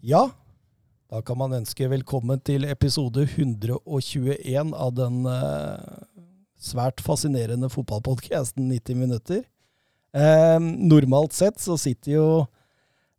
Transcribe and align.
Ja, 0.00 0.30
da 1.12 1.18
kan 1.20 1.36
man 1.36 1.52
ønske 1.52 1.84
velkommen 1.92 2.40
til 2.40 2.64
episode 2.64 3.26
121 3.26 4.70
av 4.72 4.94
den 4.96 5.26
eh, 5.28 5.98
svært 6.56 7.02
fascinerende 7.04 7.68
fotballpodkasten 7.68 8.70
90 8.72 8.96
minutter. 8.96 9.42
Eh, 10.16 10.56
normalt 10.56 11.36
sett 11.36 11.60
så 11.60 11.76
sitter 11.76 12.14
jo 12.14 12.24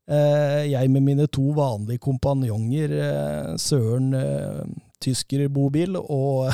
eh, 0.09 0.71
jeg 0.71 0.89
med 0.89 1.05
mine 1.05 1.29
to 1.29 1.52
vanlige 1.54 2.02
kompanjonger, 2.02 2.98
eh, 2.98 3.54
Søren 3.62 4.10
eh, 4.18 4.66
Tysker 5.02 5.46
Bobil 5.54 5.94
og 6.02 6.50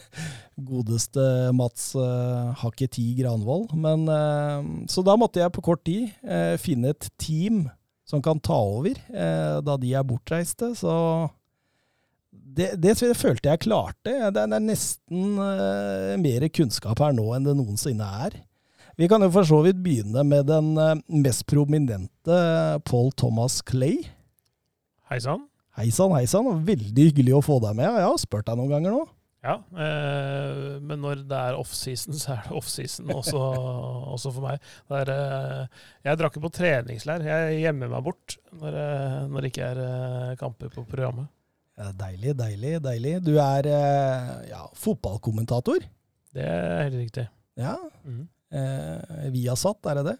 godeste 0.70 1.24
Mats 1.56 1.94
uh, 1.96 2.52
Hakketi 2.60 3.14
Granvold. 3.16 3.72
Men, 3.80 4.04
eh, 4.12 4.70
så 4.92 5.04
da 5.08 5.16
måtte 5.16 5.40
jeg 5.40 5.56
på 5.56 5.64
kort 5.64 5.86
tid 5.88 6.10
eh, 6.20 6.56
finne 6.60 6.92
et 6.92 7.08
team 7.20 7.64
som 8.10 8.22
kan 8.24 8.40
ta 8.42 8.58
over 8.58 8.98
da 9.62 9.76
de 9.78 9.94
er 9.94 10.06
bortreiste. 10.06 10.72
Så 10.74 10.92
det, 12.30 12.72
det, 12.82 12.96
det 12.98 13.16
følte 13.18 13.52
jeg 13.52 13.62
klarte. 13.64 14.14
Det 14.34 14.42
er 14.42 14.62
nesten 14.62 15.36
mer 16.20 16.48
kunnskap 16.50 16.98
her 17.02 17.14
nå 17.14 17.28
enn 17.36 17.46
det 17.46 17.54
noensinne 17.58 18.08
er. 18.26 18.40
Vi 18.98 19.08
kan 19.08 19.22
jo 19.22 19.30
for 19.32 19.46
så 19.48 19.62
vidt 19.64 19.78
begynne 19.80 20.24
med 20.26 20.50
den 20.50 20.74
mest 21.22 21.46
prominente 21.48 22.40
Paul 22.84 23.14
Thomas 23.16 23.60
Clay. 23.64 24.02
Hei 25.10 25.22
sann. 25.22 25.46
Hei 25.78 25.88
sann, 25.94 26.12
hei 26.12 26.26
sann. 26.28 26.50
Veldig 26.66 27.06
hyggelig 27.08 27.38
å 27.38 27.44
få 27.46 27.56
deg 27.62 27.78
med. 27.78 27.86
Jeg 27.86 28.04
har 28.10 28.18
spurt 28.20 28.50
deg 28.50 28.58
noen 28.58 28.74
ganger 28.74 28.98
nå. 28.98 29.06
Ja, 29.40 29.54
eh, 29.72 30.74
men 30.84 31.00
når 31.00 31.22
det 31.28 31.36
er 31.38 31.56
offseason, 31.56 32.16
så 32.20 32.34
er 32.34 32.46
det 32.46 32.56
offseason 32.58 33.12
også, 33.14 33.40
også 34.14 34.32
for 34.36 34.44
meg. 34.50 34.70
Er, 34.92 35.12
eh, 35.14 35.84
jeg 36.04 36.20
drar 36.20 36.32
ikke 36.32 36.44
på 36.44 36.52
treningsleir. 36.60 37.24
Jeg 37.24 37.60
gjemmer 37.62 37.92
meg 37.94 38.04
bort 38.10 38.36
når, 38.52 38.80
eh, 38.84 39.20
når 39.32 39.46
det 39.46 39.52
ikke 39.52 39.70
er 39.70 39.84
eh, 39.86 40.34
kamper 40.40 40.72
på 40.74 40.84
programmet. 40.88 41.30
Ja, 41.80 41.88
deilig, 41.96 42.34
deilig, 42.36 42.74
deilig. 42.84 43.14
Du 43.24 43.32
er 43.40 43.70
eh, 43.70 44.32
ja, 44.50 44.66
fotballkommentator? 44.76 45.86
Det 46.36 46.44
er 46.44 46.82
helt 46.84 46.98
riktig. 47.00 47.24
Ja. 47.58 47.78
Mm. 48.04 48.26
Eh, 48.52 49.30
Viasat, 49.32 49.80
er 49.88 50.00
det 50.00 50.10
det? 50.10 50.18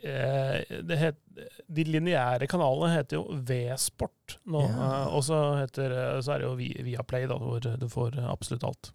Eh, 0.00 0.80
det 0.88 0.96
het, 0.96 1.18
de 1.68 1.84
lineære 1.84 2.48
kanalene 2.50 2.94
heter 2.94 3.18
jo 3.18 3.36
V-sport 3.44 4.38
nå. 4.48 4.64
Ja. 4.64 4.88
Eh, 4.88 5.12
og 5.18 5.24
så, 5.26 5.40
heter, 5.60 5.94
så, 6.24 6.34
er 6.34 6.42
det 6.42 6.48
jo 6.48 6.86
Viaplay, 6.88 7.28
da, 7.30 7.36
hvor 7.38 7.60
du 7.60 7.86
får 7.92 8.16
absolutt 8.24 8.66
alt. 8.70 8.92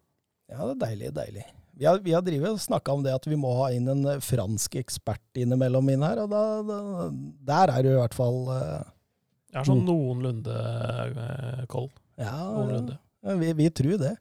Ja, 0.49 0.63
det 0.63 0.73
er 0.73 0.83
deilig. 0.87 1.13
deilig. 1.15 1.45
Vi 1.77 1.85
har, 1.85 1.99
vi 2.01 2.15
har 2.15 2.23
drivet 2.25 2.61
snakka 2.63 2.95
om 2.95 3.03
det 3.05 3.13
at 3.13 3.27
vi 3.29 3.37
må 3.37 3.51
ha 3.59 3.69
inn 3.75 3.89
en 3.91 4.05
fransk 4.23 4.79
ekspert 4.79 5.37
innimellom 5.37 5.91
inn 5.93 6.05
her, 6.05 6.23
og 6.23 6.31
da, 6.31 6.43
da, 6.65 7.09
der 7.51 7.73
er 7.75 7.83
du 7.85 7.91
i 7.91 7.99
hvert 7.99 8.17
fall 8.17 8.39
uh, 8.49 8.79
Jeg 9.51 9.59
har 9.59 9.67
sånn 9.67 9.83
noenlunde 9.85 10.55
koll. 11.69 11.91
Ja, 12.17 12.33
noenlunde. 12.55 12.97
Vi, 13.43 13.51
vi, 13.59 13.69
tror 13.75 14.01
det. 14.01 14.15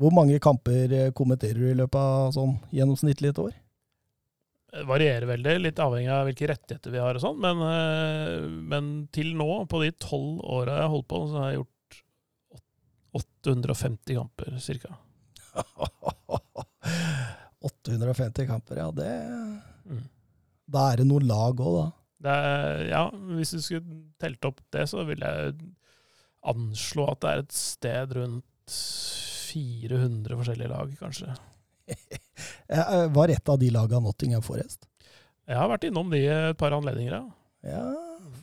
Hvor 0.00 0.12
mange 0.12 0.36
kamper 0.42 0.92
kommenterer 1.16 1.62
du 1.62 1.70
i 1.70 1.78
løpet 1.78 1.96
av 2.00 2.34
sånn 2.36 2.58
gjennomsnittlig 2.74 3.32
et 3.32 3.40
år? 3.40 3.56
Varierer 4.86 5.26
veldig, 5.26 5.56
litt 5.64 5.80
avhengig 5.82 6.10
av 6.14 6.28
hvilke 6.28 6.46
rettigheter 6.52 6.92
vi 6.94 7.00
har 7.02 7.16
og 7.18 7.22
sånn. 7.24 7.40
Men, 7.42 7.62
eh, 7.66 8.46
men, 8.70 8.90
til 9.14 9.32
nå, 9.38 9.48
på 9.70 9.82
de 9.82 9.90
tolv 9.98 10.44
åra 10.46 10.78
jeg 10.78 10.86
har 10.86 10.92
holdt 10.94 11.08
på, 11.10 11.22
så 11.26 11.40
har 11.40 11.50
jeg 11.50 11.60
gjort 11.60 11.76
850 13.20 14.18
kamper 14.20 14.50
ca. 14.84 14.98
850 17.66 18.46
kamper, 18.52 18.82
ja. 18.84 18.90
Det 18.94 19.10
mm. 19.90 20.04
Da 20.70 20.86
er 20.92 21.02
det 21.02 21.08
noen 21.10 21.26
lag 21.26 21.58
òg, 21.58 21.80
da. 21.80 21.88
Er, 22.30 22.84
ja, 22.92 23.04
hvis 23.34 23.56
du 23.56 23.62
skulle 23.64 24.02
telt 24.20 24.44
opp 24.46 24.60
det, 24.70 24.84
så 24.90 25.02
vil 25.08 25.24
jeg 25.24 25.56
anslå 26.46 27.08
at 27.10 27.22
det 27.24 27.30
er 27.30 27.42
et 27.42 27.56
sted 27.56 28.14
rundt 28.16 28.76
400 29.50 30.38
forskjellige 30.38 30.70
lag, 30.70 30.92
kanskje. 31.00 31.34
Eh, 32.70 33.08
var 33.10 33.28
et 33.28 33.48
av 33.50 33.58
de 33.58 33.66
laga 33.74 33.98
Nottingham 34.00 34.44
Forest? 34.46 34.86
Jeg 35.50 35.58
har 35.58 35.66
vært 35.72 35.88
innom 35.88 36.12
de 36.12 36.20
et 36.30 36.58
par 36.60 36.72
anledninger, 36.76 37.16
ja. 37.16 37.24
Ja, 37.66 37.82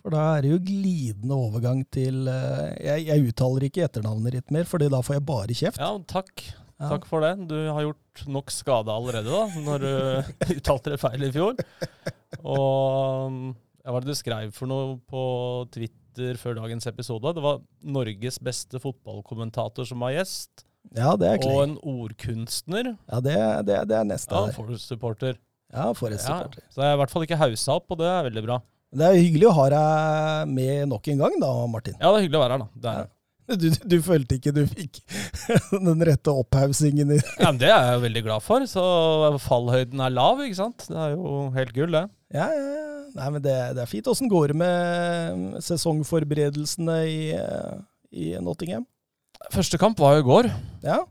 for 0.04 0.14
da 0.14 0.24
er 0.36 0.44
det 0.44 0.52
jo 0.52 0.60
glidende 0.68 1.38
overgang 1.48 1.80
til 1.94 2.28
uh, 2.30 2.68
jeg, 2.76 3.08
jeg, 3.08 3.24
uttaler 3.32 3.66
ikke 3.66 3.86
etternavnet 3.88 4.36
ditt 4.36 4.54
mer, 4.54 4.68
for 4.70 4.84
da 4.84 5.00
får 5.02 5.18
jeg 5.18 5.26
bare 5.30 5.58
kjeft. 5.58 5.82
Ja, 5.82 5.94
takk. 6.12 6.44
Ja. 6.78 6.92
Takk 6.92 7.08
for 7.10 7.26
det. 7.26 7.32
Du 7.50 7.56
har 7.56 7.88
gjort 7.88 8.26
nok 8.30 8.54
skade 8.54 8.94
allerede, 8.94 9.32
da, 9.32 9.64
når 9.66 9.86
du 9.88 9.94
uttalte 10.60 10.94
det 10.94 11.02
feil 11.02 11.26
i 11.26 11.32
fjor. 11.34 11.58
Og 12.44 13.40
hva 13.88 13.96
var 13.96 14.04
det 14.04 14.12
du 14.12 14.20
skrev 14.20 14.54
for 14.54 14.70
noe 14.70 14.98
på 15.08 15.24
Twitter 15.74 16.38
før 16.38 16.60
dagens 16.60 16.90
episode? 16.92 17.34
Det 17.34 17.44
var 17.46 17.64
Norges 17.88 18.38
beste 18.44 18.82
fotballkommentator 18.84 19.88
som 19.88 20.04
var 20.04 20.14
gjest. 20.20 20.67
Ja, 20.96 21.18
det 21.20 21.28
er 21.28 21.44
Og 21.50 21.60
en 21.66 21.76
ordkunstner. 21.82 22.94
Ja, 23.10 23.20
det, 23.24 23.36
det, 23.68 23.82
det 23.92 23.98
er 24.00 24.08
neste 24.08 24.38
ja, 24.38 24.54
Forest-supporter. 24.56 25.36
Ja, 25.74 25.92
Forest-supporter. 25.98 26.64
Ja, 26.64 26.72
så 26.72 26.84
jeg 26.86 26.94
er 26.94 26.98
i 26.98 27.02
hvert 27.02 27.14
fall 27.14 27.28
ikke 27.28 27.40
haussa 27.42 27.76
opp, 27.76 27.92
og 27.92 28.00
det 28.00 28.08
er 28.08 28.26
veldig 28.30 28.44
bra. 28.46 28.62
Det 28.98 29.04
er 29.04 29.20
hyggelig 29.20 29.50
å 29.50 29.56
ha 29.58 29.68
deg 29.74 30.56
med 30.56 30.88
nok 30.94 31.12
en 31.12 31.22
gang, 31.26 31.38
da, 31.44 31.52
Martin. 31.68 31.98
Ja, 32.00 32.12
det 32.14 32.22
er 32.22 32.26
hyggelig 32.28 32.40
å 32.40 32.44
være 32.46 32.58
her, 32.58 32.66
da. 32.66 32.84
Det 32.88 32.96
er. 32.96 33.14
Du, 33.48 33.70
du, 33.72 33.94
følte 34.04 34.36
ikke 34.36 34.52
du 34.52 34.66
fikk 34.68 34.98
den 35.72 36.02
rette 36.04 36.34
opphaussingen? 36.36 37.14
I. 37.16 37.20
ja, 37.40 37.46
men 37.48 37.62
Det 37.62 37.70
er 37.70 37.78
jeg 37.78 37.94
jo 37.94 38.02
veldig 38.04 38.24
glad 38.26 38.44
for. 38.44 38.66
Så 38.68 38.84
fallhøyden 39.40 40.04
er 40.04 40.12
lav, 40.12 40.42
ikke 40.44 40.58
sant. 40.60 40.84
Det 40.90 40.98
er 41.00 41.14
jo 41.14 41.38
helt 41.56 41.72
gull, 41.78 41.96
det. 41.96 42.04
Ja, 42.36 42.50
ja, 42.52 42.66
ja. 42.74 42.84
Nei, 43.16 43.30
men 43.38 43.46
det, 43.46 43.56
det 43.78 43.86
er 43.86 43.90
fint. 43.90 44.10
Åssen 44.12 44.28
går 44.28 44.52
det 44.52 44.60
med 44.60 45.56
sesongforberedelsene 45.64 46.98
i, 47.08 47.22
i 48.12 48.34
Nottingham? 48.44 48.84
Første 49.54 49.80
kamp 49.80 50.00
var 50.02 50.18
jo 50.18 50.24
i 50.24 50.28
går. 50.28 50.50
Ja. 50.84 51.02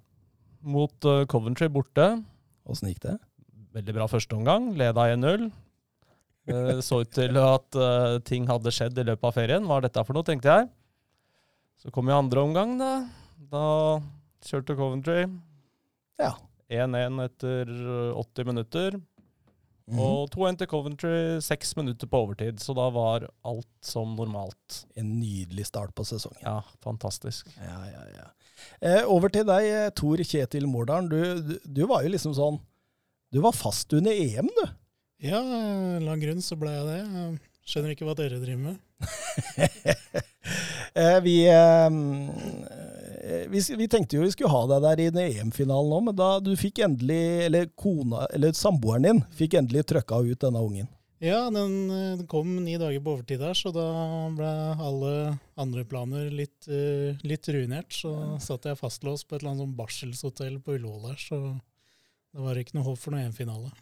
Mot 0.67 1.09
uh, 1.09 1.25
Coventry 1.31 1.69
borte. 1.73 2.09
Åssen 2.69 2.91
gikk 2.91 3.03
det? 3.05 3.15
Veldig 3.77 3.95
bra 3.97 4.09
førsteomgang. 4.11 4.73
Leda 4.77 5.07
1-0. 5.15 5.47
Det 6.47 6.59
uh, 6.77 6.83
så 6.85 7.01
ut 7.05 7.13
til 7.17 7.39
at 7.41 7.79
uh, 7.81 8.19
ting 8.27 8.49
hadde 8.51 8.73
skjedd 8.75 8.99
i 9.01 9.07
løpet 9.09 9.29
av 9.31 9.37
ferien. 9.37 9.67
Hva 9.69 9.81
er 9.81 9.89
dette 9.89 10.05
for 10.05 10.17
noe, 10.17 10.27
tenkte 10.27 10.53
jeg. 10.53 10.69
Så 11.81 11.93
kom 11.95 12.09
jo 12.11 12.19
andre 12.19 12.45
omgang, 12.45 12.77
da. 12.81 12.93
Da 13.53 13.65
kjørte 14.47 14.77
Coventry. 14.77 15.27
Ja. 16.21 16.35
1-1 16.73 17.23
etter 17.25 17.71
80 18.17 18.49
minutter. 18.49 18.97
Mm. 19.87 20.01
Og 20.03 20.31
2-1 20.35 20.57
til 20.59 20.69
Coventry, 20.71 21.17
seks 21.45 21.77
minutter 21.79 22.09
på 22.11 22.23
overtid. 22.25 22.59
Så 22.63 22.75
da 22.75 22.89
var 22.91 23.29
alt 23.47 23.69
som 23.87 24.17
normalt. 24.19 24.81
En 24.99 25.13
nydelig 25.21 25.69
start 25.69 25.95
på 25.95 26.07
sesongen. 26.09 26.43
Ja, 26.43 26.59
fantastisk. 26.83 27.51
Ja, 27.63 27.79
ja, 27.93 28.03
ja. 28.17 28.27
Eh, 28.81 29.05
over 29.07 29.31
til 29.31 29.47
deg, 29.47 29.69
eh, 29.71 29.93
Tor 29.95 30.23
Kjetil 30.27 30.67
Mordalen. 30.71 31.11
Du, 31.13 31.43
du, 31.43 31.55
du, 31.63 31.85
var 31.87 32.03
jo 32.03 32.11
liksom 32.15 32.35
sånn 32.35 32.59
Du 33.31 33.39
var 33.45 33.55
fast 33.55 33.93
under 33.95 34.17
EM, 34.17 34.51
du. 34.59 34.65
Ja, 35.27 35.41
lang 36.03 36.21
grunn 36.21 36.43
så 36.45 36.59
ble 36.59 36.73
jeg 36.75 36.89
det. 36.89 36.99
Jeg 37.07 37.71
skjønner 37.71 37.95
ikke 37.95 38.09
hva 38.09 38.17
dere 38.19 38.43
driver 38.43 38.73
med. 38.73 38.83
eh, 40.99 41.19
vi 41.25 41.39
eh, 41.53 42.76
Eh, 42.76 42.76
vi, 43.51 43.63
vi, 43.79 43.89
tenkte 43.91 44.19
jo 44.19 44.25
vi 44.25 44.33
skulle 44.35 44.53
ha 44.53 44.65
deg 44.71 44.85
der 44.85 45.03
i 45.03 45.39
EM-finalen 45.41 45.93
nå, 45.93 46.03
men 46.09 46.19
da 46.19 46.37
du 46.43 46.53
fikk 46.59 46.83
endelig, 46.87 47.23
eller 47.47 47.71
kona, 47.79 48.27
eller 48.37 48.55
samboeren 48.57 49.09
din, 49.09 49.25
fikk 49.39 49.59
endelig 49.61 49.87
trøkka 49.91 50.21
ut 50.27 50.45
denne 50.45 50.63
ungen. 50.63 50.91
Ja, 51.19 51.51
den, 51.51 51.91
eh, 51.91 52.17
den, 52.19 52.27
kom 52.27 52.51
ni 52.65 52.77
dager 52.77 53.01
på 53.01 53.15
overtid 53.15 53.41
der, 53.41 53.57
så 53.57 53.73
da 53.73 53.87
ble 54.37 54.51
alle 54.85 55.13
andre 55.57 55.85
planer 55.89 56.29
litt, 56.29 56.69
uh, 56.69 57.17
litt 57.25 57.49
ruinert. 57.49 57.89
Så 57.97 58.13
satt 58.45 58.69
jeg 58.69 58.77
fastlåst 58.77 59.25
på 59.25 59.37
et 59.37 59.41
eller 59.41 59.55
annet 59.55 59.65
sånn 59.65 59.79
barselshotell 59.79 60.61
på 60.61 60.77
Ullevål 60.77 61.09
der, 61.09 61.23
så 61.23 61.41
det 62.37 62.45
var 62.45 62.61
ikke 62.61 62.77
noe 62.77 62.91
håp 62.91 63.01
for 63.01 63.17
noe 63.17 63.25
EM-finale. 63.25 63.73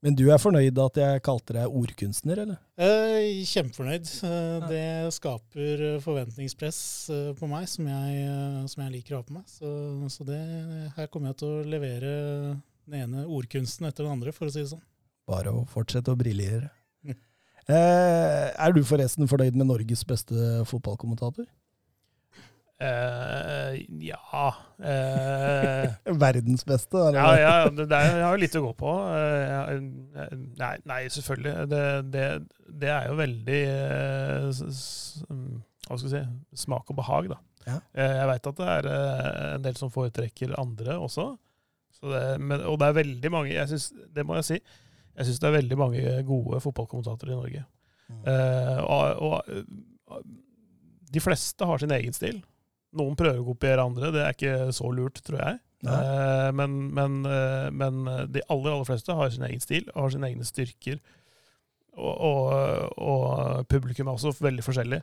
Men 0.00 0.14
du 0.16 0.22
er 0.32 0.40
fornøyd 0.40 0.78
at 0.80 0.96
jeg 0.96 1.20
kalte 1.26 1.54
deg 1.58 1.74
ordkunstner, 1.76 2.40
eller? 2.46 2.60
Eh, 2.80 3.42
kjempefornøyd. 3.44 4.08
Eh, 4.24 4.68
det 4.70 4.84
skaper 5.12 5.82
forventningspress 6.00 6.80
eh, 7.12 7.26
på 7.36 7.48
meg 7.50 7.66
som 7.68 7.88
jeg, 7.90 8.22
som 8.72 8.84
jeg, 8.86 8.94
liker 8.94 9.16
å 9.16 9.20
ha 9.20 9.26
på 9.28 9.36
meg. 9.36 9.44
Så, 9.50 9.68
så 10.14 10.24
det, 10.28 10.40
her 10.96 11.10
kommer 11.12 11.34
jeg 11.34 11.42
til 11.42 11.52
å 11.52 11.66
levere 11.68 12.12
den 12.88 12.96
ene 13.02 13.26
ordkunsten 13.28 13.90
etter 13.90 14.06
den 14.06 14.16
andre, 14.16 14.32
for 14.32 14.48
å 14.48 14.54
si 14.54 14.62
det 14.62 14.72
sånn. 14.72 14.86
Bare 15.28 15.52
å 15.52 15.66
fortsette 15.68 16.14
å 16.14 16.18
briljere. 16.18 16.72
Er 17.68 18.72
du 18.72 18.80
forresten 18.88 19.28
fornøyd 19.28 19.58
med 19.58 19.68
Norges 19.68 20.06
beste 20.08 20.64
fotballkommentator? 20.70 21.44
Uh, 22.80 23.74
ja 24.00 24.54
uh, 24.80 26.14
Verdens 26.22 26.64
beste? 26.64 26.96
Ja, 27.12 27.26
ja 27.36 27.50
det, 27.68 27.84
det 27.90 27.96
er, 27.98 28.14
jeg 28.16 28.24
har 28.24 28.40
litt 28.40 28.56
å 28.56 28.62
gå 28.64 28.70
på. 28.78 28.94
Uh, 29.12 29.74
nei, 30.56 30.72
nei, 30.88 31.02
selvfølgelig. 31.12 31.66
Det, 31.68 31.82
det, 32.14 32.24
det, 32.80 32.88
er 32.94 33.10
jo 33.10 33.18
veldig 33.20 33.60
Hva 34.48 35.98
skal 35.98 36.06
vi 36.06 36.14
si 36.14 36.24
smak 36.64 36.88
og 36.88 37.00
behag, 37.02 37.30
da. 37.34 37.40
Ja. 37.66 37.76
jeg 37.92 38.28
veit 38.30 38.46
at 38.48 38.56
det 38.56 38.68
er 38.72 38.86
en 38.88 39.64
del 39.66 39.74
som 39.76 39.92
foretrekker 39.92 40.56
andre 40.58 40.96
også. 40.96 41.34
Men, 42.00 42.62
og 42.64 42.78
det 42.80 42.86
er 42.86 42.96
veldig 42.96 43.30
mange 43.34 43.66
synes, 43.68 43.90
Det 44.08 44.24
må 44.24 44.38
jeg 44.38 44.46
si. 44.48 44.56
Jeg 45.18 45.28
syns 45.28 45.42
det 45.42 45.50
er 45.50 45.58
veldig 45.58 45.76
mange 45.76 46.14
gode 46.24 46.62
fotballkommentatorer 46.64 47.34
i 47.34 47.36
Norge. 47.42 47.66
Mm. 48.10 48.24
og, 48.88 49.36
og 50.08 50.24
de 51.12 51.22
fleste 51.22 51.68
har 51.68 51.82
sin 51.82 51.92
egen 51.94 52.16
stil. 52.16 52.40
Noen 52.98 53.18
prøver 53.18 53.38
å 53.38 53.46
kopiere 53.46 53.84
andre, 53.86 54.10
det 54.14 54.24
er 54.24 54.34
ikke 54.34 54.72
så 54.74 54.90
lurt, 54.94 55.20
tror 55.26 55.38
jeg. 55.42 55.60
Eh, 55.86 56.48
men, 56.58 56.76
men, 56.96 57.20
eh, 57.24 57.68
men, 57.70 58.02
de 58.32 58.42
aller, 58.50 58.74
aller 58.74 58.88
fleste 58.88 59.14
har 59.16 59.30
sin 59.32 59.46
egen 59.46 59.62
stil 59.62 59.86
og 59.94 60.04
har 60.04 60.14
sine 60.16 60.30
egne 60.32 60.48
styrker. 60.48 60.98
Og, 62.00 62.14
og, 62.14 62.98
og 63.02 63.70
publikum 63.70 64.08
er 64.08 64.18
også 64.18 64.34
veldig 64.42 64.64
forskjellig 64.64 65.00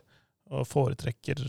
og 0.48 0.64
foretrekker 0.64 1.42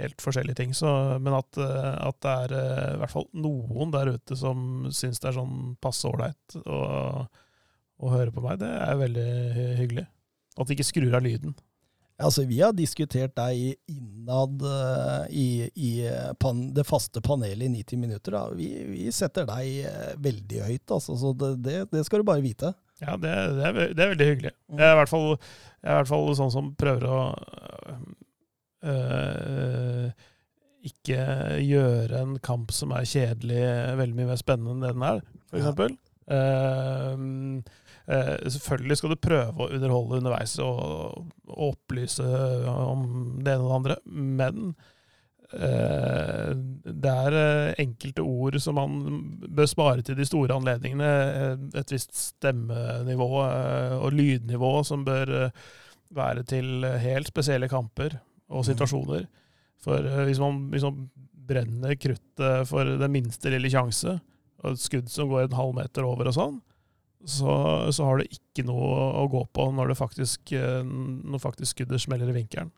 helt 0.00 0.22
forskjellige 0.22 0.58
ting. 0.58 0.74
Så, 0.74 0.90
men 1.22 1.36
at, 1.36 1.56
eh, 1.60 1.92
at, 2.08 2.20
det 2.24 2.34
er 2.34 2.56
eh, 2.58 2.90
i 2.94 3.00
hvert 3.02 3.14
fall 3.14 3.28
noen 3.38 3.94
der 3.94 4.14
ute 4.16 4.38
som 4.38 4.88
syns 4.94 5.22
det 5.22 5.30
er 5.30 5.38
sånn 5.38 5.74
passe 5.82 6.08
ålreit 6.08 6.58
å, 6.64 7.26
høre 8.04 8.34
på 8.34 8.42
meg, 8.44 8.58
det 8.60 8.68
er 8.68 8.98
veldig 9.00 9.28
hyggelig. 9.78 10.02
At 10.60 10.68
de 10.68 10.74
ikke 10.76 10.86
skrur 10.86 11.14
av 11.16 11.24
lyden. 11.24 11.54
Altså, 12.22 12.44
vi 12.46 12.60
har 12.60 12.74
diskutert 12.76 13.32
deg 13.34 13.74
innad 13.90 14.60
uh, 14.62 15.24
i, 15.34 15.66
i 15.74 15.90
pan, 16.38 16.60
det 16.74 16.84
faste 16.86 17.18
panelet 17.24 17.66
i 17.66 17.72
90 17.82 17.98
minutter. 17.98 18.36
Vi, 18.54 18.68
vi, 18.92 19.08
setter 19.14 19.48
deg 19.48 19.88
uh, 19.88 20.12
veldig 20.22 20.60
høyt, 20.68 20.84
altså, 20.94 21.16
så 21.18 21.32
det, 21.40 21.50
det, 21.66 21.80
det, 21.90 22.04
skal 22.06 22.22
du 22.22 22.28
bare 22.28 22.44
vite. 22.44 22.70
Ja, 23.02 23.16
det, 23.18 23.32
det 23.56 23.66
er, 23.66 23.80
er, 23.90 24.12
veldig 24.14 24.28
hyggelig. 24.30 24.54
Mm. 24.70 24.78
Jeg 24.78 24.86
er 24.86 24.94
i 24.94 25.00
hvert 25.00 25.10
fall, 25.10 25.28
jeg 25.34 25.90
er 25.90 25.90
i 25.90 25.98
hvert 25.98 26.12
fall 26.12 26.30
sånn 26.38 26.54
som 26.54 26.70
prøver 26.78 27.10
å 27.10 27.18
uh, 28.86 30.06
ikke 30.86 31.20
gjøre 31.64 32.20
en 32.20 32.38
kamp 32.44 32.70
som 32.76 32.94
er 32.94 33.08
kjedelig, 33.10 33.62
veldig 33.98 34.20
mye 34.20 34.30
mer 34.30 34.40
spennende 34.40 34.76
enn 34.76 34.86
det 34.86 34.94
den 34.94 35.08
er, 35.10 35.24
f.eks. 35.50 35.66
Ja. 35.66 35.94
Uh, 36.24 37.80
selvfølgelig 38.04 38.98
skal 39.00 39.14
du 39.14 39.20
prøve 39.22 39.64
å 39.64 39.70
underholde 39.72 40.18
underveis 40.20 40.58
og, 40.60 41.30
og 41.48 41.70
opplyse 41.70 42.26
om 42.68 43.06
det 43.40 43.54
ene 43.54 43.62
og 43.64 43.70
det 43.70 43.78
andre, 43.78 43.96
men 44.04 44.74
det 45.54 47.10
er 47.12 47.34
enkelte 47.78 48.24
ord 48.26 48.56
som 48.58 48.74
man 48.74 48.96
bør 49.44 49.68
spare 49.70 50.02
til 50.02 50.16
de 50.18 50.26
store 50.26 50.56
anledningene. 50.56 51.10
Et 51.78 51.92
visst 51.94 52.16
stemmenivå 52.18 53.28
og 53.38 54.16
lydnivå 54.16 54.72
som 54.88 55.04
bør 55.06 55.52
være 56.14 56.42
til 56.48 56.82
helt 57.04 57.30
spesielle 57.30 57.68
kamper 57.70 58.16
og 58.50 58.64
mm. 58.64 58.68
situasjoner. 58.72 59.26
For 59.84 60.06
hvis, 60.26 60.40
man, 60.40 60.66
hvis, 60.72 60.86
man, 60.86 61.08
brenner 61.44 61.92
kruttet 62.00 62.68
for 62.70 62.88
den 62.88 63.12
minste 63.12 63.50
lille 63.52 63.68
sjanse, 63.68 64.16
og 64.64 64.70
et 64.70 64.80
skudd 64.80 65.10
som 65.12 65.28
går 65.28 65.44
en 65.44 65.58
halv 65.58 65.74
meter 65.76 66.06
over 66.08 66.30
og 66.30 66.36
sånn, 66.38 66.54
så, 67.24 67.52
så 67.94 68.06
har 68.08 68.20
det 68.20 68.32
ikke 68.36 68.66
noe 68.68 68.96
å 69.22 69.26
gå 69.32 69.42
på 69.56 69.68
når, 69.74 69.92
det 69.92 69.98
faktisk, 70.00 70.52
uh, 70.52 70.82
når 70.84 71.42
faktisk 71.42 71.74
skuddet 71.74 72.02
smeller 72.04 72.32
i 72.32 72.36
vinkelen. 72.36 72.72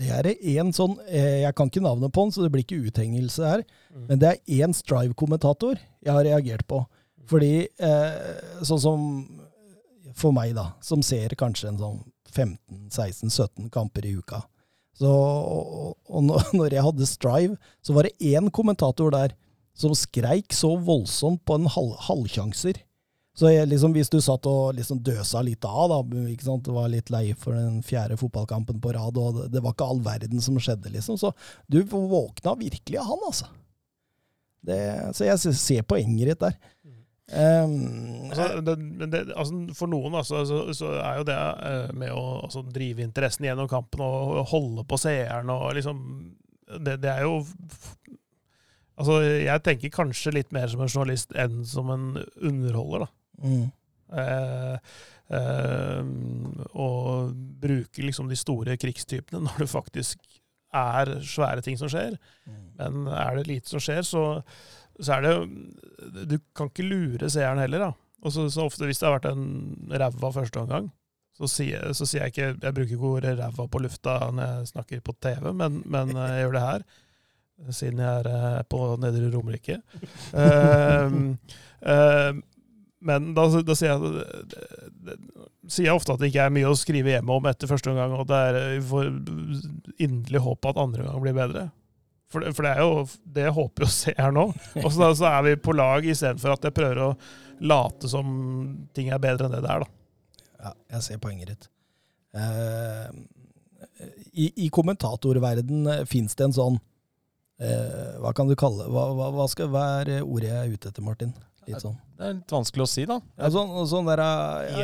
Det 0.00 0.08
er 0.16 0.30
en 0.32 0.70
sånn, 0.72 0.94
eh, 1.10 1.42
Jeg 1.42 1.52
kan 1.58 1.68
ikke 1.68 1.82
navnet 1.84 2.12
på 2.14 2.22
den, 2.24 2.32
så 2.32 2.44
det 2.44 2.50
blir 2.54 2.64
ikke 2.64 2.88
uthengelse 2.88 3.44
her. 3.44 3.64
Mm. 3.92 4.06
Men 4.08 4.22
det 4.22 4.30
er 4.30 4.62
én 4.62 4.72
Strive-kommentator 4.76 5.76
jeg 5.76 6.14
har 6.14 6.24
reagert 6.24 6.64
på. 6.70 6.78
Fordi, 7.28 7.68
eh, 7.78 8.62
sånn 8.64 8.80
som 8.80 9.02
for 10.16 10.32
meg, 10.32 10.54
da, 10.56 10.72
som 10.80 11.04
ser 11.04 11.36
kanskje 11.38 11.68
en 11.70 11.82
sånn 11.82 12.00
15-16-17 12.30 13.68
kamper 13.74 14.06
i 14.08 14.14
uka, 14.16 14.40
så, 15.00 15.10
og, 15.10 15.94
og 16.08 16.24
når 16.58 16.76
jeg 16.76 16.86
hadde 16.86 17.08
Strive, 17.08 17.58
så 17.84 17.96
var 17.96 18.08
det 18.08 18.32
én 18.32 18.50
kommentator 18.52 19.12
der 19.14 19.36
som 19.76 19.94
skreik 19.96 20.52
så 20.52 20.74
voldsomt 20.76 21.42
på 21.48 21.56
en 21.56 21.68
halv, 21.70 21.94
halvsjanser. 22.08 22.80
Så 23.40 23.48
jeg, 23.48 23.70
liksom, 23.70 23.94
hvis 23.96 24.10
du 24.12 24.18
satt 24.20 24.44
og 24.50 24.74
liksom 24.76 24.98
døsa 25.04 25.40
litt 25.46 25.64
av, 25.64 25.86
da, 25.88 26.24
ikke 26.28 26.44
sant? 26.44 26.66
det 26.66 26.74
var 26.76 26.90
litt 26.92 27.08
lei 27.12 27.30
for 27.38 27.56
den 27.56 27.78
fjerde 27.86 28.18
fotballkampen 28.20 28.82
på 28.84 28.92
rad, 28.92 29.16
og 29.16 29.38
det, 29.38 29.46
det 29.54 29.62
var 29.64 29.72
ikke 29.72 29.86
all 29.88 30.02
verden 30.04 30.44
som 30.44 30.58
skjedde, 30.60 30.92
liksom. 30.92 31.16
Så 31.16 31.32
du 31.64 31.80
våkna 31.88 32.52
virkelig 32.60 33.00
av 33.00 33.08
han, 33.08 33.22
altså. 33.30 33.48
Det, 34.60 34.76
så 35.16 35.24
jeg 35.24 35.56
ser 35.56 35.86
poenget 35.88 36.34
ditt 36.34 36.44
der. 36.44 36.58
Um, 37.30 38.28
altså, 38.28 38.60
det, 38.66 38.74
det, 39.06 39.20
altså, 39.38 39.60
for 39.78 39.88
noen 39.88 40.16
altså, 40.18 40.42
så, 40.44 40.58
så, 40.74 40.88
er 40.98 41.20
jo 41.20 41.26
det 41.28 41.36
uh, 41.38 41.92
med 41.94 42.10
å 42.10 42.24
altså, 42.42 42.64
drive 42.66 43.04
interessen 43.06 43.46
gjennom 43.46 43.68
kampen 43.70 44.02
og 44.02 44.40
holde 44.50 44.82
på 44.90 44.98
seeren 44.98 45.52
og 45.54 45.68
liksom 45.78 46.00
det, 46.82 46.96
det, 47.04 47.12
er 47.12 47.28
jo 47.28 47.38
Altså, 48.98 49.20
jeg 49.22 49.62
tenker 49.64 49.94
kanskje 49.94 50.34
litt 50.34 50.50
mer 50.52 50.66
som 50.68 50.82
en 50.82 50.90
journalist 50.90 51.30
enn 51.38 51.62
som 51.64 51.88
en 51.94 52.08
underholder, 52.18 53.06
da. 53.06 53.19
Mm. 53.40 53.70
Eh, 54.20 54.74
eh, 55.36 56.02
og 56.72 57.32
bruke 57.62 58.04
liksom 58.04 58.28
de 58.30 58.38
store 58.38 58.76
krigstypene 58.80 59.42
når 59.46 59.64
det 59.64 59.70
faktisk 59.72 60.22
er 60.74 61.16
svære 61.26 61.64
ting 61.66 61.78
som 61.80 61.90
skjer. 61.90 62.14
Mm. 62.46 62.60
Men 62.78 63.08
er 63.14 63.40
det 63.40 63.48
lite 63.48 63.72
som 63.72 63.82
skjer, 63.82 64.04
så 64.06 64.42
så 65.00 65.16
er 65.16 65.26
det 65.26 66.30
Du 66.30 66.38
kan 66.56 66.70
ikke 66.70 66.86
lure 66.86 67.30
seeren 67.32 67.60
heller, 67.62 67.86
da. 67.88 67.90
Og 68.20 68.34
så, 68.34 68.46
så, 68.52 68.66
ofte 68.68 68.88
hvis 68.88 69.00
det 69.00 69.08
har 69.08 69.16
vært 69.16 69.30
en 69.30 69.44
ræva 69.88 70.32
første 70.34 70.60
omgang, 70.60 70.90
så 71.36 71.48
sier, 71.48 71.94
så 71.96 72.04
sier, 72.04 72.26
jeg 72.26 72.34
ikke 72.34 72.66
Jeg 72.66 72.76
bruker 72.76 72.96
ikke 72.96 73.12
ordet 73.14 73.38
ræva 73.38 73.66
på 73.70 73.80
lufta 73.80 74.18
når 74.28 74.50
jeg 74.50 74.72
snakker 74.74 75.04
på 75.04 75.16
TV, 75.24 75.52
men, 75.56 75.80
men 75.88 76.12
jeg 76.16 76.44
gjør 76.44 76.56
det 76.56 76.66
her. 76.66 76.84
Siden 77.76 77.98
jeg 78.00 78.22
er 78.22 78.28
eh, 78.30 78.60
på 78.72 78.78
Nedre 79.00 79.28
Romerike. 79.34 79.80
uh, 80.32 81.12
uh, 81.92 82.38
men 83.00 83.32
da, 83.36 83.46
da 83.64 83.74
sier, 83.76 83.94
jeg, 83.96 85.16
sier, 85.66 85.86
jeg, 85.86 85.94
ofte 85.94 86.14
at 86.14 86.22
det 86.22 86.30
ikke 86.30 86.46
er 86.46 86.54
mye 86.54 86.70
å 86.70 86.78
skrive 86.78 87.14
hjemme 87.14 87.36
om 87.36 87.46
etter 87.48 87.70
første 87.70 87.92
omgang, 87.92 88.12
og 88.16 88.26
det 88.28 88.40
er 88.50 88.80
får 88.84 89.08
inderlig 89.96 90.42
håp 90.44 90.68
at 90.68 90.80
andre 90.80 91.06
gang 91.06 91.22
blir 91.24 91.36
bedre. 91.36 91.68
For, 92.30 92.44
for, 92.54 92.66
det 92.66 92.72
er 92.76 92.84
jo 92.84 93.06
det 93.34 93.46
jeg 93.48 93.56
håper 93.56 93.86
å 93.86 93.90
se 93.90 94.14
her 94.14 94.34
nå. 94.34 94.46
Og 94.84 94.90
så, 94.94 95.08
så 95.18 95.26
er 95.32 95.46
vi 95.48 95.56
på 95.58 95.74
lag 95.74 96.04
istedenfor 96.06 96.54
at 96.54 96.68
jeg 96.68 96.76
prøver 96.76 97.02
å 97.02 97.14
late 97.66 98.08
som 98.08 98.28
ting 98.96 99.10
er 99.10 99.22
bedre 99.22 99.48
enn 99.48 99.56
det 99.56 99.64
det 99.64 99.72
er. 99.72 99.82
da. 99.82 99.90
Ja, 100.60 100.72
jeg 100.94 101.06
ser 101.06 101.22
poenget 101.24 101.54
ditt. 101.54 101.68
Uh, 102.36 103.10
i, 104.30 104.46
I 104.66 104.68
kommentatorverden 104.70 105.88
eh, 105.90 106.04
fins 106.06 106.36
det 106.38 106.44
en 106.46 106.54
sånn 106.54 106.76
uh, 106.78 108.12
Hva 108.22 108.30
kan 108.36 108.46
du 108.46 108.54
kalle 108.54 108.86
hva, 108.86 109.08
hva, 109.16 109.30
hva, 109.34 109.46
skal, 109.50 109.72
være 109.72 110.20
ordet 110.22 110.52
jeg 110.52 110.60
er 110.60 110.76
ute 110.76 110.92
etter, 110.92 111.04
Martin? 111.04 111.32
Litt 111.74 111.84
sånn. 111.84 111.98
Det 112.18 112.28
er 112.28 112.38
litt 112.38 112.54
vanskelig 112.54 112.84
å 112.84 112.90
si, 112.90 113.04
da. 113.08 113.18
Ja, 113.40 113.50
sånn, 113.54 113.74
sånn 113.90 114.08
der, 114.10 114.22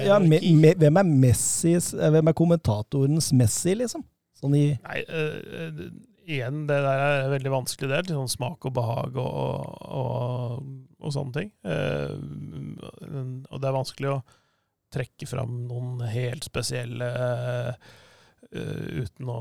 ja, 0.07 0.19
me, 0.23 0.41
me, 0.57 0.75
hvem 0.79 1.01
er 1.03 1.09
Messis, 1.27 1.93
hvem 1.97 2.33
er 2.33 2.37
kommentatorens 2.37 3.33
Messi, 3.37 3.77
liksom? 3.79 4.05
Sånn 4.37 4.57
i 4.57 4.67
Nei, 4.75 5.01
igjen, 6.27 6.65
det 6.69 6.79
der 6.85 7.03
er 7.05 7.31
veldig 7.33 7.53
vanskelig 7.55 7.93
del. 7.93 8.11
Sånn 8.11 8.33
smak 8.33 8.67
og 8.69 8.75
behag 8.77 9.21
og, 9.23 9.77
og, 10.01 10.67
og 11.01 11.15
sånne 11.15 11.37
ting. 11.37 11.53
Uh, 11.67 12.17
og 13.51 13.63
det 13.63 13.71
er 13.71 13.79
vanskelig 13.79 14.13
å 14.17 14.19
trekke 14.97 15.29
fram 15.29 15.65
noen 15.69 16.03
helt 16.11 16.47
spesielle 16.47 17.09
uh, 17.21 17.73
uten 18.53 19.31
å 19.31 19.41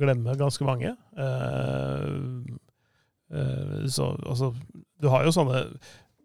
glemme 0.00 0.36
ganske 0.38 0.64
mange. 0.66 0.94
Eh, 1.18 2.08
eh 3.30 3.84
så 3.86 4.10
altså 4.26 4.50
Du 5.00 5.08
har 5.12 5.24
jo 5.24 5.32
sånne 5.34 5.60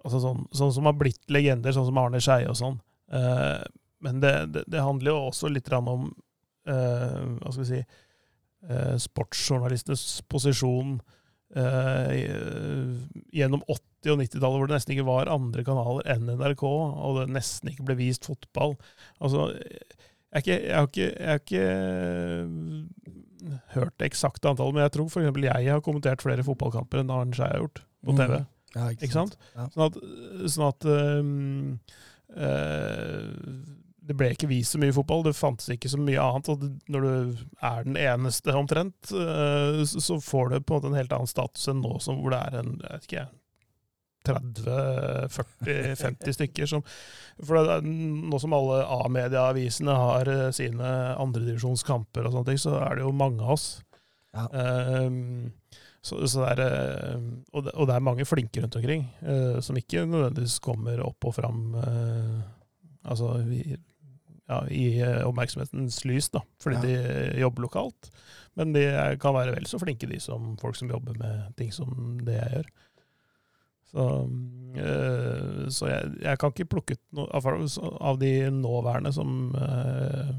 altså 0.05 0.21
sånn, 0.21 0.45
sånn, 0.53 0.73
som 0.75 0.87
har 0.89 0.95
blitt 0.99 1.23
legender, 1.33 1.73
sånn 1.75 1.89
som 1.89 1.99
Arne 2.01 2.21
Skeie 2.23 2.49
og 2.51 2.57
sånn. 2.59 2.79
Uh, 3.11 3.65
men 4.05 4.21
det, 4.21 4.33
det, 4.53 4.65
det, 4.69 4.81
handler 4.85 5.11
jo 5.11 5.27
også 5.31 5.49
litt 5.49 5.69
om 5.77 6.07
uh, 6.07 7.21
Hva 7.37 7.51
skal 7.51 7.61
vi 7.61 7.67
si 7.69 7.81
uh, 7.81 8.95
sportsjournalistenes 9.01 10.05
posisjon 10.31 10.97
eh, 11.55 12.25
gjennom 13.33 13.63
80- 13.67 14.13
og 14.13 14.19
90-tallet, 14.21 14.59
hvor 14.59 14.69
det 14.69 14.77
nesten 14.77 14.95
ikke 14.95 15.07
var 15.07 15.31
andre 15.31 15.65
kanaler 15.67 16.09
enn 16.15 16.31
NRK, 16.39 16.63
og 16.65 17.19
det 17.19 17.27
nesten 17.35 17.71
ikke 17.71 17.87
ble 17.89 17.97
vist 17.99 18.27
fotball. 18.27 18.75
Altså, 19.19 19.49
jeg, 19.55 20.43
ikke, 20.43 20.57
jeg, 20.57 20.75
har 20.75 20.89
ikke, 20.89 21.09
jeg 21.11 21.29
har 21.31 21.43
ikke 21.43 21.67
eh, 21.75 23.61
hørt 23.77 23.95
det 24.01 24.09
eksakte 24.09 24.51
antallet, 24.51 24.77
men 24.77 24.85
jeg 24.85 24.95
tror 24.97 25.09
f.eks. 25.11 25.39
jeg 25.45 25.71
har 25.77 25.85
kommentert 25.85 26.25
flere 26.25 26.45
fotballkamper 26.45 27.03
enn 27.03 27.13
Arne 27.13 27.37
Skeie 27.37 27.53
har 27.53 27.65
gjort 27.65 27.85
på. 27.85 28.17
TV. 28.17 28.35
Mm. 28.41 28.51
Ja, 28.75 28.89
ikke, 28.91 29.07
ikke 29.07 29.15
sant? 29.15 29.39
sant? 29.39 29.55
Ja. 29.55 29.71
Sånn 29.71 29.87
at, 29.87 29.95
sånn 30.51 30.67
at 30.67 30.81
um, 30.91 31.79
uh, 32.35 33.31
det 34.05 34.13
ble 34.17 34.27
ikke 34.35 34.49
vist 34.51 34.75
så 34.75 34.79
mye 34.81 34.93
fotball. 34.93 35.23
Det 35.25 35.33
fantes 35.37 35.69
ikke 35.73 35.89
så 35.89 35.97
mye 36.01 36.21
annet. 36.21 36.49
Og 36.51 36.57
når 36.93 37.01
du 37.05 37.13
er 37.65 37.79
den 37.87 37.97
eneste, 37.97 38.53
omtrent, 38.53 39.09
eh, 39.09 39.81
så 39.85 40.19
får 40.21 40.49
det 40.51 40.65
på 40.65 40.75
en 40.75 40.77
måte 40.77 40.87
en 40.91 40.99
helt 40.99 41.13
annen 41.15 41.31
status 41.31 41.67
enn 41.71 41.81
nå, 41.81 41.93
hvor 41.97 42.31
det 42.33 42.41
er 42.43 42.53
en 42.61 42.71
jeg 42.75 42.91
vet 42.91 43.05
ikke, 43.09 43.25
30-40-50 44.25 46.33
stykker. 46.37 46.65
Som, 46.69 46.81
for 47.41 47.53
det, 47.57 47.65
nå 47.85 48.35
som 48.41 48.55
alle 48.57 48.77
A-medieavisene 48.99 49.93
har 50.01 50.25
eh, 50.31 50.51
sine 50.55 50.89
andredivisjonskamper, 51.21 52.23
og 52.25 52.31
sånne 52.33 52.49
ting, 52.51 52.61
så 52.61 52.71
er 52.83 52.91
det 52.97 53.03
jo 53.05 53.11
mange 53.15 53.41
av 53.45 53.51
oss. 53.57 53.67
Ja. 54.35 54.45
Um, 55.05 55.45
så, 56.05 56.19
så 56.29 56.43
det 56.43 56.51
er, 56.53 56.61
eh, 56.65 57.25
og, 57.51 57.65
det, 57.65 57.73
og, 57.73 57.87
det, 57.89 57.95
er 57.95 58.05
mange 58.05 58.27
flinke 58.29 58.61
rundt 58.61 58.77
omkring, 58.77 59.07
uh, 59.25 59.57
som 59.65 59.77
ikke 59.79 60.05
nødvendigvis 60.05 60.59
kommer 60.63 61.01
opp 61.05 61.31
og 61.31 61.35
fram 61.39 61.65
uh, 61.79 62.43
Altså, 63.05 63.35
i, 63.53 63.75
ja, 64.49 64.63
i 64.73 64.85
oppmerksomhetens 65.27 65.99
lys, 66.09 66.31
da, 66.33 66.39
fordi 66.57 66.79
Ja. 66.79 66.81
de 66.81 67.41
jobber 67.43 67.61
lokalt. 67.67 68.09
Men 68.57 68.73
de 68.73 68.81
er, 68.87 69.17
kan 69.21 69.35
være 69.35 69.53
vel 69.53 69.67
så 69.69 69.77
flinke, 69.77 70.09
de 70.09 70.17
som 70.19 70.55
folk 70.57 70.77
som 70.79 70.89
jobber 70.89 71.13
med 71.19 71.53
ting 71.59 71.69
som 71.75 72.17
det 72.25 72.39
jeg 72.39 72.51
gjør. 72.55 72.71
Så, 73.95 74.05
eh, 74.75 75.69
så 75.71 75.87
jeg, 75.87 76.15
jeg 76.23 76.39
kan 76.39 76.51
ikke 76.51 76.67
plukke 76.71 76.97
ut 76.97 77.03
noe 77.15 77.29
av, 77.31 77.45
av 78.09 78.19
de 78.19 78.33
nåværende 78.51 79.13
som, 79.15 79.53
eh, 79.55 80.33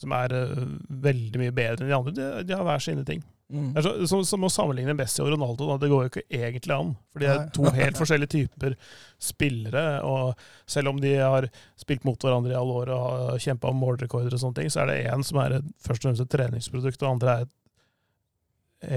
som 0.00 0.14
er 0.16 0.36
eh, 0.38 0.62
veldig 1.04 1.42
mye 1.42 1.56
bedre 1.56 1.84
enn 1.84 1.90
de 1.90 1.98
andre. 1.98 2.14
De, 2.16 2.28
de 2.48 2.56
har 2.56 2.64
hver 2.68 2.84
sine 2.84 3.04
ting. 3.08 3.24
Mm. 3.52 3.72
Det 3.74 3.82
er 3.82 3.84
så, 3.84 4.06
som, 4.08 4.22
som 4.24 4.46
å 4.46 4.50
sammenligne 4.52 4.94
Messi 4.96 5.20
og 5.20 5.28
Ronaldo, 5.34 5.66
da, 5.68 5.76
det 5.82 5.90
går 5.92 6.06
jo 6.06 6.10
ikke 6.10 6.22
egentlig 6.38 6.72
an. 6.72 6.94
For 7.12 7.20
de 7.20 7.28
er 7.28 7.42
to 7.52 7.66
helt 7.76 7.98
forskjellige 8.00 8.32
typer 8.32 8.76
spillere. 9.20 9.84
Og 10.08 10.38
selv 10.70 10.94
om 10.94 11.00
de 11.02 11.12
har 11.20 11.46
spilt 11.80 12.06
mot 12.08 12.16
hverandre 12.16 12.54
i 12.54 12.58
alle 12.58 12.78
år 12.80 12.92
og 12.94 13.08
har 13.32 13.42
kjempa 13.44 13.68
om 13.68 13.82
målrekorder, 13.82 14.32
og 14.32 14.40
sånne 14.40 14.62
ting, 14.62 14.72
så 14.72 14.84
er 14.84 14.88
det 14.88 15.00
én 15.12 15.26
som 15.26 15.42
er 15.42 15.58
først 15.84 16.00
og 16.00 16.08
fremst 16.08 16.24
et 16.24 16.32
treningsprodukt, 16.32 17.04
og 17.04 17.10
andre 17.10 17.34
er 17.34 17.44
et 17.44 17.58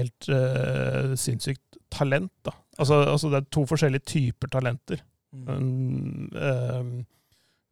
helt 0.00 0.30
uh, 0.32 1.12
sinnssykt 1.20 1.80
talent. 1.92 2.32
da. 2.48 2.56
Altså, 2.80 3.02
altså 3.04 3.30
Det 3.32 3.42
er 3.42 3.50
to 3.52 3.66
forskjellige 3.68 4.08
typer 4.08 4.52
talenter. 4.56 5.04
Mm. 5.36 6.30
Um, 6.32 6.94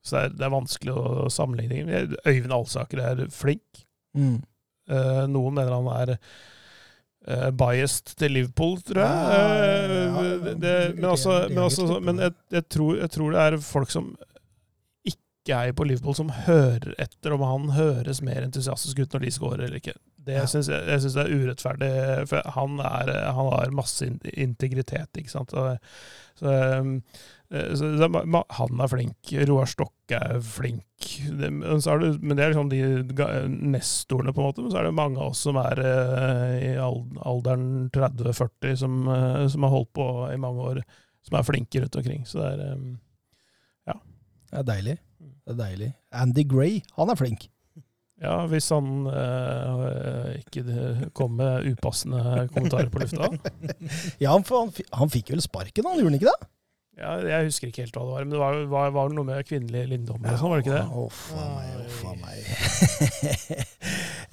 så 0.04 0.18
det 0.18 0.24
er, 0.24 0.34
det 0.36 0.44
er 0.44 0.52
vanskelig 0.52 0.94
å 1.00 1.30
sammenligne. 1.32 2.02
Øyvind 2.28 2.52
Alsaker 2.52 3.00
er 3.00 3.24
flink. 3.32 3.86
Mm. 4.12 4.42
Uh, 4.92 5.24
noen 5.32 5.56
mener 5.56 5.72
han 5.72 5.88
er 5.96 6.18
eh, 7.28 7.50
biased 7.50 8.14
til 8.20 8.32
Liverpool, 8.36 8.78
tror 8.82 9.02
jeg. 9.02 9.10
Eh, 10.14 10.94
men 10.94 11.04
altså, 11.10 11.40
men, 11.48 11.58
altså, 11.64 11.88
jeg, 11.98 12.32
jeg, 12.52 12.68
tror, 12.68 12.96
jeg 13.00 13.10
tror 13.10 13.30
det 13.34 13.40
er 13.46 13.56
folk 13.64 13.90
som 13.90 14.14
ikke 15.04 15.58
er 15.68 15.72
på 15.76 15.84
Liverpool, 15.84 16.14
som 16.16 16.30
hører 16.46 16.94
etter 16.98 17.34
om 17.36 17.42
han 17.44 17.70
høres 17.76 18.22
mer 18.24 18.46
entusiastisk 18.46 19.02
ut 19.04 19.12
når 19.16 19.26
de 19.26 19.32
scorer 19.36 19.64
eller 19.66 19.80
ikke. 19.82 19.96
Det 20.24 20.38
Ja. 20.38 20.46
synes 20.48 20.68
jeg, 20.72 20.80
jeg 20.88 21.00
syns 21.02 21.14
det 21.18 21.24
er 21.26 21.34
urettferdig, 21.36 21.88
for 22.30 22.50
han, 22.56 22.78
er, 22.80 23.10
han 23.36 23.50
har 23.52 23.74
masse 23.76 24.06
integritet, 24.32 25.10
ikke 25.20 25.30
sant. 25.34 25.52
Og, 25.52 25.76
så, 26.40 26.54
eh, 27.54 28.34
han 28.58 28.82
er 28.82 28.90
flink. 28.90 29.32
Roar 29.48 29.68
Stokke 29.70 30.18
er 30.18 30.40
flink. 30.44 30.82
Det, 31.38 31.50
men, 31.52 31.62
er 31.78 32.02
det, 32.02 32.10
men 32.22 32.36
det 32.36 32.44
er 32.44 32.52
liksom 32.54 32.70
de 32.72 32.82
nestorene, 33.74 34.34
på 34.34 34.42
en 34.42 34.48
måte. 34.48 34.64
Men 34.64 34.74
så 34.74 34.80
er 34.80 34.88
det 34.88 34.96
mange 34.98 35.20
av 35.20 35.32
oss 35.32 35.44
som 35.46 35.58
er 35.62 35.80
eh, 35.84 36.52
i 36.70 36.74
alderen 36.82 37.88
30-40, 37.94 38.76
som, 38.82 39.00
eh, 39.14 39.40
som 39.52 39.66
har 39.66 39.74
holdt 39.74 39.92
på 39.96 40.10
i 40.32 40.38
mange 40.40 40.68
år, 40.72 40.84
som 41.24 41.38
er 41.38 41.48
flinke 41.48 41.82
rundt 41.84 41.98
omkring. 42.02 42.28
Så 42.28 42.42
det 42.42 42.52
er 42.52 42.78
Ja. 43.90 43.98
Det 44.50 44.62
er 44.62 44.70
deilig. 44.74 44.98
Det 45.44 45.56
er 45.56 45.60
deilig. 45.60 45.90
Andy 46.12 46.46
Gray, 46.48 46.80
han 46.96 47.12
er 47.12 47.20
flink. 47.20 47.48
Ja, 48.22 48.44
hvis 48.48 48.70
han 48.70 49.08
eh, 49.10 50.36
ikke 50.38 51.10
kom 51.18 51.34
med 51.40 51.66
upassende 51.74 52.46
kommentarer 52.54 52.88
på 52.92 53.02
lufta. 53.02 53.28
Ja, 54.22 54.30
han, 54.32 54.46
han, 54.48 54.70
han 54.94 55.12
fikk 55.12 55.34
vel 55.34 55.42
sparken, 55.44 55.88
han 55.88 55.98
gjorde 55.98 56.12
han 56.12 56.20
ikke 56.20 56.30
det? 56.30 56.50
Ja, 56.94 57.16
jeg 57.26 57.48
husker 57.48 57.70
ikke 57.70 57.82
helt 57.82 57.96
hva 57.98 58.04
det 58.06 58.12
var, 58.14 58.24
men 58.26 58.34
det 58.34 58.38
var, 58.38 58.58
var, 58.70 58.92
var 58.94 59.14
noe 59.14 59.26
med 59.26 59.46
kvinnelige 59.48 59.88
linjedommere 59.90 60.30
Ja, 60.30 60.38
sånn, 60.38 60.52
var 60.52 60.60
det 60.60 60.66
ikke 60.68 60.76
det? 60.78 60.86
Uff 61.02 61.22
faen 61.32 61.50
meg, 61.56 61.66
uff 61.82 61.96
faen 62.04 62.20
meg. 62.22 63.64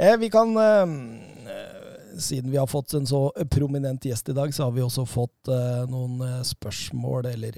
eh, 0.05 0.15
vi 0.21 0.29
kan 0.33 0.53
eh, 0.61 0.93
Siden 2.21 2.51
vi 2.53 2.59
har 2.59 2.69
fått 2.69 2.93
en 2.99 3.07
så 3.09 3.23
prominent 3.49 4.05
gjest 4.05 4.29
i 4.29 4.35
dag, 4.37 4.53
så 4.53 4.67
har 4.67 4.75
vi 4.75 4.83
også 4.85 5.07
fått 5.09 5.49
eh, 5.49 5.83
noen 5.89 6.21
spørsmål, 6.45 7.31
eller 7.31 7.57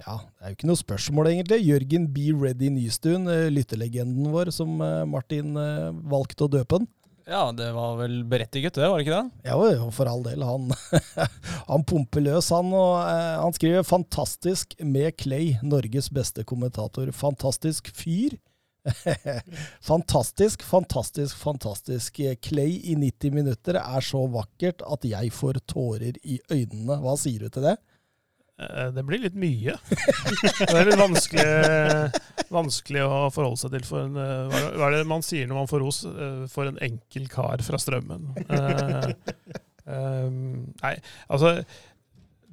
Ja, 0.00 0.16
det 0.18 0.40
er 0.42 0.50
jo 0.50 0.56
ikke 0.56 0.70
noe 0.72 0.80
spørsmål, 0.80 1.30
egentlig. 1.30 1.60
Jørgen 1.68 2.08
B. 2.16 2.32
Ready 2.34 2.72
Nystuen, 2.74 3.28
lyttelegenden 3.28 3.54
lytterlegenden 3.54 4.32
vår, 4.34 4.50
som 4.56 4.80
eh, 4.82 5.04
Martin 5.06 5.54
eh, 5.60 5.92
valgte 6.10 6.48
å 6.48 6.52
døpe 6.56 6.80
den. 6.82 6.88
Ja, 7.26 7.52
det 7.56 7.70
var 7.72 7.96
vel 7.96 8.18
berettiget, 8.28 8.74
det, 8.76 8.88
var 8.88 9.00
det 9.00 9.06
ikke 9.06 9.16
det? 9.16 9.48
Ja, 9.48 9.56
jo, 9.72 9.86
for 9.96 10.08
all 10.10 10.24
del. 10.26 10.42
Han, 10.44 10.68
han 11.70 11.84
pumper 11.88 12.20
løs, 12.26 12.50
han. 12.52 12.72
Og 12.76 12.98
eh, 13.00 13.36
han 13.40 13.56
skriver 13.56 13.86
'Fantastisk 13.86 14.76
med 14.80 15.16
Clay, 15.20 15.54
Norges 15.64 16.10
beste 16.12 16.44
kommentator'. 16.44 17.12
Fantastisk 17.16 17.88
fyr. 17.96 18.36
fantastisk, 19.90 20.62
fantastisk, 20.68 21.36
fantastisk. 21.40 22.20
Clay 22.44 22.76
i 22.84 22.94
90 23.00 23.32
minutter 23.32 23.80
er 23.80 24.04
så 24.04 24.26
vakkert 24.28 24.84
at 24.84 25.08
jeg 25.08 25.32
får 25.32 25.62
tårer 25.64 26.20
i 26.20 26.40
øynene. 26.52 27.00
Hva 27.00 27.16
sier 27.16 27.46
du 27.46 27.48
til 27.48 27.70
det? 27.70 27.78
Eh, 28.60 28.90
Det 28.94 29.02
blir 29.06 29.18
litt 29.24 29.34
mye. 29.38 29.74
Det 30.60 30.76
er 30.78 30.86
litt 30.90 31.00
vanskelig, 31.00 31.46
vanskelig 32.54 33.02
å 33.02 33.16
forholde 33.34 33.58
seg 33.64 33.72
til 33.74 33.86
for 33.88 34.04
en 34.06 34.18
eh, 34.20 34.58
Hva 34.78 34.86
er- 34.90 34.98
det 35.00 35.06
man 35.10 35.24
sier 35.26 35.48
når 35.50 35.58
man 35.64 35.70
får 35.72 35.82
ros? 35.82 36.02
Eh, 36.06 36.44
For 36.52 36.70
en 36.70 36.78
enkel 36.86 37.26
kar 37.32 37.64
fra 37.66 37.80
Strømmen. 37.82 38.28
Eh, 38.46 39.08
eh, 39.90 40.28
Nei, 40.30 40.94
altså 41.28 41.56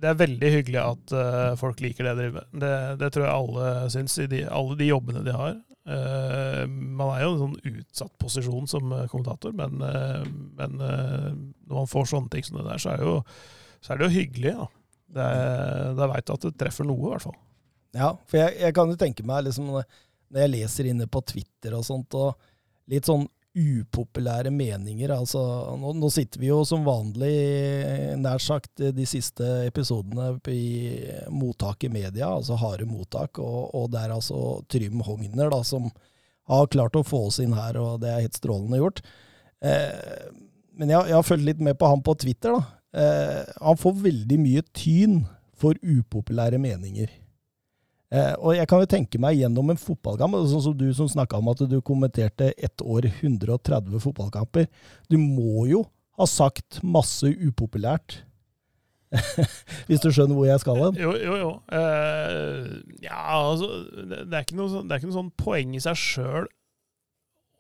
Det 0.02 0.10
er 0.10 0.18
veldig 0.24 0.50
hyggelig 0.56 0.82
at 0.82 1.12
folk 1.62 1.82
liker 1.86 2.08
det 2.08 2.12
jeg 2.16 2.20
driver 2.24 2.48
med. 2.58 2.98
Det, 3.04 3.12
tror 3.14 3.28
jeg 3.28 3.36
alle 3.36 3.66
syns, 3.94 4.16
i 4.24 4.26
de, 4.32 4.40
alle 4.50 4.78
de 4.80 4.88
jobbene 4.90 5.22
de 5.28 5.36
har. 5.38 5.60
Uh, 5.82 6.66
man 6.70 7.10
er 7.16 7.22
jo 7.24 7.30
i 7.30 7.34
en 7.36 7.40
sånn 7.42 7.70
utsatt 7.70 8.12
posisjon 8.22 8.68
som 8.70 8.90
kommentator, 9.10 9.54
men, 9.58 9.78
uh, 9.82 10.26
men 10.58 10.76
når 10.82 11.72
man 11.76 11.90
får 11.90 12.10
sånne 12.12 12.30
ting 12.34 12.46
som 12.46 12.58
det 12.60 12.66
der, 12.68 12.82
så 12.82 12.92
er, 12.96 13.02
det 13.02 13.08
jo, 13.12 13.16
er 13.94 14.02
det 14.02 14.08
jo 14.08 14.16
hyggelig. 14.18 14.54
da. 14.58 14.68
Det 15.12 15.28
Da 15.98 16.08
veit 16.08 16.28
du 16.28 16.34
at 16.36 16.48
det 16.48 16.56
treffer 16.60 16.88
noe, 16.88 17.02
i 17.04 17.12
hvert 17.12 17.26
fall. 17.28 17.38
Ja, 17.92 18.14
for 18.30 18.40
jeg, 18.40 18.56
jeg 18.62 18.76
kan 18.78 18.92
jo 18.92 19.00
tenke 19.00 19.26
meg, 19.28 19.44
liksom, 19.50 19.68
når 19.74 20.42
jeg 20.46 20.54
leser 20.54 20.88
inne 20.88 21.10
på 21.12 21.20
Twitter 21.28 21.76
og 21.76 21.84
sånt, 21.84 22.16
og 22.16 22.40
litt 22.92 23.08
sånn 23.10 23.28
upopulære 23.52 24.48
meninger 24.56 25.12
altså, 25.12 25.42
nå, 25.76 25.90
nå 26.00 26.10
sitter 26.14 26.40
vi 26.40 26.48
jo 26.48 26.62
som 26.68 26.86
vanlig, 26.88 27.34
nær 28.22 28.40
sagt, 28.40 28.80
de 28.80 29.08
siste 29.10 29.44
episodene 29.66 30.38
i 30.48 31.02
mottak 31.36 31.84
i 31.84 31.92
media, 31.92 32.30
altså 32.32 32.56
harde 32.62 32.88
mottak, 32.88 33.42
og, 33.44 33.74
og 33.76 33.90
det 33.92 34.06
er 34.06 34.16
altså 34.16 34.40
Trym 34.72 35.04
Hogner 35.04 35.52
da, 35.52 35.60
som 35.68 35.90
har 36.52 36.72
klart 36.72 36.96
å 36.96 37.04
få 37.04 37.26
oss 37.28 37.42
inn 37.44 37.56
her, 37.56 37.76
og 37.80 38.00
det 38.04 38.12
er 38.12 38.24
helt 38.24 38.40
strålende 38.40 38.80
gjort. 38.80 39.04
Eh, 39.64 40.32
men 40.80 40.92
jeg, 40.92 41.12
jeg 41.12 41.18
har 41.18 41.28
fulgt 41.28 41.48
litt 41.48 41.62
med 41.64 41.78
på 41.80 41.92
han 41.92 42.04
på 42.04 42.16
Twitter. 42.24 42.56
da. 42.56 42.81
Eh, 42.92 43.42
han 43.62 43.80
får 43.80 44.00
veldig 44.04 44.38
mye 44.42 44.64
tyn 44.76 45.22
for 45.62 45.78
upopulære 45.82 46.60
meninger. 46.62 47.12
Eh, 48.12 48.34
og 48.44 48.58
jeg 48.58 48.68
kan 48.68 48.82
jo 48.84 48.90
tenke 48.92 49.20
meg 49.24 49.38
gjennom 49.40 49.70
en 49.72 49.80
fotballkamp, 49.80 50.36
sånn 50.52 50.66
som 50.66 50.74
du 50.76 50.90
som 50.96 51.08
snakka 51.08 51.40
om 51.40 51.48
at 51.54 51.62
du 51.72 51.78
kommenterte 51.86 52.50
ett 52.58 52.84
år 52.84 53.08
130 53.22 54.02
fotballkamper. 54.04 54.68
Du 55.08 55.16
må 55.22 55.64
jo 55.70 55.86
ha 56.20 56.28
sagt 56.28 56.82
masse 56.84 57.30
upopulært. 57.32 58.20
Hvis 59.88 60.00
du 60.04 60.10
skjønner 60.12 60.36
hvor 60.38 60.48
jeg 60.48 60.60
skal 60.64 60.78
hen? 60.80 61.00
Jo, 61.00 61.12
jo. 61.20 61.38
jo. 61.40 61.52
Eh, 61.76 62.68
ja, 63.04 63.22
altså 63.38 63.68
det, 63.96 64.26
det, 64.32 64.40
er 64.40 64.56
noe, 64.60 64.72
sånn- 64.72 64.88
det 64.88 64.96
er 64.96 65.02
ikke 65.02 65.10
noe 65.12 65.18
sånn 65.20 65.34
poeng 65.40 65.74
i 65.76 65.84
seg 65.84 66.00
sjøl 66.00 66.48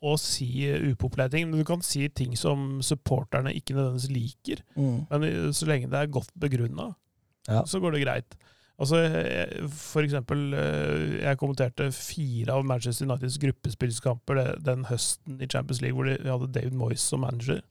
å 0.01 0.15
si 0.19 0.47
upopulære 0.91 1.31
ting. 1.35 1.49
Men 1.49 1.59
du 1.61 1.65
kan 1.67 1.81
si 1.85 2.07
ting 2.09 2.35
som 2.39 2.79
supporterne 2.81 3.53
ikke 3.53 3.75
nødvendigvis 3.77 4.09
liker. 4.13 4.63
Mm. 4.75 5.05
Men 5.11 5.53
så 5.53 5.67
lenge 5.69 5.89
det 5.91 5.99
er 5.99 6.07
godt 6.13 6.31
begrunna, 6.39 6.95
Ja. 7.47 7.63
så 7.65 7.79
går 7.79 7.91
det 7.97 8.01
greit. 8.05 8.35
Altså, 8.81 8.97
for 9.69 10.01
eksempel, 10.01 10.53
eh, 10.57 11.21
jeg 11.21 11.37
kommenterte 11.37 11.91
fire 11.93 12.49
av 12.55 12.65
Manchester 12.65 13.05
Uniteds 13.05 13.37
gruppespillskamper 13.37 14.55
den 14.65 14.85
høsten 14.89 15.37
i 15.41 15.45
Champions 15.47 15.81
League 15.83 15.93
hvor 15.95 16.05
de 16.09 16.17
hadde 16.29 16.51
David 16.51 16.73
Moyes 16.73 17.01
som 17.05 17.21
manager. 17.21 17.61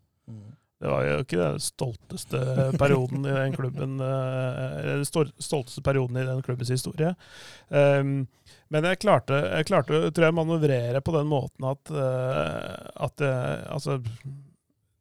Det 0.81 0.89
var 0.89 1.05
jo 1.05 1.17
ikke 1.21 1.39
den 1.41 1.59
stolteste 1.61 2.39
perioden 2.81 3.27
i 3.29 3.35
den 3.37 3.53
klubben 3.57 3.99
eh, 4.01 4.77
Den 4.95 5.05
stolteste 5.05 5.83
perioden 5.85 6.17
i 6.17 6.25
den 6.25 6.41
klubbens 6.47 6.73
historie. 6.73 7.13
Um, 7.69 8.23
men 8.73 8.87
jeg 8.89 9.01
klarte, 9.03 9.43
jeg 9.59 9.67
klarte 9.69 10.01
tror 10.09 10.29
jeg, 10.29 10.37
manøvrere 10.39 11.03
på 11.05 11.13
den 11.19 11.29
måten 11.29 11.67
at, 11.69 11.91
eh, 11.93 12.89
at 13.07 13.25
eh, 13.27 13.65
altså, 13.75 13.99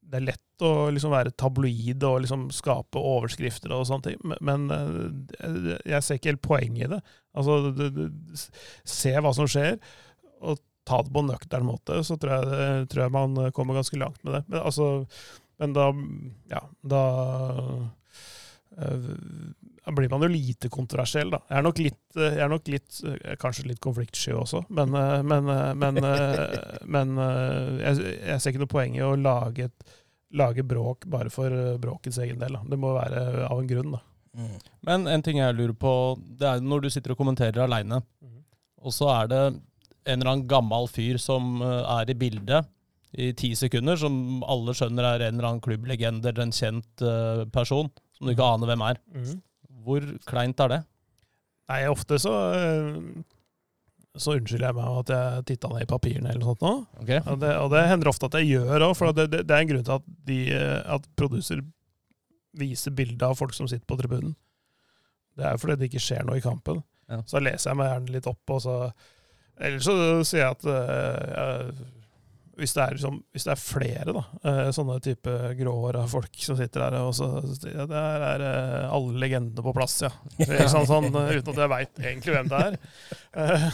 det 0.09 0.19
er 0.19 0.25
lett 0.31 0.65
å 0.65 0.89
liksom 0.91 1.13
være 1.13 1.31
tabloid 1.39 2.03
og 2.03 2.23
liksom 2.25 2.47
skape 2.51 2.99
overskrifter 2.99 3.71
og 3.71 3.85
sånne 3.87 4.09
ting, 4.09 4.33
men- 4.41 4.71
jeg 5.85 6.03
ser 6.03 6.17
ikke 6.19 6.33
helt 6.33 6.43
poenget 6.43 6.87
i 6.87 6.93
det. 6.95 6.99
Altså, 7.37 8.09
se 8.83 9.13
hva 9.15 9.31
som 9.37 9.47
skjer, 9.47 9.77
og 10.41 10.59
ta 10.89 11.03
det 11.05 11.13
på 11.13 11.21
en 11.23 11.29
nøktern 11.29 11.67
måte, 11.69 12.01
så 12.03 12.17
tror 12.19 12.33
jeg, 12.35 12.89
tror 12.89 13.05
jeg 13.05 13.15
man 13.15 13.51
kommer 13.55 13.77
ganske 13.77 14.01
langt 14.01 14.19
med 14.25 14.39
det. 14.39 14.43
Men, 14.49 14.63
altså, 14.65 15.05
men 15.59 15.73
da, 15.75 15.89
ja, 16.47 16.61
da 16.81 17.03
eh, 18.77 19.91
blir 19.91 20.09
man 20.09 20.23
jo 20.23 20.29
lite 20.31 20.69
kontroversiell, 20.71 21.33
da. 21.33 21.41
Jeg 21.49 21.59
er 21.59 21.65
nok 21.65 21.81
litt, 21.83 22.03
eh, 22.15 22.35
jeg 22.37 22.43
er 22.45 22.51
nok 22.53 22.71
litt 22.71 22.99
eh, 23.03 23.33
kanskje 23.41 23.67
litt 23.67 23.81
konfliktsky 23.83 24.37
også, 24.39 24.63
men, 24.77 24.95
men, 25.27 25.51
men, 25.81 25.99
men 26.95 27.11
jeg, 27.19 27.99
jeg 27.99 28.37
ser 28.39 28.53
ikke 28.53 28.63
noe 28.63 28.71
poeng 28.71 28.95
i 28.95 29.03
å 29.03 29.17
lage, 29.19 29.67
et, 29.67 29.97
lage 30.39 30.63
bråk 30.63 31.09
bare 31.11 31.33
for 31.33 31.51
bråkets 31.81 32.21
egen 32.23 32.39
del. 32.39 32.55
Da. 32.55 32.63
Det 32.71 32.79
må 32.79 32.95
være 32.95 33.27
av 33.49 33.59
en 33.59 33.69
grunn, 33.69 33.97
da. 33.97 34.03
Mm. 34.39 34.57
Men 34.87 35.07
en 35.11 35.23
ting 35.25 35.41
jeg 35.41 35.57
lurer 35.57 35.75
på, 35.75 35.93
det 36.39 36.47
er 36.47 36.63
når 36.63 36.85
du 36.85 36.91
sitter 36.93 37.17
og 37.17 37.19
kommenterer 37.19 37.65
aleine, 37.65 37.99
og 38.79 38.95
så 38.95 39.11
er 39.11 39.31
det 39.31 39.45
en 39.49 40.21
eller 40.21 40.31
annen 40.31 40.47
gammel 40.47 40.87
fyr 40.87 41.19
som 41.19 41.59
er 41.65 42.07
i 42.07 42.15
bildet 42.15 42.69
i 43.17 43.31
ti 43.33 43.55
sekunder, 43.57 43.97
som 43.97 44.43
alle 44.45 44.75
skjønner 44.77 45.07
er 45.07 45.25
en 45.25 45.39
eller 45.39 45.49
annen 45.49 45.63
klubblegende 45.65 46.29
eller 46.29 46.45
en 46.45 46.53
kjent 46.53 47.01
uh, 47.01 47.45
person, 47.53 47.89
som 48.13 48.27
du 48.27 48.33
ikke 48.35 48.45
aner 48.45 48.69
hvem 48.69 48.85
er. 48.85 49.01
Mm. 49.15 49.39
Hvor 49.85 50.05
kleint 50.29 50.61
er 50.61 50.73
det? 50.75 50.79
Nei, 51.69 51.83
ofte 51.89 52.17
så 52.21 52.33
eh, 52.57 52.97
så 54.19 54.35
unnskylder 54.35 54.71
jeg 54.71 54.75
meg 54.75 54.99
at 55.03 55.11
jeg 55.13 55.43
titta 55.51 55.69
ned 55.71 55.85
i 55.85 55.89
papirene 55.89 56.31
eller 56.31 56.41
noe 56.41 56.53
sånt 56.53 56.63
nå. 56.65 56.71
Okay. 57.03 57.21
Og 57.29 57.41
det, 57.43 57.51
og 57.61 57.69
det 57.73 57.83
hender 57.91 58.09
ofte 58.11 58.29
at 58.29 58.37
jeg 58.39 58.49
gjør 58.55 58.87
òg, 58.89 58.95
for 58.97 59.15
det, 59.15 59.27
det, 59.31 59.43
det 59.47 59.55
er 59.55 59.63
en 59.63 59.69
grunn 59.69 59.85
til 59.85 59.95
at, 59.95 60.07
de, 60.29 60.39
eh, 60.55 60.79
at 60.95 61.05
produser 61.19 61.61
viser 62.59 62.95
bilde 62.97 63.25
av 63.25 63.37
folk 63.39 63.53
som 63.55 63.69
sitter 63.69 63.85
på 63.89 63.99
tribunen. 63.99 64.33
Det 65.37 65.45
er 65.45 65.55
jo 65.55 65.61
fordi 65.61 65.77
det 65.79 65.91
ikke 65.91 66.03
skjer 66.03 66.25
noe 66.27 66.39
i 66.39 66.43
kampen. 66.43 66.81
Ja. 67.09 67.21
Så 67.29 67.41
leser 67.41 67.71
jeg 67.71 67.79
meg 67.79 67.91
gjerne 67.93 68.15
litt 68.17 68.27
opp, 68.29 68.43
og 68.53 68.59
så 68.61 68.75
Eller 69.59 69.81
så 69.83 69.93
sier 70.27 70.43
jeg 70.45 70.55
at 70.57 70.67
eh, 70.71 71.31
jeg, 71.35 71.87
hvis, 72.59 72.73
det 72.75 72.83
er 72.83 72.95
liksom, 72.97 73.17
hvis 73.33 73.45
det 73.47 73.51
er 73.53 73.61
flere 73.61 74.13
da, 74.15 74.21
eh, 74.49 74.69
sånne 74.75 74.97
type 75.03 75.33
gråhåra 75.59 76.03
folk 76.11 76.39
som 76.43 76.57
sitter 76.59 76.85
der, 76.85 76.97
og 77.07 77.13
så 77.17 77.29
ja, 77.69 77.85
der 77.89 78.25
er 78.27 78.45
eh, 78.45 78.85
alle 78.95 79.21
legendene 79.23 79.65
på 79.65 79.73
plass, 79.75 79.99
ja. 80.05 80.11
Sånn, 80.73 80.87
sånn, 80.89 81.09
uten 81.09 81.53
at 81.53 81.61
jeg 81.63 81.71
veit 81.73 82.01
egentlig 82.03 82.35
hvem 82.35 82.51
det 82.51 82.61
er. 82.67 82.77
Eh, 83.43 83.67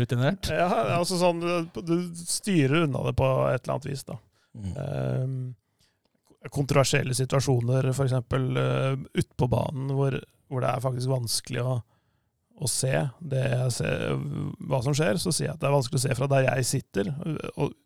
Rutinert? 0.00 0.50
ja, 0.62 0.68
altså 0.96 1.18
sånn, 1.20 1.42
du 1.74 1.96
styrer 2.18 2.86
unna 2.86 3.04
det 3.08 3.16
på 3.18 3.30
et 3.50 3.62
eller 3.62 3.76
annet 3.76 3.90
vis, 3.90 4.06
da. 4.08 4.18
Mm. 4.50 5.52
Kontroversielle 6.50 7.14
situasjoner, 7.14 7.90
f.eks. 7.92 8.16
utpå 9.22 9.50
banen, 9.52 9.92
hvor, 9.94 10.16
hvor 10.50 10.64
det 10.64 10.72
er 10.72 10.82
faktisk 10.82 11.12
vanskelig 11.12 11.62
å, 11.62 11.76
å 12.60 12.70
se, 12.70 12.94
ser, 13.76 14.16
hva 14.66 14.80
som 14.84 14.96
skjer. 14.96 15.20
Så 15.20 15.34
sier 15.36 15.50
jeg 15.50 15.58
at 15.58 15.62
det 15.62 15.68
er 15.68 15.76
vanskelig 15.76 16.00
å 16.00 16.04
se 16.08 16.16
fra 16.18 16.30
der 16.32 16.48
jeg 16.48 16.68
sitter, 16.70 17.12
og, 17.54 17.76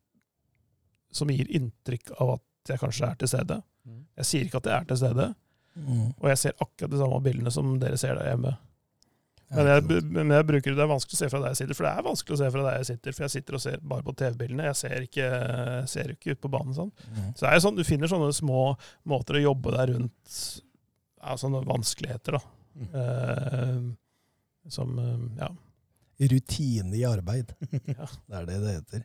som 1.14 1.30
gir 1.32 1.48
inntrykk 1.54 2.14
av 2.20 2.36
at 2.36 2.74
jeg 2.74 2.80
kanskje 2.82 3.08
er 3.10 3.18
til 3.20 3.30
stede. 3.30 3.58
Mm. 3.84 4.02
Jeg 4.20 4.28
sier 4.30 4.46
ikke 4.48 4.60
at 4.62 4.70
jeg 4.70 4.76
er 4.80 4.92
til 4.92 5.02
stede, 5.04 5.32
Mm. 5.74 6.12
og 6.22 6.28
jeg 6.30 6.38
ser 6.38 6.52
akkurat 6.62 6.90
de 6.92 6.98
samme 7.00 7.16
bildene 7.24 7.50
som 7.50 7.72
dere 7.82 7.96
ser 7.98 8.14
der 8.14 8.28
hjemme. 8.28 8.52
Men 9.54 9.66
jeg, 9.66 10.02
men 10.06 10.30
jeg 10.30 10.46
bruker 10.46 10.76
det 10.76 10.82
er 10.84 10.90
vanskelig 10.90 11.16
å 11.16 11.18
se 11.18 11.28
fra 11.32 11.40
der 11.42 11.50
jeg 11.50 11.58
sitter, 11.60 11.74
for 11.78 11.86
det 11.86 11.90
er 11.98 12.06
vanskelig 12.06 12.34
å 12.36 12.38
se 12.40 12.50
fra 12.54 12.62
der 12.64 12.76
jeg 12.78 12.86
sitter, 12.92 13.16
for 13.16 13.24
jeg 13.24 13.32
sitter 13.34 13.56
og 13.58 13.62
ser 13.64 13.82
bare 13.82 14.06
på 14.06 14.14
TV-bildene. 14.20 14.68
Jeg 14.70 14.78
ser 14.78 15.06
ikke, 15.08 15.26
ser 15.90 16.12
ikke 16.14 16.34
ut 16.36 16.40
på 16.44 16.50
banen 16.54 16.76
sånn. 16.78 16.92
Mm. 17.10 17.26
Så 17.34 17.44
det 17.44 17.50
er 17.50 17.64
sånn, 17.66 17.78
du 17.78 17.82
finner 17.86 18.10
sånne 18.10 18.30
små 18.38 18.62
måter 19.10 19.38
å 19.40 19.44
jobbe 19.48 19.74
deg 19.76 19.92
rundt 19.96 20.38
ja, 21.20 21.36
sånne 21.42 21.64
vanskeligheter, 21.66 22.38
da. 22.38 22.42
Mm. 22.74 22.88
Uh, 22.94 24.70
som 24.74 24.94
eh, 24.98 25.26
ja. 25.42 25.50
Rutine 26.30 26.96
i 26.96 27.04
arbeid. 27.06 27.50
Ja. 27.90 28.06
Det 28.30 28.38
er 28.38 28.46
det 28.48 28.60
det 28.62 28.76
heter. 28.78 29.04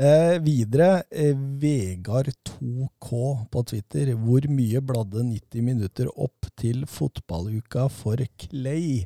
Eh, 0.00 0.38
videre, 0.40 1.02
eh, 1.10 1.34
Vegard 1.60 2.30
2K 2.48 3.10
på 3.52 3.62
Twitter. 3.68 4.14
Hvor 4.16 4.46
mye 4.48 4.80
bladde 4.80 5.24
90 5.28 5.60
minutter 5.66 6.08
opp 6.16 6.48
til 6.56 6.86
fotballuka 6.88 7.84
for 7.92 8.16
Clay? 8.40 9.02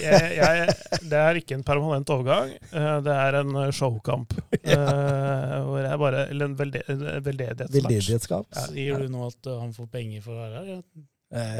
jeg, 0.00 0.32
jeg, 0.36 0.72
det 1.08 1.20
er 1.20 1.38
ikke 1.42 1.58
en 1.58 1.64
permanent 1.64 2.08
overgang. 2.12 2.54
eh, 2.72 2.96
Det 3.04 3.12
er 3.18 3.38
en 3.42 3.52
eh, 3.66 3.70
showkamp. 3.76 4.32
ja. 4.64 4.80
hvor 5.68 5.84
jeg 5.84 6.00
bare, 6.06 6.24
eller 6.32 6.50
en 6.50 6.56
velde, 6.58 6.82
en 6.88 7.04
veldedighetsmatch. 7.28 7.76
Veldedighetsskap? 7.76 8.60
Sier 8.70 9.04
du 9.04 9.12
nå 9.12 9.28
at 9.28 9.52
han 9.60 9.76
får 9.76 9.92
penger 9.92 10.24
for 10.24 10.38
å 10.38 10.44
være 10.46 10.60
her? 10.64 10.74
Ja. 10.74 10.82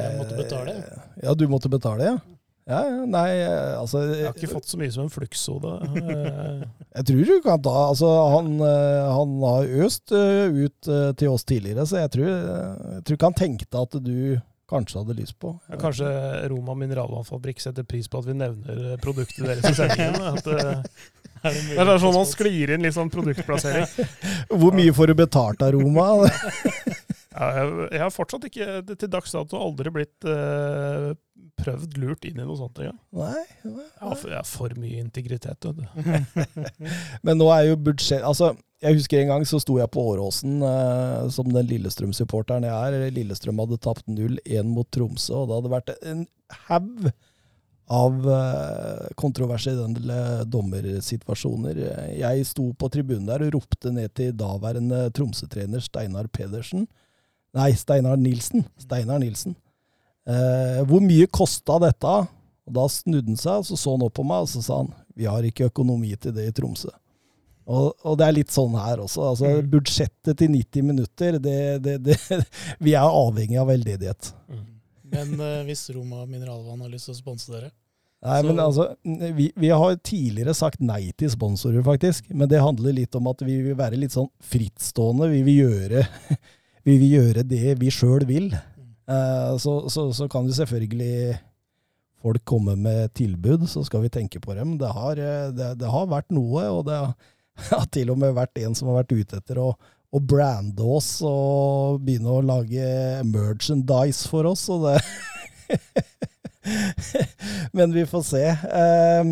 Jeg 0.00 0.16
måtte 0.18 0.34
betale, 0.40 0.72
Ja, 1.22 1.34
du 1.38 1.44
måtte 1.52 1.68
betale, 1.70 2.08
ja. 2.14 2.16
Ja, 2.70 2.80
ja, 2.86 2.98
nei, 3.10 3.30
eh, 3.42 3.72
altså 3.80 4.04
Jeg 4.06 4.28
har 4.28 4.36
ikke 4.36 4.52
fått 4.52 4.68
så 4.70 4.78
mye 4.78 4.92
som 4.94 5.08
en 5.08 5.10
flukshode. 5.10 5.72
eh, 5.98 6.60
Jeg 7.00 7.08
tror 7.08 7.24
du 7.32 7.34
kan 7.42 7.64
ta 7.64 7.72
Altså, 7.88 8.10
han, 8.36 8.52
eh, 8.62 9.08
han 9.10 9.32
har 9.42 9.72
øst 9.86 10.14
eh, 10.14 10.54
ut 10.54 10.90
eh, 10.90 11.08
til 11.18 11.32
oss 11.34 11.44
tidligere, 11.48 11.86
så 11.90 12.04
jeg 12.04 12.12
tror, 12.14 12.30
eh, 12.30 12.94
jeg 13.00 13.04
tror 13.08 13.18
ikke 13.18 13.30
han 13.32 13.40
tenkte 13.42 13.82
at 13.88 13.98
du 14.06 14.16
kanskje 14.70 15.00
hadde 15.00 15.16
lyst 15.18 15.34
på. 15.42 15.48
Ja, 15.66 15.80
Kanskje 15.82 16.10
Roma 16.52 16.76
mineralvannfabrikk 16.78 17.58
setter 17.58 17.82
pris 17.90 18.06
på 18.06 18.20
at 18.22 18.28
vi 18.30 18.36
nevner 18.38 18.84
eh, 18.92 18.98
produktet 19.02 19.48
deres 19.48 19.66
i 19.66 19.74
sendingen. 19.74 20.20
At, 20.30 20.46
eh, 20.46 20.84
Er 21.40 21.54
det 21.56 21.86
det 21.88 21.92
er 21.94 22.02
sånn 22.02 22.12
man 22.12 22.26
sklir 22.28 22.70
inn 22.74 22.82
litt 22.84 22.92
sånn 22.92 23.08
produktplassering. 23.10 23.86
Hvor 24.60 24.74
mye 24.76 24.92
får 24.92 25.08
du 25.10 25.14
betalt 25.22 25.62
av 25.64 25.72
Roma? 25.72 26.04
Ja, 27.32 27.46
jeg, 27.56 27.68
jeg 27.94 28.02
har 28.02 28.12
fortsatt 28.12 28.44
ikke, 28.50 28.66
til 28.92 29.08
dags 29.10 29.32
dato, 29.32 29.56
aldri 29.56 29.92
blitt 29.94 30.26
eh, 30.28 31.06
prøvd 31.64 31.98
lurt 32.02 32.24
inn 32.28 32.40
i 32.40 32.46
noe 32.46 32.56
sånt 32.58 32.80
engang. 32.82 32.98
Nei, 33.16 33.44
Jeg 33.64 34.02
har 34.02 34.16
for, 34.16 34.32
jeg 34.32 34.38
har 34.40 34.48
for 34.48 34.74
mye 34.80 35.00
integritet. 35.04 35.68
vet 35.68 35.78
du. 35.78 35.84
Men 37.26 37.40
nå 37.40 37.48
er 37.54 37.70
jo 37.70 37.78
budsjett 37.90 38.24
Altså, 38.26 38.52
jeg 38.80 38.96
husker 38.96 39.20
en 39.20 39.32
gang 39.34 39.46
så 39.48 39.60
sto 39.60 39.76
jeg 39.80 39.90
på 39.92 40.04
Åråsen 40.14 40.62
eh, 40.64 41.26
som 41.34 41.50
den 41.52 41.68
Lillestrøm-supporteren 41.68 42.64
jeg 42.64 42.72
er. 42.94 43.10
Lillestrøm 43.16 43.60
hadde 43.60 43.80
tapt 43.84 44.06
0-1 44.08 44.70
mot 44.70 44.88
Tromsø, 44.94 45.42
og 45.42 45.50
det 45.50 45.58
hadde 45.58 45.74
vært 45.74 45.92
en 46.00 46.22
haug 46.68 47.10
av 47.90 48.26
eh, 48.30 49.06
kontroversielle 49.18 50.18
dommersituasjoner. 50.48 51.80
Jeg 52.14 52.46
sto 52.48 52.68
på 52.78 52.88
tribunen 52.94 53.26
der 53.28 53.44
og 53.48 53.56
ropte 53.58 53.92
ned 53.94 54.12
til 54.16 54.32
daværende 54.38 55.08
Tromsø-trener 55.16 55.82
Steinar 55.84 56.30
Pedersen. 56.32 56.86
Nei, 57.58 57.72
Steinar 57.74 58.16
Nilsen. 58.20 58.62
Steinar 58.78 59.18
Nilsen. 59.22 59.56
Eh, 60.28 60.80
hvor 60.88 61.00
mye 61.04 61.26
kosta 61.32 61.78
dette? 61.82 62.14
Og 62.68 62.74
Da 62.76 62.84
snudde 62.92 63.26
han 63.32 63.36
seg, 63.40 63.62
og 63.62 63.64
så 63.66 63.76
så 63.80 63.94
han 63.96 64.04
opp 64.06 64.14
på 64.20 64.24
meg, 64.26 64.44
og 64.44 64.48
så 64.52 64.62
sa 64.62 64.76
han 64.82 64.92
vi 65.16 65.26
har 65.28 65.42
ikke 65.44 65.66
økonomi 65.68 66.14
til 66.20 66.32
det 66.32 66.46
i 66.48 66.52
Tromsø. 66.56 66.88
Og, 67.70 67.92
og 68.06 68.16
det 68.18 68.24
er 68.26 68.32
litt 68.38 68.50
sånn 68.54 68.72
her 68.78 68.98
også. 69.02 69.24
altså 69.32 69.46
Mm. 69.60 69.68
Budsjettet 69.70 70.38
til 70.38 70.48
90 70.54 70.82
minutter, 70.86 71.38
det, 71.38 71.82
det, 71.84 71.96
det, 72.04 72.16
vi 72.84 72.94
er 72.94 73.04
avhengig 73.04 73.58
av 73.60 73.68
veldedighet. 73.68 74.30
Men 75.10 75.34
eh, 75.40 75.62
hvis 75.66 75.84
Roma 75.94 76.24
Mineralvann 76.26 76.80
har 76.84 76.90
lyst 76.92 77.08
til 77.10 77.14
å 77.16 77.18
sponse 77.20 77.50
dere 77.52 77.70
Nei, 78.22 78.40
Så- 78.42 78.46
men 78.50 78.58
altså, 78.60 78.84
vi, 79.36 79.46
vi 79.56 79.68
har 79.72 79.94
tidligere 80.04 80.52
sagt 80.54 80.80
nei 80.84 81.10
til 81.16 81.30
sponsorer, 81.32 81.80
faktisk. 81.82 82.26
Men 82.36 82.48
det 82.52 82.60
handler 82.60 82.92
litt 82.92 83.14
om 83.16 83.26
at 83.30 83.40
vi 83.40 83.54
vil 83.64 83.74
være 83.78 83.96
litt 83.96 84.12
sånn 84.12 84.28
frittstående. 84.44 85.30
Vi 85.32 85.40
vil 85.46 85.56
gjøre, 85.62 86.02
vi 86.84 86.98
vil 87.00 87.14
gjøre 87.16 87.46
det 87.48 87.78
vi 87.80 87.88
sjøl 87.90 88.26
vil. 88.28 88.50
Eh, 89.10 89.56
så, 89.58 89.76
så, 89.90 90.12
så 90.14 90.28
kan 90.30 90.46
jo 90.46 90.54
selvfølgelig 90.54 91.38
folk 92.20 92.44
komme 92.44 92.76
med 92.76 93.14
tilbud, 93.16 93.64
så 93.68 93.82
skal 93.86 94.04
vi 94.04 94.12
tenke 94.12 94.40
på 94.42 94.54
dem. 94.54 94.76
Det 94.78 94.90
har, 94.94 95.18
eh, 95.18 95.48
det, 95.56 95.72
det 95.80 95.90
har 95.90 96.10
vært 96.10 96.30
noe, 96.34 96.66
og 96.70 96.84
det 96.88 96.98
har, 97.00 97.86
til 97.94 98.12
og 98.12 98.20
med 98.20 98.36
vært 98.36 98.60
en 98.62 98.76
som 98.78 98.90
har 98.90 99.00
vært 99.02 99.16
ute 99.16 99.40
etter 99.40 99.60
å, 99.62 99.72
å 100.10 100.20
brande 100.22 100.84
oss 100.84 101.16
og 101.26 102.00
begynne 102.04 102.36
å 102.38 102.44
lage 102.44 102.86
merchandise 103.26 104.30
for 104.30 104.48
oss. 104.50 104.68
Og 104.72 104.88
det 104.88 104.98
Men 107.76 107.94
vi 107.94 108.02
får 108.06 108.24
se. 108.26 108.42
Um, 109.22 109.30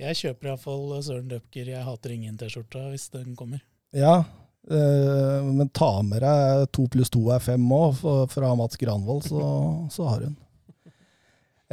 Jeg 0.00 0.16
kjøper 0.18 0.50
iallfall 0.50 0.96
Søren 1.06 1.28
Dupker 1.30 1.68
'Jeg 1.70 1.84
hater 1.86 2.14
ingen'-T-skjorta 2.16 2.88
hvis 2.90 3.08
den 3.12 3.36
kommer. 3.38 3.60
ja, 3.94 4.24
men 4.64 5.68
ta 5.76 5.90
med 6.00 6.22
deg 6.24 6.62
to 6.72 6.86
pluss 6.88 7.10
to 7.12 7.26
er 7.34 7.42
fem 7.44 7.64
òg, 7.76 7.98
fra 8.32 8.54
Mats 8.56 8.80
Granvold, 8.80 9.26
så, 9.28 9.42
så 9.92 10.06
har 10.08 10.24
hun. 10.24 10.38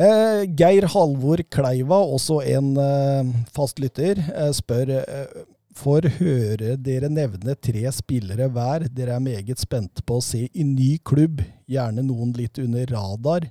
Eh, 0.01 0.43
Geir 0.57 0.87
Halvor 0.93 1.41
Kleiva, 1.51 1.99
også 1.99 2.39
en 2.47 2.75
eh, 2.79 3.31
fast 3.53 3.81
lytter, 3.83 4.21
eh, 4.33 4.51
spør 4.55 4.95
eh, 5.01 5.41
Får 5.81 6.03
høre 6.17 6.73
dere 6.83 7.07
nevne 7.07 7.53
tre 7.55 7.85
spillere 7.95 8.49
hver 8.51 8.89
dere 8.91 9.13
er 9.15 9.23
meget 9.23 9.61
spente 9.63 10.03
på 10.03 10.17
å 10.19 10.23
se 10.23 10.41
i 10.51 10.65
ny 10.67 10.97
klubb, 11.07 11.39
gjerne 11.71 12.03
noen 12.03 12.33
litt 12.35 12.59
under 12.59 12.91
radar. 12.91 13.47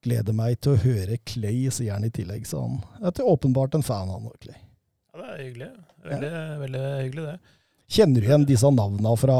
Gleder 0.00 0.32
meg 0.36 0.56
til 0.64 0.72
å 0.72 0.80
høre 0.80 1.18
Clay, 1.28 1.66
sier 1.68 1.92
han 1.92 2.08
i 2.08 2.10
tillegg, 2.14 2.48
sa 2.48 2.62
han. 2.64 2.80
Jeg 3.02 3.18
er 3.20 3.28
åpenbart 3.34 3.76
en 3.76 3.84
fan 3.84 4.08
han, 4.14 4.30
Clay. 4.40 4.56
Ja, 4.56 5.20
det 5.20 5.28
er 5.28 5.42
hyggelig. 5.42 5.70
Veldig, 6.06 6.32
veldig 6.64 6.82
hyggelig, 7.02 7.26
det. 7.28 7.54
Kjenner 7.88 8.20
du 8.20 8.26
igjen 8.26 8.46
disse 8.48 8.70
navnene 8.74 9.16
fra 9.20 9.38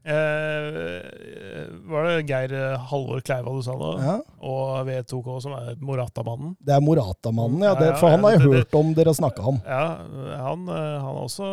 Eh, 0.00 1.66
var 1.90 2.06
det 2.08 2.22
Geir 2.30 2.52
eh, 2.56 2.84
Halvor 2.88 3.20
Kleiva 3.20 3.52
du 3.52 3.60
sa 3.62 3.74
nå? 3.76 3.90
ja? 4.00 4.14
Og 4.48 4.86
V2K, 4.88 5.34
som 5.44 5.52
er 5.58 5.74
Morata-mannen? 5.84 6.54
Det 6.64 6.72
er 6.72 6.80
Morata-mannen, 6.84 7.60
ja. 7.66 7.74
Det, 7.76 7.90
for 8.00 8.08
han 8.14 8.24
har 8.24 8.32
jeg 8.38 8.40
det- 8.40 8.54
hørt 8.54 8.74
om 8.80 8.94
dere 8.96 9.12
snakka 9.14 9.44
om. 9.52 9.60
Ja, 9.66 9.82
han, 10.40 10.64
eh, 10.72 10.96
han 11.04 11.04
har 11.04 11.20
også 11.26 11.50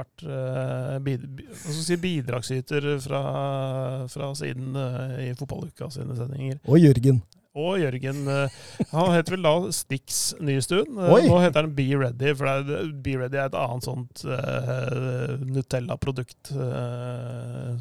vært 0.00 0.26
eh, 0.26 0.98
bid, 1.06 1.28
si, 1.62 1.96
bidragsyter 2.02 2.88
fra, 3.06 3.22
fra 4.10 4.32
siden 4.34 4.74
i 5.22 5.30
fotballuka 5.38 5.88
sine 5.94 6.16
sendinger. 6.18 6.58
Og 6.66 6.82
Jørgen. 6.82 7.22
Og 7.56 7.78
Jørgen 7.80 8.26
eh, 8.30 8.56
Han 8.92 9.12
het 9.14 9.30
vel 9.32 9.44
da 9.44 9.54
Stix 9.74 10.20
Nystuen. 10.44 10.98
Eh, 11.00 11.28
Nå 11.28 11.38
heter 11.42 11.66
den 11.66 11.74
Be 11.76 11.86
Ready, 11.96 12.32
for 12.36 12.64
det 12.66 12.80
Be 13.04 13.16
Ready 13.20 13.40
er 13.40 13.48
et 13.48 13.58
annet 13.58 13.86
sånt 13.86 14.24
uh, 14.28 15.36
Nutella-produkt. 15.46 16.52
Uh, 16.52 17.76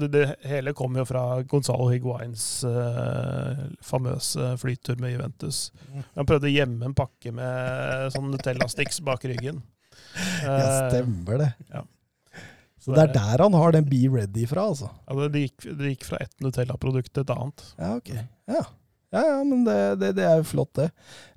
det, 0.00 0.10
det 0.14 0.24
hele 0.48 0.74
kommer 0.76 1.02
jo 1.02 1.08
fra 1.12 1.24
Gonzalo 1.48 1.90
Higuains 1.92 2.46
uh, 2.66 3.64
famøse 3.84 4.54
flytur 4.60 5.00
med 5.02 5.14
Juventus. 5.14 5.66
Han 6.16 6.28
prøvde 6.28 6.50
å 6.50 6.54
gjemme 6.54 6.90
en 6.90 6.96
pakke 6.96 7.34
med 7.34 8.14
sånn 8.14 8.30
Nutella-Stix 8.32 9.02
bak 9.04 9.26
ryggen. 9.28 9.62
Ja, 10.44 10.88
stemmer 10.88 11.42
det. 11.42 11.50
ja. 11.72 11.84
Så 12.84 12.92
det 12.92 13.00
er 13.06 13.12
der 13.14 13.40
han 13.40 13.54
har 13.56 13.72
den 13.72 13.86
Be 13.88 14.02
Ready 14.12 14.44
fra, 14.48 14.66
altså. 14.68 14.90
Ja, 15.08 15.14
det, 15.16 15.28
det, 15.32 15.44
gikk, 15.46 15.68
det 15.78 15.92
gikk 15.94 16.02
fra 16.10 16.18
ett 16.20 16.34
Nutella-produkt 16.44 17.14
til 17.14 17.24
et 17.24 17.30
annet. 17.32 17.62
Ja, 17.78 17.94
ok. 17.96 18.10
Ja, 18.52 18.64
ja, 19.14 19.22
ja 19.30 19.38
men 19.46 19.62
det, 19.66 19.76
det, 20.02 20.08
det 20.18 20.24
er 20.26 20.40
jo 20.42 20.46
flott, 20.50 20.72
det. 20.80 20.88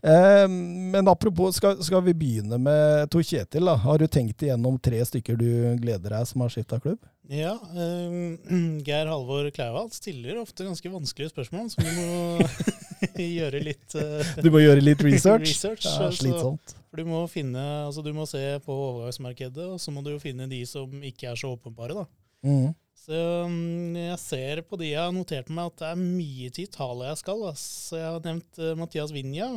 Eh, 0.07 0.47
men 0.93 1.07
apropos, 1.11 1.55
skal, 1.59 1.77
skal 1.85 2.01
vi 2.05 2.15
begynne 2.17 2.57
med 2.61 3.09
Tor 3.13 3.21
Kjetil? 3.25 3.69
da? 3.69 3.75
Har 3.85 4.01
du 4.01 4.07
tenkt 4.11 4.41
igjennom 4.45 4.79
tre 4.81 5.03
stykker 5.05 5.37
du 5.39 5.47
gleder 5.81 6.17
deg 6.17 6.25
som 6.29 6.41
har 6.45 6.53
skifta 6.53 6.79
klubb? 6.83 6.99
Ja, 7.29 7.53
eh, 7.75 8.17
Geir 8.87 9.09
Halvor 9.11 9.49
Klauvad 9.55 9.93
stiller 9.95 10.39
ofte 10.41 10.65
ganske 10.67 10.91
vanskelige 10.93 11.33
spørsmål, 11.33 11.69
så 11.73 11.83
du 11.83 11.91
må 11.97 12.47
gjøre 13.37 13.61
litt 13.65 13.95
eh, 13.99 14.33
Du 14.43 14.49
må 14.53 14.61
gjøre 14.63 14.83
litt 14.83 15.03
research. 15.09 15.47
research, 15.49 15.85
Ja, 15.85 16.09
slitsomt. 16.15 16.75
For 16.87 17.01
du 17.03 17.09
må 17.09 17.21
finne, 17.29 17.61
altså 17.85 18.01
du 18.05 18.13
må 18.15 18.23
se 18.29 18.41
på 18.65 18.73
overgangsmarkedet, 18.73 19.69
og 19.75 19.79
så 19.83 19.91
må 19.93 20.01
du 20.05 20.13
jo 20.15 20.21
finne 20.23 20.47
de 20.49 20.61
som 20.69 20.89
ikke 21.05 21.29
er 21.33 21.39
så 21.39 21.51
åpenbare, 21.57 21.97
da. 22.03 22.07
Mhm. 22.47 22.75
Så 23.07 23.21
mm, 23.47 23.95
jeg 23.95 24.19
ser 24.19 24.61
på 24.67 24.79
de 24.81 24.89
jeg 24.91 24.99
har 24.99 25.15
notert 25.15 25.47
meg 25.53 25.71
at 25.71 25.79
det 25.79 25.89
er 25.93 26.01
mye 26.01 26.51
til 26.51 26.67
Italia 26.67 27.13
jeg 27.13 27.21
skal. 27.23 27.45
ass. 27.53 27.65
Jeg 27.95 28.03
har 28.03 28.21
nevnt 28.25 28.59
uh, 28.59 28.73
Mathias 28.79 29.15
Vinja, 29.15 29.47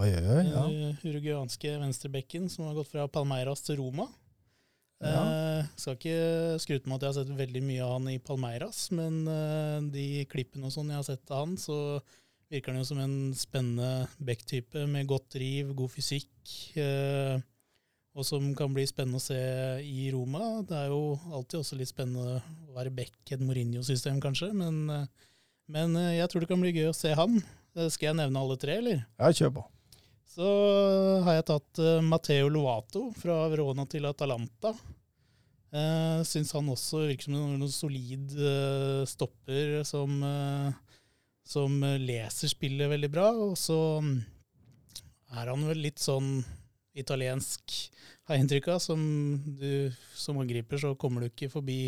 Oi, 0.00 0.08
oi. 0.14 0.44
Ja. 0.46 0.62
uh, 0.70 1.02
uruguanske 1.02 1.74
venstrebekken 1.82 2.46
som 2.48 2.68
har 2.68 2.78
gått 2.78 2.92
fra 2.92 3.08
Palmeiras 3.10 3.66
til 3.66 3.80
Roma. 3.82 4.06
Ja. 5.00 5.20
Eh, 5.24 5.68
skal 5.80 5.96
ikke 5.96 6.16
skryte 6.60 6.88
med 6.88 6.98
at 6.98 7.06
jeg 7.06 7.10
har 7.10 7.18
sett 7.22 7.38
veldig 7.38 7.62
mye 7.64 7.84
av 7.84 7.94
han 7.94 8.08
i 8.12 8.18
Palmeiras, 8.20 8.82
men 8.92 9.22
eh, 9.32 9.78
de 9.94 10.06
klippene 10.28 10.68
og 10.68 10.74
sånn 10.74 10.90
jeg 10.92 11.00
har 11.00 11.06
sett 11.06 11.32
av 11.32 11.46
han, 11.46 11.54
så 11.60 11.76
virker 12.52 12.74
han 12.74 12.82
jo 12.82 12.88
som 12.90 13.00
en 13.00 13.14
spennende 13.38 14.10
back-type 14.20 14.84
med 14.90 15.08
godt 15.08 15.30
driv, 15.38 15.72
god 15.78 15.94
fysikk, 15.94 16.34
eh, 16.76 17.40
og 18.20 18.26
som 18.28 18.50
kan 18.58 18.72
bli 18.76 18.84
spennende 18.88 19.18
å 19.20 19.24
se 19.24 19.40
i 19.82 20.10
Roma. 20.14 20.60
Det 20.68 20.76
er 20.76 20.92
jo 20.92 21.16
alltid 21.32 21.62
også 21.62 21.78
litt 21.80 21.90
spennende 21.90 22.38
å 22.38 22.76
være 22.76 22.92
back 22.94 23.32
et 23.32 23.42
Mourinho-system, 23.42 24.20
kanskje, 24.22 24.52
men, 24.56 24.82
eh, 24.92 25.28
men 25.72 25.96
eh, 25.98 26.18
jeg 26.20 26.30
tror 26.30 26.44
det 26.44 26.50
kan 26.52 26.62
bli 26.62 26.74
gøy 26.76 26.90
å 26.92 26.96
se 26.96 27.14
han. 27.16 27.40
Eh, 27.74 27.88
Skal 27.88 28.10
jeg 28.12 28.20
nevne 28.20 28.42
alle 28.44 28.58
tre, 28.60 28.78
eller? 28.82 29.04
ja, 29.18 29.32
kjør 29.32 29.56
på. 29.60 29.66
Så 30.30 30.46
har 31.26 31.40
jeg 31.40 31.48
tatt 31.48 31.80
Matteo 32.06 32.46
Loato 32.54 33.08
fra 33.18 33.40
Verona 33.50 33.82
til 33.90 34.06
Atalanta. 34.06 34.70
Uh, 35.70 36.22
Syns 36.26 36.50
han 36.54 36.66
også 36.70 37.04
virker 37.06 37.28
som 37.28 37.34
en 37.54 37.68
solid 37.70 38.32
eh, 38.34 39.02
stopper 39.06 39.84
som, 39.86 40.16
eh, 40.26 40.70
som 41.46 41.76
eh, 41.86 41.98
leser 42.02 42.50
spillet 42.50 42.90
veldig 42.90 43.10
bra. 43.10 43.28
Og 43.38 43.54
så 43.58 43.76
mm, 44.02 44.16
er 45.38 45.52
han 45.52 45.66
vel 45.68 45.82
litt 45.86 46.02
sånn 46.02 46.40
italiensk, 47.00 47.74
har 48.28 48.36
jeg 48.36 48.44
inntrykk 48.44 48.70
av. 48.74 48.80
Som 48.84 49.02
du 49.60 49.90
som 50.16 50.38
angriper, 50.40 50.80
så 50.80 50.94
kommer 50.98 51.24
du 51.24 51.30
ikke 51.30 51.50
forbi 51.52 51.82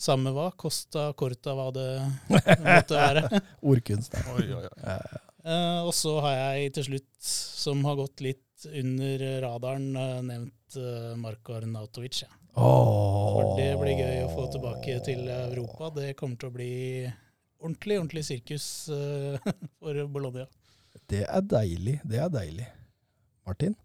samme 0.00 0.32
hva. 0.34 0.50
Costa 0.58 1.10
Corta, 1.18 1.54
hva 1.56 1.70
det 1.74 1.88
måtte 2.30 2.96
være. 2.96 3.42
Ordkunst. 3.72 4.16
Oi, 4.34 4.46
Oi, 4.46 4.62
oi, 4.62 4.70
Ja, 4.84 5.00
ja. 5.00 5.26
Uh, 5.40 5.86
og 5.88 5.94
så 5.96 6.18
har 6.20 6.34
jeg 6.36 6.72
til 6.76 6.84
slutt, 6.90 7.08
som 7.24 7.80
har 7.86 7.96
gått 7.96 8.20
litt 8.20 8.66
under 8.76 9.22
radaren, 9.40 9.86
uh, 9.96 10.18
nevnt 10.20 10.76
uh, 10.76 11.14
Marko 11.16 11.56
Arnautovic. 11.56 12.26
Ja. 12.26 12.28
For 12.60 13.54
det 13.56 13.70
blir 13.80 14.02
gøy 14.02 14.24
å 14.26 14.32
få 14.34 14.50
tilbake 14.52 14.98
til 15.06 15.30
Europa. 15.32 15.88
Det 15.96 16.12
kommer 16.18 16.36
til 16.36 16.50
å 16.50 16.54
bli 16.58 16.72
ordentlig, 17.62 18.00
ordentlig 18.02 18.24
sirkus 18.26 18.66
for 19.80 20.02
Bologna. 20.12 20.44
Det 21.08 21.22
er 21.24 21.46
deilig. 21.46 22.00
Det 22.04 22.20
er 22.20 22.28
deilig. 22.34 22.66
Martin? 23.48 23.78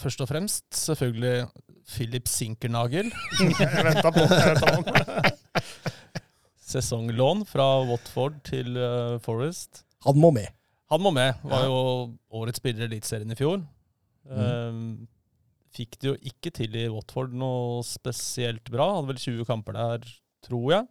Først 0.00 0.20
og 0.24 0.28
fremst 0.28 0.64
selvfølgelig 0.74 1.46
Philip 1.94 2.26
Sinkernagel. 2.28 3.12
Jeg 3.60 3.84
venta 3.86 4.10
på 4.10 4.24
jeg 4.24 4.56
på. 4.58 5.62
Sesonglån 6.74 7.44
fra 7.46 7.66
Watford 7.86 8.40
til 8.48 8.76
uh, 8.80 9.20
Forest. 9.22 9.84
Han 10.06 10.18
må 10.18 10.32
med. 10.34 10.48
Han 10.90 11.02
må 11.04 11.12
med. 11.14 11.36
Var 11.44 11.64
Ja. 11.64 11.68
jo 11.70 12.16
årets 12.34 12.58
spiller 12.60 12.86
i 12.86 12.88
Eliteserien 12.90 13.30
i 13.32 13.38
fjor. 13.38 13.62
Eh, 14.24 14.80
fikk 15.76 15.96
det 16.00 16.08
jo 16.10 16.14
ikke 16.30 16.50
til 16.54 16.76
i 16.76 16.88
Watford 16.92 17.32
noe 17.36 17.82
spesielt 17.86 18.68
bra. 18.72 18.90
Hadde 18.96 19.10
vel 19.12 19.20
20 19.20 19.46
kamper 19.48 19.76
der, 19.76 20.04
tror 20.44 20.66
jeg. 20.72 20.86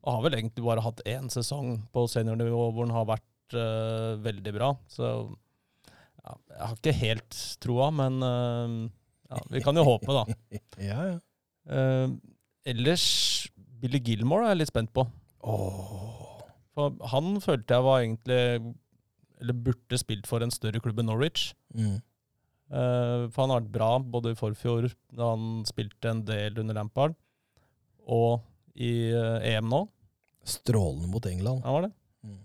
Og 0.00 0.12
har 0.16 0.22
vel 0.26 0.36
egentlig 0.38 0.64
bare 0.64 0.84
hatt 0.84 1.02
én 1.08 1.28
sesong 1.32 1.78
på 1.92 2.06
seniornivå 2.08 2.66
hvor 2.72 2.86
han 2.88 2.94
har 2.96 3.08
vært 3.14 3.56
uh, 3.56 4.16
veldig 4.24 4.54
bra. 4.56 4.70
Så 4.88 5.10
ja, 6.20 6.34
jeg 6.52 6.66
har 6.66 6.76
ikke 6.76 6.96
helt 7.00 7.38
troa, 7.62 7.88
men 7.94 8.18
eh, 8.26 8.74
ja, 9.30 9.40
vi 9.54 9.62
kan 9.64 9.78
jo 9.78 9.86
håpe, 9.86 10.12
da. 10.12 10.24
Ja, 10.90 11.00
ja. 11.12 11.16
Uh, 11.70 12.16
ellers 12.66 13.04
Billy 13.80 14.00
Gilmore 14.02 14.48
er 14.48 14.54
jeg 14.54 14.62
litt 14.62 14.72
spent 14.72 14.92
på. 14.96 15.04
Åh. 15.46 16.42
For 16.76 16.96
han 17.12 17.34
følte 17.42 17.76
jeg 17.76 17.84
var 17.84 18.00
egentlig 18.00 18.38
Eller 19.40 19.58
burde 19.66 19.98
spilt 20.00 20.28
for 20.28 20.44
en 20.44 20.52
større 20.54 20.80
klubb 20.82 21.00
enn 21.00 21.08
Norwich. 21.10 21.50
Mm. 21.76 21.98
Uh, 22.70 23.26
for 23.30 23.44
han 23.44 23.54
har 23.54 23.62
vært 23.62 23.72
bra 23.74 23.90
både 24.16 24.34
i 24.34 24.38
forfjor, 24.38 24.90
da 25.16 25.32
han 25.32 25.64
spilte 25.68 26.12
en 26.12 26.22
del 26.26 26.60
under 26.62 26.76
Lampard, 26.76 27.16
og 28.06 28.44
i 28.78 29.10
uh, 29.10 29.40
EM 29.46 29.66
nå. 29.70 29.80
Strålende 30.46 31.10
mot 31.10 31.26
England. 31.26 31.64
Han 31.66 31.76
var 31.76 31.88
det. 31.88 31.92
Mm. 32.26 32.44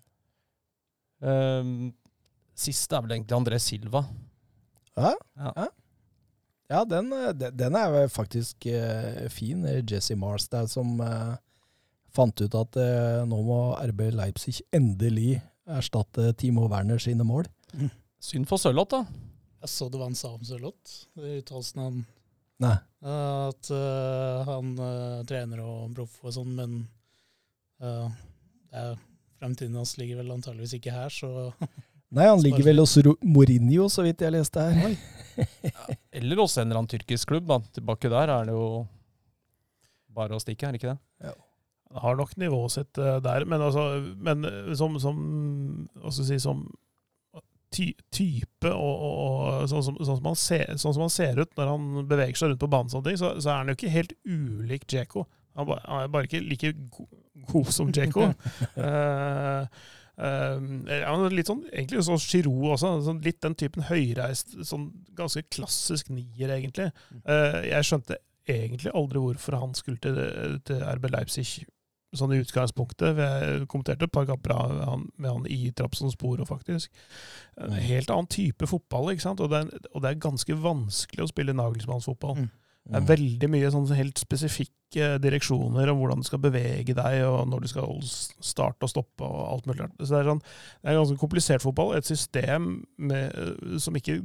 Siste 2.56 2.96
er 2.96 3.04
vel 3.04 3.18
egentlig 3.18 3.38
André 3.38 3.60
Silva. 3.60 4.06
Ja, 4.96 5.13
Ja. 5.36 5.68
ja 6.70 6.84
den, 6.86 7.12
eh, 7.13 7.34
den 7.34 7.58
den 7.58 7.76
er 7.76 8.08
faktisk 8.08 8.65
eh, 8.65 9.28
fin. 9.30 9.65
Eh, 9.65 9.84
Jesse 9.84 10.15
Mars 10.15 10.48
der 10.48 10.68
som 10.68 11.00
eh, 11.02 11.36
fant 12.15 12.41
ut 12.41 12.56
at 12.56 12.78
nå 13.28 13.41
må 13.44 13.76
RB 13.76 14.12
Leipzig 14.15 14.62
endelig 14.72 15.41
erstatte 15.68 16.32
Timo 16.34 16.70
Werner 16.70 16.98
sine 16.98 17.26
mål. 17.28 17.44
Synd 18.24 18.48
for 18.48 18.58
Sørloth, 18.58 18.96
da. 18.96 19.06
Jeg 19.62 19.70
så 19.70 19.89
det 19.89 20.00
var 20.00 20.08
han 20.08 20.15
sa 20.15 20.32
om 20.32 20.44
Sørloth. 20.46 21.10
Det 21.18 21.26
er 21.26 21.41
Uttalelsen 21.41 21.82
han 21.82 22.06
Nei. 22.63 22.76
At 23.04 23.68
uh, 23.68 24.48
han 24.48 24.70
uh, 24.80 25.24
trener 25.28 25.60
og 25.60 25.91
proff 25.98 26.22
og 26.24 26.36
sånn, 26.38 26.54
men 26.56 26.78
uh, 27.84 28.08
fremtiden 29.41 29.76
hans 29.76 29.98
ligger 30.00 30.22
vel 30.22 30.32
antageligvis 30.38 30.78
ikke 30.80 30.94
her, 30.96 31.12
så 31.12 31.52
Nei, 32.13 32.28
han 32.30 32.41
ligger 32.44 32.63
vel 32.68 32.84
hos 32.84 32.94
Mourinho, 33.26 33.89
så 33.91 34.06
vidt 34.06 34.22
jeg 34.22 34.36
leste 34.36 34.62
her. 34.62 34.94
Eller 36.15 36.39
hos 36.39 36.58
en 36.58 36.68
eller 36.68 36.82
annen 36.82 36.91
tyrkisk 36.91 37.32
klubb. 37.32 37.48
Da. 37.50 37.60
Tilbake 37.76 38.12
der 38.13 38.32
er 38.32 38.48
det 38.48 38.56
jo 38.56 38.86
bare 40.15 40.38
å 40.38 40.41
stikke, 40.41 40.68
er 40.68 40.76
det 40.76 40.82
ikke 40.82 40.94
det? 40.94 41.34
Han 41.96 42.02
har 42.04 42.18
nok 42.20 42.34
nivået 42.39 42.74
sitt 42.74 43.00
eh, 43.00 43.18
der, 43.24 43.46
men, 43.48 43.62
altså, 43.62 43.84
men 44.15 44.48
eh, 44.48 44.72
som, 44.80 44.96
som, 45.00 45.20
hva 46.00 46.12
skal 46.12 46.26
jeg 46.26 46.39
si, 46.39 46.44
som 46.44 46.63
ty, 47.76 47.89
type 48.13 48.72
og, 48.72 48.96
og, 48.96 49.20
og 49.63 49.70
sånn, 49.72 49.84
som, 49.86 50.00
sånn, 50.00 50.20
som 50.20 50.30
han 50.32 50.39
ser, 50.39 50.72
sånn 50.82 50.96
som 50.96 51.06
han 51.06 51.13
ser 51.13 51.41
ut 51.41 51.52
når 51.60 51.72
han 51.72 52.08
beveger 52.10 52.39
seg 52.39 52.52
rundt 52.52 52.63
på 52.63 52.72
banen, 52.72 52.91
sånne 52.91 53.10
ting, 53.10 53.20
så, 53.22 53.34
så 53.39 53.52
er 53.52 53.62
han 53.62 53.72
jo 53.72 53.78
ikke 53.78 53.94
helt 53.94 54.15
ulik 54.24 54.88
Djeko. 54.91 55.26
Han, 55.56 55.72
han 55.84 56.02
er 56.06 56.12
bare 56.12 56.30
ikke 56.30 56.44
like 56.44 56.74
god, 56.96 57.20
god 57.52 57.76
som 57.76 57.94
Djeko. 57.96 58.32
Eh, 58.86 59.84
eh, 60.17 61.01
er 61.01 61.36
litt 61.36 61.49
sånn, 61.51 61.63
egentlig 61.71 62.04
sånn 62.08 62.21
Giroud 62.21 62.73
også. 62.75 62.93
Sånn, 63.06 63.21
litt 63.25 63.41
den 63.43 63.58
typen 63.60 63.88
høyreist, 63.89 64.56
sånn 64.67 64.89
ganske 65.17 65.43
klassisk 65.49 66.10
nier, 66.13 66.54
egentlig. 66.58 66.91
Uh, 67.28 67.62
jeg 67.67 67.88
skjønte 67.89 68.19
egentlig 68.47 68.93
aldri 68.93 69.21
hvorfor 69.23 69.58
han 69.60 69.73
skulle 69.78 70.01
til, 70.04 70.60
til 70.67 70.84
RB 70.86 71.10
Leipzig 71.12 71.65
sånn 72.15 72.34
i 72.36 72.39
utgangspunktet. 72.39 73.17
Jeg 73.19 73.65
kommenterte 73.71 74.08
et 74.08 74.13
par 74.13 74.28
kamper 74.30 74.54
med 75.17 75.30
han 75.30 75.47
i 75.51 75.71
Trabzonspor, 75.75 76.43
faktisk. 76.47 76.91
En 77.58 77.71
Mm. 77.71 77.80
helt 77.89 78.10
annen 78.10 78.28
type 78.28 78.67
fotball, 78.67 79.12
ikke 79.12 79.25
sant? 79.25 79.41
Og 79.41 79.49
det 79.49 79.60
er, 79.65 79.89
og 79.93 80.01
det 80.01 80.12
er 80.12 80.21
ganske 80.30 80.56
vanskelig 80.56 81.25
å 81.25 81.32
spille 81.32 81.54
Nagelsmanns-fotball. 81.54 82.38
Mm. 82.38 82.49
Det 82.86 83.00
er 83.00 83.06
veldig 83.10 83.48
mye 83.50 83.69
sånn 83.74 83.88
helt 83.98 84.19
spesifikke 84.21 85.15
direksjoner 85.24 85.89
om 85.89 85.98
hvordan 86.00 86.19
du 86.21 86.28
skal 86.28 86.41
bevege 86.43 86.93
deg, 86.93 87.24
og 87.26 87.48
når 87.50 87.60
du 87.63 87.67
skal 87.71 87.95
starte 88.06 88.86
og 88.86 88.91
stoppe 88.91 89.26
og 89.26 89.39
alt 89.48 89.65
mulig. 89.69 89.82
rart. 89.82 89.95
Så 90.02 90.12
det 90.12 90.19
er, 90.19 90.30
sånn, 90.30 90.43
det 90.84 90.91
er 90.91 91.00
ganske 91.00 91.21
komplisert 91.21 91.65
fotball. 91.65 91.95
Et 91.98 92.06
system 92.06 92.62
med, 93.02 93.26
som 93.82 93.98
ikke 93.98 94.19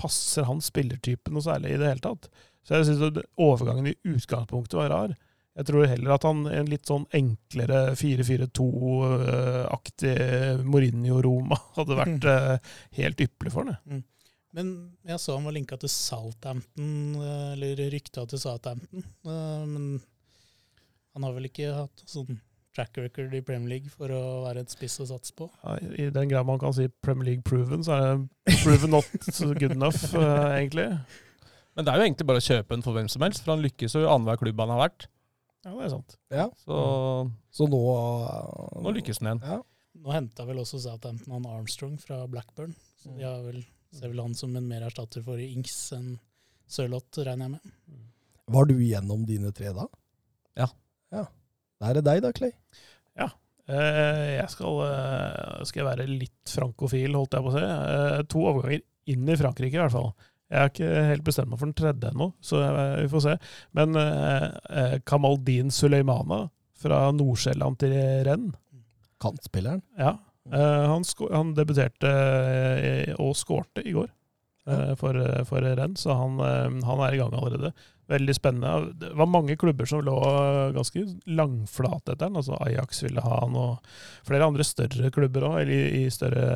passer 0.00 0.48
hans 0.48 0.70
spillertype 0.72 1.28
noe 1.32 1.44
særlig 1.44 1.74
i 1.74 1.80
det 1.80 1.88
hele 1.92 2.04
tatt. 2.04 2.22
Så 2.66 2.70
jeg 2.78 2.86
syns 2.88 3.02
overgangen 3.40 3.86
i 3.92 3.98
utgangspunktet 4.08 4.76
var 4.80 4.90
rar. 4.92 5.10
Jeg 5.56 5.64
tror 5.70 5.88
heller 5.88 6.10
at 6.16 6.24
han 6.28 6.38
en 6.52 6.68
litt 6.68 6.86
sånn 6.88 7.06
enklere 7.16 7.78
4-4-2-aktig 7.96 10.16
Mourinho-Roma 10.66 11.56
hadde 11.78 12.00
vært 12.00 12.24
mm. 12.26 12.58
helt 12.98 13.22
ypperlig 13.24 13.52
for 13.54 13.62
han. 13.64 13.76
Mm. 14.56 14.90
Men 15.04 15.12
jeg 15.12 15.20
så 15.20 15.36
han 15.36 15.44
var 15.44 15.52
linka 15.56 15.76
til 15.82 15.90
Southampton, 15.92 16.90
eh, 17.20 17.52
eller 17.52 17.82
rykta 17.92 18.24
til 18.30 18.40
Southampton. 18.40 19.04
Eh, 19.26 19.64
Men 19.68 20.00
han 21.14 21.22
har 21.26 21.32
vel 21.36 21.48
ikke 21.50 21.72
hatt 21.74 22.02
sånn 22.08 22.38
track 22.76 22.98
record 23.00 23.32
i 23.32 23.40
Premier 23.40 23.68
League 23.76 23.88
for 23.92 24.12
å 24.12 24.22
være 24.44 24.60
et 24.64 24.72
spiss 24.72 24.98
å 25.00 25.06
satse 25.08 25.32
på. 25.36 25.46
Ja, 25.64 25.76
I 25.96 26.10
den 26.12 26.28
grad 26.28 26.44
man 26.48 26.58
kan 26.60 26.74
si 26.76 26.88
Premier 27.04 27.30
League 27.30 27.42
proven, 27.46 27.84
så 27.84 27.94
er 27.96 28.02
det 28.18 28.58
proven 28.62 28.90
not 28.92 29.08
good 29.60 29.72
enough, 29.76 30.02
eh, 30.14 30.48
egentlig. 30.60 30.88
Men 31.76 31.84
det 31.84 31.92
er 31.92 32.00
jo 32.00 32.06
egentlig 32.08 32.26
bare 32.28 32.40
å 32.40 32.48
kjøpe 32.48 32.72
en 32.76 32.82
for 32.84 32.96
hvem 32.96 33.08
som 33.12 33.24
helst, 33.24 33.44
for 33.44 33.54
han 33.54 33.64
lykkes 33.64 33.96
jo 33.96 34.04
i 34.04 34.08
annenhver 34.08 34.40
klubb 34.40 34.60
han 34.64 34.72
har 34.72 34.82
vært. 34.88 35.08
Ja, 35.66 35.72
det 35.74 35.84
er 35.86 35.90
sant. 35.92 36.16
Ja, 36.30 36.44
Så 36.64 36.76
så 37.50 37.66
nå 37.68 37.80
nå 38.84 38.92
lykkes 38.96 39.18
han 39.20 39.28
igjen. 39.32 39.42
Ja. 39.44 39.58
Nå 39.96 40.12
henta 40.12 40.44
vel 40.46 40.60
også 40.60 40.78
Southampton 40.80 41.32
han 41.32 41.48
Armstrong 41.48 41.96
fra 42.00 42.22
Blackburn. 42.30 42.74
Så 43.00 43.12
de 43.16 43.24
har 43.24 43.40
vel, 43.44 43.62
ser 43.94 44.12
vel 44.12 44.22
han 44.24 44.34
som 44.36 44.56
en 44.56 44.68
mer 44.68 44.86
erstatter 44.86 45.24
for 45.24 45.40
Ings 45.42 45.74
enn 45.96 46.16
Sørloth, 46.66 47.22
regner 47.22 47.46
jeg 47.46 47.54
med. 47.54 47.72
Var 48.50 48.68
du 48.68 48.74
igjennom 48.74 49.24
dine 49.26 49.52
tre 49.54 49.72
da? 49.74 49.86
Ja. 50.58 50.66
ja. 51.14 51.24
Da 51.78 51.90
er 51.90 51.98
det 51.98 52.06
deg 52.08 52.22
da, 52.24 52.32
Clay. 52.34 52.54
Ja. 53.18 53.28
jeg 53.66 54.48
skal, 54.50 54.80
eh, 54.86 55.64
skal 55.66 55.82
jeg 55.82 55.88
være 55.88 56.08
litt 56.10 56.50
frankofil, 56.50 57.14
holdt 57.14 57.38
jeg 57.38 57.46
på 57.46 57.52
å 57.52 57.54
si. 57.54 57.62
Eh, 57.66 58.22
to 58.30 58.42
overganger 58.42 58.84
inn 59.14 59.30
i 59.30 59.38
Frankrike, 59.38 59.78
i 59.78 59.82
hvert 59.82 59.94
fall. 59.94 60.10
Jeg 60.46 60.60
har 60.62 60.70
ikke 60.70 61.06
helt 61.08 61.24
bestemt 61.26 61.50
meg 61.50 61.58
for 61.58 61.66
den 61.66 61.78
tredje 61.78 62.10
ennå, 62.12 62.28
så 62.44 62.60
vi 63.00 63.08
får 63.10 63.24
se. 63.24 63.34
Men 63.74 63.98
eh, 63.98 64.46
eh, 64.70 64.94
Kamaldin 65.06 65.72
Suleimana 65.74 66.44
fra 66.78 67.08
Nord-Sjælland 67.14 67.80
til 67.82 67.96
Rennes 68.28 68.54
Kantspilleren. 69.22 69.80
Ja. 69.98 70.12
Eh, 70.52 70.86
han, 70.86 71.04
han 71.32 71.54
debuterte 71.54 72.10
eh, 72.10 73.14
og 73.18 73.34
skårte 73.38 73.82
i 73.82 73.94
går 73.96 74.08
eh, 74.70 74.92
for, 74.98 75.18
for 75.48 75.64
Rennes, 75.64 76.04
så 76.06 76.14
han, 76.14 76.38
han 76.86 77.02
er 77.06 77.16
i 77.16 77.20
gang 77.20 77.34
allerede. 77.34 77.72
Veldig 78.06 78.36
spennende. 78.36 78.92
Det 79.00 79.10
var 79.18 79.26
mange 79.26 79.56
klubber 79.58 79.88
som 79.90 80.04
lå 80.06 80.14
ganske 80.76 81.02
langflate 81.26 82.14
etter 82.14 82.28
han. 82.28 82.38
Altså 82.38 82.58
Ajax 82.62 83.02
ville 83.02 83.24
ha 83.24 83.40
han, 83.42 83.58
og 83.58 84.26
flere 84.28 84.46
andre 84.46 84.66
større 84.66 85.10
klubber 85.14 85.48
òg, 85.48 85.58
eller 85.64 85.74
i, 85.74 86.04
i 86.04 86.12
større, 86.14 86.46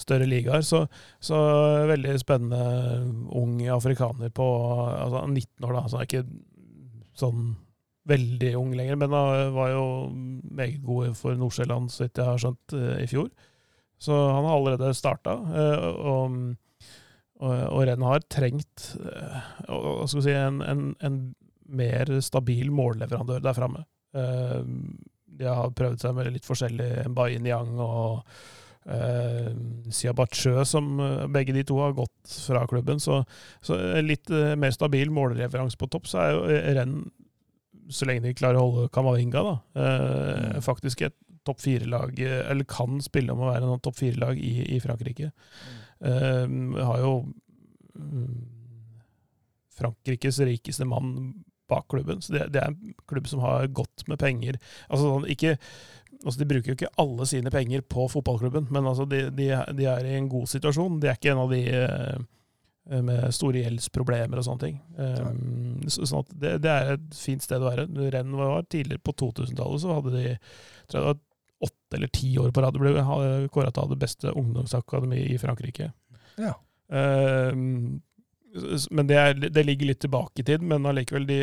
større 0.00 0.30
ligaer. 0.30 0.64
Så, 0.64 0.86
så 1.20 1.42
veldig 1.92 2.16
spennende 2.22 3.28
ung 3.36 3.60
afrikaner 3.68 4.32
på 4.32 4.48
altså 4.88 5.26
19 5.28 5.68
år, 5.68 5.76
da. 5.76 5.84
Så 5.84 6.00
han 6.00 6.06
er 6.06 6.08
ikke 6.08 6.26
sånn 7.20 7.44
veldig 8.08 8.50
ung 8.60 8.74
lenger, 8.76 8.98
men 9.00 9.14
han 9.16 9.54
var 9.54 9.70
jo 9.72 9.84
meget 10.12 10.82
god 10.84 11.14
for 11.16 11.38
Nord-Sjælland, 11.40 11.88
så 11.92 12.04
vidt 12.04 12.20
jeg 12.20 12.28
har 12.28 12.42
skjønt, 12.42 12.74
eh, 12.76 12.98
i 13.04 13.08
fjor. 13.10 13.30
Så 13.98 14.12
han 14.12 14.44
har 14.44 14.58
allerede 14.58 14.90
starta. 14.96 15.38
Og, 15.38 16.34
og, 17.40 17.54
og 17.70 17.80
Rennes 17.88 18.10
har 18.10 18.26
trengt 18.28 18.90
eh, 19.00 19.40
skal 20.10 20.26
si, 20.26 20.34
en, 20.36 20.60
en, 20.60 20.84
en 21.00 21.18
mer 21.64 22.12
stabil 22.20 22.68
målleverandør 22.74 23.40
der 23.44 23.56
framme. 23.56 23.86
Eh, 24.14 24.60
De 25.34 25.48
har 25.48 25.72
prøvd 25.74 25.98
seg 25.98 26.14
med 26.14 26.28
litt 26.30 26.44
forskjellig 26.46 27.08
Mbaye 27.10 27.40
Niang 27.42 27.72
og 27.82 28.20
uh, 28.86 29.48
Siabatchø, 29.90 30.52
som 30.68 31.00
eh, 31.02 31.24
begge 31.34 31.56
de 31.56 31.64
to 31.66 31.80
har 31.80 31.96
gått 31.96 32.36
fra 32.46 32.62
klubben. 32.70 33.00
Så, 33.02 33.24
så 33.64 33.78
litt 34.04 34.30
eh, 34.30 34.54
mer 34.54 34.70
stabil 34.70 35.10
målleveranse 35.10 35.80
på 35.80 35.88
topp, 35.90 36.06
så 36.06 36.20
er 36.22 36.30
jo 36.36 36.44
Rennes 36.78 37.10
så 37.92 38.08
lenge 38.08 38.24
de 38.24 38.34
klarer 38.36 38.60
å 38.60 38.66
holde 38.66 38.90
Kamavinga, 38.94 39.44
da. 39.44 39.54
Eh, 39.84 40.60
faktisk 40.64 41.04
et 41.06 41.16
topp 41.44 41.60
fire-lag, 41.60 42.18
eh, 42.20 42.42
eller 42.50 42.64
kan 42.68 43.00
spille 43.04 43.34
om 43.34 43.44
å 43.44 43.50
være 43.52 43.68
en 43.68 43.82
topp 43.84 43.98
fire-lag 44.00 44.40
i, 44.40 44.54
i 44.76 44.80
Frankrike. 44.82 45.30
Eh, 46.04 46.44
har 46.88 47.02
jo 47.02 47.14
mm, 47.94 48.38
Frankrikes 49.74 50.38
rikeste 50.46 50.86
mann 50.88 51.34
bak 51.68 51.88
klubben, 51.88 52.22
så 52.22 52.34
det, 52.34 52.48
det 52.54 52.60
er 52.60 52.72
en 52.72 52.94
klubb 53.08 53.28
som 53.28 53.42
har 53.44 53.66
godt 53.72 54.06
med 54.10 54.20
penger. 54.20 54.58
Altså, 54.88 55.08
sånn, 55.08 55.28
ikke, 55.32 55.56
altså 56.22 56.38
De 56.40 56.48
bruker 56.48 56.72
jo 56.72 56.78
ikke 56.78 56.92
alle 57.00 57.28
sine 57.28 57.52
penger 57.52 57.84
på 57.88 58.06
fotballklubben, 58.12 58.68
men 58.74 58.88
altså 58.90 59.08
de, 59.08 59.26
de, 59.34 59.50
de 59.76 59.88
er 59.90 60.08
i 60.08 60.16
en 60.18 60.30
god 60.32 60.50
situasjon. 60.52 61.00
De 61.00 61.10
er 61.10 61.18
ikke 61.18 61.32
en 61.32 61.44
av 61.46 61.54
de 61.54 61.62
eh, 61.72 62.24
med 62.84 63.32
store 63.32 63.62
gjeldsproblemer 63.62 64.40
og 64.40 64.44
sånne 64.44 64.60
ting. 64.60 64.80
Um, 64.98 65.84
så, 65.88 66.04
sånn 66.04 66.24
at 66.24 66.32
det, 66.36 66.50
det, 66.66 66.72
er 66.72 66.96
et 66.98 67.16
fint 67.16 67.44
sted 67.44 67.62
å 67.62 67.70
være. 67.70 67.86
Renn 68.12 68.34
var 68.36 68.66
tidligere 68.68 69.00
på 69.04 69.14
2000-tallet, 69.22 69.80
så 69.80 69.96
hadde 69.96 70.12
de 70.12 70.24
tror 70.34 70.98
jeg 70.98 71.00
det 71.00 71.08
var 71.08 71.22
åtte 71.64 71.96
eller 71.96 72.10
ti 72.12 72.34
år 72.38 72.50
på 72.52 72.60
rad 72.60 72.76
ble 72.76 72.92
kåra 73.52 73.70
til 73.70 73.80
å 73.80 73.86
ha 73.86 73.92
det 73.94 74.00
beste 74.02 74.32
ungdomsakademiet 74.36 75.32
i 75.32 75.38
Frankrike. 75.40 75.92
Ja. 76.36 76.52
Um, 76.88 78.02
men 78.90 79.08
det, 79.08 79.16
er, 79.18 79.32
det, 79.34 79.64
ligger 79.64 79.88
litt 79.88 80.02
tilbake 80.04 80.42
i 80.42 80.46
tid, 80.46 80.62
men 80.62 80.86
allikevel 80.86 81.24
de, 81.26 81.38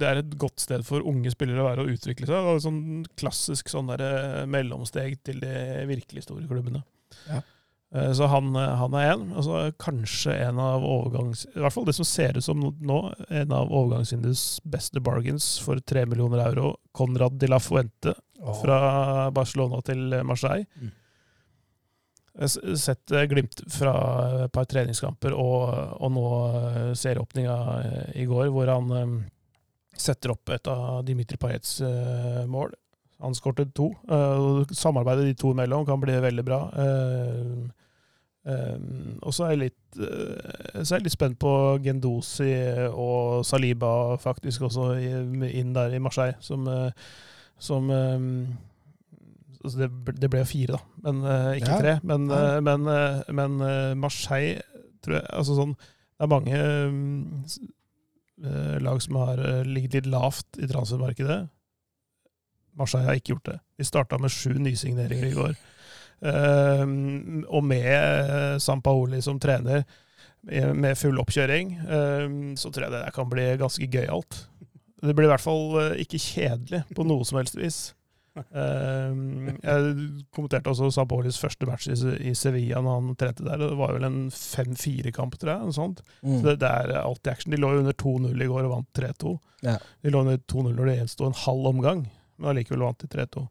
det 0.00 0.08
er 0.08 0.22
et 0.22 0.32
godt 0.40 0.64
sted 0.64 0.82
for 0.86 1.04
unge 1.06 1.30
spillere 1.30 1.62
å 1.62 1.68
være 1.68 1.84
og 1.84 1.92
utvikle 1.94 2.26
seg. 2.26 2.48
Og 2.54 2.64
sånn 2.64 2.80
klassisk 3.20 3.70
sånn 3.70 3.92
der, 3.92 4.48
mellomsteg 4.50 5.20
til 5.28 5.44
de 5.44 5.52
virkelig 5.92 6.24
store 6.26 6.48
klubbene. 6.50 6.82
Ja. 7.28 7.44
Så 7.88 8.26
han, 8.28 8.52
han 8.54 8.94
er 9.00 9.14
en. 9.14 9.22
Altså, 9.32 9.72
kanskje 9.80 10.34
en 10.44 10.58
av 10.60 10.82
overgangs... 10.84 11.46
I 11.56 11.62
hvert 11.62 11.72
fall 11.72 11.86
det 11.88 11.94
som 11.96 12.04
ser 12.04 12.36
ut 12.36 12.44
som 12.44 12.60
nå, 12.60 12.98
en 13.32 13.54
av 13.56 13.72
overgangsvinduets 13.72 14.60
beste 14.68 15.00
bargains 15.00 15.46
for 15.64 15.80
tre 15.80 16.02
millioner 16.04 16.42
euro. 16.50 16.74
Conrad 16.92 17.38
de 17.40 17.48
la 17.48 17.60
Fuente 17.64 18.12
oh. 18.42 18.52
fra 18.60 18.80
Barcelona 19.32 19.80
til 19.88 20.18
Marseille. 20.28 20.68
Mm. 20.76 20.90
Har 22.38 22.76
sett 22.76 23.14
glimt 23.32 23.64
fra 23.72 23.94
et 24.44 24.52
par 24.52 24.68
treningskamper 24.68 25.32
og, 25.32 25.72
og 25.96 26.12
nå 26.12 26.26
serieåpninga 26.92 27.56
i 28.20 28.28
går, 28.28 28.52
hvor 28.52 28.68
han 28.70 29.16
setter 29.98 30.36
opp 30.36 30.52
et 30.54 30.68
av 30.70 31.00
Dimitri 31.08 31.40
Payets 31.40 31.80
mål. 32.52 32.76
Han 33.24 33.34
skåret 33.34 33.74
to. 33.74 33.88
Samarbeidet 34.70 35.26
de 35.26 35.34
to 35.38 35.50
imellom 35.50 35.86
kan 35.88 36.00
bli 36.00 36.14
veldig 36.22 36.44
bra. 36.46 36.60
og 38.46 39.34
så 39.34 39.44
er, 39.44 39.50
jeg 39.50 39.58
litt, 39.58 39.98
så 39.98 40.94
er 40.94 40.94
jeg 41.00 41.06
litt 41.08 41.16
spent 41.16 41.38
på 41.42 41.52
Gendosi 41.82 42.52
og 42.92 43.42
Saliba 43.44 44.16
faktisk 44.22 44.68
også 44.68 44.92
inn 45.02 45.74
der 45.74 45.96
i 45.98 46.00
Marseille, 46.00 46.38
som, 46.40 46.70
som 47.58 47.90
altså 49.64 49.82
det, 49.84 50.14
det, 50.20 50.30
ble 50.32 50.44
fire, 50.48 50.78
da, 50.78 50.80
men 51.06 51.24
uh, 51.24 51.50
ikke 51.58 51.72
ja. 51.72 51.80
tre. 51.82 51.94
Men, 52.06 52.28
ja. 52.30 52.44
uh, 52.56 52.62
men, 52.64 52.86
uh, 52.86 53.34
men 53.34 53.58
Marseille 54.00 54.62
tror 55.04 55.18
jeg 55.18 55.26
altså 55.40 55.58
sånn, 55.58 55.74
Det 56.18 56.26
er 56.26 56.32
mange 56.32 56.58
lag 58.82 59.00
som 59.02 59.16
har 59.18 59.40
ligget 59.66 59.94
litt 59.96 60.08
lavt 60.10 60.58
i 60.62 60.66
transfermarkedet. 60.70 61.38
Marseille 62.78 63.08
har 63.08 63.18
ikke 63.18 63.34
gjort 63.34 63.50
det. 63.50 63.58
De 63.78 63.86
starta 63.86 64.18
med 64.22 64.32
sju 64.34 64.54
nysigneringer 64.58 65.30
i 65.30 65.36
går. 65.36 65.58
og 67.46 67.62
med 67.62 68.62
Sampaoli 68.62 69.20
som 69.22 69.38
trener, 69.38 69.84
med 70.74 70.98
full 70.98 71.18
oppkjøring, 71.22 71.76
så 72.58 72.70
tror 72.70 72.88
jeg 72.88 72.94
det 72.94 73.14
kan 73.14 73.30
bli 73.30 73.44
ganske 73.60 73.86
gøyalt. 73.86 74.40
Det 74.98 75.14
blir 75.14 75.28
i 75.28 75.30
hvert 75.30 75.44
fall 75.44 75.94
ikke 76.02 76.18
kjedelig 76.18 76.82
på 76.96 77.06
noe 77.06 77.26
som 77.26 77.38
helst 77.38 77.58
vis. 77.58 77.78
Uh, 78.54 79.50
jeg 79.64 79.94
kommenterte 80.34 80.70
også 80.70 80.90
Sampaolis 80.94 81.38
første 81.40 81.66
match 81.68 81.88
i, 81.90 81.96
i, 82.30 82.34
Sevilla 82.38 82.80
når 82.84 83.00
han 83.00 83.18
trente 83.18 83.46
der. 83.46 83.60
Det 83.60 83.78
var 83.78 83.94
vel 83.96 84.06
en 84.08 84.20
5-4-kamp, 84.34 85.38
tror 85.40 85.54
jeg. 85.54 85.74
Sånt. 85.76 86.02
Mm. 86.22 86.38
Så 86.38 86.44
det, 86.46 86.58
det, 86.62 86.70
er 86.70 87.02
alltid 87.02 87.32
action. 87.32 87.54
De 87.54 87.60
lå 87.60 87.72
jo 87.74 87.82
under 87.84 87.98
2-0 88.04 88.44
i 88.44 88.50
går 88.50 88.68
og 88.68 88.74
vant 88.76 89.00
3-2. 89.00 89.34
Ja. 89.66 89.76
De 90.04 90.14
lå 90.14 90.22
under 90.24 90.38
2-0 90.38 90.70
når 90.76 90.90
det 90.90 90.96
gjensto 91.00 91.28
en 91.28 91.40
halv 91.44 91.70
omgang, 91.72 92.06
men 92.38 92.52
allikevel 92.52 92.86
vant 92.86 93.04
de 93.04 93.10
3-2. 93.12 93.46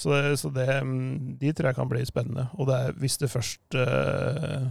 Så, 0.00 0.12
det, 0.14 0.36
så 0.40 0.48
det, 0.54 0.68
mm, 0.80 1.38
de 1.40 1.50
tror 1.52 1.70
jeg 1.70 1.76
kan 1.76 1.88
bli 1.90 2.04
spennende. 2.08 2.46
Og 2.56 2.70
det 2.70 2.78
er, 2.78 2.94
hvis 3.02 3.18
det 3.20 3.28
først 3.28 3.76
uh, 3.76 4.70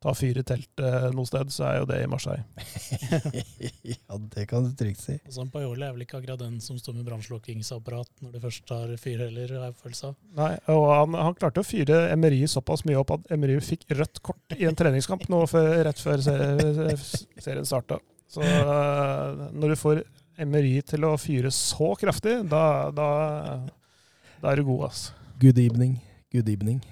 tar 0.00 0.14
fyr 0.16 0.38
i 0.40 0.44
teltet 0.46 1.12
noe 1.12 1.28
sted, 1.28 1.50
så 1.52 1.66
er 1.68 1.74
jo 1.82 1.88
det 1.90 1.98
i 2.00 2.08
Marseille. 2.08 2.46
ja, 3.92 4.20
det 4.32 4.46
kan 4.48 4.64
du 4.64 4.72
trygt 4.78 5.02
si. 5.02 5.18
Og 5.28 5.34
sånn 5.36 5.50
Pajoli 5.52 5.84
er 5.84 5.92
vel 5.92 6.06
ikke 6.06 6.22
akkurat 6.22 6.40
den 6.40 6.56
som 6.64 6.78
står 6.80 6.96
med 6.96 7.10
brannslukkingsapparat 7.10 8.24
når 8.24 8.36
det 8.36 8.42
først 8.46 8.64
tar 8.70 8.94
fyr 9.02 9.26
heller, 9.26 9.52
har 9.58 9.68
jeg 9.68 9.76
følelse 9.82 10.12
av. 10.12 10.16
Nei, 10.40 10.54
og 10.72 10.86
han, 10.94 11.18
han, 11.26 11.36
klarte 11.40 11.60
å 11.60 11.68
fyre 11.68 12.06
Emery 12.14 12.40
såpass 12.48 12.86
mye 12.88 13.02
opp 13.02 13.12
at 13.18 13.28
Emery 13.36 13.58
fikk 13.64 13.84
rødt 13.98 14.22
kort 14.24 14.56
i 14.56 14.64
en 14.70 14.80
treningskamp 14.80 15.28
nå 15.28 15.42
for, 15.50 15.74
rett 15.84 16.00
før 16.00 16.24
serien 16.24 17.68
starta. 17.68 18.00
Så 18.30 18.40
når 18.40 19.74
du 19.74 19.76
får 19.76 20.04
Emery 20.40 20.78
til 20.88 21.04
å 21.04 21.14
fyre 21.20 21.50
så 21.54 21.92
kraftig, 22.00 22.38
da, 22.50 22.64
da, 22.94 23.08
da 24.40 24.52
er 24.52 24.60
du 24.60 24.66
god, 24.70 24.88
altså. 24.90 25.16
Good 25.40 25.58
evening. 25.60 25.98
Good 26.32 26.48
evening. 26.48 26.82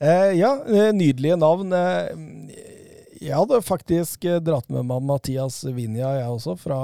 Eh, 0.00 0.30
ja, 0.38 0.54
eh, 0.64 0.94
nydelige 0.96 1.36
navn. 1.36 1.72
Eh, 1.76 2.06
Jeg 3.20 3.34
hadde 3.36 3.58
faktisk 3.60 4.22
eh, 4.24 4.38
dratt 4.40 4.64
med 4.72 4.86
meg 4.88 5.02
Mathias 5.04 5.58
Vinja, 5.76 6.08
jeg 6.16 6.30
også, 6.32 6.54
fra, 6.56 6.78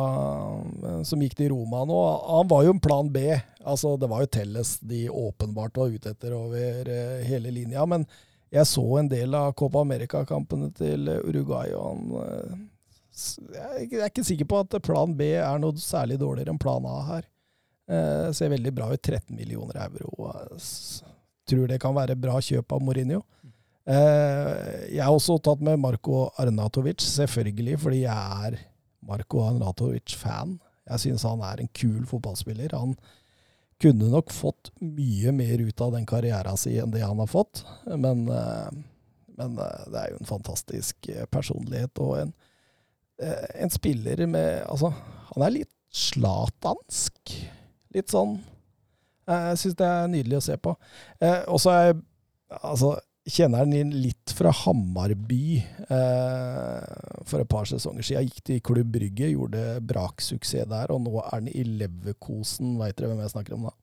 som 1.01 1.23
gikk 1.25 1.33
til 1.39 1.49
Roma 1.55 1.87
nå. 1.89 1.97
Han 2.29 2.51
var 2.51 2.67
jo 2.67 2.75
en 2.75 2.83
plan 2.85 3.09
B. 3.09 3.23
Altså, 3.65 3.95
det 3.97 4.11
var 4.13 4.21
jo 4.21 4.29
Telles 4.37 4.75
de 4.85 5.07
åpenbart 5.09 5.81
var 5.81 5.95
ute 5.97 6.13
etter 6.13 6.37
over 6.37 6.93
hele 7.25 7.55
linja. 7.57 7.87
Men 7.89 8.05
jeg 8.53 8.69
så 8.69 8.85
en 9.01 9.09
del 9.09 9.33
av 9.33 9.55
Copa 9.57 9.81
America-kampene 9.81 10.69
til 10.77 11.09
Uruguay, 11.25 11.73
og 11.73 11.89
han 11.89 12.69
Jeg 13.17 13.89
er 13.97 14.11
ikke 14.11 14.27
sikker 14.27 14.49
på 14.49 14.61
at 14.61 14.77
plan 14.85 15.15
B 15.17 15.31
er 15.39 15.61
noe 15.63 15.81
særlig 15.81 16.19
dårligere 16.21 16.53
enn 16.53 16.61
plan 16.61 16.85
A 16.89 16.99
her. 17.11 17.29
Eh, 17.87 18.29
ser 18.37 18.53
veldig 18.53 18.73
bra 18.77 18.91
ut. 18.93 19.01
13 19.01 19.37
millioner 19.37 19.79
euro. 19.87 20.33
Tror 21.47 21.71
det 21.71 21.81
kan 21.81 21.95
være 21.97 22.19
bra 22.19 22.41
kjøp 22.43 22.75
av 22.77 22.83
Mourinho. 22.83 23.23
Eh, 23.87 24.87
jeg 24.97 25.03
har 25.05 25.15
også 25.15 25.39
tatt 25.39 25.63
med 25.65 25.79
Marko 25.79 26.27
Arnatovic, 26.43 27.05
selvfølgelig 27.07 27.77
fordi 27.85 28.01
jeg 28.03 28.41
er 28.49 28.59
Marko 29.07 29.45
Arnatovic-fan. 29.47 30.57
Jeg 30.91 31.03
syns 31.05 31.27
han 31.27 31.45
er 31.47 31.63
en 31.63 31.71
kul 31.75 32.03
fotballspiller. 32.11 32.75
Han 32.75 32.97
kunne 33.83 34.11
nok 34.11 34.33
fått 34.35 34.73
mye 34.81 35.33
mer 35.37 35.63
ut 35.63 35.85
av 35.85 35.95
den 35.95 36.07
karrieren 36.09 36.59
sin 36.59 36.81
enn 36.83 36.95
det 36.95 37.05
han 37.05 37.21
har 37.23 37.31
fått, 37.31 37.63
men, 37.87 38.27
eh, 38.33 38.69
men 39.39 39.59
eh, 39.63 39.87
det 39.93 40.03
er 40.03 40.13
jo 40.13 40.21
en 40.21 40.33
fantastisk 40.35 41.11
personlighet 41.31 42.03
og 42.03 42.19
en, 42.25 42.35
en 43.19 43.73
spiller 43.73 44.27
med 44.29 44.67
Altså, 44.69 44.91
han 45.33 45.45
er 45.47 45.55
litt 45.55 45.73
slatansk. 45.97 47.33
Litt 47.97 48.13
sånn 48.13 48.35
Jeg 49.27 49.61
syns 49.63 49.79
det 49.79 49.87
er 49.89 50.11
nydelig 50.13 50.37
å 50.39 50.45
se 50.45 50.57
på. 50.61 50.75
Og 51.49 51.63
så 51.63 51.77
jeg 51.79 51.97
Altså, 52.47 52.93
kjenner 53.27 53.65
han 53.65 53.75
inn 53.75 53.91
litt 54.05 54.31
fra 54.37 54.53
Hammarby 54.55 55.59
eh, 55.59 56.91
for 57.27 57.43
et 57.43 57.51
par 57.51 57.67
sesonger 57.69 58.07
siden. 58.07 58.29
Gikk 58.29 58.45
til 58.47 58.61
Klubb 58.65 58.93
Brygge, 58.95 59.33
gjorde 59.33 59.65
braksuksess 59.87 60.69
der, 60.71 60.93
og 60.95 61.03
nå 61.03 61.17
er 61.25 61.43
den 61.43 61.51
i 61.51 61.65
Leverkosen. 61.81 62.77
Veit 62.81 62.97
dere 62.99 63.11
hvem 63.11 63.25
jeg 63.25 63.35
snakker 63.35 63.57
om 63.57 63.67
da? 63.67 63.75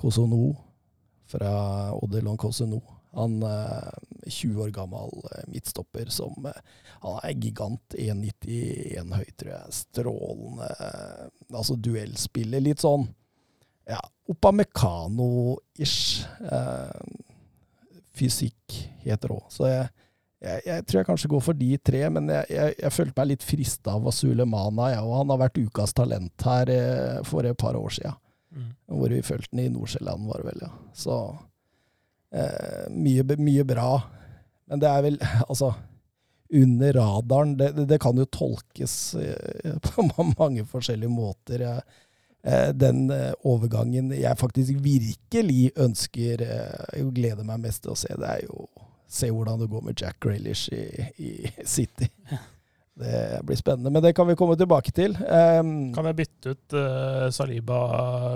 Kosono 0.00 0.52
fra 1.30 1.54
Odilon 1.96 2.38
Kosono. 2.40 2.82
Han 3.14 3.42
eh, 3.46 3.90
20 4.26 4.62
år 4.64 4.70
gammel 4.74 5.12
eh, 5.30 5.44
midtstopper 5.52 6.10
som 6.12 6.48
eh, 6.50 6.62
Han 7.04 7.20
er 7.22 7.36
gigant. 7.38 7.98
1,91 7.98 9.14
høy, 9.14 9.26
tror 9.38 9.52
jeg. 9.54 9.76
Strålende 9.82 10.70
Altså 11.54 11.76
duellspiller. 11.78 12.64
Litt 12.64 12.82
sånn 12.82 13.06
ja, 13.88 14.00
Opamecano-ish. 14.32 16.24
Eh, 16.40 17.20
fysikk 18.14 18.78
helt 19.04 19.24
rå. 19.28 19.38
Så 19.50 19.68
jeg, 19.68 19.88
jeg, 20.44 20.60
jeg, 20.68 20.84
tror 20.86 21.00
jeg 21.00 21.08
kanskje 21.08 21.30
går 21.32 21.42
for 21.44 21.58
de 21.58 21.70
tre, 21.82 22.02
men 22.14 22.30
jeg, 22.32 22.50
jeg, 22.54 22.76
jeg 22.80 22.94
følte 22.94 23.16
meg 23.18 23.30
litt 23.32 23.46
frista 23.46 23.96
av 23.96 24.10
Sulemana, 24.14 24.92
ja, 24.94 25.00
og 25.02 25.16
han 25.18 25.32
har 25.34 25.42
vært 25.46 25.58
ukas 25.64 25.96
talent 25.96 26.46
her 26.46 26.70
eh, 26.72 27.18
for 27.26 27.48
et 27.48 27.58
par 27.60 27.78
år 27.78 27.96
siden. 27.98 28.20
Mm. 28.54 28.70
Hvor 29.00 29.10
vi 29.10 29.24
fulgte 29.26 29.50
den 29.50 29.64
i 29.64 29.74
Nordsjælland, 29.74 30.30
var 30.30 30.42
det 30.42 30.52
vel, 30.52 30.64
ja. 30.68 30.70
Så 30.94 31.18
eh, 32.34 32.86
mye, 32.90 33.26
mye 33.38 33.64
bra. 33.68 33.90
Men 34.70 34.82
det 34.82 34.90
er 34.90 35.04
vel, 35.06 35.18
altså 35.50 35.72
under 36.54 36.92
radaren. 36.92 37.56
Det, 37.58 37.72
det, 37.76 37.88
det 37.94 38.00
kan 38.02 38.18
jo 38.18 38.26
tolkes 38.30 38.96
eh, 39.20 39.76
på 39.88 40.08
mange 40.34 40.66
forskjellige 40.70 41.12
måter. 41.12 41.66
Eh, 42.44 42.70
den 42.76 43.06
eh, 43.10 43.32
overgangen 43.48 44.12
jeg 44.12 44.40
faktisk 44.40 44.80
virkelig 44.84 45.72
ønsker 45.80 46.44
eh, 46.44 47.04
og 47.04 47.14
gleder 47.16 47.46
meg 47.46 47.62
mest 47.64 47.86
til 47.86 47.94
å 47.94 47.98
se, 47.98 48.12
det 48.20 48.32
er 48.34 48.42
jo 48.44 48.66
se 49.14 49.30
hvordan 49.30 49.62
det 49.62 49.70
går 49.70 49.84
med 49.86 50.00
Jack 50.00 50.18
Grealish 50.20 50.68
i, 50.74 50.84
i 51.22 51.30
City. 51.76 52.10
Det 52.94 53.40
blir 53.42 53.58
spennende, 53.58 53.90
men 53.90 54.02
det 54.02 54.12
kan 54.14 54.28
vi 54.28 54.36
komme 54.38 54.54
tilbake 54.56 54.92
til. 54.94 55.16
Um, 55.18 55.90
kan 55.96 56.06
jeg 56.06 56.18
bytte 56.20 56.52
ut 56.54 56.76
uh, 56.78 57.26
Saliba 57.34 57.78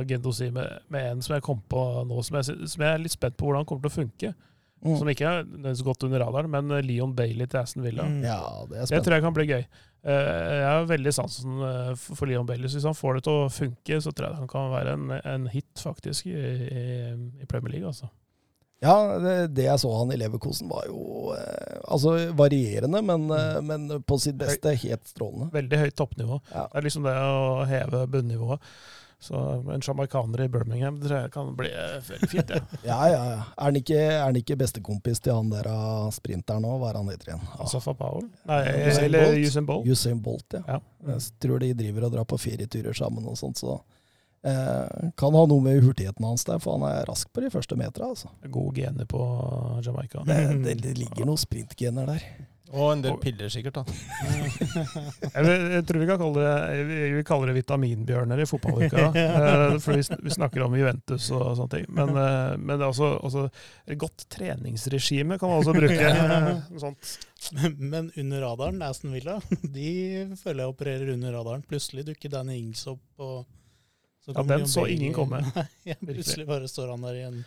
Gendosi 0.09 0.49
med, 0.51 0.81
med, 0.91 1.13
en 1.13 1.23
som 1.23 1.37
jeg 1.37 1.45
kom 1.47 1.61
på 1.71 1.85
nå, 2.09 2.23
som 2.27 2.41
jeg, 2.41 2.57
som 2.67 2.83
jeg, 2.83 2.91
er 2.91 3.05
litt 3.05 3.15
spent 3.15 3.39
på 3.39 3.47
hvordan 3.47 3.69
kommer 3.69 3.87
til 3.87 3.93
å 3.93 3.99
funke? 4.01 4.33
Mm. 4.79 4.95
Som 4.99 5.11
ikke 5.11 5.31
er 5.31 5.75
så 5.75 5.87
godt 5.87 6.05
under 6.07 6.23
radaren, 6.23 6.51
men 6.51 6.71
Leon 6.87 7.15
Bailey 7.15 7.47
til 7.51 7.61
Aston 7.61 7.83
Villa. 7.87 8.05
Mm. 8.07 8.21
Ja, 8.27 8.41
det, 8.71 8.85
det, 8.91 9.01
tror 9.03 9.17
jeg 9.17 9.25
kan 9.25 9.35
bli 9.35 9.47
gøy. 9.49 9.65
Uh, 10.07 10.13
jeg 10.13 10.69
har 10.69 10.87
veldig 10.87 11.13
sansen 11.15 11.65
eh, 11.67 11.91
for 11.99 12.31
Leon 12.31 12.47
Bailey. 12.47 12.71
Hvis 12.71 12.87
han 12.87 12.99
får 12.99 13.19
det 13.19 13.25
til 13.27 13.41
å 13.41 13.51
funke, 13.51 13.99
så 14.03 14.15
tror 14.15 14.31
jeg 14.31 14.43
han 14.43 14.51
kan 14.51 14.71
være 14.75 14.95
en, 14.95 15.11
en 15.19 15.49
hit, 15.51 15.73
faktisk, 15.83 16.31
i, 16.31 16.45
i, 17.43 17.49
Premier 17.51 17.75
League. 17.75 17.91
altså. 17.91 18.11
Ja, 18.81 18.95
det, 19.19 19.35
det, 19.57 19.65
jeg 19.67 19.81
så 19.83 19.91
han 19.97 20.13
i 20.15 20.19
Leverkosen, 20.21 20.69
var 20.71 20.85
jo 20.87 21.33
eh, 21.35 21.81
altså 21.91 22.15
varierende, 22.39 23.03
men, 23.03 23.27
mm. 23.27 23.67
men, 23.67 23.89
på 24.07 24.21
sitt 24.23 24.39
beste 24.39 24.77
helt 24.85 25.09
strålende. 25.11 25.51
Veldig 25.57 25.81
høyt 25.83 25.99
toppnivå. 25.99 26.39
Ja. 26.53 26.69
Det 26.71 26.79
er 26.79 26.87
liksom 26.87 27.09
det 27.09 27.17
å 27.19 27.67
heve 27.67 28.07
bunnivået. 28.13 28.71
Så 29.21 29.35
en 29.75 29.83
sjamaikaner 29.83 30.45
i 30.45 30.49
Birmingham 30.49 31.01
det 31.01 31.09
tror 31.09 31.25
jeg 31.25 31.31
kan 31.35 31.49
bli 31.59 31.73
eh, 31.75 31.97
veldig 32.07 32.29
fint. 32.31 32.53
Ja, 32.55 32.61
ja, 32.87 32.99
ja. 33.11 33.23
ja. 33.33 33.41
Er 33.57 33.65
han 33.65 33.79
ikke, 33.81 34.03
ikke 34.45 34.57
bestekompis 34.61 35.19
til 35.25 35.35
han 35.35 35.51
der 35.51 35.67
av 35.73 36.13
sprinteren 36.15 36.63
nå? 36.63 36.77
Hva 36.79 36.93
er 36.93 37.01
han 37.01 37.11
heter 37.11 37.33
igjen? 37.33 37.43
Ja. 37.57 37.67
Safa 37.73 37.97
Powell? 37.99 38.29
Nei, 38.47 38.61
Usain 38.87 39.09
eller 39.09 39.27
Bolt. 39.27 39.43
Usain 39.43 39.67
Bolt. 39.67 39.91
Usain 39.91 40.23
Bolt, 40.23 40.47
ja. 40.55 40.63
ja. 40.77 40.81
Jeg 41.17 41.43
tror 41.43 41.65
de 41.65 41.73
driver 41.83 42.07
og 42.07 42.15
drar 42.15 42.29
på 42.31 42.39
ferieturer 42.39 42.95
sammen 42.95 43.27
og 43.27 43.35
sånt, 43.41 43.59
så 43.59 43.81
eh, 44.43 45.09
kan 45.19 45.39
ha 45.39 45.47
noe 45.51 45.65
med 45.65 45.83
hurtigheten 45.85 46.25
hans 46.25 46.47
der, 46.49 46.61
for 46.63 46.79
han 46.79 46.87
er 46.91 47.09
rask 47.09 47.31
på 47.33 47.45
de 47.45 47.51
første 47.55 47.79
metera. 47.79 48.13
Altså. 48.15 48.31
Gode 48.47 48.81
gener 48.81 49.09
på 49.09 49.23
Jamaica. 49.85 50.25
Det, 50.27 50.39
det, 50.65 50.79
det 50.85 50.95
ligger 50.99 51.29
noen 51.29 51.41
sprintgener 51.41 52.09
der. 52.15 52.25
Og 52.77 52.91
en 52.93 53.03
del 53.03 53.15
piller, 53.21 53.49
sikkert. 53.49 53.79
da. 53.79 53.85
jeg, 55.39 55.85
tror 55.89 56.01
vi 56.03 56.09
kan 56.09 56.21
kalle 56.21 56.43
det, 56.45 56.83
vi 57.15 57.23
kaller 57.27 57.51
det 57.51 57.57
vitaminbjørner 57.63 58.43
i 58.43 58.49
fotballuka. 58.49 59.07
Eh, 59.19 59.77
for 59.83 59.97
vi, 59.97 60.33
snakker 60.33 60.63
om 60.65 60.75
Juventus 60.77 61.29
og 61.35 61.55
sånne 61.57 61.71
ting. 61.73 61.87
Men, 61.95 62.11
eh, 62.13 62.55
men 62.61 62.75
det 62.75 62.85
er 62.85 62.91
også, 62.91 63.11
også, 63.25 63.45
et 63.89 63.99
godt 64.01 64.27
treningsregime 64.33 65.39
kan 65.41 65.51
man 65.51 65.63
også 65.63 65.75
bruke. 65.77 66.11
sånt. 66.83 67.13
Men 67.79 68.11
under 68.19 68.45
radaren, 68.45 68.83
Aston 68.85 69.15
Villa, 69.17 69.39
de 69.63 69.93
føler 70.41 70.65
jeg 70.65 70.75
opererer 70.75 71.13
under 71.15 71.39
radaren. 71.39 71.65
Plutselig 71.69 72.09
dukker 72.11 72.33
Danny 72.37 72.59
Ings 72.61 72.85
opp. 72.91 73.05
og 73.17 73.47
ja, 74.35 74.43
Den 74.49 74.69
så 74.69 74.87
ingen 74.87 75.15
komme. 75.17 75.41
Nei, 75.85 75.97
plutselig 76.11 76.47
bare 76.49 76.69
står 76.69 76.93
han 76.95 77.07
der 77.07 77.23
igjen. 77.23 77.39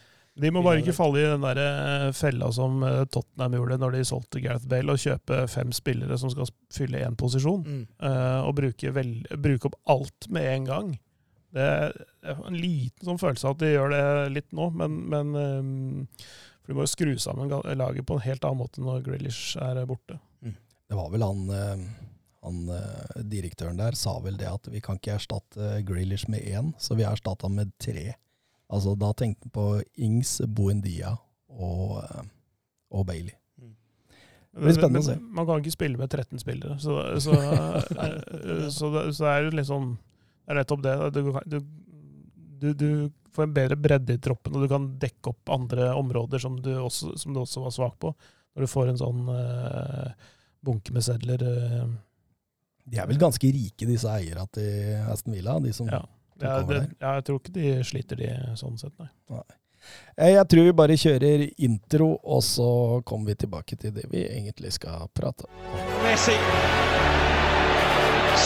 De 0.41 0.47
må 0.53 0.61
bare 0.63 0.79
ikke 0.79 0.95
falle 0.95 1.19
i 1.19 1.27
den 1.27 1.43
der 1.43 1.59
eh, 1.59 2.09
fella 2.15 2.47
som 2.55 2.79
eh, 2.87 3.01
Tottenham 3.11 3.57
gjorde 3.57 3.77
når 3.81 3.97
de 3.97 4.03
solgte 4.07 4.41
Gareth 4.43 4.67
Bale, 4.71 4.93
og 4.93 5.01
kjøpe 5.01 5.41
fem 5.51 5.73
spillere 5.75 6.17
som 6.19 6.31
skal 6.31 6.47
fylle 6.71 7.01
én 7.03 7.17
posisjon, 7.19 7.65
mm. 7.67 7.81
uh, 7.99 8.47
og 8.47 8.55
bruke, 8.61 8.93
vel, 8.95 9.11
bruke, 9.35 9.67
opp 9.67 9.75
alt 9.91 10.29
med 10.31 10.47
en 10.53 10.69
gang. 10.69 10.93
Det 11.51 11.65
er 11.67 11.91
en 12.31 12.55
liten 12.55 13.09
sånn 13.09 13.19
følelse 13.19 13.49
av 13.49 13.57
at 13.57 13.65
de 13.65 13.73
gjør 13.73 13.91
det 13.91 14.05
litt 14.37 14.55
nå, 14.55 14.69
men, 14.79 15.01
men 15.11 15.35
um, 15.35 16.07
for 16.61 16.71
de 16.71 16.77
må 16.79 16.87
jo 16.87 16.93
skru 16.93 17.11
sammen 17.19 17.51
laget 17.75 18.07
på 18.07 18.15
en 18.15 18.23
helt 18.23 18.47
annen 18.47 18.61
måte 18.63 18.85
når 18.85 19.03
Grealish 19.09 19.59
er 19.59 19.83
borte. 19.89 20.15
Mm. 20.39 20.55
Det 20.87 20.99
var 21.01 21.11
vel 21.11 21.27
han, 21.27 21.43
han 22.41 22.63
direktøren 23.29 23.77
der 23.77 23.93
sa 23.97 24.15
vel 24.23 24.37
det 24.39 24.47
at 24.49 24.65
vi 24.73 24.79
kan 24.81 24.97
ikke 24.97 25.13
erstatte 25.19 25.75
Grealish 25.85 26.29
med 26.31 26.41
én, 26.41 26.71
så 26.81 26.97
vi 26.97 27.05
har 27.05 27.13
erstatta 27.13 27.49
med 27.53 27.69
tre. 27.77 28.15
Altså, 28.71 28.95
da 28.95 29.11
tenkte 29.13 29.45
han 29.45 29.53
på 29.55 29.65
Ings, 29.99 30.39
Buendia 30.47 31.17
og, 31.51 31.97
eh, 32.03 32.27
og 32.95 33.05
Bailey. 33.09 33.35
Mm. 33.59 33.73
Det 34.55 34.63
blir 34.63 34.77
spennende 34.77 35.01
å 35.03 35.07
se. 35.09 35.15
Man 35.19 35.47
kan 35.47 35.63
ikke 35.63 35.75
spille 35.75 35.99
med 35.99 36.11
13 36.11 36.39
spillere, 36.39 36.77
så, 36.79 36.97
så, 37.23 37.35
eh, 38.05 38.67
så, 38.71 38.91
det, 38.95 39.05
så 39.17 39.25
det, 39.25 39.31
er 39.33 39.47
jo 39.47 39.55
liksom 39.59 39.89
Det 39.97 40.53
er 40.53 40.61
nettopp 40.61 40.85
det. 40.85 40.93
Du, 41.15 41.57
du, 42.61 42.69
du, 42.73 42.87
får 43.31 43.47
en 43.47 43.55
bedre 43.55 43.77
bredde 43.79 44.15
i 44.15 44.19
troppen, 44.19 44.55
og 44.55 44.63
du 44.63 44.71
kan 44.71 44.89
dekke 44.99 45.31
opp 45.31 45.51
andre 45.55 45.93
områder 45.95 46.41
som 46.43 46.57
du 46.59 46.73
også, 46.75 47.13
som 47.19 47.37
også 47.39 47.61
var 47.63 47.75
svak 47.75 47.99
på. 48.03 48.11
Når 48.51 48.65
du 48.65 48.67
får 48.67 48.89
en 48.91 48.99
sånn 48.99 49.21
uh, 49.31 50.31
bunke 50.59 50.91
med 50.91 51.05
sedler. 51.05 51.39
Uh. 51.39 51.93
De 52.91 52.99
er 52.99 53.07
vel 53.07 53.19
ganske 53.19 53.47
rike, 53.55 53.87
disse 53.87 54.09
eierne 54.11 54.43
til 54.51 54.97
Aston 55.07 55.37
Villa? 55.37 55.59
de 55.63 55.73
som... 55.75 55.87
Ja. 55.91 56.03
Ja, 56.41 56.55
det, 56.65 56.77
ja, 56.97 57.11
jeg 57.19 57.25
tror 57.27 57.37
ikke 57.37 57.51
de 57.53 57.71
sliter, 57.85 58.17
de 58.17 58.55
sånn 58.57 58.79
sett, 58.81 58.93
nei. 58.97 59.11
nei. 59.29 59.43
Eh, 60.17 60.31
jeg 60.33 60.47
tror 60.49 60.65
vi 60.65 60.73
bare 60.79 60.97
kjører 60.97 61.43
intro, 61.67 62.15
og 62.17 62.41
så 62.45 62.69
kommer 63.05 63.29
vi 63.29 63.35
tilbake 63.43 63.77
til 63.77 63.93
det 63.93 64.07
vi 64.09 64.23
egentlig 64.25 64.73
skal 64.73 65.05
prate 65.13 65.45
om. 65.45 65.53
Messi. 66.01 66.33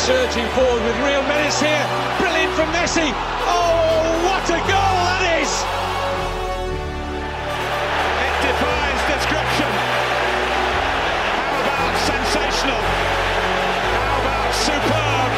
Surging 0.06 0.48
forward 0.58 0.84
with 0.84 1.00
real 1.08 1.24
menace 1.24 1.62
here. 1.64 1.86
Brilliant 2.20 2.54
from 2.60 2.70
Messi. 2.76 3.08
Oh, 3.48 4.28
what 4.28 4.44
a 4.52 4.60
goal 4.68 4.96
that 5.08 5.24
is! 5.40 5.52
It 8.28 8.36
defies 8.44 9.02
description. 9.16 9.72
How 11.48 11.64
about 11.64 11.96
sensational? 12.12 13.25
Superb? 14.66 15.32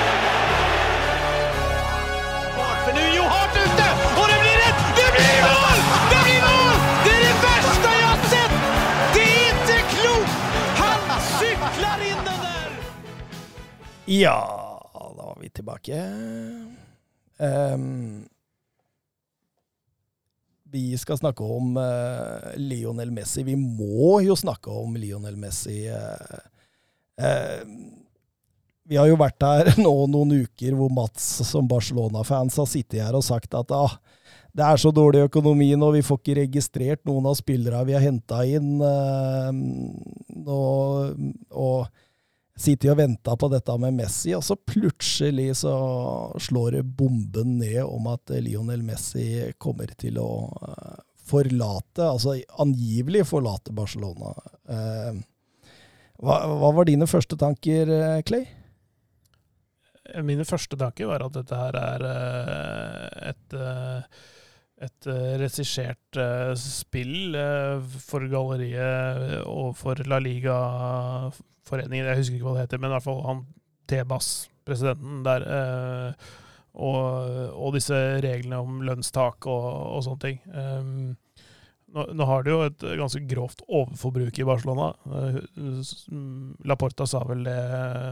nu 2.95 3.05
Johan 3.17 3.49
ute! 3.63 3.87
Og 4.19 4.25
det 4.31 4.37
blir 4.43 4.59
et 4.67 4.79
Det 4.99 5.07
blir 5.15 5.37
mål! 5.47 5.79
Det 6.11 6.19
blir 6.25 6.39
mål! 6.45 6.77
Det 7.03 7.11
er 7.15 7.21
det 7.25 7.35
verste 7.43 7.89
jeg 7.95 8.05
har 8.11 8.21
sett! 8.33 8.53
Det 9.15 9.25
er 9.25 9.51
ikke 9.59 9.81
klokt! 9.91 10.33
Han 10.79 10.99
Ja, 14.07 14.39
da 14.93 15.05
var 15.19 15.37
vi 15.41 15.49
tilbake. 15.49 15.99
Um, 17.37 18.29
vi 20.63 20.97
skal 20.97 21.17
snakke 21.17 21.43
om 21.43 21.77
uh, 21.77 22.55
Lionel 22.55 23.11
Messi. 23.11 23.43
Vi 23.43 23.55
må 23.59 24.21
jo 24.23 24.35
snakke 24.39 24.71
om 24.71 24.95
Lionel 24.95 25.35
Messi. 25.35 25.89
Uh, 25.91 26.39
uh, 27.19 28.06
vi 28.87 28.97
har 28.99 29.09
jo 29.09 29.17
vært 29.19 29.43
her 29.43 29.73
nå 29.85 29.93
noen 30.11 30.43
uker 30.43 30.77
hvor 30.77 30.91
Mats 30.93 31.25
som 31.47 31.67
Barcelona-fans 31.69 32.57
har 32.61 32.69
sittet 32.69 33.03
her 33.03 33.17
og 33.17 33.25
sagt 33.27 33.55
at 33.57 33.73
ah, 33.75 33.97
det 34.57 34.65
er 34.65 34.81
så 34.81 34.89
dårlig 34.95 35.27
økonomi 35.27 35.69
nå, 35.77 35.91
vi 35.93 36.05
får 36.05 36.21
ikke 36.21 36.39
registrert 36.39 37.03
noen 37.05 37.27
av 37.29 37.37
spillerne 37.37 37.85
vi 37.85 37.93
har 37.93 38.01
henta 38.01 38.41
inn. 38.47 38.79
og, 40.47 41.13
og 41.53 41.85
sittet 42.57 42.89
og 42.91 42.97
venta 42.97 43.35
på 43.37 43.49
dette 43.53 43.75
med 43.77 43.99
Messi, 43.99 44.33
og 44.33 44.43
så 44.45 44.57
plutselig 44.57 45.59
så 45.61 45.75
slår 46.41 46.81
bomben 46.81 47.59
ned 47.61 47.83
om 47.85 48.09
at 48.11 48.33
Lionel 48.41 48.81
Messi 48.85 49.51
kommer 49.61 49.93
til 49.99 50.17
å 50.21 50.31
uh, 50.49 50.97
forlate, 51.27 52.07
altså 52.07 52.37
angivelig 52.63 53.27
forlate 53.27 53.73
Barcelona. 53.75 54.31
Eh, 54.71 55.17
hva, 56.23 56.37
hva, 56.47 56.69
var 56.71 56.87
dine 56.87 57.05
første 57.09 57.35
tanker, 57.37 57.91
uh, 57.91 58.21
Clay? 58.25 58.47
Mine 60.23 60.45
første 60.47 60.79
tanker 60.79 61.09
var 61.09 61.25
at 61.25 61.35
dette 61.35 61.61
her 61.61 61.79
er 61.83 62.09
et 63.33 63.61
et 64.77 65.07
regissert 65.41 66.19
spill 66.61 67.33
for 67.97 68.27
galleriet 68.29 69.39
og 69.49 69.71
for 69.79 69.97
La 70.05 70.19
Liga 70.21 70.59
foreningen, 71.67 72.07
jeg 72.07 72.21
husker 72.21 72.37
ikke 72.37 72.47
hva 72.47 72.57
det 72.57 72.65
heter, 72.67 72.81
men 72.81 72.91
i 72.91 72.95
hvert 72.95 73.07
fall 73.07 73.23
han 73.25 73.45
T-Bass, 73.87 74.31
presidenten 74.67 75.23
der. 75.25 75.45
Eh, 75.57 76.33
og, 76.77 77.05
og, 77.55 77.71
disse 77.73 77.97
reglene 78.21 78.59
om 78.61 78.83
lønnstak 78.85 79.47
og, 79.49 79.63
og 79.97 80.03
sånne 80.05 80.21
ting. 80.21 80.41
Nå, 81.97 82.03
nå, 82.13 82.27
har 82.29 82.45
de 82.45 82.53
jo 82.53 82.61
et 82.67 82.83
ganske 82.99 83.23
grovt 83.25 83.63
overforbruk 83.65 84.37
i 84.37 84.45
Barcelona. 84.45 84.91
Uh, 85.09 85.41
Laporta 86.69 87.07
sa 87.09 87.23
vel 87.25 87.41
det 87.47 87.59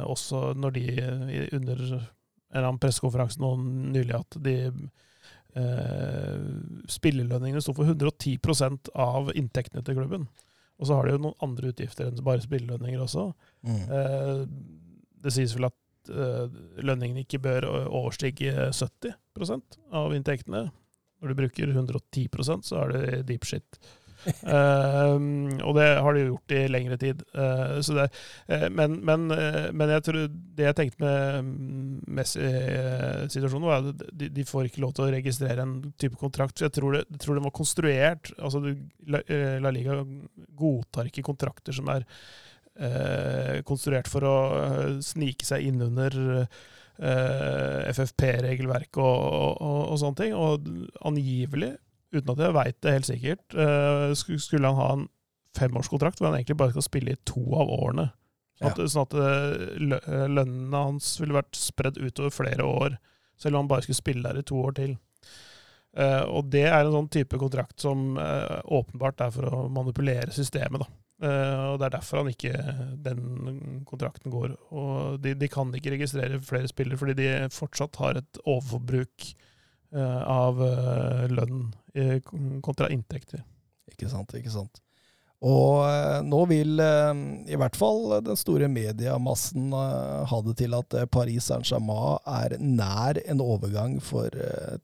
også 0.09 0.55
når 0.57 0.77
de 0.79 0.85
under 1.59 1.83
en 2.55 2.59
eller 2.59 2.69
annen 2.69 2.81
pressekonferanse 2.81 3.41
nå 3.43 3.51
nylig 3.93 4.15
at 4.15 4.37
de 4.45 4.55
eh, 5.55 6.43
spillelønningene 6.87 7.63
sto 7.63 7.75
for 7.75 7.89
110% 7.89 8.91
av 8.95 9.31
inntektene 9.35 9.83
til 9.85 9.97
klubben. 9.99 10.27
Og 10.79 10.87
så 10.87 10.97
har 10.97 11.07
de 11.07 11.15
jo 11.15 11.23
noen 11.25 11.43
andre 11.43 11.71
utgifter 11.71 12.09
enn 12.09 12.23
bare 12.25 12.43
spillelønninger 12.43 13.03
også. 13.03 13.29
Mm. 13.67 13.81
Eh, 13.97 14.41
det 15.25 15.33
sies 15.35 15.55
vel 15.57 15.69
at 15.69 16.11
eh, 16.11 16.57
lønningene 16.83 17.25
ikke 17.25 17.41
bør 17.43 17.69
overstige 17.85 18.69
70% 18.71 19.79
av 19.95 20.15
inntektene. 20.15 20.67
Når 21.21 21.31
du 21.31 21.39
bruker 21.41 21.71
110% 21.71 22.67
så 22.67 22.81
er 22.83 22.95
det 22.95 23.21
deep 23.29 23.47
shit 23.47 23.79
uh, 24.25 25.17
og 25.67 25.75
det 25.77 25.87
har 26.01 26.15
de 26.15 26.23
gjort 26.27 26.55
i 26.55 26.61
lengre 26.71 26.97
tid. 27.01 27.21
Uh, 27.35 27.77
det, 27.97 28.07
uh, 28.49 28.67
men, 28.73 28.97
men, 29.05 29.27
men, 29.29 29.93
jeg 29.93 30.29
det 30.57 30.67
jeg 30.69 30.77
tenkte 30.79 31.03
med 31.03 31.51
Messi-situasjonen, 32.19 33.67
var 33.67 33.91
at 33.91 34.05
de, 34.11 34.29
de, 34.33 34.47
får 34.47 34.69
ikke 34.69 34.83
lov 34.83 34.95
til 34.95 35.07
å 35.07 35.11
registrere 35.15 35.65
en 35.65 35.77
type 36.01 36.19
kontrakt. 36.21 36.63
Jeg 36.63 36.73
tror, 36.75 36.99
det, 36.99 37.21
tror 37.21 37.39
den 37.39 37.47
var 37.47 37.55
konstruert 37.55 38.33
altså 38.39 38.63
La, 39.09 39.21
La, 39.61 39.73
Liga 39.73 39.99
godtar 40.57 41.09
ikke 41.09 41.25
kontrakter 41.25 41.75
som 41.75 41.89
er 41.93 42.07
konstruert 43.63 44.09
for 44.11 44.25
å 44.27 44.37
snike 45.05 45.47
seg 45.47 45.69
innunder 45.69 46.17
Uh, 46.25 46.73
FFP-regelverk 46.99 48.99
og, 49.01 49.17
og, 49.61 49.81
og, 49.91 49.97
sånne 50.01 50.19
ting. 50.19 50.35
Og 50.37 50.67
angivelig 51.05 51.75
uten 52.15 52.31
at 52.31 52.43
jeg 52.45 52.55
veit 52.55 52.77
det 52.83 52.95
helt 52.95 53.09
sikkert, 53.09 53.57
uh, 53.57 54.11
skulle 54.15 54.69
han 54.69 54.79
ha 54.79 54.91
en 54.95 55.07
femårskontrakt 55.55 56.19
hvor 56.19 56.29
han 56.29 56.39
egentlig 56.39 56.59
bare 56.59 56.75
skal 56.75 56.87
spille 56.87 57.15
i 57.15 57.23
to 57.27 57.43
av 57.55 57.71
årene. 57.71 58.09
Sånn 58.55 58.71
at, 58.71 58.79
ja. 58.79 58.87
sånn 58.91 59.07
at 59.09 59.15
uh, 59.19 60.27
lønnene 60.31 60.83
hans 60.89 61.15
ville 61.19 61.35
vært 61.35 61.59
spredd 61.59 61.99
utover 61.99 62.35
flere 62.35 62.67
år, 62.67 62.99
selv 63.39 63.55
om 63.55 63.65
han 63.65 63.73
bare 63.73 63.87
skulle 63.87 63.99
spille 63.99 64.27
der 64.27 64.39
i 64.39 64.47
to 64.47 64.61
år 64.63 64.79
til. 64.79 64.95
Og 65.95 66.49
det 66.51 66.65
er 66.67 66.81
en 66.81 66.91
sånn 66.91 67.07
type 67.07 67.37
kontrakt 67.39 67.79
som 67.79 68.17
åpenbart 68.19 69.21
er 69.23 69.29
for 69.31 69.47
å 69.47 69.61
manipulere 69.71 70.27
systemet. 70.35 70.83
da. 70.83 71.04
Og 71.15 71.77
Det 71.79 71.85
er 71.87 71.93
derfor 71.93 72.19
han 72.19 72.27
ikke 72.27 72.53
den 73.05 73.83
kontrakten 73.87 74.33
går. 74.33 74.57
Og 74.75 75.19
de, 75.23 75.31
de 75.39 75.47
kan 75.47 75.69
ikke 75.71 75.93
registrere 75.93 76.41
flere 76.43 76.67
spillere, 76.67 76.99
fordi 76.99 77.15
de 77.21 77.29
fortsatt 77.55 77.95
har 78.01 78.19
et 78.19 78.39
overforbruk 78.43 79.29
Eh, 79.95 80.21
av 80.27 80.59
eh, 80.63 81.27
lønn 81.31 81.69
kontra 82.61 82.89
inntekter. 82.91 83.45
Ikke 83.87 84.09
sant, 84.11 84.33
ikke 84.35 84.51
sant. 84.51 84.81
Og 85.45 85.85
eh, 85.85 86.19
nå 86.25 86.41
vil 86.49 86.81
i 86.81 87.59
hvert 87.59 87.77
fall 87.79 88.17
den 88.25 88.39
store 88.39 88.67
mediemassen 88.71 89.71
ha 89.71 90.41
det 90.47 90.57
til 90.59 90.75
at 90.75 90.97
Paris 91.13 91.47
Saint-Germain 91.47 92.19
er 92.27 92.57
nær 92.59 93.21
en 93.23 93.43
overgang 93.45 93.99
for 94.03 94.35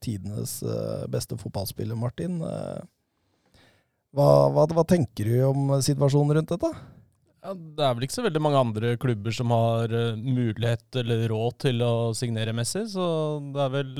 tidenes 0.04 0.60
beste 1.12 1.40
fotballspiller, 1.42 1.98
Martin. 2.00 2.40
Hva, 4.12 4.28
hva, 4.52 4.66
hva 4.76 4.84
tenker 4.88 5.30
du 5.30 5.38
om 5.48 5.70
situasjonen 5.84 6.40
rundt 6.40 6.52
dette? 6.52 6.72
Ja, 7.42 7.54
det 7.56 7.86
er 7.86 7.96
vel 7.96 8.06
ikke 8.06 8.18
så 8.20 8.26
veldig 8.26 8.42
mange 8.44 8.60
andre 8.60 8.96
klubber 9.02 9.34
som 9.34 9.54
har 9.56 9.94
mulighet 10.20 11.00
eller 11.02 11.24
råd 11.32 11.56
til 11.64 11.82
å 11.86 11.94
signere 12.18 12.54
Messi, 12.54 12.84
så 12.92 13.06
det 13.56 13.64
er 13.64 13.72
vel 13.74 13.94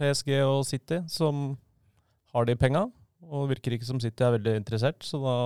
PSG 0.00 0.34
og 0.42 0.64
City, 0.68 1.00
som 1.08 1.54
har 2.34 2.48
de 2.48 2.56
penga. 2.58 2.88
Og 3.24 3.48
virker 3.52 3.76
ikke 3.76 3.88
som 3.88 4.00
City 4.02 4.24
er 4.26 4.34
veldig 4.36 4.56
interessert. 4.60 5.04
Så 5.06 5.20
da, 5.22 5.36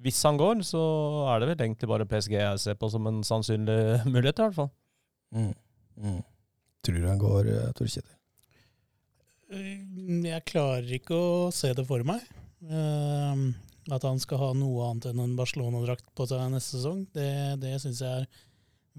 hvis 0.00 0.22
han 0.24 0.38
går, 0.40 0.62
så 0.66 0.80
er 1.32 1.42
det 1.42 1.50
vel 1.50 1.64
egentlig 1.66 1.90
bare 1.90 2.08
PSG 2.08 2.36
jeg 2.38 2.62
ser 2.62 2.78
på 2.80 2.90
som 2.92 3.08
en 3.10 3.22
sannsynlig 3.26 3.80
mulighet, 4.14 4.38
i 4.38 4.46
hvert 4.46 4.58
fall. 4.62 4.70
Mm. 5.34 5.52
Mm. 6.00 6.22
Tror 6.86 6.96
du 6.96 7.08
han 7.10 7.20
går, 7.20 7.50
eh, 7.52 7.72
Tor 7.76 7.90
Kjetil? 7.90 8.16
Eh, 9.50 9.82
jeg 10.30 10.46
klarer 10.48 10.94
ikke 10.96 11.18
å 11.18 11.50
se 11.54 11.74
det 11.76 11.84
for 11.88 12.06
meg. 12.06 12.24
Uh, 12.60 13.50
at 13.90 14.04
han 14.04 14.20
skal 14.20 14.40
ha 14.42 14.50
noe 14.54 14.84
annet 14.90 15.10
enn 15.10 15.22
en 15.22 15.36
Barcelona-drakt 15.38 16.10
på 16.16 16.26
seg 16.28 16.42
neste 16.52 16.76
sesong, 16.76 17.04
det, 17.16 17.30
det 17.62 17.78
syns 17.82 18.02
jeg 18.04 18.24
er 18.24 18.42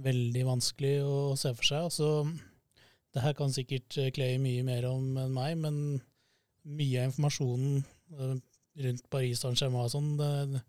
veldig 0.02 0.46
vanskelig 0.48 0.96
å 1.06 1.18
se 1.40 1.52
for 1.56 1.68
seg. 1.68 1.88
Altså, 1.90 2.10
det 3.16 3.24
her 3.26 3.36
kan 3.38 3.54
sikkert 3.54 3.98
eh, 4.00 4.12
Clay 4.16 4.40
mye 4.42 4.64
mer 4.68 4.88
om 4.90 5.18
enn 5.20 5.36
meg, 5.36 5.58
men 5.62 5.76
mye 6.68 7.02
av 7.02 7.12
informasjonen 7.12 7.82
eh, 7.82 8.38
rundt 8.86 9.10
Paris 9.12 9.44
Saint-Germain 9.44 9.88
og 9.88 9.94
sånn, 9.94 10.12
det, 10.20 10.32
det, 10.52 10.62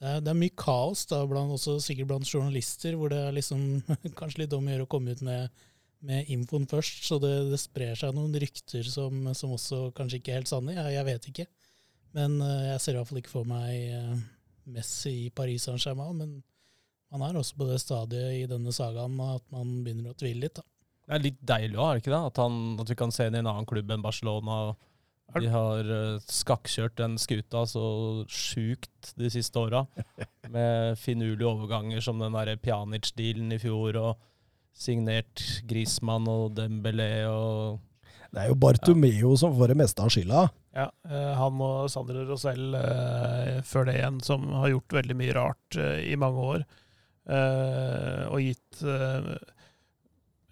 er, 0.00 0.20
det, 0.24 0.32
er, 0.32 0.38
mye 0.42 0.56
kaos, 0.58 1.04
da, 1.10 1.22
blant, 1.28 1.52
også 1.56 1.78
sikkert 1.84 2.12
blant 2.12 2.28
journalister, 2.28 2.96
hvor 2.98 3.12
det 3.12 3.20
er 3.26 3.36
liksom 3.36 3.82
kanskje 4.20 4.44
litt 4.44 4.56
om 4.56 4.66
å 4.68 4.74
gjøre 4.74 4.88
å 4.88 4.92
komme 4.96 5.14
ut 5.14 5.24
med, 5.26 5.64
med 6.08 6.32
infoen 6.32 6.68
først. 6.70 7.04
Så 7.06 7.20
det, 7.22 7.34
det, 7.52 7.60
sprer 7.60 7.98
seg 8.00 8.16
noen 8.16 8.34
rykter 8.40 8.86
som, 8.88 9.28
som, 9.36 9.56
også 9.56 9.90
kanskje 9.96 10.22
ikke 10.22 10.34
er 10.34 10.42
helt 10.42 10.52
sanne. 10.52 10.76
Jeg, 10.78 10.96
jeg 10.96 11.08
vet 11.12 11.32
ikke. 11.34 11.48
Men 12.16 12.40
uh, 12.42 12.72
jeg 12.72 12.82
ser 12.82 12.96
i 12.96 13.00
hvert 13.00 13.10
fall 13.10 13.20
ikke 13.22 13.32
for 13.32 13.48
meg 13.48 13.94
uh, 13.94 14.14
Messi 14.74 15.14
i 15.26 15.32
Paris 15.34 15.66
Saint-Germain. 15.68 16.16
Men 16.18 16.36
man 17.10 17.26
er 17.26 17.40
også 17.40 17.58
på 17.58 17.66
det 17.70 17.80
stadiet 17.82 18.36
i 18.38 18.46
denne 18.50 18.74
sagaen 18.74 19.18
at 19.24 19.46
man 19.54 19.80
begynner 19.84 20.12
å 20.12 20.18
tvile 20.18 20.46
litt. 20.46 20.60
da. 20.60 20.66
Det 21.10 21.16
er 21.16 21.24
litt 21.24 21.40
deilig 21.42 21.74
òg, 21.74 21.86
er 21.88 21.96
det 21.98 22.04
ikke 22.04 22.14
det? 22.14 22.22
At, 22.30 22.38
han, 22.38 22.60
at, 22.78 22.92
vi 22.92 22.98
kan 23.00 23.14
se 23.14 23.26
ham 23.26 23.34
i 23.34 23.42
en 23.42 23.50
annen 23.50 23.66
klubb 23.66 23.90
enn 23.90 24.04
Barcelona. 24.04 24.60
De 25.34 25.50
har 25.50 25.90
uh, 25.90 26.22
skakkjørt 26.30 26.96
den 26.98 27.16
skuta 27.22 27.64
så 27.70 27.84
sjukt 28.30 29.12
de 29.18 29.30
siste 29.30 29.58
åra. 29.58 29.84
med 30.54 30.98
finurlige 30.98 31.46
overganger 31.46 32.02
som 32.02 32.22
den 32.22 32.34
der 32.34 32.56
Pjanic-dealen 32.62 33.54
i 33.54 33.60
fjor, 33.62 33.98
og 33.98 34.26
signert 34.74 35.42
Griezmann 35.68 36.26
og 36.30 36.54
Dembélé 36.58 37.26
og 37.30 37.80
Det 38.30 38.42
er 38.42 38.50
jo 38.50 38.58
Bartomeo 38.62 39.32
som 39.38 39.54
får 39.58 39.72
det 39.72 39.78
meste 39.80 40.04
av 40.04 40.12
skylda. 40.14 40.42
Ja, 40.76 40.86
uh, 41.10 41.32
han 41.38 41.62
og 41.66 41.88
Sander 41.90 42.20
Rosell 42.28 42.76
uh, 42.76 43.58
før 43.66 43.88
det 43.88 43.96
igjen, 43.98 44.20
som 44.24 44.46
har 44.60 44.70
gjort 44.70 44.98
veldig 45.00 45.16
mye 45.18 45.34
rart 45.36 45.80
i 45.80 46.14
mange 46.18 46.52
år. 46.56 46.68
og 47.30 48.40
gitt 48.42 48.80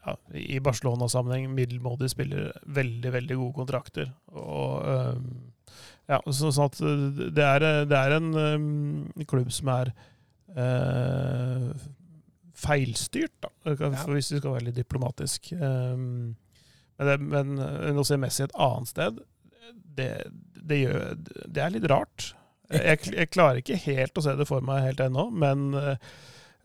ja, 0.04 0.12
i 0.36 0.60
Barcelona-sammenheng 0.62 1.48
middelmådige 1.56 2.12
spillere 2.12 2.52
veldig, 2.76 3.12
veldig 3.12 3.38
gode 3.40 3.56
kontrakter. 3.56 4.12
Og, 4.30 4.84
ja, 6.06 6.20
sånn 6.28 6.60
at 6.62 6.78
det 7.34 7.46
er, 7.46 7.66
det 7.88 7.98
er 7.98 8.14
en 8.18 8.28
klubb 9.26 9.50
som 9.54 9.72
er 9.74 9.90
feilstyrt, 12.58 13.34
da, 13.42 13.50
hvis 14.12 14.32
vi 14.34 14.40
skal 14.42 14.54
være 14.54 14.68
litt 14.68 14.78
diplomatisk. 14.78 15.52
Um, 15.58 16.36
men, 16.98 17.08
det, 17.08 17.18
men 17.22 18.00
å 18.00 18.06
se 18.06 18.18
Messi 18.20 18.44
et 18.44 18.56
annet 18.58 18.90
sted, 18.90 19.20
det, 19.98 20.10
det, 20.54 20.80
gjør, 20.82 21.14
det 21.46 21.62
er 21.62 21.74
litt 21.74 21.88
rart. 21.90 22.32
Jeg, 22.68 23.00
jeg, 23.14 23.30
klarer 23.32 23.62
ikke 23.62 23.78
helt 23.86 24.18
å 24.18 24.24
se 24.24 24.34
det 24.36 24.46
for 24.48 24.64
meg 24.64 24.84
helt 24.84 25.00
ennå, 25.00 25.28
men 25.32 25.70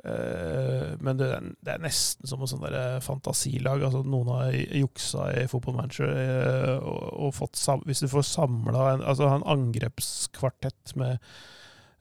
Eh, 0.03 0.87
men 0.99 1.15
det, 1.15 1.29
er 1.63 1.79
nesten 1.79 2.27
som 2.27 2.41
et 2.43 2.51
sånt 2.51 2.65
fantasilag. 3.05 3.85
altså 3.87 4.03
Noen 4.03 4.31
har 4.33 4.55
juksa 4.75 5.29
i 5.39 5.45
fotballmanager 5.47 6.11
eh, 6.11 6.75
og, 6.83 7.05
og 7.27 7.35
fått 7.37 7.61
Hvis 7.87 8.03
du 8.03 8.09
får 8.11 8.27
samla 8.27 8.89
en, 8.93 9.05
altså 9.13 9.29
en 9.31 9.47
angrepskvartett 9.55 10.95
med 10.99 11.15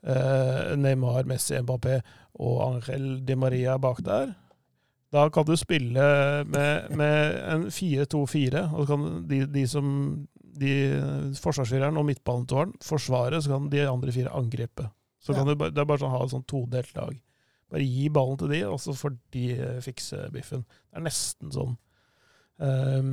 eh, 0.03 0.75
Neymar, 0.75 1.23
Messi, 1.29 1.55
Mbappé 1.63 2.01
og 2.43 2.59
Angel 2.65 3.21
Di 3.23 3.37
Maria 3.39 3.77
bak 3.79 4.01
der, 4.03 4.33
da 5.13 5.27
kan 5.29 5.45
du 5.45 5.53
spille 5.59 6.05
med, 6.49 6.95
med 6.97 7.35
en 7.53 7.67
4-2-4. 7.69 8.63
og 8.73 8.87
kan 8.89 9.03
de, 9.29 9.43
de 9.45 9.67
som 9.69 9.87
de 10.59 10.73
forsvarsfireren 11.41 11.97
og 11.97 12.07
midtbanetårn 12.07 12.73
forsvare, 12.83 13.41
så 13.41 13.53
kan 13.53 13.69
de 13.71 13.85
andre 13.89 14.13
fire 14.15 14.33
angripe. 14.33 14.87
Så 15.23 15.33
ja. 15.33 15.43
du, 15.43 15.53
Det 15.55 15.77
er 15.77 15.87
bare 15.87 16.01
sånn 16.01 16.13
ha 16.13 16.23
et 16.25 16.33
sånn 16.33 16.45
todelt 16.49 16.93
lag. 16.97 17.15
Bare 17.73 17.85
gi 17.87 18.09
ballen 18.13 18.37
til 18.41 18.51
de, 18.53 18.61
og 18.67 18.79
så 18.81 18.93
får 18.97 19.15
de 19.33 19.45
eh, 19.55 19.81
fikse 19.81 20.27
biffen. 20.33 20.65
Det 20.89 20.99
er 20.99 21.05
nesten 21.07 21.53
sånn. 21.53 21.77
Um, 22.61 23.07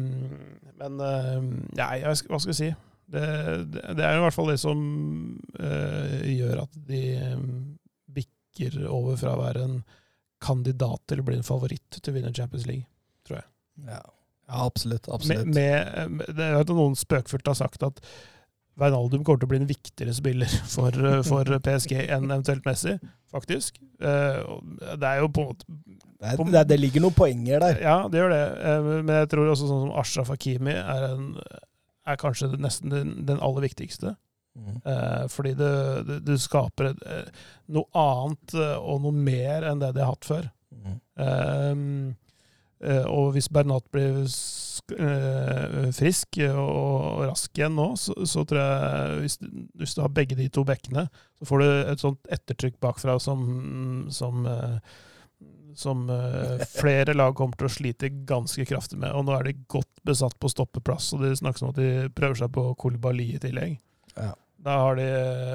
men 0.76 1.00
um, 1.00 1.46
ja, 1.78 1.86
hva 2.04 2.14
skal 2.14 2.52
jeg 2.52 2.58
si? 2.58 2.70
Det, 3.10 3.22
det, 3.72 3.84
det, 3.96 4.04
er 4.04 4.18
i 4.18 4.22
hvert 4.22 4.36
fall 4.36 4.50
det 4.52 4.58
som 4.62 4.82
uh, 5.58 6.18
gjør 6.28 6.60
at 6.66 6.76
de 6.86 7.00
um, 7.32 7.48
bikker 8.14 8.76
over 8.86 9.16
fra 9.18 9.32
å 9.34 9.40
være 9.40 9.64
en 9.66 9.80
kandidat 10.40 11.02
til 11.10 11.22
å 11.22 11.26
bli 11.26 11.38
en 11.38 11.46
favoritt 11.46 12.00
til 12.00 12.12
å 12.12 12.16
vinne 12.16 12.34
Champions 12.36 12.66
League, 12.68 12.88
tror 13.28 13.40
jeg. 13.40 13.48
Ja, 13.86 14.02
ja 14.50 14.66
absolutt. 14.66 15.08
absolutt. 15.12 15.48
Med, 15.54 15.90
med, 16.16 16.36
det 16.36 16.50
er 16.50 16.74
Noen 16.74 16.98
spøkfullt 16.98 17.50
har 17.50 17.58
sagt 17.58 17.84
at 17.86 18.02
Wijnaldum 18.80 19.24
kommer 19.26 19.40
til 19.42 19.48
å 19.48 19.52
bli 19.52 19.60
en 19.60 19.68
viktigere 19.68 20.14
spiller 20.16 20.52
for, 20.74 20.94
eh, 20.94 21.22
for 21.26 21.56
PSG 21.66 21.96
enn 22.02 22.30
eventuelt 22.30 22.68
Messi, 22.68 22.96
faktisk. 23.32 23.80
Eh, 24.00 24.40
det 24.94 25.10
er 25.10 25.20
jo 25.22 25.32
på 25.32 25.44
en 25.44 25.52
måte 25.52 25.68
det, 26.20 26.36
det, 26.52 26.64
det, 26.68 26.76
ligger 26.76 27.04
noen 27.04 27.16
poenger 27.16 27.62
der. 27.64 27.78
Ja, 27.80 27.96
det 28.12 28.20
gjør 28.20 28.32
det. 28.34 28.44
Eh, 28.68 28.88
men 29.00 29.14
jeg 29.22 29.30
tror 29.32 29.52
også 29.52 29.68
sånn 29.68 29.86
som 29.86 29.94
Ashraf 30.00 30.32
Hakimi 30.32 30.74
er, 30.76 31.06
en, 31.14 31.30
er 32.08 32.18
kanskje 32.20 32.52
nesten 32.60 32.92
den, 32.92 33.14
den 33.28 33.40
aller 33.40 33.64
viktigste. 33.64 34.16
Mm. 34.50 34.80
fordi 35.30 35.52
du, 35.54 35.68
du, 36.04 36.14
du 36.26 36.32
skaper 36.42 36.88
et, 36.88 37.28
noe 37.70 37.86
annet 37.96 38.54
og 38.58 39.04
noe 39.04 39.14
mer 39.14 39.62
enn 39.70 39.78
det 39.78 39.92
de 39.94 40.02
har 40.02 40.10
hatt 40.10 40.26
før. 40.26 40.48
Mm. 40.74 40.96
Um, 41.14 41.84
og 43.06 43.30
hvis 43.36 43.46
Bernat 43.54 43.86
blir 43.94 44.24
Eh, 44.98 45.90
frisk 45.94 46.40
og 46.48 47.22
rask 47.28 47.58
igjen 47.58 47.76
nå, 47.78 47.92
så, 48.00 48.14
så 48.26 48.44
tror 48.48 48.60
jeg 48.60 49.20
hvis, 49.24 49.36
hvis, 49.78 49.94
du 49.94 50.02
har 50.02 50.14
begge 50.14 50.38
de 50.38 50.48
to 50.52 50.64
bekkene, 50.66 51.06
så 51.38 51.48
får 51.48 51.62
du 51.62 51.68
et 51.92 52.02
sånt 52.02 52.32
ettertrykk 52.32 52.80
bakfra 52.82 53.18
som, 53.22 53.44
som, 54.14 54.46
eh, 54.50 54.96
som 55.78 56.08
uh, 56.10 56.58
flere 56.72 57.14
lag 57.14 57.36
kommer 57.38 57.58
til 57.60 57.68
å 57.68 57.72
slite 57.72 58.10
ganske 58.28 58.66
kraftig 58.68 58.98
med. 58.98 59.14
Og 59.14 59.26
nå 59.26 59.36
er 59.36 59.50
de 59.50 59.58
godt 59.70 60.02
besatt 60.06 60.36
på 60.42 60.50
stoppeplass, 60.50 61.12
og 61.14 61.24
det 61.24 61.36
snakkes 61.40 61.64
om 61.64 61.74
at 61.74 61.80
de 61.80 62.10
prøver 62.16 62.42
seg 62.42 62.52
på 62.56 62.66
Kolibali 62.80 63.30
i 63.36 63.42
tillegg. 63.42 63.78
Ja. 64.20 64.32
Da 64.60 64.76
har 64.84 64.98
de 64.98 65.10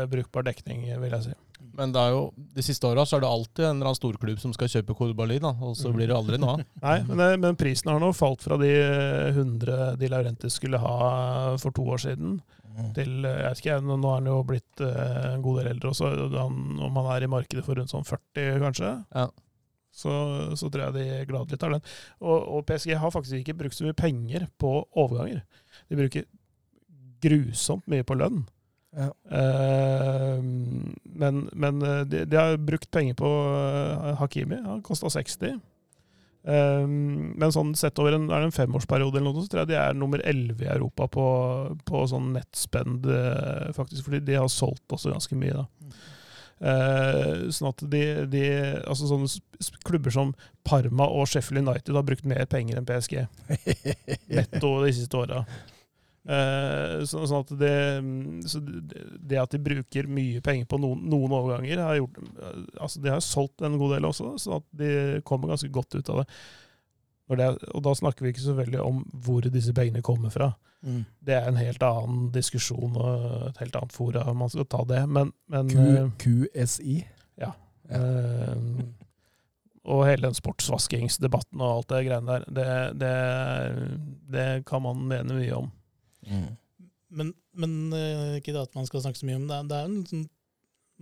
brukbar 0.10 0.46
dekning, 0.48 0.88
vil 1.02 1.14
jeg 1.14 1.28
si. 1.28 1.36
Men 1.76 1.92
det 1.92 2.02
er 2.02 2.14
jo, 2.16 2.22
de 2.56 2.64
siste 2.64 2.88
åra 2.88 3.04
er 3.04 3.22
det 3.22 3.30
alltid 3.30 3.66
en 3.66 3.78
eller 3.78 3.90
annen 3.90 3.98
storklubb 3.98 4.40
som 4.40 4.54
skal 4.56 4.70
kjøpe 4.72 4.96
Kodebali, 4.96 5.38
da, 5.44 5.52
og 5.66 5.76
så 5.78 5.92
blir 5.92 6.08
det 6.08 6.16
aldri 6.16 6.40
noe 6.40 6.56
av. 6.56 6.64
Nei, 6.86 6.98
men, 7.08 7.20
det, 7.20 7.30
men, 7.44 7.58
prisen 7.60 7.92
har 7.92 8.00
nå 8.02 8.12
falt 8.16 8.46
fra 8.46 8.58
de 8.62 8.72
100 9.34 9.96
de 10.00 10.12
Laurentis 10.12 10.56
skulle 10.60 10.80
ha 10.82 10.98
for 11.62 11.76
to 11.76 11.86
år 11.92 12.04
siden, 12.06 12.38
mm. 12.64 12.92
til 12.96 13.28
jeg 13.28 13.42
vet 13.44 13.64
ikke, 13.64 13.80
Nå 13.90 13.98
er 14.00 14.22
han 14.22 14.30
jo 14.32 14.38
blitt 14.48 14.86
eh, 14.88 15.26
en 15.34 15.44
god 15.44 15.62
del 15.62 15.72
eldre 15.74 15.92
også, 15.92 16.14
om 16.46 17.02
han 17.02 17.12
er 17.18 17.28
i 17.28 17.32
markedet 17.36 17.66
for 17.68 17.80
rundt 17.80 17.92
sånn 17.92 18.08
40, 18.08 18.56
kanskje. 18.64 18.94
Ja. 19.12 19.28
Så, 19.96 20.12
så, 20.60 20.68
tror 20.68 20.90
jeg 20.90 20.96
de 20.98 21.28
gladelig 21.28 21.60
tar 21.60 21.76
den. 21.76 21.86
Og, 22.24 22.40
og 22.40 22.66
PSG 22.68 22.98
har 23.00 23.14
faktisk 23.16 23.40
ikke 23.40 23.60
brukt 23.62 23.78
så 23.78 23.88
mye 23.88 23.96
penger 23.96 24.48
på 24.60 24.78
overganger. 24.92 25.44
De 25.88 26.00
bruker 26.00 26.28
grusomt 27.24 27.88
mye 27.92 28.04
på 28.08 28.18
lønn. 28.20 28.44
Ja. 28.96 29.12
Uh, 29.28 30.44
men, 31.04 31.50
men 31.54 31.82
eh, 31.82 32.02
de, 32.08 32.26
de, 32.26 32.38
har 32.38 32.58
brukt 32.58 32.92
penger 32.92 33.18
på 33.20 33.28
uh, 33.28 34.16
Hakimi. 34.20 34.60
Han 34.64 34.84
kosta 34.86 35.12
60. 35.12 35.60
Uh, 36.46 36.86
men 36.88 37.52
sånn 37.52 37.74
sett 37.76 38.00
over 38.00 38.16
en, 38.16 38.30
en 38.32 38.56
femårsperiode 38.56 39.20
eller 39.20 39.34
noe, 39.34 39.44
så 39.44 39.52
tror 39.52 39.64
jeg 39.64 39.74
de 39.74 39.80
er 39.82 39.98
nummer 39.98 40.24
11 40.24 40.64
i 40.64 40.72
Europa 40.78 41.10
på, 41.12 41.28
på 41.88 42.04
sånn 42.12 42.34
nettspend, 42.38 43.08
faktisk. 43.76 44.08
Fordi 44.08 44.24
de 44.24 44.40
har 44.40 44.52
solgt 44.52 44.96
også 44.96 45.12
ganske 45.12 45.40
mye, 45.40 45.64
da. 45.64 45.68
sånn 47.52 47.72
at 47.74 47.86
de, 47.92 48.04
de, 48.32 48.46
altså 48.88 49.12
sånne 49.12 49.28
klubber 49.88 50.14
som 50.14 50.32
Parma 50.64 51.10
og 51.12 51.28
Sheffield 51.28 51.66
United 51.66 51.98
har 51.98 52.08
brukt 52.08 52.28
mer 52.30 52.48
penger 52.48 52.80
enn 52.80 52.88
PSG. 52.88 53.26
Netto 54.38 54.78
de 54.86 54.96
siste 54.96 55.20
åra. 55.20 55.44
Uh, 56.26 57.04
sånn 57.06 57.36
at 57.38 57.52
det, 57.60 57.76
så 58.50 58.58
det, 58.58 59.38
at 59.38 59.52
de 59.54 59.60
bruker 59.62 60.08
mye 60.10 60.40
penger 60.42 60.66
på 60.72 60.80
noen, 60.82 61.04
noen 61.06 61.36
overganger, 61.38 61.84
har 61.86 62.00
gjort 62.00 62.18
uh, 62.18 62.64
altså 62.82 63.04
De 63.04 63.12
har 63.14 63.22
solgt 63.22 63.62
en 63.62 63.78
god 63.78 63.94
del 63.94 64.08
også, 64.10 64.32
så 64.42 64.56
at 64.58 64.66
de 64.74 64.90
kommer 65.28 65.54
ganske 65.54 65.70
godt 65.70 66.00
ut 66.00 66.10
av 66.10 66.24
det. 66.24 66.26
det. 67.38 67.52
Og 67.78 67.86
da 67.86 67.94
snakker 68.02 68.26
vi 68.26 68.34
ikke 68.34 68.48
så 68.48 68.58
veldig 68.58 68.82
om 68.82 69.04
hvor 69.26 69.46
disse 69.54 69.76
pengene 69.78 70.02
kommer 70.06 70.34
fra. 70.34 70.50
Mm. 70.82 71.06
Det 71.30 71.38
er 71.38 71.48
en 71.50 71.62
helt 71.62 71.86
annen 71.86 72.28
diskusjon 72.34 72.98
og 72.98 73.48
et 73.52 73.62
helt 73.62 73.78
annet 73.78 73.94
fora 73.94 74.26
man 74.34 74.50
skal 74.50 74.66
ta 74.70 74.82
det. 74.90 75.06
Men, 75.06 75.30
men 75.54 75.70
Q, 75.70 75.80
eh, 75.86 76.12
QSI? 76.26 77.00
Ja. 77.42 77.54
ja. 77.94 78.02
Uh, 78.02 78.82
og 79.86 80.08
hele 80.08 80.26
den 80.26 80.34
sportsvaskingsdebatten 80.34 81.62
og 81.62 81.72
alt 81.72 81.92
det 81.92 82.06
greiene 82.08 82.32
der, 82.32 82.46
det, 82.50 82.70
det, 82.98 83.16
det 84.34 84.48
kan 84.66 84.82
man 84.82 85.06
mene 85.06 85.38
mye 85.38 85.60
om. 85.60 85.74
Men, 87.16 87.32
men 87.56 87.76
eh, 87.96 88.40
ikke 88.40 88.56
det 88.56 88.66
at 88.66 88.76
man 88.78 88.88
skal 88.90 89.04
snakke 89.06 89.22
så 89.22 89.28
mye 89.30 89.40
om 89.40 89.46
det. 89.50 89.60
det 89.70 89.78
er 89.78 89.92
en 89.92 90.02
sånn, 90.10 90.26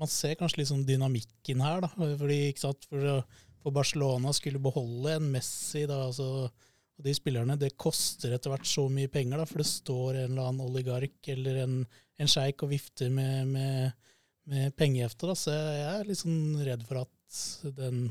man 0.01 0.09
ser 0.09 0.35
kanskje 0.39 0.61
litt 0.61 0.71
sånn 0.71 0.85
dynamikken 0.87 1.63
her. 1.63 1.83
da, 1.85 1.89
fordi 1.93 2.39
ikke 2.49 2.65
sant, 2.65 2.87
For, 2.89 3.23
for 3.63 3.75
Barcelona 3.75 4.33
skulle 4.35 4.61
beholde 4.61 5.17
en 5.17 5.29
Messi 5.33 5.85
da, 5.89 6.03
altså, 6.09 6.47
og 6.93 7.05
de 7.07 7.13
spillerne, 7.15 7.57
Det 7.57 7.73
koster 7.79 8.35
etter 8.35 8.53
hvert 8.53 8.67
så 8.69 8.85
mye 8.91 9.11
penger, 9.11 9.39
da, 9.41 9.47
for 9.49 9.63
det 9.63 9.69
står 9.69 10.19
en 10.23 10.33
eller 10.33 10.49
annen 10.49 10.65
oligark 10.67 11.29
eller 11.33 11.63
en, 11.63 11.79
en 12.21 12.29
sjeik 12.29 12.65
og 12.65 12.73
vifter 12.73 13.09
med, 13.13 13.47
med, 13.49 14.11
med 14.49 14.75
pengeheftet. 14.77 15.33
Så 15.39 15.55
jeg 15.55 15.87
er 15.89 16.09
litt 16.09 16.21
sånn 16.21 16.61
redd 16.65 16.85
for 16.89 17.01
at 17.05 17.39
den, 17.79 18.05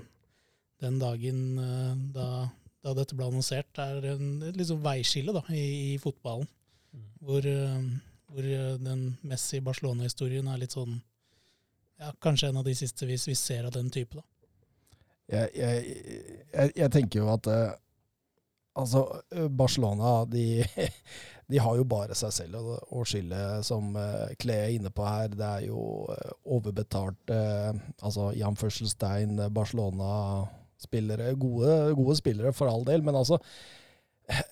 den 0.82 0.98
dagen 1.02 1.44
eh, 1.62 1.94
da, 2.16 2.26
da, 2.82 2.96
dette 2.98 3.18
ble 3.18 3.28
annonsert, 3.30 3.78
er 3.78 4.10
en, 4.16 4.34
et 4.48 4.58
liksom 4.58 4.82
veiskille 4.82 5.34
da, 5.36 5.44
i, 5.54 5.94
i 5.94 6.00
fotballen. 6.02 6.48
Hvor, 7.22 7.46
eh, 7.46 7.82
hvor 8.26 8.44
eh, 8.44 8.74
den 8.82 9.04
Messi-Barcelona-historien 9.22 10.48
er 10.50 10.60
litt 10.60 10.74
sånn 10.76 10.98
ja, 12.00 12.10
Kanskje 12.22 12.50
en 12.50 12.58
av 12.60 12.66
de 12.66 12.74
siste 12.76 13.06
vi, 13.06 13.16
vi 13.16 13.36
ser 13.38 13.68
av 13.68 13.76
den 13.76 13.90
type, 13.94 14.18
da. 14.18 14.24
Jeg, 15.32 15.52
jeg, 15.54 15.92
jeg, 16.50 16.72
jeg 16.76 16.92
tenker 16.92 17.22
jo 17.22 17.28
at 17.30 17.46
uh, 17.48 17.70
altså, 18.76 19.04
Barcelona 19.54 20.24
de, 20.28 20.64
de, 21.52 21.60
har 21.62 21.78
jo 21.78 21.86
bare 21.88 22.16
seg 22.18 22.34
selv 22.34 22.58
å, 22.58 23.04
skylde, 23.08 23.38
som 23.64 23.94
uh, 23.94 24.26
Kle 24.42 24.56
er 24.64 24.74
inne 24.74 24.90
på 24.92 25.06
her. 25.06 25.30
Det 25.32 25.46
er 25.46 25.68
jo 25.68 25.84
overbetalt 26.42 27.32
altså 27.32 28.32
Jan 28.36 28.58
Førselstein, 28.58 29.38
Barcelona-spillere. 29.54 31.30
Gode, 31.40 31.78
gode 32.02 32.18
spillere, 32.18 32.52
for 32.56 32.68
all 32.68 32.84
del, 32.90 33.06
men 33.06 33.22
altså 33.22 33.38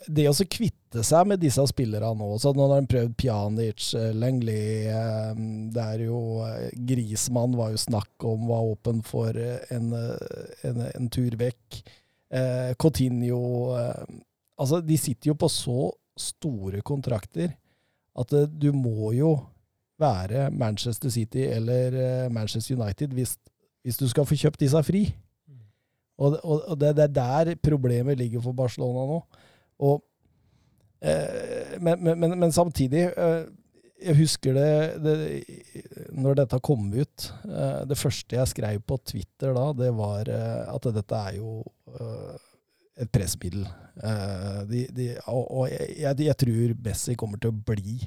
det 0.06 0.26
å 0.28 0.34
kvitte 0.50 1.04
seg 1.06 1.28
med 1.30 1.40
disse 1.42 1.62
spillerne 1.70 2.12
nå 2.18 2.38
så 2.42 2.52
Nå 2.56 2.66
har 2.66 2.82
de 2.82 2.90
prøvd 2.90 3.14
Pjanic, 3.20 3.90
Langley 3.94 4.16
Lengli 4.20 4.62
eh, 4.90 5.42
Det 5.74 5.84
er 5.84 6.04
jo 6.06 6.20
eh, 6.46 6.66
Grismann 6.88 7.56
var 7.58 7.72
jo 7.74 7.80
snakk 7.80 8.26
om 8.28 8.48
var 8.50 8.66
åpen 8.72 9.02
for 9.06 9.36
en, 9.36 9.92
en, 10.66 10.82
en 10.90 11.08
tur 11.12 11.36
vekk. 11.40 11.80
Coutinho 12.78 13.40
Altså, 14.60 14.78
de 14.84 14.96
sitter 15.00 15.30
jo 15.30 15.38
på 15.40 15.48
så 15.50 15.88
store 16.20 16.82
kontrakter 16.86 17.54
at 18.20 18.34
du 18.52 18.68
må 18.76 19.14
jo 19.16 19.32
være 20.00 20.50
Manchester 20.52 21.10
City 21.12 21.46
eller 21.48 22.28
Manchester 22.30 22.76
United 22.76 23.14
hvis, 23.16 23.34
hvis 23.82 23.98
du 23.98 24.04
skal 24.10 24.28
få 24.28 24.36
kjøpt 24.36 24.60
disse 24.60 24.82
fri. 24.84 25.06
Mm. 25.48 25.62
Og, 26.20 26.36
og, 26.44 26.60
og 26.74 26.80
det, 26.80 26.92
det 26.98 27.06
er 27.06 27.14
der 27.16 27.54
problemet 27.62 28.20
ligger 28.20 28.44
for 28.44 28.56
Barcelona 28.56 29.06
nå. 29.08 29.20
Og, 29.80 30.02
eh, 31.00 31.78
men, 31.80 32.04
men, 32.04 32.36
men, 32.36 32.52
samtidig 32.52 33.06
eh, 33.08 33.42
Jeg 34.00 34.16
husker 34.16 34.56
det, 34.56 34.68
det, 35.04 35.14
når 36.16 36.38
dette 36.42 36.60
kom 36.64 36.86
ut. 36.92 37.26
Eh, 37.44 37.82
det 37.88 37.98
første 38.00 38.38
jeg 38.38 38.52
skrev 38.52 38.84
på 38.88 38.96
Twitter 39.04 39.52
da, 39.56 39.66
det 39.76 39.90
var 39.96 40.28
eh, 40.32 40.62
at 40.72 40.88
dette 40.96 41.24
er 41.28 41.40
jo 41.40 41.58
eh, 41.96 42.38
et 43.00 43.10
pressmiddel. 43.12 43.66
Eh, 44.00 44.62
de, 44.70 44.86
de, 44.96 45.10
og, 45.26 45.44
og 45.44 45.68
jeg, 45.68 46.16
jeg, 46.24 46.36
tror 46.40 46.74
Bessie 46.84 47.18
kommer 47.20 47.40
til 47.40 47.52
å 47.52 47.60
bli 47.72 47.98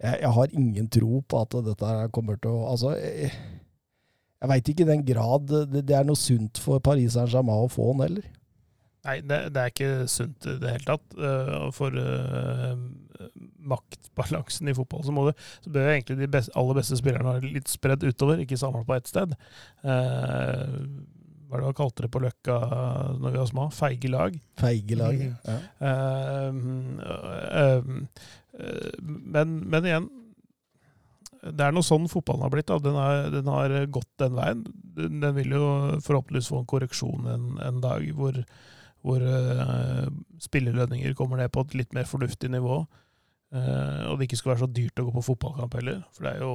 jeg, 0.00 0.16
jeg, 0.22 0.32
har 0.36 0.52
ingen 0.56 0.88
tro 0.92 1.20
på 1.28 1.40
at 1.40 1.56
dette 1.64 1.94
kommer 2.14 2.36
til 2.40 2.56
å 2.56 2.68
Altså, 2.72 2.94
jeg, 2.98 3.30
Jeg 4.40 4.50
veit 4.52 4.70
ikke 4.72 4.84
i 4.86 4.90
den 4.90 5.04
grad 5.04 5.48
det, 5.48 5.84
det 5.88 5.96
er 5.96 6.06
noe 6.08 6.18
sunt 6.18 6.60
for 6.60 6.80
Paris 6.84 7.16
Saint-Germain 7.16 7.66
å 7.66 7.72
få 7.72 7.90
han 7.92 8.06
heller. 8.06 8.28
Nei, 9.06 9.20
det, 9.24 9.38
det, 9.54 9.62
er 9.62 9.70
ikke 9.72 10.08
sunt 10.12 10.44
i 10.48 10.58
det 10.60 10.72
hele 10.74 10.88
tatt. 10.88 11.14
Uh, 11.16 11.70
for 11.72 11.94
uh, 11.96 12.74
maktbalansen 13.70 14.68
i 14.70 14.74
fotball 14.76 15.04
så, 15.06 15.12
må 15.14 15.20
du, 15.28 15.32
så 15.64 15.72
bør 15.72 15.92
egentlig 15.94 16.18
de 16.20 16.28
best, 16.32 16.52
aller 16.58 16.76
beste 16.80 16.98
spillerne 17.00 17.34
være 17.36 17.54
litt 17.56 17.68
spredd 17.72 18.04
utover, 18.04 18.42
ikke 18.44 18.60
samla 18.60 18.82
på 18.88 18.96
ett 18.98 19.10
sted. 19.10 19.30
Uh, 19.84 20.76
hva 21.50 21.58
er 21.58 21.62
det 21.64 21.70
man 21.72 21.80
kalte 21.80 22.04
det 22.04 22.12
på 22.14 22.22
Løkka 22.22 22.56
når 23.18 23.32
vi 23.32 23.40
var 23.40 23.50
små? 23.50 23.64
Feige 23.74 24.08
lag. 24.12 24.32
Feige 24.60 24.96
lag, 25.00 25.16
mm. 25.18 25.36
ja. 25.50 25.58
men, 29.02 29.46
men 29.72 29.88
igjen, 29.88 30.06
det 31.40 31.64
er 31.64 31.72
noe 31.74 31.86
sånn 31.86 32.06
fotballen 32.12 32.44
har 32.44 32.52
blitt. 32.52 32.70
Den 32.84 32.98
har, 33.00 33.14
den, 33.32 33.48
har, 33.50 33.68
gått 33.90 34.12
den 34.22 34.36
veien. 34.36 34.60
Den, 34.94 35.12
den, 35.24 35.34
vil 35.40 35.50
jo 35.56 35.64
forhåpentligvis 36.04 36.50
få 36.52 36.58
en 36.60 36.70
korreksjon 36.70 37.22
en, 37.32 37.44
en 37.64 37.78
dag 37.82 38.02
hvor, 38.14 38.34
hvor 39.06 39.22
uh, 39.24 40.08
spillerlønninger 40.42 41.14
kommer 41.18 41.40
ned 41.40 41.52
på 41.54 41.64
et 41.64 41.76
litt 41.82 41.94
mer 41.96 42.08
fornuftig 42.08 42.50
nivå. 42.52 42.82
Uh, 43.50 44.06
og 44.06 44.18
det 44.18 44.28
ikke 44.28 44.38
skal 44.38 44.52
være 44.52 44.62
så 44.62 44.70
dyrt 44.70 45.00
å 45.02 45.08
gå 45.08 45.14
på 45.16 45.24
fotballkamp 45.26 45.74
heller. 45.80 46.02
For 46.14 46.26
det 46.26 46.34
er 46.36 46.44
jo 46.44 46.52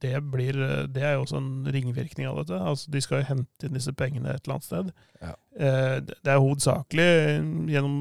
det, 0.00 0.14
blir, 0.32 0.60
det 0.92 1.02
er 1.04 1.16
jo 1.16 1.26
også 1.26 1.40
en 1.40 1.50
ringvirkning 1.74 2.28
av 2.30 2.40
dette. 2.40 2.60
Altså, 2.72 2.92
de 2.94 3.02
skal 3.04 3.20
jo 3.20 3.30
hente 3.32 3.68
inn 3.68 3.76
disse 3.76 3.92
pengene 3.96 4.32
et 4.32 4.46
eller 4.46 4.56
annet 4.56 4.68
sted. 4.68 4.92
Ja. 5.20 5.34
Uh, 5.58 5.98
det 6.06 6.32
er 6.32 6.42
hovedsakelig 6.42 7.10
gjennom 7.74 7.98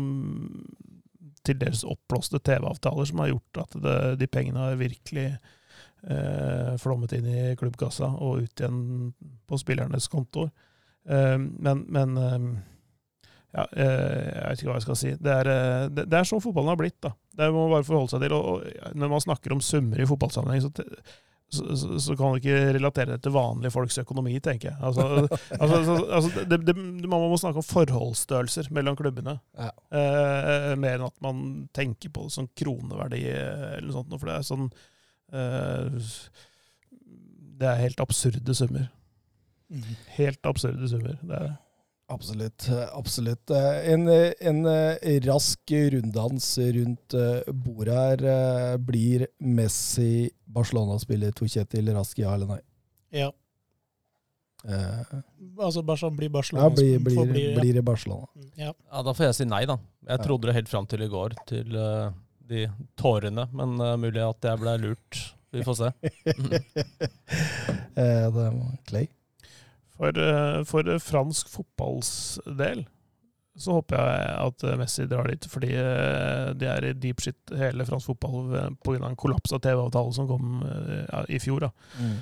til 1.45 1.59
dels 1.61 1.84
oppblåste 1.86 2.39
TV-avtaler 2.41 3.05
som 3.05 3.21
har 3.21 3.34
gjort 3.34 3.59
at 3.61 3.76
det, 3.84 3.97
de 4.21 4.28
pengene 4.32 4.63
har 4.63 4.80
virkelig 4.80 5.28
uh, 6.09 6.73
flommet 6.82 7.13
inn 7.17 7.28
i 7.30 7.41
klubbkassa 7.59 8.09
og 8.15 8.45
ut 8.45 8.63
igjen 8.63 8.80
på 9.45 9.59
spillernes 9.61 10.09
kontoer. 10.09 10.49
Eh, 11.05 11.38
men, 11.38 11.84
men 11.93 12.17
ja, 13.56 13.66
eh, 13.72 14.24
jeg 14.36 14.47
vet 14.49 14.62
ikke 14.62 14.72
hva 14.72 14.80
jeg 14.80 14.86
skal 14.86 14.97
si. 14.99 15.12
Det 15.22 15.36
er, 15.41 15.49
eh, 15.51 15.84
det, 15.95 16.10
er 16.12 16.28
sånn 16.28 16.43
fotballen 16.43 16.74
har 16.74 16.80
blitt. 16.80 16.97
da. 17.03 17.14
Det 17.39 17.51
må 17.53 17.66
man 17.66 17.78
bare 17.78 17.88
forholde 17.88 18.12
seg 18.12 18.26
til. 18.26 18.36
Og, 18.36 18.66
når 18.99 19.14
man 19.14 19.24
snakker 19.24 19.56
om 19.56 19.64
summer 19.64 20.01
i 20.01 20.08
fotballsammenheng, 20.10 20.66
så 20.66 20.74
så, 21.56 21.78
så, 21.78 21.99
så, 22.01 22.16
kan 22.18 22.32
man 22.32 22.39
ikke 22.39 22.74
relatere 22.74 23.14
det 23.14 23.22
til 23.24 23.32
vanlige 23.36 23.72
folks 23.72 23.99
økonomi, 24.01 24.34
tenker 24.43 24.72
jeg. 24.72 24.78
Altså, 24.82 25.28
altså, 25.62 25.95
altså 26.18 26.45
det, 26.49 26.58
det, 26.68 26.74
man 26.76 27.22
må 27.22 27.38
snakke 27.39 27.62
om 27.62 27.68
forholdsstørrelser 27.68 28.72
mellom 28.76 28.97
klubbene. 28.99 29.38
Ja. 29.53 29.70
Eh, 29.93 30.72
mer 30.82 30.97
enn 30.97 31.06
at 31.08 31.16
man 31.24 31.43
tenker 31.76 32.12
på 32.12 32.26
det 32.26 32.36
som 32.36 32.49
kroneverdi 32.58 33.22
eller 33.30 33.86
noe 33.86 33.99
sånt. 33.99 34.18
For 34.18 34.32
det 34.32 34.39
er 34.39 34.47
sånn 34.49 34.66
eh, 35.32 36.10
Det 37.62 37.70
er 37.70 37.84
helt 37.86 38.03
absurde 38.03 38.58
summer. 38.58 38.89
Mm. 39.70 39.93
Helt 40.18 40.49
absurde 40.49 40.89
summer. 40.91 41.16
Det 41.22 41.43
er. 41.45 41.53
Absolutt. 42.08 42.68
absolutt. 42.93 43.49
En, 43.49 44.08
en, 44.10 44.68
rask 45.26 45.72
runddans 45.91 46.49
rundt 46.58 47.14
eh, 47.18 47.53
bordet 47.53 47.95
her. 47.95 48.26
Eh, 48.34 48.76
blir 48.78 49.26
Messi 49.39 50.30
Barcelona-spiller 50.45 51.34
Torkjetil 51.34 51.89
rask, 51.95 52.20
ja 52.22 52.36
eller 52.38 52.56
nei? 52.56 52.62
Ja. 53.24 53.32
Eh. 54.66 55.18
Altså 55.62 55.84
blir 56.12 56.30
Barcelona 56.30 56.66
ja, 56.66 56.74
blir, 56.74 56.99
blir, 56.99 57.26
blir, 57.26 57.60
blir, 57.60 57.74
det 57.74 57.82
Barcelona. 57.82 58.28
Mm, 58.36 58.51
ja. 58.56 58.74
ja. 58.91 59.01
Da 59.06 59.14
får 59.14 59.30
jeg 59.30 59.39
si 59.39 59.49
nei, 59.49 59.66
da. 59.70 59.78
Jeg 60.10 60.24
trodde 60.26 60.49
det 60.49 60.58
helt 60.58 60.72
fram 60.72 60.88
til 60.89 61.06
i 61.06 61.10
går, 61.10 61.36
til 61.49 61.78
uh, 61.78 62.14
de 62.49 62.68
tårene. 62.99 63.47
Men 63.53 63.78
uh, 63.82 63.93
mulig 64.01 64.24
at 64.26 64.49
jeg 64.49 64.62
ble 64.62 64.78
lurt. 64.82 65.22
Vi 65.56 65.64
får 65.64 65.78
se. 65.80 65.91
eh, 67.95 68.26
det 68.26 68.32
var 68.36 68.58
Clay? 68.89 69.08
For, 69.95 70.17
eh, 70.19 70.59
for 70.67 70.99
fransk 70.99 71.49
fotballs 71.51 72.11
del 72.45 72.85
så 73.55 73.77
håper 73.77 73.95
jeg 73.95 74.31
at 74.43 74.63
Messi 74.75 75.05
drar 75.07 75.29
dit, 75.31 75.45
fordi 75.47 75.69
eh, 75.79 76.49
det 76.59 76.67
er 76.67 76.87
i 76.89 76.95
deep 76.99 77.21
shit 77.23 77.53
hele 77.55 77.85
fransk 77.87 78.09
fotball 78.11 78.49
pga. 78.83 78.97
en 79.07 79.15
kollaps 79.15 79.53
av 79.55 79.61
TV-avtalen 79.63 80.11
som 80.17 80.27
kom 80.27 80.57
eh, 80.67 81.05
ja, 81.05 81.21
i 81.31 81.39
fjor. 81.39 81.63
Mm. 81.95 82.17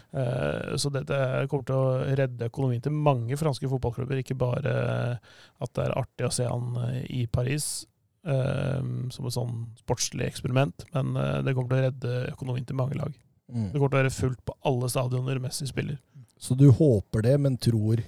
Så 0.78 0.92
dette 0.94 1.18
kommer 1.50 1.66
til 1.66 1.80
å 1.80 2.14
redde 2.22 2.52
økonomien 2.52 2.86
til 2.86 2.94
mange 2.94 3.40
franske 3.40 3.66
fotballklubber. 3.72 4.22
Ikke 4.22 4.38
bare 4.38 4.76
at 5.18 5.74
det 5.74 5.88
er 5.88 5.98
artig 6.04 6.30
å 6.30 6.34
se 6.38 6.46
han 6.46 6.78
i 7.10 7.26
Paris 7.26 7.88
som 8.24 9.26
et 9.28 9.36
sånn 9.36 9.56
sportslig 9.82 10.30
eksperiment, 10.30 10.86
men 10.94 11.18
det 11.44 11.52
kommer 11.58 11.74
til 11.74 11.82
å 11.82 11.88
redde 11.90 12.14
økonomien 12.30 12.70
til 12.70 12.78
mange 12.78 12.96
lag. 12.96 13.18
Mm. 13.50 13.72
Det 13.74 13.82
kommer 13.82 13.90
til 13.90 13.98
å 13.98 14.04
være 14.04 14.14
fullt 14.16 14.46
på 14.46 14.56
alle 14.70 14.94
stadioner 14.94 15.42
Messi 15.44 15.68
spiller. 15.68 15.98
Så 16.40 16.58
du 16.60 16.68
håper 16.72 17.24
det, 17.26 17.38
men 17.40 17.58
tror 17.58 18.04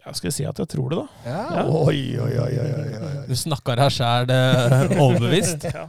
Ja, 0.00 0.12
skal 0.14 0.30
jeg 0.30 0.36
si 0.36 0.46
at 0.48 0.60
jeg 0.62 0.70
tror 0.70 0.92
det, 0.92 1.00
da? 1.02 1.06
Ja. 1.26 1.40
ja. 1.58 1.64
Oi, 1.66 2.00
oi, 2.22 2.32
oi, 2.44 2.52
oi, 2.62 2.70
oi. 2.78 3.14
Du 3.26 3.34
snakker 3.38 3.80
her 3.82 3.92
sjæl 3.92 4.30
eh, 4.30 4.94
overbevist? 5.02 5.66
ja. 5.74 5.86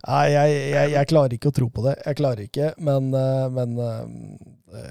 Nei, 0.00 0.26
jeg, 0.32 0.58
jeg, 0.72 0.92
jeg, 0.94 1.08
klarer 1.08 1.36
ikke 1.36 1.50
å 1.52 1.56
tro 1.56 1.70
på 1.72 1.84
det. 1.86 1.94
Jeg 2.04 2.18
klarer 2.20 2.44
ikke, 2.44 2.68
men, 2.84 3.08
eh, 3.16 3.46
men 3.52 3.74
eh, 3.80 4.84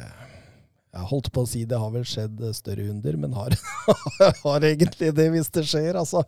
Jeg 0.95 1.09
holdt 1.11 1.29
på 1.35 1.45
å 1.45 1.49
si 1.49 1.63
det 1.69 1.79
har 1.81 1.93
vel 1.93 2.07
skjedd 2.09 2.41
større 2.57 2.89
under, 2.89 3.21
men 3.21 3.37
har, 3.37 3.55
har 4.45 4.67
egentlig 4.69 5.13
det 5.17 5.29
hvis 5.35 5.53
det 5.53 5.65
skjer. 5.69 5.99
Altså, 6.01 6.25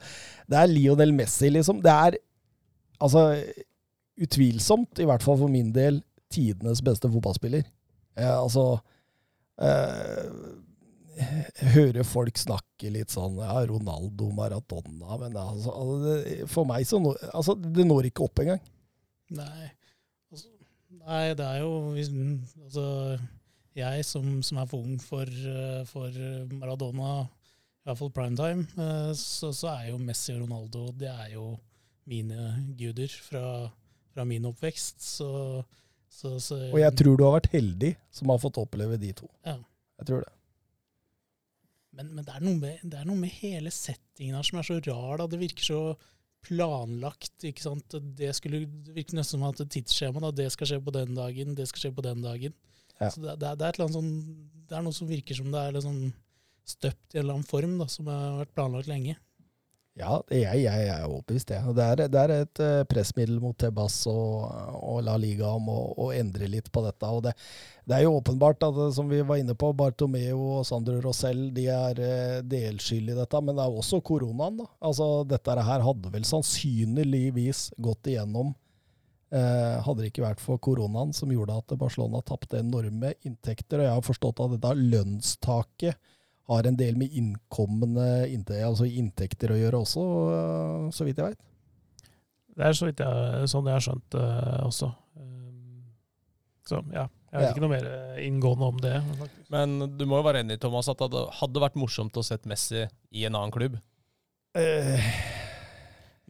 det 0.49 0.61
er 0.61 0.69
Lionel 0.69 1.13
Messi, 1.17 1.49
liksom. 1.53 1.81
Det 1.81 1.93
er 1.93 2.21
altså 3.01 3.31
utvilsomt, 4.21 5.01
i 5.01 5.07
hvert 5.09 5.25
fall 5.25 5.39
for 5.41 5.51
min 5.51 5.71
del, 5.73 6.01
tidenes 6.31 6.81
beste 6.85 7.09
fotballspiller. 7.11 7.63
Eh, 8.17 8.35
altså 8.35 8.65
eh, 9.61 10.27
Høre 11.75 12.03
folk 12.07 12.39
snakke 12.39 12.91
litt 12.91 13.11
sånn 13.13 13.37
Ja, 13.39 13.59
Ronaldo, 13.67 14.29
Maradona 14.35 15.17
Men 15.19 15.35
altså, 15.37 15.73
altså 15.75 16.47
for 16.51 16.67
meg 16.69 16.87
så 16.87 17.01
når, 17.03 17.19
altså, 17.35 17.55
Det 17.59 17.85
når 17.87 18.07
ikke 18.09 18.25
opp 18.27 18.41
engang. 18.43 18.61
Nei. 19.35 19.67
Altså, 20.31 20.47
nei, 21.03 21.23
det 21.39 21.47
er 21.47 21.61
jo 21.63 21.73
Altså, 21.95 22.85
jeg 23.77 24.07
som, 24.07 24.39
som 24.43 24.59
er 24.59 24.71
for 24.71 24.83
ung 24.83 24.97
for, 24.99 25.27
eh, 25.27 25.83
for 25.87 26.21
Maradona, 26.51 27.21
fall 27.95 28.11
primetime, 28.13 28.65
eh, 28.75 29.11
så, 29.15 29.53
så 29.55 29.69
er 29.71 29.91
jo 29.91 30.01
Messi 30.01 30.33
og 30.35 30.41
Ronaldo 30.43 30.89
Det 30.99 31.07
er 31.07 31.29
jo 31.35 31.53
mine 32.11 32.75
guder 32.79 33.13
fra, 33.23 33.45
fra 34.11 34.25
min 34.27 34.45
oppvekst. 34.49 34.99
Så 35.19 35.29
så, 36.11 36.35
så, 36.43 36.57
og 36.67 36.79
jeg 36.81 36.93
tror 36.99 37.17
du 37.17 37.23
har 37.23 37.37
vært 37.37 37.53
heldig 37.53 37.95
som 38.13 38.31
har 38.33 38.39
fått 38.43 38.59
oppleve 38.61 38.97
de 38.99 39.13
to. 39.15 39.29
Ja. 39.47 39.55
Jeg 40.01 40.09
tror 40.09 40.25
det. 40.25 40.33
Men, 41.95 42.09
men 42.15 42.25
det, 42.25 42.33
er 42.33 42.43
med, 42.45 42.81
det, 42.83 42.97
er 42.97 43.07
noe 43.07 43.19
med, 43.19 43.31
hele 43.41 43.71
settingen 43.73 44.37
her 44.37 44.47
som 44.47 44.59
er 44.59 44.67
så 44.67 44.79
rar. 44.87 45.21
Da. 45.21 45.27
Det 45.31 45.39
virker 45.41 45.65
så 45.65 45.79
planlagt. 46.45 47.35
ikke 47.47 47.63
sant? 47.63 47.95
Det, 48.17 48.31
skulle, 48.37 48.63
det 48.85 48.95
virker 48.95 49.17
nesten 49.19 49.39
som 49.39 49.47
at 49.49 49.63
et 49.63 49.71
tidsskjema. 49.75 50.23
Da. 50.27 50.33
Det 50.41 50.49
skal 50.55 50.71
skje 50.71 50.81
på 50.83 50.93
den 50.95 51.15
dagen, 51.17 51.55
det 51.57 51.67
skal 51.69 51.85
skje 51.85 51.93
på 51.97 52.05
den 52.05 52.23
dagen. 52.25 52.55
Ja. 52.97 53.09
Så 53.09 53.23
det, 53.23 53.37
det, 53.41 53.67
er, 53.67 53.81
sånn, 53.91 54.11
det, 54.67 54.75
er 54.77 54.85
noe 54.85 54.95
som 54.95 55.09
virker 55.09 55.37
som 55.37 55.51
det 55.53 55.63
er 55.63 55.75
liksom 55.77 56.01
støpt 56.71 57.15
i 57.15 57.19
en 57.19 57.23
eller 57.23 57.39
annen 57.39 57.49
form, 57.49 57.77
da, 57.81 57.87
som 57.89 58.09
har 58.11 58.41
vært 58.43 58.55
planlagt 58.55 58.91
lenge. 58.91 59.17
Ja, 59.99 60.21
jeg, 60.31 60.45
jeg, 60.63 60.85
jeg 60.87 60.87
er 60.93 61.03
overbevist 61.09 61.49
det. 61.51 61.57
Det 61.75 61.83
er, 61.83 62.01
det 62.13 62.19
er 62.21 62.33
et 62.37 62.61
uh, 62.63 62.83
pressmiddel 62.87 63.41
mot 63.43 63.57
Tebas 63.59 63.97
og, 64.07 64.45
og 64.79 65.01
La 65.03 65.17
Liga 65.19 65.49
om 65.57 65.67
å, 65.73 66.07
endre 66.15 66.47
litt 66.47 66.69
på 66.71 66.83
dette. 66.85 67.09
og 67.11 67.25
det, 67.25 67.33
det, 67.83 67.97
er 67.97 68.05
jo 68.05 68.15
åpenbart, 68.21 68.63
at, 68.69 68.79
som 68.95 69.11
vi 69.11 69.19
var 69.27 69.41
inne 69.41 69.57
på, 69.59 69.73
Bartomeo 69.75 70.39
og 70.61 70.65
Sandro 70.69 70.95
Rosell 71.03 71.49
de 71.55 71.67
er 71.67 71.99
delskyldige 71.99 72.71
delskyld 72.71 73.11
i 73.11 73.19
dette. 73.19 73.43
Men 73.43 73.59
det 73.59 73.67
er 73.67 73.83
også 73.83 73.99
koronaen. 74.07 74.63
da. 74.63 74.69
Altså, 74.79 75.11
Dette 75.27 75.59
her 75.59 75.85
hadde 75.85 76.15
vel 76.15 76.27
sannsynligvis 76.29 77.67
gått 77.83 78.13
igjennom 78.13 78.55
eh, 79.31 79.77
hadde 79.83 80.03
det 80.03 80.11
ikke 80.11 80.25
vært 80.25 80.43
for 80.43 80.61
koronaen 80.63 81.13
som 81.15 81.31
gjorde 81.33 81.57
at 81.61 81.75
Barcelona 81.79 82.21
tapte 82.25 82.59
enorme 82.61 83.13
inntekter. 83.27 83.81
Og 83.81 83.87
jeg 83.87 83.97
har 83.97 84.07
forstått 84.07 84.43
at 84.43 84.55
dette 84.55 84.73
lønnstaket 84.79 86.17
har 86.51 86.67
en 86.67 86.77
del 86.77 86.97
med 86.99 87.13
innkommende 87.15 88.27
altså 88.65 88.87
inntekter 88.87 89.53
å 89.53 89.59
gjøre 89.59 89.81
også, 89.85 90.03
så 90.93 91.07
vidt 91.07 91.21
jeg 91.21 91.31
veit. 91.31 91.41
Det 92.51 92.67
er 92.67 92.75
så 92.75 92.87
vidt 92.89 93.01
jeg, 93.01 93.49
sånn 93.51 93.69
jeg 93.69 93.77
har 93.77 93.85
skjønt 93.85 94.07
det 94.13 94.27
uh, 94.27 94.63
også. 94.67 94.89
Um, 95.15 95.85
så 96.67 96.81
ja, 96.91 97.05
jeg 97.31 97.37
vet 97.37 97.45
ja. 97.47 97.51
ikke 97.53 97.63
noe 97.63 97.71
mer 97.71 97.87
inngående 98.21 98.71
om 98.73 98.81
det. 98.83 98.95
Faktisk. 99.21 99.45
Men 99.55 99.77
du 99.95 100.03
må 100.09 100.19
jo 100.19 100.27
være 100.27 100.43
enig 100.43 100.59
Thomas, 100.61 100.91
at 100.91 101.01
det 101.13 101.23
hadde 101.39 101.63
vært 101.63 101.79
morsomt 101.79 102.19
å 102.19 102.25
sett 102.27 102.49
Messi 102.49 102.83
i 102.83 103.25
en 103.27 103.37
annen 103.39 103.55
klubb? 103.55 103.79
Uh, 104.57 104.99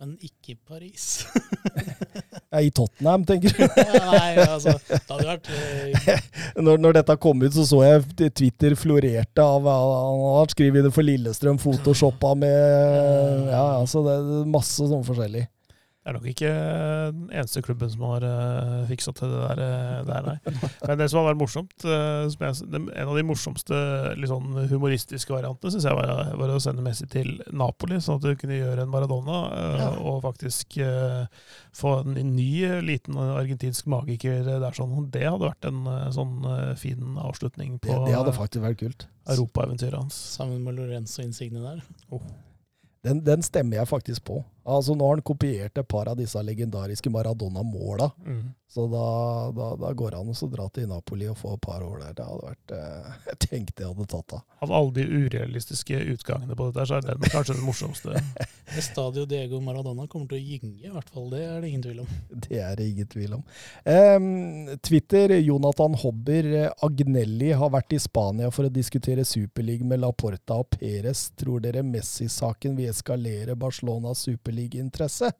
men 0.02 0.16
ikke 0.18 0.56
i 0.56 0.58
Paris. 0.58 1.28
I 2.62 2.72
Tottenham, 2.74 3.22
tenker 3.24 3.54
du? 3.54 3.62
Nei, 4.12 4.32
altså, 4.42 4.74
det 4.90 4.98
hadde 5.06 5.28
vært 5.28 5.50
uh... 5.54 6.24
når, 6.66 6.82
når, 6.82 6.96
dette 6.98 7.16
kom 7.22 7.44
ut, 7.46 7.54
så 7.54 7.68
så 7.70 7.84
jeg 7.86 8.32
Twitter 8.34 8.74
florerte 8.76 9.46
av 9.46 9.70
Han 9.70 10.24
har 10.40 10.52
skrevet 10.52 10.88
det 10.88 10.92
for 10.96 11.06
Lillestrøm, 11.06 11.62
photoshoppa 11.62 12.34
med 12.42 13.52
Ja, 13.54 13.78
altså 13.78 14.02
det 14.08 14.18
er 14.18 14.50
masse 14.58 14.90
sånn 14.90 15.06
forskjellig. 15.06 15.46
Det 16.02 16.10
er 16.10 16.16
nok 16.16 16.24
ikke 16.32 16.52
den 17.14 17.28
eneste 17.30 17.62
klubben 17.62 17.90
som 17.94 18.02
har 18.10 18.24
uh, 18.26 18.88
fiksa 18.90 19.12
til 19.14 19.30
det 19.30 19.42
der, 19.44 19.60
uh, 19.62 20.00
der, 20.08 20.26
nei. 20.26 20.56
Men 20.88 20.98
det 20.98 21.08
som 21.12 21.20
har 21.22 21.28
vært 21.28 21.40
morsomt, 21.44 21.86
uh, 21.86 22.26
jeg, 22.26 22.56
det, 22.74 22.82
en 22.82 23.12
av 23.12 23.20
de 23.20 23.26
morsomste 23.30 23.82
sånn 24.32 24.58
humoristiske 24.72 25.36
variantene, 25.36 25.76
syns 25.76 25.86
jeg 25.86 26.00
var, 26.00 26.34
var, 26.42 26.56
å 26.56 26.64
sende 26.64 26.82
Messi 26.82 27.06
til 27.12 27.30
Napoli, 27.54 28.02
sånn 28.02 28.18
at 28.18 28.26
du 28.26 28.34
kunne 28.34 28.58
gjøre 28.58 28.88
en 28.88 28.94
Maradona 28.98 29.40
ja. 29.78 29.94
og 30.02 30.24
faktisk 30.26 30.80
få 31.78 31.96
en 32.02 32.18
ny 32.34 32.82
liten 32.82 33.22
argentinsk 33.22 33.86
magiker 33.94 34.42
der. 34.50 34.72
sånn. 34.74 35.10
Det 35.14 35.28
hadde 35.28 35.52
vært 35.52 35.70
en 35.70 35.86
sånn 36.16 36.38
fin 36.82 37.18
avslutning 37.22 37.78
på 37.78 37.94
det, 37.94 38.10
det 38.10 38.18
hadde 38.18 38.40
faktisk 38.42 38.66
vært 38.66 38.82
kult. 38.82 39.12
europaeventyret 39.30 40.02
hans. 40.02 40.18
Sammen 40.40 40.64
med 40.66 40.82
Lorenzo 40.82 41.22
Insigne 41.22 41.62
der. 41.62 41.86
Oh. 42.10 42.26
Den, 43.06 43.26
den, 43.26 43.42
stemmer 43.42 43.82
jeg 43.82 43.90
faktisk 43.90 44.26
på. 44.30 44.44
Altså 44.64 44.96
Nå 44.96 45.08
har 45.08 45.18
han 45.18 45.26
kopiert 45.26 45.78
et 45.78 45.88
par 45.88 46.10
av 46.12 46.18
disse 46.20 46.42
legendariske 46.46 47.10
Maradona-måla. 47.10 48.12
Mm. 48.26 48.50
Så 48.74 48.88
da, 48.88 49.52
da, 49.52 49.76
da, 49.76 49.90
går 49.94 50.14
det 50.14 50.20
an 50.22 50.30
å 50.32 50.48
dra 50.48 50.66
til 50.72 50.86
Napoli 50.88 51.26
og 51.28 51.36
få 51.36 51.58
et 51.58 51.64
par 51.66 51.82
år 51.84 51.98
der. 52.06 52.14
Det 52.16 52.24
hadde 52.24 52.46
vært 52.46 52.74
eh, 52.78 53.10
Jeg 53.26 53.40
tenkte 53.44 53.84
jeg 53.84 53.90
hadde 53.90 54.06
tatt 54.14 54.36
av. 54.38 54.46
Av 54.64 54.72
alle 54.78 54.94
de 54.96 55.04
urealistiske 55.26 55.98
utgangene 56.14 56.56
på 56.56 56.70
dette, 56.70 56.86
så 56.88 57.02
er 57.02 57.04
den 57.10 57.34
kanskje 57.34 57.58
den 57.58 57.66
morsomste. 57.68 58.22
Stadio 58.86 59.26
Diego 59.28 59.60
Maradona 59.60 60.06
kommer 60.08 60.32
til 60.32 60.40
å 60.40 60.54
gynge, 60.54 60.88
i 60.88 60.94
hvert 60.94 61.12
fall. 61.12 61.28
Det 61.34 61.42
er 61.44 61.58
det 61.60 61.72
ingen 61.74 61.84
tvil 61.84 62.00
om. 62.06 62.14
Det 62.46 62.62
er 62.64 62.80
det 62.80 62.88
ingen 62.94 63.10
tvil 63.12 63.36
om. 63.36 63.44
Um, 63.84 64.72
Twitter, 64.88 65.36
Jonathan 65.42 66.00
Hobber. 66.06 66.50
Agnelli 66.88 67.52
har 67.52 67.76
vært 67.76 67.98
i 67.98 68.00
Spania 68.00 68.54
for 68.56 68.70
å 68.70 68.72
diskutere 68.72 69.28
Superliga 69.28 69.84
med 69.92 70.00
Laporta 70.06 70.62
og 70.64 70.72
Perez. 70.78 71.26
Tror 71.36 71.60
dere 71.68 71.84
Messi-saken 71.84 72.80
vil 72.80 72.94
eskalere 72.94 73.60
Barcelonas 73.60 74.24
superligainteresse? 74.52 75.32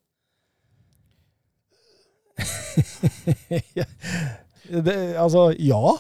det, 4.86 5.18
altså, 5.18 5.54
ja. 5.60 5.98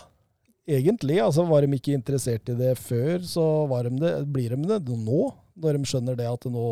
Egentlig. 0.68 1.20
Altså, 1.20 1.43
var 1.43 1.62
de 1.62 1.76
ikke 1.76 1.93
interessert 1.97 2.49
i 2.49 2.55
det 2.55 2.78
før, 2.80 3.20
så 3.26 3.68
de 3.68 3.99
det, 3.99 4.28
blir 4.32 4.49
de 4.55 4.68
det 4.70 4.80
nå. 4.88 5.36
Når 5.62 5.78
de 5.78 5.86
skjønner 5.89 6.16
det 6.16 6.28
at 6.30 6.43
det 6.45 6.51
nå 6.53 6.68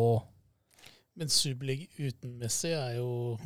Men 1.20 1.28
Superlig 1.28 1.88
uten 1.98 2.38
Messi 2.40 2.70
er 2.72 2.94
jo 2.96 3.36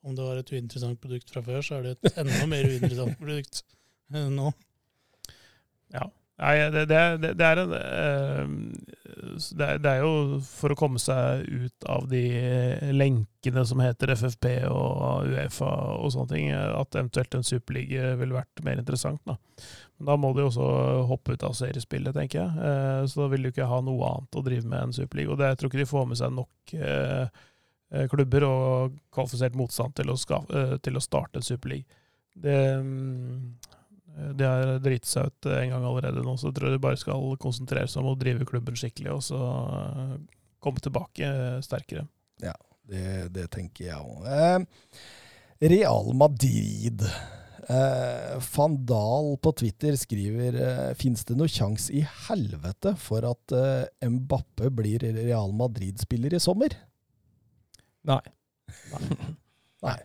Om 0.00 0.16
det 0.16 0.24
var 0.24 0.36
et 0.40 0.52
uinteressant 0.54 1.00
produkt 1.02 1.30
fra 1.30 1.42
før, 1.44 1.60
så 1.60 1.74
er 1.76 1.82
det 1.84 1.92
et 1.98 2.16
enda 2.22 2.46
mer 2.48 2.64
uinteressant 2.64 3.18
produkt 3.20 3.62
nå. 4.10 4.52
Ja. 5.92 6.10
Nei, 6.40 6.56
det, 6.72 6.86
det, 6.88 7.34
det, 7.36 7.44
er 7.44 7.58
en, 7.60 7.72
eh, 7.76 8.46
det, 9.60 9.90
er 9.90 9.98
jo 10.00 10.38
for 10.46 10.72
å 10.72 10.78
komme 10.78 11.00
seg 11.02 11.42
ut 11.44 11.84
av 11.90 12.06
de 12.08 12.22
lenkene 12.96 13.64
som 13.68 13.82
heter 13.84 14.14
FFP 14.14 14.46
og 14.70 15.28
Uefa 15.28 15.68
og 15.98 16.14
sånne 16.14 16.30
ting, 16.32 16.48
at 16.54 16.96
eventuelt 16.96 17.36
en 17.36 17.44
superliga 17.44 18.14
ville 18.20 18.38
vært 18.38 18.64
mer 18.64 18.80
interessant. 18.80 19.20
Da. 19.28 19.36
Men 19.98 20.08
da 20.08 20.16
må 20.22 20.32
de 20.32 20.46
også 20.46 20.68
hoppe 21.10 21.36
ut 21.36 21.44
av 21.44 21.58
seriespillet, 21.58 22.16
tenker 22.16 22.40
jeg. 22.40 22.68
Eh, 22.70 23.02
så 23.04 23.26
da 23.26 23.28
vil 23.34 23.44
de 23.44 23.52
ikke 23.52 23.68
ha 23.68 23.82
noe 23.84 24.08
annet 24.08 24.40
å 24.40 24.44
drive 24.46 24.64
med 24.64 24.86
enn 24.86 24.96
superliga. 24.96 25.34
Og 25.34 25.42
det, 25.42 25.50
jeg 25.52 25.60
tror 25.60 25.72
ikke 25.72 25.82
de 25.82 25.90
får 25.92 26.08
med 26.08 26.22
seg 26.22 26.36
nok 26.38 26.74
eh, 26.80 27.42
klubber 28.08 28.48
og 28.48 28.96
kvalifisert 29.12 29.60
motstand 29.60 29.98
til 29.98 30.14
å, 30.14 30.16
til 30.80 30.96
å 30.96 31.04
starte 31.04 31.42
en 31.42 31.44
superliga. 31.44 32.00
Det 32.40 32.56
mm, 32.80 33.44
de 34.36 34.46
har 34.46 34.78
driti 34.82 35.08
seg 35.08 35.30
ut 35.30 35.48
en 35.52 35.72
gang 35.74 35.86
allerede 35.86 36.24
nå, 36.24 36.36
så 36.36 36.50
jeg 36.50 36.58
tror 36.58 36.74
de 36.74 36.82
bare 36.82 36.98
skal 37.00 37.36
konsentrere 37.40 37.88
seg 37.90 38.02
om 38.02 38.12
å 38.12 38.18
drive 38.18 38.46
klubben 38.48 38.78
skikkelig, 38.78 39.12
og 39.14 39.24
så 39.24 39.40
eh, 39.40 40.14
komme 40.62 40.82
tilbake 40.82 41.26
eh, 41.26 41.58
sterkere. 41.64 42.06
Ja, 42.42 42.54
det, 42.90 43.30
det 43.36 43.48
tenker 43.54 43.90
jeg 43.90 44.00
òg. 44.00 44.26
Eh, 44.26 45.68
Real 45.70 46.12
Madrid. 46.16 47.04
Eh, 47.70 48.36
Van 48.56 48.76
Dahl 48.88 49.34
på 49.44 49.52
Twitter 49.60 49.94
skriver 50.00 50.56
eh, 50.58 50.86
Fins 50.98 51.22
det 51.28 51.36
noe 51.38 51.50
sjans 51.52 51.90
i 51.94 52.00
helvete 52.26 52.96
for 52.98 53.22
at 53.28 53.54
eh, 53.54 54.08
Mbappe 54.10 54.72
blir 54.74 55.04
Real 55.20 55.52
Madrid-spiller 55.54 56.34
i 56.34 56.40
sommer? 56.42 56.74
Nei. 58.08 58.22
Nei. 58.90 59.02
Nei. 59.86 59.98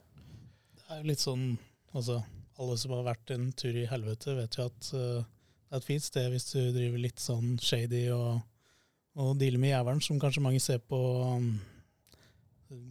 Det 0.75 0.85
er 0.91 1.01
jo 1.01 1.09
litt 1.09 1.23
sånn 1.23 1.45
Altså 1.95 2.19
alle 2.61 2.77
som 2.79 2.95
har 2.95 3.05
vært 3.09 3.35
en 3.35 3.49
tur 3.57 3.75
i 3.75 3.87
helvete, 3.89 4.35
vet 4.37 4.57
jo 4.57 4.67
at 4.69 4.89
uh, 4.95 5.21
det 5.21 5.77
er 5.77 5.81
et 5.81 5.87
fint 5.87 6.03
sted 6.05 6.27
hvis 6.31 6.49
du 6.53 6.59
driver 6.75 7.01
litt 7.01 7.21
sånn 7.21 7.55
shady 7.61 8.07
og, 8.15 8.43
og 9.19 9.37
dealer 9.41 9.61
med 9.61 9.73
jævelen, 9.73 10.03
som 10.03 10.19
kanskje 10.21 10.43
mange 10.45 10.61
ser 10.63 10.83
på 10.83 10.99
um, 11.35 11.55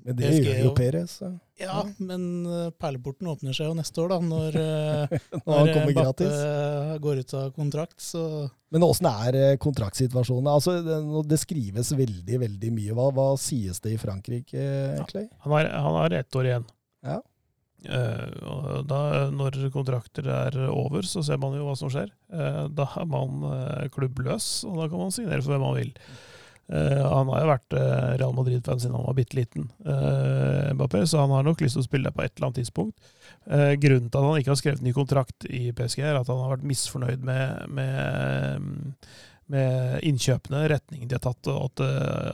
men 0.04 0.16
det 0.16 0.28
gjør 0.38 0.60
jo 0.62 0.70
Perez. 0.76 1.16
Ja, 1.20 1.32
ja, 1.58 1.80
men 1.98 2.44
uh, 2.46 2.68
perleporten 2.78 3.26
åpner 3.28 3.56
seg 3.56 3.66
jo 3.68 3.74
neste 3.76 4.00
år, 4.04 4.12
da, 4.14 4.18
når, 4.22 4.58
uh, 4.60 5.16
når 5.48 5.48
når 5.50 5.70
Bappe 5.72 5.94
gratis. 5.96 6.36
går 7.02 7.22
ut 7.24 7.34
av 7.40 7.50
kontrakt. 7.56 7.96
Så. 8.00 8.22
Men 8.74 8.86
åssen 8.86 9.08
er 9.10 9.58
kontraktsituasjonen? 9.62 10.50
Altså, 10.52 10.76
det, 10.84 11.00
det, 11.30 11.40
skrives 11.42 11.90
veldig 11.98 12.40
veldig 12.46 12.72
mye. 12.76 12.96
Hva, 12.96 13.10
hva 13.16 13.28
sies 13.40 13.82
det 13.84 13.96
i 13.96 14.00
Frankrike, 14.00 14.54
egentlig? 14.54 15.26
Ja, 15.26 15.42
han, 15.42 15.56
har, 15.58 15.70
han 15.88 16.00
har 16.04 16.18
ett 16.22 16.40
år 16.40 16.50
igjen. 16.52 16.68
Ja. 17.04 17.18
Uh, 17.84 18.82
da, 18.88 19.00
når 19.32 19.58
kontrakter 19.74 20.28
er 20.32 20.56
over, 20.70 21.04
så 21.06 21.22
ser 21.24 21.40
man 21.42 21.56
jo 21.56 21.66
hva 21.66 21.74
som 21.78 21.90
skjer. 21.92 22.12
Uh, 22.32 22.64
da 22.72 22.86
er 23.00 23.08
man 23.10 23.42
uh, 23.44 23.84
klubbløs, 23.92 24.62
og 24.68 24.78
da 24.80 24.88
kan 24.88 25.02
man 25.02 25.12
signere 25.14 25.42
for 25.42 25.54
hvem 25.54 25.66
man 25.66 25.76
vil. 25.80 25.92
han 26.64 27.28
har 27.28 27.42
jo 27.42 27.48
vært 27.50 27.74
Real 28.16 28.30
Madrid-fan 28.32 28.78
siden 28.80 28.94
han 28.96 29.04
var 29.04 29.16
bitte 29.18 29.36
liten, 29.36 29.66
så 29.84 31.18
han 31.20 31.34
har 31.36 31.44
nok 31.44 31.60
lyst 31.60 31.76
til 31.76 31.82
å 31.82 31.84
spille 31.84 32.08
der 32.08 32.14
på 32.16 32.22
et 32.24 32.32
eller 32.38 32.46
annet 32.48 32.60
tidspunkt. 32.62 33.10
grunnen 33.82 34.08
til 34.08 34.16
at 34.16 34.24
han 34.24 34.38
ikke 34.40 34.52
har 34.54 34.60
skrevet 34.62 34.86
ny 34.86 34.94
kontrakt 34.96 35.44
i 35.44 35.74
PSG, 35.76 36.00
er 36.00 36.16
at 36.16 36.30
han 36.32 36.40
har 36.40 36.54
vært 36.54 36.64
misfornøyd 36.70 37.20
med, 37.28 37.68
med, 37.68 38.96
med 39.52 40.08
innkjøpene, 40.08 40.64
retningen 40.72 41.10
de 41.10 41.18
har 41.18 41.26
tatt, 41.26 41.52
og 41.52 41.66
at, 41.66 41.84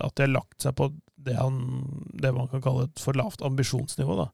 at 0.06 0.14
de 0.14 0.28
har 0.28 0.32
lagt 0.36 0.62
seg 0.62 0.78
på 0.78 0.92
det, 1.26 1.34
han, 1.34 1.58
det 2.22 2.30
man 2.38 2.46
kan 2.54 2.62
kalle 2.62 2.86
et 2.86 3.02
for 3.02 3.18
lavt 3.18 3.42
ambisjonsnivå. 3.42 4.14
da. 4.22 4.30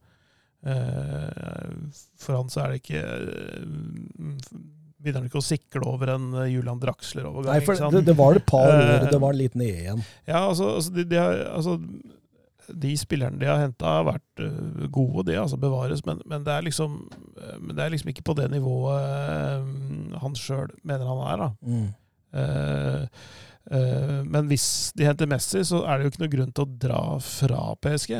Eh, 0.66 1.68
for 2.18 2.38
han 2.38 2.50
så 2.50 2.64
er 2.64 2.72
det 2.72 2.80
ikke 2.80 3.02
eh, 3.04 3.66
Begynner 4.96 5.20
han 5.20 5.28
ikke 5.28 5.38
å 5.38 5.44
sikle 5.44 5.84
over 5.86 6.10
en 6.16 6.30
eh, 6.40 6.48
Julian 6.54 6.80
Draxler-overgang. 6.82 7.52
Nei, 7.52 7.62
for 7.66 7.94
det, 7.94 8.02
det, 8.08 8.16
var 8.18 8.38
et 8.40 8.46
par 8.48 8.72
år 8.72 9.06
det 9.06 9.20
var 9.22 9.36
en 9.36 9.40
liten 9.40 9.62
E 9.62 9.72
igjen. 9.84 10.04
Ja, 10.26 10.46
altså, 10.48 10.72
altså, 10.80 10.94
de, 10.96 11.06
de, 11.06 11.20
har, 11.20 11.42
altså 11.52 11.76
de 12.66 12.96
spillerne 12.98 13.38
de 13.38 13.46
har 13.46 13.62
henta, 13.62 13.98
har 14.00 14.08
vært 14.08 14.42
gode, 14.90 15.28
det 15.28 15.36
altså 15.38 15.60
bevares, 15.60 16.02
men, 16.08 16.18
men, 16.26 16.42
det 16.48 16.56
liksom, 16.66 16.98
men, 17.60 17.76
det 17.76 17.84
er 17.84 17.94
liksom, 17.94 18.10
ikke 18.10 18.26
på 18.26 18.34
det 18.40 18.48
nivået 18.56 20.18
han 20.18 20.34
sjøl 20.40 20.74
mener 20.82 21.06
han 21.06 21.22
er. 21.28 21.44
da. 21.44 21.52
Mm. 21.62 21.86
Uh, 22.36 23.06
Eh, 23.06 23.06
men 23.66 24.46
hvis 24.46 24.92
de 24.94 25.06
henter 25.08 25.26
Messi, 25.26 25.64
så 25.66 25.80
er 25.82 25.98
det 25.98 26.06
jo 26.06 26.12
ikke 26.12 26.22
noe 26.22 26.32
grunn 26.36 26.52
til 26.54 26.66
å 26.66 26.74
dra 26.86 27.00
fra 27.24 27.62
PSG. 27.82 28.12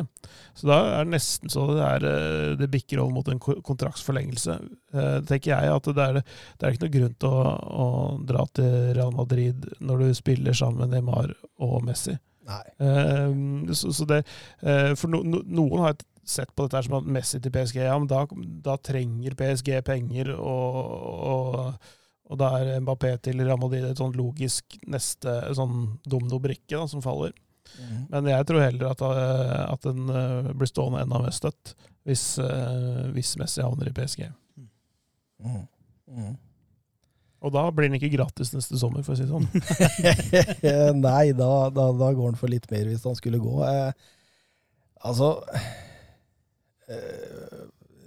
Så 0.57 0.69
da 0.71 0.79
er 0.97 1.05
det 1.07 1.13
nesten 1.13 1.53
så 1.53 1.67
det, 1.71 1.85
er, 1.85 2.07
eh, 2.11 2.55
det 2.59 2.71
bikker 2.73 3.03
over 3.03 3.15
mot 3.15 3.29
en 3.31 3.41
kontraktsforlengelse. 3.41 4.57
Eh, 4.97 5.19
tenker 5.29 5.53
jeg 5.53 5.75
at 5.77 5.91
det 5.99 6.07
er, 6.07 6.21
det 6.23 6.67
er 6.67 6.75
ikke 6.75 6.87
noe 6.87 6.95
grunn 6.97 7.17
til 7.23 7.37
å, 7.37 7.53
å, 7.85 7.87
dra 8.27 8.47
til 8.59 8.75
Real 8.97 9.15
Madrid 9.15 9.69
når 9.79 10.03
du 10.03 10.19
spiller 10.19 10.57
sammen 10.57 10.83
med 10.83 10.97
Neymar 10.97 11.37
og 11.63 11.79
Messi. 11.87 12.17
Så, 12.47 13.91
så 13.91 14.07
det, 14.07 14.21
for 14.95 15.11
no, 15.11 15.25
no, 15.27 15.41
noen 15.51 15.83
har 15.83 15.97
sett 16.27 16.53
på 16.55 16.67
dette 16.67 16.83
som 16.87 16.99
at 17.01 17.09
Messi 17.11 17.41
til 17.43 17.55
PSG, 17.55 17.81
ja, 17.85 17.97
men 17.99 18.07
da, 18.11 18.25
da 18.67 18.77
trenger 18.83 19.35
PSG 19.39 19.73
penger. 19.87 20.31
og, 20.39 20.83
og 21.31 21.95
og 22.27 22.41
da 22.41 22.53
er 22.59 22.81
Mbappé 22.83 23.13
til 23.23 23.43
Real 23.43 23.61
Madrid 23.61 23.85
et 23.87 24.01
sånn 24.01 24.17
logisk 24.19 24.79
neste 24.91 25.35
sånn 25.57 25.99
dominobrikke 26.09 26.81
som 26.91 27.05
faller. 27.05 27.35
Mm. 27.77 28.01
Men 28.11 28.31
jeg 28.31 28.47
tror 28.49 28.63
heller 28.63 28.91
at, 28.93 29.05
eh, 29.05 29.63
at 29.67 29.87
den 29.87 30.11
uh, 30.11 30.51
blir 30.55 30.71
stående 30.71 31.03
enda 31.03 31.21
mer 31.23 31.35
støtt 31.35 31.75
hvis, 32.07 32.25
uh, 32.39 33.07
hvis 33.15 33.35
Messi 33.41 33.63
havner 33.63 33.91
i 33.91 33.95
PSG. 33.95 34.27
Mm. 35.43 35.65
Mm. 36.07 36.35
Og 37.47 37.53
da 37.55 37.67
blir 37.71 37.91
den 37.91 37.99
ikke 37.99 38.15
gratis 38.17 38.51
neste 38.55 38.79
sommer, 38.81 39.05
for 39.07 39.15
å 39.15 39.19
si 39.19 39.27
det 39.27 39.31
sånn. 39.31 39.47
Nei, 41.07 41.31
da, 41.37 41.51
da, 41.75 41.91
da, 41.95 42.11
går 42.17 42.33
den 42.33 42.41
for 42.41 42.51
litt 42.51 42.67
mer 42.73 42.89
hvis 42.89 43.05
han 43.07 43.19
skulle 43.19 43.43
gå. 43.43 43.57
Eh, 43.69 43.91
altså 45.07 45.29
eh, 46.89 47.67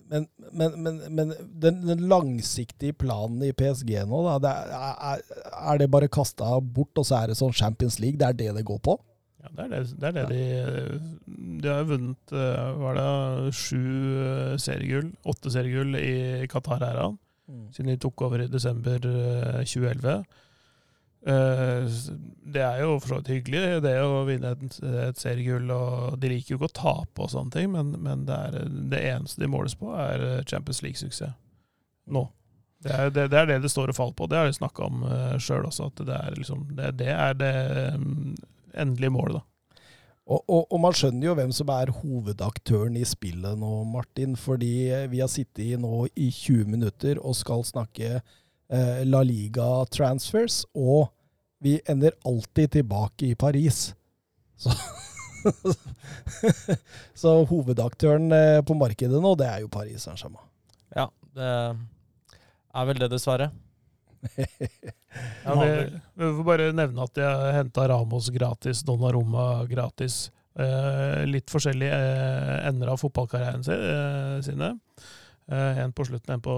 men, 0.09 0.25
men, 0.51 0.75
men, 0.81 0.95
men 1.13 1.33
den, 1.61 1.83
den, 1.85 2.01
langsiktige 2.09 2.95
planen 2.97 3.43
i 3.45 3.51
PSG 3.53 3.91
nå, 4.09 4.23
da, 4.25 4.37
det 4.41 4.53
er, 4.79 5.21
er, 5.59 5.77
det 5.81 5.89
bare 5.93 6.09
kasta 6.09 6.57
bort, 6.59 6.97
og 6.97 7.05
så 7.05 7.19
er 7.19 7.29
det 7.29 7.37
sånn 7.37 7.53
Champions 7.53 7.99
League? 8.01 8.17
Det 8.17 8.25
er 8.25 8.39
det 8.39 8.49
det 8.57 8.65
går 8.65 8.81
på? 8.87 8.97
Ja, 9.39 9.53
det 9.53 9.67
er 9.67 9.71
det, 9.75 9.81
det, 10.01 10.09
er 10.09 10.15
det 10.17 10.25
de 10.33 11.61
De 11.61 11.71
har 11.71 11.85
vunnet 11.87 12.33
eh, 12.35 12.71
hva 12.79 12.91
er 12.91 12.99
det, 12.99 13.53
sju 13.55 13.77
eh, 13.77 14.55
seriegull, 14.59 15.13
åtte 15.29 15.53
seriegull 15.53 15.95
i 16.01 16.49
Qatar-æraen, 16.51 17.15
mm. 17.47 17.65
siden 17.77 17.93
de 17.93 18.01
tok 18.01 18.25
over 18.27 18.43
i 18.43 18.51
desember 18.51 18.99
2011. 19.05 20.23
Eh, 21.27 21.97
det 22.53 22.61
er 22.63 22.79
jo 22.81 22.95
for 23.01 23.11
så 23.11 23.19
vidt 23.19 23.31
hyggelig, 23.33 23.81
det 23.83 23.93
å 24.01 24.23
vinne 24.27 24.53
et, 24.55 24.79
et 25.09 25.19
seriegull. 25.19 25.69
og 25.73 26.17
De 26.21 26.31
liker 26.31 26.55
jo 26.55 26.59
ikke 26.59 26.71
å 26.71 26.79
tape 26.79 27.25
og 27.25 27.31
sånne 27.33 27.55
ting, 27.55 27.71
men, 27.75 27.93
men 28.01 28.25
det, 28.29 28.39
er, 28.49 28.73
det, 28.93 29.03
eneste 29.11 29.43
de 29.43 29.51
måles 29.51 29.75
på, 29.79 29.91
er 29.93 30.43
Champions 30.49 30.83
League-suksess 30.85 31.35
nå. 32.09 32.23
Det 32.79 32.93
er, 32.95 33.09
det, 33.11 33.25
det 33.29 33.37
er, 33.37 33.49
det 33.49 33.57
det 33.65 33.69
står 33.69 33.91
og 33.91 33.97
faller 33.97 34.15
på. 34.17 34.25
Det 34.31 34.37
har 34.39 34.47
de 34.47 34.55
snakka 34.55 34.85
om 34.87 35.01
uh, 35.03 35.35
sjøl 35.37 35.67
også, 35.67 35.89
at 35.91 35.99
det 36.07 36.15
er, 36.15 36.37
liksom, 36.39 36.63
det, 36.77 36.93
det, 37.01 37.09
er 37.11 37.35
det 37.37 37.51
endelige 38.71 39.11
målet. 39.13 39.41
da. 39.41 39.43
Og, 40.29 40.43
og, 40.45 40.63
og, 40.69 40.77
man 40.81 40.95
skjønner 40.95 41.27
jo 41.27 41.35
hvem 41.37 41.51
som 41.53 41.71
er 41.73 41.91
hovedaktøren 41.99 42.95
i 42.97 43.05
spillet 43.07 43.59
nå, 43.59 43.71
Martin. 43.89 44.37
Fordi 44.39 44.71
vi 45.11 45.21
har 45.21 45.29
sittet 45.31 45.63
i 45.65 45.79
nå 45.81 46.05
i 46.13 46.29
20 46.31 46.69
minutter 46.71 47.19
og 47.19 47.37
skal 47.37 47.65
snakke 47.67 48.21
eh, 48.71 49.01
La 49.05 49.21
Liga-transfers, 49.25 50.63
og 50.77 51.09
vi 51.63 51.79
ender 51.89 52.15
alltid 52.27 52.71
tilbake 52.77 53.31
i 53.31 53.35
Paris. 53.35 53.93
Så, 54.59 54.73
så 57.21 57.35
hovedaktøren 57.49 58.31
eh, 58.35 58.59
på 58.65 58.77
markedet 58.79 59.21
nå, 59.23 59.35
det 59.39 59.47
er 59.49 59.63
jo 59.65 59.71
Paris 59.71 60.07
Saint-Germain. 60.07 60.45
Ja, 60.95 61.09
det 61.35 61.49
er 61.49 62.89
vel 62.89 63.01
det, 63.01 63.11
dessverre. 63.11 63.51
ja, 64.35 65.53
vi, 65.55 65.69
vi, 66.19 66.25
får 66.25 66.43
bare 66.47 66.73
nevne 66.75 67.05
at 67.05 67.21
jeg 67.21 67.55
henta 67.55 67.87
Ramos 67.91 68.27
gratis, 68.35 68.83
Donnarumma 68.87 69.63
gratis. 69.69 70.27
Eh, 70.59 71.23
litt 71.29 71.51
forskjellige 71.51 71.95
eh, 71.95 72.67
ender 72.67 72.91
av 72.91 72.99
fotballkarrieren 72.99 73.63
eh, 73.63 74.35
sine. 74.43 74.73
Eh, 75.47 75.83
en 75.85 75.93
på 75.95 76.05
slutten, 76.09 76.35
en 76.35 76.43
på 76.43 76.55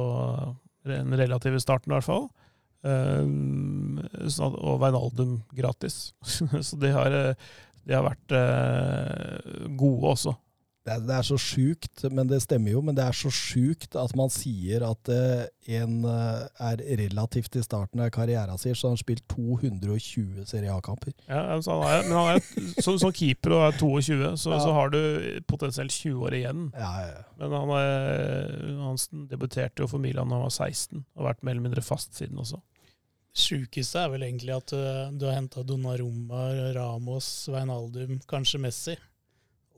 den 0.88 1.14
relative 1.18 1.62
starten, 1.62 1.92
i 1.92 1.98
hvert 1.98 2.08
fall. 2.08 2.30
Uh, 2.82 4.02
og 4.50 4.80
Veinaldum 4.82 5.36
gratis. 5.54 6.14
så 6.68 6.80
de 6.82 6.94
har, 6.96 7.14
eh, 7.14 7.50
de 7.86 7.94
har 7.94 8.08
vært 8.08 8.34
uh, 8.34 9.68
gode 9.78 10.16
også. 10.16 10.34
Det 10.82 10.94
er, 10.96 11.02
det 11.06 11.14
er 11.14 11.26
så 11.28 11.38
sjukt, 11.38 12.04
men 12.10 12.30
det 12.30 12.40
stemmer 12.42 12.74
jo, 12.74 12.80
men 12.82 12.96
det 12.98 13.04
er 13.06 13.14
så 13.14 13.30
sjukt 13.30 13.94
at 14.00 14.16
man 14.18 14.32
sier 14.34 14.82
at 14.88 15.12
uh, 15.14 15.44
en 15.78 16.00
er 16.08 16.82
relativt 17.04 17.60
i 17.60 17.62
starten 17.62 18.02
av 18.02 18.10
karrieren 18.16 18.58
sin, 18.58 18.74
så 18.74 18.90
han 18.90 18.98
har 18.98 19.04
spilt 19.04 19.28
220 19.30 20.48
Serie 20.50 20.74
A-kamper. 20.74 21.14
Ja, 21.28 21.44
altså 21.58 21.78
han 21.78 21.86
er, 21.86 22.08
men 22.08 22.18
han 22.18 22.40
er 22.40 22.82
som, 22.82 22.98
som 23.02 23.14
keeper 23.14 23.54
og 23.60 23.68
er 23.68 23.78
22, 23.78 24.18
så, 24.42 24.56
ja. 24.56 24.64
så, 24.64 24.74
har 24.74 24.90
du 24.96 25.00
potensielt 25.52 25.94
20 25.94 26.26
år 26.26 26.40
igjen. 26.40 26.68
Ja, 26.74 26.92
ja. 27.06 27.24
Men 27.38 27.56
han, 27.60 27.76
er, 27.78 28.58
han 28.82 29.30
debuterte 29.30 29.86
jo 29.86 29.92
for 29.92 30.02
Milan 30.02 30.34
da 30.34 30.40
han 30.40 30.50
var 30.50 30.58
16, 30.58 30.98
og 30.98 31.22
har 31.22 31.34
vært 31.34 31.46
mer 31.46 31.58
eller 31.58 31.70
mindre 31.70 31.86
fast 31.86 32.18
siden 32.18 32.42
også 32.42 32.64
sjukeste 33.32 34.02
er 34.02 34.10
vel 34.12 34.26
egentlig 34.28 34.52
at 34.56 34.74
du, 34.74 34.80
du 35.16 35.24
har 35.28 35.38
henta 35.38 35.64
Donnarumma, 35.64 36.50
Ramos, 36.76 37.30
Veinaldum, 37.52 38.18
kanskje 38.28 38.60
Messi, 38.60 38.98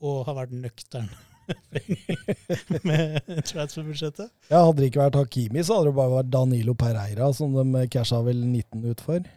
og 0.03 0.25
har 0.27 0.37
vært 0.41 0.55
nøktern 0.55 1.07
med 2.87 3.19
transferbudsjettet. 3.47 4.31
Ja, 4.49 4.63
hadde 4.63 4.79
det 4.79 4.91
ikke 4.91 5.03
vært 5.03 5.17
Hakimi, 5.19 5.63
så 5.63 5.79
hadde 5.79 5.91
det 5.91 5.97
bare 5.99 6.17
vært 6.17 6.33
Danilo 6.33 6.75
Pereira, 6.79 7.29
som 7.35 7.55
de 7.55 7.87
casha 7.91 8.21
vel 8.25 8.43
19 8.45 8.85
ut 8.89 9.03
for. 9.03 9.31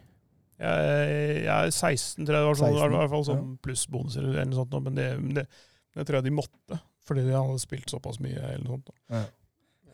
Ja, 0.57 0.75
jeg 0.81 1.49
er 1.53 1.71
16, 1.71 2.25
tror 2.25 2.39
jeg 2.39 2.45
det 2.45 2.49
var 2.49 2.61
sånn, 2.61 2.77
16, 2.79 2.93
i 2.95 3.01
hvert 3.01 3.13
fall 3.13 3.27
sånn 3.29 3.43
ja. 3.43 3.57
pluss 3.67 3.83
bonuser 3.93 4.25
eller 4.25 4.47
noe 4.49 4.61
sånt, 4.63 4.77
men 4.87 4.97
det, 4.97 5.09
det, 5.37 5.45
det, 5.93 6.07
tror 6.07 6.19
jeg 6.19 6.29
de 6.29 6.37
måtte, 6.39 6.79
fordi 7.07 7.27
de 7.27 7.35
hadde 7.37 7.59
spilt 7.61 7.93
såpass 7.93 8.21
mye 8.25 8.41
eller 8.41 8.65
noe 8.65 8.79
sånt. 8.79 8.95
Ja. 9.13 9.27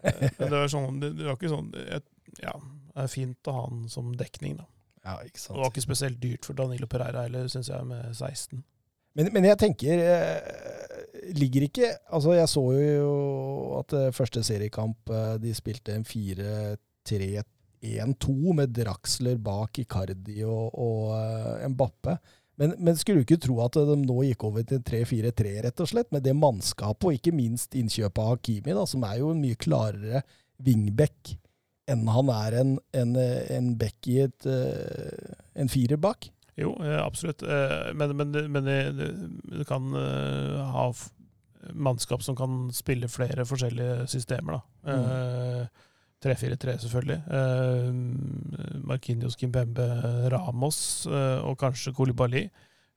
Men 0.03 0.47
det, 0.47 0.53
var 0.55 0.71
sånn, 0.71 1.01
det, 1.03 1.13
det 1.19 1.27
var 1.29 1.37
ikke 1.39 1.51
sånn 1.51 1.69
jeg, 1.79 2.03
Ja, 2.43 2.57
det 2.59 3.03
er 3.05 3.11
fint 3.11 3.51
å 3.51 3.53
ha 3.55 3.67
han 3.69 3.85
som 3.91 4.09
dekning, 4.19 4.57
da. 4.59 4.67
Ja, 5.03 5.17
ikke 5.27 5.41
sant. 5.43 5.57
Det 5.57 5.65
var 5.65 5.73
ikke 5.73 5.85
spesielt 5.85 6.23
dyrt 6.23 6.47
for 6.47 6.59
Danilo 6.59 6.87
Pereira 6.91 7.25
heller, 7.27 7.49
syns 7.51 7.71
jeg, 7.71 7.87
med 7.89 8.13
16. 8.15 8.63
Men, 9.19 9.29
men 9.35 9.45
jeg 9.45 9.59
tenker 9.61 10.01
eh, 10.01 10.41
Ligger 11.37 11.63
ikke 11.69 11.89
Altså, 12.13 12.33
jeg 12.37 12.49
så 12.51 12.63
jo 12.77 13.13
at 13.81 13.93
eh, 13.99 14.15
første 14.15 14.43
seriekamp 14.47 15.11
eh, 15.13 15.35
de 15.43 15.55
spilte 15.57 15.95
en 15.97 16.05
4-3-1-2 16.07 18.55
med 18.59 18.69
Draxler 18.77 19.37
bak 19.43 19.79
Icardi 19.83 20.39
og, 20.47 20.67
og 20.79 21.03
Mbappe. 21.73 22.13
Men, 22.61 22.69
men, 22.79 22.97
skulle 23.01 23.19
du 23.21 23.25
ikke 23.27 23.43
tro 23.43 23.55
at 23.65 23.75
de 23.89 23.97
nå 24.05 24.19
gikk 24.29 24.43
over 24.47 24.63
til 24.69 24.81
3-4-3, 24.87 25.47
rett 25.65 25.79
og 25.83 25.89
slett, 25.91 26.11
med 26.15 26.23
det 26.27 26.35
mannskapet, 26.37 27.05
og 27.09 27.15
ikke 27.17 27.35
minst 27.35 27.71
innkjøpet 27.79 28.23
av 28.23 28.29
Hakimi, 28.35 28.73
da, 28.77 28.85
som 28.87 29.01
er 29.09 29.17
jo 29.23 29.27
en 29.33 29.43
mye 29.43 29.57
klarere 29.59 30.19
wingback 30.63 31.21
enn 31.91 32.03
han 32.13 32.29
er 32.31 32.53
en, 32.61 32.71
en, 32.95 33.17
en 33.19 33.77
back 33.81 33.99
i 34.07 34.21
et, 34.29 34.47
en 35.59 35.69
firer 35.73 35.99
bak? 36.01 36.21
Jo, 36.63 36.75
eh, 36.85 36.99
absolutt. 37.03 37.43
Eh, 37.43 37.93
men, 37.99 38.17
men, 38.19 38.37
men 38.53 38.71
du 39.43 39.65
kan 39.69 39.93
ha 39.93 40.89
mannskap 41.73 42.25
som 42.27 42.37
kan 42.39 42.67
spille 42.75 43.11
flere 43.11 43.47
forskjellige 43.47 44.07
systemer. 44.11 44.61
da. 44.61 44.93
Mm. 44.93 45.89
3-4-3, 46.23 46.77
selvfølgelig. 46.85 47.19
Eh, 47.35 47.89
Markinios 48.87 49.37
Kimpembe 49.39 49.87
Ramos 50.31 51.07
eh, 51.11 51.41
og 51.43 51.59
kanskje 51.59 51.95
Kolibali. 51.97 52.45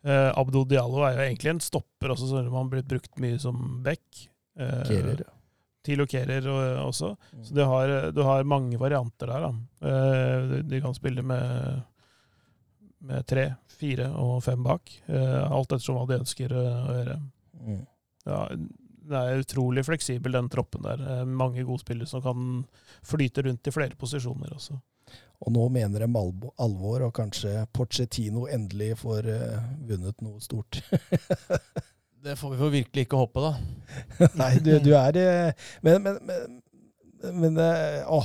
Eh, 0.05 0.29
Abdo 0.37 0.61
Diallo 0.69 1.01
er 1.07 1.17
jo 1.17 1.25
egentlig 1.25 1.55
en 1.55 1.63
stopper 1.63 2.13
også, 2.13 2.29
selv 2.29 2.51
om 2.51 2.59
han 2.59 2.69
blitt 2.73 2.89
brukt 2.89 3.17
mye 3.21 3.39
som 3.41 3.79
back. 3.85 4.27
Eh, 4.59 4.83
Kerer, 4.85 5.25
ja. 5.25 5.31
TIL 5.85 6.01
også. 6.01 7.15
Mm. 7.33 7.43
Så 7.45 7.53
du 7.53 7.63
har, 7.63 8.11
du 8.11 8.21
har, 8.25 8.43
mange 8.43 8.77
varianter 8.81 9.29
der. 9.29 9.47
Da. 9.47 9.89
Eh, 9.89 10.55
de 10.65 10.81
kan 10.81 10.93
spille 10.97 11.21
med, 11.21 11.81
med, 13.05 13.25
tre, 13.29 13.45
fire 13.75 14.09
og 14.21 14.39
fem 14.45 14.63
bak. 14.65 14.91
Eh, 15.07 15.43
alt 15.45 15.71
ettersom 15.71 15.99
hva 15.99 16.07
de 16.09 16.19
ønsker 16.21 16.55
å 16.55 16.65
gjøre. 16.65 17.19
Mm. 17.65 17.79
Ja, 18.25 18.41
det 19.05 19.21
er 19.21 19.43
utrolig 19.43 19.85
fleksibel, 19.85 20.33
den 20.35 20.49
troppen 20.53 20.85
der. 20.85 21.01
Eh, 21.01 21.23
mange 21.29 21.63
gode 21.63 21.83
spillere 21.85 22.09
som 22.09 22.23
kan 22.25 22.61
flyte 23.05 23.45
rundt 23.45 23.69
i 23.69 23.75
flere 23.75 23.99
posisjoner 23.99 24.55
også. 24.57 24.79
Og 25.45 25.51
nå 25.53 25.65
mener 25.69 26.05
de 26.05 26.23
alvor, 26.63 27.03
og 27.05 27.13
kanskje 27.13 27.65
Porcetino 27.75 28.47
endelig 28.49 28.95
får 29.01 29.27
vunnet 29.85 30.23
noe 30.25 30.39
stort. 30.41 30.79
Det 32.25 32.35
får 32.35 32.55
vi 32.55 32.57
jo 32.57 32.67
virkelig 32.73 33.03
ikke 33.05 33.17
håpe, 33.21 33.41
da. 33.43 34.29
Nei, 34.39 34.55
du, 34.57 34.71
du 34.81 34.95
er 34.97 35.17
eh, 35.21 35.65
Men, 35.85 35.99
men, 36.01 36.15
men, 36.25 36.55
men 37.33 37.57
eh, 37.57 38.01
å, 38.07 38.19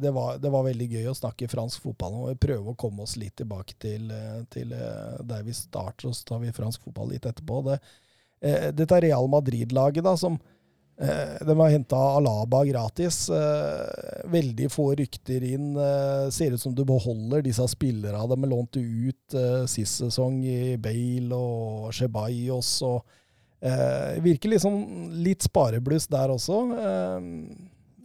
det, 0.00 0.10
var, 0.10 0.38
det, 0.38 0.50
var, 0.52 0.64
veldig 0.66 0.88
gøy 0.92 1.08
å 1.10 1.16
snakke 1.16 1.48
fransk 1.50 1.84
fotball 1.84 2.12
nå. 2.14 2.24
Vi 2.32 2.42
prøver 2.46 2.72
å 2.72 2.78
komme 2.78 3.06
oss 3.06 3.16
litt 3.20 3.36
tilbake 3.40 3.76
til, 3.82 4.10
eh, 4.12 4.42
til 4.52 4.72
der 4.72 5.46
vi 5.46 5.54
starter, 5.56 6.10
og 6.10 6.16
så 6.16 6.32
tar 6.32 6.42
vi 6.44 6.54
fransk 6.56 6.84
fotball 6.86 7.14
litt 7.14 7.28
etterpå. 7.28 7.62
Det, 7.70 7.80
dette 8.76 9.00
Real 9.02 9.26
Madrid-laget, 9.32 10.04
da, 10.04 10.12
som 10.20 10.36
de 10.96 11.52
har 11.58 11.72
henta 11.74 11.98
Alaba 12.16 12.62
gratis. 12.64 13.26
Veldig 14.32 14.68
få 14.72 14.86
rykter 14.96 15.42
inn. 15.44 15.74
Ser 16.32 16.54
ut 16.56 16.62
som 16.62 16.72
du 16.72 16.86
beholder 16.88 17.42
disse 17.44 17.66
spillerne 17.68 18.22
de 18.32 18.48
lånte 18.48 18.80
ut 18.80 19.36
sist 19.68 20.00
sesong, 20.00 20.38
i 20.40 20.78
Bale 20.80 21.36
og 21.36 21.92
Ceballos. 21.96 22.70
og 22.88 23.04
Eh, 23.60 24.22
virker 24.22 24.52
liksom 24.52 24.74
litt 25.24 25.46
sparebluss 25.46 26.06
der 26.12 26.32
også. 26.32 26.58
Eh, 26.76 27.20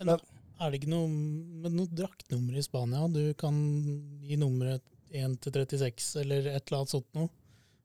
men, 0.01 0.13
er 0.61 0.71
det 0.71 0.81
ikke 0.81 0.93
noe 0.93 1.09
med 1.09 1.73
noe 1.75 1.89
draktnummer 1.89 2.57
i 2.57 2.63
Spania? 2.65 3.07
Du 3.11 3.33
kan 3.39 3.57
gi 4.21 4.37
nummeret 4.39 4.85
1 5.11 5.37
til 5.43 5.57
36 5.57 6.21
eller 6.21 6.47
et 6.53 6.63
eller 6.63 6.81
annet 6.81 6.93
sånt 6.93 7.09
noe. 7.17 7.31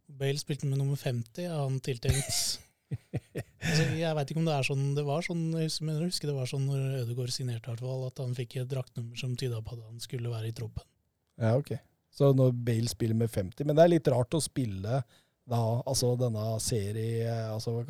Bale 0.06 0.38
spilte 0.38 0.68
med 0.70 0.78
nummer 0.78 0.98
50, 1.00 1.48
er 1.48 1.56
han 1.56 1.80
tiltenkt. 1.82 2.60
altså, 3.66 3.86
jeg 3.98 4.14
veit 4.14 4.30
ikke 4.30 4.42
om 4.42 4.46
det 4.46 4.54
er 4.54 4.68
sånn 4.68 4.84
det 4.94 5.02
var 5.08 5.24
sånn, 5.26 5.42
jeg 5.58 5.72
husker 6.04 6.30
det 6.30 6.36
var 6.36 6.50
sånn 6.50 6.68
når 6.68 7.00
Ødegaard 7.00 7.34
signerte, 7.34 7.74
at 7.74 8.22
han 8.22 8.36
fikk 8.38 8.60
et 8.60 8.70
draktnummer 8.70 9.18
som 9.18 9.34
tyda 9.38 9.58
på 9.64 9.74
at 9.74 9.82
han 9.88 10.02
skulle 10.02 10.30
være 10.30 10.52
i 10.52 10.56
troppen. 10.56 10.86
Ja, 11.42 11.56
ok. 11.58 11.74
Så 12.16 12.30
når 12.32 12.54
Bale 12.64 12.88
spiller 12.88 13.18
med 13.18 13.28
50 13.28 13.66
Men 13.68 13.76
det 13.76 13.82
er 13.82 13.90
litt 13.92 14.08
rart 14.08 14.32
å 14.32 14.40
spille 14.40 15.02
da, 15.46 15.58
altså 15.86 16.14
denne 16.18 16.44
serie 16.64 17.34
altså, 17.52 17.82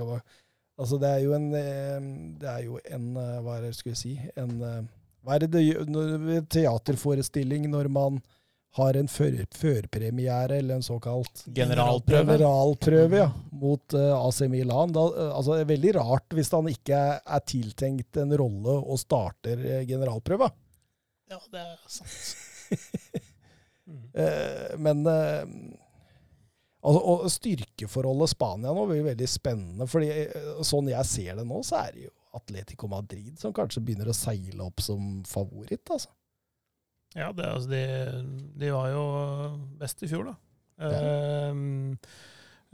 altså, 0.78 1.00
det 1.02 1.10
er 1.10 1.24
jo 1.24 1.34
en 1.36 1.50
eh, 1.56 2.08
Det 2.40 2.48
er 2.52 2.64
jo 2.66 2.80
en 2.84 3.10
eh, 3.20 3.36
Hva 3.44 3.58
er 3.58 3.66
det 3.66 3.74
skal 3.78 3.92
jeg 3.94 4.00
si 4.00 4.14
en, 4.36 4.56
eh, 4.62 4.82
Hva 5.24 5.36
er 5.36 5.46
det 5.46 6.46
teaterforestilling 6.52 7.70
når 7.72 7.90
man 7.92 8.20
har 8.76 8.96
en 8.98 9.08
førpremiere, 9.08 10.58
eller 10.58 10.76
en 10.76 10.84
såkalt 10.84 11.46
generalprøve, 11.56 12.26
generalprøve 12.26 13.20
ja, 13.22 13.30
mot 13.56 13.96
uh, 13.96 14.26
AC 14.26 14.42
Milan. 14.52 14.92
Da, 14.92 15.04
uh, 15.14 15.30
altså, 15.38 15.54
det 15.54 15.64
er 15.64 15.70
veldig 15.70 15.94
rart 15.96 16.36
hvis 16.36 16.52
han 16.52 16.68
ikke 16.68 16.98
er 17.16 17.44
tiltenkt 17.48 18.20
en 18.20 18.34
rolle 18.36 18.76
og 18.76 19.00
starter 19.00 19.62
uh, 19.62 19.80
generalprøva. 19.88 20.50
Ja, 21.32 21.40
det 21.54 21.62
er 21.62 21.80
sant. 21.88 22.76
mm. 23.88 24.04
men 24.84 25.06
Altså, 26.86 27.00
og 27.02 27.30
Styrkeforholdet 27.34 28.30
Spania 28.30 28.74
nå 28.74 28.84
blir 28.86 29.08
veldig 29.08 29.26
spennende. 29.30 29.88
fordi 29.90 30.10
eh, 30.12 30.60
Sånn 30.66 30.92
jeg 30.92 31.10
ser 31.10 31.40
det 31.40 31.46
nå, 31.48 31.58
så 31.66 31.80
er 31.82 31.96
det 31.96 32.06
jo 32.06 32.12
Atletico 32.36 32.88
Madrid 32.90 33.34
som 33.40 33.54
kanskje 33.56 33.82
begynner 33.82 34.12
å 34.12 34.16
seile 34.16 34.62
opp 34.62 34.82
som 34.84 35.20
favoritt. 35.26 35.82
altså. 35.90 36.12
Ja, 37.16 37.30
det, 37.32 37.48
altså, 37.48 37.70
de, 37.70 37.82
de, 38.60 38.70
var 38.74 38.90
jo 38.92 39.04
best 39.80 40.02
i 40.04 40.10
fjor, 40.10 40.28
da. 40.28 40.34
Ja. 40.76 41.52
Uh, 41.56 41.94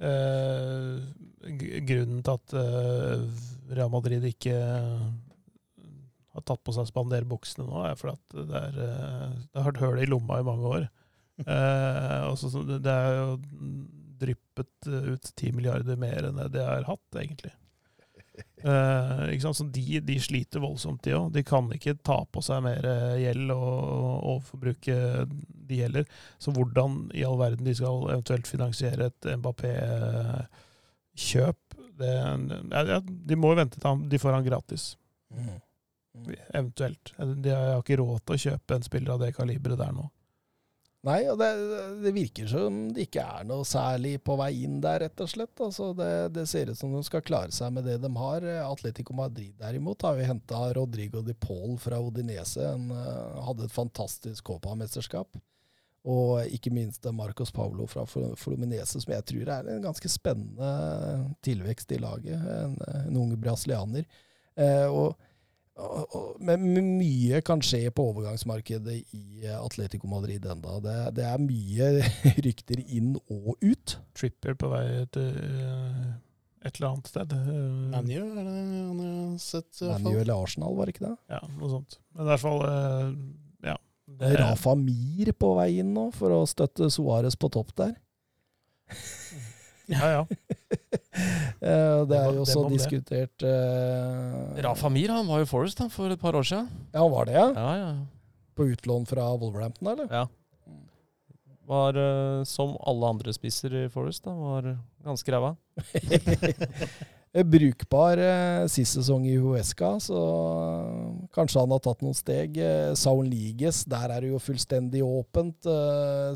uh, 0.02 0.96
grunnen 1.86 2.24
til 2.26 2.32
at 2.32 2.54
uh, 2.58 3.44
Real 3.70 3.92
Madrid 3.92 4.26
ikke 4.26 4.56
har 6.32 6.44
tatt 6.48 6.64
på 6.66 6.74
seg 6.74 6.88
spanderbuksene 6.90 7.68
nå, 7.68 7.84
er 7.86 7.94
fordi 8.00 8.16
at 8.16 8.36
det, 8.50 8.64
er, 8.64 8.76
det 9.46 9.60
har 9.60 9.68
vært 9.68 9.82
høl 9.84 10.02
i 10.02 10.10
lomma 10.10 10.40
i 10.40 10.46
mange 10.48 10.74
år. 10.80 10.90
altså, 12.32 12.50
det 12.66 12.92
er 12.92 13.18
jo 13.20 13.28
dryppet 14.22 14.88
ut 14.88 15.26
10 15.34 15.52
milliarder 15.58 15.96
mer 16.00 16.20
enn 16.28 16.38
det 16.40 16.48
de 16.54 16.62
har 16.66 16.84
hatt, 16.88 17.10
egentlig. 17.18 17.52
Uh, 18.62 19.26
de, 19.74 19.98
de, 20.06 20.14
sliter 20.22 20.62
voldsomt, 20.62 21.02
de 21.04 21.12
òg. 21.18 21.32
De 21.34 21.42
kan 21.44 21.66
ikke 21.74 21.98
ta 22.06 22.22
på 22.30 22.40
seg 22.46 22.62
mer 22.64 22.82
eh, 22.86 23.16
gjeld 23.24 23.50
og, 23.52 23.66
overforbruke 24.30 24.94
forbruke 24.94 25.26
de 25.68 25.74
gjelder. 25.80 26.04
Så 26.40 26.48
hvordan 26.54 26.90
i 27.18 27.24
all 27.26 27.38
verden 27.40 27.66
de 27.66 27.74
skal 27.76 27.96
eventuelt 28.12 28.46
finansiere 28.48 29.06
et 29.10 29.22
Mbappé-kjøp 29.42 31.60
ja, 32.02 32.98
De 33.02 33.36
må 33.38 33.46
jo 33.52 33.60
vente 33.60 33.76
til 33.78 33.90
han, 33.90 34.08
de 34.08 34.18
får 34.22 34.32
han 34.38 34.46
gratis. 34.46 34.82
Mm. 35.34 35.58
Mm. 36.14 36.34
Eventuelt. 36.54 37.14
De 37.18 37.50
har 37.50 37.80
ikke 37.80 37.96
råd 38.00 38.20
til 38.22 38.34
å 38.34 38.42
kjøpe 38.46 38.74
en 38.76 38.86
spiller 38.86 39.12
av 39.14 39.20
det 39.22 39.36
kaliberet 39.36 39.78
der 39.80 39.92
nå. 39.96 40.04
Nei, 41.02 41.24
og 41.26 41.38
det, 41.40 41.48
det, 42.04 42.12
virker 42.14 42.46
som 42.46 42.76
det 42.94 43.08
ikke 43.08 43.24
er 43.26 43.46
noe 43.48 43.66
særlig 43.66 44.20
på 44.22 44.36
vei 44.38 44.52
inn 44.62 44.76
der, 44.84 45.00
rett 45.02 45.22
og 45.24 45.30
slett. 45.32 45.54
Altså 45.64 45.88
det, 45.98 46.10
det, 46.36 46.44
ser 46.46 46.70
ut 46.70 46.78
som 46.78 46.92
de 46.94 47.00
skal 47.02 47.24
klare 47.26 47.50
seg 47.54 47.72
med 47.74 47.88
det 47.90 47.96
de 48.04 48.10
har. 48.20 48.46
Atletico 48.68 49.16
Madrid 49.18 49.56
derimot 49.58 50.06
har 50.06 50.20
jo 50.20 50.28
henta 50.28 50.60
Rodrigo 50.78 51.24
de 51.26 51.34
Paul 51.34 51.74
fra 51.82 51.98
Odinese. 51.98 52.68
Han 52.68 52.92
uh, 52.94 53.40
hadde 53.48 53.66
et 53.66 53.74
fantastisk 53.74 54.46
Copa-mesterskap. 54.46 55.42
Og 56.06 56.54
ikke 56.54 56.70
minst 56.74 57.06
Marcos 57.14 57.50
Paulo 57.54 57.88
fra 57.90 58.06
Fluminese, 58.06 59.02
som 59.02 59.12
jeg 59.14 59.26
tror 59.26 59.50
er 59.54 59.68
en 59.70 59.84
ganske 59.84 60.10
spennende 60.10 60.70
tilvekst 61.46 61.94
i 61.94 62.00
laget. 62.02 62.46
En, 62.62 62.78
en 63.02 63.20
ung 63.24 63.34
brasilianer. 63.42 64.06
Uh, 64.54 64.86
og 64.86 65.28
men 66.42 66.64
mye 66.98 67.40
kan 67.46 67.62
skje 67.64 67.90
på 67.94 68.04
overgangsmarkedet 68.12 68.98
i 69.16 69.46
Atletico 69.56 70.08
Madrid 70.10 70.46
enda. 70.46 70.78
Det, 70.84 70.96
det 71.18 71.26
er 71.28 71.42
mye 71.42 71.88
rykter 72.46 72.82
inn 72.82 73.14
og 73.26 73.54
ut. 73.62 73.96
Tripper 74.18 74.58
på 74.58 74.70
vei 74.72 74.84
til 75.14 75.30
eh, 75.32 76.10
et 76.62 76.76
eller 76.78 76.88
annet 76.92 77.10
sted. 77.10 77.36
ManU, 77.92 78.18
er 78.18 78.42
det 78.42 78.56
han 78.56 79.00
har 79.02 79.38
sett? 79.42 79.70
ManU 79.82 80.12
eller 80.14 80.34
Arsenal, 80.36 80.76
var 80.78 80.88
det 80.88 80.96
ikke 80.96 81.08
det? 81.08 81.16
Ja, 81.32 81.40
noe 81.58 81.72
sånt. 81.76 81.98
Men 82.14 82.26
i 82.26 82.32
hvert 82.32 82.44
fall, 82.44 82.60
eh, 82.68 83.08
ja. 83.72 83.78
Det 84.12 84.32
er 84.32 84.42
Rafa 84.42 84.76
Mir 84.78 85.32
på 85.38 85.54
vei 85.58 85.70
inn 85.82 85.94
nå, 85.96 86.10
for 86.14 86.34
å 86.36 86.42
støtte 86.48 86.90
Suárez 86.92 87.38
på 87.38 87.50
topp 87.52 87.74
der. 87.80 87.96
Ja, 89.92 90.12
ja. 90.18 90.26
Eh, 91.62 91.98
det 92.10 92.16
er 92.18 92.32
jo 92.34 92.42
også 92.42 92.64
diskutert 92.72 93.44
uh, 93.46 94.56
Rafa 94.64 94.88
Mir 94.90 95.12
han 95.14 95.28
var 95.28 95.44
jo 95.44 95.46
Forest 95.50 95.78
da, 95.78 95.86
for 95.92 96.10
et 96.10 96.18
par 96.18 96.34
år 96.34 96.46
siden. 96.48 96.66
Ja, 96.90 97.04
han 97.04 97.12
var 97.12 97.28
det, 97.28 97.36
ja? 97.36 97.48
ja, 97.54 97.74
ja. 97.78 97.90
På 98.58 98.66
utlån 98.72 99.06
fra 99.06 99.28
Wolverhampton, 99.36 99.92
eller? 99.92 100.08
Ja. 100.10 100.26
Var, 101.70 101.98
uh, 102.02 102.42
som 102.48 102.74
alle 102.82 103.14
andre 103.14 103.34
spisser 103.36 103.76
i 103.84 103.86
Forest, 103.92 104.24
da, 104.26 104.34
var 104.34 104.72
ganske 105.06 105.34
ræva. 105.36 105.54
Brukbar 107.54 108.20
uh, 108.20 108.66
sist 108.68 108.98
sesong 108.98 109.28
i 109.30 109.38
Huesca, 109.40 109.94
så 110.02 110.18
kanskje 111.36 111.62
han 111.62 111.76
har 111.76 111.84
tatt 111.86 112.02
noen 112.02 112.18
steg. 112.18 112.58
Saul 112.98 113.30
Liges, 113.30 113.84
der 113.88 114.10
er 114.10 114.26
det 114.26 114.34
jo 114.34 114.42
fullstendig 114.42 115.04
åpent. 115.06 115.70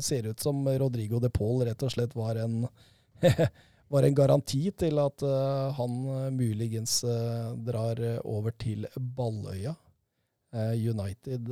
ser 0.01 0.31
ut 0.31 0.39
som 0.39 0.63
Rodrigo 0.79 1.19
de 1.19 1.33
Paul 1.33 1.65
rett 1.67 1.83
og 1.83 1.91
slett 1.93 2.15
var 2.15 2.39
en 2.47 2.61
var 3.93 4.03
en 4.03 4.15
garanti 4.15 4.61
til 4.77 4.99
at 4.99 5.25
uh, 5.25 5.73
han 5.77 5.97
uh, 6.05 6.29
muligens 6.33 6.99
uh, 7.07 7.53
drar 7.67 8.01
over 8.23 8.55
til 8.59 8.87
Balløya. 8.95 9.75
United 10.57 11.49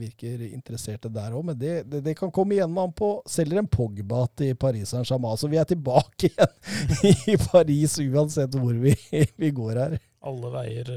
virker 0.00 0.40
interesserte 0.46 1.10
der 1.12 1.34
òg, 1.36 1.44
men 1.50 1.58
det, 1.60 1.74
det, 1.92 1.98
det, 2.06 2.14
kan 2.18 2.32
komme 2.34 2.56
igjen 2.56 2.72
med 2.72 2.86
han 2.86 2.94
på 2.96 3.10
Selger 3.28 3.60
en 3.60 3.68
Pogba 3.68 4.22
til 4.34 4.56
Paris 4.58 4.90
Saint-Germain. 4.90 5.36
Så 5.38 5.46
vi 5.52 5.58
er 5.60 5.68
tilbake 5.68 6.30
igjen 6.32 7.20
i 7.30 7.36
Paris 7.38 7.98
uansett 8.00 8.56
hvor 8.56 8.72
vi, 8.80 8.96
vi 9.44 9.52
går 9.54 9.82
her. 9.82 9.98
Alle 10.20 10.50
veier 10.52 10.88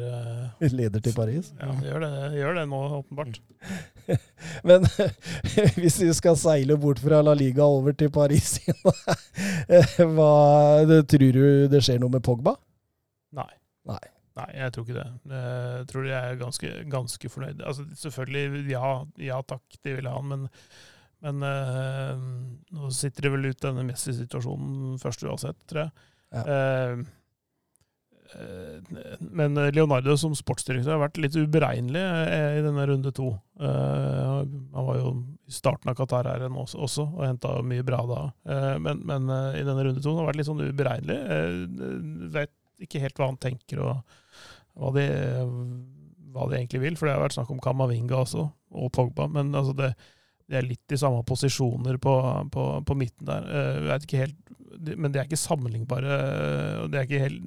Leder 0.74 1.00
til 1.04 1.14
Paris? 1.16 1.54
Ja, 1.56 1.72
gjør 1.80 2.04
det, 2.04 2.10
gjør 2.36 2.58
det 2.58 2.64
nå, 2.68 2.80
åpenbart. 2.98 3.38
Men 4.68 4.84
hvis 5.80 6.02
vi 6.02 6.10
skal 6.18 6.36
seile 6.40 6.76
bort 6.80 7.00
fra 7.00 7.22
La 7.24 7.36
Liga 7.38 7.64
over 7.64 7.96
til 7.96 8.12
Paris 8.12 8.58
hva, 10.16 10.34
Tror 11.08 11.30
du 11.38 11.46
det 11.72 11.84
skjer 11.86 12.04
noe 12.04 12.12
med 12.12 12.26
Pogba? 12.26 12.58
Nei. 13.40 13.48
Nei. 13.88 14.04
Nei, 14.34 14.50
jeg 14.58 14.74
tror 14.74 14.88
ikke 14.88 14.98
det. 14.98 15.08
Jeg 15.30 15.88
tror 15.92 16.06
de 16.08 16.14
er 16.18 16.38
ganske, 16.42 16.70
ganske 16.92 17.30
fornøyd. 17.30 17.64
Altså, 17.64 17.86
selvfølgelig, 18.02 18.64
ja, 18.74 18.94
ja 19.22 19.42
takk, 19.46 19.78
de 19.86 19.98
vil 20.00 20.10
ha 20.10 20.16
han, 20.18 20.32
men, 20.32 20.48
men 21.24 21.46
uh, 21.46 22.24
nå 22.74 22.90
sitter 22.98 23.28
de 23.28 23.36
vel 23.36 23.52
ut 23.52 23.62
denne 23.62 23.86
Messi-situasjonen 23.86 24.98
først 25.04 25.28
uansett, 25.30 25.60
tror 25.70 25.86
jeg. 25.86 26.08
Ja. 26.34 26.44
Uh, 26.44 27.04
Eh, 27.04 27.06
men 29.20 29.60
Leonardo 29.76 30.16
som 30.20 30.34
sportsdirektør 30.38 30.96
har 30.96 31.04
vært 31.04 31.20
litt 31.22 31.36
uberegnelig 31.38 32.02
eh, 32.02 32.58
i 32.60 32.64
denne 32.66 32.86
runde 32.90 33.12
to. 33.16 33.30
Eh, 33.60 34.32
han 34.74 34.88
var 34.88 35.00
jo 35.00 35.14
i 35.48 35.54
starten 35.54 35.92
av 35.92 35.98
Qatar-æren 36.00 36.58
også, 36.58 37.06
og 37.06 37.24
henta 37.26 37.56
mye 37.66 37.86
bra 37.86 38.02
da. 38.10 38.22
Men, 38.82 39.04
men, 39.06 39.30
i 39.58 39.64
denne 39.66 39.86
runde 39.86 40.02
to 40.02 40.14
har 40.14 40.24
han 40.24 40.30
vært 40.32 40.40
litt 40.40 40.50
sånn 40.50 40.64
uberegnelig. 40.64 41.20
Vet 42.34 42.54
ikke 42.88 43.04
helt 43.04 43.20
hva 43.20 43.30
han 43.32 43.42
tenker 43.42 43.84
og 43.84 44.18
hva 44.74 44.90
de, 44.96 45.06
hva 46.34 46.48
de 46.50 46.58
egentlig 46.58 46.82
vil. 46.86 46.98
For 46.98 47.08
det 47.08 47.18
har 47.18 47.24
vært 47.26 47.38
snakk 47.38 47.52
om 47.54 47.62
Kamavinga 47.64 48.24
også, 48.24 48.48
og 48.74 48.94
Pogba. 48.96 49.28
Men 49.32 49.54
altså 49.54 49.76
det, 49.78 49.94
det 50.54 50.62
er 50.62 50.70
litt 50.70 50.94
i 50.94 51.02
samme 51.02 51.26
posisjoner 51.28 51.98
på, 52.02 52.16
på, 52.54 52.70
på 52.86 52.98
midten 53.00 53.28
der. 53.28 53.50
Jeg 53.50 53.86
vet 53.90 54.08
ikke 54.08 54.24
helt, 54.24 54.40
men 54.94 55.14
det 55.14 55.22
er 55.22 55.28
ikke 55.28 55.42
sammenlignbare. 55.42 56.18
Det 56.94 57.00
er 57.00 57.08
ikke 57.08 57.26
helt 57.26 57.42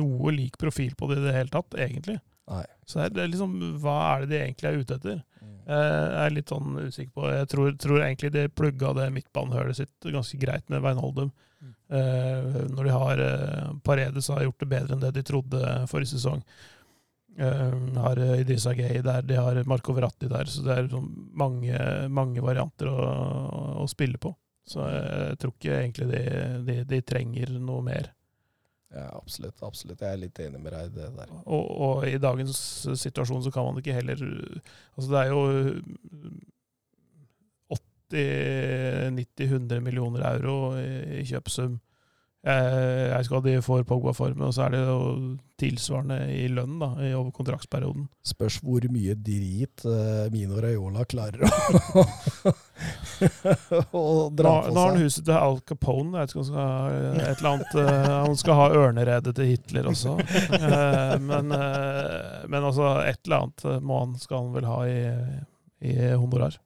noe 0.00 0.32
lik 0.34 0.58
profil 0.60 0.94
på 0.98 1.10
det 1.10 1.20
i 1.20 1.26
det 1.26 1.36
hele 1.36 1.52
tatt, 1.52 1.74
egentlig. 1.78 2.20
Nei. 2.50 2.64
Så 2.88 3.04
det 3.12 3.22
er 3.22 3.30
liksom, 3.30 3.52
hva 3.82 3.98
er 4.12 4.24
det 4.24 4.32
de 4.32 4.40
egentlig 4.40 4.70
er 4.70 4.80
ute 4.80 4.96
etter? 4.98 5.20
Mm. 5.40 5.52
Eh, 5.70 6.00
jeg 6.00 6.24
er 6.24 6.34
litt 6.34 6.50
sånn 6.50 6.80
usikker 6.80 7.12
på 7.14 7.28
Jeg 7.30 7.50
tror, 7.52 7.70
tror 7.80 8.02
egentlig 8.02 8.32
de 8.34 8.48
plugga 8.50 8.94
det 8.98 9.06
midtbanehølet 9.14 9.78
sitt 9.78 10.10
ganske 10.10 10.40
greit 10.42 10.66
med 10.72 10.82
Weinholdum. 10.84 11.30
Mm. 11.60 11.72
Eh, 12.00 12.58
når 12.72 12.88
de 12.88 12.96
har 12.96 13.24
eh, 13.26 13.70
Paredes 13.86 14.30
har 14.32 14.44
gjort 14.46 14.64
det 14.64 14.70
bedre 14.72 14.96
enn 14.96 15.04
det 15.04 15.14
de 15.18 15.26
trodde 15.30 15.74
forrige 15.90 16.16
sesong. 16.16 16.42
Uh, 17.38 17.72
har 18.02 18.18
Idrissa 18.40 18.72
Gay 18.76 19.00
der, 19.06 19.22
de 19.24 19.36
har 19.38 19.60
Marco 19.70 19.94
Verratti 19.96 20.28
der, 20.28 20.48
så 20.50 20.64
det 20.66 20.74
er 20.74 20.88
sånn 20.92 21.08
mange, 21.38 21.78
mange 22.12 22.42
varianter 22.44 22.90
å, 22.90 22.96
å, 23.80 23.86
spille 23.88 24.18
på. 24.20 24.34
Så 24.66 24.84
jeg 24.84 25.38
tror 25.40 25.54
ikke 25.54 25.76
egentlig 25.78 26.08
de, 26.10 26.22
de, 26.66 26.76
de 26.90 27.00
trenger 27.06 27.54
noe 27.58 27.84
mer. 27.86 28.10
Ja, 28.90 29.06
absolutt. 29.14 29.62
absolutt. 29.62 30.02
Jeg 30.02 30.10
er 30.10 30.20
litt 30.24 30.38
enig 30.42 30.60
med 30.60 30.74
deg 30.74 30.90
i 30.90 30.94
det 30.98 31.08
der. 31.14 31.34
Og, 31.44 31.64
og, 31.70 32.06
i 32.10 32.18
dagens 32.22 32.60
situasjon 32.98 33.44
så 33.46 33.52
kan 33.54 33.68
man 33.68 33.78
ikke 33.78 33.94
heller 33.94 34.18
Altså 34.96 35.08
det 35.12 35.20
er 35.20 35.28
jo 35.30 35.42
80-90-100 38.10 39.84
millioner 39.86 40.26
euro 40.32 40.56
i, 40.80 41.20
i 41.20 41.26
kjøpsum 41.30 41.78
jeg 42.40 43.12
vet 43.12 43.26
ikke 43.26 43.36
hva 43.36 43.42
de 43.44 43.60
får 43.64 43.82
Pogba 43.84 44.12
for, 44.16 44.32
men 44.32 44.52
så 44.56 44.62
er 44.64 44.70
det 44.72 44.78
jo 44.80 45.36
tilsvarende 45.60 46.24
i 46.32 46.48
lønn 46.48 46.80
da, 46.80 46.96
i 47.04 47.12
over 47.12 47.30
kontraktsperioden. 47.36 48.08
Spørs 48.24 48.64
hvor 48.64 48.80
mye 48.92 49.14
drit 49.20 49.84
uh, 49.84 50.24
Mino 50.32 50.56
Raiola 50.62 51.04
klarer 51.10 51.42
å, 51.44 51.50
å 54.00 54.04
dra 54.32 54.54
på 54.54 54.64
seg. 54.64 54.72
Nå 54.72 54.80
har 54.80 54.88
han 54.88 55.02
huset 55.02 55.24
til 55.26 55.36
Al 55.36 55.60
Capone. 55.68 56.16
Jeg 56.16 56.22
vet 56.22 56.30
ikke 56.32 56.40
om 56.40 56.48
skal 56.48 56.64
ha 56.64 56.88
et 57.26 57.34
eller 57.34 57.52
annet 57.52 57.72
Han 58.08 58.36
skal 58.40 58.54
ha 58.62 58.66
ørneredet 58.80 59.32
til 59.36 59.46
Hitler 59.52 59.84
også. 59.92 60.12
Men, 61.28 61.46
men, 61.52 62.60
altså, 62.62 63.04
et 63.04 63.20
eller 63.26 63.38
annet 63.42 63.60
må 63.84 63.94
han, 64.00 64.16
skal 64.22 64.36
han 64.46 64.54
vel 64.56 64.64
ha 64.70 64.78
i, 64.88 65.00
i 65.92 65.94
honorar. 66.14 66.56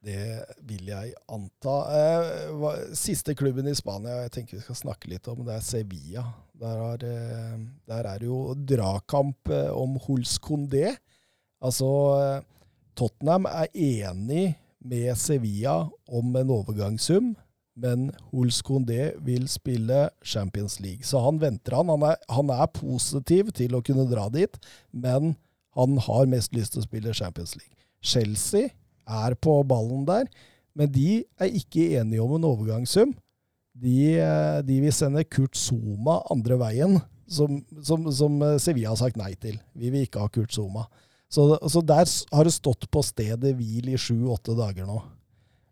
Det 0.00 0.20
vil 0.64 0.86
jeg 0.88 1.12
anta. 1.28 1.74
Eh, 1.92 2.94
siste 2.96 3.34
klubben 3.36 3.68
i 3.68 3.76
Spania 3.76 4.22
jeg 4.22 4.32
tenker 4.36 4.56
vi 4.56 4.62
skal 4.64 4.78
snakke 4.78 5.10
litt 5.12 5.28
om, 5.28 5.42
det 5.44 5.58
er 5.58 5.64
Sevilla. 5.64 6.24
Der, 6.60 6.80
har, 6.80 7.04
eh, 7.04 7.58
der 7.88 8.08
er 8.08 8.22
det 8.22 8.30
jo 8.30 8.54
dragkamp 8.54 9.52
eh, 9.52 9.68
om 9.76 9.98
Huls 10.06 10.38
Condé. 10.40 10.94
Altså, 11.60 11.90
Tottenham 12.96 13.44
er 13.50 13.68
enig 13.76 14.54
med 14.80 15.12
Sevilla 15.20 15.90
om 16.08 16.32
en 16.40 16.54
overgangssum, 16.56 17.34
men 17.76 18.08
Huls 18.32 18.62
Condé 18.64 19.12
vil 19.20 19.44
spille 19.52 20.08
Champions 20.24 20.80
League. 20.80 21.04
Så 21.04 21.20
han 21.20 21.42
venter 21.44 21.76
han. 21.76 21.92
Han 21.92 22.08
er, 22.08 22.16
han 22.32 22.56
er 22.56 22.72
positiv 22.72 23.52
til 23.52 23.76
å 23.76 23.84
kunne 23.84 24.08
dra 24.08 24.30
dit, 24.32 24.56
men 24.96 25.34
han 25.76 26.00
har 26.08 26.32
mest 26.32 26.56
lyst 26.56 26.72
til 26.72 26.80
å 26.80 26.88
spille 26.88 27.16
Champions 27.16 27.52
League. 27.60 27.76
Chelsea 28.00 28.72
er 29.10 29.36
på 29.36 29.60
ballen 29.66 30.06
der. 30.08 30.30
Men 30.78 30.90
de 30.94 31.24
er 31.40 31.58
ikke 31.60 31.98
enige 31.98 32.22
om 32.22 32.36
en 32.36 32.46
overgangssum. 32.48 33.14
De, 33.80 34.18
eh, 34.20 34.58
de 34.66 34.80
vil 34.82 34.92
sende 34.94 35.24
Kurt 35.24 35.56
Zuma 35.58 36.20
andre 36.32 36.58
veien, 36.60 36.98
som, 37.30 37.60
som, 37.82 38.10
som, 38.12 38.42
eh, 38.44 38.58
Sevilla 38.62 38.92
har 38.92 39.00
sagt 39.00 39.18
nei 39.20 39.32
til. 39.40 39.58
Vi 39.78 39.92
vil 39.92 40.06
ikke 40.06 40.22
ha 40.22 40.28
Kurt 40.32 40.52
Zuma. 40.54 40.86
Så, 41.30 41.46
så 41.70 41.82
der 41.86 42.04
har 42.34 42.46
det 42.46 42.54
stått 42.56 42.90
på 42.90 43.02
stedet 43.06 43.54
hvil 43.58 43.92
i 43.92 43.98
sju-åtte 44.00 44.56
dager 44.58 44.88
nå. 44.88 44.98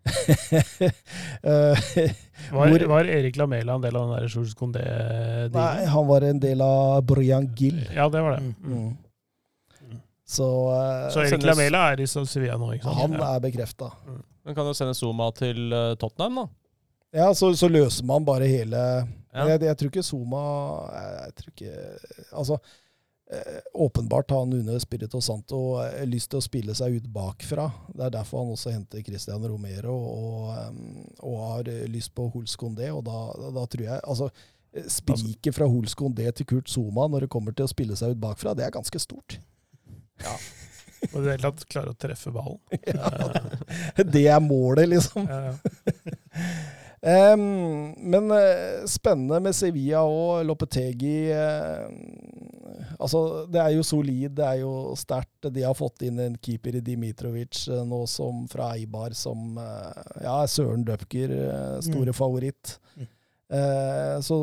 var, 2.55 2.84
var, 2.89 3.09
Erik 3.12 3.36
Lamela 3.36 3.74
en 3.74 3.82
del 3.82 3.97
av 3.99 4.07
den 4.07 4.14
der 4.14 4.28
Jules 4.30 4.55
Condé? 4.57 4.84
Nei, 5.53 5.84
han 5.91 6.07
var 6.09 6.24
en 6.24 6.41
del 6.41 6.62
av 6.64 7.03
Brian 7.05 7.51
Gill. 7.59 7.82
Ja, 7.93 8.07
det 8.09 8.22
var 8.24 8.39
det. 8.39 8.55
Mm. 8.62 8.95
Så, 10.29 10.47
uh, 10.68 11.09
så 11.12 11.24
Erik 11.24 11.47
Lamela 11.49 11.87
er 11.95 12.03
i 12.05 12.07
Sevilla 12.11 12.59
nå? 12.61 12.74
ikke 12.76 12.85
sant? 12.85 13.01
Han 13.01 13.14
er 13.16 13.41
bekrefta. 13.41 13.93
Mm. 14.05 14.24
Men 14.45 14.57
kan 14.57 14.68
jo 14.68 14.74
sende 14.76 14.97
Zuma 14.97 15.31
til 15.37 15.72
uh, 15.72 15.95
Tottenham, 16.01 16.43
da? 16.43 16.49
Ja, 17.11 17.31
så, 17.35 17.55
så, 17.57 17.68
løser 17.68 18.05
man 18.05 18.24
bare 18.24 18.45
hele 18.49 18.76
ja. 18.76 19.47
jeg, 19.49 19.62
jeg, 19.64 19.76
tror 19.81 19.89
ikke 19.89 20.05
Zuma 20.05 20.43
jeg, 20.93 21.14
jeg, 21.14 21.35
tror 21.39 21.55
ikke 21.55 22.33
Altså, 22.37 22.59
eh, 23.33 23.59
åpenbart 23.72 24.31
har 24.31 24.45
Nune 24.49 24.76
Spirito 24.81 25.20
Santo 25.24 25.61
eh, 25.81 26.05
lyst 26.05 26.29
til 26.33 26.41
å 26.41 26.45
spille 26.45 26.76
seg 26.76 26.99
ut 26.99 27.09
bakfra. 27.12 27.70
Det 27.95 28.05
er 28.07 28.14
derfor 28.18 28.43
han 28.43 28.53
også 28.53 28.74
henter 28.74 29.05
Christian 29.07 29.47
Romero 29.49 29.97
og, 29.97 30.53
og 31.24 31.41
har 31.47 31.72
lyst 31.89 32.12
på 32.16 32.29
Hols 32.35 32.57
Condé. 32.61 32.93
Og 32.93 33.01
da, 33.09 33.24
da, 33.57 33.64
tror 33.64 33.87
jeg 33.89 34.01
Altså, 34.05 34.29
spriket 34.93 35.57
fra 35.57 35.68
Hols 35.68 35.97
Condé 35.97 36.29
til 36.37 36.49
Kurt 36.49 36.68
Zuma 36.68 37.09
når 37.09 37.24
det 37.24 37.33
kommer 37.33 37.57
til 37.57 37.64
å 37.64 37.72
spille 37.72 37.97
seg 37.97 38.12
ut 38.12 38.24
bakfra, 38.29 38.53
det 38.57 38.68
er 38.68 38.76
ganske 38.76 39.01
stort. 39.01 39.41
Ja. 40.24 40.38
Og 41.12 41.20
i 41.20 41.24
det 41.24 41.36
hele 41.36 41.44
tatt 41.44 41.68
klare 41.70 41.92
å 41.94 41.98
treffe 41.98 42.32
ballen. 42.34 42.60
Ja, 43.98 44.02
det 44.04 44.24
er 44.30 44.40
målet, 44.42 44.88
liksom. 44.90 45.28
Um, 46.98 47.94
men 48.12 48.32
uh, 48.34 48.86
spennende 48.90 49.38
med 49.42 49.56
Sevilla 49.56 50.02
og 50.06 50.42
Lopetegi. 50.46 51.30
Uh, 51.30 51.86
altså, 52.98 53.22
det 53.50 53.62
er 53.62 53.76
jo 53.76 53.86
solid, 53.86 54.34
det 54.38 54.46
er 54.46 54.62
jo 54.64 54.72
sterkt. 54.98 55.50
De 55.54 55.66
har 55.66 55.78
fått 55.78 56.06
inn 56.08 56.18
en 56.24 56.38
keeper 56.42 56.80
i 56.80 56.84
Dimitrovic 56.84 57.64
uh, 57.70 57.84
nå 57.86 58.02
som 58.10 58.46
fra 58.50 58.72
Eibar, 58.74 59.14
som 59.18 59.58
ja, 60.22 60.40
Søren 60.50 60.86
Døpker, 60.86 61.34
store 61.84 62.14
mm. 62.14 62.18
favoritt. 62.18 62.78
Mm. 62.98 63.08
så 64.20 64.36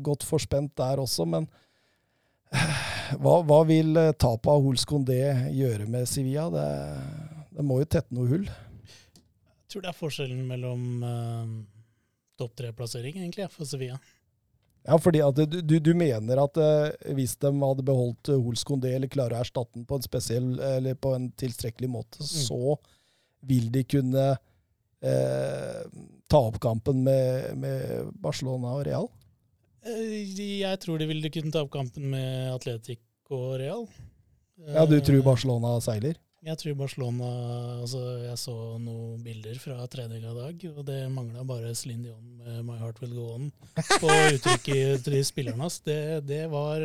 godt 0.00 0.22
forspent 0.24 0.70
der 0.78 1.02
også, 1.02 1.26
men 1.28 1.44
hva, 3.22 3.40
hva, 3.42 3.60
vil 3.68 3.96
eh, 3.98 4.12
tapet 4.18 4.50
av 4.50 4.62
Hols 4.64 4.86
Condé 4.88 5.20
gjøre 5.54 5.88
med 5.90 6.08
Sevilla? 6.10 6.46
Det, 6.52 6.66
det, 7.56 7.64
må 7.66 7.80
jo 7.82 7.88
tette 7.90 8.14
noe 8.14 8.28
hull. 8.30 8.46
Jeg 8.46 9.72
tror 9.72 9.84
det 9.84 9.90
er 9.90 9.98
forskjellen 9.98 10.44
mellom 10.46 11.02
uh, 11.02 11.48
topp 12.38 12.54
tre-plassering, 12.60 13.18
egentlig, 13.18 13.48
for 13.52 13.68
Sevilla. 13.68 13.98
Ja, 14.86 14.94
fordi 15.02 15.18
at 15.26 15.40
du, 15.50 15.58
du, 15.66 15.76
du 15.82 15.90
mener 15.98 16.38
at 16.44 16.60
uh, 16.62 17.14
hvis 17.18 17.34
de 17.42 17.50
hadde 17.50 17.86
beholdt 17.86 18.30
Hols 18.30 18.62
Condé, 18.66 18.94
eller 18.94 19.10
klarer 19.10 19.40
å 19.40 19.42
erstatte 19.42 19.74
den 19.74 19.88
på 19.88 19.98
en 19.98 20.06
spesiell, 20.06 20.52
eller 20.78 20.94
på 20.94 21.16
en 21.16 21.28
tilstrekkelig 21.34 21.90
måte, 21.90 22.22
mm. 22.22 22.30
så 22.46 22.76
vil 23.46 23.66
de 23.74 23.82
kunne 23.90 24.28
uh, 24.36 25.82
ta 26.30 26.42
opp 26.46 26.60
kampen 26.62 27.02
med, 27.06 27.52
med 27.58 28.14
Barcelona 28.22 28.78
og 28.78 28.86
Real? 28.86 29.10
Eh, 29.86 30.36
jeg 30.60 30.82
tror 30.82 31.00
de 31.00 31.08
ville 31.10 31.30
kunne 31.32 31.52
ta 31.54 31.62
opp 31.64 31.72
kampen 31.74 32.10
med 32.12 32.52
Atletic 32.54 33.02
og 33.30 33.58
Real. 33.60 33.86
Ja, 34.56 34.86
Du 34.88 34.96
tror 35.00 35.20
eh, 35.20 35.26
Barcelona 35.26 35.76
seiler? 35.84 36.18
Jeg 36.46 36.58
tror 36.60 36.76
Barcelona 36.78 37.28
altså 37.82 38.00
Jeg 38.22 38.38
så 38.38 38.54
noen 38.78 39.22
bilder 39.24 39.56
fra 39.58 39.80
treninga 39.90 40.30
i 40.30 40.36
dag, 40.36 40.66
og 40.76 40.84
det 40.86 40.98
mangla 41.10 41.42
bare 41.46 41.74
Celine 41.74 42.06
Dion 42.06 42.36
med 42.38 42.60
'My 42.62 42.76
Heart 42.78 43.00
Will 43.02 43.16
Go 43.18 43.26
On' 43.34 43.50
på 43.74 44.10
uttrykket 44.36 45.02
til 45.04 45.24
spillerne 45.26 45.66
hans. 45.66 45.80
Det, 45.80 46.22
det, 46.26 46.44
var, 46.52 46.78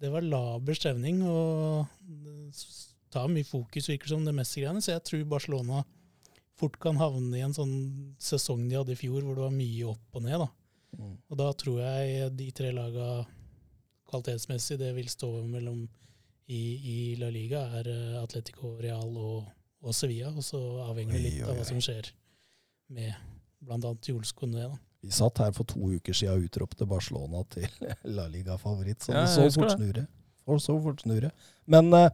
det 0.00 0.12
var 0.12 0.24
laber 0.24 0.78
stemning 0.78 1.20
og 1.28 1.86
tar 3.12 3.28
mye 3.28 3.44
fokus, 3.44 3.90
virker 3.90 4.08
som, 4.08 4.24
det 4.24 4.34
Messi-greiene. 4.34 4.80
Så 4.80 4.94
jeg 4.94 5.04
tror 5.04 5.28
Barcelona 5.36 5.84
fort 6.56 6.78
kan 6.80 6.96
havne 6.96 7.36
i 7.36 7.44
en 7.44 7.54
sånn 7.56 7.76
sesong 8.22 8.64
de 8.70 8.78
hadde 8.78 8.96
i 8.96 9.00
fjor, 9.00 9.20
hvor 9.20 9.36
det 9.36 9.44
var 9.44 9.54
mye 9.54 9.92
opp 9.92 10.16
og 10.16 10.24
ned. 10.24 10.38
da. 10.46 10.48
Mm. 10.98 11.16
Og 11.30 11.38
da 11.40 11.48
tror 11.58 11.80
jeg 11.80 12.30
de 12.36 12.50
tre 12.54 12.72
laga 12.74 13.24
kvalitetsmessig 14.10 14.78
det 14.80 14.92
vil 14.96 15.08
stå 15.08 15.30
mellom 15.48 15.84
i, 16.52 16.62
i 16.92 16.96
La 17.20 17.30
Liga, 17.32 17.64
er 17.78 17.88
eh, 17.88 18.16
Atletico 18.20 18.74
Real 18.80 19.12
og, 19.16 19.44
og 19.82 19.96
Sevilla. 19.96 20.32
Og 20.34 20.44
så 20.44 20.60
avhenger 20.84 21.16
det 21.16 21.22
litt 21.24 21.44
av 21.46 21.56
hva 21.56 21.66
som 21.66 21.80
skjer 21.82 22.12
med 22.92 23.14
bl.a. 23.62 23.94
Jules 24.04 24.34
Condé. 24.36 24.66
Vi 25.02 25.10
satt 25.14 25.40
her 25.42 25.54
for 25.56 25.66
to 25.66 25.94
uker 25.96 26.14
siden 26.14 26.36
og 26.36 26.46
utropte 26.46 26.86
Barcelona 26.86 27.42
til 27.50 27.68
La 28.16 28.28
Liga-favoritt. 28.30 29.02
Så 29.02 29.14
det 29.16 29.28
så 29.32 29.48
fort 29.56 29.74
snurre. 29.74 30.06
Og 30.46 30.60
Så 30.62 30.76
fort 30.82 31.02
snurre. 31.02 31.30
Men 31.70 31.88
uh, 31.94 32.10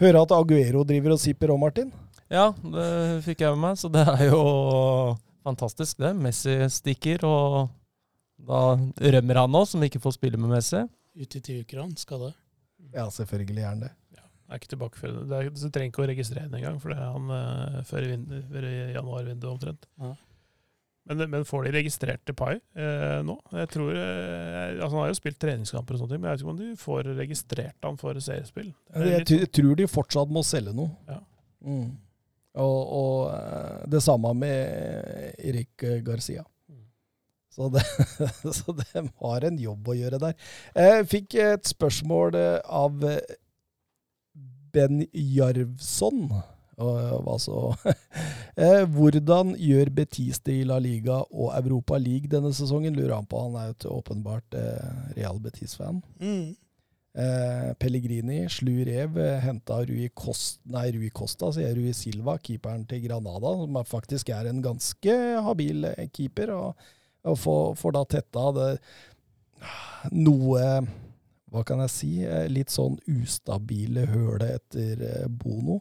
hører 0.00 0.22
at 0.24 0.34
Aguero 0.34 0.84
driver 0.88 1.14
og 1.14 1.20
sipper 1.22 1.52
òg, 1.52 1.60
Martin? 1.60 1.92
Ja, 2.32 2.50
det 2.56 3.22
fikk 3.26 3.44
jeg 3.44 3.52
med 3.54 3.60
meg, 3.66 3.78
så 3.80 3.90
det 3.92 4.06
er 4.08 4.30
jo 4.30 4.40
Fantastisk, 5.42 5.98
det. 6.02 6.12
Messi 6.18 6.56
stikker, 6.70 7.24
og 7.26 7.72
da 8.42 8.62
rømmer 9.16 9.42
han 9.42 9.52
nå, 9.54 9.64
som 9.68 9.82
ikke 9.84 10.02
får 10.02 10.16
spille 10.18 10.40
med 10.40 10.54
Messi. 10.54 10.82
Ut 11.18 11.36
i 11.38 11.42
ti 11.44 11.58
uker, 11.62 11.82
han. 11.82 11.94
Skal 11.98 12.28
det. 12.28 12.32
Ja, 12.92 13.06
selvfølgelig 13.12 13.62
er 13.62 13.70
han 13.70 13.84
det. 13.84 13.92
Ja, 14.16 14.26
er 14.48 14.60
ikke 14.60 14.72
tilbake 14.74 15.00
for 15.00 15.22
det. 15.30 15.40
Du 15.54 15.64
trenger 15.68 15.90
ikke 15.90 16.04
å 16.04 16.10
registrere 16.10 16.48
den 16.48 16.60
engang, 16.60 16.78
for 16.82 16.92
det 16.92 16.98
er 16.98 17.16
han 17.16 17.32
uh, 17.32 17.80
før, 17.88 18.06
i, 18.10 18.76
januarvinduet 18.96 19.50
omtrent. 19.52 19.88
Ja. 20.02 20.14
Men, 21.10 21.24
men, 21.32 21.44
får 21.44 21.64
de 21.66 21.72
registrert 21.74 22.22
Depay 22.30 22.60
eh, 22.78 23.16
nå? 23.26 23.34
Jeg 23.58 23.70
tror, 23.72 23.88
eh, 23.90 24.68
altså 24.76 24.90
Han 24.92 25.00
har 25.00 25.08
jo 25.10 25.16
spilt 25.18 25.40
treningskamper, 25.42 25.96
og 25.96 26.04
sånt, 26.04 26.12
men 26.14 26.28
jeg 26.28 26.36
vet 26.36 26.44
ikke 26.44 26.52
om 26.52 26.60
de 26.60 26.68
får 26.78 27.08
registrert 27.18 27.88
han 27.88 27.98
for 27.98 28.20
seriespill. 28.22 28.68
Jeg, 28.94 29.24
jeg 29.32 29.50
tror 29.50 29.80
de 29.80 29.88
fortsatt 29.90 30.30
må 30.30 30.44
selge 30.46 30.74
noe. 30.78 30.94
Ja. 31.10 31.18
Mm. 31.66 31.88
Og, 32.60 32.80
og, 32.98 33.18
eh, 33.32 33.84
det 33.92 34.02
samme 34.04 34.34
med 34.36 35.38
Erik 35.38 35.84
Garcia. 36.04 36.44
Så, 37.52 37.68
det, 37.68 37.84
så 38.58 38.72
de 38.72 39.04
har 39.20 39.44
en 39.44 39.58
jobb 39.60 39.88
å 39.92 39.96
gjøre 39.96 40.20
der. 40.20 40.36
Jeg 40.76 41.08
fikk 41.12 41.36
et 41.40 41.68
spørsmål 41.68 42.38
av 42.64 43.04
Ben 44.72 45.04
Jarvson. 45.12 46.30
Så, 47.38 47.74
eh, 48.56 48.82
hvordan 48.88 49.54
gjør 49.58 49.90
Betis 49.90 50.40
det 50.40 50.54
i 50.62 50.64
La 50.66 50.78
Liga 50.82 51.20
og 51.30 51.52
Europa 51.58 51.98
League 52.00 52.30
denne 52.30 52.52
sesongen, 52.56 52.96
lurer 52.96 53.14
han 53.18 53.28
på. 53.28 53.42
Han 53.44 53.58
er 53.60 53.72
jo 53.72 53.98
åpenbart 53.98 54.56
eh, 54.58 55.14
Real 55.18 55.40
Betis-fan. 55.40 56.02
Mm. 56.20 56.54
Eh, 57.12 57.74
Pellegrini 57.76 58.46
slu 58.48 58.84
rev, 58.88 59.18
eh, 59.20 59.40
henta 59.44 59.82
Rui, 59.84 60.08
Costa, 60.14 60.62
nei, 60.72 60.90
Rui 60.94 61.10
Costa, 61.12 61.50
sier 61.52 61.74
Rui 61.76 61.92
Silva, 61.92 62.38
keeperen 62.40 62.86
til 62.88 63.02
Granada, 63.04 63.52
som 63.60 63.76
faktisk 63.84 64.30
er 64.32 64.48
en 64.48 64.62
ganske 64.64 65.16
habil 65.44 65.84
eh, 65.90 66.08
keeper, 66.08 66.54
og, 66.56 66.86
og 67.28 67.36
får, 67.38 67.92
da 67.98 68.04
tetta 68.16 68.48
det 68.56 68.70
noe 70.10 70.64
Hva 71.52 71.60
kan 71.68 71.82
jeg 71.84 71.92
si? 71.92 72.10
Litt 72.48 72.72
sånn 72.72 72.96
ustabile 73.12 74.06
hølet 74.08 74.56
etter 74.56 75.28
Bono 75.28 75.76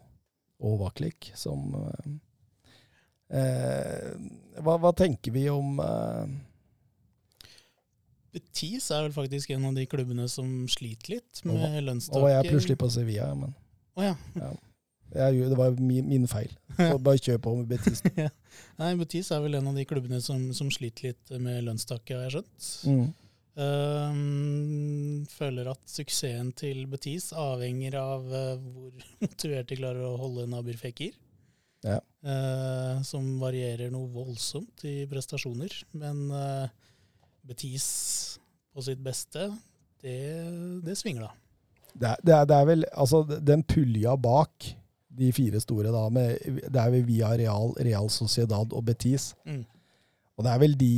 og 0.59 0.81
Vaklik, 0.81 1.29
som 1.39 1.71
eh, 3.31 4.11
hva, 4.59 4.75
hva, 4.75 4.91
tenker 4.91 5.31
vi 5.31 5.45
om 5.49 5.79
eh, 5.79 6.35
Betis 8.31 8.89
er 8.95 9.05
vel 9.07 9.15
faktisk 9.15 9.51
en 9.55 9.69
av 9.69 9.77
de 9.77 9.85
klubbene 9.91 10.27
som 10.31 10.49
sliter 10.71 11.17
litt 11.17 11.41
med 11.47 11.81
lønnstak. 11.83 12.19
Og 12.19 12.29
jeg 12.31 12.39
er 12.39 12.51
plutselig 12.51 12.77
på 12.79 12.89
Sevilla, 12.93 13.31
men 13.35 13.55
oh, 13.99 14.05
ja. 14.05 14.13
ja. 14.39 14.51
Jeg, 15.11 15.49
det 15.51 15.57
var 15.59 15.75
min, 15.75 16.07
min 16.07 16.27
feil. 16.31 16.51
Så 16.77 16.95
bare 17.05 17.19
kjør 17.19 17.41
på 17.43 17.55
med 17.59 17.71
Betis. 17.73 18.03
ja. 18.23 18.29
Nei, 18.79 18.93
Betis 18.99 19.31
er 19.35 19.41
vel 19.43 19.57
en 19.59 19.67
av 19.71 19.75
de 19.75 19.83
klubbene 19.87 20.21
som, 20.23 20.51
som 20.55 20.71
sliter 20.71 21.11
litt 21.11 21.33
med 21.43 21.65
lønnstaket, 21.67 22.15
har 22.15 22.29
jeg 22.29 22.37
skjønt. 22.37 22.69
Mm. 22.87 23.09
Um, 23.51 25.25
føler 25.27 25.67
at 25.73 25.81
suksessen 25.91 26.53
til 26.55 26.85
Betis 26.87 27.33
avhenger 27.35 27.97
av 27.99 28.23
uh, 28.31 28.55
hvor 28.55 29.03
motivert 29.25 29.67
de 29.67 29.79
klarer 29.81 30.07
å 30.07 30.15
holde 30.21 30.47
Nabir 30.51 30.79
Fekir. 30.79 31.17
Ja. 31.83 31.99
Uh, 32.23 33.01
som 33.03 33.25
varierer 33.41 33.91
noe 33.91 34.07
voldsomt 34.13 34.85
i 34.87 35.01
prestasjoner. 35.11 35.75
Men 35.97 36.23
uh, 36.31 36.71
Betis 37.47 37.87
på 38.73 38.83
sitt 38.85 39.01
beste, 39.03 39.49
det, 40.01 40.17
det 40.85 40.95
svinger 40.97 41.27
da. 41.27 41.31
Det 41.91 42.07
er, 42.07 42.21
det, 42.23 42.35
er, 42.35 42.45
det 42.47 42.55
er, 42.55 42.67
vel 42.69 42.85
altså 42.93 43.23
den 43.27 43.63
pulja 43.67 44.15
bak 44.15 44.69
de 45.11 45.31
fire 45.35 45.59
store, 45.59 45.91
da, 45.91 46.05
med, 46.09 46.37
det 46.71 46.79
er 46.79 46.93
vel 46.93 47.03
via 47.03 47.33
Real, 47.35 47.73
Real 47.83 48.07
Sociedad 48.09 48.71
og 48.71 48.85
Betis. 48.87 49.33
Mm. 49.43 49.65
Og 50.37 50.45
det 50.45 50.53
er 50.53 50.61
vel 50.61 50.77
de 50.79 50.93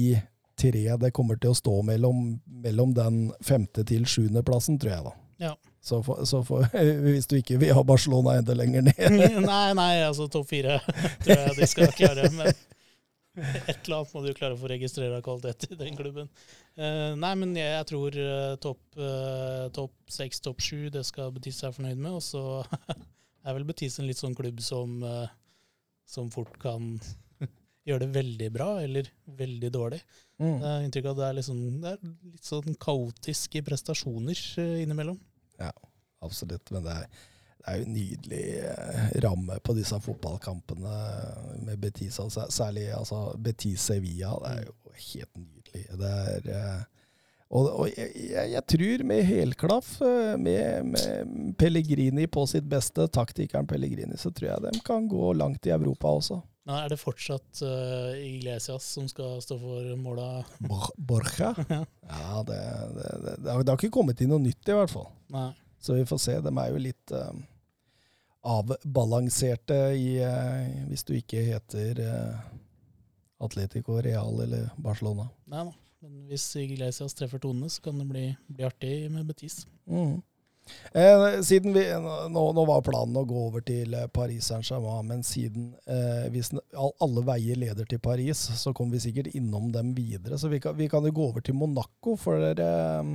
tre 0.59 0.83
det 1.01 1.13
kommer 1.17 1.39
til 1.41 1.51
å 1.51 1.57
stå 1.57 1.79
mellom, 1.87 2.35
mellom 2.45 2.93
den 2.93 3.23
femte 3.43 3.83
til 3.89 4.05
sjuendeplassen, 4.05 4.77
tror 4.79 4.93
jeg, 4.93 5.05
da. 5.07 5.15
Ja. 5.47 5.53
Så, 5.83 6.03
for, 6.05 6.21
så 6.29 6.43
for, 6.47 6.67
hvis 7.03 7.27
du 7.27 7.35
ikke 7.41 7.57
vil 7.59 7.73
ha 7.75 7.83
Barcelona 7.83 8.37
enda 8.39 8.55
lenger 8.55 8.85
ned 8.85 9.01
Nei, 9.43 9.73
nei, 9.75 9.91
altså 10.05 10.29
topp 10.31 10.47
fire 10.53 10.77
tror 11.25 11.33
jeg 11.33 11.57
de 11.57 11.67
skal 11.67 11.91
klare. 11.97 12.29
Men 12.37 12.53
et 13.67 13.87
eller 13.87 13.97
annet 13.97 14.11
må 14.13 14.21
du 14.21 14.29
klare 14.37 14.53
å 14.53 14.59
få 14.61 14.69
registrere 14.69 15.21
kvalitet 15.25 15.71
i 15.73 15.77
den 15.79 15.95
klubben. 15.97 16.27
Uh, 16.77 17.15
nei, 17.17 17.31
men 17.41 17.55
jeg, 17.57 17.71
jeg 17.71 17.87
tror 17.89 18.17
uh, 18.19 18.53
topp 18.61 18.99
uh, 18.99 19.65
top 19.73 19.95
seks, 20.13 20.41
topp 20.45 20.61
sju, 20.61 20.91
det 20.93 21.01
skal 21.07 21.33
Betis 21.33 21.63
være 21.65 21.77
fornøyd 21.79 22.03
med. 22.03 22.19
Og 22.19 22.21
så 22.21 22.43
er 23.45 23.57
vel 23.57 23.65
Betis 23.65 23.97
en 23.97 24.09
litt 24.09 24.21
sånn 24.21 24.37
klubb 24.37 24.61
som, 24.61 25.01
som 26.05 26.29
fort 26.33 26.53
kan 26.61 26.93
gjøre 27.89 28.05
det 28.05 28.11
veldig 28.19 28.51
bra 28.53 28.69
eller 28.83 29.09
veldig 29.41 29.73
dårlig. 29.73 30.03
Mm. 30.37 30.55
Det 30.61 30.69
er 30.69 30.85
inntrykk 30.85 31.09
av 31.09 31.15
at 31.15 31.21
det 31.23 31.27
er, 31.27 31.37
liksom, 31.41 31.63
det 31.81 31.95
er 31.95 32.15
litt 32.35 32.53
sånn 32.53 32.79
kaotiske 32.85 33.65
prestasjoner 33.65 34.45
innimellom. 34.85 35.17
Ja, 35.57 35.73
absolutt. 36.21 36.69
Men 36.75 36.85
det 36.85 36.99
er 37.01 37.23
det 37.63 37.71
er 37.71 37.79
jo 37.79 37.85
en 37.87 37.93
nydelig 37.95 38.45
eh, 38.67 39.03
ramme 39.23 39.55
på 39.63 39.75
disse 39.77 39.95
fotballkampene 40.03 40.95
med 41.63 41.77
Betis. 41.79 42.17
Altså, 42.19 42.49
særlig 42.51 42.89
altså, 42.91 43.29
Betis-Sevilla. 43.39 44.33
Det 44.43 44.49
er 44.49 44.65
jo 44.65 44.97
helt 45.13 45.37
nydelig. 45.37 45.83
Det 46.01 46.09
er, 46.09 46.49
eh, 46.57 46.81
og, 47.53 47.69
og 47.69 47.87
jeg, 47.87 48.49
jeg, 48.51 48.63
tror 48.73 49.03
med 49.07 49.23
helklaff, 49.29 49.93
eh, 50.01 50.33
med, 50.41 50.91
med, 50.91 51.53
Pellegrini 51.55 52.27
på 52.27 52.43
sitt 52.51 52.67
beste, 52.67 53.07
taktikeren 53.07 53.69
Pellegrini, 53.69 54.19
så 54.19 54.33
tror 54.33 54.49
jeg 54.49 54.65
de 54.65 54.83
kan 54.83 55.07
gå 55.07 55.31
langt 55.39 55.69
i 55.69 55.71
Europa 55.75 56.11
også. 56.17 56.41
Nei, 56.67 56.77
er 56.79 56.93
det 56.93 56.99
fortsatt 56.99 57.59
uh, 57.67 58.11
Iglesias 58.15 58.85
som 58.95 59.07
skal 59.11 59.41
stå 59.43 59.57
for 59.59 59.87
måla? 59.99 60.27
Borja? 60.95 61.51
ja, 61.67 62.43
det, 62.47 62.59
det, 62.95 63.09
det, 63.23 63.33
det, 63.43 63.55
har, 63.55 63.75
ikke 63.75 63.91
kommet 63.91 64.23
inn 64.23 64.31
noe 64.31 64.43
nytt, 64.43 64.63
i 64.71 64.77
hvert 64.77 64.91
fall. 64.91 65.09
Nei. 65.35 65.49
Så 65.83 65.97
vi 65.97 66.05
får 66.07 66.21
se. 66.23 66.37
De 66.39 66.53
er 66.55 66.69
jo 66.71 66.79
litt 66.79 67.11
uh, 67.11 67.33
avbalanserte 68.43 69.77
i 69.95 70.17
uh, 70.19 70.87
Hvis 70.89 71.05
du 71.07 71.13
ikke 71.15 71.43
heter 71.47 72.01
uh, 72.03 72.41
Atletico, 73.43 74.01
Real 74.01 74.41
eller 74.43 74.69
Barcelona. 74.77 75.29
Nei 75.51 75.65
da. 75.69 75.79
Men 76.03 76.25
hvis 76.27 76.49
Iglesias 76.59 77.15
treffer 77.15 77.39
tonene, 77.39 77.69
så 77.71 77.81
kan 77.85 77.99
det 78.01 78.05
bli, 78.09 78.25
bli 78.51 78.65
artig 78.67 79.07
med 79.11 79.23
Betis. 79.29 79.61
Mm. 79.87 80.17
Eh, 80.91 81.41
siden 81.43 81.73
vi, 81.73 81.83
nå, 82.29 82.43
nå, 82.55 82.65
var 82.65 82.83
planen 82.83 83.19
å 83.19 83.25
gå 83.27 83.37
over 83.47 83.63
til 83.63 83.95
eh, 83.95 84.07
Paris 84.11 84.47
Saint-Germain, 84.51 85.07
men 85.07 85.23
siden 85.27 85.71
eh, 85.87 86.27
hvis 86.31 86.53
alle 86.75 87.23
veier 87.27 87.59
leder 87.59 87.87
til 87.87 87.99
Paris, 88.03 88.45
så 88.59 88.73
kommer 88.75 88.97
vi 88.97 89.03
sikkert 89.07 89.31
innom 89.35 89.71
dem 89.71 89.93
videre. 89.95 90.39
Så 90.39 90.51
vi 90.51 90.59
kan, 90.63 90.75
vi 90.79 90.89
kan 90.91 91.07
jo 91.07 91.15
gå 91.15 91.29
over 91.31 91.43
til 91.43 91.55
Monaco, 91.59 92.17
for 92.19 92.51
eh, 92.51 93.13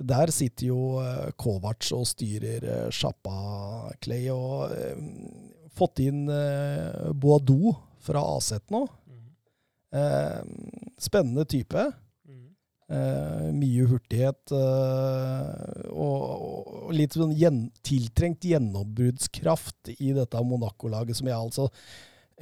der 0.00 0.32
sitter 0.32 0.70
jo 0.70 0.80
uh, 1.00 1.30
Kovac 1.38 1.90
og 1.96 2.06
styrer 2.08 2.64
uh, 2.64 2.90
sjappa, 2.94 3.92
Clay, 4.02 4.28
og 4.32 4.72
uh, 4.72 5.66
fått 5.76 6.02
inn 6.04 6.24
uh, 6.30 7.10
Boadou 7.12 7.74
fra 8.00 8.22
Aset 8.36 8.64
nå. 8.72 8.86
Mm. 9.10 10.54
spennende 11.02 11.44
type. 11.50 11.82
Mm. 12.24 13.56
mye 13.58 13.84
hurtighet 13.90 14.52
og, 14.54 15.90
og, 15.90 16.92
litt 16.94 17.14
sånn 17.14 17.34
gjen, 17.38 17.58
tiltrengt 17.86 18.46
gjennombruddskraft 18.46 19.92
i 19.98 20.14
dette 20.16 20.42
Monaco-laget, 20.46 21.18
som 21.18 21.28
jeg 21.28 21.36
altså 21.36 21.68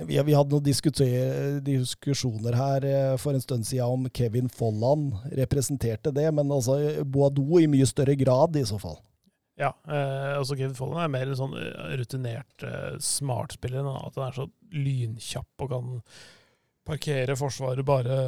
vi, 0.06 0.18
vi, 0.22 0.34
hadde 0.36 0.54
noen 0.54 1.64
diskusjoner 1.66 2.54
her 2.58 2.86
eh, 2.86 3.16
for 3.18 3.34
en 3.34 3.42
stund 3.42 3.66
siden 3.66 3.98
om 3.98 4.08
Kevin 4.14 4.48
Folland 4.52 5.16
representerte 5.38 6.12
det, 6.14 6.28
men 6.34 6.54
altså 6.54 6.78
Boadou 7.04 7.58
i 7.62 7.68
mye 7.70 7.86
større 7.88 8.14
grad, 8.18 8.56
i 8.56 8.66
så 8.68 8.78
fall. 8.82 9.00
Ja, 9.58 9.72
eh, 9.90 10.38
altså 10.38 10.54
Kevin 10.54 10.76
Folland 10.78 11.02
er 11.02 11.10
mer 11.10 11.30
en 11.32 11.38
sånn 11.40 11.56
eh, 11.58 11.94
rutinert 11.98 12.62
eh, 12.62 12.94
smartspiller. 13.02 13.88
At 13.90 14.18
han 14.18 14.28
er 14.28 14.36
så 14.36 14.46
lynkjapp 14.70 15.64
og 15.64 15.72
kan 15.72 15.96
parkere 16.88 17.36
forsvaret 17.36 17.84
bare 17.86 18.20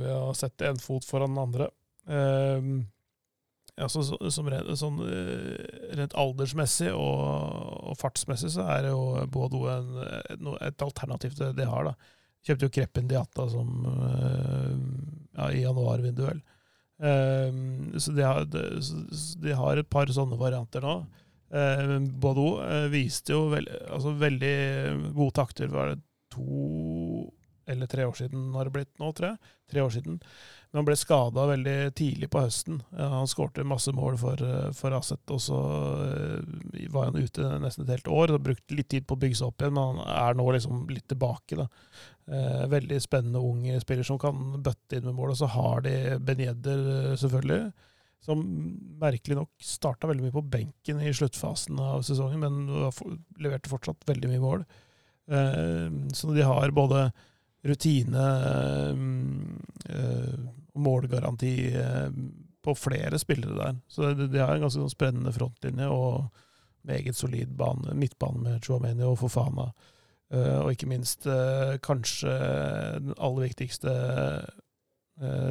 ved 0.00 0.14
å 0.16 0.32
sette 0.34 0.70
en 0.70 0.80
fot 0.80 1.04
foran 1.06 1.36
den 1.36 1.42
andre. 1.44 1.68
Eh, 2.08 2.72
altså, 3.84 4.02
som 4.32 4.48
rent, 4.50 4.70
sånn, 4.78 5.00
eh, 5.06 5.94
rent 5.98 6.14
aldersmessig 6.18 6.90
og, 6.92 7.90
og, 7.90 7.96
fartsmessig 8.00 8.52
så 8.54 8.66
er 8.76 8.90
jo 8.90 9.00
Boado 9.32 9.64
en, 9.72 10.00
et 10.60 10.84
alternativ 10.84 11.36
til 11.36 11.50
det 11.50 11.62
de 11.62 11.68
har. 11.70 11.90
da. 11.90 11.94
Kjøpte 12.46 12.68
jo 12.68 12.74
Kreppen 12.76 13.10
Diata 13.10 13.46
som, 13.52 13.72
eh, 13.86 14.76
ja, 15.38 15.50
i 15.50 15.64
januarvinduet. 15.64 16.44
Um, 17.00 17.94
så, 17.96 18.12
de 18.12 18.24
har, 18.26 18.44
de, 18.44 18.62
de 19.40 19.54
har, 19.56 19.78
et 19.80 19.88
par 19.88 20.10
sånne 20.12 20.36
varianter 20.36 20.84
nå. 20.84 20.98
Uh, 21.50 21.96
Bodo 22.20 22.58
viste 22.92 23.32
jo 23.32 23.46
veld, 23.54 23.70
altså 23.88 24.12
veldig 24.20 24.56
gode 25.16 25.34
takter. 25.38 25.70
Var 25.72 25.94
det 25.94 26.02
to 26.30 27.30
eller 27.70 27.86
tre 27.86 28.06
år 28.06 28.16
siden 28.18 28.50
har 28.54 28.66
det 28.66 28.74
blitt 28.74 28.92
nå, 29.00 29.12
tror 29.14 29.32
jeg. 29.32 29.54
Tre 29.70 29.84
år 29.84 29.94
siden. 29.94 30.18
Men 30.70 30.78
han 30.78 30.86
ble 30.86 30.94
skada 30.94 31.48
veldig 31.50 31.76
tidlig 31.98 32.28
på 32.30 32.44
høsten. 32.44 32.76
Han 32.94 33.26
skårte 33.30 33.66
masse 33.66 33.90
mål 33.94 34.16
for, 34.20 34.38
eh, 34.46 34.68
for 34.78 34.94
Aset, 34.94 35.24
og 35.34 35.40
så 35.42 35.58
eh, 36.06 36.84
var 36.94 37.08
han 37.08 37.18
ute 37.18 37.48
nesten 37.58 37.82
et 37.82 37.96
helt 37.96 38.10
år. 38.14 38.34
og 38.36 38.44
Brukte 38.46 38.76
litt 38.78 38.88
tid 38.92 39.06
på 39.08 39.16
å 39.16 39.20
bygge 39.24 39.40
seg 39.40 39.48
opp 39.50 39.64
igjen, 39.64 39.74
men 39.74 39.98
han 39.98 40.12
er 40.14 40.38
nå 40.38 40.46
liksom 40.54 40.84
litt 40.92 41.08
tilbake. 41.10 41.58
da. 41.58 41.66
Eh, 42.30 42.68
veldig 42.70 43.00
spennende 43.02 43.42
ung 43.42 43.64
spiller 43.82 44.06
som 44.06 44.20
kan 44.22 44.62
bøtte 44.62 45.00
inn 45.00 45.08
med 45.08 45.16
mål. 45.18 45.32
Og 45.34 45.40
så 45.40 45.48
har 45.50 45.82
de 45.82 45.94
Ben 46.22 46.44
Yedder, 46.44 47.16
selvfølgelig, 47.18 47.72
som 48.22 48.44
merkelig 49.00 49.40
nok 49.40 49.50
starta 49.64 50.06
veldig 50.06 50.28
mye 50.28 50.36
på 50.38 50.44
benken 50.52 51.02
i 51.02 51.10
sluttfasen 51.10 51.80
av 51.82 52.04
sesongen, 52.06 52.44
men 52.44 52.92
leverte 53.40 53.72
fortsatt 53.72 54.06
veldig 54.06 54.30
mye 54.30 54.44
mål. 54.44 54.64
Så 56.12 56.34
de 56.34 56.42
har 56.44 56.74
både 56.74 57.06
rutine 57.66 58.26
og 60.70 60.80
målgaranti 60.80 61.54
eh, 61.76 62.08
på 62.62 62.74
flere 62.74 63.18
spillere 63.18 63.56
der. 63.56 63.76
Så 63.88 64.12
de, 64.14 64.38
har 64.38 64.54
en 64.54 64.66
ganske 64.66 64.80
sånn 64.80 64.92
spennende 64.92 65.32
frontlinje 65.32 65.88
og 65.88 66.26
meget 66.88 67.16
solid 67.16 67.54
bane, 67.56 67.94
midtbane 67.96 68.40
med 68.44 68.64
Chuameni 68.64 69.04
og 69.04 69.18
Fofana. 69.20 69.70
Og 70.30 70.68
ikke 70.70 70.86
minst 70.86 71.26
kanskje 71.82 72.30
den 73.02 73.16
aller 73.18 73.48
viktigste 73.48 73.94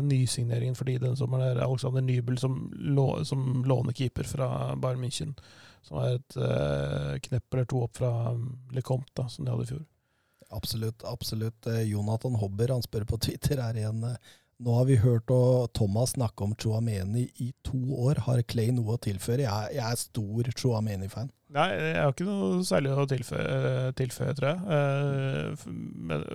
nysigneringen 0.06 0.78
for 0.78 0.88
de 0.88 0.96
denne 1.02 1.20
sommeren 1.20 1.50
er 1.50 1.60
Alexander 1.66 2.06
Nybel 2.06 2.40
som, 2.40 2.56
som 3.28 3.66
lånekeeper 3.68 4.30
fra 4.30 4.48
Bayern 4.80 5.04
München. 5.04 5.36
Som 5.86 6.00
er 6.00 6.16
et 6.16 6.40
knepp 7.28 7.54
eller 7.54 7.70
to 7.70 7.84
opp 7.90 8.00
fra 8.00 8.14
um, 8.32 8.48
Le 8.72 8.86
Comte, 8.86 9.28
som 9.30 9.46
de 9.46 9.52
hadde 9.52 9.68
i 9.68 9.72
fjor. 9.74 9.84
Absolutt. 10.50 11.04
absolutt. 11.06 11.68
Jonathan 11.86 12.38
Hobber 12.42 12.74
han 12.74 12.86
spør 12.86 13.06
på 13.10 13.20
Twitter 13.22 13.62
er 13.64 13.78
igjen. 13.78 14.06
nå 14.60 14.74
har 14.76 14.86
vi 14.90 14.98
hørt 15.00 15.30
Thomas 15.74 16.16
snakke 16.16 16.44
om 16.44 16.56
Chouameni 16.60 17.30
i 17.38 17.54
to 17.64 17.80
år. 17.96 18.24
Har 18.26 18.42
Clay 18.44 18.72
noe 18.76 18.98
å 18.98 19.02
tilføre? 19.02 19.46
Jeg, 19.46 19.76
jeg 19.78 19.86
er 19.86 20.02
stor 20.02 20.50
Chouameni-fan. 20.58 21.30
Nei, 21.56 21.68
jeg 21.74 21.96
har 21.98 22.12
ikke 22.14 22.28
noe 22.28 22.66
særlig 22.68 22.92
å 22.94 23.06
tilføye, 23.10 23.94
tilføye 23.98 24.34
tror 24.38 24.50
jeg. 24.52 25.70
Men, 26.10 26.26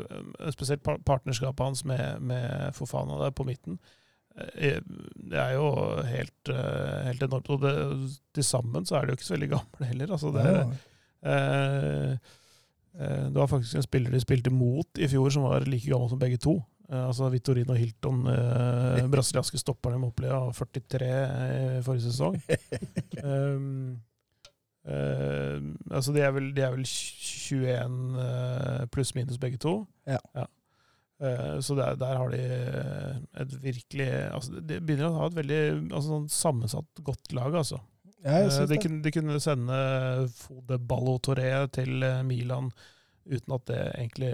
spesielt 0.57 0.83
partnerskapet 0.83 1.63
hans 1.63 1.85
med, 1.87 2.23
med 2.25 2.75
Fofana 2.75 3.21
der 3.21 3.35
på 3.37 3.47
midten. 3.47 3.79
Det 4.35 5.39
er 5.39 5.53
jo 5.55 5.69
helt, 6.09 6.51
helt 7.07 7.23
enormt. 7.29 7.53
Og 7.55 7.61
det, 7.63 7.75
til 8.35 8.47
sammen 8.47 8.89
så 8.89 8.99
er 8.99 9.07
de 9.07 9.15
jo 9.15 9.21
ikke 9.21 9.29
så 9.29 9.37
veldig 9.37 9.51
gamle 9.53 9.91
heller. 9.93 10.17
Altså 10.17 10.33
det, 10.35 10.49
ja. 10.49 10.65
Det 12.95 13.35
var 13.35 13.49
faktisk 13.51 13.75
en 13.75 13.83
spiller 13.83 14.13
de 14.15 14.21
spilte 14.23 14.53
mot 14.55 15.01
i 15.03 15.09
fjor 15.11 15.33
som 15.35 15.49
var 15.49 15.65
like 15.67 15.91
gammel 15.91 16.13
som 16.13 16.21
begge 16.21 16.39
to. 16.39 16.61
Altså 16.93 17.31
Vittorin 17.33 17.71
og 17.73 17.79
Hilton, 17.81 18.27
eh, 18.29 19.07
brasilianske 19.13 19.59
stopperne 19.61 19.99
med 20.01 20.09
oppleve 20.13 20.37
av 20.37 20.51
43 20.53 21.07
i 21.79 21.85
forrige 21.85 22.11
sesong. 22.11 22.37
um, 23.25 23.97
uh, 24.91 25.57
altså 25.91 26.13
de 26.13 26.21
er, 26.21 26.35
vel, 26.37 26.51
de 26.57 26.65
er 26.65 26.75
vel 26.75 26.85
21 26.85 28.91
pluss 28.93 29.15
minus 29.17 29.41
begge 29.41 29.59
to. 29.65 29.87
Ja. 30.07 30.21
ja. 30.37 30.45
så 31.65 31.73
der, 31.79 31.97
der, 31.97 32.17
har 32.21 32.29
de 32.29 32.43
et 33.41 33.53
virkelig 33.63 34.09
altså 34.35 34.61
De 34.61 34.81
begynner 34.83 35.09
å 35.09 35.21
ha 35.23 35.29
et 35.31 35.39
veldig 35.39 35.61
altså, 35.87 36.09
sånn 36.11 36.29
sammensatt 36.29 37.01
godt 37.07 37.33
lag, 37.33 37.55
altså. 37.63 37.81
Ja, 38.25 38.39
de, 38.49 38.79
kunne, 38.81 39.03
de, 39.05 39.11
kunne, 39.13 39.41
sende 39.43 39.79
Fode 40.33 40.79
Ballo 40.81 41.19
Toré 41.21 41.51
til 41.77 42.01
Milan 42.25 42.71
uten 43.29 43.53
at 43.57 43.67
det 43.69 43.83
egentlig 43.99 44.31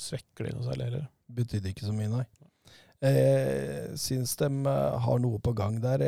svekker 0.00 0.48
de 0.48 0.54
noe 0.56 0.64
særlig 0.64 0.88
heller 0.88 1.04
betydde 1.32 1.72
ikke 1.72 1.86
så 1.86 1.94
mye, 1.94 2.10
nei. 2.12 2.24
Jeg 3.04 3.98
syns 4.00 4.36
de 4.40 4.48
eh, 4.48 4.98
har 5.06 5.20
noe 5.20 5.40
på 5.44 5.52
gang 5.56 5.80
der. 5.82 6.04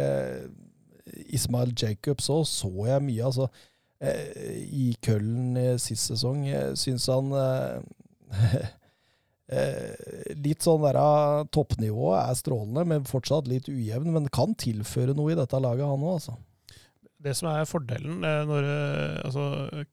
Ismael 1.06 1.34
Ismail 1.36 1.74
Jacobs 1.76 2.30
òg 2.32 2.46
så 2.48 2.70
jeg 2.88 3.04
mye. 3.04 3.24
altså 3.24 3.48
eh, 4.00 4.64
I 4.64 4.96
Køllen 5.02 5.56
eh, 5.60 5.76
sist 5.82 6.10
sesong 6.12 6.46
eh, 6.48 6.72
syns 6.78 7.06
han 7.12 7.30
Litt 9.46 10.64
sånn 10.64 10.82
der 10.82 10.96
Toppnivået 11.54 12.18
er 12.18 12.38
strålende, 12.38 12.82
men 12.88 13.04
fortsatt 13.06 13.46
litt 13.46 13.68
ujevn. 13.70 14.10
Men 14.16 14.26
kan 14.32 14.56
tilføre 14.58 15.14
noe 15.14 15.36
i 15.36 15.38
dette 15.38 15.60
laget, 15.62 15.86
han 15.86 16.02
òg, 16.02 16.16
altså. 16.16 16.34
Det 17.26 17.34
som 17.38 17.48
er 17.50 17.66
fordelen 17.68 18.22
eh, 18.26 18.42
når 18.48 18.68
eh, 18.70 19.16
altså, 19.26 19.46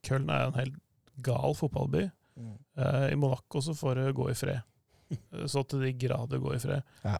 Köln 0.05 0.29
er 0.33 0.45
en 0.51 0.57
helt 0.59 0.77
gal 1.25 1.53
fotballby. 1.57 2.05
Mm. 2.37 2.53
Eh, 2.77 3.07
I 3.13 3.17
Monaco 3.19 3.61
så 3.61 3.75
får 3.77 3.99
det 3.99 4.13
gå 4.17 4.29
i 4.31 4.37
fred. 4.37 4.61
Så 5.51 5.61
til 5.69 5.83
de 5.83 5.91
grader 6.01 6.39
gå 6.41 6.55
i 6.55 6.61
fred. 6.63 6.81
Ja. 7.05 7.17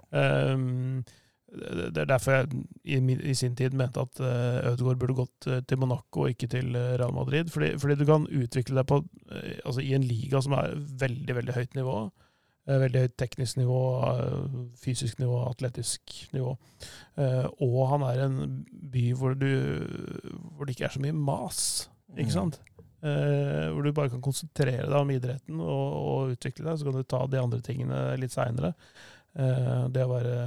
Um, 0.56 1.04
det 1.54 2.00
er 2.02 2.08
derfor 2.10 2.34
jeg 2.34 2.48
i, 2.90 2.98
min- 3.06 3.22
i 3.22 3.36
sin 3.38 3.54
tid 3.60 3.76
mente 3.78 4.02
at 4.02 4.18
uh, 4.24 4.72
Ødegaard 4.72 4.98
burde 5.04 5.14
gått 5.20 5.46
til 5.70 5.78
Monaco 5.78 6.24
og 6.24 6.32
ikke 6.34 6.48
til 6.50 6.72
Real 6.74 7.14
Madrid. 7.14 7.52
Fordi, 7.54 7.74
fordi 7.78 8.00
du 8.00 8.06
kan 8.10 8.26
utvikle 8.26 8.80
deg 8.80 8.88
på, 8.90 8.98
altså 9.62 9.84
i 9.86 9.92
en 9.94 10.08
liga 10.10 10.42
som 10.42 10.56
er 10.58 10.74
veldig 11.04 11.36
veldig 11.38 11.54
høyt 11.60 11.78
nivå. 11.78 11.98
Eh, 12.68 12.80
veldig 12.84 13.02
høyt 13.06 13.16
teknisk 13.20 13.58
nivå, 13.60 13.80
eh, 14.10 14.60
fysisk 14.84 15.20
nivå, 15.22 15.40
atletisk 15.50 16.14
nivå. 16.36 16.56
Eh, 17.18 17.48
og 17.66 17.80
han 17.94 18.06
er 18.10 18.22
en 18.26 18.38
by 18.94 19.08
hvor, 19.20 19.34
du, 19.40 19.50
hvor 20.54 20.66
det 20.66 20.76
ikke 20.78 20.86
er 20.90 20.96
så 20.98 21.02
mye 21.04 21.16
mas. 21.18 21.64
Ikke 22.18 22.36
sant? 22.36 22.60
Hvor 23.04 23.84
du 23.84 23.90
bare 23.92 24.08
kan 24.14 24.22
konsentrere 24.24 24.86
deg 24.88 24.94
om 24.96 25.10
idretten 25.12 25.58
og, 25.60 25.96
og 26.00 26.30
utvikle 26.38 26.64
deg. 26.70 26.78
Så 26.80 26.86
kan 26.88 26.96
du 26.96 27.04
ta 27.04 27.26
de 27.28 27.42
andre 27.42 27.60
tingene 27.60 27.98
litt 28.22 28.32
seinere. 28.32 28.70
Det 29.34 30.06
å 30.06 30.12
være 30.14 30.38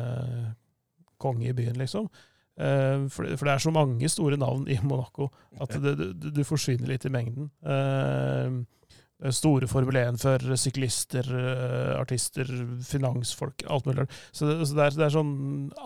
konge 1.20 1.50
i 1.50 1.52
byen, 1.58 1.76
liksom. 1.76 2.08
For, 2.56 3.26
det- 3.28 3.36
er 3.52 3.60
så 3.60 3.72
mange 3.74 4.08
store 4.08 4.38
navn 4.40 4.64
i 4.72 4.78
Monaco 4.80 5.26
at 5.60 5.76
det, 5.84 5.92
du, 6.00 6.30
du 6.32 6.40
forsvinner 6.48 6.88
litt 6.94 7.04
i 7.04 7.12
mengden. 7.12 7.50
Eh, 9.24 9.32
store 9.32 9.68
Formel 9.70 9.96
1-førere, 9.96 10.58
syklister, 10.60 11.28
eh, 11.32 11.94
artister, 11.96 12.50
finansfolk, 12.84 13.64
alt 13.72 13.88
mulig. 13.88 14.06
Så, 14.30 14.48
det, 14.48 14.58
så 14.68 14.76
det, 14.76 14.84
er, 14.84 14.98
det 14.98 15.06
er 15.06 15.14
sånn 15.14 15.34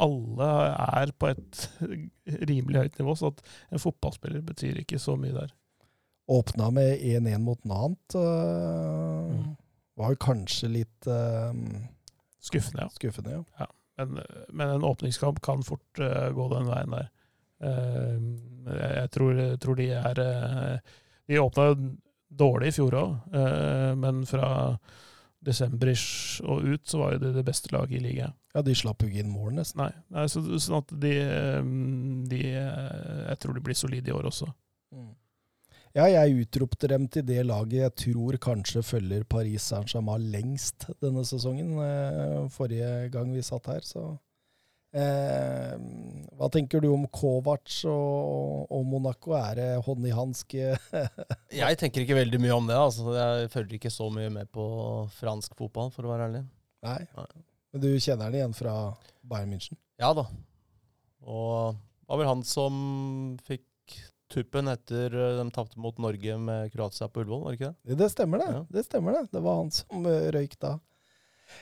Alle 0.02 0.50
er 0.86 1.14
på 1.14 1.30
et 1.30 1.64
rimelig 2.50 2.84
høyt 2.84 3.00
nivå, 3.02 3.14
så 3.18 3.30
at 3.30 3.42
en 3.70 3.82
fotballspiller 3.82 4.42
betyr 4.46 4.82
ikke 4.82 4.98
så 5.02 5.14
mye 5.20 5.36
der. 5.36 5.54
Åpna 6.30 6.70
med 6.74 6.98
1-1 6.98 7.42
mot 7.42 7.64
Nant. 7.66 8.18
øh, 8.18 9.30
Mm. 9.30 9.56
Var 10.00 10.14
kanskje 10.22 10.68
litt 10.72 11.06
øh, 11.06 11.54
Skuffende, 12.40 12.86
ja. 12.86 12.88
skuffende, 12.94 13.42
ja. 13.58 13.66
Men, 14.00 14.22
men 14.48 14.70
en 14.72 14.84
åpningskamp 14.88 15.42
kan 15.44 15.62
fort 15.62 16.00
øh, 16.00 16.30
gå 16.34 16.46
den 16.54 16.70
veien 16.70 16.94
der. 16.94 17.10
Uh, 17.60 18.22
jeg, 18.64 18.92
jeg 18.96 19.10
tror, 19.12 19.40
tror 19.60 19.76
de 19.76 19.86
er 19.92 20.20
eh, 20.22 20.94
De 21.28 21.40
åpna 21.42 21.66
dårlig 22.30 22.70
i 22.70 22.74
fjor 22.78 22.94
òg, 23.00 23.38
men 23.98 24.20
fra 24.28 24.50
desember-ish 25.44 26.40
og 26.44 26.66
ut 26.68 26.88
så 26.88 27.00
var 27.00 27.14
jo 27.14 27.22
det 27.22 27.32
det 27.38 27.44
beste 27.46 27.72
laget 27.72 27.96
i 27.98 28.02
ligaen. 28.04 28.36
Ja, 28.54 28.62
de 28.66 28.74
slapp 28.76 29.02
jo 29.02 29.08
ikke 29.08 29.22
inn 29.22 29.32
mål, 29.32 29.54
nesten. 29.60 29.80
Nei, 29.84 29.92
nei 30.12 30.26
så, 30.30 30.42
sånn 30.58 30.80
at 30.80 30.92
de, 31.02 31.12
eh, 31.22 31.70
de 32.32 32.40
eh, 32.58 33.20
Jeg 33.30 33.40
tror 33.42 33.56
de 33.56 33.64
blir 33.64 33.78
solide 33.78 34.10
i 34.10 34.16
år 34.16 34.28
også. 34.30 34.50
Ja, 35.90 36.04
jeg 36.06 36.44
utropte 36.44 36.86
dem 36.86 37.08
til 37.10 37.24
det 37.26 37.40
laget 37.48 37.80
jeg 37.80 37.94
tror 37.98 38.36
kanskje 38.38 38.82
følger 38.86 39.24
Paris 39.26 39.64
Saint-Germain 39.72 40.28
lengst 40.30 40.86
denne 41.02 41.24
sesongen. 41.26 41.72
eh, 41.82 42.44
Forrige 42.54 43.08
gang 43.10 43.32
vi 43.34 43.42
satt 43.42 43.66
her, 43.72 43.80
så 43.86 44.12
eh, 44.96 45.74
Hva 46.40 46.48
tenker 46.52 46.82
du 46.82 46.88
om 46.92 47.06
Kovac 47.12 47.80
og, 47.90 48.66
og 48.72 48.86
Monaco? 48.88 49.34
Er 49.38 49.58
det 49.60 49.68
hånd 49.86 50.06
i 50.08 50.14
hanske? 50.16 50.72
Jeg 51.62 51.80
tenker 51.80 52.04
ikke 52.04 52.18
veldig 52.18 52.40
mye 52.42 52.56
om 52.56 52.70
det. 52.70 52.78
altså. 52.78 53.14
Jeg 53.16 53.52
følger 53.52 53.78
ikke 53.78 53.92
så 53.94 54.08
mye 54.14 54.30
med 54.32 54.50
på 54.54 54.64
fransk 55.18 55.56
fotball, 55.58 55.92
for 55.94 56.06
å 56.06 56.14
være 56.14 56.30
ærlig. 56.30 56.44
Nei. 56.86 57.00
Nei. 57.16 57.28
Men 57.70 57.84
du 57.84 57.90
kjenner 58.02 58.30
den 58.30 58.40
igjen 58.40 58.56
fra 58.56 58.76
Bayern 59.22 59.52
München? 59.52 59.78
Ja 60.00 60.14
da. 60.16 60.24
Og 61.20 61.76
det 61.76 62.08
var 62.10 62.22
vel 62.22 62.30
han 62.32 62.46
som 62.48 62.78
fikk 63.46 63.66
tuppen 64.30 64.70
etter 64.70 65.12
eh, 65.14 65.36
de 65.38 65.44
tapte 65.54 65.78
mot 65.82 65.96
Norge 66.02 66.36
med 66.38 66.70
Kroatia 66.72 67.08
på 67.10 67.22
Ullevål, 67.24 67.42
var 67.44 67.54
det 67.54 67.58
ikke 67.60 67.70
det? 67.70 67.98
Det 68.00 68.08
stemmer, 68.12 68.42
det. 68.42 68.50
Ja. 68.54 68.62
Det 68.78 68.84
stemmer 68.86 69.16
det. 69.18 69.22
Det 69.34 69.42
var 69.44 69.58
han 69.60 69.72
som 69.74 70.06
eh, 70.06 70.28
røyk 70.34 70.56
da. 70.62 70.76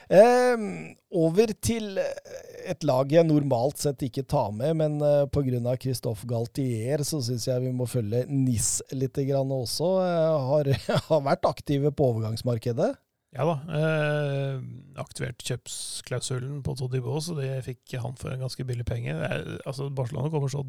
Eh, 0.09 0.67
over 1.15 1.53
til 1.61 1.99
et 1.99 2.85
lag 2.87 3.11
jeg 3.13 3.27
normalt 3.27 3.81
sett 3.81 4.03
ikke 4.05 4.25
tar 4.29 4.51
med, 4.55 4.77
men 4.81 4.97
eh, 5.05 5.25
pga. 5.31 5.75
Christophe 5.81 6.27
Galtier 6.29 7.03
så 7.07 7.21
syns 7.25 7.47
jeg 7.49 7.63
vi 7.65 7.73
må 7.75 7.87
følge 7.89 8.25
NIS 8.29 8.79
litt 8.95 9.19
grann 9.29 9.53
også. 9.53 9.91
Eh, 10.05 10.49
har, 10.49 10.73
har 11.09 11.23
vært 11.27 11.49
aktive 11.49 11.93
på 11.93 12.11
overgangsmarkedet. 12.13 12.91
Ja 13.37 13.45
da. 13.45 13.57
Eh, 13.77 14.61
aktivert 15.01 15.43
kjøpsklausulen 15.45 16.63
på 16.65 16.73
Todibo, 16.79 17.19
så 17.21 17.37
det 17.37 17.51
fikk 17.67 17.99
han 18.01 18.17
for 18.17 18.33
en 18.33 18.45
ganske 18.45 18.65
billig 18.65 18.87
penge. 18.89 19.13
Er, 19.13 19.59
altså 19.69 19.91
Barcelona 19.93 20.31
kommer 20.33 20.49
så 20.51 20.65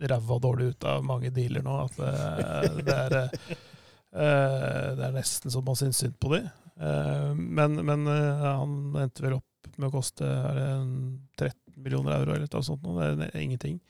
ræva 0.00 0.38
dårlig 0.40 0.70
ut 0.72 0.86
av 0.88 1.04
mange 1.04 1.28
dealer 1.34 1.64
nå 1.64 1.74
at 1.82 1.98
det, 1.98 2.84
det, 2.86 2.94
er, 2.96 3.16
eh, 4.16 4.86
det 4.96 5.04
er 5.04 5.12
nesten 5.12 5.52
så 5.52 5.60
man 5.64 5.76
syns 5.76 6.00
synd 6.00 6.16
på 6.22 6.32
de. 6.32 6.44
Eh, 6.80 7.34
men 7.34 7.76
men 7.84 8.06
eh, 8.08 8.44
han 8.56 8.76
endte 8.96 9.24
vel 9.24 9.36
opp 9.36 9.70
med 9.76 9.90
å 9.90 9.94
koste 9.94 10.26
er 10.26 10.56
det 10.56 10.68
13 11.38 11.82
millioner 11.84 12.16
euro 12.18 12.34
eller 12.34 12.48
noe 12.48 12.64
sånt. 12.66 12.84
Det 12.84 13.30
er 13.30 13.42
ingenting. 13.42 13.80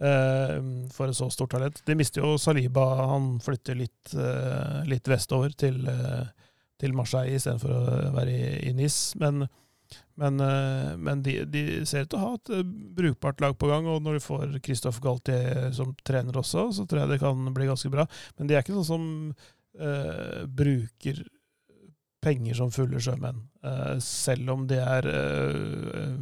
eh, 0.00 0.58
for 0.94 1.10
et 1.10 1.18
så 1.18 1.30
stort 1.30 1.52
talent. 1.52 1.82
De 1.86 1.96
mister 1.98 2.22
jo 2.22 2.38
Saliba. 2.38 2.86
Han 3.12 3.38
flytter 3.42 3.78
litt, 3.78 4.14
litt 4.86 5.08
vestover 5.08 5.56
til 5.58 5.82
til 6.80 6.94
Marseille 6.96 7.36
istedenfor 7.36 7.74
å 7.76 8.12
være 8.14 8.32
i, 8.32 8.44
i 8.70 8.72
NIS. 8.72 8.94
Men, 9.20 9.42
men, 10.16 10.38
men 10.96 11.20
de, 11.20 11.34
de 11.44 11.64
ser 11.84 12.06
ut 12.06 12.08
til 12.14 12.16
å 12.16 12.22
ha 12.22 12.38
et 12.38 12.70
brukbart 12.96 13.42
lag 13.44 13.58
på 13.60 13.68
gang, 13.68 13.84
og 13.84 14.00
når 14.00 14.16
du 14.16 14.24
får 14.24 14.54
Christophe 14.64 15.04
Galtier 15.04 15.74
som 15.76 15.92
trener 16.00 16.38
også, 16.40 16.70
så 16.72 16.86
tror 16.88 17.02
jeg 17.02 17.10
det 17.12 17.20
kan 17.20 17.52
bli 17.52 17.68
ganske 17.68 17.92
bra. 17.92 18.06
Men 18.38 18.48
de 18.48 18.56
er 18.56 18.64
ikke 18.64 18.78
sånn 18.78 18.88
som 18.88 19.04
uh, 19.76 20.40
bruker 20.48 21.20
penger 22.20 22.58
som 22.58 22.72
fulle 22.74 23.00
sjømenn, 23.02 23.42
eh, 23.64 23.96
selv 24.04 24.52
om 24.54 24.66
de 24.70 24.78
er 24.80 25.08
eh, 25.08 26.16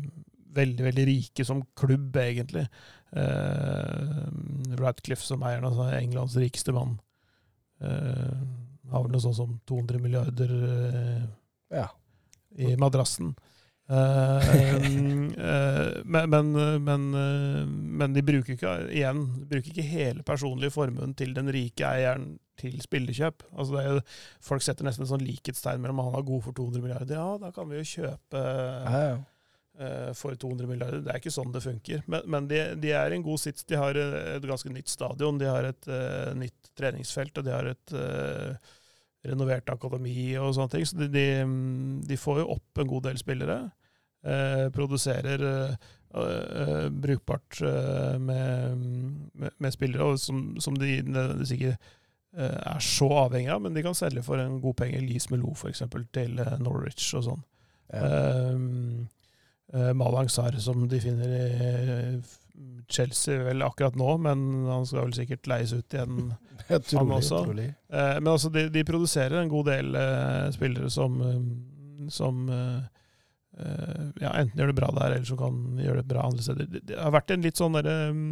veldig, 0.58 0.84
veldig 0.88 1.06
rike 1.08 1.46
som 1.46 1.62
klubb, 1.78 2.16
egentlig. 2.22 2.66
Eh, 3.12 4.22
Radcliffe 4.78 5.26
som 5.26 5.42
eier 5.46 5.64
altså 5.64 5.88
Englands 5.98 6.36
rikeste 6.38 6.74
mann. 6.76 6.98
Har 7.78 9.04
vel 9.04 9.12
noe 9.12 9.22
sånt 9.22 9.36
som 9.38 9.52
200 9.70 10.00
milliarder 10.02 10.50
Ja. 11.70 11.84
i 12.58 12.72
madrassen. 12.80 13.36
Eh, 13.90 14.48
eh, 14.74 16.02
men, 16.04 16.30
men, 16.30 16.52
men, 16.84 17.14
eh, 17.14 17.66
men 18.00 18.12
de 18.12 18.22
bruker 18.22 18.52
ikke 18.52 18.74
igjen, 18.92 19.22
bruker 19.48 19.72
ikke 19.72 19.86
hele 19.86 20.24
personlige 20.28 20.74
formuen 20.74 21.14
til 21.16 21.32
den 21.36 21.48
rike 21.54 21.88
eieren 21.88 22.34
til 22.60 22.76
spillekjøp. 22.84 23.46
Altså 23.54 23.78
det 23.78 23.86
jo, 23.86 24.02
folk 24.44 24.66
setter 24.66 24.84
nesten 24.84 25.06
en 25.06 25.12
sånn 25.14 25.24
likhetstegn 25.24 25.80
mellom 25.80 26.02
han 26.04 26.20
er 26.20 26.28
god 26.28 26.44
for 26.44 26.58
200 26.58 26.84
milliarder. 26.84 27.16
Ja, 27.16 27.40
da 27.40 27.52
kan 27.54 27.70
vi 27.70 27.80
jo 27.80 27.90
kjøpe 27.94 28.42
Ja, 28.42 29.02
ja. 29.06 29.18
for 30.18 30.36
200 30.36 30.68
milliarder. 30.68 31.04
Det 31.06 31.14
er 31.14 31.22
ikke 31.22 31.32
sånn 31.32 31.54
det 31.54 31.64
funker. 31.64 32.02
Men, 32.10 32.26
men 32.28 32.50
de, 32.50 32.60
de 32.82 32.92
er 32.98 33.14
i 33.14 33.20
en 33.20 33.24
god 33.24 33.40
sits. 33.40 33.64
De 33.64 33.78
har 33.78 33.96
et 33.96 34.48
ganske 34.50 34.74
nytt 34.74 34.90
stadion, 34.92 35.38
de 35.40 35.48
har 35.48 35.70
et 35.70 35.88
uh, 35.88 36.34
nytt 36.36 36.72
treningsfelt, 36.76 37.38
og 37.38 37.46
de 37.46 37.54
har 37.54 37.70
et 37.70 37.94
uh, 37.94 38.74
renovert 39.28 39.70
akademi 39.70 40.34
og 40.42 40.56
sånne 40.58 40.74
ting. 40.74 40.88
Så 40.90 40.98
de, 40.98 41.08
de, 41.14 41.26
de 42.10 42.18
får 42.18 42.42
jo 42.42 42.50
opp 42.58 42.82
en 42.82 42.90
god 42.90 43.06
del 43.06 43.22
spillere. 43.22 43.60
Eh, 44.24 44.70
produserer 44.70 45.68
eh, 45.70 45.74
eh, 46.14 46.88
brukbart 46.88 47.60
med, 48.18 48.76
med, 49.32 49.50
med 49.58 49.72
spillere 49.72 50.04
og 50.04 50.18
som, 50.20 50.56
som 50.60 50.74
de 50.76 51.02
nødvendigvis 51.02 51.54
ikke 51.54 51.76
er 52.38 52.82
så 52.84 53.06
avhengig 53.24 53.48
av, 53.50 53.62
men 53.64 53.72
de 53.74 53.82
kan 53.82 53.96
selge 53.96 54.22
for 54.22 54.38
en 54.38 54.58
god 54.60 54.74
penge. 54.78 55.00
Lise 55.00 55.30
Melo, 55.32 55.54
f.eks., 55.56 55.80
til 56.12 56.36
Norwich 56.60 57.14
og 57.16 57.24
sånn. 57.30 57.46
ja. 57.94 58.10
Um, 58.52 59.08
Malang 59.68 60.30
Sarr, 60.32 60.54
som 60.64 60.86
de 60.88 60.96
finner 60.96 61.32
i 61.34 62.20
Chelsea 62.88 63.42
vel 63.44 63.60
akkurat 63.66 63.96
nå, 64.00 64.14
men 64.24 64.44
han 64.64 64.86
skal 64.88 65.02
vel 65.02 65.16
sikkert 65.16 65.48
leies 65.50 65.74
ut 65.76 65.96
igjen. 65.96 66.30
Trolig, 66.88 67.18
også. 67.18 67.42
trolig. 67.44 67.66
Men 67.90 68.30
altså, 68.32 68.52
de, 68.54 68.68
de 68.72 68.84
produserer 68.88 69.36
en 69.42 69.52
god 69.52 69.68
del 69.68 69.98
spillere 70.56 70.88
som, 70.92 71.18
som 72.12 72.48
ja, 74.22 74.32
enten 74.32 74.58
gjør 74.58 74.72
det 74.72 74.78
bra 74.78 74.90
der, 74.94 75.14
eller 75.16 75.28
så 75.28 75.38
kan 75.38 75.56
gjøre 75.82 76.02
det 76.02 76.10
bra 76.10 76.26
andre 76.28 76.44
steder. 76.44 76.68
Det, 76.70 76.84
det 76.90 76.98
har 77.00 77.14
vært 77.14 77.34
en 77.34 77.46
litt 77.46 77.60
sånn 77.60 77.78
derre 77.78 77.96
um, 78.12 78.22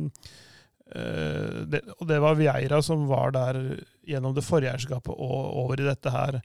uh, 0.95 1.59
det, 1.73 1.83
Og 1.99 2.07
det 2.11 2.21
var 2.23 2.39
Vieira 2.39 2.81
som 2.85 3.07
var 3.11 3.35
der 3.37 3.61
gjennom 4.07 4.37
det 4.37 4.47
forrige 4.47 4.77
eierskapet 4.77 5.13
og 5.13 5.63
over 5.65 5.83
i 5.83 5.89
dette 5.89 6.15
her. 6.15 6.41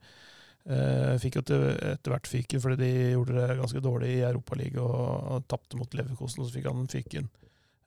Uh, 0.62 1.18
fikk 1.22 1.40
jo 1.40 1.44
etter 1.44 2.14
hvert 2.14 2.30
fyken 2.30 2.62
fordi 2.62 2.78
de 2.84 2.90
gjorde 3.16 3.38
det 3.40 3.58
ganske 3.58 3.82
dårlig 3.82 4.12
i 4.20 4.26
Europaligaen 4.28 4.84
og, 4.86 5.30
og 5.36 5.48
tapte 5.50 5.80
mot 5.80 5.98
Leverkosten, 5.98 6.44
og 6.44 6.50
så 6.50 6.58
fikk 6.58 6.70
han 6.70 6.92
fyken. 6.92 7.32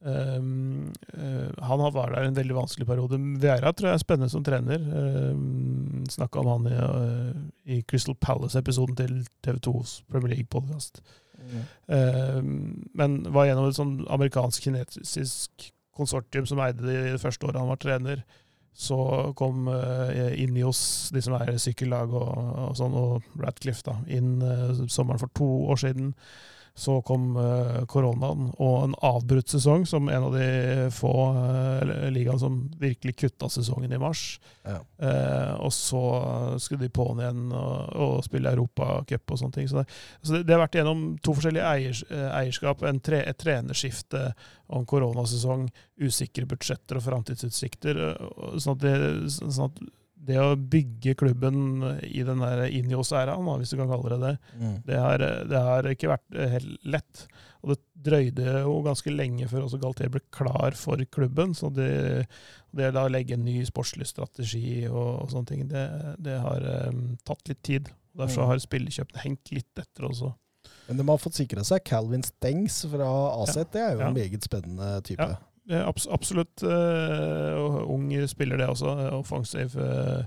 Um, 0.04 0.92
uh, 1.16 1.48
han 1.64 1.80
har- 1.80 1.90
var 1.90 2.10
der 2.12 2.26
en 2.28 2.36
veldig 2.36 2.54
vanskelig 2.54 2.86
periode. 2.86 3.16
Vera 3.40 3.72
tror 3.72 3.88
jeg 3.88 3.94
er 3.94 4.02
spennende 4.02 4.30
som 4.30 4.44
trener. 4.44 4.76
Um, 5.32 6.04
Snakka 6.08 6.40
om 6.40 6.64
han 6.64 6.72
i, 6.72 6.76
uh, 6.76 7.76
i 7.76 7.82
Crystal 7.88 8.14
Palace-episoden 8.14 8.96
til 8.96 9.26
TV2s 9.42 10.02
Premier 10.10 10.34
League-podkast. 10.34 11.00
Mm. 11.40 11.64
Um, 11.88 12.88
men 12.94 13.22
var 13.32 13.46
gjennom 13.46 13.68
et 13.68 13.76
sånn 13.78 14.06
amerikansk-kinesisk 14.12 15.70
konsortium 15.96 16.46
som 16.46 16.60
eide 16.60 16.82
det 16.84 17.12
det 17.14 17.20
første 17.22 17.46
året 17.46 17.60
han 17.60 17.70
var 17.72 17.80
trener. 17.80 18.24
Så 18.74 19.32
kom 19.38 19.68
uh, 19.68 20.34
Inios, 20.34 21.10
de 21.14 21.22
som 21.22 21.36
er 21.38 21.56
sykkellag 21.62 22.12
og, 22.12 22.30
og 22.68 22.76
sånn, 22.76 22.92
og 22.92 23.22
Ratcliffe 23.38 23.86
da, 23.86 24.00
inn 24.10 24.42
uh, 24.42 24.84
sommeren 24.90 25.22
for 25.22 25.30
to 25.38 25.46
år 25.70 25.76
siden. 25.76 26.14
Så 26.76 26.96
kom 27.06 27.36
uh, 27.38 27.84
koronaen 27.86 28.48
og 28.58 28.72
en 28.82 28.96
avbrutt 29.06 29.52
sesong, 29.52 29.84
som 29.86 30.08
en 30.10 30.26
av 30.26 30.34
de 30.34 30.88
få 30.90 31.12
uh, 31.36 32.08
ligaene 32.10 32.40
som 32.42 32.56
virkelig 32.80 33.14
kutta 33.20 33.46
sesongen 33.52 33.94
i 33.94 34.00
mars. 34.02 34.40
Ja. 34.66 34.80
Uh, 34.98 35.52
og 35.68 35.70
så 35.76 36.02
skulle 36.58 36.88
de 36.88 36.90
på'n 36.94 37.22
igjen 37.22 37.46
og, 37.54 37.94
og 37.94 38.16
spille 38.26 38.50
Europacup 38.50 39.36
og 39.36 39.40
sånne 39.40 39.58
ting. 39.60 39.70
Så 39.70 39.80
det, 39.80 39.86
så 40.20 40.34
det, 40.34 40.42
det, 40.48 40.56
har 40.56 40.64
vært 40.64 40.80
gjennom 40.80 41.04
to 41.22 41.36
forskjellige 41.38 41.72
eiers, 41.76 42.04
eierskap, 42.10 42.82
tre, 43.06 43.22
et 43.22 43.38
trenerskifte 43.38 44.26
og 44.66 44.80
en 44.80 44.88
koronasesong, 44.90 45.68
usikre 46.02 46.48
budsjetter 46.50 46.98
og 46.98 47.06
framtidsutsikter. 47.06 48.02
Sånn 48.58 48.74
at, 48.74 48.82
det, 48.82 48.96
sånn 49.30 49.70
at 49.70 49.84
det 50.24 50.36
å 50.40 50.54
bygge 50.56 51.14
klubben 51.20 51.82
i 52.06 52.22
den 52.26 52.42
der 52.42 52.64
Injos-æraen, 52.68 53.48
hvis 53.60 53.74
du 53.74 53.78
kan 53.80 53.90
kalle 53.90 54.14
det 54.14 54.20
det, 54.22 54.34
mm. 54.60 54.76
det, 54.86 55.00
har, 55.00 55.24
det, 55.50 55.62
har, 55.68 55.88
ikke 55.90 56.12
vært 56.14 56.38
eh, 56.38 56.54
helt 56.56 56.86
lett. 56.96 57.24
Og 57.64 57.72
det 57.72 57.78
drøyde 58.06 58.60
jo 58.64 58.78
ganske 58.84 59.12
lenge 59.12 59.48
før 59.50 59.66
også 59.66 59.80
Galtier 59.82 60.12
ble 60.12 60.22
klar 60.34 60.76
for 60.78 61.00
klubben. 61.12 61.54
Så 61.56 61.70
det, 61.74 61.90
det 62.76 62.92
å 62.92 63.06
legge 63.12 63.36
en 63.36 63.44
ny 63.46 63.58
sportslig 63.68 64.08
strategi 64.10 64.84
og, 64.90 65.24
og 65.24 65.32
sånne 65.32 65.50
ting, 65.52 65.66
det, 65.70 65.84
det 66.24 66.38
har 66.44 66.68
um, 66.88 67.06
tatt 67.24 67.52
litt 67.52 67.62
tid. 67.66 67.92
Derfor 68.14 68.44
mm. 68.44 68.50
har 68.52 68.64
spillekjøpene 68.64 69.24
hengt 69.24 69.54
litt 69.54 69.80
etter 69.80 70.08
også. 70.10 70.34
Men 70.88 71.00
de 71.00 71.08
har 71.08 71.20
fått 71.20 71.40
sikra 71.40 71.64
seg 71.64 71.84
Calvin 71.88 72.24
Stengs 72.24 72.82
fra 72.92 73.08
Aset. 73.42 73.66
Ja. 73.66 73.72
Det 73.72 73.82
er 73.82 73.96
jo 73.96 74.04
ja. 74.04 74.08
en 74.08 74.16
meget 74.20 74.46
spennende 74.46 74.94
type. 75.04 75.34
Ja 75.34 75.42
absolutt 75.72 76.62
uh, 76.62 77.84
ung 77.88 78.10
spiller, 78.28 78.60
det 78.60 78.68
også. 78.68 78.92
Offensiv. 79.16 79.76
Uh, 79.78 80.24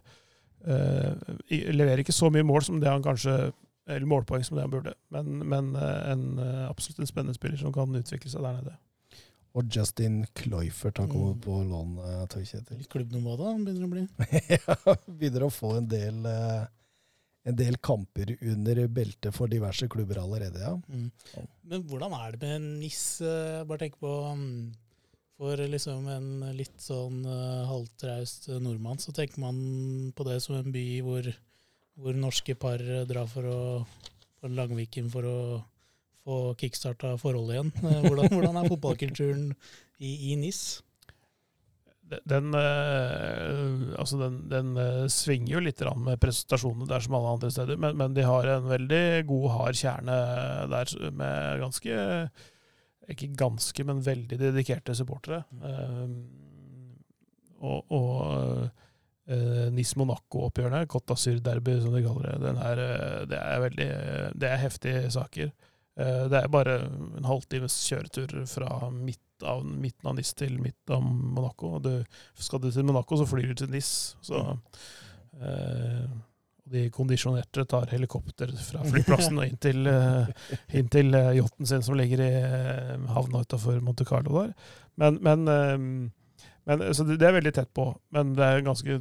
uh, 0.68 1.14
leverer 1.50 2.02
ikke 2.02 2.16
så 2.16 2.32
mye 2.34 2.46
mål 2.48 2.66
som 2.66 2.82
det 2.82 2.90
han 2.90 3.06
kanskje 3.06 3.52
eller 3.88 4.10
målpoeng 4.10 4.42
som 4.44 4.58
det 4.58 4.66
han 4.66 4.72
burde, 4.74 4.92
men, 5.16 5.38
men 5.48 5.68
en, 5.80 6.24
absolutt 6.68 6.98
en 7.00 7.08
spennende 7.08 7.38
spiller 7.38 7.56
som 7.56 7.72
kan 7.72 7.94
utvikle 7.96 8.28
seg 8.28 8.44
der 8.44 8.58
nede. 8.58 8.74
Og 9.56 9.70
Justin 9.72 10.18
Cloyfert 10.36 11.00
har 11.00 11.08
kommet 11.08 11.38
mm. 11.38 11.44
på 11.46 11.62
lån. 11.70 11.94
Kjetil. 12.36 12.82
Klubbnummer 12.92 13.40
da, 13.40 13.54
begynner 13.56 13.88
å 13.88 13.94
bli. 13.94 14.04
ja, 14.58 14.76
begynner 15.08 15.46
å 15.48 15.50
få 15.56 15.72
en 15.78 15.88
del, 15.88 16.20
en 16.28 17.62
del 17.62 17.80
kamper 17.80 18.34
under 18.42 18.84
beltet 18.92 19.38
for 19.40 19.48
diverse 19.48 19.88
klubber 19.88 20.20
allerede, 20.26 20.68
ja. 20.68 20.76
Mm. 20.92 21.48
Men 21.72 21.88
hvordan 21.88 22.18
er 22.20 22.36
det 22.36 22.44
med 22.44 22.68
NIS? 22.84 23.06
Bare 23.72 23.86
tenk 23.86 23.96
på 24.04 24.18
um 24.34 24.52
for 25.38 25.62
liksom 25.70 26.08
en 26.10 26.30
litt 26.58 26.82
sånn 26.82 27.22
uh, 27.30 27.68
halvtraust 27.70 28.50
nordmann, 28.58 28.98
så 28.98 29.14
tenker 29.14 29.42
man 29.44 29.58
på 30.18 30.26
det 30.26 30.40
som 30.42 30.58
en 30.58 30.72
by 30.74 30.86
hvor, 31.06 31.30
hvor 32.02 32.18
norske 32.18 32.58
par 32.58 32.82
drar 33.10 33.30
for 33.30 33.50
å 33.52 33.60
på 34.38 34.50
Langviken 34.54 35.10
for 35.14 35.28
å 35.28 35.38
få 36.28 36.42
kickstarta 36.60 37.16
forholdet 37.22 37.58
igjen. 37.58 37.72
Hvordan, 38.08 38.34
hvordan, 38.34 38.60
er 38.60 38.74
fotballkulturen 38.74 39.48
i, 39.98 40.12
i 40.32 40.36
NIS? 40.40 40.82
Den, 42.08 42.54
øh, 42.56 43.96
altså 44.00 44.20
den, 44.22 44.36
den 44.48 44.70
øh, 44.80 45.08
svinger 45.12 45.58
jo 45.58 45.64
litt 45.66 45.82
med 46.00 46.22
prestasjonene 46.24 46.88
der 46.88 47.04
som 47.04 47.18
alle 47.18 47.34
andre 47.36 47.50
steder, 47.52 47.80
men, 47.84 47.98
men, 48.00 48.14
de 48.16 48.24
har 48.24 48.48
en 48.48 48.70
veldig 48.70 49.26
god, 49.28 49.48
hard 49.58 49.80
kjerne 49.82 50.16
der 50.72 50.94
med 51.20 51.66
ganske 51.66 51.98
ikke 53.14 53.32
ganske, 53.40 53.86
men 53.88 54.04
veldig 54.04 54.40
dedikerte 54.42 54.96
supportere. 54.98 55.44
Uh, 55.62 56.10
og, 57.58 57.94
og 57.94 58.68
uh, 59.32 59.68
Nis 59.74 59.96
Monaco-oppgjørene, 59.98 60.86
Côte 60.92 61.14
d'Azur-derby 61.14 61.80
som 61.82 61.96
de 61.96 62.04
kaller 62.06 62.38
det, 62.44 62.54
er, 62.54 62.84
eh, 62.84 63.24
det 63.32 63.40
er 63.40 63.64
veldig 63.64 63.88
det 64.38 64.52
er 64.52 64.62
heftige 64.62 65.08
saker. 65.14 65.52
Uh, 65.98 66.28
det 66.32 66.42
er 66.42 66.54
bare 66.54 66.78
en 66.88 67.28
halvtimes 67.28 67.80
kjøretur 67.90 68.38
fra 68.50 68.92
midt 68.94 69.24
av, 69.46 69.66
midten 69.66 70.10
av 70.10 70.18
Nis 70.18 70.34
til 70.38 70.58
midt 70.62 70.94
av 70.94 71.04
Monaco. 71.04 71.78
Du, 71.84 71.92
skal 72.38 72.62
du 72.64 72.72
til 72.72 72.88
Monaco, 72.88 73.20
så 73.20 73.28
flyr 73.30 73.52
du 73.52 73.64
til 73.64 73.74
Nis. 73.74 73.92
Så 74.26 74.44
uh, 74.44 76.06
og 76.68 76.74
de 76.74 76.88
kondisjonerte 76.92 77.64
tar 77.70 77.92
helikopter 77.94 78.52
fra 78.60 78.84
flyplassen 78.92 79.40
og 79.40 79.48
inn 79.48 79.60
til, 79.64 79.88
uh, 79.88 80.28
inn 80.76 80.90
til 80.92 81.16
uh, 81.16 81.32
yachten 81.38 81.70
sin 81.70 81.86
som 81.86 81.98
ligger 81.98 82.24
i 82.26 82.32
uh, 82.44 83.08
havna 83.16 83.44
utafor 83.46 83.80
Monte 83.84 84.08
Carlo 84.08 84.36
der. 84.42 84.52
Men, 85.00 85.20
men, 85.22 85.46
men 86.66 86.84
Så 86.94 87.06
det, 87.06 87.22
er 87.22 87.36
veldig 87.38 87.54
tett 87.54 87.70
på. 87.78 87.92
Men 88.16 88.34
det 88.36 88.44
er 88.44 88.66
ganske 88.66 89.00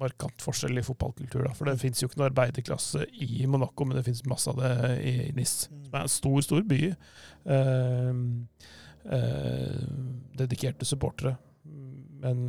markant 0.00 0.44
forskjell 0.44 0.78
i 0.78 0.84
fotballkultur. 0.86 1.42
da, 1.48 1.54
For 1.58 1.66
det 1.66 1.80
fins 1.82 2.00
jo 2.00 2.06
ikke 2.06 2.20
noe 2.20 2.28
arbeiderklasse 2.30 3.08
i 3.10 3.42
Monaco, 3.50 3.84
men 3.84 3.98
det 3.98 4.04
fins 4.06 4.22
masse 4.30 4.52
av 4.52 4.60
det 4.62 4.70
i, 5.02 5.14
NIS. 5.34 5.56
Som 5.66 5.98
er 5.98 6.06
en 6.06 6.14
stor, 6.14 6.38
stor 6.46 6.62
by. 6.70 6.78
dedikerte 10.38 10.86
supportere. 10.86 11.34
Men 12.22 12.46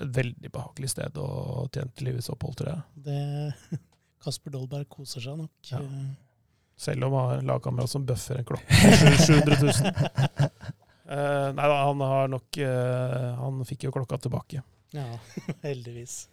veldig 0.00 0.50
behagelig 0.52 0.92
sted 0.94 1.18
å 1.20 1.66
tjene 1.72 1.92
til 1.96 2.10
livets 2.10 2.30
opphold, 2.32 2.58
tror 2.60 2.72
jeg. 2.72 3.06
Det, 3.06 3.80
Kasper 4.24 4.54
Dolberg 4.54 4.88
koser 4.92 5.24
seg 5.24 5.40
nok. 5.40 5.72
Ja. 5.72 5.82
Selv 6.82 7.06
om 7.06 7.16
han 7.18 7.28
har 7.28 7.42
en 7.42 7.50
lagkamerat 7.52 7.92
som 7.92 8.06
bøffer 8.06 8.40
en 8.40 8.48
klokke 8.48 8.78
700 9.26 9.58
000. 9.60 10.40
Uh, 11.12 11.50
nei 11.52 11.66
da, 11.68 11.74
han 11.82 12.00
har 12.00 12.30
nok 12.30 12.56
uh, 12.62 13.32
Han 13.42 13.58
fikk 13.68 13.88
jo 13.88 13.92
klokka 13.94 14.16
tilbake. 14.22 14.62
Ja, 14.94 15.04
heldigvis. 15.66 16.24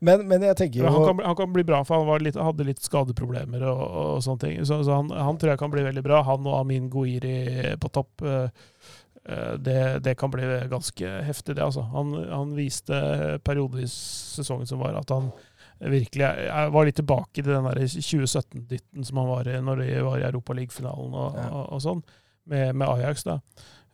men, 0.00 0.24
men, 0.26 0.42
jeg 0.48 0.56
tenker 0.58 0.80
jo 0.80 0.90
han 0.90 1.04
kan, 1.06 1.20
han 1.28 1.36
kan, 1.38 1.52
bli 1.54 1.62
bra, 1.68 1.82
for 1.86 2.02
han 2.02 2.24
litt, 2.24 2.38
hadde 2.40 2.66
litt 2.66 2.82
skadeproblemer 2.82 3.62
og, 3.70 3.82
og 3.84 4.24
sånne 4.24 4.42
ting. 4.42 4.58
Så, 4.66 4.80
så 4.86 4.98
han, 4.98 5.12
han, 5.14 5.38
tror 5.38 5.54
jeg 5.54 5.62
kan 5.62 5.72
bli 5.72 5.86
veldig 5.86 6.04
bra. 6.06 6.24
Han 6.26 6.48
og 6.48 6.58
Amin 6.62 6.90
Goiri 6.92 7.38
på 7.80 7.92
topp. 7.94 8.24
Uh, 8.24 8.48
Eh, 8.48 9.03
det, 9.24 10.04
det, 10.04 10.12
kan 10.20 10.28
bli 10.28 10.44
ganske 10.68 11.10
heftig, 11.24 11.54
det. 11.56 11.64
altså. 11.64 11.80
Han, 11.94 12.12
han 12.28 12.50
viste 12.56 12.98
periodevis 13.44 13.94
sesongen 14.36 14.68
som 14.68 14.82
var, 14.84 14.98
at 15.00 15.12
han 15.14 15.30
virkelig 15.78 16.24
jeg 16.24 16.72
var 16.74 16.86
litt 16.86 16.98
tilbake 17.00 17.42
til 17.42 17.50
den 17.50 17.66
2017-dytten 17.66 19.06
som 19.06 19.20
han 19.20 19.30
var 19.30 19.48
i 19.50 19.56
når 19.64 19.82
de 19.82 19.88
var 20.06 20.20
i 20.20 20.26
Europaligafinalen 20.28 21.16
og, 21.16 21.38
ja. 21.38 21.46
og, 21.50 21.64
og, 21.64 21.82
sånn, 21.84 22.02
med, 22.50 22.74
med, 22.76 22.86
Ajax. 22.88 23.24
da. 23.26 23.38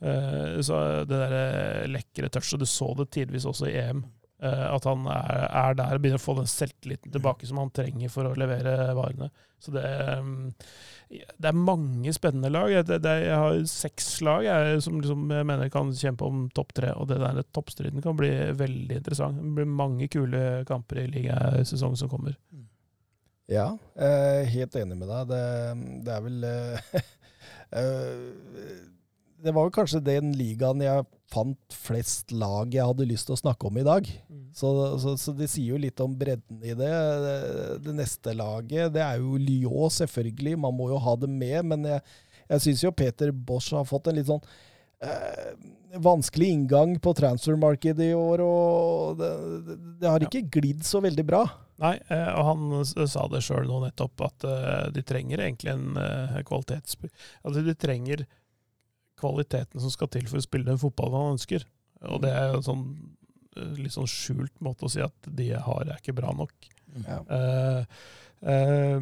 Uh, 0.01 0.61
så 0.65 0.81
det 1.09 1.19
der 1.20 1.89
lekre 1.93 2.31
touchet, 2.32 2.61
du 2.61 2.69
så 2.69 2.93
det 2.98 3.11
tidvis 3.15 3.48
også 3.48 3.69
i 3.70 3.77
EM. 3.81 4.05
Uh, 4.41 4.71
at 4.73 4.87
han 4.89 5.05
er, 5.12 5.43
er, 5.49 5.75
der 5.77 5.99
og 5.99 6.01
begynner 6.01 6.21
å 6.21 6.23
få 6.23 6.39
den 6.39 6.49
selvtilliten 6.49 7.12
tilbake 7.12 7.45
som 7.45 7.59
han 7.61 7.73
trenger 7.77 8.09
for 8.12 8.25
å 8.25 8.37
levere 8.41 8.95
varene. 8.97 9.29
Så 9.61 9.75
det, 9.75 9.85
um, 10.17 10.49
det 11.11 11.51
er 11.51 11.59
mange 11.59 12.12
spennende 12.15 12.49
lag. 12.53 12.71
Jeg, 12.73 12.87
det, 12.89 13.12
jeg 13.27 13.37
har 13.37 13.61
seks 13.69 14.09
lag 14.25 14.47
jeg, 14.47 14.81
som 14.87 15.01
liksom, 15.03 15.27
jeg 15.35 15.49
mener 15.49 15.73
kan 15.73 15.91
kjempe 15.97 16.25
om 16.25 16.45
topp 16.57 16.73
tre. 16.79 16.95
Og 16.97 17.11
det 17.11 17.19
der 17.21 17.43
toppstriden 17.53 18.01
kan 18.05 18.17
bli 18.17 18.31
veldig 18.57 19.01
interessant. 19.03 19.41
Det 19.43 19.55
blir 19.59 19.69
mange 19.69 20.09
kule 20.12 20.62
kamper 20.69 21.03
i 21.03 21.09
ligasesongen 21.11 21.99
som 22.01 22.12
kommer. 22.12 22.39
Ja, 22.55 22.67
Ja, 23.51 23.73
er 23.99 24.45
helt 24.47 24.77
enig 24.79 24.97
med 25.01 25.11
deg. 25.11 25.33
Det, 25.33 25.45
det 26.07 26.12
er 26.15 26.21
vel 26.23 26.45
eh, 26.47 26.93
eh, 27.81 28.77
Det 29.43 29.55
var 29.57 29.67
vel 29.67 29.75
kanskje 29.75 30.05
den 30.07 30.31
ligaen 30.39 30.85
jeg 30.85 31.09
fant 31.31 31.77
flest 31.86 32.32
lag 32.35 32.73
jeg 32.74 32.86
hadde 32.86 33.09
lyst 33.09 33.28
til 33.28 33.36
å 33.36 33.40
snakke 33.40 33.69
om 33.69 33.78
i 33.81 33.86
dag. 33.86 34.09
Mm. 34.28 34.47
Så, 34.57 34.70
så, 35.02 35.15
så, 35.20 35.35
det 35.36 35.51
sier 35.52 35.74
jo 35.74 35.81
litt 35.81 36.01
om 36.02 36.16
bredden 36.19 36.62
i 36.62 36.74
det. 36.74 36.90
det. 37.24 37.36
det. 37.85 37.94
neste 38.01 38.35
laget, 38.36 38.93
det 38.97 39.05
er 39.05 39.20
jo 39.23 39.39
Lyon, 39.39 39.93
selvfølgelig. 39.94 40.59
Man 40.66 40.77
må 40.77 40.90
jo 40.93 41.01
ha 41.02 41.16
det 41.20 41.31
med. 41.31 41.61
Men 41.73 41.86
jeg, 41.93 42.02
jeg 42.51 42.66
syns 42.66 42.85
jo 42.86 42.97
Peter 42.97 43.32
Bosch 43.32 43.70
har 43.77 43.86
fått 43.89 44.11
en 44.11 44.19
litt 44.19 44.31
sånn 44.31 44.43
eh, 45.07 45.55
vanskelig 46.02 46.51
inngang 46.57 46.98
på 47.02 47.15
transfermarkedet 47.19 48.11
i 48.11 48.19
år. 48.19 48.44
Og 48.44 49.20
det, 49.20 49.32
det 50.02 50.11
har 50.11 50.27
ikke 50.27 50.48
glidd 50.59 50.86
så 50.86 51.02
veldig 51.05 51.27
bra. 51.27 51.44
Nei, 51.81 51.94
eh, 52.12 52.28
og 52.36 52.44
han 52.44 52.85
sa 52.85 53.24
det 53.32 53.40
sjøl 53.47 53.65
nå 53.70 53.81
nettopp, 53.86 54.27
at 54.27 54.44
uh, 54.44 54.89
de 54.93 55.01
trenger 55.07 55.40
egentlig 55.47 55.73
en 55.73 55.97
uh, 55.97 56.36
kvalitets... 56.44 56.98
Altså, 57.40 57.62
de 57.65 57.74
trenger 57.78 58.27
kvaliteten 59.20 59.82
som 59.82 59.92
skal 59.92 60.10
til 60.12 60.26
for 60.30 60.40
å 60.40 60.44
spille 60.44 60.68
den 60.68 60.80
fotballen 60.80 61.18
han 61.18 61.36
ønsker. 61.38 61.66
Og 62.09 62.22
det 62.24 62.32
er 62.32 62.51
jo 62.51 62.60
en 62.60 62.68
sånn 62.68 62.86
eh, 63.56 63.74
litt 63.80 63.97
sånn 63.97 64.09
skjult 64.10 64.55
måte 64.64 64.86
å 64.86 64.92
si 64.92 65.02
at 65.05 65.28
de 65.28 65.51
jeg 65.52 65.64
har, 65.66 65.84
er 65.84 66.01
ikke 66.01 66.16
bra 66.16 66.32
nok. 66.36 66.70
Ja. 67.05 67.20
Uh, 67.30 68.01
uh, 68.42 68.98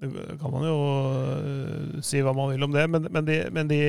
det 0.00 0.38
kan 0.40 0.48
man 0.54 0.64
jo 0.64 0.76
si 2.00 2.22
hva 2.24 2.32
man 2.32 2.54
vil 2.54 2.64
om 2.64 2.72
det, 2.72 2.86
men, 2.88 3.04
men, 3.12 3.26
de, 3.26 3.34
men 3.52 3.68
de, 3.68 3.80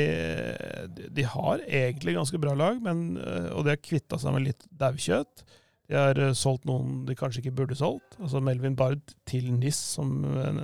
de, 1.08 1.24
har 1.24 1.62
egentlig 1.64 2.18
ganske 2.18 2.42
bra 2.42 2.52
lag. 2.58 2.82
Men, 2.84 3.14
og 3.56 3.64
de 3.64 3.72
har 3.72 3.80
kvitta 3.80 4.20
seg 4.20 4.36
med 4.36 4.50
litt 4.50 4.66
daukjøtt. 4.76 5.46
De 5.88 5.96
har 5.96 6.20
solgt 6.36 6.68
noen 6.68 7.06
de 7.08 7.16
kanskje 7.16 7.46
ikke 7.46 7.56
burde 7.62 7.80
solgt. 7.80 8.18
Altså 8.20 8.44
Melvin 8.44 8.76
Bard 8.76 9.16
til 9.30 9.54
NIS, 9.56 9.80
som, 9.96 10.12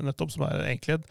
nettopp, 0.03 0.35
som 0.35 0.43
er 0.49 0.65
egentlig 0.65 0.97
et 0.97 1.07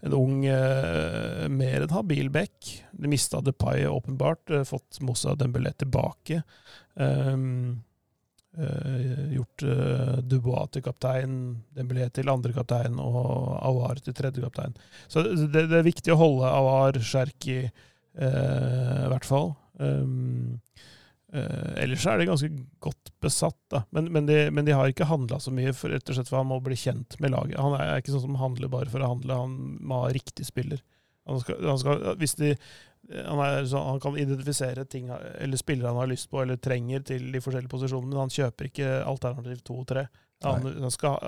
en 0.00 0.16
ung, 0.16 0.44
eh, 0.48 1.46
mer 1.48 1.84
enn 1.84 1.92
habil 1.92 2.30
back. 2.32 2.72
De 2.92 3.10
mista 3.10 3.40
Depay 3.44 3.86
åpenbart, 3.86 4.50
eh, 4.50 4.64
fått 4.64 5.00
Moussa 5.04 5.34
Dembélé 5.36 5.72
tilbake. 5.76 6.42
Um, 6.94 7.82
eh, 8.58 9.32
gjort 9.34 9.62
eh, 9.62 10.16
Dubois 10.22 10.70
til 10.72 10.82
kaptein, 10.82 11.34
Dembélé 11.76 12.08
til 12.12 12.32
andrekaptein 12.32 12.98
og 12.98 13.58
Awar 13.60 14.00
til 14.00 14.16
tredjekaptein. 14.16 14.74
Så 15.08 15.22
det, 15.24 15.68
det 15.70 15.78
er 15.78 15.86
viktig 15.86 16.14
å 16.14 16.20
holde 16.20 16.48
Awar, 16.48 17.00
Sjerki 17.00 17.60
eh, 17.64 19.04
i 19.04 19.10
hvert 19.12 19.28
fall. 19.28 19.54
Um, 19.80 20.60
Uh, 21.30 21.76
ellers 21.78 22.04
er 22.10 22.18
det 22.18 22.26
ganske 22.26 22.48
godt 22.82 23.12
besatt, 23.22 23.58
da. 23.70 23.84
Men, 23.94 24.08
men, 24.12 24.26
de, 24.26 24.38
men 24.50 24.66
de, 24.66 24.74
har 24.74 24.90
ikke 24.90 25.06
handla 25.06 25.38
så 25.42 25.52
mye, 25.54 25.74
for, 25.76 25.92
rett 25.94 26.08
og 26.10 26.16
slett 26.18 26.30
for 26.30 26.40
han 26.40 26.48
må 26.50 26.58
bli 26.64 26.78
kjent 26.78 27.18
med 27.22 27.34
laget. 27.36 27.60
Han 27.60 27.76
er, 27.78 27.84
er 27.86 28.02
ikke 28.02 28.16
sånn 28.16 28.26
som 28.26 28.40
handler 28.40 28.72
bare 28.72 28.90
for 28.90 29.04
å 29.04 29.12
handle, 29.12 29.42
han 29.44 29.58
må 29.78 30.02
ha 30.04 30.14
riktig 30.14 30.48
spiller. 30.48 30.82
Han, 31.30 31.38
skal, 31.42 31.60
han, 31.62 31.78
skal, 31.78 32.08
hvis 32.18 32.34
de, 32.40 32.54
han, 33.12 33.68
så, 33.68 33.84
han, 33.86 34.00
kan 34.02 34.18
identifisere 34.18 34.84
ting 34.90 35.10
eller 35.10 35.60
spillere 35.60 35.92
han 35.92 36.00
har 36.00 36.10
lyst 36.10 36.30
på 36.30 36.42
eller 36.42 36.58
trenger 36.58 37.04
til 37.06 37.30
de 37.32 37.42
forskjellige 37.44 37.70
posisjonene, 37.70 38.10
men 38.10 38.24
han 38.24 38.34
kjøper 38.34 38.70
ikke 38.70 38.90
alternativ 39.04 39.62
to 39.66 39.78
og 39.84 39.86
tre. 39.92 40.08
Han, 40.42 40.90
skal, 40.90 41.18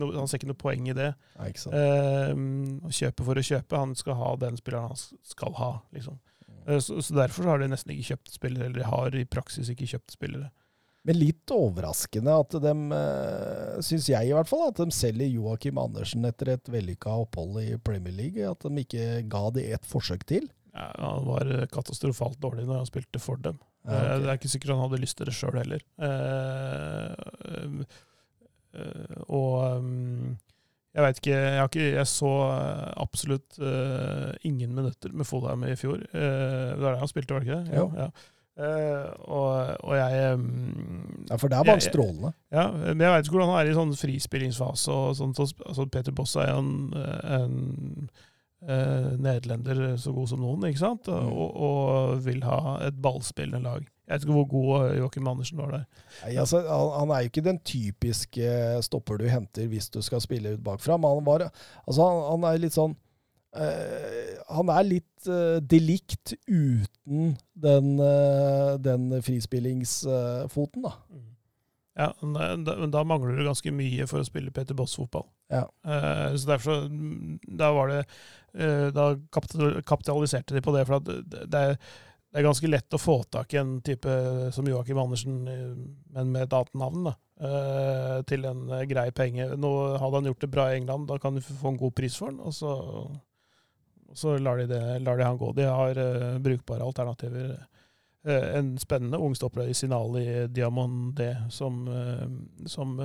no, 0.00 0.08
han, 0.16 0.28
ser 0.28 0.40
ikke 0.40 0.48
noe 0.48 0.58
poeng 0.58 0.86
i 0.88 0.96
det. 0.96 1.10
Nei, 1.36 1.50
uh, 1.52 2.88
kjøpe 2.88 3.26
for 3.26 3.36
å 3.36 3.44
kjøpe. 3.44 3.76
Han 3.76 3.92
skal 3.98 4.16
ha 4.16 4.30
den 4.40 4.56
spilleren 4.56 4.94
han 4.94 5.02
skal 5.34 5.58
ha, 5.58 5.72
liksom. 5.92 6.16
Eh, 6.66 6.78
så, 6.78 7.02
så, 7.02 7.14
Derfor 7.14 7.50
har 7.50 7.62
de 7.62 7.70
nesten 7.72 7.94
ikke 7.94 8.12
kjøpt 8.12 8.34
spillere, 8.36 8.68
eller 8.68 8.82
de 8.82 8.90
har 8.90 9.16
i 9.18 9.28
praksis 9.28 9.70
ikke 9.72 9.88
kjøpt 9.94 10.16
spillere. 10.16 10.50
Men 11.02 11.18
litt 11.18 11.50
overraskende 11.50 12.34
at 12.44 12.54
de, 12.62 12.72
eh, 12.94 13.80
syns 13.82 14.06
jeg 14.12 14.28
i 14.28 14.34
hvert 14.36 14.50
fall, 14.50 14.68
at 14.68 14.78
de 14.78 14.94
selger 14.94 15.32
Joakim 15.32 15.80
Andersen 15.82 16.28
etter 16.28 16.52
et 16.54 16.70
vellykka 16.70 17.16
opphold 17.24 17.58
i 17.64 17.74
Premier 17.82 18.14
League. 18.14 18.46
At 18.46 18.62
de 18.62 18.84
ikke 18.84 19.24
ga 19.30 19.48
det 19.56 19.66
et 19.74 19.88
forsøk 19.88 20.26
til. 20.30 20.46
Ja, 20.72 20.92
Han 21.02 21.26
var 21.26 21.50
katastrofalt 21.74 22.38
dårlig 22.40 22.68
når 22.68 22.84
han 22.84 22.88
spilte 22.88 23.20
for 23.20 23.36
dem. 23.42 23.58
Ja, 23.82 23.98
okay. 23.98 24.22
Det 24.22 24.30
er 24.30 24.38
ikke 24.38 24.52
sikkert 24.52 24.76
han 24.76 24.84
hadde 24.84 25.02
lyst 25.02 25.18
til 25.18 25.26
det 25.26 25.34
sjøl 25.34 25.58
heller. 25.58 25.82
og 29.26 29.88
jeg 30.92 31.04
veit 31.06 31.18
ikke, 31.22 31.36
ikke, 31.64 31.84
jeg 31.96 32.08
så 32.10 32.30
eh, 32.50 32.88
absolutt 33.00 33.56
uh, 33.62 34.28
ingen 34.44 34.74
minutter 34.76 35.14
med 35.16 35.24
Fodheim 35.24 35.64
i 35.64 35.76
fjor. 35.78 36.02
Uh, 36.12 36.74
det 36.76 36.82
var 36.84 36.92
det 36.92 37.00
han 37.00 37.10
spilte, 37.10 37.32
var 37.32 37.44
det 37.44 37.48
ikke 37.48 37.60
det? 37.62 37.78
Jo. 37.78 37.86
Ja. 37.96 38.08
Uh, 38.52 39.06
og, 39.32 39.52
og, 39.80 39.94
jeg 39.96 40.34
um, 40.34 41.22
Ja, 41.30 41.38
for 41.40 41.48
det 41.48 41.56
er 41.56 41.64
bare 41.64 41.78
jeg, 41.80 41.86
strålende. 41.86 42.34
Ja, 42.52 42.66
men 42.68 43.00
jeg 43.00 43.14
veit 43.14 43.24
ikke 43.24 43.38
hvordan 43.38 43.54
han 43.54 43.62
er 43.62 43.70
i 43.70 43.78
sånn 43.78 43.94
frispillingsfase. 43.96 44.92
og 44.92 45.16
sånt, 45.16 45.40
altså 45.40 45.88
Peter 45.88 46.12
Boss 46.12 46.36
er 46.36 46.52
jo 46.52 46.60
en, 46.60 46.74
en 47.38 48.12
nederlender 49.24 49.96
så 49.98 50.12
god 50.14 50.28
som 50.30 50.44
noen, 50.44 50.68
ikke 50.68 50.84
sant? 50.84 51.08
Mm. 51.08 51.32
Og, 51.32 51.56
og, 51.56 52.20
vil 52.28 52.44
ha 52.44 52.76
et 52.84 53.00
ballspillende 53.00 53.64
lag. 53.64 53.88
Jeg 54.08 54.14
vet 54.14 54.24
ikke 54.26 54.34
hvor 54.34 54.48
god 54.50 54.96
Joakim 54.98 55.28
Andersen 55.30 55.60
var 55.62 55.70
der. 55.70 55.84
Nei, 56.24 56.34
altså, 56.42 56.58
han, 56.66 56.88
han, 56.98 57.12
er 57.14 57.22
jo 57.22 57.30
ikke 57.30 57.44
den 57.46 57.60
typiske 57.64 58.50
stopper 58.82 59.20
du 59.22 59.28
henter 59.30 59.70
hvis 59.70 59.88
du 59.94 60.00
skal 60.02 60.20
spille 60.20 60.56
ut 60.56 60.64
bakfra. 60.64 60.98
Men 60.98 61.16
han, 61.16 61.26
var, 61.26 61.46
altså, 61.86 62.08
han, 62.08 62.22
han 62.32 62.48
er 62.50 62.62
litt 62.64 62.76
sånn 62.76 62.96
uh, 62.96 64.32
Han 64.58 64.74
er 64.74 64.88
litt 64.88 65.30
uh, 65.30 65.62
delikt 65.62 66.34
uten 66.50 67.36
den, 67.54 67.92
uh, 68.02 68.74
den 68.82 69.22
frispillingsfoten, 69.22 70.88
da. 70.90 70.96
Mm. 71.12 71.28
Ja, 72.02 72.12
men 72.24 72.64
da, 72.66 72.78
da, 72.88 73.04
mangler 73.04 73.36
du 73.36 73.46
ganske 73.46 73.70
mye 73.76 74.06
for 74.10 74.24
å 74.24 74.26
spille 74.26 74.50
Peter 74.54 74.74
Boss-fotball. 74.74 75.28
Ja. 75.52 75.66
så 75.84 76.48
derfor 76.48 76.86
Da 77.44 77.66
var 77.76 77.90
det 77.90 77.98
Da 78.96 79.10
kapitaliserte 79.28 80.56
de 80.56 80.62
på 80.64 80.72
det. 80.72 80.86
For 80.88 80.96
at 80.96 81.10
det, 81.10 81.42
det 81.52 81.60
er 81.60 81.76
det 82.32 82.40
er 82.40 82.46
ganske 82.46 82.68
lett 82.70 82.94
å 82.96 83.00
få 83.00 83.18
tak 83.28 83.52
i 83.52 83.58
en 83.60 83.74
type 83.84 84.12
som 84.56 84.68
Joakim 84.68 84.96
Andersen, 85.02 85.34
eh, 85.52 85.74
men 86.16 86.30
med 86.32 86.46
et 86.46 86.54
annet 86.56 86.78
navn, 86.80 87.10
da, 87.10 87.12
eh, 87.44 88.22
til 88.28 88.46
en 88.48 88.62
eh, 88.72 88.86
grei 88.88 89.10
penge. 89.12 89.50
Nå 89.60 89.72
hadde 90.00 90.16
han 90.16 90.30
gjort 90.30 90.46
det 90.46 90.50
bra 90.54 90.70
i 90.70 90.78
England, 90.78 91.10
da 91.10 91.18
kan 91.20 91.36
du 91.36 91.42
få 91.44 91.74
en 91.74 91.76
god 91.82 91.92
pris 91.98 92.16
for 92.16 92.32
den, 92.32 92.40
og 92.40 92.56
så, 92.56 92.72
og 94.08 94.16
så 94.16 94.38
lar, 94.40 94.62
de 94.62 94.70
det, 94.70 94.80
lar, 95.04 95.20
de 95.20 95.28
han 95.28 95.36
gå. 95.40 95.52
De 95.56 95.68
har 95.68 96.00
uh, 96.00 96.38
brukbare 96.40 96.84
alternativer. 96.84 97.52
Uh, 98.24 98.48
en 98.58 98.74
spennende 98.80 99.20
ungstopper 99.20 99.68
i 99.68 99.76
Sinali 99.76 100.46
Diamond 100.48 101.14
D, 101.16 101.30
som, 101.52 101.84
uh, 101.88 102.26
som 102.68 102.96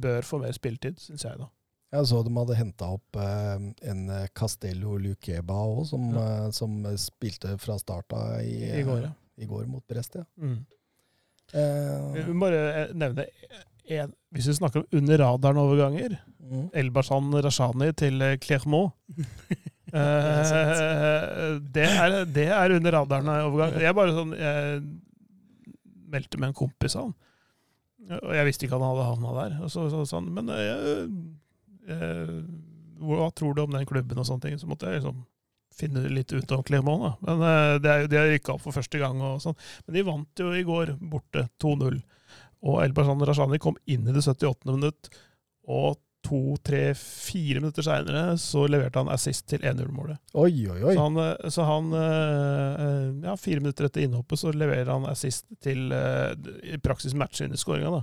bør 0.00 0.24
få 0.24 0.40
mer 0.44 0.56
spilletid, 0.56 1.00
syns 1.00 1.24
jeg, 1.24 1.40
da. 1.40 1.48
Jeg 1.94 2.08
så 2.10 2.20
de 2.26 2.32
hadde 2.34 2.56
henta 2.58 2.88
opp 2.96 3.18
eh, 3.22 3.66
en 3.90 4.00
eh, 4.10 4.26
Castello 4.36 4.96
Luqueba 4.98 5.58
òg, 5.68 5.84
som, 5.88 6.08
ja. 6.16 6.24
eh, 6.24 6.48
som, 6.56 6.80
spilte 6.98 7.54
fra 7.62 7.78
starta 7.78 8.22
i, 8.42 8.56
I, 8.80 8.82
går, 8.86 9.04
ja. 9.06 9.12
i 9.38 9.46
går 9.48 9.68
mot 9.70 9.84
Brest. 9.86 10.18
Ja. 10.18 10.26
Mm. 10.42 10.58
Eh, 11.54 12.08
vi 12.16 12.24
må 12.32 12.48
bare 12.48 12.62
eh, 12.72 12.94
nevne 12.98 13.28
en, 13.86 14.10
Hvis 14.34 14.48
vi 14.50 14.56
snakker 14.56 14.82
om 14.82 14.98
under 14.98 15.20
radaren-overganger 15.22 16.16
mm. 16.42 16.64
Elbasan 16.74 17.30
Rashani 17.44 17.92
til 17.94 18.18
eh, 18.22 18.38
Clermont. 18.42 18.90
det, 19.86 21.86
er, 21.86 22.24
det, 22.26 22.48
er, 22.50 22.74
under 22.74 22.98
radaren-overgang. 22.98 23.78
Jeg 23.78 23.94
bare 23.94 24.16
sånn 24.16 24.32
Jeg 24.34 24.82
meldte 26.10 26.42
med 26.42 26.50
en 26.50 26.58
kompis 26.58 26.98
av 26.98 27.06
han. 27.06 27.14
Og 28.20 28.32
jeg 28.34 28.46
visste 28.46 28.66
ikke 28.66 28.78
han 28.78 28.90
hadde 28.90 29.06
havna 29.06 29.30
der. 29.38 29.54
Og 29.62 29.68
så, 29.72 29.86
så, 29.90 30.02
sånn, 30.10 30.28
men 30.34 30.50
jeg 30.50 30.74
eh, 30.74 31.06
hva 31.86 33.30
tror 33.36 33.54
du 33.54 33.62
om 33.62 33.74
den 33.74 33.86
klubben 33.88 34.18
og 34.18 34.26
sånne 34.28 34.46
ting. 34.46 34.58
Så 34.60 34.68
måtte 34.70 34.88
jeg 34.90 35.00
liksom 35.00 35.24
finne 35.76 36.06
litt 36.08 36.32
ut 36.32 36.52
om 36.56 36.64
Clermont. 36.64 37.04
Da. 37.04 37.12
Men 37.28 37.44
eh, 37.50 37.74
det 37.82 37.92
er, 37.92 38.08
De 38.10 38.20
har 38.20 38.30
rykka 38.32 38.56
opp 38.56 38.64
for 38.64 38.76
første 38.76 39.00
gang. 39.02 39.20
og 39.20 39.42
sånn. 39.44 39.56
Men 39.86 39.98
de 39.98 40.06
vant 40.08 40.42
jo 40.42 40.50
i 40.56 40.64
går 40.66 40.96
borte 41.12 41.46
2-0. 41.62 42.00
Og 42.66 42.82
Elbasan 42.82 43.22
Rashani 43.28 43.60
kom 43.62 43.76
inn 43.84 44.08
i 44.08 44.16
det 44.16 44.24
78. 44.24 44.72
minutt. 44.72 45.10
Og 45.68 46.00
to, 46.26 46.56
tre, 46.66 46.88
fire 46.98 47.60
minutter 47.60 47.84
seinere 47.86 48.32
så 48.42 48.64
leverte 48.66 48.98
han 48.98 49.12
assist 49.12 49.44
til 49.52 49.62
1-0-målet. 49.62 50.18
Oi, 50.34 50.64
oi, 50.72 50.80
oi. 50.80 50.94
Så 50.96 51.04
han, 51.04 51.20
eh, 51.22 51.50
så 51.54 51.66
han, 51.68 51.92
eh, 52.00 53.28
ja, 53.28 53.36
Fire 53.38 53.62
minutter 53.62 53.86
etter 53.86 54.06
innhoppet 54.06 54.42
så 54.42 54.50
leverer 54.56 54.90
han 54.90 55.06
assist 55.06 55.46
til 55.62 55.92
eh, 55.94 56.32
i 56.72 56.80
praksis 56.82 57.14
matchvinnerskåringa. 57.14 58.02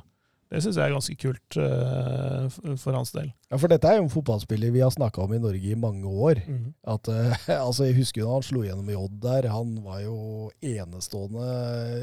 Det 0.53 0.59
syns 0.61 0.77
jeg 0.77 0.85
er 0.85 0.93
ganske 0.93 1.15
kult 1.17 1.55
uh, 1.57 2.75
for 2.77 2.93
hans 2.93 3.09
del. 3.15 3.31
Ja, 3.49 3.57
For 3.57 3.71
dette 3.71 3.89
er 3.89 3.97
jo 3.97 4.03
en 4.05 4.11
fotballspiller 4.13 4.73
vi 4.75 4.83
har 4.83 4.91
snakka 4.93 5.23
om 5.23 5.33
i 5.33 5.41
Norge 5.41 5.71
i 5.71 5.77
mange 5.79 6.05
år. 6.05 6.43
Mm. 6.45 6.67
At, 6.93 7.09
uh, 7.09 7.47
altså 7.67 7.87
Jeg 7.89 7.97
husker 7.97 8.21
jo 8.21 8.27
da 8.27 8.35
han 8.37 8.45
slo 8.45 8.61
gjennom 8.67 8.91
i 8.91 8.97
Odd 8.99 9.15
der. 9.23 9.49
Han 9.49 9.71
var 9.85 10.03
jo 10.03 10.17
enestående. 10.61 11.47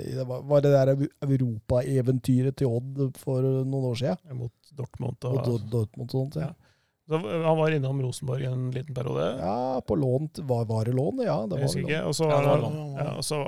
Det 0.02 0.26
var, 0.26 0.42
var 0.50 0.64
det 0.66 0.74
der 0.74 1.06
europaeventyret 1.28 2.58
til 2.58 2.74
Odd 2.80 3.20
for 3.22 3.46
noen 3.46 3.92
år 3.92 4.02
siden? 4.02 4.40
Mot 4.40 4.74
Dortmund. 4.74 5.30
Og, 5.30 5.38
Mot 5.38 5.70
Dortmund 5.70 6.10
og 6.10 6.18
sånt, 6.18 6.42
ja. 6.42 6.50
ja. 6.50 6.70
Så 7.10 7.18
han 7.18 7.58
var 7.58 7.74
innom 7.74 8.02
Rosenborg 8.02 8.44
en 8.46 8.68
liten 8.70 8.94
periode? 8.94 9.24
Ja, 9.40 9.80
på 9.86 9.96
lån. 9.98 10.28
Var, 10.46 10.64
var 10.64 10.84
det 10.84 10.92
lån? 10.94 11.22
Ja, 11.26 11.40
det 11.50 11.58
var 11.58 11.78
ikke. 11.78 12.02
Og, 12.06 12.14
så 12.14 12.28
ja, 12.30 12.36
det 12.38 12.52
var, 12.52 12.76
ja, 12.98 13.08
og, 13.16 13.24
så, 13.26 13.40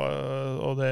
og 0.67 0.81
det 0.81 0.91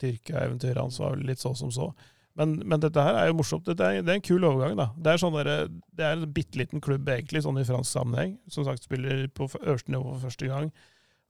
Tyrkia-eventyret 0.00 0.80
hans 0.80 0.96
var 1.00 1.20
litt 1.20 1.42
så 1.42 1.52
som 1.56 1.72
så. 1.72 1.90
Men, 2.38 2.54
men, 2.64 2.80
dette 2.80 3.02
her 3.04 3.18
er 3.18 3.28
jo 3.28 3.36
morsomt. 3.42 3.66
Det 3.68 3.76
er, 3.84 4.00
det 4.00 4.08
er 4.08 4.18
en 4.20 4.24
kul 4.24 4.46
overgang. 4.48 4.76
da. 4.78 4.88
Det 4.96 5.12
er, 5.12 5.20
sånn 5.20 5.36
der, 5.36 5.68
det 5.98 6.06
er 6.06 6.16
en 6.16 6.32
bitte 6.32 6.60
liten 6.60 6.80
klubb 6.84 7.10
egentlig, 7.12 7.44
sånn 7.44 7.60
i 7.60 7.66
fransk 7.68 7.92
sammenheng. 7.92 8.38
Som 8.52 8.64
sagt 8.68 8.88
spiller 8.88 9.26
på 9.36 9.50
øverste 9.60 9.92
nivå 9.92 10.14
for 10.14 10.30
første 10.30 10.48
gang. 10.48 10.70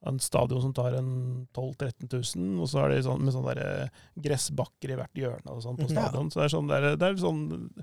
En 0.07 0.19
stadion 0.23 0.63
som 0.63 0.75
tar 0.75 0.97
en 0.99 1.11
12 1.55 1.75
000-13 1.79 2.39
000, 2.39 2.63
og 2.63 2.71
så 2.71 2.85
er 2.85 2.95
det 2.95 3.03
sånn, 3.07 3.23
med 3.23 3.35
sånne 3.35 3.67
gressbakker 4.25 4.95
i 4.95 4.99
hvert 4.99 5.19
hjørne 5.19 5.55
og 5.55 5.63
sånn 5.63 5.79
på 5.79 5.91
stadion. 5.91 6.31
Så 6.31 6.43
det 6.43 6.47
er 6.49 6.55
sånn, 6.57 6.71
det 6.71 6.79
er, 6.79 6.97
det 6.99 7.11
er 7.11 7.21
sånn 7.23 7.45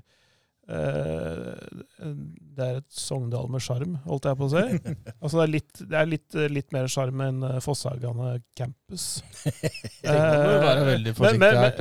det 0.70 2.66
er 2.66 2.76
et 2.78 2.86
Sogndal 2.94 3.48
med 3.50 3.62
sjarm, 3.64 3.96
holdt 4.06 4.28
jeg 4.28 4.38
på 4.38 4.46
å 4.46 4.50
si. 4.52 4.62
Altså 5.22 5.40
det 5.40 5.42
er 5.42 5.52
litt, 5.54 5.80
det 5.80 5.98
er 5.98 6.08
litt, 6.08 6.38
litt 6.54 6.74
mer 6.76 6.88
sjarm 6.92 7.22
enn 7.24 7.42
eh, 7.48 7.58
Fosshagane 7.64 8.36
campus. 8.58 9.06
Det 10.04 10.14
må 10.14 10.46
du 10.46 10.64
være 10.64 10.86
veldig 10.88 11.14
forsiktig 11.18 11.50
her. 11.50 11.76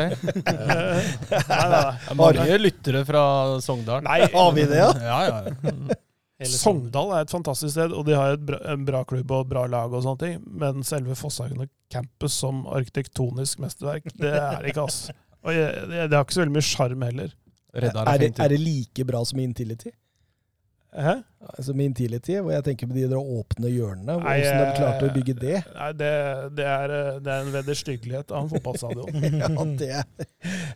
nei, 0.50 1.48
nei, 1.50 1.70
nei. 1.76 2.18
Mange 2.20 2.60
lyttere 2.60 3.06
fra 3.08 3.24
Sogndal. 3.64 4.04
Nei, 4.08 4.22
har 4.36 4.54
vi 4.58 4.68
det, 4.70 4.82
ja? 4.82 4.92
ja, 5.06 5.20
ja. 5.30 6.00
Sogndal 6.50 7.14
er 7.18 7.26
et 7.26 7.34
fantastisk 7.34 7.74
sted, 7.76 7.94
og 7.96 8.06
de 8.08 8.16
har 8.16 8.38
bra, 8.42 8.62
en 8.74 8.86
bra 8.88 9.04
klubb 9.08 9.32
og 9.36 9.50
bra 9.52 9.66
lag, 9.70 9.92
og 9.92 10.06
sånne 10.06 10.24
ting, 10.24 10.38
men 10.62 10.86
selve 10.88 11.18
Fosshagene 11.20 11.68
campus 11.92 12.38
som 12.42 12.64
arkitektonisk 12.72 13.60
mesterverk, 13.64 14.08
det 14.18 14.34
er 14.40 14.70
ikke. 14.72 14.88
altså. 14.88 15.18
Og 15.40 15.56
det, 15.56 16.08
det 16.12 16.16
har 16.16 16.26
ikke 16.26 16.36
så 16.36 16.44
veldig 16.44 16.56
mye 16.58 16.68
sjarm 16.68 17.04
heller. 17.08 17.36
Er 17.74 18.18
det, 18.18 18.34
er 18.40 18.50
det, 18.50 18.60
like 18.60 19.06
bra 19.06 19.24
som 19.26 19.40
Intility? 19.40 19.92
Hæ? 20.90 21.20
Altså 21.58 21.74
med 21.74 21.86
Intility, 21.86 22.32
hvor 22.42 22.52
jeg 22.52 22.64
tenker 22.64 22.88
på 22.88 22.94
de 22.94 23.04
der 23.10 23.18
åpne 23.18 23.70
hjørnene. 23.70 24.16
Nei, 24.18 24.40
Hvordan 24.42 24.58
de 24.58 24.64
eh, 24.66 24.78
klarte 24.78 25.06
å 25.08 25.12
bygge 25.14 25.36
det. 25.38 25.60
Nei, 25.76 25.90
det, 26.00 26.10
det, 26.58 26.66
er, 26.66 26.94
eh, 26.96 27.20
det 27.24 27.32
er 27.32 27.44
en 27.46 27.52
vederstyggelighet 27.54 28.34
av 28.34 28.42
en 28.42 28.50
fotballstadion. 28.52 29.28
ja, 29.44 29.50
det 29.80 29.92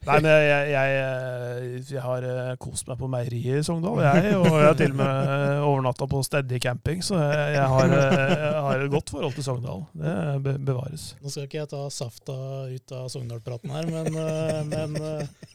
Nei, 0.05 0.19
men 0.19 0.29
jeg, 0.29 0.69
jeg, 0.69 0.93
jeg, 0.93 1.81
jeg 1.95 2.03
har 2.05 2.27
eh, 2.29 2.51
kost 2.61 2.87
meg 2.91 3.01
på 3.01 3.09
meieriet 3.11 3.63
i 3.63 3.65
Sogndal, 3.65 4.03
jeg. 4.05 4.37
Og 4.37 4.47
jeg 4.51 4.67
har 4.69 4.77
til 4.79 4.93
og 4.93 5.01
med 5.01 5.65
overnatta 5.71 6.07
på 6.13 6.21
steady 6.29 6.61
camping, 6.63 7.01
så 7.03 7.17
jeg, 7.17 7.57
jeg, 7.57 7.67
har, 7.73 7.97
eh, 7.97 8.35
jeg 8.45 8.63
har 8.67 8.85
et 8.85 8.93
godt 8.93 9.15
forhold 9.17 9.35
til 9.39 9.47
Sogndal. 9.49 9.83
Det 9.97 10.55
bevares. 10.61 11.09
Nå 11.23 11.33
skal 11.33 11.49
ikke 11.49 11.63
jeg 11.63 11.73
ta 11.73 11.81
safta 11.91 12.37
ut 12.69 12.95
av 13.01 13.09
Sogndal-praten 13.11 13.73
her, 13.73 13.89
men, 13.89 14.21
eh, 14.27 14.61
men 14.69 14.95
eh, 15.01 15.51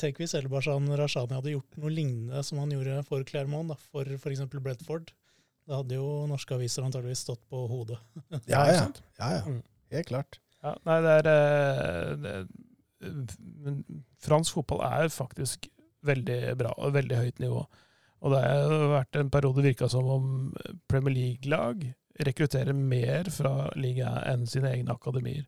tenk 0.00 0.18
hvis 0.20 0.34
Elbarzan 0.38 0.86
Rashani 0.98 1.36
hadde 1.36 1.52
gjort 1.54 1.76
noe 1.82 1.90
lignende 1.94 2.42
som 2.46 2.58
han 2.62 2.72
gjorde 2.74 3.02
for 3.08 3.24
Clermont, 3.28 3.70
da, 3.72 3.76
for 3.92 4.08
f.eks. 4.16 4.42
Bredford. 4.54 5.12
Da 5.68 5.82
hadde 5.82 5.98
jo 6.00 6.06
norske 6.26 6.56
aviser 6.56 6.82
antageligvis 6.86 7.24
stått 7.26 7.42
på 7.50 7.66
hodet. 7.70 7.98
Ja, 8.50 8.64
ja. 8.66 8.78
sant? 8.86 9.02
ja, 9.20 9.28
ja. 9.38 9.42
Mm. 9.46 9.60
Helt 9.94 10.08
klart. 10.10 10.40
Ja, 10.62 10.72
nei, 10.86 10.96
det 11.04 11.12
er 11.18 11.28
eh, 11.30 12.16
det, 12.24 12.34
men 13.64 13.78
Fransk 14.20 14.58
fotball 14.58 14.82
er 14.86 15.08
faktisk 15.12 15.68
veldig 16.06 16.40
bra 16.60 16.72
og 16.80 16.92
veldig 16.96 17.16
høyt 17.20 17.40
nivå. 17.42 17.62
Og 18.20 18.34
det 18.34 18.40
har 18.44 18.74
vært 18.92 19.16
en 19.16 19.30
periode 19.32 19.64
virka 19.64 19.88
som 19.88 20.08
om 20.12 20.26
Premier 20.90 21.14
League-lag 21.16 21.86
rekrutterer 22.20 22.76
mer 22.76 23.30
fra 23.32 23.70
ligaen 23.80 24.20
enn 24.28 24.42
sine 24.50 24.74
egne 24.74 24.92
akademier. 24.92 25.46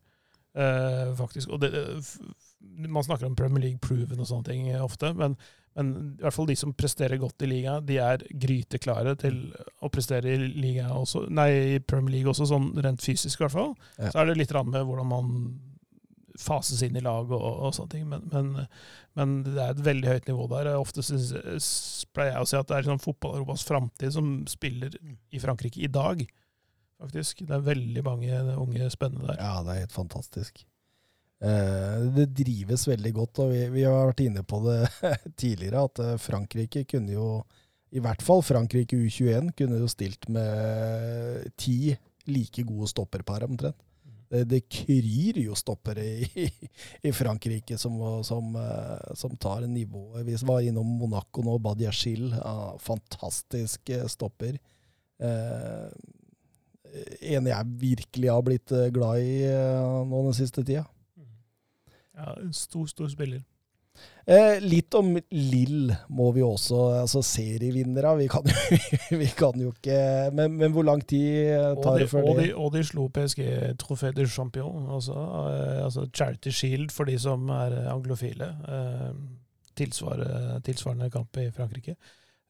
Eh, 0.57 1.11
faktisk. 1.17 1.51
Og 1.53 1.61
det, 1.61 1.69
f- 1.99 2.17
man 2.63 3.03
snakker 3.03 3.27
om 3.27 3.35
Premier 3.37 3.67
League 3.67 3.81
proven 3.83 4.21
og 4.21 4.29
sånne 4.29 4.47
ting 4.47 4.69
ofte, 4.81 5.11
men, 5.17 5.35
men 5.77 5.91
i 6.15 6.23
hvert 6.23 6.35
fall 6.35 6.49
de 6.49 6.57
som 6.57 6.73
presterer 6.77 7.21
godt 7.21 7.45
i 7.45 7.49
liga, 7.49 7.77
de 7.85 7.99
er 8.01 8.23
gryteklare 8.29 9.15
til 9.21 9.37
å 9.83 9.91
prestere 9.93 10.33
i 10.33 10.49
liga 10.49 10.89
også, 10.95 11.27
nei, 11.33 11.49
i 11.75 11.83
Premier 11.83 12.17
League 12.17 12.33
også, 12.33 12.49
sånn 12.49 12.71
rent 12.83 13.03
fysisk 13.03 13.39
i 13.41 13.45
hvert 13.45 13.55
fall. 13.55 13.71
Ja. 13.99 14.09
Så 14.09 14.21
er 14.21 14.31
det 14.31 14.39
litt 14.39 14.55
med 14.63 14.81
hvordan 14.87 15.09
man 15.11 15.31
fases 16.39 16.81
inn 16.81 16.97
i 16.97 17.03
lag 17.03 17.29
og, 17.29 17.41
og 17.41 17.73
sånne 17.75 17.93
ting, 17.93 18.05
men, 18.09 18.23
men, 18.33 18.67
men 19.17 19.35
det 19.45 19.57
er 19.59 19.75
et 19.75 19.83
veldig 19.85 20.09
høyt 20.09 20.29
nivå 20.31 20.47
der. 20.55 20.71
Ofte 20.79 21.05
synes, 21.05 21.33
pleier 22.15 22.33
jeg 22.33 22.45
å 22.45 22.49
si 22.49 22.57
at 22.57 22.69
det 22.69 22.77
er 22.77 22.87
liksom 22.87 23.03
fotball-Europas 23.03 23.65
framtid 23.67 24.15
som 24.15 24.35
spiller 24.49 24.97
i 25.29 25.41
Frankrike 25.43 25.83
i 25.85 25.91
dag, 25.93 26.25
faktisk. 27.01 27.45
Det 27.45 27.57
er 27.57 27.67
veldig 27.69 28.05
mange 28.07 28.43
unge 28.57 28.89
spennende 28.93 29.29
der. 29.29 29.41
Ja, 29.41 29.59
det 29.65 29.75
er 29.75 29.85
helt 29.85 29.95
fantastisk. 29.95 30.65
Eh, 31.43 32.03
det 32.15 32.29
drives 32.37 32.85
veldig 32.87 33.11
godt, 33.17 33.39
og 33.43 33.49
vi, 33.51 33.65
vi 33.73 33.83
har 33.83 34.07
vært 34.07 34.21
inne 34.23 34.45
på 34.47 34.61
det 34.63 34.87
tidligere, 35.41 35.81
at 35.89 35.99
eh, 35.99 36.19
Frankrike 36.21 36.85
kunne 36.87 37.11
jo 37.17 37.43
I 37.93 37.99
hvert 38.03 38.23
fall 38.23 38.41
Frankrike 38.45 38.95
U21 38.95 39.51
kunne 39.57 39.81
jo 39.81 39.89
stilt 39.91 40.29
med 40.31 41.49
ti 41.59 41.95
like 42.31 42.63
gode 42.63 42.87
stopperpar, 42.87 43.43
omtrent. 43.43 43.75
Det, 44.31 44.45
det 44.49 44.61
kryr 44.71 45.37
jo 45.43 45.53
stoppere 45.59 46.05
i, 46.23 46.47
i 47.09 47.11
Frankrike 47.13 47.77
som, 47.77 47.99
som, 48.23 48.55
eh, 48.55 49.13
som 49.19 49.35
tar 49.35 49.67
nivået. 49.67 50.23
Vi 50.25 50.39
var 50.47 50.63
innom 50.63 50.95
Monaco 51.03 51.43
nå, 51.43 51.59
Badiachil. 51.59 52.31
Ja, 52.39 52.71
fantastisk 52.81 53.91
stopper. 54.09 54.57
En 57.23 57.47
jeg 57.47 57.77
virkelig 57.83 58.31
har 58.31 58.41
blitt 58.43 58.73
glad 58.95 59.21
i 59.21 59.45
nå 60.09 60.23
den 60.25 60.35
siste 60.39 60.63
tida. 60.65 60.87
Ja, 62.17 62.35
en 62.39 62.53
stor, 62.53 62.85
stor 62.87 63.09
spiller. 63.09 63.43
Eh, 64.25 64.57
litt 64.63 64.95
om 64.97 65.11
Lill 65.35 65.91
må 66.17 66.29
vi 66.33 66.41
også 66.41 66.77
Altså 67.03 67.21
serievinnere. 67.27 68.15
Vi 68.21 68.27
kan, 68.31 68.47
vi 69.21 69.27
kan 69.37 69.59
jo 69.59 69.73
ikke 69.73 70.31
men, 70.33 70.55
men 70.57 70.73
hvor 70.73 70.87
lang 70.87 71.03
tid 71.05 71.51
eh, 71.53 71.75
tar 71.83 71.99
det 72.01 72.07
før 72.09 72.31
og, 72.31 72.39
de, 72.39 72.47
og 72.55 72.71
de 72.73 72.81
slo 72.87 73.09
PSG 73.13 73.43
Trofé 73.81 74.13
de 74.15 74.25
Champion, 74.25 74.87
altså, 74.95 75.19
eh, 75.51 75.83
altså 75.83 76.07
Charity 76.09 76.55
Shield 76.55 76.89
for 76.95 77.09
de 77.09 77.19
som 77.19 77.49
er 77.53 77.77
anglofile. 77.91 78.49
Eh, 78.65 79.13
tilsvarende, 79.77 80.59
tilsvarende 80.65 81.09
kamp 81.13 81.37
i 81.41 81.49
Frankrike. 81.53 81.97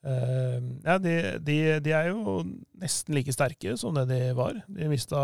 Eh, 0.03 0.59
ja, 0.83 0.97
de, 0.99 1.13
de, 1.39 1.57
de 1.83 1.93
er 1.95 2.09
jo 2.11 2.41
nesten 2.81 3.15
like 3.15 3.33
sterke 3.33 3.77
som 3.79 3.95
det 3.95 4.09
de 4.11 4.19
var. 4.37 4.57
De 4.67 4.89
mista 4.91 5.21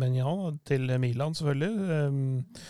Menyan 0.00 0.58
til 0.66 0.88
Milan, 1.00 1.36
selvfølgelig, 1.36 1.74
eh, 1.98 2.64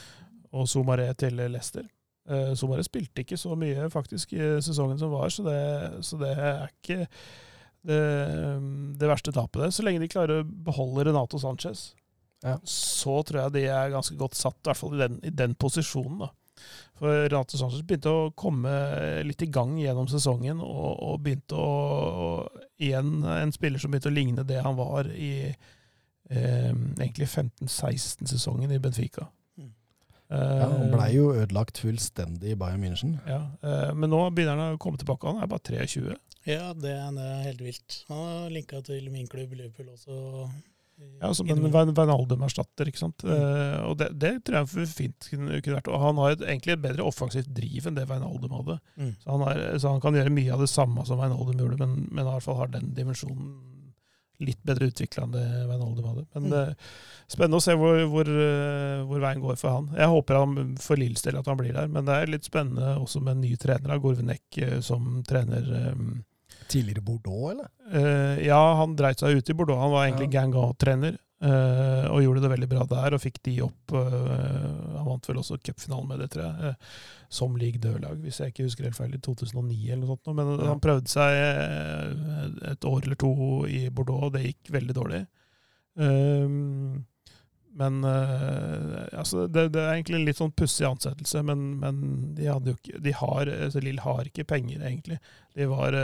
og 0.54 0.68
Somaré 0.70 1.08
til 1.18 1.36
Leicester. 1.40 1.86
Uh, 2.30 2.54
Somaré 2.56 2.84
spilte 2.86 3.24
ikke 3.24 3.36
så 3.40 3.56
mye 3.58 3.88
faktisk 3.92 4.32
i 4.36 4.44
sesongen 4.64 5.00
som 5.00 5.12
var, 5.12 5.28
så 5.34 5.44
det, 5.44 5.58
så 6.06 6.20
det 6.22 6.30
er 6.38 6.70
ikke 6.70 7.02
det, 7.84 7.98
det 9.00 9.10
verste 9.10 9.34
tapet. 9.34 9.60
det. 9.66 9.72
Så 9.76 9.84
lenge 9.84 10.00
de 10.00 10.08
klarer 10.08 10.40
å 10.40 10.46
beholde 10.70 11.10
Renato 11.10 11.40
Sanchez, 11.42 11.90
Ja. 12.44 12.58
så 12.64 13.18
tror 13.24 13.42
jeg 13.42 13.52
de 13.58 13.66
er 13.72 13.92
ganske 13.92 14.16
godt 14.20 14.36
satt, 14.36 14.58
i 14.62 14.70
hvert 14.70 14.80
fall 14.80 14.96
i 14.96 15.02
den, 15.02 15.20
i 15.24 15.30
den 15.32 15.54
posisjonen. 15.54 16.24
da. 16.24 16.30
For 17.00 17.24
Renato 17.28 17.58
Sanchez 17.58 17.82
begynte 17.82 18.12
å 18.12 18.32
komme 18.38 18.72
litt 19.26 19.42
i 19.42 19.50
gang 19.52 19.74
gjennom 19.80 20.08
sesongen, 20.08 20.60
og, 20.62 20.90
og 21.02 21.22
begynte 21.24 21.58
å 21.58 21.70
og 22.24 22.60
Igjen 22.84 23.22
en 23.22 23.52
spiller 23.54 23.78
som 23.78 23.92
begynte 23.92 24.10
å 24.10 24.14
ligne 24.14 24.44
det 24.44 24.58
han 24.64 24.74
var 24.76 25.06
i 25.14 25.46
eh, 25.46 26.72
egentlig 26.98 27.28
15-16-sesongen 27.28 28.72
i 28.74 28.80
Benfica. 28.82 29.28
Ja, 30.30 30.66
Han 30.68 30.86
Eh, 30.86 30.90
blei 30.94 31.08
jo 31.14 31.26
ødelagt 31.34 31.78
fullstendig 31.78 32.54
i 32.54 32.58
Bayern 32.58 32.80
München. 32.82 33.18
ja, 33.28 33.42
eh, 33.62 33.90
men 33.94 34.10
nå 34.10 34.22
begynner 34.34 34.56
han 34.56 34.76
å 34.76 34.80
komme 34.80 34.98
tilbake. 34.98 35.26
Han 35.28 35.42
er 35.42 35.46
bare 35.50 35.60
23. 35.60 36.16
Ja, 36.46 36.72
det, 36.74 36.92
det 37.16 37.24
er 37.24 37.42
helt 37.48 37.60
vilt. 37.60 38.04
Han 38.08 38.16
har 38.24 38.50
linka 38.50 38.80
til 38.84 39.10
min 39.10 39.26
klubb 39.28 39.52
Liverpool 39.52 39.92
også. 39.94 40.48
Ja, 41.20 41.32
Som 41.34 41.48
en 41.50 41.72
Van 41.72 41.90
Wijnaldum-erstatter, 41.90 42.86
ikke 42.86 43.00
sant. 43.00 43.24
Mm. 43.26 43.88
og 43.88 43.96
det, 43.98 44.08
det 44.18 44.44
tror 44.46 44.60
jeg 44.62 44.88
fint 44.92 45.26
kunne, 45.28 45.60
kunne 45.60 45.78
vært. 45.80 45.88
Og 45.90 46.00
han 46.00 46.20
har 46.22 46.36
et, 46.36 46.44
egentlig 46.46 46.72
et 46.76 46.82
bedre 46.84 47.02
offensivt 47.08 47.50
driv 47.56 47.88
enn 47.90 47.96
det 47.98 48.06
Wijnaldum 48.08 48.54
hadde. 48.54 48.76
Mm. 48.96 49.14
Så 49.24 49.30
han, 49.34 49.42
er, 49.50 49.62
så 49.82 49.90
han 49.90 50.00
kan 50.04 50.14
gjøre 50.14 50.30
mye 50.36 50.52
av 50.54 50.60
det 50.62 50.70
samme 50.70 51.04
som 51.08 51.18
Wijnaldum 51.18 51.58
gjorde, 51.64 51.80
men, 51.82 51.96
men 52.10 52.22
i 52.24 52.30
hvert 52.30 52.46
fall 52.46 52.60
har 52.60 52.70
den 52.76 52.92
dimensjonen 52.94 53.56
litt 54.40 54.58
bedre 54.66 54.88
utvikla 54.90 55.24
enn 55.24 55.34
det 55.36 55.44
Wijnaldum 55.68 56.08
hadde. 56.10 56.24
Men 56.34 56.48
Mm. 56.50 56.52
uh, 56.52 56.74
spennende 57.30 57.60
å 57.60 57.62
se 57.62 57.74
hvor, 57.78 58.00
hvor, 58.10 58.28
uh, 58.28 59.04
hvor 59.06 59.20
veien 59.22 59.40
går 59.40 59.56
for 59.60 59.70
han. 59.70 59.88
Jeg 59.96 60.08
håper 60.10 60.40
han 60.40 60.76
for 60.82 60.96
Lills 60.96 61.22
del 61.22 61.38
at 61.38 61.46
han 61.46 61.56
blir 61.60 61.72
der, 61.72 61.86
men 61.88 62.04
det 62.04 62.14
er 62.18 62.26
litt 62.32 62.44
spennende 62.44 62.96
også 62.98 63.22
med 63.22 63.36
en 63.36 63.44
ny 63.46 63.54
trener, 63.56 63.98
Gorvenek, 64.02 64.42
uh, 64.62 64.80
som 64.80 65.22
trener 65.26 65.92
um, 65.94 66.24
Tidligere 66.66 67.02
Bordeaux, 67.04 67.50
eller? 67.52 67.66
Eh, 67.92 68.46
ja, 68.46 68.56
han 68.78 68.94
dreit 68.96 69.20
seg 69.20 69.36
ut 69.36 69.50
i 69.50 69.54
Bordeaux. 69.54 69.76
Han 69.82 69.90
var 69.92 70.06
egentlig 70.06 70.30
Gangan-trener. 70.32 71.18
Eh, 71.44 72.06
og 72.10 72.22
gjorde 72.24 72.42
det 72.44 72.50
veldig 72.54 72.68
bra 72.70 72.84
der, 72.90 73.14
og 73.16 73.22
fikk 73.22 73.40
de 73.46 73.54
opp. 73.66 73.94
uh, 73.94 74.96
han 74.96 75.06
vant 75.06 75.28
vel 75.28 75.40
også 75.42 75.58
cupfinalen 75.60 76.08
med 76.10 76.22
det, 76.22 76.30
tror 76.34 76.44
jeg. 76.46 76.74
Uh, 76.74 76.98
som 77.34 77.56
league 77.60 77.82
dørlag, 77.82 78.20
hvis 78.22 78.40
jeg 78.40 78.52
ikke 78.52 78.66
husker 78.68 78.88
helt 78.88 78.98
feil, 78.98 79.16
i 79.16 79.22
2009 79.22 79.78
eller 79.90 80.04
noe 80.04 80.14
sånt. 80.14 80.30
Men 80.36 80.52
Ja. 80.54 80.68
han 80.70 80.82
prøvde 80.84 81.10
seg 81.10 81.38
et 82.70 82.86
år 82.88 83.02
eller 83.02 83.18
to 83.18 83.32
i 83.66 83.88
Bordeaux, 83.90 84.28
og 84.28 84.36
det 84.36 84.46
gikk 84.46 84.70
veldig 84.76 84.96
dårlig. 84.96 85.24
Um, 85.94 87.04
men 87.74 88.04
altså, 88.06 89.48
det, 89.50 89.72
det 89.74 89.82
er 89.82 89.96
egentlig 89.96 90.20
en 90.20 90.26
litt 90.28 90.38
sånn 90.38 90.52
pussig 90.54 90.86
ansettelse, 90.86 91.42
men, 91.42 91.64
men 91.82 91.96
de, 92.36 92.46
hadde 92.46 92.70
jo 92.70 92.78
ikke, 92.78 93.00
de 93.02 93.14
har, 93.18 93.50
altså, 93.50 93.82
Lill 93.82 93.98
har 94.04 94.30
ikke 94.30 94.46
penger, 94.46 94.78
egentlig. 94.86 95.18
De 95.58 95.66
var 95.66 95.96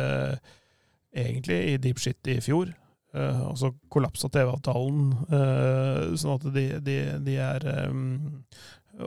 egentlig 1.15 1.61
i 1.71 1.77
deep 1.79 2.03
shit 2.03 2.27
i 2.27 2.41
fjor, 2.43 2.75
eh, 3.15 3.43
og 3.49 3.57
så 3.61 3.69
kollapsa 3.93 4.27
TV-avtalen, 4.33 5.03
eh, 5.29 6.01
sånn 6.21 6.37
at 6.39 6.45
de, 6.55 6.65
de, 6.85 6.97
de 7.27 7.35
er 7.41 7.61
eh, 7.75 7.93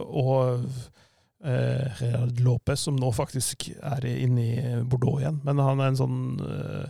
Og 0.04 0.40
eh, 1.44 1.88
Gerard 2.00 2.40
Lopez, 2.44 2.80
som 2.88 2.96
nå 3.00 3.10
faktisk 3.16 3.58
er 3.76 4.06
inne 4.12 4.42
i 4.44 4.56
Bordeaux 4.84 5.20
igjen, 5.22 5.40
men 5.46 5.58
han 5.62 5.80
er 5.80 5.88
en 5.92 6.00
sånn 6.00 6.20
eh, 6.48 6.88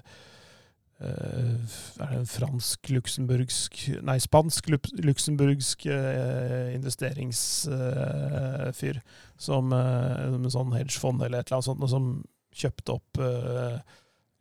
eh, 1.03 1.55
er 1.99 2.07
det 2.11 2.19
en 2.21 2.33
fransk-luxemburgsk 2.33 3.73
Nei, 4.05 4.19
spansk-luxemburgsk 4.23 5.79
eh, 5.91 6.67
investeringsfyr 6.77 8.97
som 9.41 9.63
eh, 9.75 10.13
en 10.29 10.53
sånn 10.53 10.75
hedgefond 10.77 11.19
eller 11.21 11.37
et 11.41 11.47
eller 11.49 11.57
annet 11.59 11.71
sånt, 11.71 11.83
som 11.91 12.05
kjøpte 12.53 12.89
opp 12.99 13.11
eh, 13.21 13.77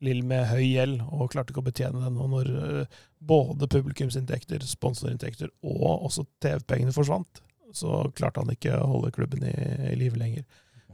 Lill 0.02 0.22
med 0.26 0.48
høy 0.50 0.64
gjeld 0.64 1.00
og 1.08 1.30
klarte 1.32 1.54
ikke 1.54 1.62
å 1.62 1.68
betjene 1.68 2.02
den. 2.04 2.18
Og 2.20 2.30
når 2.32 2.52
eh, 2.58 3.00
både 3.22 3.70
publikumsinntekter, 3.70 4.64
sponsorinntekter 4.66 5.52
og 5.62 6.08
også 6.08 6.26
TV-pengene 6.42 6.94
forsvant, 6.94 7.42
så 7.72 8.04
klarte 8.16 8.42
han 8.42 8.52
ikke 8.52 8.76
å 8.76 8.88
holde 8.96 9.14
klubben 9.14 9.44
i, 9.48 9.54
i 9.92 9.96
live 10.00 10.18
lenger. 10.20 10.44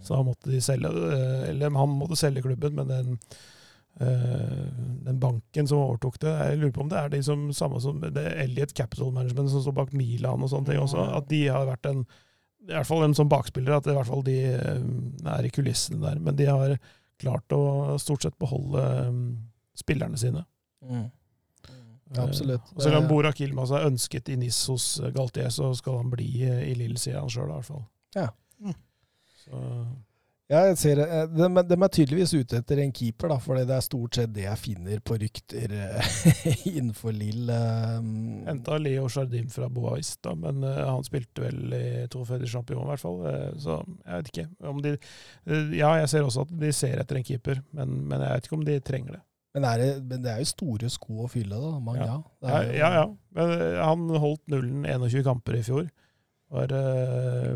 Så 0.04 0.14
han 0.14 0.28
måtte 0.28 0.52
de 0.52 0.60
selge, 0.62 0.90
eh, 0.92 1.48
eller 1.50 1.74
han 1.74 1.96
måtte 1.96 2.20
selge 2.20 2.44
klubben, 2.44 2.76
men 2.78 2.92
den 2.92 3.16
Eh, 4.00 4.66
den 5.04 5.18
banken 5.18 5.66
som 5.68 5.80
overtok 5.82 6.20
det, 6.22 6.30
jeg 6.30 6.58
lurer 6.60 6.74
på 6.74 6.84
om 6.84 6.90
det 6.90 6.98
er 7.00 7.08
de 7.10 7.18
som 7.26 7.48
samme 7.56 7.80
som 7.82 7.98
det 7.98 8.26
Elliot 8.44 8.70
Capital 8.70 9.10
Management 9.10 9.50
som 9.50 9.64
står 9.64 9.74
bak 9.74 9.90
Milan 9.96 10.44
og 10.44 10.52
sånne 10.52 10.70
ting 10.70 10.78
også, 10.78 11.02
at 11.18 11.26
de 11.32 11.40
har 11.50 11.66
vært 11.66 11.88
en 11.90 12.04
i 12.68 12.74
hvert 12.76 12.86
fall 12.86 13.02
en 13.02 13.16
som 13.16 13.30
bakspiller, 13.30 13.72
at 13.72 13.88
i 13.88 13.94
hvert 13.96 14.06
fall 14.06 14.22
de 14.26 14.36
er 14.52 15.46
i 15.46 15.50
kulissene 15.54 16.02
der. 16.02 16.18
Men 16.20 16.36
de 16.36 16.46
har 16.46 16.74
klart 17.18 17.54
å 17.54 17.96
stort 18.00 18.24
sett 18.26 18.38
beholde 18.40 18.82
eh, 19.04 19.22
spillerne 19.78 20.18
sine. 20.20 20.44
Mm. 20.84 21.06
Absolutt. 22.16 22.64
Eh, 22.70 22.76
og 22.76 22.84
selv 22.84 23.02
om 23.02 23.08
Borak 23.10 23.40
Ilmas 23.44 23.72
er 23.74 23.88
ønsket 23.88 24.30
i 24.32 24.38
NIS 24.40 24.60
hos 24.72 24.90
Galtier, 25.14 25.50
så 25.52 25.72
skal 25.76 26.00
han 26.00 26.12
bli 26.12 26.30
i 26.46 26.74
Lille, 26.78 26.98
sier 27.00 27.20
han 27.20 27.32
sjøl 27.32 27.50
i 27.50 27.56
hvert 27.56 27.68
fall. 27.68 27.84
Ja. 28.16 28.28
Mm. 28.64 28.76
Så 29.44 29.62
Ja, 30.48 30.62
jeg 30.64 30.78
ser, 30.80 30.96
det. 30.96 31.06
de, 31.36 31.46
de 31.68 31.76
er 31.76 31.90
tydeligvis 31.92 32.30
ute 32.32 32.56
etter 32.62 32.78
en 32.80 32.92
keeper, 32.96 33.28
da, 33.28 33.36
for 33.44 33.58
det 33.60 33.68
er 33.74 33.82
stort 33.84 34.16
sett 34.16 34.30
det 34.32 34.46
jeg 34.46 34.56
finner 34.62 35.02
på 35.04 35.18
rykter 35.20 35.74
eh, 35.76 36.08
innenfor 36.78 37.12
Lill. 37.12 37.50
Um, 37.52 38.08
Henta 38.46 38.78
Leo 38.80 39.10
Jardim 39.12 39.50
fra 39.52 39.68
Bois, 39.68 40.14
da, 40.24 40.32
men 40.40 40.64
uh, 40.64 40.86
han 40.88 41.04
spilte 41.04 41.44
vel 41.44 41.74
i 41.76 41.82
Trofé 42.08 42.38
de 42.40 42.48
Champion, 42.48 42.80
i 42.86 42.88
hvert 42.94 43.02
fall. 43.04 43.20
Uh, 43.26 43.50
så 43.60 43.76
jeg 43.84 44.22
vet 44.22 44.32
ikke 44.32 44.46
om 44.72 44.80
de 44.86 44.94
uh, 44.96 45.76
Ja, 45.76 45.92
jeg 46.00 46.08
ser 46.14 46.24
også 46.24 46.46
at 46.48 46.56
de 46.64 46.72
ser 46.72 46.96
etter 47.04 47.20
en 47.20 47.28
keeper, 47.28 47.60
men, 47.76 47.98
men 48.08 48.24
jeg 48.24 48.38
vet 48.38 48.48
ikke 48.48 48.58
om 48.62 48.64
de 48.72 48.78
trenger 48.88 49.18
det. 49.18 49.22
men, 49.58 49.68
er 49.68 49.84
det, 49.84 49.90
men 50.08 50.24
det 50.24 50.32
er 50.32 50.40
jo 50.46 50.48
store 50.54 50.88
sko 50.96 51.26
å 51.26 51.30
fylle, 51.32 51.60
da. 51.60 51.76
Man, 51.90 52.00
ja. 52.00 52.16
Ja, 52.48 52.64
jo- 52.64 52.76
ja, 52.80 52.90
ja. 53.02 53.06
Men 53.36 53.54
han 53.84 54.08
holdt 54.24 54.46
nullen 54.48 54.88
21 54.88 55.28
kamper 55.28 55.60
i 55.60 55.64
fjor. 55.68 55.92
Var 56.48 56.72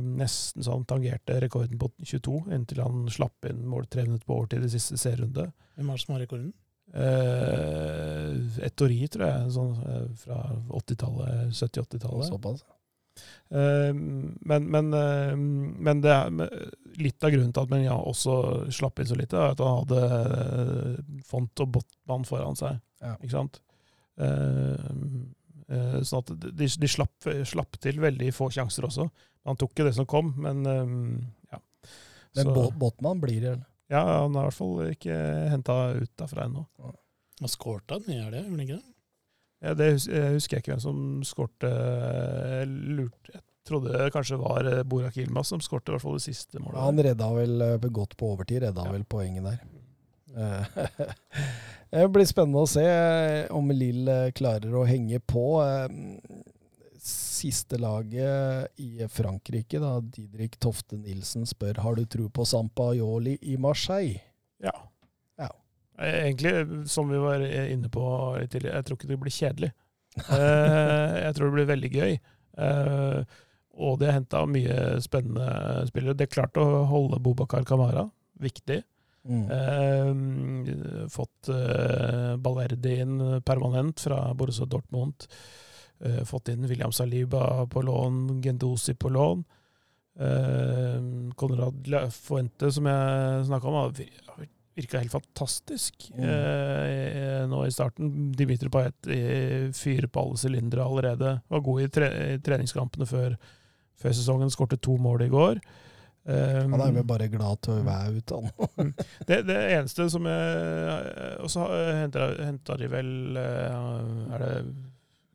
nesten 0.04 0.66
sånn 0.66 0.82
tangerte 0.84 1.38
rekorden 1.40 1.78
på 1.80 1.88
22, 2.04 2.34
inntil 2.52 2.82
han 2.84 3.06
slapp 3.08 3.46
inn 3.48 3.62
mål 3.64 3.86
tre 3.88 4.04
minutter 4.04 4.28
på 4.28 4.36
overtid 4.36 4.66
i 4.66 4.72
siste 4.74 4.98
serierunde. 5.00 5.46
Hvem 5.78 5.88
er 5.88 5.96
det 5.96 6.04
som 6.04 6.12
har 6.12 6.20
rekorden? 6.26 6.50
Eh, 6.92 8.66
Ettori, 8.66 9.00
tror 9.08 9.24
jeg, 9.30 9.50
sånn, 9.54 9.72
eh, 9.88 10.06
fra 10.20 10.38
80-tallet, 10.76 11.56
70-80-tallet. 11.56 12.28
Såpass. 12.28 12.64
Eh, 13.48 13.92
men, 13.94 14.68
men, 14.68 14.92
eh, 14.96 15.36
men 15.36 16.04
det 16.04 16.12
er, 16.12 16.30
litt 17.00 17.24
av 17.24 17.32
grunnen 17.32 17.52
til 17.52 17.64
at 17.64 17.72
Menja 17.72 17.96
også 17.96 18.36
slapp 18.72 19.00
inn 19.00 19.08
så 19.08 19.16
lite, 19.18 19.40
er 19.40 19.54
at 19.54 19.62
han 19.64 19.82
hadde 19.82 20.02
eh, 20.20 21.20
Font 21.28 21.64
og 21.64 21.76
Botman 21.78 22.28
foran 22.28 22.58
seg. 22.60 22.80
Ja. 23.02 23.16
Ikke 23.20 23.36
sant? 23.38 23.62
Eh, 24.20 24.28
eh, 24.28 24.90
sånn 25.68 26.22
at 26.24 26.32
de, 26.56 26.66
de 26.66 26.88
slapp, 26.90 27.28
slapp 27.46 27.78
til 27.80 28.00
veldig 28.02 28.32
få 28.34 28.48
sjanser 28.52 28.84
også. 28.88 29.06
Han 29.46 29.56
tok 29.58 29.72
ikke 29.74 29.86
det 29.88 29.94
som 29.96 30.06
kom, 30.06 30.32
men 30.38 30.66
eh, 30.66 31.52
ja. 31.52 31.58
Men 32.36 32.44
Så- 32.44 32.54
men 32.54 32.78
Botman 32.78 33.20
blir 33.20 33.40
det. 33.40 33.54
ja, 33.90 34.02
han 34.22 34.34
er 34.36 34.40
i 34.40 34.48
hvert 34.48 34.54
fall 34.56 34.90
ikke 34.94 35.16
henta 35.52 35.76
ut 36.00 36.12
derfra 36.16 36.44
ennå. 36.48 36.66
Han 37.40 37.48
skårte 37.48 37.98
han 37.98 38.06
i 38.08 38.18
helga, 38.22 38.38
gjorde 38.42 38.50
han 38.50 38.60
ikke 38.66 38.76
det? 38.78 38.88
Ja, 39.62 39.74
det 39.78 39.88
husker 39.92 40.56
jeg 40.56 40.62
ikke 40.62 40.72
hvem 40.74 40.80
som 40.82 41.22
skårte. 41.22 41.68
Jeg 41.70 43.10
Jeg 43.32 43.42
trodde 43.64 43.92
det 43.94 44.12
kanskje 44.12 44.38
var 44.40 44.66
eh, 44.66 44.82
Borak 44.82 45.16
Ilmaz 45.22 45.46
som 45.52 45.60
skårte 45.62 45.92
i 45.92 45.94
hvert 45.94 46.02
fall 46.02 46.16
det 46.18 46.24
siste 46.24 46.58
målet. 46.58 46.80
Han 46.82 46.98
redda 46.98 47.28
vel 47.36 47.60
eh, 47.62 47.76
godt 47.94 48.16
på 48.18 48.32
overtid, 48.34 48.62
redda 48.64 48.84
Ja. 48.88 48.90
vel 48.96 49.04
poenget 49.04 49.44
der. 49.44 49.60
Det 51.92 52.06
blir 52.08 52.24
spennende 52.24 52.62
å 52.64 52.68
se 52.70 52.82
eh, 52.88 53.50
om 53.52 53.68
Lill 53.68 54.06
eh, 54.08 54.30
klarer 54.32 54.72
å 54.80 54.86
henge 54.88 55.20
på. 55.28 55.60
Eh, 55.60 55.92
Siste 57.02 57.76
laget 57.82 58.78
i 58.80 59.02
Frankrike, 59.10 59.80
da, 59.82 59.96
Didrik 60.00 60.54
Tofte 60.62 60.94
Nilsen, 60.94 61.42
spør 61.50 61.80
har 61.82 61.96
du 61.98 62.04
tro 62.06 62.28
på 62.30 62.46
Sampaioli 62.46 63.34
i 63.50 63.56
Marseille. 63.60 64.20
Ja. 64.62 64.72
Ja. 65.42 65.48
Egentlig, 65.98 66.52
som 66.88 67.10
vi 67.10 67.18
var 67.18 67.42
inne 67.42 67.90
på 67.92 68.04
litt 68.38 68.54
tidligere, 68.54 68.78
jeg 68.78 68.86
tror 68.86 69.00
ikke 69.00 69.10
det 69.10 69.18
blir 69.24 69.34
kjedelig. 69.34 69.72
Jeg 70.22 71.34
tror 71.34 71.48
det 71.48 71.56
blir 71.56 71.68
veldig 71.72 71.90
gøy. 71.96 72.14
Og 73.80 73.94
de 73.98 74.06
har 74.06 74.18
henta 74.18 74.42
mye 74.46 74.78
spennende 75.02 75.86
spillere. 75.88 76.14
Det 76.20 76.26
er 76.28 76.34
klart 76.36 76.60
å 76.60 76.66
holde 76.90 77.18
Bobakar 77.24 77.64
Kamara, 77.66 78.04
viktig. 78.44 78.82
Mm. 79.22 79.44
Uh, 79.54 81.08
fått 81.08 81.48
uh, 81.48 82.36
Balverdi 82.42 82.96
inn 83.04 83.18
permanent 83.46 84.00
fra 84.02 84.34
Borussia 84.34 84.66
Dortmund. 84.66 85.26
Uh, 86.02 86.24
fått 86.26 86.48
inn 86.50 86.66
William 86.66 86.90
Saliba 86.92 87.66
på 87.70 87.82
lån, 87.86 88.40
Gendosi 88.42 88.94
på 88.98 89.08
lån. 89.14 89.44
Eh, 90.20 90.98
Konrad 91.40 91.86
La- 91.88 92.10
Fuente, 92.12 92.68
som 92.72 92.84
jeg 92.84 93.46
snakka 93.48 93.68
om, 93.70 93.94
virka 94.76 94.98
helt 95.00 95.10
fantastisk 95.14 96.10
Mm. 96.12 96.24
eh, 96.28 97.46
nå 97.48 97.62
i 97.66 97.70
starten. 97.72 98.32
Dimitri 98.36 98.68
Paet 98.68 99.06
eh, 99.08 99.70
fyrer 99.72 100.08
på 100.12 100.20
alle 100.20 100.36
sylindere 100.36 100.84
allerede. 100.84 101.40
Var 101.48 101.60
god 101.64 101.80
i, 101.82 101.88
tre 101.88 102.10
i 102.34 102.38
treningskampene 102.44 103.06
før, 103.08 103.38
før 103.96 104.10
sesongen. 104.12 104.50
Skårte 104.52 104.76
to 104.80 104.98
mål 104.98 105.22
i 105.22 105.28
går. 105.32 105.60
Eh, 106.22 106.60
Han 106.70 106.80
er 106.80 106.92
vel 106.94 107.06
bare 107.06 107.26
glad 107.32 107.64
til 107.66 107.80
å 107.80 107.84
være 107.86 108.20
ute, 108.20 108.38
han. 108.38 108.92
det, 109.28 109.40
det 109.48 109.56
eneste 109.74 110.06
som 110.12 110.28
jeg 110.30 111.32
Og 111.42 111.50
så 111.50 111.64
henta 111.98 112.76
de 112.78 112.90
vel 112.92 113.40
eh, 113.40 113.80
Er 114.36 114.44
det 114.44 114.52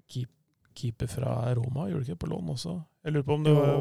keep, 0.07 0.31
keeper 0.71 1.11
fra 1.11 1.33
Roma, 1.59 1.89
gjorde 1.91 2.05
de 2.05 2.15
ikke 2.15 2.23
på 2.23 2.31
lån 2.31 2.55
også? 2.55 2.77
Jeg 3.03 3.17
lurer 3.17 3.27
på 3.27 3.35
om 3.35 3.43
det 3.43 3.57
var 3.57 3.75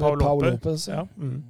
Paul 0.00 0.20
Paul 0.20 0.44
Lopez. 0.44 0.86
Ja. 0.88 1.02
Mm. 1.16 1.40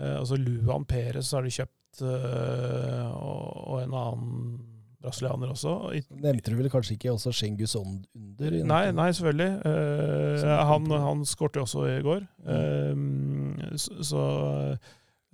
Eh, 0.00 0.18
altså 0.18 0.36
Luan 0.36 0.84
Perez 0.84 1.32
har 1.32 1.44
de 1.44 1.52
kjøpt, 1.52 2.00
eh, 2.04 3.04
og, 3.16 3.76
en 3.82 3.92
annen 3.92 4.58
brasilianer 5.04 5.52
også. 5.52 5.74
I, 5.96 6.02
Nevnte 6.24 6.52
du 6.52 6.56
vel 6.58 6.70
kanskje 6.72 6.96
ikke 6.96 7.12
også 7.12 7.32
Schengus 7.36 7.76
under? 7.78 8.56
nei, 8.64 8.82
nei, 8.96 9.10
selvfølgelig. 9.12 9.60
Uh, 9.64 10.56
han 10.72 10.90
han 10.90 11.24
skårte 11.28 11.60
jo 11.60 11.66
også 11.68 11.84
i 11.92 12.00
går. 12.04 12.24
Mm. 12.46 12.96
så 12.96 13.35
så 13.76 14.22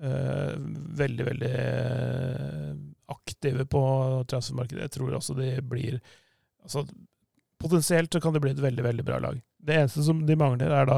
Uh, 0.03 0.57
veldig, 0.99 1.25
veldig 1.29 1.49
eh, 1.55 2.71
aktive 3.13 3.67
på 3.71 3.83
transfermarkedet. 4.27 4.89
Jeg 4.89 4.93
tror 4.97 5.13
også 5.15 5.37
de 5.37 5.51
blir 5.63 6.01
altså, 6.65 6.83
Potensielt 7.63 8.11
så 8.11 8.19
kan 8.19 8.35
det 8.35 8.41
bli 8.43 8.51
et 8.51 8.65
veldig 8.65 8.83
veldig 8.83 9.05
bra 9.07 9.21
lag. 9.23 9.37
Det 9.63 9.77
eneste 9.77 10.03
som 10.03 10.25
de 10.27 10.35
mangler, 10.35 10.73
er 10.75 10.89
da 10.89 10.97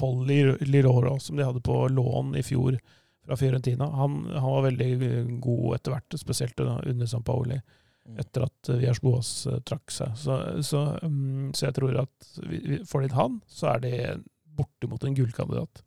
Paul 0.00 0.22
Liroro, 0.24 1.18
som 1.20 1.36
de 1.36 1.44
hadde 1.44 1.60
på 1.60 1.82
lån 1.92 2.32
i 2.40 2.44
fjor 2.46 2.78
fra 3.26 3.36
Fiorentina. 3.36 3.90
Han, 3.98 4.22
han 4.30 4.54
var 4.54 4.64
veldig 4.70 4.88
god 5.44 5.76
etter 5.76 5.92
hvert, 5.92 6.16
spesielt 6.22 6.64
under 6.64 7.12
San 7.12 7.26
Paoli 7.26 7.60
Mm. 8.06 8.18
etter 8.18 8.44
at 8.46 8.68
Vias 8.68 9.00
Boas 9.02 9.30
eh, 9.46 9.58
trakk 9.66 9.90
seg. 9.90 10.14
Så, 10.18 10.38
så, 10.62 10.82
mm, 11.02 11.50
så 11.54 11.68
jeg 11.68 11.76
tror 11.78 12.00
at 12.04 12.28
vi, 12.46 12.60
vi 12.62 12.78
får 12.86 13.02
de 13.02 13.08
inn 13.08 13.18
han, 13.18 13.40
så 13.50 13.72
er 13.74 13.82
det 13.82 13.96
bortimot 14.56 15.04
en 15.04 15.16
gullkandidat. 15.16 15.82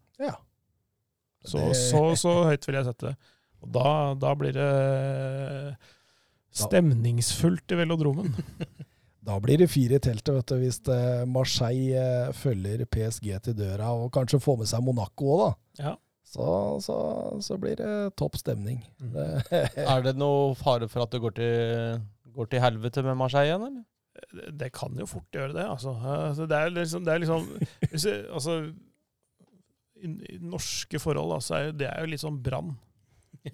Så, 1.46 1.58
Det- 1.70 1.76
så, 1.80 2.02
så 2.20 2.34
høyt 2.50 2.66
vil 2.68 2.76
jeg 2.80 2.86
sette 2.90 3.12
det. 3.12 3.16
Og 3.64 3.72
da, 3.76 3.90
da 4.20 4.34
blir 4.40 4.54
det 4.56 5.76
stemningsfullt 6.52 7.72
i 7.76 7.80
velodromen. 7.84 8.34
Da 9.30 9.36
blir 9.44 9.60
det 9.60 9.68
fire 9.70 9.98
i 10.00 10.02
teltet, 10.02 10.32
vet 10.34 10.48
du, 10.50 10.54
hvis 10.62 10.78
eh, 10.90 11.26
Marseille 11.30 12.00
eh, 12.02 12.30
følger 12.34 12.86
PSG 12.90 13.28
til 13.46 13.54
døra, 13.60 13.90
og 13.94 14.08
kanskje 14.16 14.40
får 14.42 14.56
med 14.62 14.70
seg 14.72 14.82
Monaco 14.88 15.28
òg, 15.36 15.42
da. 15.44 15.84
Ja. 15.84 15.92
Så, 16.26 16.46
så, 16.82 16.96
så 17.44 17.58
blir 17.62 17.76
det 17.78 17.92
topp 18.18 18.40
stemning. 18.40 18.80
Mm. 19.04 19.18
Er 19.84 20.06
det 20.08 20.16
noe 20.18 20.56
fare 20.58 20.88
for 20.90 21.04
at 21.04 21.14
det 21.14 21.22
går 21.22 21.36
til, 21.38 22.00
går 22.40 22.50
til 22.56 22.64
helvete 22.64 23.04
med 23.06 23.20
Marseille 23.20 23.52
igjen, 23.52 23.68
eller? 23.68 23.86
Det- 24.34 24.56
Det 24.64 24.72
kan 24.80 24.98
jo 24.98 25.06
fort 25.12 25.30
gjøre 25.36 25.54
det, 25.60 25.68
altså. 25.76 25.94
altså 26.00 26.48
det 26.50 26.58
er 26.64 26.74
liksom, 26.80 27.06
det 27.06 27.14
er 27.14 27.22
liksom 27.28 27.46
hvis 27.92 28.08
Altså 28.32 28.56
norske 30.42 31.00
forhold, 31.02 31.34
altså, 31.38 31.56
er 31.56 31.66
jo- 31.66 31.78
det 31.80 31.88
er 31.88 32.00
jo 32.02 32.12
litt 32.12 32.24
sånn 32.24 32.42
brann. 32.44 32.78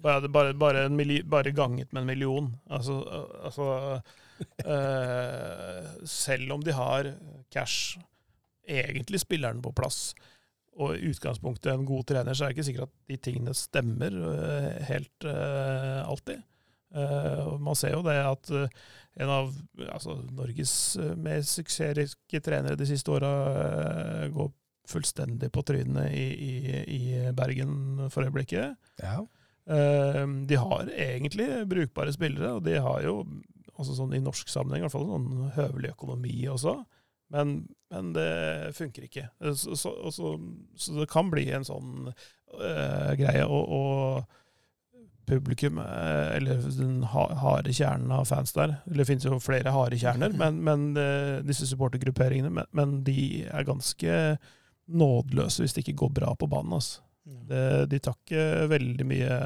Bare, 0.02 0.28
bare, 0.28 0.54
bare, 0.54 0.88
bare 1.22 1.52
ganget 1.52 1.92
med 1.92 2.02
en 2.02 2.06
million. 2.06 2.48
Altså, 2.70 3.00
altså 3.44 4.00
øh, 4.66 6.06
Selv 6.06 6.52
om 6.52 6.62
de 6.62 6.72
har 6.72 7.12
cash, 7.52 7.98
egentlig 8.66 9.20
spiller 9.20 9.52
den 9.52 9.62
på 9.62 9.72
plass, 9.72 10.14
og 10.76 10.96
i 10.96 11.08
utgangspunktet 11.08 11.72
en 11.72 11.86
god 11.86 12.04
trener, 12.04 12.34
så 12.34 12.44
er 12.44 12.48
det 12.48 12.56
ikke 12.58 12.66
sikkert 12.66 12.88
at 12.90 13.08
de 13.08 13.16
tingene 13.16 13.54
stemmer 13.54 14.12
øh, 14.12 14.84
helt 14.90 15.24
øh, 15.24 16.02
alltid. 16.08 16.42
Uh, 16.96 17.56
man 17.60 17.74
ser 17.76 17.92
jo 17.92 18.02
det 18.06 18.14
at 18.14 18.50
uh, 18.54 18.68
en 19.20 19.28
av 19.28 19.48
altså, 19.90 20.14
Norges 20.32 20.96
uh, 20.96 21.16
mest 21.18 21.58
suksessrike 21.58 22.40
trenere 22.40 22.78
de 22.78 22.86
siste 22.88 23.10
åra 23.12 23.32
går 24.32 24.52
fullstendig 24.90 25.50
på 25.54 25.62
trynet 25.66 26.12
i, 26.14 26.26
i, 26.46 26.52
i 26.96 27.32
Bergen 27.36 28.06
for 28.12 28.26
øyeblikket. 28.26 28.76
ja. 29.02 29.18
Eh, 29.66 30.22
De 30.46 30.54
har 30.62 30.86
egentlig 30.94 31.48
brukbare 31.66 32.12
spillere, 32.14 32.52
og 32.54 32.62
de 32.68 32.76
har 32.78 33.00
jo 33.02 33.16
også 33.76 33.96
sånn 33.98 34.14
i 34.14 34.20
norsk 34.22 34.48
sammenheng 34.48 34.84
i 34.84 34.86
hvert 34.86 34.94
fall 34.94 35.08
sånn 35.10 35.50
høvelig 35.56 35.90
økonomi 35.96 36.36
også. 36.52 36.76
Men, 37.34 37.56
men 37.90 38.12
det 38.14 38.28
funker 38.78 39.08
ikke. 39.08 39.24
Så, 39.58 39.74
så, 39.74 39.90
så, 40.14 40.36
så 40.78 40.94
det 41.00 41.08
kan 41.10 41.32
bli 41.34 41.48
en 41.50 41.66
sånn 41.66 42.12
uh, 42.12 43.10
greie. 43.18 43.42
Og, 43.42 43.66
og 43.66 44.36
publikum, 45.26 45.80
eh, 45.82 46.36
eller 46.36 46.62
den 46.78 47.00
ha- 47.10 47.34
harde 47.42 47.72
kjernen 47.74 48.12
av 48.14 48.28
fans 48.30 48.52
der 48.54 48.76
eller 48.86 49.00
Det 49.02 49.06
finnes 49.08 49.24
jo 49.26 49.40
flere 49.42 49.72
harde 49.74 49.98
kjerner, 49.98 50.30
men, 50.42 50.60
men 50.62 50.84
uh, 50.94 51.42
disse 51.42 51.66
supportergrupperingene 51.66 52.52
men, 52.54 52.68
men 52.70 52.92
de 53.02 53.42
er 53.50 53.66
ganske 53.66 54.20
nådeløse 54.86 55.64
hvis 55.64 55.74
det 55.76 55.84
ikke 55.84 55.98
går 56.04 56.14
bra 56.20 56.34
på 56.38 56.48
banen. 56.50 56.76
altså. 56.78 57.02
Det, 57.26 57.62
de 57.90 57.98
tar 57.98 58.14
ikke 58.14 58.66
veldig 58.70 59.06
mye 59.08 59.36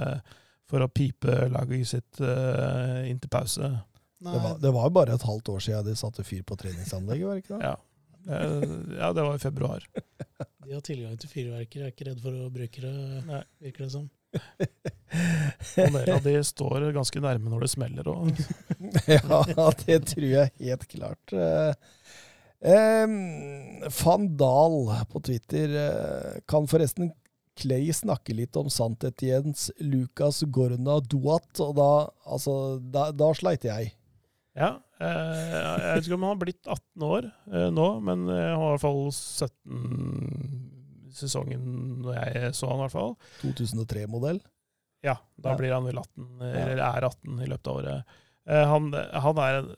for 0.68 0.84
å 0.84 0.90
pipe 0.92 1.48
laget 1.50 1.88
sitt 1.88 2.20
uh, 2.20 3.00
inn 3.08 3.18
til 3.22 3.32
pause. 3.32 3.70
Det 4.20 4.40
var, 4.44 4.58
det 4.60 4.72
var 4.76 4.84
jo 4.86 4.94
bare 4.98 5.16
et 5.16 5.24
halvt 5.24 5.48
år 5.54 5.62
siden 5.64 5.86
de 5.88 5.94
satte 5.96 6.24
fyr 6.28 6.44
på 6.46 6.58
treningsanlegget, 6.60 7.26
var 7.26 7.38
det 7.38 7.44
ikke 7.44 7.56
det? 7.56 7.70
Ja. 7.70 7.76
Ja, 9.00 9.12
det 9.16 9.22
var 9.22 9.34
i 9.34 9.38
februar. 9.40 9.86
de 10.66 10.74
har 10.74 10.82
tilgang 10.84 11.16
til 11.18 11.30
fyrverkeri, 11.32 11.86
er 11.86 11.94
ikke 11.94 12.10
redd 12.10 12.20
for 12.20 12.36
å 12.36 12.50
bruke 12.52 12.82
det, 12.84 12.92
Nei. 13.26 13.40
virker 13.64 13.86
det 13.86 13.92
som. 13.94 14.10
Og 15.80 15.96
av 16.14 16.20
de 16.22 16.34
står 16.46 16.90
ganske 16.94 17.22
nærme 17.24 17.50
når 17.50 17.64
det 17.64 17.70
smeller. 17.72 18.10
òg. 18.12 18.44
Ja, 19.10 19.70
det 19.86 19.98
tror 20.12 20.28
jeg 20.28 20.52
helt 20.60 20.86
klart. 20.92 21.34
Eh, 22.60 23.06
Van 24.04 24.26
Dahl 24.36 24.90
på 25.08 25.20
Twitter 25.24 25.72
eh, 25.80 26.34
kan 26.48 26.66
forresten 26.68 27.08
Clay 27.60 27.92
snakke 27.92 28.32
litt 28.36 28.56
om 28.56 28.68
Santetjens 28.72 29.70
Lucas 29.84 30.42
Gorna 30.52 30.98
Duat, 31.00 31.60
og 31.64 31.74
da, 31.76 31.88
altså, 32.30 32.54
da, 32.80 33.10
da 33.16 33.30
sleit 33.36 33.64
jeg. 33.68 33.90
ja, 34.56 34.70
eh, 35.00 35.56
jeg 35.56 35.96
vet 35.96 36.04
ikke 36.08 36.16
om 36.18 36.22
han 36.28 36.34
har 36.34 36.40
blitt 36.44 36.64
18 36.68 37.02
år 37.08 37.24
eh, 37.50 37.68
nå, 37.74 37.88
men 38.06 38.18
eh, 38.28 38.50
han 38.52 38.60
var 38.62 38.70
i 38.70 38.72
hvert 38.76 38.84
fall 38.84 39.02
17 39.12 41.16
sesongen 41.20 41.62
når 42.04 42.12
jeg 42.20 42.52
så 42.56 42.68
han, 42.70 42.78
i 42.80 42.82
hvert 42.86 42.96
fall. 42.96 43.14
2003-modell. 43.42 44.38
Ja, 45.04 45.16
da 45.40 45.48
Ja. 45.54 45.58
blir 45.58 45.72
han 45.74 45.86
vel 45.88 45.98
18, 46.00 46.26
eller 46.44 46.78
er 46.86 47.02
18 47.08 47.40
i 47.40 47.48
løpet 47.50 47.66
av 47.72 47.76
året. 47.80 48.00
Eh, 48.48 48.64
han, 48.68 48.82
han 48.94 49.36
er 49.48 49.52
en 49.60 49.68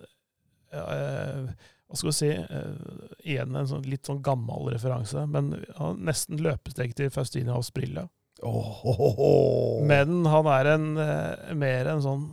eh, 0.76 1.44
Hva 1.92 1.98
skal 2.00 2.08
vi 2.08 2.16
si 2.16 2.30
uh, 2.32 3.08
Igjen 3.20 3.56
en 3.58 3.68
sånn, 3.68 3.84
litt 3.84 4.08
sånn 4.08 4.22
gammel 4.24 4.70
referanse, 4.72 5.26
men 5.28 5.52
han 5.76 5.76
har 5.76 5.98
nesten 6.08 6.40
løpesteg 6.40 6.94
til 6.96 7.12
Faustino 7.12 7.58
Asprilla. 7.60 8.06
Oh, 8.42 9.84
Men 9.86 10.24
han 10.26 10.48
er 10.50 10.70
en 10.72 10.86
uh, 10.96 11.52
mer 11.54 11.92
en 11.92 12.00
sånn 12.02 12.24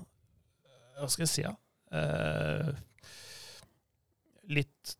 Hva 0.97 1.09
skal 1.11 1.27
jeg 1.27 1.33
si, 1.33 1.43
da? 1.45 1.51
Uh, 1.91 2.71
litt 4.49 4.95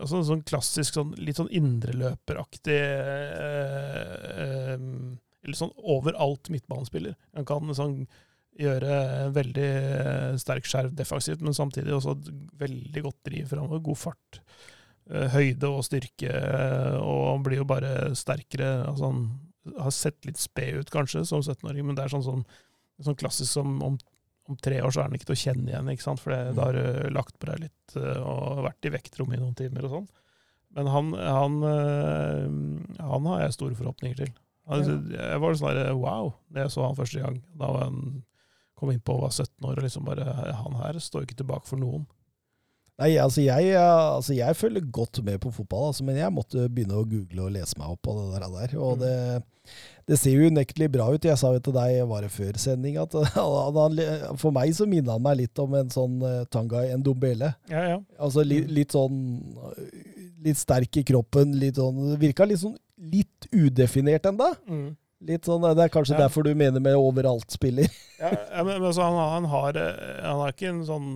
Altså 0.00 0.20
en 0.20 0.28
sånn 0.28 0.44
klassisk 0.48 0.96
sånn, 0.96 1.10
litt 1.20 1.36
sånn 1.36 1.50
indreløperaktig 1.52 2.78
eh, 2.78 4.76
Eller 4.78 5.58
sånn 5.58 5.74
overalt 5.76 6.48
midtbanespiller. 6.52 7.18
Han 7.36 7.48
kan 7.48 7.74
sånn 7.76 7.98
gjøre 8.60 8.96
veldig 9.36 9.68
eh, 9.70 10.36
sterk 10.40 10.68
skjerv 10.68 10.92
defensivt, 10.98 11.40
men 11.44 11.56
samtidig 11.56 11.94
også 11.96 12.14
et 12.18 12.28
veldig 12.60 13.02
godt 13.06 13.18
driv 13.28 13.48
framover. 13.52 13.82
God 13.88 13.98
fart. 14.00 14.40
eh, 15.10 15.28
Høyde 15.34 15.70
og 15.70 15.84
styrke, 15.86 16.30
eh, 16.30 16.96
og 17.00 17.42
blir 17.46 17.62
jo 17.62 17.68
bare 17.68 18.12
sterkere. 18.18 18.70
Altså 18.86 19.10
han 19.10 19.24
har 19.80 19.92
sett 19.94 20.24
litt 20.28 20.40
sped 20.40 20.80
ut, 20.82 20.90
kanskje, 20.94 21.24
som 21.28 21.42
17-åring, 21.44 21.84
men 21.86 21.98
det 21.98 22.06
er 22.06 22.12
sånn, 22.14 22.24
sånn, 22.24 22.44
sånn 23.04 23.18
klassisk 23.20 23.52
som 23.52 23.74
om, 23.84 23.98
om 24.48 24.56
tre 24.60 24.78
år 24.82 24.92
så 24.94 25.02
er 25.02 25.10
han 25.10 25.16
ikke 25.18 25.28
til 25.32 25.36
å 25.36 25.42
kjenne 25.42 25.68
igjen, 25.72 25.90
ikke 25.92 26.06
sant? 26.06 26.22
for 26.22 26.32
det, 26.34 26.54
da 26.56 26.68
har 26.70 26.78
du 26.78 27.10
lagt 27.14 27.36
på 27.38 27.50
deg 27.50 27.66
litt 27.66 27.96
og 28.00 28.62
vært 28.64 28.88
i 28.88 28.92
vektrommet 28.94 29.36
i 29.36 29.42
noen 29.42 29.58
timer 29.58 29.84
og 29.88 29.92
sånn. 29.98 30.08
Men 30.78 30.86
han, 30.94 31.12
han, 31.18 31.54
han 33.02 33.24
har 33.26 33.40
jeg 33.44 33.56
store 33.56 33.74
forhåpninger 33.78 34.20
til. 34.22 34.32
Han, 34.70 34.84
Jeg 35.10 35.40
var 35.42 35.56
sånn 35.58 35.74
der, 35.74 35.92
wow, 35.98 36.28
da 36.54 36.64
jeg 36.64 36.72
så 36.74 36.84
han 36.86 36.98
første 36.98 37.22
gang. 37.22 37.40
Da 37.58 37.70
var 37.74 37.88
han 37.88 38.20
kom 38.80 38.90
innpå 38.94 39.14
og 39.18 39.26
var 39.28 39.36
17 39.36 39.52
år, 39.68 39.76
og 39.78 39.84
liksom 39.86 40.08
bare 40.08 40.24
Han 40.64 40.80
her 40.80 40.98
står 41.02 41.26
ikke 41.28 41.38
tilbake 41.42 41.68
for 41.68 41.80
noen. 41.80 42.08
Nei, 43.00 43.14
altså 43.16 43.40
jeg, 43.40 43.70
altså 43.80 44.34
jeg 44.36 44.56
følger 44.60 44.84
godt 44.92 45.22
med 45.24 45.38
på 45.40 45.48
fotball, 45.56 45.86
altså, 45.88 46.04
men 46.04 46.18
jeg 46.20 46.32
måtte 46.36 46.66
begynne 46.68 46.98
å 47.00 47.06
google 47.08 47.46
og 47.46 47.54
lese 47.54 47.78
meg 47.80 47.94
opp 47.94 48.02
på 48.04 48.12
det 48.18 48.40
der. 48.42 48.74
Og 48.76 48.98
Mm. 48.98 49.00
det, 49.00 49.72
det 50.10 50.18
ser 50.20 50.34
jo 50.36 50.50
unektelig 50.50 50.88
bra 50.92 51.06
ut. 51.14 51.24
Jeg 51.24 51.38
sa 51.40 51.52
jo 51.54 51.62
til 51.64 51.72
deg 51.78 52.02
var 52.10 52.26
det 52.26 52.30
før 52.34 52.58
sending 52.60 52.98
at 53.00 53.12
han- 53.38 54.36
for 54.36 54.52
meg 54.52 54.74
så 54.76 54.84
minner 54.90 55.12
han 55.16 55.22
meg 55.24 55.38
litt 55.38 55.58
om 55.64 55.74
en 55.80 55.88
sånn 55.88 56.18
uh, 56.20 56.44
Tangai 56.52 56.90
Ndombele. 57.00 57.54
Ja, 57.72 57.86
ja. 57.94 57.98
Altså 58.20 58.44
li, 58.44 58.60
litt 58.68 58.92
sånn 58.92 59.16
eh, 59.78 60.16
Litt 60.40 60.56
sterk 60.56 60.96
i 60.96 61.02
kroppen. 61.04 61.50
Litt 61.60 61.76
sånn, 61.76 62.14
Virka 62.20 62.44
litt 62.48 62.60
sånn 62.62 62.76
litt 63.12 63.48
udefinert 63.52 64.24
ennå. 64.28 64.46
Mm. 64.68 64.86
Litt 65.20 65.44
sånn, 65.44 65.60
Det 65.60 65.84
er 65.84 65.92
kanskje 65.92 66.16
Ja. 66.16 66.22
derfor 66.26 66.44
du 66.44 66.54
mener 66.54 66.80
med 66.80 66.96
overalt-spiller. 66.96 67.88
Ja, 68.20 68.30
ja, 68.32 68.64
men, 68.64 68.80
men 68.80 68.92
så 68.92 69.02
han, 69.02 69.16
han, 69.16 69.44
har, 69.52 69.76
eh, 69.76 70.22
han 70.24 70.40
har 70.40 70.52
ikke 70.52 70.68
en 70.68 70.84
sånn 70.84 71.10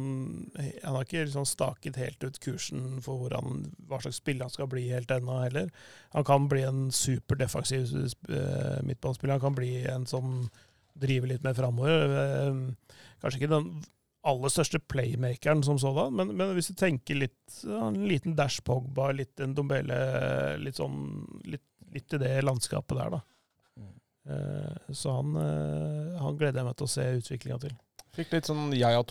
Han 0.82 0.94
har 0.94 1.04
ikke 1.04 1.24
sånn 1.32 1.48
staket 1.48 1.96
helt 1.96 2.24
ut 2.24 2.38
kursen 2.40 3.00
for 3.04 3.32
han, 3.32 3.74
hva 3.88 4.00
slags 4.00 4.20
spiller 4.20 4.44
han 4.44 4.52
skal 4.52 4.68
bli 4.72 4.86
helt 4.88 5.10
ennå 5.12 5.38
heller. 5.42 5.72
Han 6.12 6.24
kan 6.24 6.48
bli 6.48 6.62
en 6.64 6.90
superdefensiv 6.92 7.92
uh, 8.28 8.80
midtbanespiller. 8.84 9.38
Han 9.38 9.44
kan 9.44 9.56
bli 9.56 9.72
en 9.88 10.06
som 10.06 10.48
driver 10.94 11.28
litt 11.28 11.44
mer 11.44 11.56
framover. 11.56 12.14
Uh, 12.14 12.96
kanskje 13.20 13.42
ikke 13.42 13.52
den 13.52 13.68
aller 14.24 14.48
største 14.48 14.80
playmakeren 14.80 15.60
som 15.64 15.76
sådan, 15.80 16.14
men, 16.16 16.32
men 16.36 16.54
hvis 16.56 16.70
du 16.72 16.74
tenker 16.80 17.18
litt 17.20 17.60
En 17.68 18.06
liten 18.08 18.36
Dash 18.36 18.62
Pogba, 18.64 19.10
litt 19.12 19.40
en 19.44 19.52
Dombele, 19.56 20.56
litt 20.60 20.80
sånn 20.80 21.24
litt, 21.44 21.64
litt 21.92 22.16
i 22.16 22.20
det 22.20 22.38
landskapet 22.44 22.96
der, 22.96 23.18
da. 23.18 23.20
Eh, 24.26 24.92
Så 24.92 25.10
han, 25.12 25.36
eh, 25.36 26.18
han 26.20 26.36
gleder 26.38 26.58
jeg 26.62 26.64
meg 26.64 26.76
til 26.76 26.86
å 26.86 26.88
se 26.88 27.02
utviklinga 27.18 27.58
til. 27.60 27.70
Fikk 28.16 28.32
litt 28.32 28.44
sånn 28.48 28.72
Yaya 28.72 29.02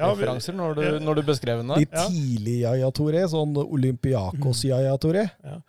Ja, 0.00 0.08
vi- 0.14 0.24
Touré-referanser 0.24 0.54
når, 0.56 0.74
du- 0.74 0.82
ja. 0.82 0.98
når 0.98 1.14
du 1.16 1.22
beskrev 1.22 1.58
den 1.60 1.68
der. 1.68 1.74
tidlige 1.76 1.92
Ja. 1.92 2.08
tidlig 2.08 2.60
Yaya 2.62 2.90
Toré, 2.90 3.28
Sånn 3.28 3.54
Olympiakos-Yaya 3.56 4.98
Toré. 4.98 5.30
Ja, 5.44 5.60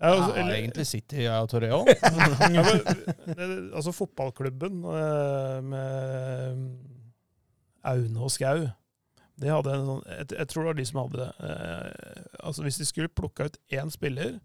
Ja, 0.00 0.06
altså, 0.14 0.34
eller- 0.36 0.54
egentlig 0.54 0.86
City 0.86 1.16
Yaya 1.24 1.46
Toré 1.46 1.68
òg. 1.70 1.86
ja, 2.54 2.62
altså 3.76 3.92
fotballklubben 3.92 4.84
eh, 4.84 5.60
med 5.60 6.78
Aune 7.84 8.16
og 8.20 8.30
Skau, 8.30 8.70
det 9.40 9.48
hadde 9.50 9.72
en 9.74 9.86
sånn 9.86 10.02
jeg, 10.06 10.26
jeg 10.38 10.46
tror 10.48 10.62
det 10.62 10.66
var 10.70 10.74
de 10.78 10.84
som 10.84 11.00
hadde 11.02 11.16
det. 11.16 11.32
Eh, 11.50 11.90
altså 12.46 12.62
Hvis 12.64 12.78
de 12.78 12.84
skulle 12.88 13.08
plukka 13.08 13.44
ut 13.50 13.58
én 13.72 13.90
spiller 13.92 14.40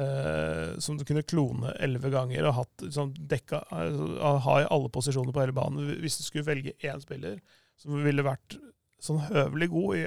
eh, 0.00 0.76
som 0.82 0.98
du 0.98 1.04
kunne 1.08 1.24
klone 1.26 1.72
elleve 1.82 2.10
ganger 2.12 2.48
og 2.48 2.58
hatt 2.60 2.86
sånn 2.94 3.14
dekka, 3.16 3.62
altså, 3.74 4.10
ha 4.46 4.58
i 4.62 4.68
alle 4.76 4.92
posisjoner 4.92 5.34
på 5.34 5.42
hele 5.44 5.56
banen 5.56 5.96
Hvis 6.02 6.20
du 6.20 6.26
skulle 6.26 6.46
velge 6.48 6.76
én 6.84 7.02
spiller 7.02 7.40
som 7.80 7.98
ville 8.04 8.24
vært 8.24 8.58
sånn 9.02 9.20
høvelig 9.28 9.68
god 9.72 9.98
i, 9.98 10.04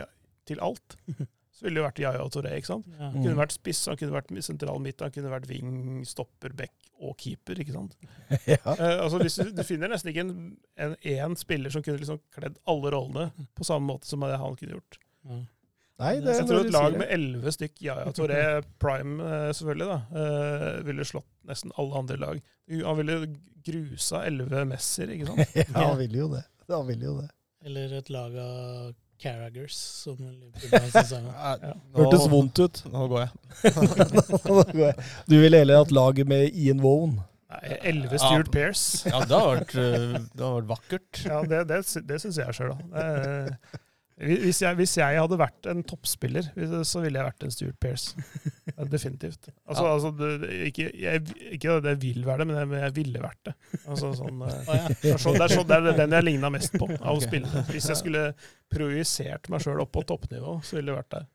til 0.49 0.61
alt, 0.65 0.95
så 1.59 1.67
ville 1.67 1.81
det 1.81 1.85
vært 1.85 2.01
Yaya 2.01 2.25
Toré. 2.33 2.55
ikke 2.57 2.71
sant? 2.71 2.87
Ja. 2.95 3.11
Han 3.11 3.21
kunne 3.21 3.41
vært 3.41 3.53
spiss, 3.57 3.83
han 3.91 3.99
kunne 3.99 4.15
vært 4.15 4.31
sentral 4.45 4.81
midt, 4.81 5.03
han 5.05 5.13
kunne 5.13 5.33
vært 5.33 5.49
wing, 5.51 6.01
stopper, 6.07 6.55
back 6.57 6.89
og 6.99 7.13
keeper. 7.19 7.59
ikke 7.61 7.75
sant? 7.75 7.93
ja. 8.49 8.61
Uh, 8.63 9.03
altså, 9.03 9.21
hvis 9.21 9.37
du, 9.41 9.51
du 9.55 9.61
finner 9.67 9.91
nesten 9.91 10.13
ikke 10.13 10.25
en, 10.25 10.33
en, 10.81 10.97
en 11.13 11.37
spiller 11.39 11.73
som 11.73 11.85
kunne 11.85 12.01
liksom 12.01 12.21
kledd 12.35 12.57
alle 12.69 12.93
rollene 12.95 13.29
på 13.57 13.67
samme 13.67 13.91
måte 13.91 14.09
som 14.09 14.25
det 14.25 14.39
han 14.41 14.57
kunne 14.59 14.79
gjort. 14.79 15.01
Ja. 15.29 15.41
Nei, 15.99 16.13
det 16.23 16.37
Jeg 16.37 16.47
tror 16.47 16.61
et 16.63 16.71
lag 16.71 16.95
med 17.01 17.09
elleve 17.11 17.51
stykk, 17.51 17.73
Yaya 17.83 18.13
Toré 18.15 18.39
prime 18.79 19.19
eh, 19.25 19.49
selvfølgelig, 19.55 19.87
da, 19.89 20.21
eh, 20.21 20.77
ville 20.87 21.07
slått 21.07 21.27
nesten 21.49 21.73
alle 21.81 21.99
andre 21.99 22.17
lag. 22.21 22.39
Han 22.85 22.99
ville 23.01 23.17
grusa 23.67 24.23
elleve 24.29 24.63
Messer, 24.69 25.11
ikke 25.11 25.27
sant? 25.27 25.59
Ja, 25.59 25.89
han 25.89 25.99
ville 25.99 26.21
jo 26.21 26.29
det. 26.31 26.45
Han 26.71 26.87
ville 26.87 27.09
jo 27.09 27.17
det. 27.19 27.29
Eller 27.67 27.97
et 27.99 28.11
lag 28.13 28.37
av 28.39 28.93
Carragers, 29.19 29.75
som 29.75 30.21
sesongen. 30.93 31.33
Ja. 31.65 31.73
Hørtes 31.97 32.29
vondt 32.31 32.61
ut. 32.63 32.79
Nå 32.93 33.09
går 33.11 33.25
jeg. 33.25 34.93
Du 35.29 35.35
ville 35.35 35.59
heller 35.59 35.81
hatt 35.83 35.91
laget 35.91 36.29
med 36.31 36.47
Ian 36.55 36.79
Wone. 36.85 37.25
Elleve 37.81 38.21
Stuart 38.21 38.51
Pearce. 38.53 39.09
Ja, 39.09 39.25
det 39.25 39.35
har 39.35 39.51
vært, 39.57 39.75
eh, 39.75 40.15
det 40.31 40.45
har 40.45 40.57
vært 40.61 40.71
vakkert. 40.71 41.21
Ja, 41.25 41.43
det, 41.43 41.63
det, 41.73 41.81
det 42.07 42.21
syns 42.23 42.39
jeg 42.39 42.55
sjøl, 42.55 42.75
da. 42.77 43.07
Hvis 44.19 44.57
jeg, 44.61 44.75
hvis 44.75 44.93
jeg 44.99 45.15
hadde 45.15 45.37
vært 45.39 45.67
en 45.71 45.79
toppspiller, 45.87 46.49
så 46.83 46.99
ville 46.99 47.21
jeg 47.21 47.27
vært 47.29 47.43
en 47.47 47.53
Stuart 47.55 47.77
Pearce. 47.79 48.15
Definitivt. 48.91 49.47
Altså, 49.67 49.83
Ja. 49.85 49.93
altså 49.95 50.11
det, 50.19 50.29
det- 50.41 50.57
ikke, 50.69 50.87
jeg, 50.99 51.21
ikke 51.55 51.77
at 51.77 51.87
jeg 51.87 51.99
vil 52.03 52.25
være 52.27 52.43
det, 52.43 52.47
men 52.49 52.57
jeg, 52.59 52.81
jeg 52.83 52.95
ville 52.99 53.21
vært 53.23 53.39
det. 53.47 53.53
Altså, 53.85 54.11
sånn, 54.19 54.41
eh, 54.43 54.59
ja. 54.67 54.87
det, 54.91 55.13
er 55.13 55.23
sånn, 55.23 55.39
det, 55.39 55.45
er 55.47 55.55
så, 55.55 55.63
det 55.67 55.79
er 55.79 55.97
den 56.01 56.15
jeg 56.17 56.27
ligna 56.27 56.51
mest 56.51 56.75
på 56.75 56.89
av 56.99 57.15
å 57.15 57.23
spille. 57.23 57.63
Hvis 57.71 57.87
jeg 57.93 57.99
skulle 58.01 58.25
projisert 58.71 59.49
meg 59.51 59.63
sjøl 59.63 59.81
opp 59.85 59.91
på 59.95 60.03
toppnivå, 60.11 60.59
så 60.67 60.77
ville 60.79 60.91
det 60.91 60.99
vært 60.99 61.15
der. 61.15 61.27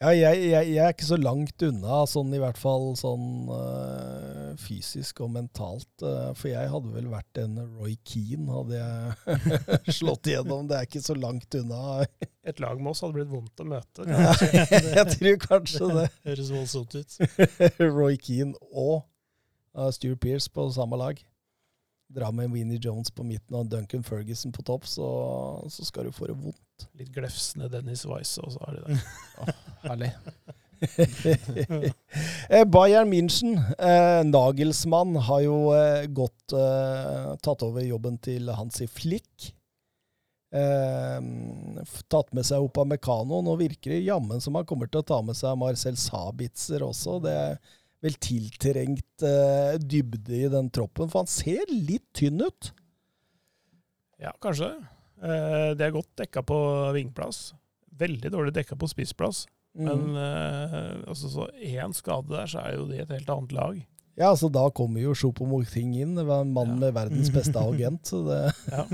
Ja, 0.00 0.14
jeg, 0.16 0.38
jeg, 0.48 0.68
jeg 0.72 0.80
er 0.80 0.94
ikke 0.94 1.04
så 1.04 1.16
langt 1.20 1.62
unna, 1.66 1.98
sånn 2.08 2.30
i 2.32 2.38
hvert 2.40 2.56
fall 2.56 2.94
sånn 2.96 3.50
øh, 3.52 4.54
fysisk 4.56 5.20
og 5.20 5.34
mentalt. 5.34 5.90
øh, 6.00 6.30
for 6.38 6.48
jeg 6.48 6.70
hadde 6.72 6.92
vel 6.94 7.10
vært 7.12 7.40
en 7.42 7.58
Roy 7.76 7.98
Keane, 8.08 8.48
hadde 8.48 8.78
jeg 8.78 9.92
slått 9.98 10.30
igjennom. 10.30 10.70
Det 10.70 10.78
er 10.78 10.88
ikke 10.88 11.04
så 11.04 11.18
langt 11.20 11.58
unna. 11.60 12.06
Et 12.48 12.64
lag 12.64 12.80
med 12.80 12.94
oss 12.94 13.04
hadde 13.04 13.18
blitt 13.18 13.28
vondt 13.28 13.60
å 13.60 13.68
møte. 13.74 14.08
jeg 14.96 15.06
tror 15.18 15.36
kanskje 15.44 15.92
det. 15.98 16.08
Høres 16.30 16.52
voldsomt 16.56 16.96
ut. 16.96 17.20
Roy 18.00 18.16
Keane 18.16 18.56
og 18.72 19.02
uh, 19.76 19.90
Stuart 19.92 20.24
Pearce 20.24 20.48
på 20.48 20.64
samme 20.72 20.96
lag. 20.96 21.20
Dra 22.10 22.30
med 22.34 22.50
Winnie 22.50 22.80
Jones 22.82 23.12
på 23.14 23.22
midten 23.26 23.54
og 23.54 23.68
Duncan 23.70 24.02
Ferguson 24.02 24.52
på 24.52 24.64
topp, 24.66 24.88
så, 24.90 25.06
så 25.70 25.86
skal 25.86 26.08
du 26.08 26.14
få 26.14 26.26
det 26.30 26.38
vondt. 26.40 26.88
Litt 26.98 27.12
glefsende 27.14 27.68
Dennis 27.70 28.02
Wise, 28.08 28.42
og 28.42 28.56
så 28.56 28.64
har 28.64 28.78
de 28.78 28.82
det. 28.88 29.54
Herlig. 29.86 30.10
Eh, 32.50 32.64
Bayern 32.64 33.10
München, 33.10 33.58
eh, 33.78 34.22
Nagelsmann, 34.24 35.12
har 35.26 35.42
jo 35.44 35.56
eh, 35.76 36.06
godt 36.08 36.54
eh, 36.56 37.26
tatt 37.44 37.62
over 37.62 37.84
jobben 37.84 38.16
til 38.24 38.48
Hansi 38.56 38.88
Flick. 38.88 39.50
Eh, 40.50 41.20
tatt 42.10 42.32
med 42.34 42.48
seg 42.48 42.64
Opamecano. 42.64 43.42
Nå 43.44 43.54
virker 43.60 43.94
det 43.94 44.00
jammen 44.08 44.42
som 44.42 44.58
han 44.58 44.66
kommer 44.66 44.90
til 44.90 45.04
å 45.04 45.06
ta 45.12 45.20
med 45.22 45.38
seg 45.38 45.60
Marcel 45.60 46.00
Sabitzer 46.00 46.82
også. 46.86 47.20
Det 47.22 47.36
er 47.44 47.60
vel 48.00 48.14
tiltrengt 48.22 49.24
eh, 49.26 49.74
dybde 49.82 50.36
i 50.38 50.48
den 50.52 50.70
troppen, 50.72 51.10
for 51.12 51.22
han 51.24 51.30
ser 51.30 51.68
litt 51.68 52.06
tynn 52.16 52.40
ut. 52.40 52.70
Ja, 54.20 54.32
kanskje. 54.40 54.70
Uh, 55.20 55.72
det 55.76 55.84
er 55.86 55.92
godt 55.94 56.10
dekka 56.20 56.42
på 56.48 56.56
vingplass. 56.96 57.50
Veldig 58.00 58.30
dårlig 58.32 58.54
dekka 58.56 58.76
på 58.80 58.88
spissplass. 58.88 59.42
Mm. 59.76 59.84
Men 59.86 60.16
uh, 60.16 61.08
altså, 61.12 61.28
så 61.32 61.46
én 61.60 61.92
skade 61.96 62.32
der, 62.32 62.48
så 62.48 62.62
er 62.64 62.78
jo 62.78 62.86
det 62.88 63.02
et 63.04 63.12
helt 63.18 63.32
annet 63.36 63.52
lag. 63.56 63.78
Ja, 64.18 64.30
altså 64.32 64.50
Da 64.52 64.66
kommer 64.76 65.00
jo 65.00 65.14
Choupo-Moting 65.16 65.94
inn. 66.00 66.16
Det 66.18 66.24
var 66.28 66.42
en 66.44 66.52
mann 66.56 66.74
Ja. 66.74 66.80
med 66.86 66.96
verdens 66.96 67.30
beste 67.32 67.60
agent. 67.68 68.08
Så 68.10 68.24
det, 68.26 68.40
Ja. 68.72 68.84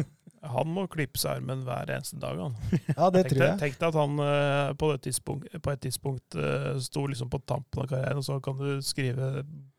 Han 0.53 0.67
må 0.75 0.83
klippe 0.93 1.19
seg 1.21 1.31
armen 1.41 1.61
hver 1.67 1.87
eneste 1.97 2.17
dag. 2.23 2.35
Han. 2.41 2.55
ja, 2.97 3.05
det 3.15 3.23
tror 3.31 3.43
jeg. 3.45 3.57
tenk 3.63 3.75
deg 3.81 3.89
at 3.89 3.99
han 4.01 4.13
eh, 4.27 4.71
på, 4.81 4.87
et 4.95 5.03
tidspunkt, 5.07 5.45
på 5.63 5.69
et 5.75 5.83
tidspunkt 5.87 6.29
eh, 6.41 6.73
sto 6.85 7.01
liksom 7.11 7.29
på 7.33 7.39
tampen 7.49 7.79
av 7.85 7.89
karrieren, 7.91 8.19
og 8.23 8.27
så 8.27 8.35
kan 8.45 8.55
du 8.61 8.69
skrive 8.85 9.25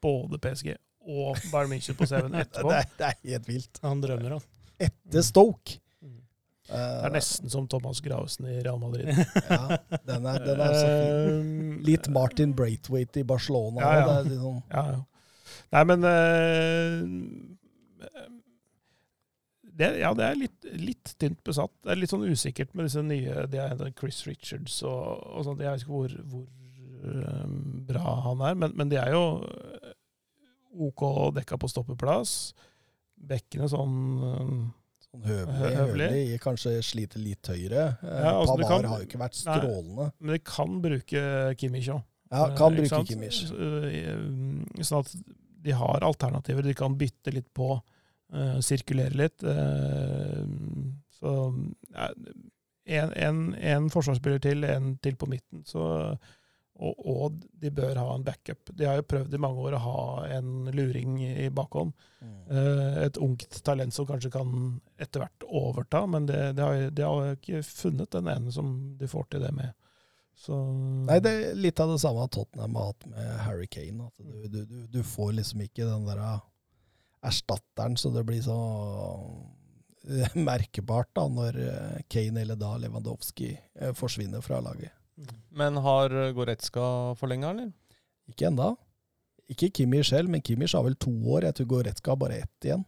både 0.04 0.36
PSG 0.44 0.70
og 1.08 1.38
Bayern 1.54 1.72
München 1.72 1.96
på 1.96 2.04
CV-en 2.10 2.36
etterpå. 2.44 2.70
Det 2.74 2.80
er, 2.84 2.88
det 3.00 3.06
er 3.08 3.16
helt 3.32 3.46
vilt. 3.48 3.76
Han 3.86 4.02
drømmer, 4.04 4.32
han. 4.38 4.44
Etter 4.88 5.24
Stoke. 5.24 5.78
Mm. 6.04 6.18
Eh, 6.68 6.76
Det 6.76 7.06
er 7.08 7.14
nesten 7.16 7.48
som 7.54 7.64
Thomas 7.72 8.02
Gravesen 8.04 8.44
i 8.52 8.58
Real 8.60 8.80
Madrid. 8.82 9.08
Ja, 9.48 9.78
den 10.04 10.26
er, 10.28 10.38
den 10.44 10.60
er 10.66 10.74
så 10.76 10.88
fin. 10.90 11.78
Litt 11.88 12.10
Martin 12.12 12.52
Braithwaite 12.58 13.20
i 13.24 13.28
Barcelona. 13.30 13.80
Ja, 13.80 13.92
ja. 14.02 14.06
Er 14.20 14.24
sånn, 14.42 14.60
Ja, 14.74 14.84
ja. 14.98 15.02
Nei, 15.74 15.84
men 15.88 16.00
eh, 16.08 16.92
det, 19.78 19.90
Ja, 20.02 20.14
det 20.18 20.26
er 20.26 20.40
litt, 20.40 20.68
litt 20.82 21.14
tynt 21.22 21.42
besatt. 21.46 21.74
Det 21.84 21.94
er 21.94 22.00
litt 22.02 22.14
sånn 22.14 22.26
usikkert 22.28 22.74
med 22.78 22.88
disse 22.90 23.04
nye 23.06 23.46
det 23.52 23.62
er 23.62 23.92
Chris 23.98 24.24
Richards 24.28 24.80
og, 24.88 25.22
og 25.38 25.46
sånt. 25.48 25.62
Jeg 25.64 25.76
vet 25.76 25.86
ikke 25.86 25.94
hvor, 25.94 26.16
hvor 26.32 26.48
um, 27.44 27.60
bra 27.90 28.16
han 28.26 28.42
er, 28.50 28.58
men, 28.64 28.74
men 28.80 28.92
de 28.92 29.00
er 29.02 29.14
jo 29.14 29.24
eh, 29.46 29.94
OK 30.88 31.06
dekka 31.38 31.60
på 31.62 31.70
stoppeplass. 31.72 32.34
Bekkene 33.28 33.70
sånn 33.72 33.96
um, 34.22 34.60
høvelig. 35.26 35.72
Høvelig. 35.78 36.22
Kanskje 36.44 36.76
sliter 36.86 37.22
litt 37.24 37.50
høyere. 37.50 37.88
Ja, 38.04 38.36
altså, 38.36 38.58
Pavar 38.60 38.70
kan- 38.84 38.92
har 38.92 39.02
jo 39.02 39.08
ikke 39.10 39.22
vært 39.24 39.40
Nei. 39.46 39.58
strålende. 39.58 40.12
Men 40.20 40.38
de 40.38 40.44
kan 40.46 40.78
bruke 40.84 41.26
Kimmich 41.58 41.90
òg. 41.94 42.04
Ja, 42.28 42.50
kan 42.60 42.76
bruke? 42.76 43.04
Kimmich. 43.08 43.46
Sånn 43.48 45.00
at 45.06 45.14
de 45.64 45.74
har 45.76 46.04
alternativer. 46.06 46.66
De 46.66 46.76
kan 46.78 46.96
bytte 47.00 47.32
litt 47.34 47.48
på, 47.56 47.78
eh, 48.34 48.58
sirkulere 48.66 49.18
litt. 49.18 49.44
eh, 49.44 50.42
så 51.18 51.36
en, 52.88 53.14
en, 53.14 53.40
en 53.56 53.88
forsvarsspiller 53.92 54.42
til, 54.44 54.64
en 54.64 54.98
til 55.04 55.16
på 55.20 55.30
midten. 55.30 55.64
Så, 55.68 55.82
og, 56.78 57.00
og 57.10 57.40
de 57.58 57.72
bør 57.74 57.98
ha 58.00 58.12
en 58.14 58.24
backup. 58.24 58.70
De 58.78 58.86
har 58.88 59.00
jo 59.00 59.08
prøvd 59.10 59.34
i 59.34 59.42
mange 59.42 59.64
år 59.66 59.76
å 59.78 59.82
ha 59.84 60.04
en 60.38 60.70
luring 60.76 61.18
i 61.26 61.50
bakhånd. 61.50 61.96
Mm. 62.22 62.38
Eh, 62.52 63.00
et 63.08 63.20
ungt 63.24 63.60
talent 63.66 63.96
som 63.96 64.08
kanskje 64.10 64.32
kan 64.38 64.54
etter 65.02 65.26
hvert 65.26 65.48
overta, 65.50 66.06
men 66.08 66.30
de, 66.30 66.38
de, 66.54 66.64
har, 66.64 66.88
de 66.94 67.08
har 67.08 67.34
ikke 67.36 67.64
funnet 67.66 68.14
den 68.14 68.32
ene 68.32 68.54
som 68.54 68.72
de 69.00 69.10
får 69.10 69.28
til 69.34 69.44
det 69.48 69.52
med. 69.58 69.74
Så, 70.38 70.54
Nei, 71.10 71.18
det 71.26 71.32
er 71.34 71.56
litt 71.58 71.80
av 71.82 71.90
det 71.90 71.98
samme 72.04 72.28
Tottenham 72.30 72.76
har 72.78 72.92
hatt 72.92 73.08
med 73.10 73.32
Harry 73.42 73.66
Kane. 73.74 74.12
Du, 74.22 74.46
du, 74.46 74.60
du, 74.70 74.78
du 74.94 75.00
får 75.02 75.34
liksom 75.40 75.64
ikke 75.66 75.88
den 75.90 76.06
der 76.06 76.22
erstatteren, 77.28 77.98
så 78.00 78.12
det 78.16 78.26
blir 78.28 78.42
så 78.46 78.58
merkebart 80.08 80.46
merkbart 80.50 81.10
da, 81.18 81.28
når 81.28 81.58
uh, 81.60 81.98
Kane 82.12 82.44
eller 82.44 82.60
da 82.60 82.76
Lewandowski 82.80 83.52
uh, 83.82 83.92
forsvinner 83.98 84.44
fra 84.46 84.62
laget. 84.64 84.94
Men 85.50 85.80
har 85.84 86.14
Goretzka 86.38 87.16
forlenga, 87.20 87.50
eller? 87.52 87.72
Ikke 88.30 88.48
enda. 88.48 88.76
Ikke 89.52 89.72
Kimmich 89.72 90.10
selv, 90.12 90.30
men 90.30 90.44
Kimmich 90.44 90.76
har 90.76 90.86
vel 90.86 90.96
to 91.00 91.12
år. 91.34 91.48
Jeg 91.48 91.58
tror 91.58 91.70
Goretzka 91.72 92.14
har 92.14 92.22
bare 92.22 92.40
ett 92.44 92.68
igjen. 92.68 92.86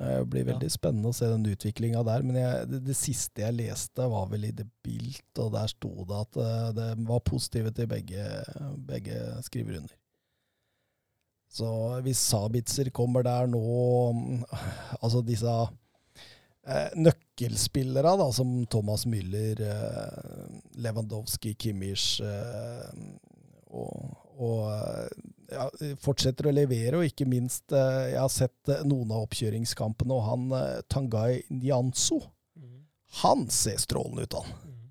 Eh, 0.00 0.18
Det 0.18 0.28
blir 0.32 0.46
veldig 0.48 0.70
spennende 0.72 1.10
å 1.10 1.16
se 1.16 1.28
den 1.28 1.44
utviklinga 1.46 2.02
der. 2.08 2.24
Men 2.26 2.38
jeg, 2.40 2.68
det, 2.70 2.82
det 2.88 2.96
siste 2.96 3.44
jeg 3.44 3.58
leste, 3.58 4.08
var 4.08 4.30
vel 4.32 4.48
i 4.48 4.54
The 4.56 4.66
Bilt, 4.84 5.28
og 5.38 5.52
der 5.56 5.68
sto 5.72 5.92
det 6.08 6.20
at 6.24 6.38
det, 6.38 6.52
det 6.78 7.08
var 7.10 7.26
positive 7.28 7.74
til 7.76 7.90
begge, 7.90 8.28
begge 8.88 9.18
skriver 9.46 9.82
under. 9.82 9.98
Så 11.52 11.68
hvis 12.04 12.20
Sabitzer 12.32 12.88
kommer 12.96 13.24
der 13.26 13.46
nå 13.52 13.60
mm, 14.16 14.38
Altså 15.02 15.20
disse 15.26 15.52
eh, 16.64 16.94
nøkkelspillere, 16.96 18.14
da, 18.16 18.28
som 18.32 18.54
Thomas 18.72 19.04
Müller, 19.10 19.60
eh, 19.60 20.56
Lewandowski, 20.80 21.52
Kimmich 21.60 22.22
eh, 22.24 22.88
og, 23.72 24.16
og 24.40 24.62
eh, 24.72 25.20
ja, 25.52 25.66
fortsetter 26.00 26.48
å 26.48 26.54
levere, 26.56 26.96
og 27.02 27.08
ikke 27.10 27.28
minst 27.28 27.72
eh, 27.76 28.12
Jeg 28.14 28.20
har 28.22 28.32
sett 28.32 28.72
eh, 28.72 28.80
noen 28.88 29.12
av 29.12 29.26
oppkjøringskampene, 29.26 30.16
og 30.16 30.28
han 30.30 30.84
Tangai 30.92 31.42
Nyanso, 31.52 32.22
Mm. 32.56 32.82
han 33.22 33.46
ser 33.52 33.78
strålende 33.80 34.24
ut, 34.26 34.34
han. 34.36 34.50
Mm. 34.68 34.88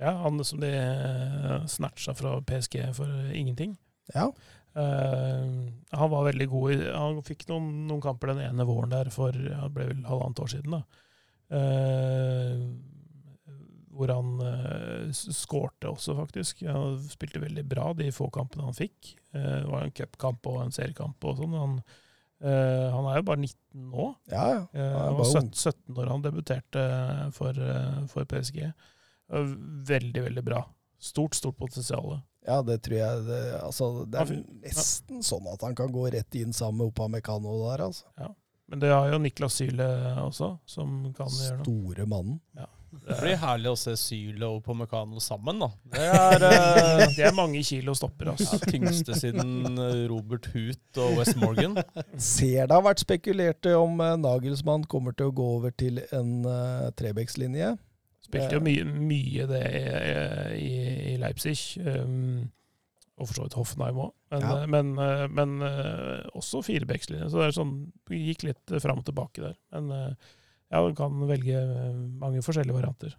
Ja, 0.00 0.12
han 0.22 0.44
som 0.44 0.60
de 0.62 0.70
snatcha 1.68 2.14
fra 2.16 2.36
PSG 2.48 2.78
for 2.96 3.10
ingenting. 3.36 3.74
Ja. 4.14 4.30
Eh, 4.78 5.46
han 5.98 6.10
var 6.12 6.26
veldig 6.28 6.46
god 6.52 6.82
Han 6.92 7.22
fikk 7.26 7.46
noen, 7.48 7.86
noen 7.88 8.02
kamper 8.04 8.34
den 8.34 8.44
ene 8.44 8.66
våren 8.68 8.92
der 8.92 9.08
for 9.10 9.34
ja, 9.34 9.64
det 9.64 9.72
ble 9.74 9.88
vel 9.90 10.04
halvannet 10.06 10.42
år 10.44 10.52
siden. 10.54 10.76
da. 10.76 10.82
Eh, 11.58 12.54
hvor 13.98 14.12
han 14.14 14.34
uh, 14.38 15.08
skårte 15.10 15.88
også, 15.90 16.14
faktisk. 16.14 16.60
Han 16.70 17.00
spilte 17.10 17.40
veldig 17.42 17.64
bra 17.66 17.88
de 17.98 18.12
få 18.14 18.28
kampene 18.30 18.68
han 18.68 18.76
fikk. 18.76 19.16
Eh, 19.34 19.56
det 19.64 19.72
var 19.72 19.82
en 19.82 19.94
cupkamp 19.96 20.46
og 20.46 20.60
en 20.62 20.76
seriekamp 20.76 21.26
og 21.26 21.40
sånn. 21.40 21.56
Han, 21.58 21.80
Uh, 22.38 22.94
han 22.94 23.06
er 23.10 23.16
jo 23.18 23.24
bare 23.26 23.40
19 23.42 23.86
nå. 23.90 24.04
Ja, 24.30 24.42
ja. 24.52 24.58
Eh, 24.70 24.92
Han 24.94 25.16
var 25.18 25.26
17, 25.26 25.48
17 25.58 25.96
år 25.98 26.10
han 26.12 26.22
debuterte 26.22 26.84
for, 27.34 27.58
uh, 27.58 28.04
for 28.06 28.28
PSG. 28.30 28.60
Eh, 28.62 29.48
Veldig, 29.88 30.22
veldig 30.22 30.44
bra. 30.46 30.60
Stort, 31.02 31.34
stort 31.34 31.58
potensial. 31.58 32.20
Ja, 32.48 32.62
det 32.64 32.78
tror 32.86 32.96
jeg 32.96 33.24
det, 33.28 33.40
altså, 33.60 33.88
det 34.08 34.22
er 34.22 34.34
nesten 34.64 35.24
sånn 35.26 35.48
at 35.52 35.64
han 35.66 35.76
kan 35.76 35.92
gå 35.92 36.06
rett 36.14 36.38
inn 36.40 36.54
sammen 36.56 36.80
med 36.80 36.94
Opamecano 36.94 37.58
der, 37.66 37.84
altså. 37.90 38.32
Men 38.68 38.82
det 38.82 38.90
har 38.92 39.08
jo 39.12 39.20
Niklas 39.20 39.60
Syle 39.60 39.86
også, 40.24 40.54
som 40.68 40.98
kan 41.16 41.28
gjøre 41.32 41.60
noe. 41.60 41.68
Store 41.68 42.08
mannen. 42.08 42.40
Det 42.88 43.16
blir 43.20 43.36
herlig 43.40 43.68
å 43.68 43.76
se 43.76 43.92
Syle 44.00 44.48
og 44.48 44.62
Pomecano 44.64 45.20
sammen, 45.20 45.60
da. 45.60 45.68
Det 45.92 46.04
er 46.08 46.44
eh, 46.46 47.02
Det 47.16 47.26
er 47.28 47.34
mange 47.36 47.60
kilo 47.64 47.92
stopper, 47.96 48.30
ja, 48.30 48.36
altså. 48.36 48.58
tyngste 48.64 49.16
siden 49.18 49.76
eh, 49.76 50.06
Robert 50.08 50.48
Hoot 50.54 51.00
og 51.04 51.18
West 51.20 51.36
Morgan. 51.40 51.76
Ser 52.16 52.68
det 52.68 52.72
har 52.72 52.84
vært 52.84 53.04
spekulert 53.04 53.68
om 53.76 54.00
eh, 54.04 54.14
Nagelsmann 54.20 54.86
kommer 54.88 55.16
til 55.16 55.28
å 55.28 55.36
gå 55.36 55.50
over 55.58 55.74
til 55.76 56.00
en 56.16 56.32
uh, 56.48 56.88
Trebekslinje. 56.96 57.74
Spilte 58.28 58.58
jo 58.58 58.62
mye, 58.64 58.84
mye 58.84 59.48
det 59.48 59.64
i, 60.60 60.72
i 61.14 61.18
Leipzig. 61.20 61.56
Um, 61.80 62.50
og 63.18 63.26
for 63.26 63.34
så 63.34 63.44
vidt 63.46 63.56
Hoffenheim 63.58 63.96
òg. 64.04 64.10
Men, 64.30 64.42
Ja. 64.44 64.66
men, 64.70 64.90
eh, 65.02 65.24
men 65.34 65.54
eh, 65.66 66.26
også 66.38 66.60
firebekslinje. 66.62 67.30
Så 67.32 67.40
det 67.40 67.46
er 67.48 67.56
sånn, 67.56 67.72
vi 68.06 68.20
gikk 68.28 68.44
litt 68.46 68.70
eh, 68.70 68.78
fram 68.84 69.00
og 69.00 69.08
tilbake 69.08 69.42
der. 69.42 69.56
Men 69.74 69.88
eh, 69.90 70.28
ja, 70.70 70.82
du 70.84 70.94
kan 70.94 71.16
velge 71.26 71.56
eh, 71.58 71.96
mange 72.20 72.44
forskjellige 72.46 72.76
varianter. 72.76 73.16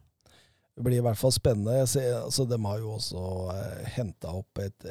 Det 0.77 0.85
blir 0.85 1.01
i 1.01 1.03
hvert 1.03 1.19
fall 1.19 1.33
spennende. 1.35 1.73
Jeg 1.81 1.89
ser, 1.91 2.13
altså, 2.21 2.45
de 2.47 2.55
har 2.63 2.79
jo 2.79 2.93
også 2.95 3.23
uh, 3.51 3.79
henta 3.97 4.31
opp 4.39 4.61
et 4.63 4.85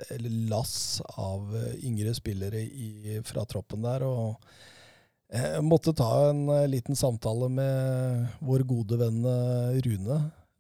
lass 0.51 0.99
av 1.17 1.55
eh, 1.57 1.79
yngre 1.89 2.13
spillere 2.13 2.61
i, 2.61 3.17
fra 3.25 3.47
troppen 3.49 3.87
der. 3.87 4.05
og 4.05 4.37
jeg 5.29 5.65
måtte 5.67 5.93
ta 5.97 6.31
en 6.31 6.47
eh, 6.55 6.69
liten 6.73 6.97
samtale 6.97 7.51
med 7.53 8.29
vår 8.45 8.65
gode 8.69 8.97
venn 9.01 9.19
eh, 9.29 9.81
Rune. 9.85 10.19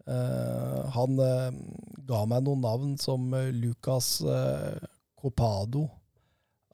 Eh, 0.09 0.81
han 0.97 1.20
eh, 1.24 1.61
ga 2.09 2.24
meg 2.28 2.45
noen 2.45 2.65
navn 2.65 2.97
som 3.01 3.32
eh, 3.36 3.49
Lucas 3.57 4.19
eh, 4.20 4.77
Copado, 5.19 5.86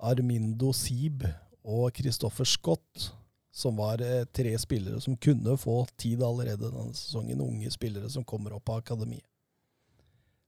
Armindo 0.04 0.72
Sib 0.74 1.22
og 1.64 1.94
Christoffer 1.96 2.48
Scott, 2.48 3.12
som 3.54 3.78
var 3.78 4.02
eh, 4.02 4.24
tre 4.34 4.56
spillere 4.58 4.98
som 5.00 5.14
kunne 5.16 5.54
få 5.60 5.84
tid 5.94 6.22
allerede 6.26 6.66
denne 6.66 6.94
sesongen. 6.98 7.46
Unge 7.46 7.70
spillere 7.70 8.10
som 8.10 8.26
kommer 8.26 8.56
opp 8.58 8.74
av 8.74 8.82
akademiet. 8.82 9.26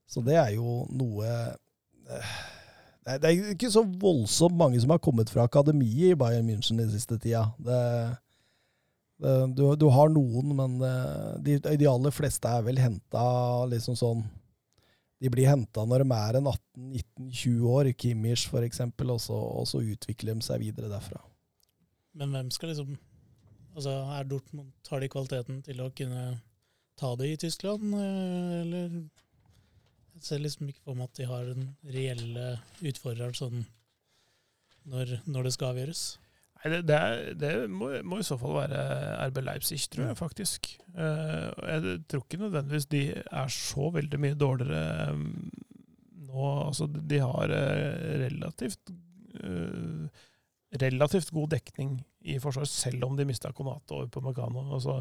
Så 0.07 0.23
det 0.23 0.37
er 0.39 0.53
jo 0.55 0.83
noe 0.95 1.27
eh, 1.27 2.35
det 3.07 3.17
det 3.23 3.29
er 3.29 3.51
ikke 3.53 3.71
så 3.71 3.83
voldsomt 3.87 4.57
mange 4.59 4.79
som 4.83 4.91
har 4.91 5.01
kommet 5.03 5.31
fra 5.31 5.45
akademiet 5.47 6.13
i 6.13 6.17
Bayern 6.19 6.47
München 6.49 6.79
den 6.81 6.91
siste 6.91 7.15
tida. 7.23 7.45
Det, 7.57 7.77
det, 9.23 9.35
du, 9.55 9.63
du 9.79 9.87
har 9.93 10.11
noen, 10.11 10.51
men 10.57 10.75
eh, 10.83 11.31
de, 11.45 11.55
de 11.79 11.87
aller 11.89 12.13
fleste 12.13 12.51
er 12.51 12.65
vel 12.67 12.81
henta 12.81 13.23
liksom 13.71 13.95
sånn 13.97 14.25
De 15.17 15.31
blir 15.33 15.49
henta 15.49 15.81
når 15.87 16.03
de 16.03 16.13
er 16.13 16.37
en 16.37 16.51
18-19-20 16.51 17.71
år, 17.73 17.91
Kimmich 17.97 18.45
f.eks., 18.51 18.83
og, 18.85 19.31
og 19.31 19.65
så 19.65 19.81
utvikler 19.81 20.37
de 20.37 20.45
seg 20.45 20.61
videre 20.61 20.91
derfra. 20.91 21.23
Men 22.17 22.35
hvem 22.35 22.51
skal 22.53 22.73
liksom 22.73 22.97
Altså, 23.77 23.91
er 24.09 24.23
Dortmund, 24.25 24.71
Har 24.89 25.03
de 25.03 25.09
kvaliteten 25.13 25.59
til 25.61 25.81
å 25.83 25.91
kunne 25.93 26.21
ta 26.97 27.11
det 27.13 27.27
i 27.29 27.39
Tyskland, 27.45 27.93
eh, 27.93 28.53
eller 28.63 28.95
Jeg 30.17 30.25
ser 30.25 30.41
liksom 30.41 30.69
ikke 30.71 30.81
for 30.85 30.97
meg 30.97 31.11
at 31.11 31.19
de 31.19 31.27
har 31.29 31.49
den 31.51 31.67
reelle 31.93 32.45
utfordreren 32.81 33.35
sånn 33.37 33.67
når, 34.87 35.19
når 35.27 35.47
det 35.47 35.51
skal 35.53 35.75
avgjøres. 35.75 36.01
Nei, 36.57 36.71
det, 36.73 36.79
det, 36.89 36.97
er, 36.97 37.33
det 37.37 37.51
må, 37.69 37.91
må 38.07 38.17
i 38.17 38.25
så 38.25 38.37
fall 38.41 38.55
være 38.57 38.81
RB 39.29 39.41
Leipzig, 39.45 39.79
tror 39.93 40.07
jeg 40.09 40.17
faktisk. 40.17 40.71
Eh, 40.95 41.49
jeg 41.69 41.97
tror 42.09 42.23
ikke 42.23 42.41
nødvendigvis 42.41 42.89
de 42.89 43.03
er 43.13 43.51
så 43.53 43.91
veldig 43.93 44.21
mye 44.23 44.37
dårligere 44.39 45.11
um, 45.13 45.27
nå. 46.31 46.47
Altså, 46.63 46.87
de 46.89 47.21
har 47.21 47.53
eh, 47.53 48.07
relativt 48.25 48.93
eh, 49.37 50.25
relativt 50.81 51.29
god 51.31 51.53
dekning 51.53 51.93
i 52.27 52.39
forsvar, 52.41 52.65
selv 52.67 53.05
om 53.07 53.15
de 53.17 53.27
mista 53.27 53.53
Konate 53.55 53.93
over 53.93 54.09
på 54.11 54.23
Meccano. 54.25 54.65
Altså, 54.73 54.97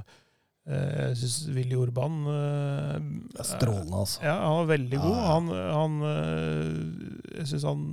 jeg 0.66 1.16
syns 1.20 1.34
Willy 1.54 1.76
Urban 1.78 2.14
eh, 2.26 2.96
Det 3.30 3.42
er 3.44 3.46
strålende, 3.52 4.00
altså. 4.02 4.22
Ja, 4.26 4.32
han 4.42 4.56
var 4.64 4.70
veldig 4.72 4.98
god. 4.98 5.18
Han, 5.30 5.50
han 5.54 5.98
eh, 6.10 7.36
Jeg 7.38 7.46
syns 7.52 7.66
han 7.68 7.84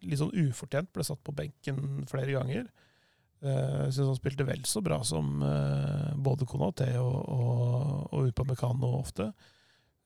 litt 0.00 0.20
sånn 0.22 0.32
ufortjent 0.46 0.88
ble 0.96 1.04
satt 1.04 1.20
på 1.26 1.34
benken 1.36 1.82
flere 2.08 2.32
ganger. 2.38 2.70
Eh, 3.44 3.78
Jeg 3.86 3.92
syns 3.98 4.12
han 4.14 4.20
spilte 4.20 4.46
vel 4.48 4.64
så 4.64 4.80
bra 4.84 5.02
som 5.04 5.42
eh, 5.44 6.12
både 6.24 6.48
Konaté 6.48 6.88
og, 7.02 7.18
og, 7.36 8.06
og 8.16 8.30
Upamecano 8.32 8.94
ofte. 9.02 9.28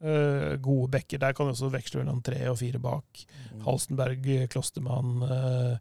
Eh, 0.02 0.56
Gode 0.60 0.90
backer. 0.98 1.22
Der 1.22 1.32
kan 1.36 1.46
du 1.46 1.54
også 1.54 1.70
veksle 1.72 2.02
mellom 2.02 2.18
tre 2.26 2.42
og 2.50 2.58
fire 2.60 2.82
bak. 2.82 3.22
Halstenberg, 3.64 4.26
Klostermann 4.52 5.22
eh, 5.24 5.76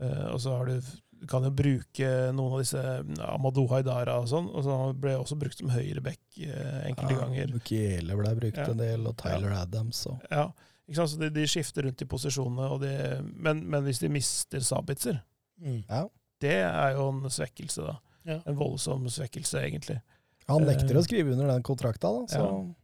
eh, 0.00 0.26
Og 0.34 0.38
så 0.44 0.58
har 0.60 0.68
du 0.70 0.92
kan 1.28 1.42
jo 1.44 1.50
bruke 1.50 2.08
noen 2.32 2.52
av 2.54 2.60
disse 2.62 2.80
Amadou 3.26 3.66
Haidara 3.68 4.18
og 4.22 4.28
sånn. 4.30 4.48
Og 4.54 4.64
så 4.64 4.76
ble 4.96 5.16
også 5.18 5.36
brukt 5.40 5.58
som 5.58 5.68
høyreback 5.74 6.18
enkelte 6.38 6.86
enkelte 6.88 7.18
ganger. 7.20 7.52
Mukiele 7.52 8.16
ble 8.16 8.34
brukt 8.38 8.56
Ja. 8.62 8.70
en 8.70 8.76
del, 8.78 9.06
og 9.06 9.16
Tyler 9.20 9.52
Adams. 9.52 10.06
Og. 10.06 10.20
Ja, 10.30 10.46
ikke 10.88 10.96
sant? 10.96 11.10
Så 11.10 11.18
de, 11.20 11.30
de 11.30 11.46
skifter 11.46 11.82
rundt 11.84 12.02
i 12.02 12.08
posisjonene, 12.08 12.70
og 12.72 12.80
de, 12.80 12.94
men, 13.36 13.64
men 13.68 13.84
hvis 13.84 14.00
de 14.00 14.08
mister 14.08 14.60
Sabitzer, 14.60 15.20
Mm. 15.60 15.82
Ja. 15.90 16.06
det 16.40 16.54
er 16.64 16.94
jo 16.96 17.08
en 17.10 17.28
svekkelse, 17.28 17.82
da. 17.84 17.98
Ja. 18.24 18.38
En 18.48 18.56
voldsom 18.56 19.04
svekkelse, 19.12 19.60
egentlig. 19.60 20.00
Han 20.48 20.62
Eh. 20.64 20.70
nekter 20.74 20.96
å 20.96 21.02
skrive 21.04 21.32
under 21.32 21.46
den 21.52 21.62
kontrakta, 21.62 22.08
da. 22.08 22.26
Så 22.26 22.40
Ja. 22.40 22.74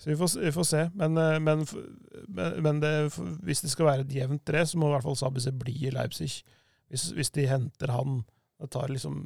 Så 0.00 0.06
vi 0.10 0.16
får, 0.16 0.40
vi 0.40 0.50
får 0.50 0.64
se. 0.66 0.90
Men, 0.94 1.16
eh, 1.18 1.38
men, 1.38 1.66
men, 2.62 2.80
det, 2.80 3.12
hvis 3.44 3.60
det 3.62 3.70
skal 3.70 3.86
være 3.86 4.00
et 4.00 4.08
jevnt 4.16 4.48
race, 4.48 4.72
så 4.72 4.78
må 4.80 4.88
i 4.88 4.94
hvert 4.96 5.04
fall 5.04 5.16
Sabitzer 5.16 5.52
bli 5.52 5.74
i 5.86 5.90
Leipzig. 5.94 6.42
Hvis, 6.90 7.08
hvis 7.14 7.30
de 7.36 7.46
henter 7.46 7.92
han 7.94 8.20
og 8.60 8.70
tar 8.74 8.88
liksom 8.92 9.20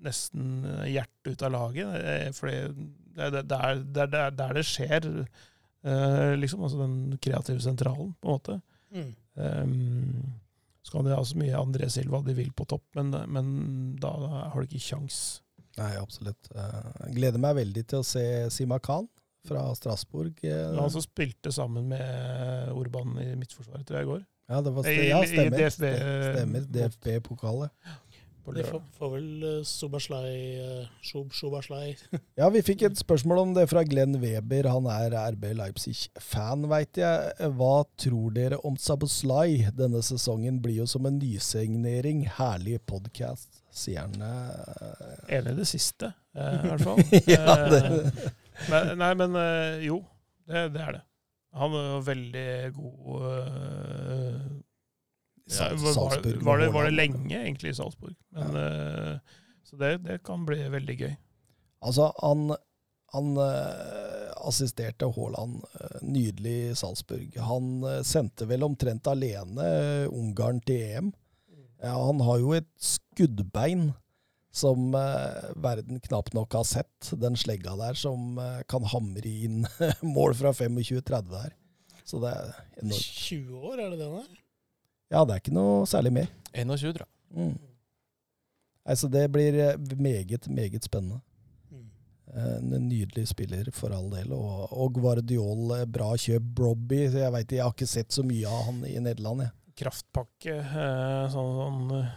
nesten 0.00 0.62
hjertet 0.88 1.34
ut 1.34 1.42
av 1.44 1.52
laget, 1.52 1.94
eh, 2.00 2.30
for 2.32 2.48
det, 2.48 2.60
det, 3.18 3.42
det, 3.50 3.56
er- 3.58 3.82
det 3.84 4.02
er 4.06 4.12
der- 4.14 4.36
der 4.38 4.54
det 4.56 4.64
skjer, 4.64 5.08
eh, 5.84 6.34
liksom. 6.40 6.62
Altså 6.64 6.78
den 6.80 7.18
kreative 7.20 7.60
sentralen, 7.60 8.14
på 8.20 8.28
en 8.30 8.38
måte. 8.38 8.60
Mm. 8.94 9.10
Um, 9.40 10.32
så 10.82 10.92
kan 10.96 11.04
de 11.06 11.12
ha 11.14 11.22
så 11.24 11.36
mye 11.38 11.54
André 11.60 11.86
Silva 11.92 12.22
de 12.26 12.34
vil 12.34 12.50
på 12.56 12.64
topp, 12.66 12.82
men, 12.98 13.12
men 13.30 13.50
da 14.00 14.10
har 14.50 14.60
de 14.62 14.66
ikke 14.70 14.88
kjangs. 14.96 15.40
Nei, 15.78 15.92
absolutt. 16.00 16.48
Eh, 16.54 16.90
Jeg 17.06 17.14
gleder 17.20 17.38
meg 17.42 17.54
veldig 17.60 17.84
til 17.86 18.00
å 18.00 18.06
se 18.06 18.24
Sima 18.50 18.80
Khan 18.82 19.06
fra 19.46 19.68
Strasbourg. 19.78 20.34
eh. 20.44 20.72
Han 20.76 20.90
som 20.92 21.04
spilte 21.04 21.52
sammen 21.54 21.86
med 21.92 22.72
Orban 22.74 23.14
i 23.22 23.28
midtforsvaret, 23.38 23.86
tror 23.88 24.00
jeg, 24.00 24.08
i 24.08 24.10
går. 24.10 24.24
Ja, 24.50 24.60
det 24.66 24.72
var 24.74 24.82
st 24.86 25.08
ja, 25.08 25.18
i 25.22 25.28
stemmer. 25.30 25.56
DFB, 25.56 25.74
Ste- 25.78 25.96
Stemmer. 26.34 26.64
DFB-pokalet. 26.74 27.70
De 28.50 28.62
får, 28.66 28.80
får 28.96 29.10
vel 29.12 29.26
uh, 29.46 29.58
Sobaslai 29.68 30.30
uh, 30.58 30.86
Shob, 31.06 31.28
Sobaslai 31.36 31.92
Ja, 32.40 32.48
vi 32.50 32.62
fikk 32.66 32.80
et 32.88 32.96
spørsmål 32.98 33.38
om 33.44 33.50
det 33.54 33.66
fra 33.70 33.84
Glenn 33.86 34.16
Weber. 34.18 34.66
Han 34.72 34.88
er 34.90 35.14
RB 35.36 35.44
Leipzig-fan, 35.54 36.64
veit 36.72 36.98
jeg. 36.98 37.50
Hva 37.60 37.84
tror 38.00 38.32
dere 38.34 38.58
om 38.66 38.74
Saboslai? 38.80 39.68
Denne 39.78 40.00
sesongen 40.02 40.58
blir 40.64 40.80
jo 40.80 40.88
som 40.90 41.06
en 41.06 41.20
nysignering. 41.22 42.24
Herlig 42.40 42.80
podkast, 42.90 43.60
sier 43.70 44.08
han. 44.08 44.18
eh. 44.18 45.36
Enig 45.38 45.54
i 45.54 45.60
det 45.60 45.68
siste, 45.70 46.10
eh, 46.34 46.56
i 46.64 46.72
hvert 46.72 46.88
fall. 46.88 47.04
ja, 47.36 47.54
Eh, 47.54 47.70
det, 47.70 48.32
men, 48.72 48.90
nei, 49.04 49.12
men 49.22 49.38
eh, 49.44 49.86
jo, 49.86 50.00
det, 50.50 50.66
det 50.74 50.82
er 50.88 50.96
det. 50.98 51.04
Han 51.60 51.72
er 51.74 51.86
jo 51.92 52.02
veldig 52.06 52.48
god 52.74 53.22
eh, 53.30 53.99
ja, 55.58 55.68
var, 55.74 55.94
var, 55.96 56.16
var, 56.46 56.58
det, 56.62 56.70
var 56.74 56.88
det 56.88 56.94
lenge, 56.94 57.34
egentlig, 57.36 57.72
i 57.72 57.78
Salzburg. 57.78 58.16
Men, 58.36 58.56
eh, 58.56 59.38
så 59.66 59.78
det, 59.80 59.92
det 60.06 60.20
kan 60.26 60.44
bli 60.46 60.58
veldig 60.72 60.96
gøy. 61.00 61.14
Altså, 61.86 62.10
han, 62.20 62.50
han 63.14 63.30
uh, 63.40 64.26
assisterte 64.46 65.08
Haaland 65.16 65.62
uh, 65.74 65.96
nydelig 66.04 66.56
i 66.70 66.76
Salzburg. 66.76 67.38
Han 67.46 67.86
sendte 68.06 68.48
vel 68.50 68.66
omtrent 68.66 69.08
alene 69.08 69.70
Ungarn 70.10 70.60
til 70.66 70.84
EM. 70.90 71.10
Ja, 71.80 71.94
han 71.96 72.20
har 72.26 72.42
jo 72.42 72.52
et 72.58 72.68
skuddbein 72.84 73.90
som 74.52 74.94
eh, 74.94 75.50
verden 75.56 76.00
knapt 76.00 76.34
nok 76.34 76.52
har 76.52 76.64
sett. 76.64 77.12
Den 77.12 77.36
slegga 77.38 77.76
der 77.78 77.98
som 77.98 78.38
eh, 78.38 78.60
kan 78.68 78.84
hamre 78.92 79.30
inn 79.46 79.64
mål 80.16 80.34
fra 80.38 80.52
25-30 80.52 81.30
der. 81.30 81.56
Så 82.04 82.20
det 82.22 82.34
er 82.34 82.54
enormt. 82.82 83.10
20 83.30 83.66
år, 83.70 83.78
er 83.78 83.92
det 83.92 84.00
det 84.00 84.08
han 84.08 84.22
er? 84.24 84.38
Ja, 85.10 85.24
det 85.26 85.34
er 85.34 85.42
ikke 85.42 85.56
noe 85.56 85.82
særlig 85.90 86.12
mer. 86.14 86.30
21, 86.54 86.94
tror 86.94 87.06
jeg. 87.06 87.12
Mm. 87.34 87.58
Nei, 88.86 88.96
så 88.96 89.10
det 89.12 89.24
blir 89.34 89.58
eh, 89.58 89.76
meget, 89.98 90.46
meget 90.50 90.86
spennende. 90.86 91.20
Mm. 91.70 91.88
En 92.70 92.88
nydelig 92.88 93.26
spiller, 93.32 93.70
for 93.74 93.94
all 93.94 94.08
del. 94.12 94.32
Og, 94.34 94.70
og 94.70 94.94
Guardiol, 94.98 95.76
eh, 95.80 95.86
bra 95.90 96.12
kjøp. 96.18 96.46
Brobby, 96.60 97.04
jeg 97.10 97.34
vet, 97.34 97.56
jeg 97.58 97.64
har 97.64 97.74
ikke 97.74 97.90
sett 97.90 98.14
så 98.14 98.24
mye 98.26 98.48
av 98.50 98.64
han 98.70 98.82
i 98.88 98.96
Nederland. 99.02 99.46
Jeg. 99.46 99.56
Kraftpakke. 99.82 100.56
eh, 100.62 101.24
sånn, 101.34 101.52
sånn, 101.58 101.82
eh, 101.98 102.10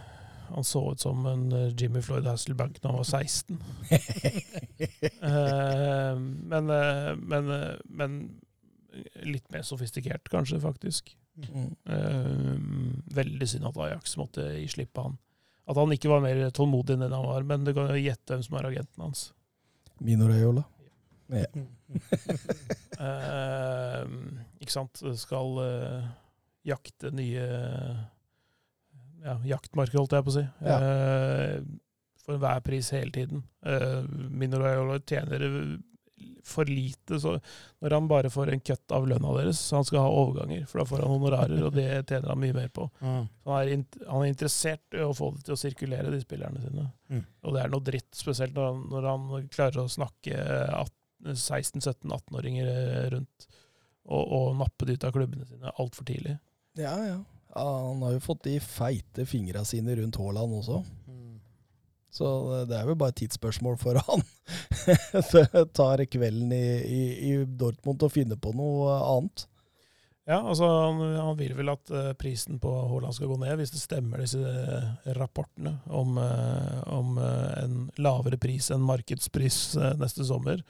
han 0.54 0.66
så 0.68 0.82
ut 0.92 1.00
som 1.02 1.26
en 1.26 1.44
eh, 1.56 1.70
Jimmy 1.80 2.02
Floyd 2.04 2.26
Hasselbank 2.28 2.78
da 2.82 2.92
han 2.92 3.02
var 3.02 3.10
16. 3.10 3.58
Eh, 5.24 6.16
men, 6.18 6.66
eh, 6.70 7.14
men, 7.16 7.46
eh, 7.50 7.76
men 7.88 8.16
litt 9.24 9.46
mer 9.54 9.62
sofistikert, 9.64 10.28
kanskje, 10.28 10.58
faktisk. 10.60 11.14
Mm. 11.34 11.70
Uh, 11.90 12.56
veldig 13.16 13.48
synd 13.50 13.66
at 13.70 13.78
Ajax 13.86 14.16
måtte 14.20 14.46
gi 14.54 14.68
slipp 14.70 14.92
på 14.94 15.08
han. 15.08 15.16
At 15.64 15.80
han 15.80 15.92
ikke 15.94 16.12
var 16.12 16.22
mer 16.22 16.42
tålmodig 16.54 16.98
enn 16.98 17.06
han 17.08 17.26
var, 17.26 17.46
men 17.48 17.64
du 17.66 17.72
kan 17.74 17.88
jo 17.90 17.98
gjette 17.98 18.34
hvem 18.34 18.44
som 18.44 18.58
er 18.60 18.68
agenten 18.68 19.06
hans. 19.06 19.26
Mino 20.04 20.28
Raiola. 20.28 20.64
Ja. 21.32 21.48
uh, 23.00 24.04
ikke 24.62 24.74
sant? 24.74 25.00
Skal 25.18 25.60
uh, 25.62 26.10
jakte 26.68 27.10
nye 27.14 27.46
ja, 29.24 29.38
jaktmarker, 29.48 29.98
holdt 29.98 30.14
jeg 30.16 30.26
på 30.26 30.32
å 30.32 30.36
si. 30.36 30.44
Ja. 30.64 30.76
Eh, 30.76 31.56
for 32.24 32.36
enhver 32.36 32.62
pris 32.64 32.88
hele 32.94 33.12
tiden. 33.12 33.42
Uh, 33.64 34.04
Mino 34.32 34.60
Raiola 34.60 34.96
tjener 35.04 35.44
for 36.44 36.68
lite, 36.68 37.20
så 37.20 37.40
når 37.82 37.90
han 37.96 38.08
bare 38.08 38.30
får 38.30 38.52
en 38.52 38.60
cut 38.60 38.92
av 38.94 39.06
lønna 39.08 39.32
deres, 39.38 39.58
så 39.60 39.78
han 39.80 39.86
skal 39.88 40.04
ha 40.04 40.12
overganger, 40.12 40.66
for 40.70 40.80
da 40.80 40.86
får 40.88 41.02
han 41.02 41.14
honorarer, 41.14 41.64
og 41.66 41.74
det 41.74 41.88
tjener 42.08 42.30
han 42.30 42.40
mye 42.40 42.56
mer 42.56 42.68
på. 42.74 42.86
Mm. 43.00 43.24
Han 43.48 43.56
er, 43.56 43.72
in, 43.74 43.84
han 44.06 44.22
er 44.22 44.30
interessert 44.30 44.98
i 44.98 45.02
å 45.02 45.14
få 45.16 45.32
det 45.34 45.46
til 45.48 45.56
å 45.56 45.60
sirkulere, 45.60 46.12
de 46.12 46.20
spillerne 46.22 46.62
sine. 46.62 46.86
Mm. 47.10 47.24
Og 47.42 47.56
det 47.56 47.64
er 47.64 47.72
noe 47.72 47.86
dritt, 47.88 48.10
spesielt 48.16 48.54
når 48.56 48.70
han, 48.70 48.84
når 48.92 49.10
han 49.10 49.50
klarer 49.54 49.82
å 49.82 49.90
snakke 49.90 50.38
16-17-18-åringer 51.24 52.70
rundt 53.16 53.48
og, 54.04 54.20
og 54.22 54.50
nappe 54.60 54.86
det 54.86 54.98
ut 54.98 55.06
av 55.08 55.14
klubbene 55.16 55.46
sine 55.48 55.72
altfor 55.80 56.06
tidlig. 56.08 56.36
Ja, 56.76 56.96
ja. 57.06 57.20
Ja, 57.54 57.64
Han 57.88 58.02
har 58.02 58.16
jo 58.16 58.22
fått 58.22 58.44
de 58.48 58.58
feite 58.60 59.24
fingra 59.30 59.62
sine 59.64 59.94
rundt 59.96 60.18
Haaland 60.18 60.56
også. 60.58 60.80
Mm. 61.06 61.38
Så 62.14 62.26
det 62.68 62.76
er 62.78 62.88
vel 62.88 62.98
bare 62.98 63.14
et 63.14 63.22
tidsspørsmål 63.22 63.78
for 63.80 63.98
han 64.08 64.24
tar 65.78 66.04
kvelden 66.04 66.52
i, 66.52 66.66
i, 66.84 67.02
i 67.30 67.34
Dortmund 67.44 68.02
og 68.04 68.12
finner 68.12 68.40
på 68.40 68.52
noe 68.56 68.98
annet. 69.00 69.46
Ja, 70.24 70.38
altså 70.40 70.64
han, 70.64 71.00
han 71.18 71.36
vil 71.36 71.52
vel 71.56 71.68
at 71.68 71.90
uh, 71.92 72.12
prisen 72.16 72.56
på 72.60 72.70
Haaland 72.72 73.12
skal 73.12 73.28
gå 73.28 73.36
ned, 73.42 73.58
hvis 73.60 73.74
det 73.74 73.82
stemmer 73.82 74.22
disse 74.22 74.40
eh, 74.40 75.10
rapportene 75.18 75.74
om, 75.84 76.16
uh, 76.16 76.80
om 76.88 77.18
uh, 77.20 77.50
en 77.60 77.90
lavere 78.00 78.38
pris 78.40 78.70
enn 78.72 78.86
markedspris 78.88 79.58
neste 80.00 80.24
sommer. 80.24 80.62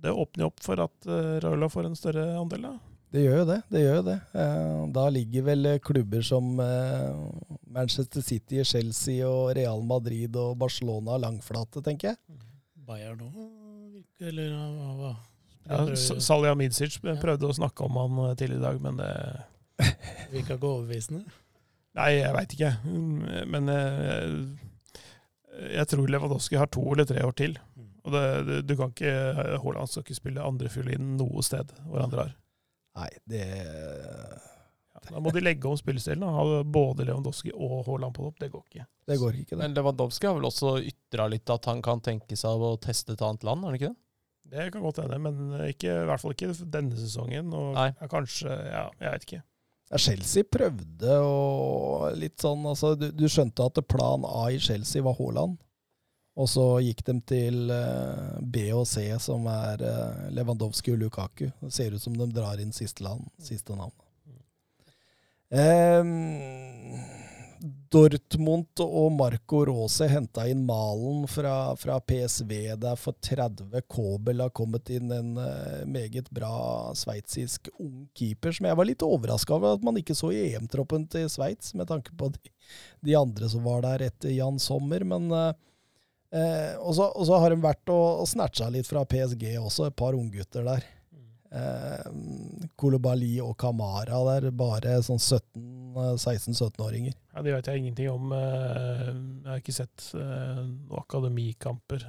Det 0.00 0.14
åpner 0.14 0.46
jo 0.46 0.52
opp 0.52 0.62
for 0.64 0.80
at 0.80 1.10
Raula 1.42 1.68
får 1.68 1.90
en 1.90 1.98
større 1.98 2.22
andel, 2.38 2.70
da. 2.70 2.76
Det 3.10 3.24
gjør 3.24 3.40
jo 3.40 3.48
det. 3.48 3.58
det 3.74 3.80
gjør 3.82 3.96
jo 3.98 4.04
det. 4.06 4.18
Da 4.94 5.04
ligger 5.12 5.44
vel 5.48 5.68
klubber 5.82 6.22
som 6.24 6.46
Manchester 7.66 8.22
City, 8.24 8.62
Chelsea 8.64 9.26
og 9.26 9.50
Real 9.58 9.82
Madrid 9.84 10.38
og 10.40 10.54
Barcelona 10.62 11.18
langflate, 11.20 11.82
tenker 11.84 12.12
jeg. 12.12 12.40
Bayern 12.90 13.20
òg, 13.26 14.00
Eller 14.26 14.54
hva? 14.54 14.88
hva? 14.98 15.12
Ja, 15.70 15.84
Salja 15.94 16.18
Salih 16.24 16.50
prøvde 16.56 17.20
prøvde 17.22 17.46
å 17.50 17.54
snakke 17.54 17.86
om 17.86 17.98
han 18.00 18.18
eh, 18.24 18.34
tidligere 18.40 18.60
i 18.60 18.64
dag, 18.64 18.80
men 18.82 18.98
det 18.98 19.12
Virka 20.32 20.56
ikke 20.56 20.66
overbevisende. 20.66 21.22
Nei, 21.96 22.10
jeg 22.18 22.34
veit 22.36 22.52
ikke. 22.56 22.72
Men 23.50 23.70
eh, 23.72 24.34
Jeg 25.76 25.86
tror 25.90 26.10
Lewandowski 26.10 26.58
har 26.60 26.70
to 26.70 26.84
eller 26.92 27.08
tre 27.08 27.22
år 27.26 27.34
til. 27.38 27.56
Mm. 27.76 27.88
Og 28.04 28.14
det, 28.14 28.58
du 28.68 28.74
kan 28.78 28.92
ikke, 28.94 29.14
Haaland 29.62 29.90
skal 29.90 30.04
ikke 30.04 30.18
spille 30.18 30.44
andrefiolin 30.44 31.16
noe 31.18 31.42
sted 31.46 31.72
hvor 31.86 32.02
han 32.04 32.12
drar. 32.12 32.34
Nei, 32.98 33.10
det 33.30 33.44
Ja, 33.46 34.49
da 35.08 35.20
må 35.22 35.32
de 35.34 35.42
legge 35.42 35.68
om 35.70 35.78
spillestilen 35.78 36.22
og 36.26 36.36
ha 36.36 36.60
både 36.64 37.06
Lewandowski 37.08 37.54
og 37.54 37.80
Haaland 37.86 38.14
på 38.16 38.26
topp. 38.26 38.38
Det 38.42 38.50
går 38.52 38.64
ikke. 38.68 38.86
Det 39.10 39.18
går 39.20 39.40
ikke, 39.40 39.54
det. 39.54 39.62
Men 39.62 39.76
Lewandowski 39.78 40.28
har 40.28 40.36
vel 40.36 40.48
også 40.50 40.76
ytra 40.84 41.26
litt 41.32 41.50
at 41.50 41.68
han 41.70 41.82
kan 41.84 42.02
tenke 42.04 42.38
seg 42.38 42.64
å 42.64 42.74
teste 42.82 43.16
et 43.16 43.24
annet 43.26 43.46
land, 43.48 43.64
er 43.64 43.74
det 43.74 43.80
ikke 43.80 43.92
det? 43.92 43.98
Det 44.50 44.66
kan 44.74 44.82
godt 44.82 44.98
hende, 45.04 45.18
men 45.22 45.54
ikke, 45.68 45.92
i 45.92 46.06
hvert 46.08 46.22
fall 46.22 46.34
ikke 46.34 46.52
denne 46.74 46.98
sesongen. 46.98 47.52
Og 47.54 47.72
Nei. 47.76 47.90
ja, 47.94 48.10
kanskje 48.10 48.50
Ja, 48.50 48.84
jeg 48.98 49.14
vet 49.14 49.26
ikke. 49.28 49.42
Ja, 49.90 49.98
Chelsea 49.98 50.46
prøvde 50.46 51.16
å 51.26 52.10
litt 52.14 52.38
sånn 52.42 52.62
altså, 52.70 52.94
du, 52.98 53.08
du 53.14 53.26
skjønte 53.30 53.66
at 53.66 53.80
plan 53.90 54.26
A 54.26 54.46
i 54.54 54.60
Chelsea 54.62 55.02
var 55.06 55.18
Haaland. 55.18 55.58
Og 56.40 56.46
så 56.48 56.64
gikk 56.80 57.02
de 57.08 57.16
til 57.26 57.72
eh, 57.74 58.36
B 58.40 58.68
og 58.72 58.86
C, 58.88 59.02
som 59.20 59.44
er 59.50 59.82
eh, 59.84 60.28
Lewandowski 60.36 60.94
og 60.94 61.02
Lukaku. 61.02 61.48
Det 61.60 61.72
ser 61.74 61.96
ut 61.96 62.02
som 62.02 62.14
de 62.16 62.28
drar 62.32 62.62
inn 62.62 62.70
siste, 62.72 63.02
land, 63.04 63.26
siste 63.42 63.74
navn. 63.76 63.94
Ehm, 65.50 66.38
Dortmund 67.90 68.78
og 68.84 69.10
Marco 69.12 69.64
Rose 69.66 70.06
henta 70.06 70.44
inn 70.46 70.62
Malen 70.66 71.24
fra, 71.28 71.74
fra 71.76 71.96
PSV 72.00 72.52
der 72.78 72.98
for 73.00 73.18
30. 73.18 73.82
Kobel 73.90 74.44
har 74.44 74.52
kommet 74.54 74.92
inn 74.94 75.10
en 75.10 75.32
eh, 75.42 75.82
meget 75.90 76.30
bra 76.30 76.92
sveitsisk 76.94 77.72
ung 77.82 78.06
keeper, 78.14 78.54
som 78.54 78.70
jeg 78.70 78.78
var 78.78 78.86
litt 78.86 79.02
overraska 79.02 79.56
over 79.56 79.74
at 79.74 79.82
man 79.86 79.98
ikke 79.98 80.14
så 80.14 80.30
i 80.30 80.44
EM-troppen 80.52 81.08
til 81.10 81.26
Sveits, 81.32 81.74
med 81.74 81.90
tanke 81.90 82.14
på 82.14 82.30
de, 82.36 82.54
de 83.02 83.18
andre 83.18 83.50
som 83.50 83.66
var 83.66 83.82
der 83.88 84.06
etter 84.06 84.30
Jan 84.36 84.62
Sommer. 84.62 85.02
Men 85.02 85.26
eh, 85.34 85.50
eh, 86.38 86.78
og 86.78 86.94
så 86.94 87.42
har 87.42 87.50
de 87.50 87.58
vært 87.66 87.90
og, 87.90 88.22
og 88.22 88.30
snatcha 88.30 88.70
litt 88.70 88.86
fra 88.86 89.02
PSG 89.02 89.50
også, 89.58 89.90
et 89.90 89.98
par 89.98 90.14
unggutter 90.14 90.62
der. 90.70 90.86
Eh, 91.50 92.68
Kolobali 92.78 93.40
og 93.42 93.56
Kamara 93.58 94.20
der, 94.28 94.50
bare 94.54 95.00
sånn 95.02 95.18
17, 95.18 95.96
eh, 95.96 96.12
16-17-åringer. 96.14 97.14
Ja, 97.34 97.42
Det 97.42 97.54
vet 97.56 97.66
jeg 97.66 97.78
ingenting 97.82 98.10
om. 98.10 98.32
eh, 98.32 99.06
Jeg 99.10 99.46
har 99.50 99.58
ikke 99.58 99.74
sett 99.74 100.10
eh, 100.14 100.60
noen 100.62 101.00
akademikamper. 101.02 102.04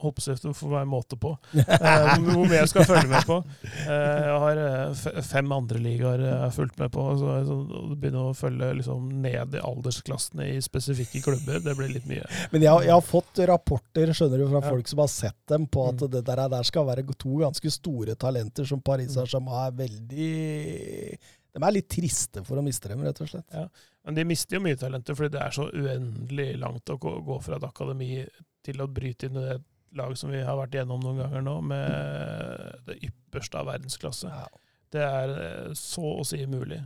Det 0.00 0.54
får 0.56 0.70
være 0.72 0.88
måte 0.88 1.16
på. 1.20 1.32
Uh, 1.54 2.18
Hvor 2.22 2.46
mye 2.48 2.58
jeg 2.62 2.68
skal 2.72 2.84
følge 2.88 3.08
med 3.10 3.26
på. 3.28 3.36
Uh, 3.42 3.92
Jeg 3.92 4.38
har 4.44 4.60
eh, 4.62 5.22
fem 5.26 5.52
andre 5.52 5.78
ligaer 5.82 6.24
jeg 6.24 6.38
har 6.44 6.50
fulgt 6.54 6.78
med 6.80 6.92
på. 6.94 7.04
Så 7.20 7.30
jeg 7.36 7.46
så 7.48 7.56
å 7.80 7.82
begynne 7.96 8.24
å 8.30 8.34
følge 8.36 8.70
liksom 8.80 9.08
ned 9.22 9.54
i 9.58 9.62
aldersklassene 9.62 10.48
i 10.54 10.60
spesifikke 10.64 11.22
klubber, 11.24 11.60
det 11.64 11.76
blir 11.78 11.92
litt 11.92 12.06
mye. 12.10 12.24
Men 12.52 12.62
jeg, 12.66 12.70
har- 12.72 12.86
jeg 12.88 12.94
har 12.96 13.06
fått 13.06 13.42
rapporter 13.52 14.12
skjønner 14.16 14.38
du, 14.42 14.48
fra 14.52 14.62
Ja. 14.62 14.70
folk 14.70 14.88
som 14.88 14.98
har 15.04 15.08
sett 15.12 15.38
dem, 15.48 15.66
på 15.66 15.88
at 15.88 16.00
Mm. 16.02 16.10
det 16.16 16.24
der, 16.26 16.48
der 16.48 16.62
skal 16.64 16.86
være 16.86 17.04
to 17.18 17.38
ganske 17.42 17.70
store 17.70 18.14
talenter 18.16 18.64
som 18.66 18.80
Paris 18.80 19.12
Saint-Germain 19.14 19.66
er 19.68 19.72
veldig 19.72 21.18
De 21.52 21.60
er 21.66 21.74
litt 21.76 21.88
triste 21.92 22.40
for 22.46 22.56
å 22.56 22.62
miste 22.64 22.88
dem, 22.88 23.02
rett 23.04 23.20
og 23.20 23.28
slett. 23.28 23.44
Ja. 23.52 23.66
Men 24.06 24.14
de 24.16 24.24
mister 24.24 24.56
jo 24.56 24.62
mye 24.64 24.78
talenter, 24.80 25.14
fordi 25.14 25.34
det 25.34 25.42
er 25.44 25.50
så 25.52 25.66
uendelig 25.68 26.56
langt 26.58 26.88
å 26.88 26.96
gå, 26.98 27.36
fra 27.44 27.58
et 27.58 27.66
akademi 27.68 28.22
til 28.64 28.80
å 28.80 28.86
bryte 28.88 29.28
inn 29.28 29.36
i 29.36 29.44
det 29.50 29.58
lag 29.98 30.14
som 30.18 30.30
vi 30.32 30.40
har 30.44 30.56
vært 30.56 30.74
igjennom 30.76 31.02
noen 31.04 31.20
ganger 31.24 31.42
nå, 31.44 31.56
med 31.72 32.82
det 32.88 32.98
ypperste 33.08 33.60
av 33.60 33.68
verdensklasse. 33.72 34.30
Ja. 34.32 34.46
Det 34.92 35.02
er 35.04 35.32
eh, 35.40 35.72
så 35.78 36.04
å 36.20 36.24
si 36.28 36.40
mulig. 36.48 36.80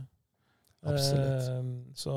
Absolutt. 0.87 1.47
Eh, 1.51 1.69
så, 1.99 2.15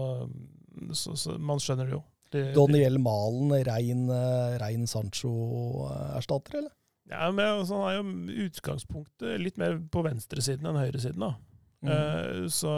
så, 0.95 1.17
så 1.19 1.37
man 1.39 1.63
skjønner 1.63 1.89
det 1.91 1.97
jo. 1.97 2.03
Det, 2.31 2.45
de, 2.51 2.55
Daniel 2.55 2.99
Malen, 3.03 3.51
rein, 3.67 4.05
eh, 4.15 4.53
rein 4.63 4.85
Sancho-erstatter, 4.87 6.61
eller? 6.61 6.75
ja, 7.11 7.27
men 7.35 7.47
altså, 7.59 7.75
han 7.83 7.89
er 7.91 7.97
jo 7.99 8.45
utgangspunktet 8.47 9.41
litt 9.43 9.57
mer 9.59 9.81
på 9.91 10.05
venstresiden 10.07 10.69
enn 10.71 10.79
høyresiden. 10.79 11.25
da. 11.25 11.33
Mm. 11.83 11.91
Eh, 11.91 12.45
så, 12.55 12.75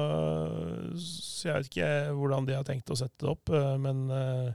så 0.97 1.51
jeg 1.51 1.57
vet 1.59 1.69
ikke 1.73 1.91
hvordan 2.17 2.49
de 2.49 2.57
har 2.57 2.65
tenkt 2.65 2.89
å 2.95 2.97
sette 2.97 3.27
det 3.27 3.33
opp, 3.35 3.53
men 3.83 4.07
li- 4.09 4.55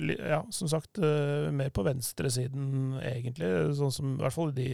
ja, 0.00 0.46
som 0.50 0.68
sagt, 0.68 0.98
eh, 0.98 1.50
mer 1.52 1.68
på 1.74 1.84
venstresiden 1.84 2.98
egentlig. 3.02 3.50
Sånn 3.76 3.92
som 3.92 4.14
i 4.14 4.22
hvert 4.22 4.34
fall 4.34 4.52
i 4.52 4.56
de, 4.56 4.70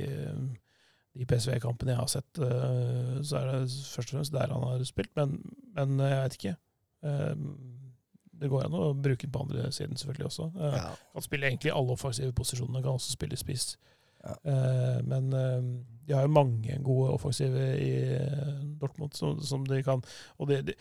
de 1.19 1.27
PSV-kampene 1.27 1.95
jeg 1.95 2.01
har 2.03 2.13
sett, 2.13 2.39
eh, 2.39 3.19
så 3.27 3.41
er 3.41 3.51
det 3.51 3.59
først 3.67 4.13
og 4.13 4.15
fremst 4.19 4.37
der 4.37 4.55
han 4.55 4.63
har 4.69 4.85
spilt, 4.87 5.11
men, 5.19 5.41
men 5.75 5.99
jeg 6.05 6.23
vet 6.23 6.39
ikke. 6.39 6.55
Eh, 7.03 7.35
Det 8.39 8.47
går 8.53 8.69
an 8.69 8.75
å 8.79 8.93
bruke 8.95 9.27
den 9.27 9.33
på 9.35 9.41
andre 9.43 9.73
siden 9.75 9.97
selvfølgelig 9.99 10.29
også. 10.29 10.45
Ja. 10.63 10.83
Kan 11.13 11.25
spille 11.25 11.49
egentlig 11.49 11.73
alle 11.75 11.97
offensive 11.97 12.31
posisjonene, 12.39 12.83
kan 12.85 12.95
også 12.95 13.17
spille 13.17 13.37
spiss. 13.37 13.73
Ja. 14.23 14.37
Men 15.07 15.31
de 15.33 16.15
har 16.15 16.23
jo 16.23 16.31
mange 16.31 16.79
gode 16.87 17.13
offensive 17.17 17.65
i 17.83 17.91
Dortmund 18.79 19.15
som, 19.15 19.41
som 19.43 19.63
de 19.67 19.79
kan 19.83 20.03
Og 20.39 20.49
det, 20.51 20.59
det, 20.67 20.75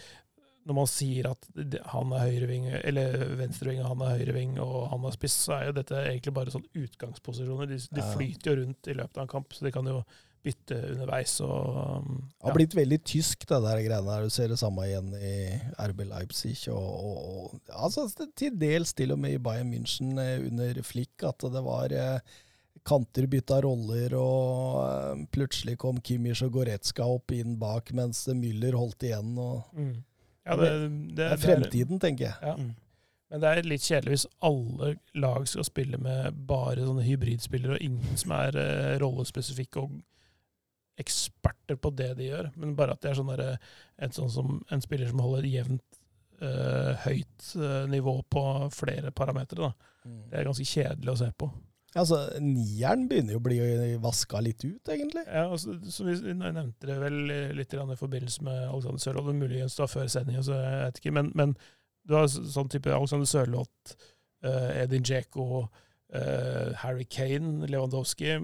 når 0.67 0.75
man 0.75 0.89
sier 0.91 1.29
at 1.29 1.45
han 1.93 2.13
er 2.15 2.23
høyreving, 2.27 2.65
eller 2.81 3.21
venstreving, 3.39 3.81
han 3.87 4.01
er 4.03 4.17
høyreving, 4.19 4.57
og 4.63 4.89
han 4.91 5.05
er 5.07 5.15
spiss, 5.15 5.37
så 5.47 5.57
er 5.57 5.69
jo 5.69 5.75
dette 5.79 5.99
egentlig 6.01 6.33
bare 6.35 6.53
sånn 6.53 6.65
utgangsposisjoner. 6.75 7.69
De, 7.71 7.77
de 7.95 8.07
flyter 8.13 8.51
jo 8.51 8.57
rundt 8.61 8.89
i 8.91 8.95
løpet 8.97 9.19
av 9.19 9.23
en 9.23 9.31
kamp, 9.31 9.55
så 9.55 9.67
de 9.67 9.71
kan 9.75 9.87
jo 9.87 10.01
bytte 10.47 10.77
underveis. 10.93 11.37
og 11.43 11.61
ja. 11.77 12.01
Det 12.07 12.49
har 12.49 12.57
blitt 12.57 12.75
veldig 12.77 12.99
tysk, 13.07 13.45
det 13.49 13.61
der 13.63 13.83
greiene 13.85 14.17
her. 14.17 14.27
Du 14.27 14.33
ser 14.33 14.51
det 14.51 14.59
samme 14.61 14.87
igjen 14.87 15.13
i 15.15 15.37
RB 15.89 16.03
Leipzig. 16.09 16.57
Og, 16.73 16.89
og, 17.11 17.55
og 17.55 17.71
altså, 17.87 18.07
til 18.37 18.59
dels 18.59 18.93
til 18.97 19.15
og 19.15 19.21
med 19.23 19.37
i 19.37 19.41
Bayern 19.43 19.71
München 19.73 20.19
eh, 20.21 20.43
under 20.47 20.83
Flick, 20.87 21.15
at 21.27 21.47
det 21.53 21.63
var 21.65 21.95
eh, 21.95 22.35
kanter 22.87 23.27
bytta 23.31 23.61
roller, 23.65 24.15
og 24.19 24.83
eh, 24.83 25.23
plutselig 25.33 25.77
kom 25.81 26.01
Kimmich 26.03 26.43
og 26.45 26.53
Goretzka 26.59 27.07
opp 27.07 27.33
inn 27.35 27.57
bak, 27.59 27.91
mens 27.97 28.25
Müller 28.35 28.77
holdt 28.79 29.09
igjen. 29.09 29.33
og 29.39 29.63
mm. 29.75 29.95
Ja, 30.47 30.57
det, 30.59 30.73
det, 30.79 31.15
Det 31.19 31.31
er 31.31 31.41
fremtiden, 31.41 32.01
tenker 32.03 32.29
jeg. 32.29 32.37
Ja. 32.41 32.57
Mm. 32.57 32.75
Men 33.27 33.43
det 33.43 33.49
er 33.49 33.67
litt 33.67 33.83
kjedelig 33.83 34.13
hvis 34.13 34.27
alle 34.47 34.93
lag 35.19 35.47
skal 35.51 35.65
spille 35.67 35.99
med 35.99 36.37
bare 36.47 36.85
sånne 36.87 37.03
hybridspillere, 37.03 37.75
og 37.75 37.83
ingen 37.83 38.19
som 38.19 38.33
er 38.37 38.55
eh, 38.61 38.93
rollespesifikke 39.03 39.83
og 39.83 39.97
eksperter 40.97 41.77
på 41.77 41.91
det 41.93 42.13
de 42.17 42.29
gjør. 42.31 42.51
Men 42.55 42.75
bare 42.77 42.95
at 42.95 43.03
det 43.03 43.11
er 43.11 43.19
sånn 43.19 43.33
der, 43.33 43.57
en, 43.99 44.15
sånn 44.15 44.31
som, 44.33 44.59
en 44.73 44.83
spiller 44.83 45.11
som 45.11 45.21
holder 45.21 45.49
jevnt 45.49 45.99
eh, 46.39 47.03
høyt 47.03 47.51
eh, 47.59 47.83
nivå 47.91 48.15
på 48.31 48.43
flere 48.73 49.11
parametere. 49.11 49.67
da. 49.67 49.93
Det 50.31 50.39
er 50.39 50.47
ganske 50.47 50.67
kjedelig 50.67 51.13
å 51.13 51.19
se 51.19 51.31
på. 51.35 51.51
Altså, 51.97 52.19
Nieren 52.43 53.07
begynner 53.09 53.35
jo 53.35 53.39
å 53.41 53.45
bli 53.45 53.57
vaska 54.03 54.41
litt 54.43 54.63
ut, 54.65 54.91
egentlig. 54.93 55.23
Ja, 55.25 55.47
altså, 55.47 55.77
så 55.91 56.05
vi 56.07 56.33
nevnte 56.33 56.89
det 56.89 56.97
vel 57.01 57.17
litt 57.57 57.73
i 57.73 57.79
forbindelse 57.99 58.45
med 58.45 58.61
Alexander 58.67 59.03
Sørloth, 59.03 59.33
muligens 59.37 59.77
da 59.79 59.87
før 59.89 60.07
sendinga, 60.11 60.43
så 60.45 60.59
jeg 60.59 60.83
vet 60.83 61.01
ikke. 61.01 61.15
Men, 61.17 61.31
men 61.37 61.55
du 62.07 62.15
har 62.17 62.27
sånn 62.31 62.71
type 62.71 62.93
Alexander 62.93 63.29
Sørloth, 63.29 63.97
eh, 64.45 64.83
Edin 64.83 65.05
Djeko, 65.05 65.65
eh, 66.13 66.75
Harry 66.83 67.07
Kane, 67.09 67.67
Lewandowski, 67.67 68.37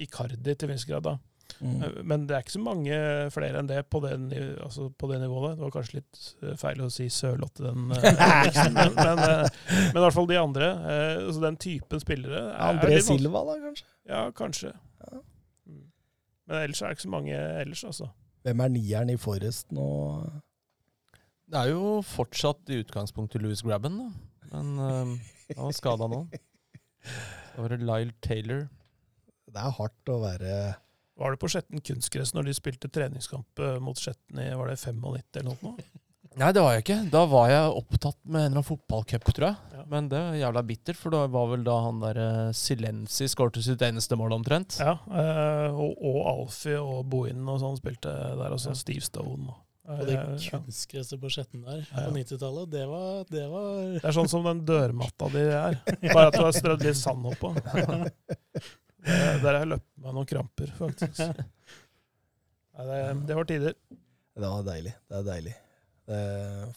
Icardi 0.00 0.54
til 0.54 0.72
viss 0.72 0.86
grad. 0.88 1.08
da. 1.08 1.18
Mm. 1.60 1.82
Eh, 1.84 1.96
Men 2.06 2.26
det 2.28 2.36
er 2.36 2.44
ikke 2.44 2.54
så 2.54 2.62
mange 2.64 2.96
flere 3.34 3.60
enn 3.60 3.68
det 3.68 3.80
på 3.92 4.00
det, 4.04 4.12
altså 4.64 4.86
på 4.96 5.08
det 5.10 5.18
nivået. 5.22 5.56
Det 5.58 5.64
var 5.66 5.72
kanskje 5.74 5.98
litt 5.98 6.20
eh, 6.44 6.54
feil 6.60 6.82
å 6.84 6.90
si 6.92 7.08
Sørlotte, 7.12 7.64
den 7.66 7.90
eh, 7.96 8.60
men, 8.76 8.94
men, 8.96 9.22
men 9.24 9.98
i 9.98 10.04
hvert 10.04 10.16
fall 10.16 10.28
de 10.30 10.38
andre. 10.40 10.70
eh, 10.94 11.16
altså 11.26 11.42
Den 11.44 11.58
typen 11.60 12.02
spillere 12.04 12.44
er, 12.52 12.60
André 12.70 12.94
er. 12.98 13.04
Silva, 13.04 13.42
da, 13.50 13.56
kanskje? 13.66 13.86
Ja, 14.10 14.22
kanskje. 14.36 14.72
Ja. 15.04 15.20
Mm. 15.68 15.84
Men 16.46 16.62
ellers 16.64 16.82
er 16.82 16.88
det 16.92 16.98
ikke 17.00 17.06
så 17.08 17.14
mange 17.16 17.42
ellers, 17.64 17.84
altså. 17.92 18.10
Hvem 18.46 18.64
er 18.64 18.72
nieren 18.78 19.10
i 19.12 19.18
Forrest 19.20 19.72
nå? 19.76 19.86
Det 21.50 21.58
er 21.64 21.72
jo 21.74 21.96
fortsatt 22.06 22.70
i 22.72 22.78
utgangspunktet 22.84 23.42
Louis 23.42 23.60
Grabben, 23.66 23.98
da. 24.00 24.10
Men 24.52 24.70
han 24.80 25.18
var 25.66 25.74
skada 25.76 26.06
nå. 26.10 26.24
Så 27.54 27.62
var 27.64 27.72
det 27.74 27.80
Lyle 27.82 28.14
Taylor. 28.24 28.64
Det 29.50 29.58
er 29.58 29.72
hardt 29.76 30.10
å 30.12 30.20
være 30.22 30.52
Var 31.20 31.34
det 31.34 31.40
på 31.42 31.48
Skjetten 31.52 31.82
kunstgress 31.84 32.32
når 32.34 32.46
de 32.48 32.54
spilte 32.56 32.88
treningskamp 32.88 33.60
eh, 33.60 33.76
mot 33.84 33.98
Skjetten 34.00 34.40
i 34.40 34.50
var 34.56 34.70
det 34.72 34.78
95 34.80 35.42
eller 35.42 35.50
noe? 35.50 35.74
Nei, 36.38 36.52
det 36.54 36.62
var 36.62 36.76
jeg 36.76 36.84
ikke. 36.84 36.96
Da 37.10 37.24
var 37.26 37.48
jeg 37.50 37.72
opptatt 37.74 38.16
med 38.22 38.38
en 38.38 38.44
eller 38.46 38.60
annen 38.60 38.66
fotballcup, 38.68 39.24
tror 39.34 39.48
jeg. 39.48 39.56
Ja. 39.74 39.80
Men 39.90 40.06
det 40.12 40.20
var 40.22 40.36
jævla 40.38 40.62
bittert, 40.68 40.96
for 41.00 41.10
det 41.10 41.24
var 41.34 41.48
vel 41.50 41.64
da 41.66 41.74
han 41.88 41.98
der 42.04 42.20
uh, 42.22 42.52
Silenzi 42.54 43.26
skårte 43.32 43.64
sitt 43.66 43.82
eneste 43.82 44.14
mål, 44.16 44.36
omtrent. 44.38 44.76
Ja, 44.78 44.92
eh, 45.10 45.74
og, 45.74 45.98
og 45.98 46.20
Alfie 46.30 46.78
og 46.78 47.02
Bohinen 47.10 47.50
og 47.50 47.58
sånn 47.64 47.76
spilte 47.80 48.14
der 48.14 48.46
og 48.46 48.60
også. 48.60 48.76
Steve 48.78 49.02
Stone. 49.04 49.50
og- 49.50 49.66
Og 49.90 50.04
det 50.06 50.14
Eh, 50.20 50.44
kunstgresset 50.54 51.18
på 51.18 51.32
Skjetten 51.34 51.64
der 51.66 51.80
Ja, 51.82 52.04
ja. 52.04 52.06
på 52.06 52.14
90-tallet, 52.14 52.70
det 52.70 52.86
var, 52.86 53.24
det 53.26 53.46
var 53.50 53.70
Det 53.98 54.04
er 54.06 54.14
sånn 54.20 54.28
som 54.30 54.44
den 54.46 54.60
dørmatta 54.68 55.26
di 55.34 55.42
er, 55.50 55.80
bare 56.14 56.28
at 56.30 56.36
du 56.38 56.44
har 56.46 56.54
strødd 56.54 56.84
litt 56.86 56.96
sand 57.00 57.26
oppå. 57.26 57.50
Det- 59.04 59.40
Der 59.42 59.48
har 59.52 59.58
jeg 59.64 59.68
løpt 59.74 59.88
meg 60.04 60.14
noen 60.16 60.26
kramper, 60.28 60.72
faktisk. 60.78 61.18
Nei, 62.80 62.84
det, 62.86 63.00
det 63.28 63.36
var 63.36 63.44
tider. 63.48 63.74
Det 64.40 64.48
var 64.48 64.62
deilig. 64.66 64.94
Det 65.10 65.18
er 65.20 65.26
deilig. 65.26 65.54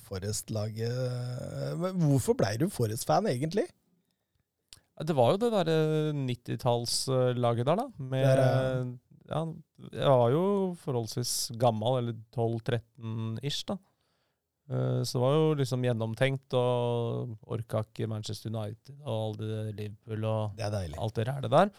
Forrest-laget 0.07 1.77
Men 1.79 2.01
Hvorfor 2.03 2.35
blei 2.37 2.55
du 2.61 2.67
Forrest-fan, 2.69 3.25
egentlig? 3.31 3.65
Det 5.03 5.15
var 5.17 5.31
jo 5.33 5.39
det 5.41 5.49
derre 5.55 5.77
90-tallslaget 6.13 7.65
der, 7.65 7.79
da. 7.79 7.85
Med, 7.97 8.27
Der, 8.27 8.43
ja. 9.31 9.39
ja, 9.39 9.41
jeg 9.97 10.11
var 10.21 10.29
jo 10.35 10.43
forholdsvis 10.83 11.31
gammel, 11.59 11.97
eller 12.01 12.19
12-13 12.35 13.39
ish, 13.49 13.63
da. 13.71 13.77
Eh, 14.69 15.01
Så 15.03 15.17
det 15.17 15.23
var 15.25 15.33
jo 15.39 15.47
liksom 15.63 15.81
gjennomtenkt, 15.87 16.53
og 16.59 17.33
orka 17.57 17.81
ikke 17.87 18.07
Manchester 18.11 18.53
United 18.53 18.93
og 19.01 19.15
alle 19.39 19.49
det 19.49 19.75
Liverpool 19.81 20.29
og 20.29 20.53
Det 20.61 20.69
er 20.69 21.33
alt 21.33 21.47
det 21.47 21.51
der. 21.57 21.73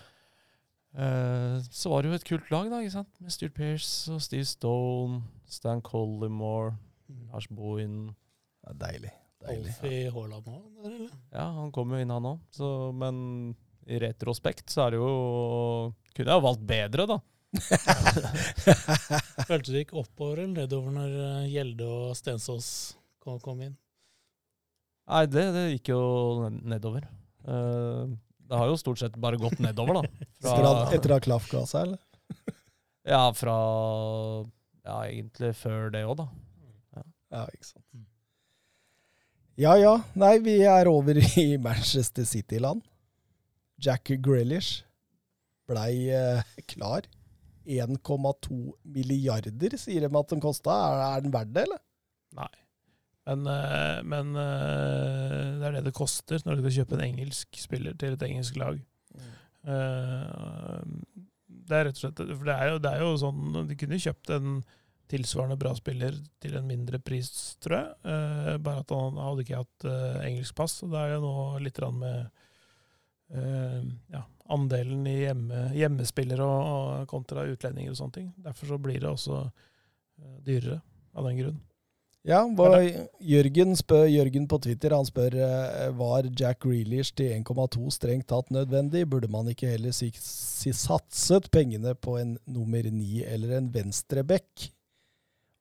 Eh, 0.94 1.58
Så 1.74 1.90
var 1.90 2.02
det 2.02 2.10
jo 2.12 2.14
et 2.20 2.24
kult 2.28 2.50
lag, 2.54 2.68
da, 2.70 2.78
ikke 2.84 2.92
sant? 2.94 3.10
med 3.20 3.32
Stuart 3.34 3.54
Pearce 3.56 4.12
og 4.14 4.20
Steve 4.22 4.44
Stone, 4.46 5.22
Stan 5.50 5.80
Collymore, 5.82 6.76
Lars 7.32 7.48
Bohin. 7.50 8.14
Er 8.66 8.74
deilig. 8.80 9.10
deilig. 9.44 9.74
Alfie 9.74 10.10
Haaland 10.14 10.46
òg, 10.48 10.64
eller? 10.86 11.10
Ja, 11.34 11.48
han 11.58 11.72
kom 11.74 11.90
jo 11.92 12.00
inn, 12.00 12.10
han 12.14 12.30
òg. 12.30 12.60
Men 12.96 13.18
i 13.86 13.98
retrospekt 14.00 14.70
så 14.72 14.86
er 14.86 14.94
det 14.94 15.00
jo 15.02 15.10
Kunne 16.14 16.30
jeg 16.30 16.38
jo 16.40 16.44
valgt 16.46 16.62
bedre, 16.70 17.04
da. 17.10 17.18
Følte 19.48 19.70
du 19.72 19.76
gikk 19.78 19.92
oppover 19.98 20.40
eller 20.42 20.62
nedover 20.64 20.94
når 20.94 21.12
eh, 21.24 21.48
Gjelde 21.52 21.86
og 21.86 22.14
Stensås 22.18 22.68
kom, 23.22 23.38
kom 23.42 23.60
inn? 23.66 23.74
Nei, 25.10 25.24
det, 25.28 25.44
det 25.54 25.64
gikk 25.74 25.90
jo 25.92 26.00
nedover. 26.64 27.04
Eh, 27.44 28.14
det 28.48 28.58
har 28.60 28.68
jo 28.70 28.76
stort 28.80 29.00
sett 29.00 29.14
bare 29.20 29.38
gått 29.40 29.58
nedover, 29.62 30.00
da. 30.00 30.02
Etter 30.44 30.66
at- 30.70 30.94
Etter 30.98 31.14
ha 31.16 31.20
klaff 31.24 31.46
seg, 31.50 31.80
eller? 31.86 31.98
ja, 33.14 33.22
fra 33.36 33.54
Ja, 34.84 34.98
egentlig 35.08 35.54
før 35.56 35.88
det 35.94 36.02
òg, 36.04 36.18
da. 36.20 36.26
Ja, 37.34 37.46
ikke 37.50 37.66
sant. 37.66 37.86
Ja 39.58 39.76
ja. 39.78 39.94
Nei, 40.18 40.36
vi 40.42 40.58
er 40.66 40.86
over 40.90 41.18
i 41.18 41.46
Manchester 41.66 42.26
City-land. 42.28 42.82
Jack 43.82 44.10
Grealish 44.22 44.82
blei 45.68 46.10
eh, 46.14 46.42
klar. 46.70 47.06
1,2 47.64 48.58
milliarder, 48.92 49.76
sier 49.80 50.04
de 50.04 50.10
at 50.20 50.32
den 50.34 50.42
kosta. 50.44 50.74
Er, 50.74 51.02
er 51.16 51.24
den 51.24 51.32
verdt 51.34 51.54
det, 51.56 51.64
eller? 51.64 51.80
Nei. 52.36 52.50
Men, 53.24 53.46
eh, 53.48 54.00
men 54.04 54.34
eh, 54.36 55.58
det 55.60 55.68
er 55.68 55.76
det 55.78 55.84
det 55.88 55.96
koster 55.96 56.42
når 56.44 56.58
du 56.58 56.64
skal 56.64 56.78
kjøpe 56.80 56.98
en 56.98 57.06
engelsk 57.06 57.60
spiller 57.60 57.96
til 58.00 58.16
et 58.16 58.26
engelsk 58.26 58.58
lag. 58.60 58.80
Mm. 59.14 60.88
Det 61.64 61.76
er 61.76 61.86
rett 61.88 61.96
og 61.96 62.02
slett 62.02 62.18
For 62.20 62.44
det 62.44 62.54
er 62.54 62.68
jo, 62.68 62.80
det 62.84 62.90
er 62.90 63.00
jo 63.00 63.12
sånn 63.16 63.54
De 63.64 63.76
kunne 63.80 63.96
kjøpt 64.02 64.32
en 64.34 64.58
tilsvarende 65.08 65.56
bra 65.60 65.72
spiller 65.76 66.16
til 66.42 66.56
en 66.58 66.66
mindre 66.68 66.98
pris, 67.02 67.28
tror 67.62 67.76
jeg. 67.76 67.90
Eh, 68.08 68.54
bare 68.64 68.84
at 68.84 68.94
han 68.94 69.20
hadde 69.20 69.44
ikke 69.44 69.60
hatt 69.60 69.86
eh, 69.88 70.22
engelsk 70.30 70.56
pass. 70.56 70.78
Og 70.84 70.94
det 70.94 71.02
er 71.02 71.14
jo 71.14 71.20
nå 71.24 71.34
litt 71.64 71.80
med 71.92 72.16
eh, 73.34 73.82
ja, 74.14 74.24
andelen 74.54 75.04
i 75.10 75.18
hjemme, 75.22 75.66
hjemmespillere 75.76 76.48
og, 76.48 77.04
kontra 77.10 77.44
utlendinger 77.50 77.92
og 77.92 78.00
sånne 78.00 78.18
ting. 78.18 78.32
Derfor 78.44 78.72
så 78.72 78.80
blir 78.80 79.00
det 79.02 79.10
også 79.10 79.42
eh, 79.44 80.38
dyrere 80.46 80.80
av 81.14 81.28
den 81.28 81.40
grunn. 81.42 81.62
Ja, 82.24 82.40
Jørgen, 83.20 83.74
spør, 83.76 84.06
Jørgen 84.08 84.46
på 84.48 84.56
Twitter 84.64 84.94
han 84.96 85.04
spør 85.04 85.34
eh, 85.44 85.90
var 85.98 86.24
Jack 86.32 86.62
Grealish 86.64 87.12
til 87.12 87.34
1,2 87.36 87.90
strengt 87.92 88.30
tatt 88.32 88.48
nødvendig. 88.54 89.02
Burde 89.12 89.28
man 89.28 89.50
ikke 89.52 89.68
heller 89.74 89.92
si, 89.92 90.08
si 90.16 90.72
satset 90.72 91.50
pengene 91.52 91.92
på 91.92 92.16
en 92.22 92.38
nummer 92.48 92.88
ni 92.88 93.20
eller 93.28 93.58
en 93.58 93.68
venstreback? 93.74 94.70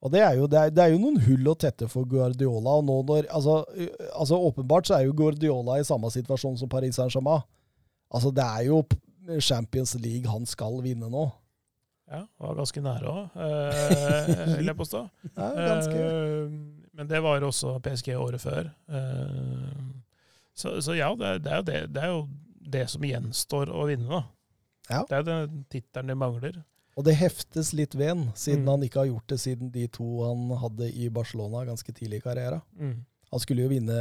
Og 0.04 0.12
det 0.12 0.22
er, 0.24 0.32
jo, 0.40 0.48
det, 0.48 0.58
er, 0.58 0.72
det 0.72 0.82
er 0.86 0.94
jo 0.94 1.02
noen 1.02 1.20
hull 1.26 1.52
å 1.52 1.56
tette 1.56 1.88
for 1.88 2.08
Guardiola. 2.08 2.78
og 2.80 2.88
nå 2.88 2.96
når, 3.12 3.28
altså, 3.28 3.60
altså 4.16 4.40
Åpenbart 4.48 4.88
så 4.88 4.98
er 4.98 5.06
jo 5.06 5.16
Guardiola 5.16 5.78
i 5.80 5.84
samme 5.84 6.08
situasjon 6.12 6.56
som 6.60 6.72
Paris 6.72 6.96
Saint-Germain. 6.96 7.44
Altså 8.08 8.32
Det 8.32 8.44
er 8.44 8.66
jo 8.70 8.82
Champions 9.40 9.94
League 10.00 10.28
han 10.32 10.48
skal 10.48 10.80
vinne 10.84 11.12
nå. 11.12 11.28
Ja, 12.10 12.22
var 12.38 12.54
ganske 12.58 12.80
nære 12.84 13.08
òg, 13.08 13.36
vil 14.58 14.68
jeg 14.68 14.76
påstå. 14.76 15.00
Det 15.24 15.44
er 15.44 15.68
ganske... 15.70 16.00
Eh, 16.00 16.56
men 16.94 17.08
det 17.10 17.18
var 17.24 17.42
også 17.42 17.78
PSG 17.82 18.12
året 18.20 18.40
før. 18.42 18.68
Eh, 18.92 19.78
så, 20.54 20.76
så 20.84 20.94
ja, 20.94 21.08
det, 21.18 21.26
er- 21.26 21.38
det, 21.42 21.52
er 21.52 21.62
det, 21.66 21.78
det 21.96 22.02
er 22.04 22.12
jo 22.12 22.20
det 22.74 22.84
som 22.92 23.02
gjenstår 23.08 23.72
å 23.74 23.86
vinne, 23.88 24.06
da. 24.10 24.20
Ja. 24.90 25.00
Det 25.08 25.16
er 25.16 25.22
jo 25.24 25.26
den 25.30 25.64
tittelen 25.72 26.12
de 26.12 26.16
mangler. 26.20 26.60
Og 26.94 27.02
det 27.08 27.16
heftes 27.18 27.72
litt 27.74 27.96
ved 27.98 28.12
han, 28.12 28.26
siden 28.38 28.62
Mm. 28.62 28.68
han 28.70 28.84
ikke 28.86 29.00
har 29.02 29.08
gjort 29.10 29.26
det 29.32 29.40
siden 29.42 29.72
de 29.74 29.88
to 29.90 30.06
han 30.28 30.44
hadde 30.60 30.92
i 30.94 31.08
Barcelona 31.10 31.64
ganske 31.66 31.90
tidlig 31.96 32.20
i 32.20 32.26
karrieren. 32.28 32.60
Mm. 32.78 33.00
Han 33.32 33.42
skulle 33.42 33.64
jo 33.64 33.72
vinne 33.72 33.96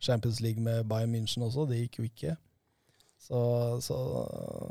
Champions 0.00 0.40
League 0.40 0.62
med 0.64 0.86
Bayern 0.88 1.12
München 1.12 1.44
også, 1.44 1.66
det 1.68 1.82
gikk 1.82 1.98
jo 2.00 2.06
ikke. 2.08 2.36
Så, 3.20 3.36
så, 3.84 3.96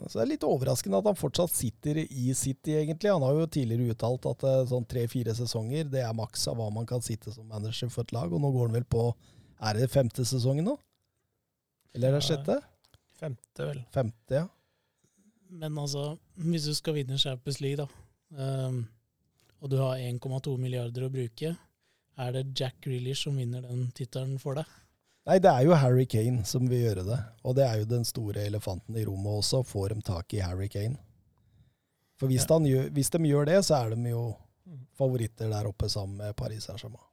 så 0.10 0.18
det 0.18 0.24
er 0.24 0.30
litt 0.32 0.46
overraskende 0.48 0.98
at 1.00 1.06
han 1.12 1.18
fortsatt 1.20 1.54
sitter 1.54 2.00
i 2.02 2.34
City, 2.36 2.74
egentlig. 2.80 3.12
Han 3.14 3.22
har 3.24 3.38
jo 3.38 3.46
tidligere 3.54 3.94
uttalt 3.94 4.26
at 4.32 4.46
eh, 4.50 4.64
sånn 4.72 4.88
tre-fire 4.90 5.36
sesonger, 5.38 5.86
det 5.94 6.02
er 6.02 6.16
maks 6.18 6.48
av 6.50 6.58
hva 6.58 6.72
man 6.74 6.88
kan 6.90 7.04
sitte 7.06 7.32
som 7.36 7.46
manager 7.48 7.92
for 7.94 8.08
et 8.08 8.16
lag. 8.16 8.34
Og 8.34 8.42
nå 8.42 8.50
går 8.56 8.72
han 8.72 8.80
vel 8.80 8.88
på 8.90 9.06
Er 9.60 9.76
det 9.76 9.90
femte 9.92 10.24
sesongen 10.26 10.66
nå? 10.66 10.76
Eller 11.94 12.10
er 12.10 12.18
det 12.18 12.24
Ja. 12.24 12.28
sjette? 12.32 12.58
Femte, 13.20 13.66
vel. 13.68 13.80
Femte, 13.94 14.42
ja. 14.42 14.48
Men 15.50 15.78
altså, 15.78 16.18
hvis 16.40 16.66
du 16.70 16.74
skal 16.78 16.96
vinne 16.96 17.18
Champions 17.20 17.60
League, 17.62 17.78
da, 17.86 17.88
um, 18.68 18.84
og 19.60 19.70
du 19.74 19.78
har 19.82 19.98
1,2 19.98 20.54
milliarder 20.62 21.06
å 21.08 21.12
bruke, 21.12 21.56
er 22.20 22.32
det 22.36 22.46
Jack 22.56 22.78
Grealish 22.86 23.26
som 23.26 23.36
vinner 23.38 23.62
den 23.66 23.90
tittelen 23.98 24.38
for 24.40 24.56
deg? 24.56 24.66
Nei, 25.30 25.38
det 25.44 25.50
er 25.52 25.66
jo 25.68 25.76
Harry 25.78 26.08
Kane 26.10 26.42
som 26.50 26.66
vil 26.72 26.88
gjøre 26.88 27.04
det. 27.06 27.18
Og 27.46 27.54
det 27.60 27.66
er 27.68 27.82
jo 27.84 27.90
den 27.92 28.06
store 28.08 28.48
elefanten 28.50 28.98
i 28.98 29.04
rommet 29.06 29.44
også. 29.44 29.60
Får 29.68 29.94
de 29.94 30.02
tak 30.08 30.34
i 30.34 30.40
Harry 30.42 30.68
Kane? 30.74 30.98
For 32.20 32.28
hvis, 32.32 32.48
Ja. 32.50 32.56
han 32.58 32.66
gjør, 32.66 32.88
hvis 32.96 33.12
de 33.14 33.20
gjør 33.30 33.46
det, 33.46 33.60
så 33.68 33.78
er 33.84 33.94
de 33.96 34.10
jo 34.10 34.24
favoritter 34.98 35.50
der 35.54 35.70
oppe 35.70 35.88
sammen 35.90 36.18
med 36.18 36.36
Paris 36.36 36.66
Saint-Germain. 36.66 37.06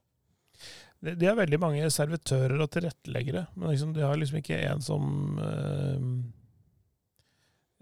De, 1.05 1.13
de 1.15 1.25
har 1.29 1.37
veldig 1.37 1.59
mange 1.61 1.85
servitører 1.93 2.57
og 2.65 2.71
tilretteleggere, 2.73 3.45
men 3.55 3.69
liksom, 3.69 3.93
de 3.93 4.01
har 4.01 4.17
liksom 4.17 4.39
ikke 4.41 4.57
en 4.65 4.81
som 4.81 5.37
øh, 5.37 6.01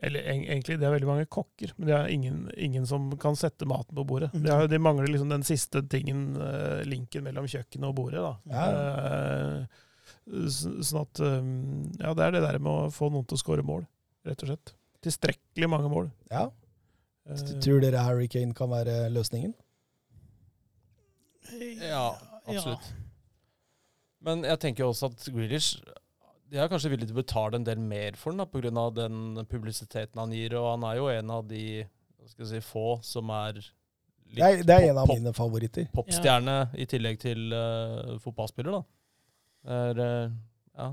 Eller 0.04 0.20
en, 0.28 0.42
egentlig, 0.44 0.76
de 0.80 0.84
har 0.86 0.92
veldig 0.92 1.08
mange 1.08 1.26
kokker, 1.32 1.72
men 1.78 1.88
de 1.88 1.94
har 1.96 2.08
ingen, 2.12 2.50
ingen 2.60 2.86
som 2.86 3.08
kan 3.18 3.36
sette 3.40 3.66
maten 3.66 3.96
på 3.96 4.04
bordet. 4.06 4.34
De, 4.36 4.52
har, 4.52 4.68
de 4.68 4.78
mangler 4.84 5.08
liksom 5.08 5.30
den 5.32 5.44
siste 5.48 5.82
tingen, 5.90 6.36
øh, 6.36 6.84
linken 6.86 7.24
mellom 7.24 7.48
kjøkkenet 7.48 7.88
og 7.88 7.96
bordet. 7.96 8.20
da. 8.20 8.34
Ja. 8.52 8.66
S- 9.64 9.82
sånn 10.26 11.02
at 11.04 11.20
eh, 11.22 11.50
Ja, 12.02 12.14
det 12.18 12.24
er 12.28 12.32
det 12.38 12.44
der 12.48 12.58
med 12.60 12.72
å 12.72 12.92
få 12.94 13.12
noen 13.14 13.26
til 13.30 13.38
å 13.38 13.42
skåre 13.44 13.66
mål, 13.66 13.84
rett 14.26 14.42
og 14.46 14.50
slett. 14.54 14.74
Tilstrekkelig 15.06 15.70
mange 15.70 15.90
mål. 15.92 16.08
Ja. 16.32 16.48
Så 17.26 17.46
du 17.52 17.60
Tror 17.62 17.82
dere 17.82 18.02
Harry 18.06 18.28
Kane 18.30 18.54
kan 18.58 18.70
være 18.70 19.06
løsningen? 19.14 19.54
Ja, 21.82 22.16
absolutt. 22.48 22.88
Men 24.26 24.42
jeg 24.48 24.58
tenker 24.64 24.88
også 24.88 25.12
at 25.12 25.26
Grealish 25.30 25.76
De 26.50 26.58
er 26.62 26.70
kanskje 26.72 26.90
villige 26.94 27.10
til 27.12 27.18
å 27.18 27.22
betale 27.22 27.60
en 27.60 27.66
del 27.68 27.78
mer 27.82 28.18
for 28.18 28.34
den, 28.34 28.46
pga. 28.50 28.86
den 28.98 29.46
publisiteten 29.50 30.22
han 30.22 30.34
gir. 30.34 30.56
Og 30.58 30.68
han 30.72 30.86
er 30.90 31.00
jo 31.00 31.08
en 31.14 31.34
av 31.34 31.46
de 31.50 31.84
skal 32.32 32.50
si, 32.50 32.62
få 32.66 33.00
som 33.06 33.30
er 33.34 33.60
litt 33.60 34.40
Det 34.40 34.46
er, 34.46 34.64
det 34.66 34.76
er 34.76 34.88
en 34.92 35.02
av 35.04 35.10
pop- 35.10 35.18
mine 35.20 35.34
favoritter. 35.38 35.86
popstjerne 35.94 36.56
i 36.82 36.86
tillegg 36.90 37.20
til 37.22 37.54
uh, 37.54 38.16
fotballspiller, 38.22 38.80
da. 38.80 38.84
Det 39.66 39.82
er 39.90 40.02
eh, 40.04 40.34
ja, 40.78 40.90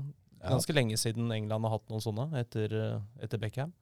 ganske 0.49 0.73
lenge 0.75 0.97
siden 0.97 1.31
England 1.31 1.67
har 1.67 1.75
hatt 1.75 1.89
noen 1.91 2.03
sånne, 2.03 2.27
etter, 2.41 2.73
eh, 2.73 2.99
etter 3.23 3.41
Beckham. 3.41 3.73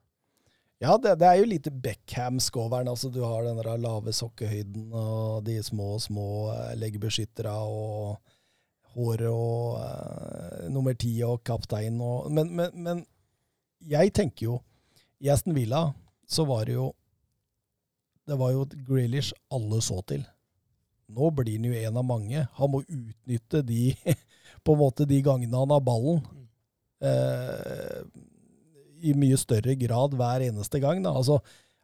ja 0.83 0.97
det, 0.97 1.15
det 1.21 1.29
er 1.29 1.39
jo 1.39 1.47
lite 1.47 1.71
Beckham-skoveren. 1.71 2.89
Altså, 2.91 3.09
du 3.09 3.21
har 3.23 3.47
den 3.47 3.61
der 3.61 3.79
lave 3.79 4.13
sokkehøyden 4.13 4.91
og 4.91 5.45
de 5.47 5.61
små, 5.63 5.95
små 5.99 6.27
leggbeskytterne 6.75 6.79
leggbeskyttere 6.81 7.55
og 7.55 8.37
håret 8.91 9.29
og 9.31 9.79
uh, 9.79 10.69
nummer 10.73 10.95
ti 10.99 11.13
og 11.23 11.43
kaptein 11.47 12.01
og 12.03 12.27
men, 12.31 12.49
men, 12.51 12.73
men 12.75 13.05
jeg 13.87 14.11
tenker 14.17 14.49
jo 14.49 14.57
I 15.23 15.31
Aston 15.31 15.55
Villa 15.55 15.85
så 16.27 16.43
var 16.47 16.65
det 16.67 16.75
jo 16.75 16.91
Det 18.27 18.37
var 18.39 18.51
jo 18.51 18.65
Grealish 18.87 19.33
alle 19.51 19.81
så 19.81 19.97
til. 20.07 20.21
Nå 21.11 21.31
blir 21.35 21.57
han 21.57 21.65
jo 21.65 21.73
en 21.75 21.97
av 21.97 22.05
mange. 22.05 22.43
Han 22.55 22.71
må 22.71 22.83
utnytte 22.85 23.63
de 23.65 23.95
på 24.63 24.75
en 24.75 24.81
måte 24.81 25.07
de 25.09 25.21
gangene 25.25 25.57
han 25.57 25.73
har 25.73 25.83
ballen. 25.85 26.21
Eh, 27.01 28.01
I 29.01 29.13
mye 29.17 29.37
større 29.39 29.75
grad 29.79 30.13
hver 30.17 30.45
eneste 30.45 30.81
gang. 30.83 31.01
Da. 31.03 31.15
Altså, 31.17 31.39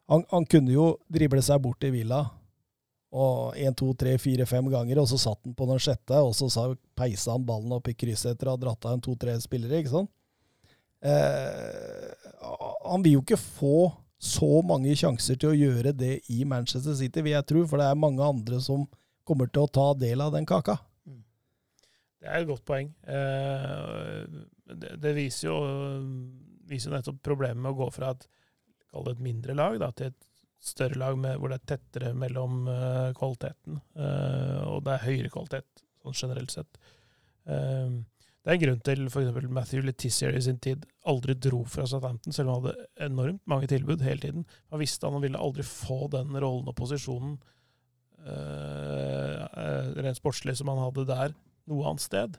han, 0.07 0.25
han 0.31 0.45
kunne 0.49 0.73
jo 0.73 0.91
drible 1.11 1.41
seg 1.43 1.61
bort 1.63 1.83
i 1.87 1.93
Villa 1.93 2.25
og 3.17 3.55
én, 3.55 3.73
to, 3.75 3.93
tre, 3.95 4.17
fire, 4.19 4.45
fem 4.45 4.67
ganger, 4.69 4.99
og 4.99 5.07
så 5.09 5.17
satt 5.21 5.39
han 5.45 5.55
på 5.55 5.65
den 5.69 5.79
sjette, 5.81 6.19
og 6.19 6.33
så 6.35 6.49
sa, 6.51 6.65
peisa 6.97 7.33
han 7.33 7.45
ballen 7.47 7.71
opp 7.77 7.87
i 7.87 7.95
krysset 7.95 8.33
etter 8.33 8.49
å 8.49 8.57
ha 8.57 8.61
dratt 8.61 8.83
av 8.85 8.97
en 8.97 9.03
to-tre 9.03 9.37
spillere. 9.41 9.79
ikke 9.79 9.93
sant? 9.93 10.11
Eh, 11.01 12.11
han 12.83 13.05
vil 13.05 13.17
jo 13.17 13.23
ikke 13.23 13.39
få 13.39 13.89
så 14.17 14.61
mange 14.65 14.95
sjanser 14.97 15.37
til 15.37 15.53
å 15.53 15.57
gjøre 15.57 15.93
det 15.95 16.13
i 16.33 16.43
Manchester 16.45 16.95
City, 16.97 17.23
vil 17.23 17.35
jeg 17.35 17.47
tro, 17.47 17.63
for 17.69 17.79
det 17.79 17.87
er 17.89 17.99
mange 17.99 18.25
andre 18.25 18.59
som 18.63 18.85
kommer 19.27 19.49
til 19.51 19.65
å 19.65 19.71
ta 19.71 19.91
del 19.97 20.23
av 20.23 20.33
den 20.35 20.47
kaka. 20.47 20.77
Det 22.27 22.33
er 22.35 22.43
et 22.43 22.49
godt 22.49 22.65
poeng. 22.67 22.89
Eh, 23.07 24.39
det, 24.99 25.13
viser, 25.15 25.47
jo, 25.47 25.59
viser 26.67 26.91
nettopp 26.91 27.21
problemet 27.23 27.61
med 27.63 27.71
å 27.71 27.77
gå 27.85 27.87
fra 27.95 28.11
et, 28.11 28.25
et 28.99 29.21
mindre 29.23 29.55
lag 29.55 29.77
da, 29.79 29.93
til 29.95 30.11
et 30.11 30.27
større 30.59 30.99
lag 30.99 31.15
med, 31.15 31.37
hvor 31.39 31.53
det 31.53 31.61
er 31.61 31.69
tettere 31.71 32.11
mellom 32.17 32.65
uh, 32.67 33.13
kvaliteten. 33.15 33.79
Uh, 33.95 34.59
og 34.73 34.83
det 34.83 34.95
er 34.95 35.05
høyere 35.05 35.31
kvalitet 35.31 35.83
sånn 36.01 36.17
generelt 36.17 36.51
sett. 36.51 36.79
Det 37.47 38.51
er 38.51 38.55
en 38.57 38.63
grunn 38.65 38.83
til 38.83 39.05
f.eks. 39.07 39.47
Matthew 39.47 39.85
Letizier 39.87 40.35
i 40.35 40.43
sin 40.43 40.59
tid 40.59 40.83
aldri 41.07 41.37
dro 41.39 41.61
fra 41.69 41.85
Southampton, 41.87 42.35
selv 42.35 42.49
om 42.49 42.57
han 42.57 42.65
hadde 42.65 42.87
enormt 43.07 43.43
mange 43.47 43.69
tilbud 43.71 44.03
hele 44.03 44.23
tiden. 44.23 44.43
Han 44.73 44.83
visste 44.83 45.07
han 45.07 45.23
ville 45.23 45.39
aldri 45.39 45.63
få 45.67 46.09
den 46.11 46.35
rollen 46.35 46.67
og 46.67 46.75
posisjonen 46.75 47.37
rent 50.03 50.19
sportslig 50.19 50.57
som 50.59 50.67
han 50.73 50.81
hadde 50.81 51.07
der, 51.07 51.35
noe 51.71 51.87
annet 51.89 52.03
sted. 52.03 52.37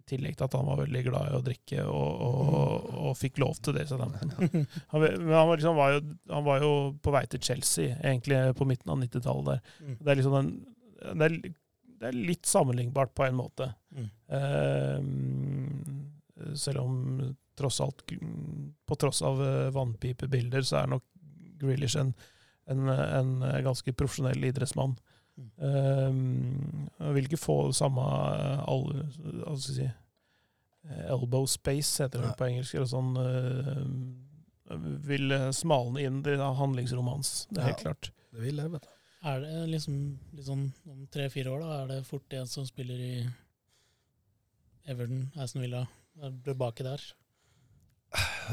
I 0.00 0.04
tillegg 0.08 0.36
til 0.38 0.46
at 0.46 0.54
han 0.56 0.66
var 0.66 0.80
veldig 0.80 1.02
glad 1.06 1.28
i 1.28 1.36
å 1.36 1.42
drikke 1.44 1.82
og, 1.84 2.22
og, 2.26 2.86
og, 3.02 3.12
fikk 3.18 3.38
lov 3.42 3.58
til 3.62 3.76
det. 3.76 3.84
Han, 3.92 4.14
han, 4.92 5.02
var 5.02 5.52
liksom, 5.54 5.78
var 5.78 5.96
jo, 5.96 6.00
han, 6.32 6.46
var 6.46 6.64
jo, 6.64 6.72
på 7.02 7.14
vei 7.14 7.24
til 7.30 7.42
Chelsea, 7.44 7.98
egentlig 8.00 8.40
på 8.58 8.66
midten 8.68 8.94
av 8.94 9.02
90-tallet 9.02 9.50
der. 9.50 9.60
Mm. 9.82 9.98
Det 10.00 10.08
er 10.08 10.20
liksom 10.20 10.38
en, 10.38 10.50
det 11.02 11.28
er, 11.28 11.36
det 12.02 12.08
er, 12.08 12.24
litt 12.32 12.46
sammenlignbart 12.48 13.12
på 13.14 13.28
en 13.28 13.38
måte. 13.38 13.68
Mm. 13.94 14.08
Uh, 14.32 14.98
selv 16.58 16.82
om 16.82 16.98
tross 17.58 17.80
alt, 17.84 18.02
på 18.86 18.96
tross 18.96 19.22
av 19.22 19.42
eh, 19.44 19.70
vannpipebilder, 19.70 20.64
så 20.66 20.80
er 20.80 20.88
nok 20.94 21.04
Grealish 21.60 21.98
en, 22.00 22.14
en, 22.72 22.88
en 22.88 23.34
ganske 23.62 23.92
profesjonell 23.94 24.44
idrettsmann. 24.48 24.96
Mm. 25.42 25.50
Um, 25.58 26.88
jeg 26.98 27.16
vil 27.16 27.28
ikke 27.28 27.40
få 27.40 27.56
samme 27.76 28.04
eh, 28.06 28.62
all, 28.70 28.86
si, 29.60 29.84
eh, 29.84 31.04
elbow 31.12 31.46
space, 31.50 32.02
heter 32.04 32.22
det 32.22 32.30
ja. 32.30 32.38
på 32.38 32.48
engelsk. 32.48 32.78
eller 32.78 32.90
sånn, 32.90 33.12
uh, 33.18 34.78
vil 35.06 35.36
smalne 35.52 36.06
inn 36.06 36.22
i 36.24 36.36
handlingsrommet 36.38 37.18
hans. 37.18 37.32
Det 37.50 37.60
er 37.60 37.66
ja, 37.66 37.72
helt 37.74 37.86
klart. 37.86 38.12
Det 38.32 38.44
vil 38.46 38.62
jeg, 38.62 38.74
vet 38.76 38.86
du. 38.86 38.92
Er 39.22 39.42
det 39.44 39.66
liksom, 39.70 39.98
liksom 40.34 40.62
om 40.90 41.02
tre-fire 41.14 41.50
år, 41.52 41.62
da, 41.62 41.74
er 41.82 41.90
det 41.92 42.04
fort 42.08 42.32
en 42.34 42.48
som 42.50 42.66
spiller 42.66 42.98
i 42.98 43.16
Everton, 44.90 45.28
Aston 45.38 45.62
Villa, 45.62 45.84
er 46.18 46.56
baki 46.58 46.86
der? 46.86 47.04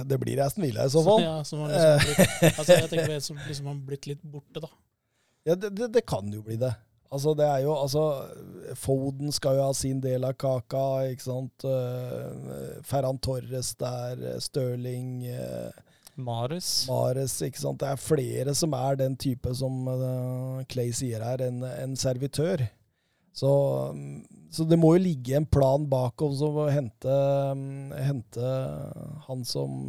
Det 0.05 0.19
blir 0.21 0.41
Aston 0.43 0.63
Villa 0.63 0.85
i 0.85 0.91
så 0.93 1.01
fall. 1.03 1.23
Ja, 1.23 1.39
som 1.43 1.63
har 1.63 1.73
liksom 1.73 2.05
blitt, 2.05 2.43
altså 2.59 2.77
jeg 2.77 2.91
tenker 2.91 3.15
en 3.15 3.25
som 3.25 3.41
liksom 3.47 3.71
har 3.71 3.79
blitt 3.89 4.07
litt 4.11 4.21
borte, 4.21 4.61
da. 4.61 4.69
Ja, 5.49 5.55
det, 5.55 5.71
det, 5.73 5.87
det, 5.95 6.05
kan 6.05 6.29
jo 6.29 6.43
bli 6.45 6.59
det. 6.61 6.71
Altså, 7.09 7.33
det 7.33 7.45
er 7.49 7.63
jo 7.65 7.73
Altså, 7.73 8.03
Foden 8.77 9.33
skal 9.33 9.57
jo 9.57 9.65
ha 9.65 9.73
sin 9.73 10.01
del 10.03 10.27
av 10.27 10.35
kaka, 10.37 11.09
ikke 11.09 11.25
sant. 11.25 11.65
Uh, 11.65 12.81
Ferran 12.85 13.17
Torres 13.17 13.73
der, 13.79 14.21
Stirling 14.45 15.23
uh, 15.33 15.71
Mares. 16.19 16.85
Mares, 16.89 17.39
ikke 17.41 17.63
sant. 17.63 17.81
Det 17.81 17.89
er 17.89 18.03
flere 18.03 18.53
som 18.53 18.75
er 18.77 18.99
den 18.99 19.17
type 19.17 19.55
som 19.57 19.89
Clay 20.69 20.93
sier 20.93 21.25
her, 21.25 21.41
en, 21.47 21.63
en 21.65 21.97
servitør. 21.97 22.67
Så, 23.33 23.49
så, 24.51 24.65
det 24.67 24.77
må 24.77 24.93
jo 24.97 25.03
ligge 25.05 25.37
en 25.37 25.47
plan 25.47 25.85
bak 25.89 26.21
oss 26.25 26.41
å 26.43 26.65
hente, 26.67 27.19
hente 28.03 28.53
han 29.29 29.45
som 29.47 29.87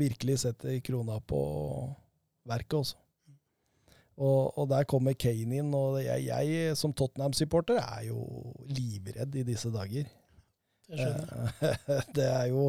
virkelig 0.00 0.40
setter 0.46 0.78
krona 0.86 1.20
på 1.28 1.42
verket 2.48 2.78
også. 2.80 3.05
Og, 4.16 4.56
og, 4.56 4.64
der 4.70 4.86
kommer 4.88 5.12
Kane 5.12 5.58
inn, 5.60 5.72
og 5.76 5.98
jeg, 6.00 6.24
jeg 6.30 6.76
som 6.80 6.94
Tottenham-supporter 6.96 7.82
er 7.82 8.06
jo 8.08 8.22
livredd 8.64 9.34
i 9.36 9.44
disse 9.44 9.68
dager. 9.74 10.06
Det 10.88 11.00
skjønner 11.00 11.58
jeg. 11.60 12.06
det 12.16 12.28
er 12.30 12.46
jo 12.48 12.62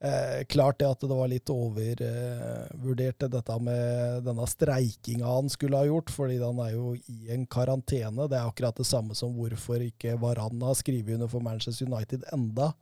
eh, 0.00 0.46
klart 0.48 0.78
det 0.80 0.88
at 0.88 1.04
det 1.04 1.18
var 1.18 1.28
litt 1.28 1.52
overvurdert, 1.52 3.26
eh, 3.26 3.32
dette 3.34 3.58
med 3.66 4.24
denne 4.24 4.46
streikinga 4.48 5.28
han 5.28 5.52
skulle 5.52 5.82
ha 5.82 5.88
gjort, 5.90 6.12
fordi 6.14 6.38
han 6.40 6.62
er 6.64 6.72
jo 6.78 6.94
i 6.96 7.34
en 7.36 7.44
karantene. 7.50 8.24
Det 8.24 8.38
er 8.38 8.48
akkurat 8.48 8.80
det 8.80 8.88
samme 8.88 9.18
som 9.18 9.36
hvorfor 9.36 9.84
ikke 9.84 10.16
Varan 10.22 10.64
har 10.64 10.78
skrevet 10.78 11.18
under 11.18 11.28
for 11.28 11.44
Manchester 11.44 11.90
United 11.90 12.24
enda. 12.32 12.72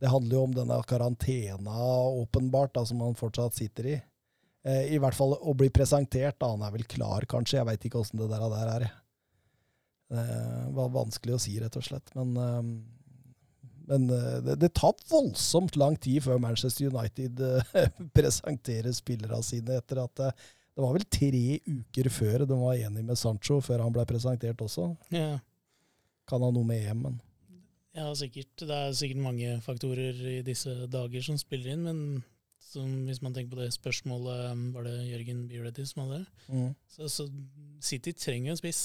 Det 0.00 0.10
handler 0.10 0.38
jo 0.38 0.46
om 0.48 0.56
denne 0.56 0.80
karantena, 0.88 1.76
åpenbart, 2.24 2.72
da, 2.74 2.86
som 2.88 3.04
han 3.04 3.14
fortsatt 3.14 3.60
sitter 3.60 3.92
i. 3.92 3.98
Eh, 4.62 4.94
I 4.94 4.98
hvert 5.02 5.16
fall 5.18 5.34
å 5.34 5.54
bli 5.58 5.68
presentert. 5.74 6.38
da, 6.38 6.52
Han 6.54 6.62
er 6.62 6.74
vel 6.74 6.86
klar, 6.86 7.26
kanskje. 7.28 7.58
Jeg 7.58 7.68
veit 7.68 7.86
ikke 7.88 8.02
åssen 8.02 8.20
det 8.22 8.30
der, 8.30 8.48
der 8.52 8.74
er. 8.76 8.90
Det 10.12 10.74
var 10.76 10.90
vanskelig 10.92 11.38
å 11.38 11.40
si, 11.40 11.54
rett 11.60 11.76
og 11.78 11.86
slett. 11.86 12.12
Men, 12.14 12.34
eh, 12.36 13.76
men 13.90 14.08
eh, 14.12 14.40
det, 14.44 14.58
det, 14.62 14.72
tar 14.78 14.94
voldsomt 15.10 15.78
lang 15.80 15.96
tid 15.96 16.22
før 16.26 16.42
Manchester 16.42 16.92
United 16.92 17.40
presenterer 18.16 18.92
spillerne 18.94 19.42
sine 19.46 19.80
etter 19.80 20.04
at 20.04 20.26
det 20.72 20.80
var 20.80 20.94
vel 20.96 21.04
tre 21.12 21.58
uker 21.66 22.08
før 22.08 22.46
de 22.48 22.56
var 22.56 22.78
enige 22.78 23.04
med 23.04 23.18
Sancho, 23.20 23.58
før 23.60 23.82
han 23.84 23.92
ble 23.92 24.06
presentert 24.08 24.62
også. 24.64 24.94
Ja. 25.12 25.36
Kan 26.28 26.44
ha 26.44 26.48
noe 26.54 26.64
med 26.64 26.86
EM, 26.86 27.02
men 27.08 27.20
Ja, 27.92 28.06
sikkert. 28.16 28.54
Det 28.56 28.72
er 28.72 28.94
sikkert 28.96 29.20
mange 29.20 29.58
faktorer 29.60 30.16
i 30.38 30.38
disse 30.46 30.86
dager 30.88 31.24
som 31.26 31.36
spiller 31.40 31.74
inn, 31.74 31.82
men 31.84 31.98
som, 32.72 32.88
hvis 33.08 33.20
man 33.24 33.34
tenker 33.34 33.52
på 33.52 33.60
det 33.60 33.72
spørsmålet 33.74 34.52
um, 34.52 34.62
Var 34.74 34.86
det 34.86 34.94
Jørgen 35.10 35.42
Bjørletti 35.50 35.84
som 35.88 36.04
hadde 36.04 36.22
det? 36.22 36.46
Mm. 36.48 36.70
Så, 36.88 37.08
så, 37.12 37.26
City 37.82 38.14
trenger 38.16 38.54
en 38.54 38.60
spiss. 38.60 38.82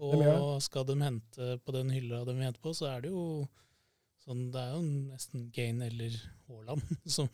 Og 0.00 0.60
skal 0.62 0.86
de 0.86 0.98
hente 1.02 1.54
på 1.64 1.74
den 1.74 1.90
hylla 1.94 2.22
de 2.26 2.34
vil 2.34 2.46
hente 2.46 2.62
på, 2.62 2.74
så 2.76 2.90
er 2.92 3.04
det 3.04 3.10
jo 3.10 3.24
sånn 4.22 4.50
Det 4.52 4.60
er 4.60 4.76
jo 4.76 4.82
nesten 4.84 5.48
Kane 5.54 5.88
eller 5.88 6.14
Haaland 6.50 6.84
som 7.16 7.28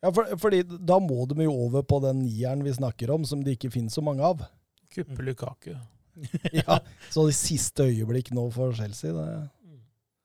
Ja, 0.00 0.10
for, 0.16 0.26
fordi 0.40 0.62
da 0.64 0.96
må 1.02 1.26
de 1.30 1.44
jo 1.44 1.54
over 1.66 1.84
på 1.86 2.00
den 2.06 2.24
nieren 2.24 2.64
vi 2.64 2.72
snakker 2.74 3.12
om, 3.12 3.26
som 3.28 3.44
det 3.44 3.58
ikke 3.58 3.68
finnes 3.74 3.92
så 3.92 4.00
mange 4.00 4.24
av. 4.24 4.46
Kuppe 4.90 5.26
Lukaku. 5.26 5.74
ja, 6.56 6.78
så 7.12 7.26
i 7.28 7.34
siste 7.36 7.84
øyeblikk 7.84 8.32
nå 8.32 8.46
for 8.54 8.72
Chelsea, 8.76 9.12
det 9.12 9.26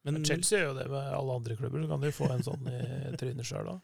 Men 0.08 0.24
Chelsea 0.26 0.62
gjør 0.62 0.70
jo 0.70 0.78
det 0.80 0.88
med 0.94 1.12
alle 1.18 1.36
andre 1.42 1.58
klubber, 1.60 1.84
så 1.84 1.92
kan 1.92 2.06
de 2.06 2.14
få 2.16 2.30
en 2.32 2.46
sånn 2.48 2.72
i 2.72 3.12
trynet 3.20 3.48
sjøl 3.48 3.68
da. 3.68 3.76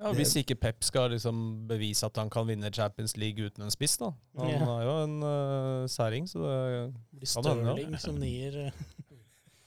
Ja, 0.00 0.14
Hvis 0.16 0.32
ikke 0.40 0.56
Pep 0.56 0.84
skal 0.86 1.10
liksom 1.12 1.66
bevise 1.68 2.08
at 2.08 2.16
han 2.16 2.30
kan 2.32 2.46
vinne 2.48 2.70
Champions 2.72 3.18
League 3.20 3.44
uten 3.44 3.66
en 3.66 3.74
spiss, 3.74 3.98
da. 4.00 4.14
Han 4.40 4.48
ja. 4.48 4.60
har 4.64 4.86
jo 4.86 4.94
en 5.04 5.18
uh, 5.20 5.88
særing, 5.92 6.28
så 6.30 6.40
det 6.40 7.20
blir 7.20 7.28
Stirling 7.28 7.98
som 8.00 8.16
nier. 8.16 8.72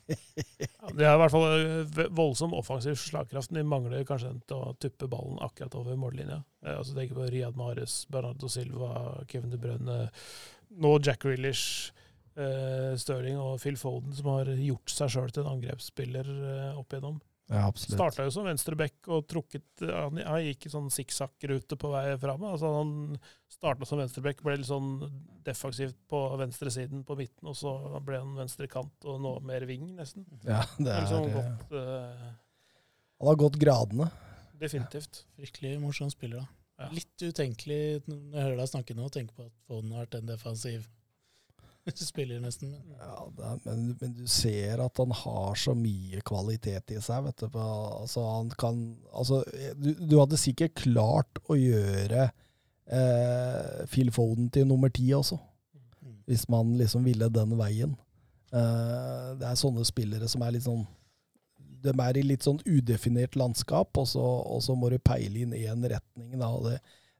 ja, 0.07 0.89
det 0.93 1.05
er 1.05 1.15
i 1.15 1.19
hvert 1.21 1.31
fall 1.31 1.45
eh, 1.53 2.07
voldsom 2.15 2.55
offensiv 2.57 2.97
slagkraft. 2.99 3.53
De 3.55 3.63
mangler 3.67 4.05
kanskje 4.07 4.33
til 4.49 4.59
å 4.59 4.73
tuppe 4.81 5.07
ballen 5.11 5.39
akkurat 5.43 5.75
over 5.79 5.97
mållinja. 5.99 6.41
Eh, 6.65 6.75
altså 6.75 6.95
Tenk 6.97 7.13
på 7.15 7.27
Riyad 7.31 7.59
Mahrez, 7.59 8.03
Bernardo 8.11 8.49
Silva, 8.51 9.23
Kevin 9.29 9.53
De 9.53 9.59
Bruyne, 9.61 9.99
nå 10.83 10.93
Jack 11.03 11.25
Rillish, 11.27 11.93
eh, 12.35 12.93
Stirling 12.99 13.39
og 13.41 13.59
Phil 13.63 13.79
Foden, 13.79 14.15
som 14.17 14.33
har 14.33 14.51
gjort 14.57 14.95
seg 14.95 15.13
sjøl 15.15 15.31
til 15.33 15.45
en 15.45 15.53
angrepsspiller 15.55 16.33
eh, 16.33 16.79
opp 16.79 16.93
igjennom. 16.93 17.21
Ja, 17.53 17.67
Starta 17.77 18.25
jo 18.25 18.31
som 18.33 18.47
venstreback 18.47 19.09
og 19.13 19.27
trukket 19.29 19.83
Han, 19.85 20.17
han 20.25 20.41
gikk 20.41 20.65
i 20.65 20.71
sånn 20.73 20.87
sikksakk-rute 20.93 21.77
på 21.77 21.91
vei 21.93 22.15
fram. 22.21 22.41
Altså 22.49 22.71
han 22.79 22.93
starta 23.51 23.85
som 23.85 24.01
venstreback, 24.01 24.41
ble 24.41 24.57
litt 24.57 24.69
sånn 24.69 24.95
defensivt 25.45 25.99
på 26.09 26.21
venstresiden 26.41 27.03
på 27.05 27.17
midten, 27.19 27.51
og 27.51 27.57
så 27.59 27.75
ble 28.03 28.23
han 28.23 28.33
venstrekant 28.39 29.07
og 29.09 29.21
nå 29.21 29.35
mer 29.45 29.67
ving, 29.69 29.91
nesten. 29.99 30.25
Ja, 30.49 30.63
det 30.79 30.89
er, 30.89 31.05
liksom 31.05 31.29
godt, 31.35 31.77
uh, 31.77 32.33
Han 33.21 33.31
har 33.31 33.39
gått 33.45 33.61
gradene. 33.61 34.09
Definitivt. 34.59 35.23
Ja. 35.23 35.45
Virkelig 35.45 35.77
morsom 35.83 36.11
spiller, 36.13 36.43
da. 36.43 36.59
Ja. 36.83 36.89
Litt 36.95 37.21
utenkelig 37.21 37.83
når 38.07 38.17
jeg 38.17 38.47
hører 38.47 38.59
deg 38.63 38.71
snakke 38.71 38.97
nå, 38.97 39.05
å 39.07 39.13
tenke 39.13 39.37
på 39.37 39.45
at 39.45 39.55
Foden 39.69 39.93
har 39.93 40.07
vært 40.07 40.17
en 40.17 40.31
defensiv 40.31 40.89
spiller, 42.11 42.39
nesten. 42.39 42.73
Ja, 42.99 43.17
er, 43.27 43.59
men, 43.65 43.97
men, 43.99 44.13
du 44.15 44.27
ser 44.27 44.81
at 44.83 44.97
han 45.01 45.11
har 45.23 45.59
så 45.59 45.75
mye 45.77 46.21
kvalitet 46.25 46.93
i 46.95 47.01
seg. 47.03 47.27
vet 47.27 47.43
du. 47.43 47.59
Altså, 47.59 48.23
han 48.27 48.51
kan, 48.59 48.81
altså, 49.11 49.43
du, 49.77 49.93
du 49.99 50.17
hadde 50.21 50.39
sikkert 50.39 50.77
klart 50.79 51.41
å 51.49 51.57
gjøre 51.59 52.29
eh, 52.87 53.83
Phil 53.91 54.11
Foden 54.15 54.49
til 54.53 54.67
nummer 54.69 54.91
ti 54.93 55.09
også, 55.15 55.37
mm. 55.99 56.17
hvis 56.31 56.47
man 56.51 56.75
liksom 56.79 57.05
ville 57.07 57.29
den 57.33 57.55
veien. 57.59 57.95
Eh, 58.53 59.29
det 59.39 59.49
er 59.49 59.59
sånne 59.59 59.85
spillere 59.87 60.29
som 60.29 60.43
er 60.45 60.53
litt 60.53 60.67
sånn 60.67 60.83
De 61.83 61.89
er 61.89 62.17
i 62.19 62.21
litt 62.23 62.45
sånn 62.45 62.61
udefinert 62.63 63.35
landskap, 63.35 63.97
og 63.99 64.07
så, 64.07 64.23
og 64.23 64.61
så 64.63 64.75
må 64.77 64.91
du 64.93 65.01
peile 65.03 65.43
inn 65.43 65.55
én 65.57 65.83
retning. 65.83 66.37
Da, 66.39 66.47
og 66.47 66.69
det, 66.69 66.77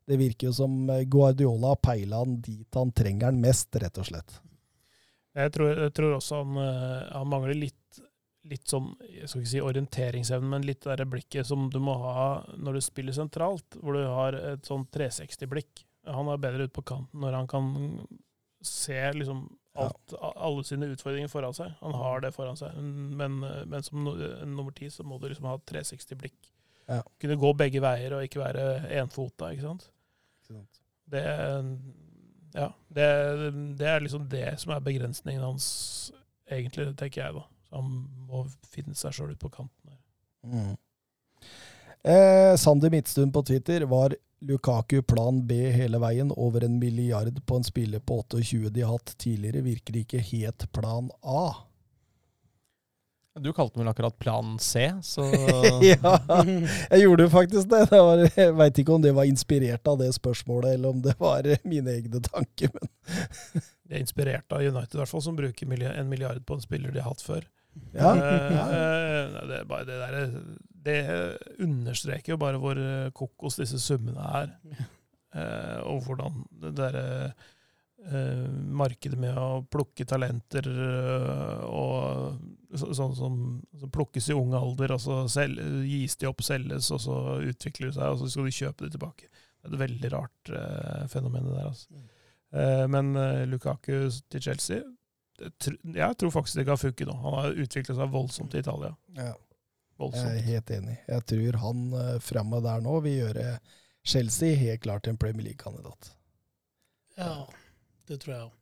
det 0.08 0.20
virker 0.22 0.48
jo 0.48 0.56
som 0.56 0.88
Guardiola 1.12 1.76
peila 1.76 2.22
han 2.24 2.38
dit 2.44 2.80
han 2.80 2.96
trenger 2.96 3.32
han 3.32 3.44
mest, 3.44 3.76
rett 3.76 4.00
og 4.00 4.08
slett. 4.08 4.40
Jeg 5.34 5.54
tror, 5.54 5.72
jeg 5.86 5.94
tror 5.98 6.18
også 6.18 6.42
han, 6.44 6.58
eh, 6.62 7.08
han, 7.14 7.30
mangler 7.30 7.58
litt, 7.58 8.02
litt 8.50 8.70
sånn, 8.70 8.92
jeg 9.08 9.30
skal 9.30 9.42
ikke 9.42 9.54
si 9.54 9.64
orienteringsevne, 9.66 10.52
men 10.52 10.68
litt 10.68 10.86
det 10.86 11.08
blikket 11.10 11.50
som 11.50 11.70
du 11.74 11.80
må 11.82 11.96
ha 12.04 12.28
når 12.60 12.78
du 12.78 12.86
spiller 12.86 13.18
sentralt, 13.18 13.80
hvor 13.82 13.98
du 13.98 14.06
har 14.06 14.38
et 14.38 14.70
sånn 14.70 14.86
360-blikk. 14.94 15.86
Han 16.14 16.30
er 16.30 16.42
bedre 16.44 16.68
ute 16.68 16.76
på 16.76 16.86
kanten 16.86 17.24
når 17.24 17.40
han 17.40 17.50
kan 17.50 17.68
se 18.64 19.00
liksom 19.16 19.46
alt, 19.80 20.14
alle 20.22 20.64
sine 20.68 20.92
utfordringer 20.94 21.32
foran 21.32 21.56
seg. 21.56 21.72
Han 21.80 21.96
har 21.98 22.22
det 22.24 22.34
foran 22.36 22.60
seg. 22.60 22.76
Men, 22.78 23.40
men 23.42 23.86
som 23.86 24.04
no, 24.06 24.14
nummer 24.46 24.76
ti 24.76 24.90
så 24.94 25.06
må 25.08 25.18
du 25.18 25.30
liksom 25.32 25.48
ha 25.50 25.58
360-blikk. 25.72 26.38
Ja. 26.92 27.02
Kunne 27.22 27.40
gå 27.40 27.54
begge 27.58 27.82
veier 27.84 28.18
og 28.18 28.26
ikke 28.28 28.44
være 28.44 28.68
enfota, 29.00 29.50
ikke 29.56 29.72
sant. 29.72 29.90
Det, 31.10 31.24
ja, 32.54 32.70
det, 32.88 33.08
det, 33.80 33.88
er 33.90 34.04
liksom 34.04 34.28
det 34.30 34.48
som 34.62 34.74
er 34.76 34.86
begrensningen 34.86 35.44
hans, 35.44 35.68
egentlig, 36.50 36.92
tenker 37.00 37.24
jeg, 37.24 37.36
da. 37.40 37.46
Så 37.68 37.82
han 37.82 37.94
må 38.30 38.46
finne 38.70 38.98
seg 38.98 39.16
sjøl 39.16 39.34
ut 39.34 39.42
på 39.42 39.52
kanten 39.54 39.94
her. 39.94 40.02
Mm. 40.44 40.76
Eh, 42.04 42.54
Sander 42.60 42.92
Midtstuen 42.92 43.32
på 43.34 43.42
Twitter 43.48 43.86
var 43.90 44.16
Lukaku 44.44 45.02
plan 45.08 45.40
B 45.48 45.56
hele 45.72 46.00
veien, 46.04 46.32
over 46.36 46.66
en 46.66 46.80
milliard 46.80 47.38
på 47.48 47.58
en 47.58 47.64
spiller 47.64 48.04
på 48.04 48.20
28 48.28 48.70
de 48.76 48.84
har 48.84 48.92
hatt 48.92 49.16
tidligere, 49.18 49.64
virker 49.64 50.02
ikke 50.02 50.24
helt 50.34 50.68
plan 50.76 51.08
A. 51.22 51.46
Du 53.40 53.50
kalte 53.54 53.80
vel 53.80 53.88
akkurat 53.88 54.20
plan 54.20 54.60
C, 54.60 54.94
så 55.02 55.24
Ja, 55.82 56.20
jeg 56.90 57.00
gjorde 57.02 57.30
faktisk 57.34 57.70
det. 57.72 57.88
det 57.90 58.02
var, 58.06 58.22
jeg 58.38 58.54
veit 58.60 58.82
ikke 58.84 58.94
om 58.94 59.02
det 59.02 59.14
var 59.18 59.26
inspirert 59.26 59.90
av 59.90 59.98
det 60.04 60.12
spørsmålet, 60.14 60.76
eller 60.76 60.94
om 60.94 61.00
det 61.02 61.16
var 61.18 61.50
mine 61.66 61.96
egne 61.98 62.22
tanker. 62.22 62.70
Men. 62.76 62.92
Det 63.84 63.98
er 63.98 64.06
inspirert 64.06 64.54
av 64.56 64.62
United, 64.64 64.96
i 64.96 65.00
hvert 65.02 65.12
fall, 65.12 65.22
som 65.22 65.36
bruker 65.38 65.74
en 65.90 66.08
milliard 66.10 66.40
på 66.48 66.56
en 66.56 66.62
spiller 66.64 66.94
de 66.94 67.02
har 67.04 67.12
hatt 67.12 67.22
før. 67.22 67.44
Ja. 67.92 68.14
Uh, 68.16 69.34
det, 69.50 69.58
er 69.60 69.84
det, 69.90 69.98
der, 70.00 70.16
det 70.86 70.96
understreker 71.62 72.34
jo 72.34 72.40
bare 72.42 72.62
hvor 72.62 72.80
kokos 73.18 73.60
disse 73.60 73.82
summene 73.84 74.30
er. 74.40 74.54
Uh, 75.36 75.82
og 75.90 76.08
hvordan 76.08 76.46
det 76.64 76.74
derre 76.80 77.04
uh, 77.28 77.52
markedet 78.04 79.16
med 79.20 79.38
å 79.40 79.62
plukke 79.72 80.04
talenter 80.04 80.66
og 81.64 82.34
så, 82.76 82.90
sånn 82.98 83.14
som, 83.16 83.38
som, 83.80 83.92
plukkes 83.94 84.28
i 84.28 84.36
ung 84.36 84.52
alder, 84.58 84.92
og 84.96 85.00
så 85.00 85.22
sel, 85.32 85.54
gis 85.88 86.18
de 86.20 86.28
opp, 86.28 86.44
selges, 86.44 86.90
og 86.92 87.00
så 87.00 87.20
utvikler 87.48 87.90
de 87.90 87.96
seg, 87.96 88.10
og 88.10 88.20
så 88.20 88.28
skal 88.34 88.50
de 88.50 88.56
kjøpe 88.58 88.84
det 88.84 88.92
tilbake. 88.98 89.30
Det 89.30 89.70
er 89.70 89.72
et 89.72 89.84
veldig 89.86 90.12
rart 90.12 90.52
fenomen, 91.14 91.48
det 91.48 91.56
der. 91.56 91.70
Altså. 91.72 92.04
men 92.92 93.14
Lukaku 93.54 93.96
til 94.28 94.46
Chelsea 94.50 94.84
jeg 95.96 96.18
tror 96.18 96.32
faktisk 96.32 96.60
det 96.60 96.66
kan 96.66 96.78
funke 96.78 97.06
nå. 97.06 97.16
Han 97.24 97.38
har 97.40 97.58
utviklet 97.64 97.98
seg 97.98 98.12
voldsomt 98.14 98.54
i 98.54 98.62
Italia. 98.62 98.94
Ja. 99.18 99.34
Voldsomt. 100.00 100.30
Jeg 100.30 100.42
er 100.42 100.50
helt 100.50 100.74
enig. 100.78 100.98
Jeg 101.08 101.26
tror 101.32 101.58
han 101.64 101.82
uh, 101.94 102.20
framme 102.24 102.62
der 102.66 102.84
nå 102.86 103.00
vil 103.06 103.20
gjøre 103.24 103.48
Chelsea 104.06 104.58
helt 104.60 104.84
klart 104.84 105.08
en 105.08 105.18
Premier 105.18 105.50
League-kandidat. 105.50 106.14
Ja, 107.18 107.46
det 108.10 108.20
tror 108.22 108.36
jeg 108.36 108.44
òg. 108.48 108.60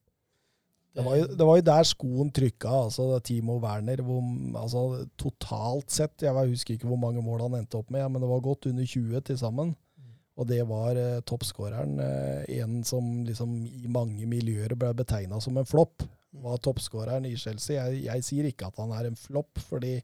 Det, 0.92 1.04
det, 1.40 1.46
var 1.48 1.56
jo 1.56 1.64
der 1.64 1.86
skoen 1.88 2.32
trykka, 2.36 2.72
altså 2.90 3.06
Timo 3.24 3.56
Werner. 3.64 4.02
Hvor, 4.04 4.26
altså, 4.60 4.82
totalt 5.20 5.94
sett, 5.94 6.26
jeg 6.26 6.52
husker 6.52 6.76
ikke 6.76 6.90
hvor 6.90 7.00
mange 7.00 7.24
mål 7.24 7.46
han 7.46 7.62
endte 7.62 7.80
opp 7.80 7.94
med, 7.96 8.04
men 8.12 8.24
det 8.24 8.32
var 8.32 8.44
godt 8.44 8.68
under 8.68 8.84
20 8.84 9.22
til 9.30 9.40
sammen. 9.40 9.72
Mm. 9.72 10.10
Og 10.36 10.50
det 10.50 10.60
var 10.68 11.00
eh, 11.00 11.22
toppskåreren. 11.24 11.96
Eh, 12.04 12.58
en 12.60 12.82
som 12.88 13.22
liksom 13.28 13.62
i 13.70 13.88
mange 13.88 14.28
miljøer 14.28 14.76
ble 14.76 14.92
betegna 15.00 15.40
som 15.44 15.62
en 15.62 15.70
flopp 15.70 16.04
var 16.44 16.60
toppskåreren 16.64 17.26
i 17.28 17.38
Chelsea. 17.40 17.78
Jeg, 17.78 18.04
jeg, 18.08 18.28
sier 18.28 18.52
ikke 18.52 18.68
at 18.68 18.80
han 18.84 18.92
er 18.96 19.10
en 19.10 19.20
flopp, 19.20 19.60
fordi 19.68 19.98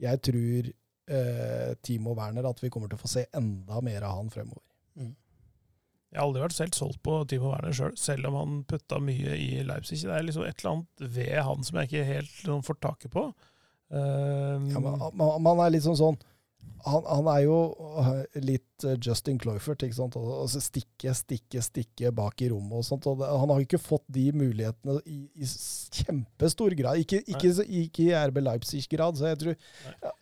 jeg 0.00 0.20
tror 0.28 0.68
eh, 1.12 1.72
Timo 1.84 2.16
Werner 2.16 2.48
at 2.48 2.60
vi 2.62 2.72
kommer 2.72 2.88
til 2.88 3.00
å 3.00 3.04
få 3.04 3.10
se 3.10 3.26
enda 3.36 3.80
mer 3.84 4.08
av 4.08 4.18
han 4.20 4.32
fremover. 4.32 4.64
Mm. 4.96 5.12
Jeg 6.12 6.20
har 6.20 6.26
aldri 6.26 6.42
vært 6.44 6.56
selv 6.58 6.76
solgt 6.76 7.00
på 7.06 7.14
Timo 7.28 7.54
Werner 7.54 7.72
sjøl, 7.72 7.94
selv, 7.96 8.02
selv 8.20 8.28
om 8.28 8.34
han 8.36 8.58
putta 8.68 8.98
mye 9.00 9.36
i 9.40 9.62
Leipzig. 9.64 10.02
Det 10.04 10.12
er 10.12 10.26
liksom 10.26 10.44
et 10.44 10.60
eller 10.60 10.74
annet 10.74 11.06
ved 11.16 11.38
han 11.48 11.64
som 11.64 11.78
jeg 11.80 11.88
ikke 11.88 12.10
helt 12.10 12.66
får 12.68 12.78
taket 12.84 13.14
på. 13.14 13.30
Um, 13.92 14.68
ja, 14.72 14.80
man, 14.80 15.32
man, 15.44 15.60
er 15.60 15.72
litt 15.72 15.84
sånn 15.84 15.98
sånn 15.98 16.20
han, 16.84 17.04
han, 17.06 17.28
er 17.30 17.44
jo 17.44 17.56
øh, 18.00 18.40
litt 18.42 18.84
øh, 18.86 18.96
Justin 18.98 19.38
Cloyfert. 19.40 19.84
ikke 19.86 19.96
sant? 19.96 20.16
Altså 20.18 20.60
stikke, 20.62 21.14
stikke, 21.14 21.62
stikke 21.62 22.10
bak 22.14 22.42
i 22.42 22.48
rommet 22.50 22.80
og 22.80 22.86
sånt. 22.86 23.06
Og 23.06 23.22
han 23.22 23.52
har 23.52 23.62
ikke 23.62 23.80
fått 23.80 24.04
de 24.12 24.28
mulighetene 24.34 24.98
i, 25.06 25.20
i 25.38 25.46
kjempestor 25.46 26.74
grad. 26.78 27.02
Ikke, 27.04 27.22
ikke, 27.22 27.52
ikke, 27.62 28.08
i 28.08 28.16
RB 28.30 28.42
Leipzig-grad. 28.42 29.18
Så 29.18 29.30
jeg 29.30 29.40
tror 29.44 29.54
Nei. 29.86 30.12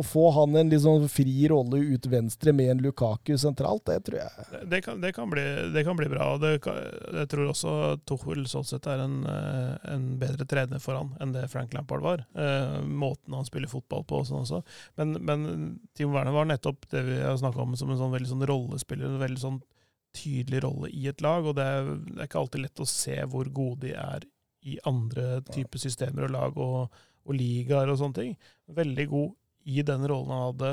å 0.00 0.04
få 0.06 0.26
han 0.36 0.60
en 0.60 0.74
sånn 0.80 1.08
fri 1.12 1.48
rolle 1.50 1.80
ut 1.94 2.10
venstre 2.12 2.52
med 2.56 2.74
en 2.74 2.84
Lukaku 2.84 3.32
sentralt, 3.40 3.82
det 3.88 3.98
tror 4.06 4.20
jeg 4.20 4.44
Det, 4.50 4.60
det, 4.70 4.82
kan, 4.84 5.00
det 5.02 5.14
kan, 5.16 5.30
bli, 5.32 5.44
det 5.74 5.84
kan 5.88 5.96
bli 5.98 6.10
bra. 6.12 6.34
og 6.36 6.44
Jeg 6.44 7.30
tror 7.32 7.48
også 7.54 7.74
Tuchel 8.08 8.44
sånn 8.50 8.68
sett 8.68 8.90
er 8.92 9.06
en, 9.06 9.22
øh, 9.24 9.72
en, 9.94 10.06
bedre 10.20 10.44
trener 10.48 10.82
for 10.82 10.98
han 10.98 11.14
enn 11.22 11.32
det 11.32 11.48
Frank 11.48 11.72
Lampard 11.72 12.04
var. 12.04 12.26
Måten 12.84 13.34
han 13.36 13.48
spiller 13.48 13.70
fotball 13.72 14.04
på 14.04 14.20
og 14.20 14.28
sånn 14.28 14.44
også. 14.44 14.60
Men, 15.00 15.16
men 15.24 15.48
Timo 15.96 16.14
Werner 16.14 16.34
var 16.34 16.48
nettopp 16.48 16.86
det 16.92 17.02
vi 17.06 17.18
har 17.20 17.36
snakka 17.38 17.62
om 17.64 17.76
som 17.76 17.90
en 17.90 17.98
sånn 18.00 18.14
veldig 18.14 18.30
sånn 18.30 18.46
rollespiller. 18.48 19.10
En 19.10 19.22
veldig 19.22 19.42
sånn 19.42 19.60
tydelig 20.16 20.62
rolle 20.64 20.90
i 20.94 21.06
et 21.10 21.22
lag. 21.24 21.46
Og 21.46 21.56
det 21.58 21.66
er, 21.66 21.90
det 22.06 22.18
er, 22.18 22.28
ikke 22.28 22.44
alltid 22.44 22.64
lett 22.66 22.82
å 22.82 22.88
se 22.88 23.18
hvor 23.30 23.50
gode 23.54 23.88
de 23.88 23.96
er 23.98 24.26
i 24.68 24.76
andre 24.88 25.40
typer 25.48 25.80
systemer 25.80 26.26
og 26.26 26.34
lag 26.34 26.56
og, 26.60 27.02
og 27.24 27.36
ligaer 27.36 27.90
og 27.90 28.00
sånne 28.00 28.18
ting. 28.18 28.32
Veldig 28.76 29.06
god 29.10 29.36
i 29.70 29.84
den 29.86 30.08
rollen 30.08 30.34
han 30.34 30.48
hadde. 30.50 30.72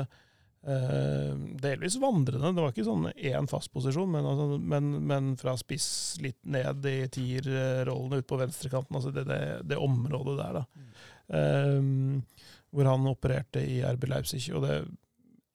Eh, 0.68 1.34
delvis 1.62 1.96
vandrende. 2.02 2.52
Det 2.52 2.64
var 2.64 2.74
ikke 2.74 2.86
sånn 2.88 3.08
én 3.14 3.48
fast 3.50 3.72
posisjon, 3.72 4.10
men, 4.12 4.26
altså, 4.26 4.58
men, 4.58 4.90
men, 5.06 5.32
fra 5.40 5.54
spiss 5.60 6.18
litt 6.22 6.40
ned 6.50 6.86
i 6.90 6.98
tierrollene 7.14 8.20
ut 8.20 8.28
på 8.28 8.40
venstrekanten. 8.40 8.98
Altså 8.98 9.14
det, 9.14 9.24
det, 9.28 9.40
det, 9.70 9.80
området 9.80 10.38
der, 10.40 10.58
da. 10.60 10.64
Mm. 10.74 10.88
Eh, 11.38 12.48
hvor 12.74 12.90
han 12.90 13.06
opererte 13.08 13.62
i 13.64 13.80
RB 13.86 14.10
Leipzig. 14.10 14.42
Og 14.52 14.66
det 14.66 14.82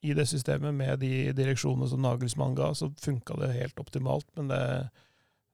i 0.04 0.14
det 0.18 0.26
systemet, 0.28 0.76
med 0.76 1.00
de 1.04 1.32
direksjonene 1.36 1.88
som 1.90 2.04
Nagelsmann 2.04 2.58
ga, 2.58 2.74
så 2.76 2.90
funka 3.02 3.38
det 3.40 3.54
helt 3.56 3.80
optimalt. 3.80 4.28
Men 4.38 4.52
det, 4.52 4.62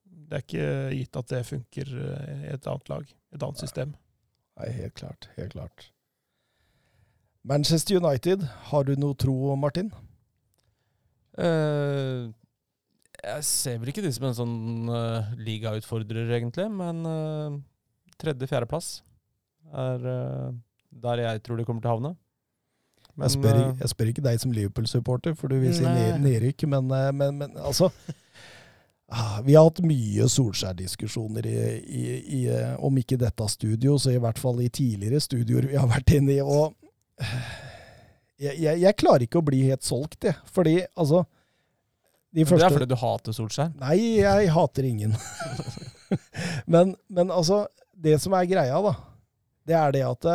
det, 0.04 0.40
er 0.40 0.46
ikke 0.46 0.68
gitt 0.98 1.22
at 1.22 1.32
det 1.32 1.46
funker 1.48 1.94
i 1.94 2.52
et 2.56 2.70
annet 2.70 2.92
lag, 2.92 3.16
et 3.36 3.46
annet 3.46 3.62
system. 3.62 3.96
Nei, 4.60 4.74
helt 4.76 4.98
klart. 5.00 5.30
Helt 5.38 5.54
klart. 5.54 5.90
Manchester 7.48 8.02
United, 8.02 8.44
har 8.72 8.84
du 8.86 8.96
noe 9.00 9.16
tro, 9.18 9.56
Martin? 9.56 9.94
Uh, 11.40 12.34
jeg 13.20 13.46
ser 13.48 13.78
vel 13.80 13.92
ikke 13.92 14.04
de 14.04 14.12
som 14.16 14.28
en 14.28 14.36
sånn 14.36 14.92
uh, 14.92 15.30
ligautfordrer, 15.40 16.32
egentlig. 16.36 16.68
Men 16.72 17.06
uh, 17.08 17.60
tredje-fjerdeplass 18.20 19.00
er 19.70 20.10
uh, 20.10 20.50
der 20.90 21.24
jeg 21.24 21.44
tror 21.46 21.60
de 21.60 21.68
kommer 21.68 21.84
til 21.84 21.92
å 21.92 21.96
havne. 21.98 22.14
Men, 23.20 23.28
jeg, 23.28 23.36
spør, 23.36 23.58
eh, 23.60 23.72
jeg, 23.82 23.91
spør, 23.91 24.10
ikke 24.14 24.24
deg 24.24 24.40
som 24.40 24.52
Liverpool-supporter, 24.56 25.36
for 25.36 25.52
du 25.52 25.58
vil 25.60 25.74
si 25.76 25.84
nedrykk, 26.24 26.64
men, 26.72 26.91
eh, 26.96 27.10
men, 27.12 27.40
men, 27.41 27.58
altså 27.60 27.90
ah, 29.12 29.41
Vi 29.44 29.58
har 29.58 29.66
hatt 29.68 29.82
mye 29.84 30.28
Solskjær-diskusjoner, 30.32 31.50
i, 31.50 31.58
i, 31.84 32.04
i, 32.40 32.40
eh, 32.54 32.78
om 32.80 32.96
ikke 33.02 33.20
dette 33.20 33.50
studio, 33.52 33.98
så 34.00 34.14
i 34.16 34.22
hvert 34.24 34.40
fall 34.40 34.62
i 34.64 34.70
tidligere 34.72 35.20
studioer 35.24 35.68
vi 35.68 35.76
har 35.76 35.90
vært 35.91 36.16
inne 36.16 36.38
i. 36.38 36.40
og 36.40 36.78
jeg, 38.46 38.56
jeg, 38.56 38.80
jeg 38.86 39.00
klarer 39.04 39.28
ikke 39.28 39.41
å 39.41 39.48
bli 39.52 39.66
helt 39.68 39.84
solgt, 39.84 40.24
jeg. 40.30 40.40
Fordi, 40.56 40.80
altså 40.96 41.26
de 42.32 42.46
første, 42.46 42.62
Det 42.62 42.70
er 42.70 42.78
fordi 42.78 42.91
du 42.94 43.00
hater 43.02 43.36
Solskjær? 43.36 43.76
Nei, 43.82 43.98
jeg 44.22 44.52
hater 44.54 44.88
ingen. 44.88 45.18
men, 46.74 46.96
men 47.12 47.36
altså, 47.36 47.66
det 48.00 48.16
som 48.24 48.38
er 48.38 48.48
greia, 48.48 48.80
da, 48.86 48.96
det 49.68 49.76
er 49.76 49.98
det 49.98 50.08
at 50.08 50.32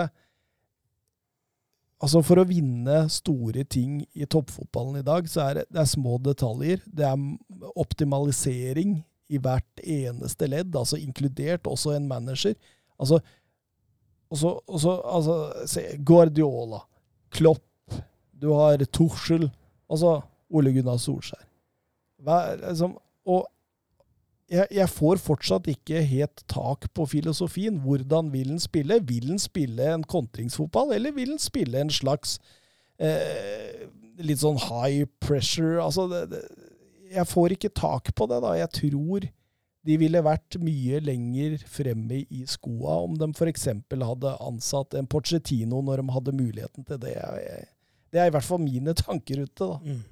Altså 2.04 2.20
For 2.20 2.40
å 2.42 2.48
vinne 2.48 3.04
store 3.12 3.64
ting 3.64 4.02
i 4.12 4.26
toppfotballen 4.28 5.00
i 5.00 5.06
dag, 5.06 5.28
så 5.30 5.46
er 5.46 5.60
det, 5.60 5.62
det 5.72 5.80
er 5.80 5.88
små 5.88 6.18
detaljer. 6.20 6.82
Det 6.84 7.06
er 7.08 7.70
optimalisering 7.80 8.98
i 9.32 9.40
hvert 9.40 9.80
eneste 9.80 10.48
ledd, 10.52 10.74
altså 10.76 10.98
inkludert 11.00 11.64
også 11.70 11.94
en 11.94 12.08
manager. 12.10 12.52
Altså, 13.00 13.22
også, 14.28 14.52
også, 14.68 14.98
altså 15.16 15.38
se, 15.70 15.86
Guardiola, 16.04 16.82
Klopp, 17.32 17.64
du 18.36 18.50
har 18.52 18.84
Tuchel, 18.92 19.48
altså 19.88 20.18
Ole 20.52 20.74
Gunnar 20.76 21.00
Solskjær. 21.00 21.46
Hver, 22.24 22.60
liksom, 22.66 22.98
og 23.24 23.48
jeg, 24.50 24.66
jeg, 24.70 24.88
får 24.92 25.20
fortsatt 25.24 25.68
ikke 25.72 26.02
helt 26.04 26.44
tak 26.50 26.88
på 26.94 27.06
filosofien. 27.08 27.78
Hvordan 27.84 28.30
vil 28.32 28.52
han 28.52 28.60
spille? 28.60 29.00
Vil 29.08 29.30
han 29.32 29.40
spille 29.40 29.86
en 29.94 30.04
kontringsfotball, 30.04 30.92
eller 30.96 31.14
vil 31.16 31.32
han 31.34 31.40
spille 31.42 31.80
en 31.80 31.92
slags 31.92 32.36
eh, 33.00 33.86
litt 34.20 34.42
sånn 34.42 34.60
high 34.66 35.08
pressure? 35.24 35.80
Altså, 35.84 36.06
det, 36.12 36.26
det, 36.34 36.42
jeg 37.14 37.30
får 37.30 37.56
ikke 37.56 37.72
tak 37.72 38.12
på 38.16 38.28
det, 38.30 38.42
da. 38.44 38.52
Jeg 38.58 38.72
tror 38.80 39.28
de 39.84 39.96
ville 40.00 40.24
vært 40.24 40.56
mye 40.64 41.00
lenger 41.04 41.58
fremme 41.68 42.22
i 42.32 42.44
skoa 42.48 43.02
om 43.04 43.18
de 43.20 43.28
f.eks. 43.34 43.68
hadde 43.92 44.36
ansatt 44.40 44.96
en 44.96 45.08
Porcetino 45.10 45.82
når 45.84 46.00
de 46.00 46.14
hadde 46.14 46.36
muligheten 46.36 46.86
til 46.88 47.00
det. 47.02 47.14
Det 48.12 48.22
er 48.22 48.30
i 48.30 48.32
hvert 48.32 48.46
fall 48.46 48.62
mine 48.64 48.94
tanker 48.96 49.44
ute, 49.44 49.66
da. 49.66 49.76
Mm. 49.84 50.02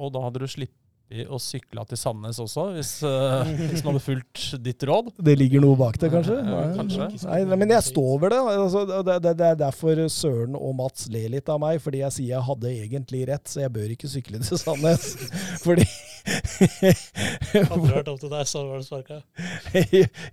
Og 0.00 0.12
da 0.14 0.22
hadde 0.24 0.40
du 0.40 0.48
slipp, 0.48 0.72
artig 1.10 1.26
å 1.28 1.38
sykle 1.38 1.84
til 1.88 1.98
Sandnes 1.98 2.38
også, 2.38 2.70
hvis, 2.76 3.02
uh, 3.02 3.42
hvis 3.70 3.82
man 3.82 3.94
hadde 3.94 4.04
fulgt 4.04 4.62
ditt 4.62 4.82
råd. 4.82 5.10
Det 5.18 5.36
ligger 5.38 5.60
noe 5.60 5.76
bak 5.76 5.98
det, 5.98 6.10
kanskje? 6.10 6.38
Nei, 6.44 6.76
kanskje. 6.76 7.08
Nei, 7.26 7.40
nei, 7.44 7.56
men 7.56 7.70
jeg 7.74 7.82
står 7.90 8.20
ved 8.20 8.30
det. 8.30 8.40
Altså, 8.40 8.84
det, 8.86 9.18
det. 9.24 9.34
det, 9.38 9.48
er 9.50 9.58
derfor 9.58 10.04
Søren 10.08 10.56
og 10.56 10.76
Mats 10.78 11.08
ler 11.10 11.28
litt 11.30 11.48
av 11.48 11.60
meg, 11.60 11.80
fordi 11.82 12.04
jeg 12.04 12.16
sier 12.16 12.36
jeg 12.36 12.46
hadde 12.46 12.74
egentlig 12.74 13.24
rett, 13.28 13.48
så 13.48 13.64
jeg 13.64 13.74
bør 13.74 13.90
ikke 13.96 14.10
sykle 14.10 14.42
til 14.44 14.60
Sandnes. 14.60 15.16
fordi 15.64 15.86
Hadde 16.20 17.78
det 17.80 17.94
vært 17.94 18.10
opp 18.12 18.18
til 18.20 18.28
deg, 18.28 18.44
så 18.44 18.62
var 18.68 18.82
det 18.82 18.86
sparka. 18.86 19.20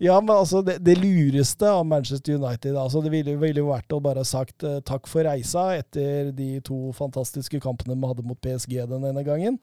ja, 0.04 0.18
men 0.20 0.34
altså, 0.34 0.62
det, 0.66 0.78
det, 0.84 0.98
lureste 1.00 1.70
av 1.72 1.86
Manchester 1.88 2.36
United 2.36 2.76
altså 2.76 3.00
Det 3.06 3.12
ville, 3.14 3.38
ville 3.40 3.64
jo 3.64 3.70
vært 3.70 3.96
å 3.96 4.02
bare 4.04 4.26
sagt 4.28 4.66
uh, 4.68 4.82
takk 4.86 5.08
for 5.08 5.24
reisa 5.24 5.70
etter 5.78 6.34
de 6.36 6.58
to 6.66 6.92
fantastiske 6.98 7.62
kampene 7.64 7.96
vi 7.96 8.12
hadde 8.12 8.28
mot 8.28 8.40
PSG 8.44 8.82
den 8.92 9.08
ene 9.08 9.24
gangen. 9.26 9.58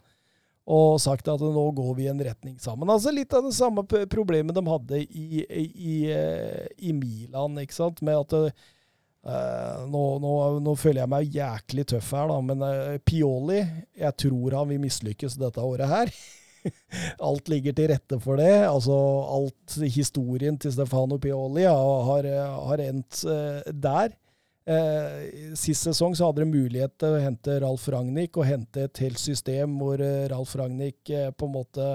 Og 0.64 0.96
sagt 1.02 1.26
at 1.28 1.42
nå 1.42 1.64
går 1.76 1.90
vi 1.98 2.06
i 2.06 2.12
en 2.12 2.22
retning 2.24 2.54
sammen. 2.62 2.88
Altså 2.88 3.12
Litt 3.12 3.34
av 3.36 3.44
det 3.44 3.52
samme 3.56 3.84
problemet 3.84 4.56
de 4.56 4.62
hadde 4.64 5.00
i, 5.02 5.42
i, 5.42 5.64
i, 5.64 5.96
eh, 6.08 6.94
Milan, 6.96 7.58
ikke 7.60 7.76
sant. 7.76 8.00
Med 8.04 8.16
at 8.22 8.32
uh, 8.32 9.82
nå, 9.90 10.04
nå, 10.24 10.32
nå, 10.64 10.76
føler 10.80 11.02
jeg 11.02 11.12
meg 11.12 11.36
jæklig 11.36 11.84
tøff 11.92 12.14
her, 12.16 12.32
da, 12.32 12.38
men 12.48 12.64
uh, 12.64 12.96
Pioli 13.04 13.60
Jeg 14.00 14.16
tror 14.24 14.56
han 14.60 14.72
vil 14.72 14.80
mislykkes 14.86 15.36
dette 15.42 15.60
året 15.60 15.92
her. 15.92 16.16
alt 17.28 17.52
ligger 17.52 17.76
til 17.76 17.92
rette 17.92 18.20
for 18.24 18.40
det. 18.40 18.54
Altså, 18.64 18.96
alt 19.36 19.76
historien 19.84 20.56
til 20.56 20.72
Stefano 20.72 21.20
Pioli 21.20 21.68
har, 21.68 22.30
har 22.70 22.86
endt 22.88 23.20
uh, 23.28 23.60
der. 23.68 24.16
Eh, 24.64 25.54
sist 25.60 25.84
sesong 25.84 26.14
så 26.16 26.30
hadde 26.30 26.40
de 26.40 26.48
mulighet 26.48 26.94
til 26.96 27.12
å 27.12 27.20
hente 27.20 27.58
Ralf 27.60 27.82
Ragnhild 27.92 28.38
og 28.40 28.46
hente 28.48 28.86
et 28.86 29.00
helt 29.02 29.20
system 29.20 29.74
hvor 29.76 30.00
eh, 30.00 30.24
Ralf 30.32 30.54
Ragnhild 30.56 31.10
eh, 31.12 31.26
på 31.36 31.44
en 31.44 31.52
måte 31.52 31.88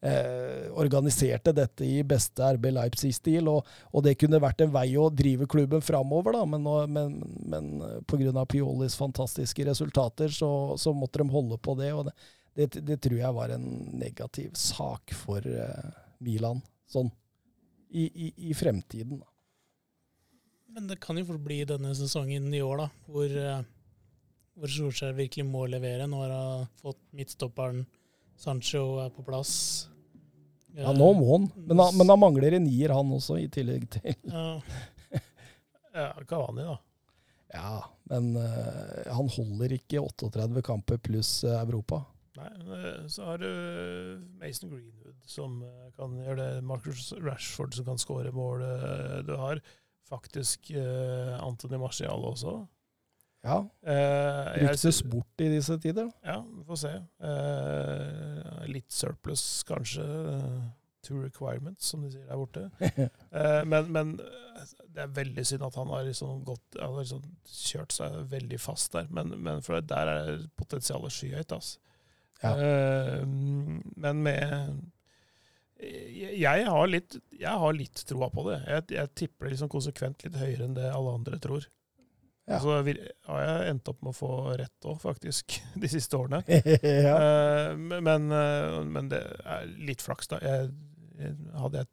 eh, 0.00 0.70
organiserte 0.72 1.52
dette 1.52 1.84
i 1.84 1.98
beste 2.08 2.48
RB 2.56 2.70
Leipzig-stil. 2.78 3.50
Og, 3.52 3.68
og, 3.90 4.06
det 4.06 4.16
kunne 4.22 4.40
vært 4.40 4.64
en 4.64 4.72
vei 4.72 4.86
å 4.96 5.10
drive 5.12 5.44
klubben 5.52 5.84
framover, 5.84 6.38
da. 6.38 6.46
Men, 6.48 6.70
men, 6.96 7.18
men 7.44 7.68
eh, 7.84 8.00
pga. 8.08 8.46
Piolis 8.48 8.96
fantastiske 8.96 9.68
resultater 9.68 10.32
så, 10.32 10.48
så, 10.80 10.94
måtte 10.96 11.20
de 11.20 11.28
holde 11.28 11.60
på 11.60 11.76
det. 11.76 11.92
og 11.92 12.08
det, 12.08 12.16
det, 12.56 12.86
det, 12.88 12.98
tror 13.04 13.20
jeg 13.20 13.36
var 13.36 13.52
en 13.52 13.68
negativ 14.00 14.56
sak 14.56 15.12
for 15.18 15.44
Milan, 16.24 16.64
sånn 16.88 17.12
i, 17.92 18.08
i, 18.08 18.32
i 18.48 18.56
fremtiden. 18.56 19.20
da. 19.20 19.33
Men 20.74 20.88
det 20.90 20.98
kan 21.02 21.18
jo 21.18 21.26
fort 21.28 21.42
bli 21.44 21.60
denne 21.68 21.92
sesongen 21.94 22.48
i 22.50 22.60
år, 22.64 22.80
da, 22.82 22.86
hvor, 23.06 23.30
eh, 23.30 23.66
hvor 24.58 24.72
Solskjær 24.74 25.14
virkelig 25.14 25.44
må 25.46 25.68
levere. 25.70 26.08
Nå 26.10 26.22
har 26.24 26.32
han 26.34 26.72
fått 26.80 26.98
midtstopperen 27.14 27.84
Sancho 28.34 28.98
er 29.04 29.12
på 29.14 29.22
plass. 29.22 29.52
Ja, 30.74 30.90
nå 30.90 31.12
må 31.14 31.28
han. 31.28 31.44
Men 31.54 31.78
han, 31.78 31.94
men 31.94 32.10
han 32.10 32.18
mangler 32.18 32.56
en 32.56 32.66
nier, 32.66 32.90
han 32.90 33.12
også, 33.14 33.36
i 33.38 33.46
tillegg 33.54 33.86
til 33.94 34.16
Ja, 34.26 34.56
ja 36.00 36.08
Kavani, 36.26 36.66
da. 36.66 36.74
Ja, 37.54 37.76
men 38.10 38.32
uh, 38.34 39.04
han 39.14 39.30
holder 39.30 39.76
ikke 39.76 40.02
38 40.02 40.64
kamper 40.66 40.98
pluss 40.98 41.36
uh, 41.46 41.60
Europa. 41.60 42.00
Nei, 42.34 42.50
så 43.06 43.28
har 43.28 43.38
du 43.38 43.46
Mason 44.40 44.72
Greenwood 44.72 45.20
som 45.30 45.60
kan 45.94 46.18
gjøre 46.18 46.40
det. 46.40 46.64
Marcus 46.66 47.12
Rashford 47.22 47.78
som 47.78 47.86
kan 47.86 48.02
skåre 48.02 48.34
mål. 48.34 48.66
Du 49.22 49.36
har 49.38 49.62
faktisk 50.08 50.70
uh, 50.76 51.34
Antony 51.40 51.78
Marcial 51.80 52.24
også. 52.30 52.58
Ja. 53.44 53.58
Uh, 53.84 54.54
Ryktes 54.62 55.02
bort 55.02 55.44
i 55.44 55.50
disse 55.52 55.76
tider. 55.80 56.08
Ja, 56.24 56.38
vi 56.40 56.64
får 56.64 56.80
se. 56.80 56.94
Uh, 57.20 58.64
litt 58.70 58.92
surplus, 58.92 59.44
kanskje. 59.68 60.06
to 61.04 61.18
requirements, 61.20 61.84
som 61.84 62.00
de 62.00 62.14
sier 62.14 62.24
der 62.24 62.38
borte. 62.40 62.62
uh, 62.80 63.60
men, 63.72 63.90
men, 63.92 64.14
det 64.94 65.02
er 65.02 65.12
veldig 65.12 65.44
synd 65.44 65.66
at 65.66 65.76
han 65.76 65.90
har 65.92 66.06
liksom 66.06 66.40
gått, 66.48 66.78
han 66.78 66.94
har 66.94 67.02
liksom 67.02 67.26
kjørt 67.44 67.92
seg 67.92 68.16
veldig 68.30 68.60
fast 68.62 68.94
der. 68.96 69.10
Men, 69.12 69.34
men 69.44 69.60
for 69.66 69.84
der 69.84 70.12
er 70.14 70.46
potensialet 70.56 71.12
skyhøyt. 71.12 71.52
Altså. 71.52 71.80
Ja. 72.44 72.54
men 73.24 74.18
med 74.24 74.80
jeg 75.84 76.66
har 76.66 76.90
litt, 76.90 77.16
jeg 77.38 77.62
har 77.62 77.76
litt 77.76 78.04
troa 78.08 78.28
på 78.32 78.46
det. 78.48 78.58
Jeg, 78.68 78.86
jeg 78.96 79.14
tipper 79.22 79.46
det 79.46 79.54
liksom 79.54 79.72
konsekvent 79.72 80.26
litt 80.26 80.38
høyere 80.40 80.68
enn 80.68 80.76
det 80.76 80.90
alle 80.90 81.16
andre 81.18 81.40
tror. 81.42 81.66
Ja. 82.44 82.58
Så 82.60 82.74
har 82.76 83.40
jeg 83.40 83.68
endt 83.70 83.88
opp 83.88 84.02
med 84.04 84.12
å 84.12 84.16
få 84.16 84.32
rett 84.60 84.88
òg, 84.88 84.98
faktisk, 85.00 85.56
de 85.82 85.90
siste 85.90 86.18
årene. 86.18 86.42
ja. 87.06 87.14
uh, 87.16 87.78
men, 87.78 88.28
uh, 88.32 88.82
men, 88.84 89.08
det 89.12 89.22
er 89.40 89.70
litt 89.80 90.04
flaks, 90.04 90.28
da. 90.32 90.40
Jeg, 90.44 90.72
jeg, 91.20 91.38
hadde 91.56 91.84
jeg 91.84 91.90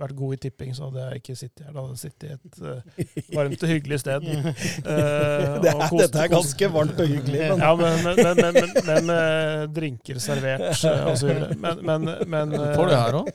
vært 0.00 0.16
god 0.18 0.36
i 0.36 0.38
tipping, 0.44 0.72
så 0.76 0.88
hadde 0.88 1.04
jeg 1.06 1.20
ikke 1.22 1.36
sittet 1.38 1.62
her. 1.66 1.74
Da 1.74 1.84
hadde 1.84 1.96
jeg 1.96 2.02
sittet 2.02 2.24
i 2.24 2.32
et 2.36 2.56
uh, 2.64 3.34
varmt 3.36 3.64
og 3.66 3.72
hyggelig 3.72 4.00
sted. 4.02 4.26
Uh, 4.26 4.48
det 5.62 5.72
er, 5.72 5.82
koste, 5.82 6.00
dette 6.04 6.24
er 6.24 6.32
ganske 6.34 6.70
varmt 6.76 7.02
og 7.04 7.12
hyggelig. 7.14 7.42
Men. 7.52 7.64
Ja, 7.64 7.72
men, 7.80 8.08
men, 8.08 8.42
men, 8.56 8.72
men 8.88 9.10
med 9.10 9.76
drinker 9.76 10.22
servert 10.22 10.84
uh, 10.84 11.10
osv. 11.12 11.30
Men, 11.60 11.84
men, 11.86 12.10
men 12.30 12.56
Får 12.74 12.90
du 12.90 12.96
her 12.96 13.20
òg? 13.20 13.30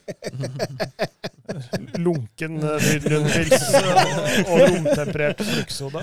lunken 2.02 2.58
Rundpils 2.60 3.70
og 3.76 4.60
romtemperert 4.60 5.44
fruktsoda. 5.46 6.02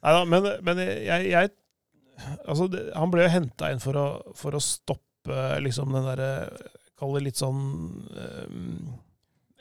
Nei 0.00 0.12
da, 0.16 0.20
men, 0.28 0.48
men 0.66 0.80
jeg, 0.82 1.30
jeg 1.30 1.50
Altså, 2.20 2.66
det, 2.68 2.82
han 2.92 3.08
ble 3.12 3.24
jo 3.24 3.32
henta 3.32 3.70
inn 3.72 3.80
for 3.82 3.96
å, 3.96 4.06
for 4.36 4.56
å 4.56 4.60
stoppe 4.60 5.38
liksom 5.64 5.94
den 5.94 6.04
derre 6.04 6.32
Kall 7.00 7.16
det 7.16 7.24
litt 7.28 7.40
sånn 7.40 7.62
eh, 8.12 8.50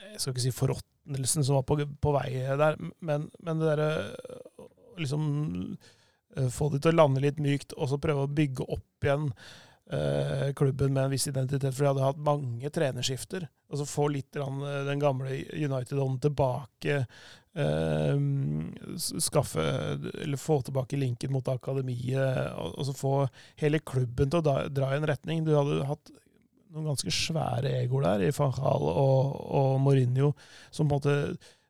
Jeg 0.10 0.20
skal 0.20 0.34
ikke 0.34 0.44
si 0.44 0.56
forråtnelsen 0.56 1.48
som 1.48 1.60
var 1.60 1.66
på, 1.70 1.80
på 1.80 2.14
vei 2.18 2.34
der, 2.60 2.78
men, 3.00 3.30
men 3.40 3.62
det 3.62 3.72
derre 3.72 3.90
liksom 5.00 5.26
eh, 6.36 6.52
Få 6.54 6.70
det 6.74 6.84
til 6.84 6.94
å 6.94 7.00
lande 7.00 7.24
litt 7.24 7.40
mykt, 7.42 7.76
og 7.78 7.92
så 7.92 8.02
prøve 8.02 8.28
å 8.28 8.38
bygge 8.42 8.68
opp 8.68 9.08
igjen 9.08 9.32
eh, 9.92 10.54
klubben 10.54 10.94
med 10.94 11.08
en 11.08 11.14
viss 11.14 11.28
identitet. 11.28 11.74
For 11.74 11.84
de 11.84 11.92
hadde 11.92 12.06
hatt 12.06 12.22
mange 12.22 12.70
trenerskifter. 12.74 13.48
Og 13.70 13.82
så 13.82 13.88
få 13.90 14.08
litt 14.14 14.38
den 14.38 15.02
gamle 15.02 15.40
United-ånden 15.54 16.20
tilbake. 16.28 17.04
Eh, 17.54 18.18
skaffe, 19.20 19.66
eller 20.24 20.38
få 20.38 20.62
tilbake 20.62 20.98
linken 20.98 21.34
mot 21.34 21.48
akademiet, 21.50 22.54
og, 22.54 22.76
og, 22.78 22.86
så 22.86 22.94
få 22.94 23.14
hele 23.60 23.82
klubben 23.82 24.30
til 24.30 24.42
å 24.42 24.46
da, 24.46 24.56
dra 24.70 24.94
i 24.94 25.00
en 25.00 25.10
retning. 25.10 25.46
Du 25.46 25.56
hadde 25.58 25.88
hatt 25.90 26.14
noen 26.74 26.90
ganske 26.92 27.14
svære 27.14 27.74
egoer 27.82 28.06
der, 28.06 28.26
i 28.28 28.34
van 28.36 28.56
Gaal 28.56 28.88
og, 28.92 29.36
og, 29.60 29.76
Mourinho, 29.84 30.34
som 30.70 30.90
på 30.90 31.00
en 31.00 31.00
måte 31.00 31.16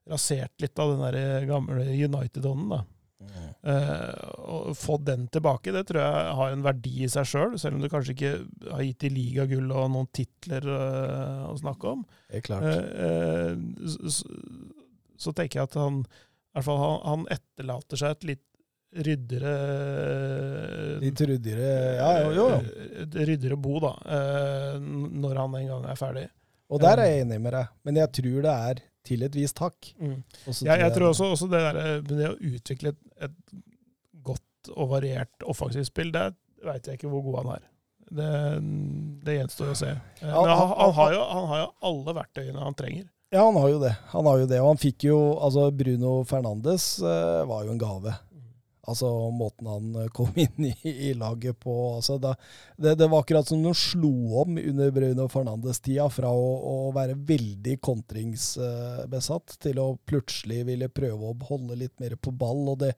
raserte 0.10 0.66
litt 0.66 0.80
av 0.82 0.96
den 0.96 1.04
der 1.06 1.46
gamle 1.50 1.86
United-ånden. 1.86 2.74
da. 2.74 2.82
Mm. 3.20 3.48
Uh, 3.68 4.14
å 4.40 4.74
få 4.80 4.96
den 5.04 5.26
tilbake, 5.32 5.74
det 5.76 5.84
tror 5.90 6.00
jeg 6.00 6.36
har 6.40 6.54
en 6.54 6.64
verdi 6.64 6.94
i 7.04 7.10
seg 7.12 7.28
sjøl, 7.28 7.50
selv, 7.52 7.60
selv 7.62 7.78
om 7.78 7.84
du 7.84 7.90
kanskje 7.92 8.16
ikke 8.16 8.32
har 8.72 8.84
gitt 8.86 9.04
de 9.04 9.12
ligagull 9.12 9.74
og 9.76 9.90
noen 9.92 10.08
titler 10.16 10.66
uh, 10.72 11.50
å 11.52 11.58
snakke 11.60 11.94
om. 11.98 12.06
Det 12.30 12.40
er 12.40 12.46
klart. 12.48 12.70
Uh, 12.96 13.90
så, 14.08 14.30
så, 15.20 15.36
tenker 15.36 15.60
jeg 15.60 15.68
at 15.68 15.80
han, 15.82 16.06
i 16.08 16.58
hvert 16.58 16.70
fall, 16.70 16.80
han, 16.86 17.00
han 17.10 17.28
etterlater 17.36 18.00
seg 18.00 18.16
et 18.16 18.30
litt 18.32 18.46
ryddere 18.90 19.54
Litt 21.00 21.22
ryddere 21.22 21.70
Ja, 22.00 22.10
jo, 22.24 22.32
jo. 22.34 22.48
Eh, 22.58 23.24
ryddere 23.28 23.58
bo, 23.60 23.80
da, 23.84 23.94
eh, 24.06 24.76
når 24.82 25.42
han 25.44 25.58
en 25.62 25.72
gang 25.74 25.88
er 25.92 26.00
ferdig. 26.00 26.28
Og 26.70 26.82
der 26.82 27.02
er 27.02 27.10
jeg 27.10 27.26
enig 27.26 27.40
med 27.42 27.56
deg, 27.56 27.72
men 27.86 28.00
jeg 28.02 28.14
tror 28.20 28.46
det 28.46 28.54
er 28.54 28.84
til 29.10 29.26
et 29.26 29.38
visst 29.38 29.62
hakk. 29.64 29.92
Mm. 29.98 30.20
Ja, 30.68 30.76
jeg, 30.84 30.92
tror 30.94 31.10
også, 31.14 31.32
også 31.34 31.50
det, 31.50 31.62
der, 31.66 31.82
eh, 31.82 31.98
det, 32.06 32.30
å 32.30 32.54
utvikle 32.54 32.94
et, 32.94 33.02
et, 33.30 33.58
godt 34.26 34.72
og 34.76 34.90
variert 34.92 35.48
offensivt 35.48 35.90
spill, 35.90 36.12
det 36.14 36.32
veit 36.66 36.86
jeg 36.86 37.00
ikke 37.00 37.12
hvor 37.12 37.24
god 37.26 37.40
han 37.40 37.54
er. 37.56 37.68
Det, 38.10 38.30
det 39.26 39.38
gjenstår 39.38 39.72
å 39.72 39.78
se. 39.78 39.94
Men 40.22 40.34
han, 40.34 40.52
han, 40.74 40.94
har 40.98 41.14
jo, 41.14 41.24
han 41.30 41.48
har 41.52 41.62
jo 41.62 41.70
alle 41.90 42.16
verktøyene 42.18 42.66
han 42.66 42.78
trenger. 42.78 43.06
Ja, 43.30 43.46
han 43.46 43.58
har 43.62 43.70
jo 43.70 43.80
det. 43.82 43.94
Han 44.12 44.26
har 44.26 44.40
jo 44.42 44.46
det, 44.50 44.58
Og 44.58 44.72
han 44.72 44.80
fikk 44.82 45.04
jo 45.06 45.18
Altså, 45.38 45.68
Bruno 45.70 46.24
Fernandes 46.26 46.96
var 47.00 47.68
jo 47.68 47.76
en 47.76 47.82
gave. 47.82 48.16
Altså 48.90 49.10
måten 49.36 49.70
han 49.70 49.96
eh, 49.96 50.10
kom 50.16 50.34
inn 50.44 50.66
i, 50.72 50.74
i 51.10 51.14
laget 51.14 51.60
på. 51.60 51.76
Altså, 51.96 52.18
da, 52.22 52.34
det, 52.78 52.96
det, 53.00 53.08
var 53.08 53.24
akkurat 53.24 53.48
som 53.48 53.64
de 53.64 53.74
slo 53.78 54.42
om 54.42 54.58
under 54.58 54.92
Bruno 54.96 55.28
Fernandes-tida, 55.32 56.10
fra 56.14 56.32
å, 56.34 56.52
å, 56.72 56.76
være 56.96 57.18
veldig 57.30 57.78
kontringsbesatt 57.86 59.58
til 59.64 59.82
å 59.82 59.90
plutselig 60.10 60.66
ville 60.70 60.92
prøve 60.92 61.32
å 61.32 61.38
holde 61.50 61.80
litt 61.80 61.98
mer 62.02 62.18
på 62.18 62.34
ball. 62.36 62.66
Og 62.74 62.80
det, 62.84 62.94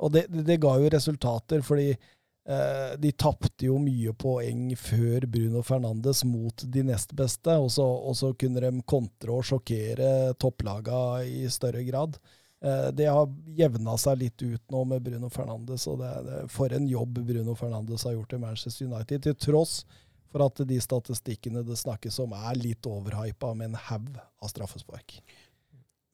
og 0.00 0.16
det, 0.16 0.26
det 0.30 0.60
ga 0.62 0.76
jo 0.80 0.90
resultater, 0.92 1.64
fordi 1.66 1.90
eh, 1.92 2.90
de 3.00 3.14
tapte 3.16 3.68
jo 3.70 3.78
mye 3.82 4.12
poeng 4.18 4.74
før 4.78 5.28
Bruno 5.30 5.64
Fernandes 5.66 6.24
mot 6.28 6.66
de 6.66 6.84
nest 6.90 7.14
beste, 7.16 7.56
og 7.56 7.72
så 7.72 8.34
kunne 8.38 8.62
de 8.64 8.74
kontre 8.88 9.34
og 9.38 9.46
sjokkere 9.48 10.34
topplaga 10.40 11.00
i 11.24 11.46
større 11.52 11.86
grad. 11.88 12.20
Eh, 12.64 12.88
det 12.92 13.08
har 13.08 13.28
jevna 13.56 13.96
seg 13.98 14.20
litt 14.20 14.42
ut 14.42 14.62
nå 14.72 14.84
med 14.92 15.02
Bruno 15.04 15.30
Fernandes, 15.32 15.86
og 15.88 16.00
det, 16.02 16.12
det, 16.26 16.40
for 16.52 16.72
en 16.76 16.88
jobb 16.88 17.22
Bruno 17.24 17.56
Fernandes 17.56 18.04
har 18.04 18.16
gjort 18.18 18.36
i 18.36 18.40
Manchester 18.42 18.90
United. 18.90 19.24
Til 19.24 19.36
tross 19.48 19.84
for 20.30 20.44
at 20.44 20.60
de 20.68 20.80
statistikkene 20.82 21.64
det 21.66 21.78
snakkes 21.80 22.20
om, 22.22 22.34
er 22.36 22.58
litt 22.60 22.86
overhypa 22.86 23.54
med 23.56 23.72
en 23.72 23.80
haug 23.88 24.10
av 24.20 24.52
straffespark. 24.52 25.16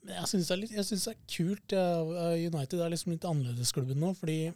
Jeg 0.06 0.30
syns 0.30 0.52
det, 0.52 0.68
det, 0.70 1.00
er 1.10 1.18
kult. 1.26 1.74
Ja, 1.74 2.30
United 2.38 2.78
er 2.78 2.92
liksom 2.92 3.16
litt 3.16 3.26
annerledesklubben 3.26 3.98
nå. 4.00 4.12
fordi 4.14 4.54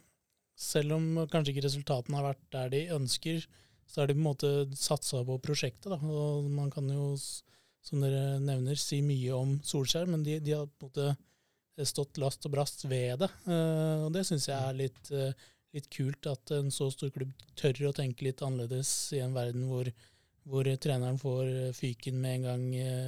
selv 0.61 0.95
om 0.95 1.25
kanskje 1.31 1.55
ikke 1.55 1.65
resultatene 1.65 2.19
har 2.19 2.29
vært 2.29 2.45
der 2.55 2.71
de 2.71 2.81
ønsker, 2.95 3.43
så 3.89 4.01
har 4.01 4.07
de 4.07 4.15
på 4.15 4.21
en 4.21 4.29
måte 4.29 4.51
satsa 4.79 5.23
på 5.27 5.37
prosjektet. 5.43 5.91
Da. 5.91 5.97
Og 5.99 6.47
man 6.47 6.71
kan 6.71 6.87
jo, 6.87 7.11
som 7.83 8.03
dere 8.03 8.39
nevner, 8.39 8.79
si 8.79 9.01
mye 9.03 9.35
om 9.35 9.57
Solskjær, 9.67 10.07
men 10.07 10.23
de, 10.23 10.39
de 10.39 10.55
har 10.55 10.69
på 10.69 10.87
en 10.87 10.91
måte 10.93 11.09
stått 11.87 12.19
last 12.21 12.45
og 12.47 12.55
brast 12.55 12.85
ved 12.85 13.23
det. 13.23 13.31
Uh, 13.47 14.07
og 14.07 14.13
det 14.15 14.25
syns 14.27 14.47
jeg 14.49 14.57
er 14.57 14.77
litt, 14.77 15.01
uh, 15.15 15.49
litt, 15.75 15.89
kult, 15.93 16.27
at 16.29 16.53
en 16.57 16.71
så 16.73 16.89
stor 16.93 17.11
klubb 17.15 17.33
tør 17.59 17.89
å 17.89 17.95
tenke 17.95 18.27
litt 18.27 18.43
annerledes 18.45 18.91
i 19.17 19.21
en 19.23 19.35
verden 19.35 19.67
hvor, 19.69 19.89
hvor 20.49 20.67
treneren 20.83 21.19
får 21.21 21.73
fyken 21.77 22.19
med 22.21 22.39
en 22.39 22.47
gang 22.49 22.63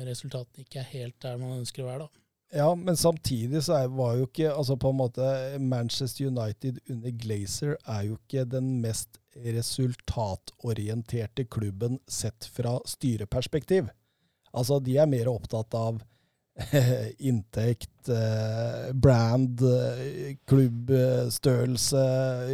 resultatene 0.07 0.63
ikke 0.63 0.83
er 0.83 0.91
helt 0.93 1.17
der 1.25 1.41
man 1.41 1.59
ønsker 1.59 1.83
å 1.83 1.91
være. 1.91 2.07
da. 2.07 2.23
Ja, 2.53 2.75
men 2.75 2.97
samtidig 2.97 3.63
så 3.65 3.73
er, 3.79 3.87
var 3.89 4.15
jo 4.19 4.27
ikke 4.27 4.51
altså 4.53 4.75
på 4.77 4.89
en 4.93 4.97
måte 4.99 5.25
Manchester 5.57 6.27
United 6.29 6.77
under 6.85 7.09
Glazer 7.17 7.73
er 7.89 8.03
jo 8.05 8.13
ikke 8.19 8.43
den 8.45 8.81
mest 8.83 9.17
resultatorienterte 9.33 11.49
klubben 11.49 11.97
sett 12.05 12.45
fra 12.45 12.77
styreperspektiv. 12.85 13.89
Altså, 14.53 14.77
de 14.85 15.01
er 15.01 15.09
mer 15.09 15.25
opptatt 15.31 15.73
av 15.73 15.97
inntekt, 17.29 18.09
eh, 18.09 18.93
brand, 18.93 19.61
eh, 19.61 20.35
klubbstørrelse, 20.49 22.03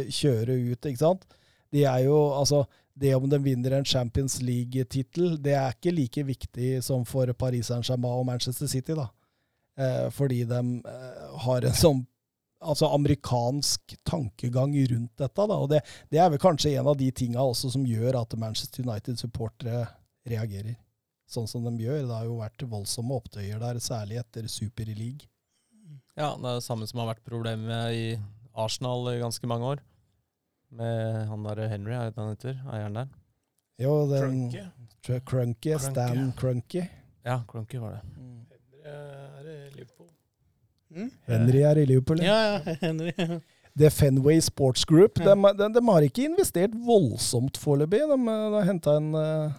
kjøre 0.08 0.56
ut, 0.72 0.86
ikke 0.88 1.02
sant. 1.02 1.26
De 1.70 1.84
er 1.84 2.06
jo, 2.06 2.16
altså, 2.34 2.64
det 2.96 3.14
om 3.16 3.28
de 3.30 3.38
vinner 3.44 3.76
en 3.76 3.84
Champions 3.84 4.40
League-tittel, 4.42 5.36
det 5.42 5.54
er 5.56 5.76
ikke 5.76 5.94
like 5.94 6.24
viktig 6.26 6.78
som 6.84 7.04
for 7.08 7.30
Paris 7.38 7.70
Saint-Germain 7.70 8.22
og 8.22 8.26
Manchester 8.28 8.70
City, 8.70 8.96
da. 8.96 9.10
Eh, 9.80 10.08
fordi 10.12 10.44
de 10.48 10.62
har 11.44 11.64
en 11.64 11.76
sånn 11.76 12.06
altså 12.60 12.90
amerikansk 12.92 13.94
tankegang 14.04 14.74
rundt 14.90 15.14
dette. 15.16 15.46
Da. 15.48 15.56
Og 15.56 15.70
det, 15.70 15.80
det, 16.12 16.18
er 16.20 16.28
vel 16.28 16.42
kanskje 16.42 16.74
en 16.76 16.90
av 16.92 16.98
de 17.00 17.08
tinga 17.16 17.46
som 17.56 17.86
gjør 17.88 18.18
at 18.20 18.36
Manchester 18.36 18.84
United-supportere 18.84 19.86
reagerer 20.28 20.76
sånn 21.32 21.48
som 21.50 21.66
de 21.66 21.72
gjør. 21.84 22.02
Det 22.08 22.16
har 22.16 22.26
jo 22.28 22.40
vært 22.40 22.64
voldsomme 22.70 23.16
opptøyer 23.20 23.60
der, 23.62 23.80
særlig 23.82 24.20
etter 24.22 24.48
Super 24.50 24.90
League. 24.90 25.28
Ja, 26.18 26.34
det 26.36 26.44
er 26.44 26.58
det 26.58 26.66
samme 26.66 26.88
som 26.90 27.00
har 27.02 27.12
vært 27.14 27.24
problemet 27.26 27.94
i 27.96 28.04
Arsenal 28.58 29.08
i 29.12 29.20
ganske 29.22 29.48
mange 29.48 29.74
år. 29.76 29.84
Med 30.76 31.26
han 31.30 31.46
derre 31.46 31.70
Henry, 31.70 31.94
er 31.96 32.10
det 32.10 32.20
han 32.20 32.34
heter? 32.34 32.58
Eieren 32.70 32.98
der. 33.00 33.08
Jo, 33.80 33.94
den 34.10 34.50
Crunky. 34.50 35.20
Crunky. 35.26 35.78
Stan 35.80 36.32
Crunky. 36.36 36.84
Ja, 37.24 37.40
Crunky 37.48 37.80
var 37.80 37.96
det. 37.96 38.02
Mm. 38.16 38.36
Er 38.84 39.48
i 39.48 39.70
Liverpool? 39.74 40.10
Mm? 40.90 41.10
Henry 41.26 41.62
er 41.64 41.80
i 41.80 41.86
Liverpool. 41.88 42.22
Ja, 42.22 42.36
ja, 42.42 42.74
Henry. 42.84 43.12
Det 43.78 43.92
Fenway 43.94 44.40
Sports 44.40 44.84
Group 44.84 45.18
de, 45.18 45.34
de, 45.58 45.68
de 45.74 45.82
har 45.88 46.04
ikke 46.04 46.26
investert 46.26 46.74
voldsomt 46.86 47.56
foreløpig. 47.58 48.02
De, 48.10 48.18
de 48.18 48.54
har 48.56 48.66
henta 48.68 48.96
en 48.98 49.14
uh, 49.14 49.58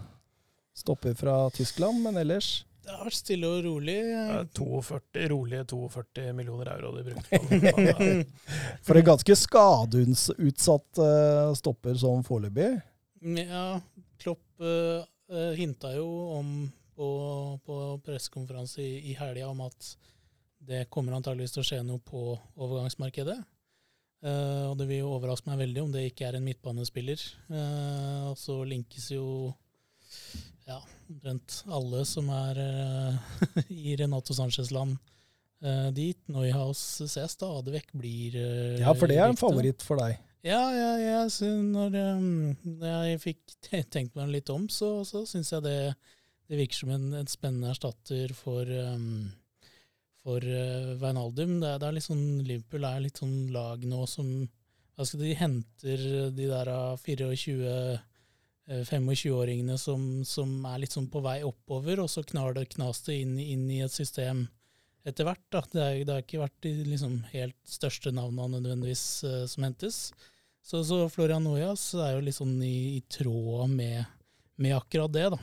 stopper 0.81 1.15
fra 1.17 1.37
Tyskland, 1.55 2.01
men 2.03 2.19
ellers 2.21 2.61
det 2.81 2.95
har 2.97 3.05
vært 3.05 3.13
stille 3.19 3.45
og 3.45 3.59
rolig. 3.61 3.93
Ja, 4.09 4.39
42, 4.57 5.25
rolige 5.29 5.65
42 5.69 6.31
millioner 6.33 6.71
euro 6.73 6.95
de 6.95 7.03
brukte. 7.11 7.37
For 8.87 8.97
en 8.97 9.05
ganske 9.05 9.35
skadeutsatt 9.37 11.01
uh, 11.01 11.51
stopper 11.57 11.99
som 12.01 12.23
foreløpig. 12.25 12.71
Ja, 13.37 13.65
Klopp 14.21 14.65
uh, 14.65 15.05
hinta 15.55 15.93
jo 15.93 16.07
om 16.39 16.49
på, 16.97 17.09
på 17.65 17.77
pressekonferanse 18.05 18.81
i, 18.81 19.11
i 19.11 19.15
helga 19.19 19.47
om 19.53 19.61
at 19.69 19.93
det 20.61 20.87
kommer 20.93 21.15
antageligvis 21.17 21.55
til 21.55 21.63
å 21.63 21.69
skje 21.69 21.81
noe 21.85 22.01
på 22.05 22.33
overgangsmarkedet. 22.33 23.37
Uh, 24.21 24.71
og 24.71 24.75
det 24.81 24.89
vil 24.89 25.03
jo 25.03 25.13
overraske 25.15 25.49
meg 25.49 25.63
veldig 25.63 25.85
om 25.85 25.93
det 25.93 26.09
ikke 26.09 26.27
er 26.27 26.37
en 26.37 26.45
midtbanespiller. 26.45 27.23
Uh, 27.49 28.33
og 28.33 28.35
så 28.41 28.57
linkes 28.65 29.13
jo 29.13 29.25
ja, 30.69 30.79
omtrent 31.09 31.61
alle 31.71 32.03
som 32.07 32.29
er 32.33 32.59
uh, 32.61 33.39
i 33.83 33.95
Renato 33.99 34.35
Sanchez-land 34.35 34.97
uh, 35.65 35.89
dit. 35.95 36.19
Neuhaus 36.31 36.81
ses 37.09 37.37
stadig 37.37 37.75
vekk, 37.77 37.95
blir 37.97 38.37
uh, 38.37 38.77
Ja, 38.81 38.93
for 38.97 39.11
det 39.11 39.19
er 39.19 39.31
en 39.31 39.39
favoritt 39.39 39.85
for 39.85 40.01
deg? 40.01 40.19
Ja, 40.45 40.61
ja, 40.73 40.93
ja 41.01 41.51
når 41.61 41.97
um, 42.15 42.55
jeg 42.81 43.21
fikk 43.21 43.57
tenkt 43.93 44.17
meg 44.17 44.33
litt 44.33 44.49
om, 44.53 44.69
så, 44.69 45.01
så 45.07 45.25
syns 45.29 45.53
jeg 45.53 45.65
det, 45.67 45.77
det, 46.47 46.57
virker 46.57 46.83
som 46.83 46.95
en, 46.95 47.11
en 47.21 47.29
spennende 47.29 47.73
erstatter 47.73 48.33
for 48.37 48.65
um, 48.65 49.29
for 50.21 50.43
Veinaldum. 51.01 51.55
Det, 51.63 51.69
det 51.81 51.87
er 51.87 51.95
litt 51.95 52.05
sånn, 52.05 52.25
Liverpool 52.45 52.83
er 52.85 52.99
litt 53.01 53.17
sånn 53.17 53.47
lag 53.55 53.81
nå 53.89 54.03
som 54.05 54.27
hva 54.93 55.05
skal 55.07 55.23
De 55.23 55.31
henter 55.33 56.01
de 56.35 56.45
der 56.45 56.69
av 56.69 57.01
24 57.01 57.71
Eh, 58.69 58.83
25-åringene 58.85 59.77
som, 59.77 60.25
som, 60.25 60.51
er 60.69 60.83
litt 60.83 60.93
sånn 60.93 61.09
på 61.09 61.21
vei 61.25 61.41
oppover, 61.43 62.03
og 62.03 62.09
så 62.11 62.23
knar 62.23 62.53
det, 62.53 62.69
knas 62.75 63.01
det 63.07 63.17
inn, 63.23 63.37
inn, 63.41 63.65
i 63.73 63.81
et 63.81 63.93
system 63.93 64.45
etter 65.07 65.25
hvert. 65.25 65.43
Da. 65.49 65.63
Det, 65.73 66.11
har 66.11 66.21
ikke 66.21 66.43
vært 66.43 66.59
de 66.65 66.75
liksom, 66.91 67.17
helt 67.33 67.57
største 67.65 68.13
navnene 68.13 68.59
nødvendigvis 68.59 69.05
uh, 69.25 69.45
som 69.49 69.65
hentes. 69.65 70.03
Så, 70.61 70.83
så 70.85 71.07
Florian 71.09 71.43
Noyas 71.43 71.87
er 71.97 72.13
jo 72.13 72.21
litt 72.21 72.37
sånn 72.37 72.59
i, 72.61 72.99
i 72.99 73.01
tråd 73.09 73.73
med, 73.73 74.05
med, 74.61 74.77
akkurat 74.77 75.13
det, 75.15 75.25
da. 75.33 75.41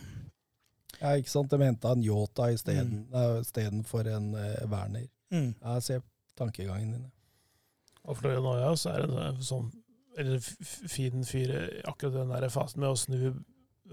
Ja, 1.01 1.17
ikke 1.19 1.31
sant. 1.31 1.51
De 1.51 1.59
henta 1.63 1.93
en 1.95 2.07
Yota 2.07 2.49
istedenfor 2.55 4.07
mm. 4.07 4.15
Eh, 4.15 4.15
en 4.15 4.31
uh, 4.39 4.71
Werner. 4.71 5.11
Mm. 5.35 5.51
Jeg 5.59 5.85
ser 5.89 6.07
tankegangen 6.39 6.95
din. 6.95 7.07
Og 8.07 8.17
Florian 8.23 8.47
Noyas 8.47 8.87
er 8.89 9.05
en 9.11 9.43
sånn 9.43 9.73
eller 10.19 10.43
fin 10.91 11.25
fyr 11.27 11.55
akkurat 11.89 12.17
den 12.17 12.35
der 12.35 12.51
fasen 12.53 12.83
med 12.83 12.93
å 12.93 12.99
snu 12.99 13.21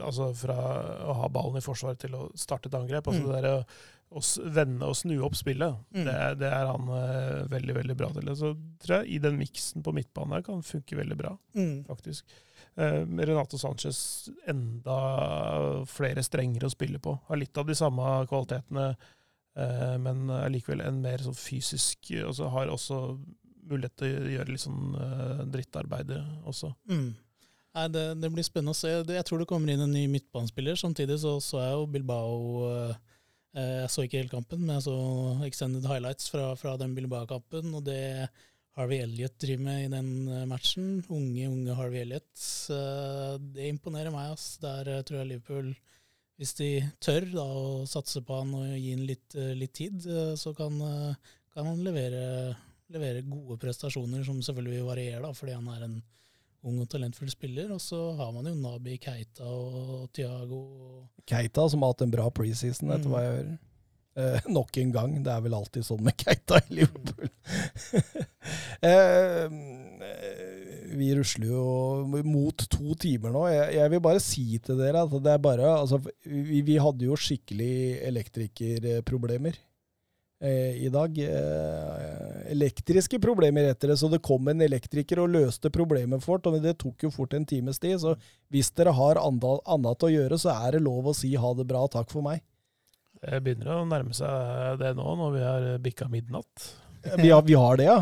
altså 0.02 0.32
fra 0.36 0.56
å 1.08 1.18
ha 1.22 1.28
ballen 1.32 1.60
i 1.60 1.66
forsvaret 1.66 2.02
til 2.02 2.16
å 2.18 2.30
starte 2.38 2.72
et 2.72 2.78
angrep. 2.78 3.08
altså 3.08 3.22
mm. 3.22 3.28
det 3.30 3.42
der 3.44 3.52
å, 3.52 3.60
å, 4.16 4.24
vende 4.58 4.90
og 4.90 4.98
snu 5.00 5.16
opp 5.26 5.38
spillet, 5.40 5.78
mm. 5.96 6.02
det, 6.08 6.18
det, 6.42 6.50
er 6.50 6.72
han 6.72 6.90
uh, 6.90 7.46
veldig 7.52 7.78
veldig 7.80 7.96
bra 8.00 8.10
til. 8.16 8.34
Så 8.38 8.52
tror 8.84 8.98
jeg 9.00 9.16
i 9.16 9.22
den 9.24 9.40
miksen 9.40 9.86
på 9.86 9.96
midtbanen 9.96 10.38
her 10.38 10.46
kan 10.48 10.66
funke 10.66 11.00
veldig 11.00 11.20
bra, 11.20 11.36
mm. 11.58 11.78
faktisk. 11.90 12.36
Eh, 12.76 13.02
Renato 13.08 13.58
Sanchez 13.58 14.00
enda 14.52 14.96
flere 15.88 16.24
strenger 16.26 16.66
å 16.68 16.74
spille 16.74 17.00
på. 17.00 17.14
Har 17.30 17.40
litt 17.40 17.56
av 17.58 17.70
de 17.70 17.76
samme 17.78 18.18
kvalitetene, 18.28 18.90
eh, 19.56 19.96
men 19.96 20.26
allikevel 20.28 20.52
likevel 20.58 20.84
en 20.84 21.00
mer 21.06 21.24
sånn 21.24 21.38
fysisk 21.40 22.12
altså 22.20 22.50
Har 22.52 22.74
også 22.74 22.98
mulighet 23.70 23.96
til 24.02 24.16
å 24.16 24.32
gjøre 24.36 24.54
litt 24.54 24.64
sånn 24.64 24.96
uh, 24.96 25.44
drittarbeidet 25.52 26.22
også. 26.48 26.72
Mm. 26.92 27.12
Nei, 27.76 27.86
det, 27.92 28.06
det, 28.22 28.32
blir 28.32 28.48
spennende 28.48 28.76
å 28.76 28.80
se. 28.80 28.94
Jeg 29.04 29.28
tror 29.28 29.42
det 29.42 29.50
kommer 29.50 29.74
inn 29.74 29.84
en 29.84 29.92
ny 29.92 30.06
midtbanespiller. 30.12 30.78
Samtidig 30.80 31.20
så, 31.24 31.36
så 31.44 31.60
jeg 31.60 31.74
jo 31.76 31.88
Bilbao 31.92 32.36
Jeg 33.56 33.90
så 33.92 34.04
ikke 34.04 34.22
hele 34.22 34.32
kampen, 34.32 34.62
men 34.64 34.78
jeg 34.78 34.86
så 34.88 34.96
extended 35.48 35.88
highlights 35.88 36.32
fra, 36.32 36.54
fra 36.60 36.78
den 36.80 36.96
Bilbao-kampen. 36.96 37.74
og 37.76 37.84
det 37.88 38.30
Harvey 38.76 39.00
Elliot 39.00 39.38
driver 39.40 39.64
med 39.64 39.86
i 39.86 39.92
den 39.92 40.10
eh, 40.28 40.46
matchen. 40.50 40.88
Unge, 41.08 41.48
unge 41.48 41.76
Harvey 41.78 42.02
Elliot. 42.04 42.32
Det 43.56 43.70
imponerer 43.72 44.12
meg. 44.12 44.34
Ass. 44.36 44.58
Der 44.64 44.90
eh, 44.92 45.04
tror 45.08 45.22
jeg 45.22 45.30
Liverpool, 45.30 45.72
hvis 46.36 46.56
de 46.60 46.70
tør 47.04 47.28
da, 47.32 47.46
å 47.46 47.86
satse 47.88 48.24
på 48.26 48.42
han 48.42 48.52
og 48.58 48.68
gi 48.74 48.92
han 48.92 49.06
litt, 49.08 49.38
eh, 49.40 49.54
litt 49.56 49.76
tid, 49.80 50.04
så 50.36 50.52
kan, 50.58 50.76
kan 51.56 51.70
han 51.72 51.84
levere, 51.86 52.26
levere, 52.94 53.24
gode 53.26 53.58
prestasjoner, 53.62 54.24
som 54.26 54.42
selvfølgelig 54.46 54.80
vil 54.80 54.90
variere, 54.90 55.22
da, 55.24 55.32
fordi 55.36 55.56
han 55.56 55.70
er 55.74 55.88
en 55.88 55.96
ung 56.66 56.82
og 56.82 56.90
talentfull 56.90 57.30
spiller. 57.32 57.72
Og 57.76 57.82
så 57.82 58.00
har 58.20 58.34
man 58.36 58.50
jo 58.50 58.56
Nabi 58.58 58.98
Keita 59.02 59.46
og 59.46 60.10
Tiago. 60.16 60.66
Keita 61.30 61.70
som 61.72 61.86
har 61.86 61.96
hatt 61.96 62.06
en 62.06 62.14
bra 62.14 62.28
preseason, 62.34 62.92
etter 62.94 63.10
mm. 63.10 63.14
hva 63.14 63.24
jeg 63.24 63.38
hører. 63.38 63.56
Eh, 64.16 64.46
nok 64.48 64.78
en 64.80 64.92
gang. 64.96 65.16
Det 65.24 65.32
er 65.32 65.42
vel 65.44 65.58
alltid 65.58 65.86
sånn 65.86 66.04
med 66.06 66.16
Keita 66.20 66.62
i 66.64 66.80
Liverpool. 66.80 67.32
eh, 68.90 69.58
vi 70.96 71.10
rusler 71.18 71.50
jo 71.50 72.24
mot 72.24 72.66
to 72.72 72.96
timer 73.02 73.34
nå. 73.36 73.46
Jeg, 73.52 73.76
jeg, 73.76 73.92
vil 73.92 74.04
bare 74.06 74.24
si 74.24 74.46
til 74.64 74.80
dere 74.80 75.04
at 75.04 75.16
det 75.20 75.34
er 75.34 75.42
bare 75.44 75.68
altså, 75.82 76.00
vi, 76.24 76.62
vi, 76.64 76.78
hadde 76.80 77.10
jo 77.10 77.18
skikkelig 77.20 77.76
elektrikerproblemer 78.08 79.60
Eh, 80.44 80.84
i 80.84 80.90
dag. 80.90 81.18
Eh, 81.18 82.52
elektriske 82.52 83.20
problemer 83.20 83.64
etter 83.64 83.88
det, 83.88 83.98
så 83.98 84.10
det 84.12 84.20
kom 84.24 84.48
en 84.52 84.62
elektriker 84.62 85.22
og 85.24 85.32
løste 85.32 85.72
problemet 85.72 86.24
fort. 86.24 86.48
og 86.48 86.60
Det 86.62 86.76
tok 86.82 87.08
jo 87.08 87.12
fort 87.14 87.34
en 87.34 87.46
times 87.48 87.80
tid, 87.80 88.00
så 88.02 88.18
hvis 88.52 88.72
dere 88.76 88.94
har 88.94 89.22
annet 89.22 90.04
å 90.04 90.12
gjøre, 90.12 90.40
så 90.40 90.52
er 90.68 90.76
det 90.76 90.84
lov 90.84 91.08
å 91.08 91.16
si 91.16 91.34
ha 91.40 91.54
det 91.56 91.68
bra, 91.70 91.86
takk 91.88 92.12
for 92.12 92.26
meg. 92.26 92.44
Det 93.24 93.40
begynner 93.42 93.72
å 93.80 93.88
nærme 93.88 94.14
seg 94.14 94.76
det 94.82 94.92
nå, 94.98 95.08
når 95.18 95.32
vi 95.38 95.46
har 95.46 95.70
bikka 95.82 96.10
midnatt. 96.12 96.68
Eh, 97.06 97.16
vi 97.24 97.32
har, 97.32 97.42
vi 97.48 97.56
har 97.56 97.80
det, 97.80 97.88
ja? 97.88 97.98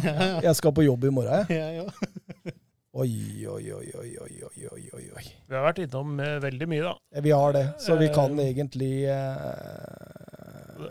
Jeg 0.50 0.58
skal 0.58 0.74
på 0.74 0.88
jobb 0.90 1.06
i 1.06 1.14
morgen, 1.14 1.46
jeg. 1.46 1.78
Ja. 1.84 2.58
Oi, 2.94 3.10
oi, 3.50 3.72
oi, 3.74 3.88
oi, 3.98 4.10
oi, 4.22 4.34
oi, 4.46 4.84
oi, 4.94 5.06
oi. 5.18 5.24
Vi 5.50 5.56
har 5.56 5.64
vært 5.66 5.80
innom 5.86 6.18
veldig 6.18 6.68
mye, 6.70 6.84
da. 6.86 7.22
Vi 7.26 7.32
har 7.34 7.56
det, 7.56 7.64
så 7.82 7.96
vi 7.98 8.10
kan 8.14 8.38
egentlig 8.42 8.92
eh, 9.10 10.23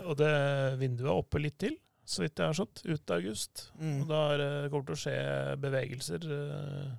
og 0.07 0.17
det 0.19 0.33
vinduet 0.81 1.09
er 1.09 1.15
oppe 1.19 1.41
litt 1.41 1.57
til, 1.61 1.75
så 2.05 2.23
vidt 2.25 2.39
jeg 2.39 2.49
har 2.49 2.57
skjønt, 2.57 2.81
ut 2.89 3.11
august. 3.15 3.67
Mm. 3.79 4.01
Og 4.01 4.07
da 4.09 4.21
er 4.33 4.37
det- 4.41 4.71
til 4.71 4.95
å 4.95 5.01
skje 5.03 5.57
bevegelser. 5.63 6.25
eh, 6.37 6.91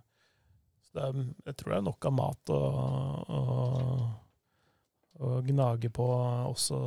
Så 0.95 1.01
er, 1.03 1.25
jeg 1.47 1.57
tror 1.57 1.71
det 1.73 1.79
er 1.79 1.89
nok 1.91 2.05
av 2.07 2.13
mat 2.15 2.51
å, 2.55 2.61
å, 3.35 3.41
å 5.21 5.43
gnage 5.43 5.91
på 5.91 6.07
også 6.53 6.79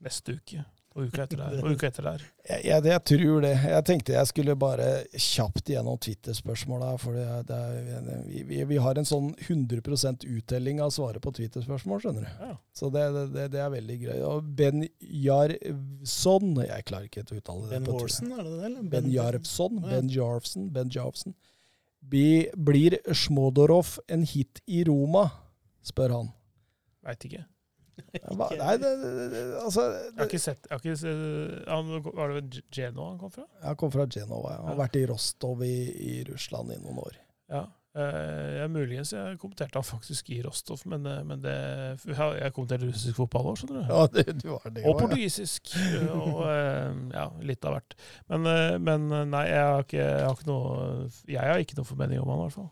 neste 0.00 0.32
uke. 0.38 0.64
Og 0.98 1.06
uka 1.06 1.22
etter 1.24 1.38
der. 1.38 1.60
Og 1.62 1.76
uka 1.76 1.86
etter 1.86 2.06
der. 2.08 2.22
jeg, 2.48 2.62
jeg, 2.66 2.84
jeg 2.90 3.02
tror 3.10 3.44
det. 3.44 3.52
Jeg 3.70 3.84
tenkte 3.86 4.14
jeg 4.16 4.30
skulle 4.30 4.56
bare 4.58 4.86
kjapt 5.14 5.70
gjennom 5.70 5.98
Twitter-spørsmåla. 6.02 6.88
For 6.98 7.14
det, 7.14 7.26
det 7.46 7.60
vi, 8.26 8.42
vi, 8.48 8.58
vi 8.72 8.80
har 8.82 8.98
en 8.98 9.06
sånn 9.06 9.28
100% 9.46 10.26
uttelling 10.26 10.82
av 10.82 10.90
svaret 10.94 11.22
på 11.22 11.32
Twitter-spørsmål, 11.38 12.02
skjønner 12.02 12.26
du. 12.26 12.32
Ja. 12.48 12.56
Så 12.74 12.90
det, 12.94 13.04
det, 13.36 13.60
er 13.62 13.70
veldig 13.74 13.98
greit. 14.02 14.24
Og 14.26 14.48
Ben 14.58 14.88
Jarvson 14.98 16.56
Jeg 16.64 16.88
klarer 16.88 17.06
ikke 17.06 17.22
å 17.28 17.38
uttale 17.38 17.68
det. 17.68 17.82
Ben. 17.86 17.92
Horsen, 17.94 18.32
er 18.34 18.42
det 18.42 18.56
det? 18.56 18.64
eller? 18.72 18.88
Ben 18.96 19.12
Jarvson. 19.14 19.78
Ja. 19.84 19.92
Ben 19.92 20.10
Jarvson. 20.14 20.72
Ben 20.74 20.90
Jarvson. 20.94 21.38
Blir 22.08 22.98
Smodorov 23.14 23.98
en 24.10 24.26
hit 24.26 24.62
i 24.66 24.82
Roma? 24.88 25.28
spør 25.88 26.12
han. 26.18 26.34
Veit 27.06 27.24
ikke. 27.24 27.46
Hva, 28.34 28.48
nei, 28.62 28.74
det, 28.82 28.92
det, 29.02 29.28
det, 29.32 29.42
altså 29.62 29.86
Jeg 29.92 30.18
har 30.18 30.28
ikke 30.28 30.42
sett 30.42 30.68
jeg 30.68 30.74
har 30.76 30.84
ikke 30.84 30.98
sett, 31.00 31.64
han, 31.68 31.90
Var 32.20 32.36
det 32.38 32.62
Genoa 32.74 33.08
han 33.14 33.18
kom 33.22 33.32
fra? 33.34 33.46
Jeg 33.64 33.80
kom 33.80 33.90
fra 33.94 34.06
Genova. 34.10 34.54
Han 34.60 34.70
har 34.70 34.76
Ja. 34.76 34.82
vært 34.84 35.00
i 35.00 35.06
Rostov 35.10 35.64
i, 35.66 35.74
i 36.12 36.14
Russland 36.28 36.72
i 36.76 36.78
noen 36.82 37.02
år. 37.02 37.18
Ja. 37.52 37.64
Eh, 37.98 38.58
jeg, 38.60 38.68
muligens 38.70 39.10
jeg 39.16 39.38
kommenterte 39.42 39.80
han 39.80 39.86
faktisk 39.88 40.28
i 40.30 40.42
Rostov, 40.44 40.82
men, 40.86 41.06
eh, 41.08 41.22
men 41.26 41.40
det, 41.42 41.54
jeg 42.06 42.52
kommenterte 42.54 42.86
russisk 42.86 43.16
fotball 43.16 43.48
òg, 43.50 43.56
skjønner 43.58 43.80
du. 43.80 43.90
Ja, 43.90 44.02
det, 44.12 44.24
du 44.42 44.48
var 44.52 44.68
det 44.70 44.84
Og 44.84 44.92
også, 44.92 44.92
ja. 44.92 45.00
portugisisk. 45.00 45.72
Og 46.12 46.42
eh, 46.46 47.00
ja, 47.16 47.24
litt 47.50 47.64
av 47.66 47.78
hvert. 47.78 47.96
Men, 48.30 48.46
eh, 48.52 48.76
men 48.78 49.08
eh, 49.10 49.24
nei, 49.32 49.44
jeg 49.50 49.64
har, 49.72 49.86
ikke, 49.88 50.02
jeg 50.04 50.26
har 50.28 50.36
ikke 50.38 50.50
noe 50.52 51.08
Jeg 51.32 51.52
har 51.54 51.64
ikke 51.64 51.78
noe 51.80 51.88
formening 51.88 52.22
om 52.22 52.30
han, 52.34 52.42
i 52.44 52.46
hvert 52.46 52.58
fall. 52.60 52.70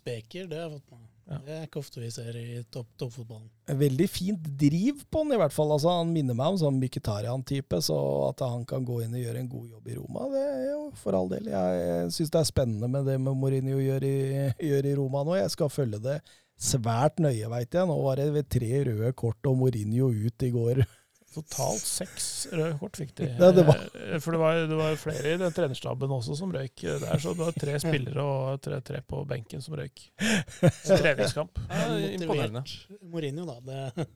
Speker, 0.00 0.46
det 0.48 0.60
har 0.62 0.68
jeg 0.70 0.78
fått 0.78 0.94
med 0.94 1.00
meg. 1.02 1.11
Ja. 1.30 1.38
Det 1.46 1.54
er 1.54 1.66
ikke 1.68 1.80
ofte 1.80 2.00
vi 2.02 2.10
ser 2.12 2.34
i 2.36 2.60
topp, 2.72 2.88
toppfotballen. 2.98 3.46
Veldig 3.78 4.08
fint 4.10 4.46
driv 4.58 5.04
på 5.06 5.22
han, 5.22 5.32
i 5.36 5.38
hvert 5.40 5.54
fall. 5.54 5.70
Altså, 5.74 5.92
han 6.00 6.10
minner 6.12 6.36
meg 6.36 6.54
om 6.54 6.58
sånn 6.60 6.80
Mkhitaryan-type, 6.82 7.78
så 7.86 7.96
at 8.28 8.42
han 8.44 8.66
kan 8.68 8.84
gå 8.86 8.98
inn 9.04 9.14
og 9.14 9.22
gjøre 9.22 9.42
en 9.42 9.50
god 9.52 9.76
jobb 9.76 9.88
i 9.88 9.98
Roma, 10.00 10.28
det 10.34 10.42
er 10.42 10.64
jo 10.72 10.80
for 10.98 11.18
all 11.18 11.30
del. 11.30 11.50
Jeg, 11.52 11.82
jeg 11.86 12.14
syns 12.18 12.34
det 12.34 12.40
er 12.42 12.50
spennende 12.50 12.90
med 12.90 13.06
det 13.08 13.18
med 13.22 13.38
Mourinho 13.38 13.78
gjør 13.80 14.08
i, 14.08 14.16
gjør 14.70 14.90
i 14.90 14.96
Roma 14.98 15.22
nå. 15.28 15.38
Jeg 15.38 15.54
skal 15.54 15.72
følge 15.72 16.02
det 16.02 16.18
svært 16.62 17.22
nøye, 17.22 17.48
veit 17.50 17.74
jeg. 17.74 17.88
Nå 17.88 17.96
var 18.02 18.20
det 18.20 18.28
ved 18.34 18.50
tre 18.52 18.82
røde 18.88 19.14
kort 19.18 19.50
og 19.50 19.56
Mourinho 19.62 20.10
ut 20.10 20.46
i 20.48 20.52
går. 20.54 20.82
Totalt 21.32 21.80
seks 21.88 22.26
røde 22.52 22.74
kort 22.80 22.98
fikk 23.00 23.14
de. 23.18 23.28
Ja, 23.40 23.50
det 23.56 23.64
var- 23.66 23.84
Eh, 24.02 24.18
For 24.20 24.32
det 24.36 24.40
var, 24.42 24.58
det 24.68 24.76
var 24.78 24.96
flere 25.00 25.34
i 25.34 25.38
den 25.40 25.52
trenerstaben 25.56 26.10
også 26.12 26.36
som 26.36 26.52
røyk 26.52 26.82
der, 26.84 27.18
så 27.22 27.32
det 27.32 27.40
var 27.46 27.52
tre 27.56 27.78
spillere 27.84 28.24
og 28.24 28.60
tre, 28.64 28.80
tre 28.84 29.00
på 29.06 29.22
benken 29.28 29.62
som 29.64 29.74
røyk. 29.78 30.04
En 30.62 30.98
treningskamp. 31.00 31.62
Ja, 31.70 31.86
imponerende. 32.16 32.64
Mourinho, 33.02 33.46
da. 33.48 33.60
Det, 33.64 34.06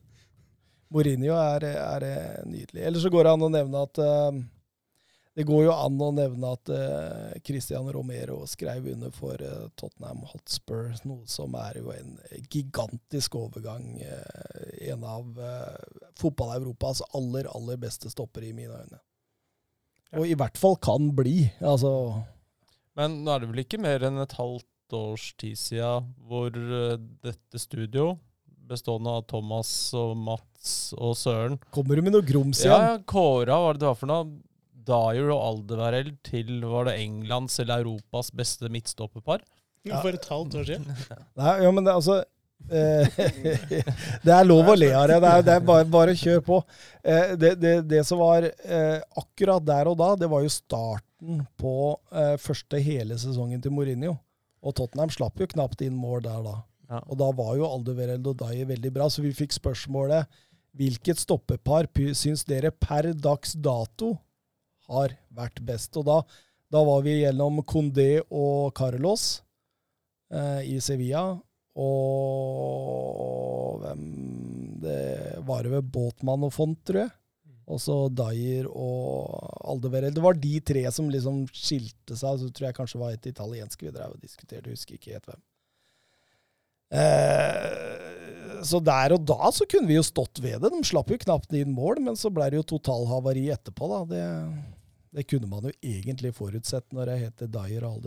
Mourinho 0.93 1.33
er, 1.35 1.65
er 1.73 2.05
nydelig. 2.47 2.83
Eller 2.87 2.99
så 3.03 3.09
går 3.11 3.25
det 3.27 3.33
an 3.35 3.47
å 3.47 3.49
nevne 3.51 3.81
at 3.89 3.99
eh, 3.99 4.37
Det 5.37 5.45
går 5.45 5.67
jo 5.67 5.73
an 5.73 5.99
å 6.01 6.09
nevne 6.17 6.49
at 6.55 6.69
uh, 6.73 7.33
Cristiano 7.45 7.91
Romero 7.93 8.39
skrev 8.49 8.87
under 8.89 9.11
for 9.13 9.37
uh, 9.37 9.67
Tottenham 9.77 10.23
Hotspur, 10.31 10.95
noe 11.05 11.29
som 11.29 11.53
er 11.61 11.77
jo 11.77 11.91
en 11.93 12.15
gigantisk 12.49 13.37
overgang. 13.37 13.99
Uh, 14.01 14.71
en 14.89 15.05
av 15.05 15.37
uh, 15.37 16.07
fotball-Europas 16.17 17.03
aller, 17.17 17.45
aller 17.53 17.77
beste 17.77 18.09
stoppere, 18.09 18.49
i 18.49 18.57
mine 18.57 18.81
øyne. 18.81 19.03
Og 20.17 20.25
i 20.25 20.33
hvert 20.39 20.57
fall 20.57 20.77
kan 20.81 21.11
bli. 21.15 21.51
Altså 21.61 21.91
Men 22.97 23.21
nå 23.21 23.33
er 23.33 23.43
det 23.43 23.51
vel 23.51 23.63
ikke 23.65 23.81
mer 23.83 24.07
enn 24.07 24.21
et 24.23 24.37
halvt 24.39 24.97
års 24.97 25.29
tid 25.39 25.59
siden 25.59 26.11
hvor 26.29 26.49
eh, 26.55 26.95
dette 27.25 27.59
studio, 27.59 28.13
bestående 28.67 29.13
av 29.19 29.25
Thomas 29.27 29.69
og 29.95 30.15
Mats 30.19 30.93
og 30.95 31.15
Søren, 31.19 31.57
Kommer 31.75 31.99
du 31.99 32.05
med 32.05 32.15
noe 32.15 32.25
grums 32.25 32.63
ja, 32.63 32.71
igjen? 32.71 32.87
ja, 32.87 33.03
kåra, 33.07 33.51
hva 33.51 33.65
var 33.65 33.77
det 33.77 33.83
det 33.83 33.89
var 33.91 33.99
for 33.99 34.11
noe? 34.11 34.29
Dyer 34.87 35.29
og 35.33 35.41
Aldevarell 35.41 36.13
til 36.25 36.63
var 36.67 36.87
det 36.87 36.97
Englands 37.01 37.59
eller 37.63 37.83
Europas 37.83 38.31
beste 38.35 38.69
midtstopperpar. 38.71 39.43
Ja. 39.87 40.01
For 40.01 40.15
et 40.15 40.25
halvt 40.27 40.57
år 40.59 40.67
siden. 40.67 40.87
Nei, 41.39 41.53
ja, 41.63 41.71
men 41.71 41.85
det, 41.87 41.93
altså 41.95 42.17
eh, 42.71 43.19
Det 44.25 44.33
er 44.33 44.47
lov 44.47 44.71
å 44.73 44.77
le 44.77 44.91
av 44.97 45.07
det. 45.09 45.19
Er, 45.19 45.43
det 45.45 45.57
er 45.57 45.65
bare, 45.67 45.87
bare 45.91 46.15
kjør 46.17 46.43
på. 46.47 46.61
Eh, 47.03 47.35
det, 47.39 47.55
det, 47.61 47.75
det 47.87 48.03
som 48.07 48.21
var 48.23 48.47
eh, 48.47 48.97
akkurat 49.19 49.65
der 49.67 49.91
og 49.91 49.99
da, 50.01 50.13
det 50.19 50.31
var 50.31 50.43
jo 50.43 50.53
starten 50.53 51.43
på 51.59 51.75
eh, 52.11 52.35
første 52.41 52.81
hele 52.83 53.19
sesongen 53.21 53.61
til 53.63 53.75
Mourinho. 53.75 54.17
Og 54.65 54.75
Tottenham 54.75 55.11
slapp 55.13 55.39
jo 55.39 55.47
knapt 55.53 55.83
inn 55.85 55.95
mål 55.95 56.25
der 56.25 56.43
da. 56.43 56.57
Ja. 56.87 57.01
Og 57.05 57.19
da 57.19 57.31
var 57.35 57.55
jo 57.59 57.67
Aldevereld 57.67 58.27
og 58.31 58.39
Dyer 58.39 58.67
veldig 58.69 58.91
bra, 58.95 59.09
så 59.11 59.23
vi 59.23 59.35
fikk 59.35 59.55
spørsmålet 59.55 60.27
hvilket 60.77 61.19
stoppepar 61.19 61.87
syns 62.15 62.43
dere 62.47 62.69
per 62.71 63.09
dags 63.17 63.55
dato 63.57 64.13
har 64.93 65.15
vært 65.35 65.61
best? 65.65 65.97
Og 65.99 66.05
da, 66.07 66.21
da 66.73 66.83
var 66.87 67.03
vi 67.05 67.19
gjennom 67.21 67.61
Condé 67.67 68.11
og 68.27 68.73
Carlos 68.77 69.43
eh, 70.33 70.61
i 70.75 70.77
Sevilla. 70.83 71.29
Og 71.77 73.83
hvem 73.83 74.03
Det 74.81 75.37
var 75.45 75.63
det 75.63 75.75
ved 75.75 75.89
Båtmann 75.93 76.47
og 76.47 76.53
Font, 76.55 76.79
tror 76.87 77.05
jeg. 77.05 77.13
Og 77.67 77.81
så 77.83 77.95
Dyer 78.15 78.69
og 78.71 79.27
Aldeverell. 79.67 80.13
Det 80.15 80.23
var 80.23 80.37
de 80.39 80.53
tre 80.63 80.85
som 80.95 81.09
liksom 81.11 81.43
skilte 81.51 82.15
seg. 82.15 82.39
Så 82.39 82.47
tror 82.55 82.69
jeg 82.69 82.77
kanskje 82.77 82.97
det 82.97 83.03
var 83.03 83.17
et 83.17 83.29
italiensk 83.33 83.83
vi 83.83 83.91
drev 83.91 84.15
og 84.15 84.23
diskuterte, 84.23 84.71
husker 84.71 84.95
ikke 84.95 85.17
helt 85.17 85.27
hvem. 85.27 85.41
Eh, 86.95 88.63
så 88.63 88.79
der 88.79 89.17
og 89.17 89.25
da 89.27 89.51
så 89.51 89.67
kunne 89.69 89.89
vi 89.89 89.97
jo 89.97 90.05
stått 90.05 90.39
ved 90.43 90.61
det. 90.63 90.71
De 90.71 90.87
slapp 90.87 91.11
jo 91.11 91.19
knapt 91.19 91.53
inn 91.57 91.75
mål, 91.75 91.99
men 92.05 92.15
så 92.19 92.31
ble 92.33 92.47
det 92.51 92.61
jo 92.61 92.69
totalhavari 92.75 93.49
etterpå, 93.53 93.89
da. 93.91 93.99
Det, 94.07 94.23
det 95.11 95.23
kunne 95.29 95.49
man 95.49 95.67
jo 95.67 95.73
egentlig 95.81 96.33
forutsett 96.35 96.91
når 96.95 97.13
jeg 97.13 97.27
heter 97.27 97.51
Dyer 97.51 97.87
og 97.87 98.05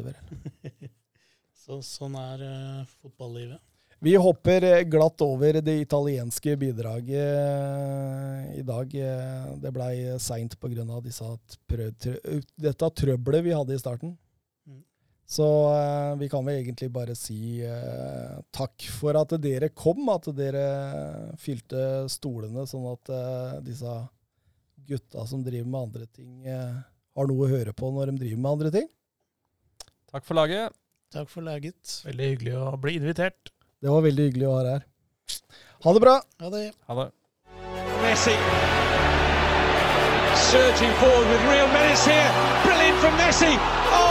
Så, 1.61 1.81
sånn 1.85 2.17
er 2.19 2.41
uh, 2.43 2.87
fotballivet. 3.03 3.61
Vi 4.01 4.15
hopper 4.17 4.65
eh, 4.65 4.83
glatt 4.89 5.21
over 5.21 5.59
det 5.61 5.75
italienske 5.83 6.55
bidraget 6.57 7.21
eh, 7.21 8.47
i 8.57 8.63
dag. 8.65 8.95
Det 9.61 9.73
blei 9.77 9.93
seint 10.17 10.57
pga. 10.57 10.87
dette 12.57 12.91
trøbbelet 13.03 13.45
vi 13.45 13.53
hadde 13.53 13.77
i 13.77 13.83
starten. 13.83 14.15
Mm. 14.65 14.81
Så 15.29 15.49
vi 16.17 16.31
kan 16.33 16.49
vel 16.49 16.63
egentlig 16.63 16.89
bare 16.95 17.15
si 17.15 17.61
eh, 17.61 18.41
takk 18.57 18.89
for 18.89 19.21
at 19.21 19.37
dere 19.37 19.69
kom, 19.69 20.09
at 20.09 20.33
dere 20.33 20.65
fylte 21.37 22.09
stolene, 22.09 22.65
sånn 22.65 22.89
at 22.95 23.13
eh, 23.13 23.61
disse 23.69 23.99
gutta 24.91 25.27
som 25.31 25.45
driver 25.47 25.71
med 25.71 25.81
andre 25.89 26.09
ting, 26.11 26.47
eh, 26.47 26.81
har 27.17 27.31
noe 27.31 27.47
å 27.47 27.51
høre 27.51 27.75
på 27.77 27.93
når 27.95 28.13
de 28.13 28.25
driver 28.25 28.43
med 28.43 28.53
andre 28.57 28.75
ting. 28.79 28.91
Takk 30.11 30.27
for 30.27 30.39
laget. 30.39 30.77
Takk 31.15 31.31
for 31.31 31.47
laget. 31.47 31.97
Veldig 32.07 32.31
hyggelig 32.35 32.59
å 32.59 32.75
bli 32.81 32.99
invitert. 33.01 33.55
Det 33.81 33.91
var 33.91 34.05
veldig 34.07 34.29
hyggelig 34.31 34.51
å 34.51 34.57
ha 34.59 34.67
deg 34.67 34.77
her. 34.79 34.87
Ha 35.87 35.97
det 35.97 36.05
bra! 36.05 36.19
Ha 36.43 36.53
det. 36.53 36.67
Ha 36.91 37.03
det. 37.03 37.11
Messi 38.05 38.37
surging 40.51 40.93
forward 40.99 41.29
with 41.31 41.43
real 41.47 41.69
menace 41.69 42.05
here. 42.05 42.31
Brilliant 42.67 42.99
from 42.99 43.15
Messi. 43.23 43.55
Oh, 43.95 44.10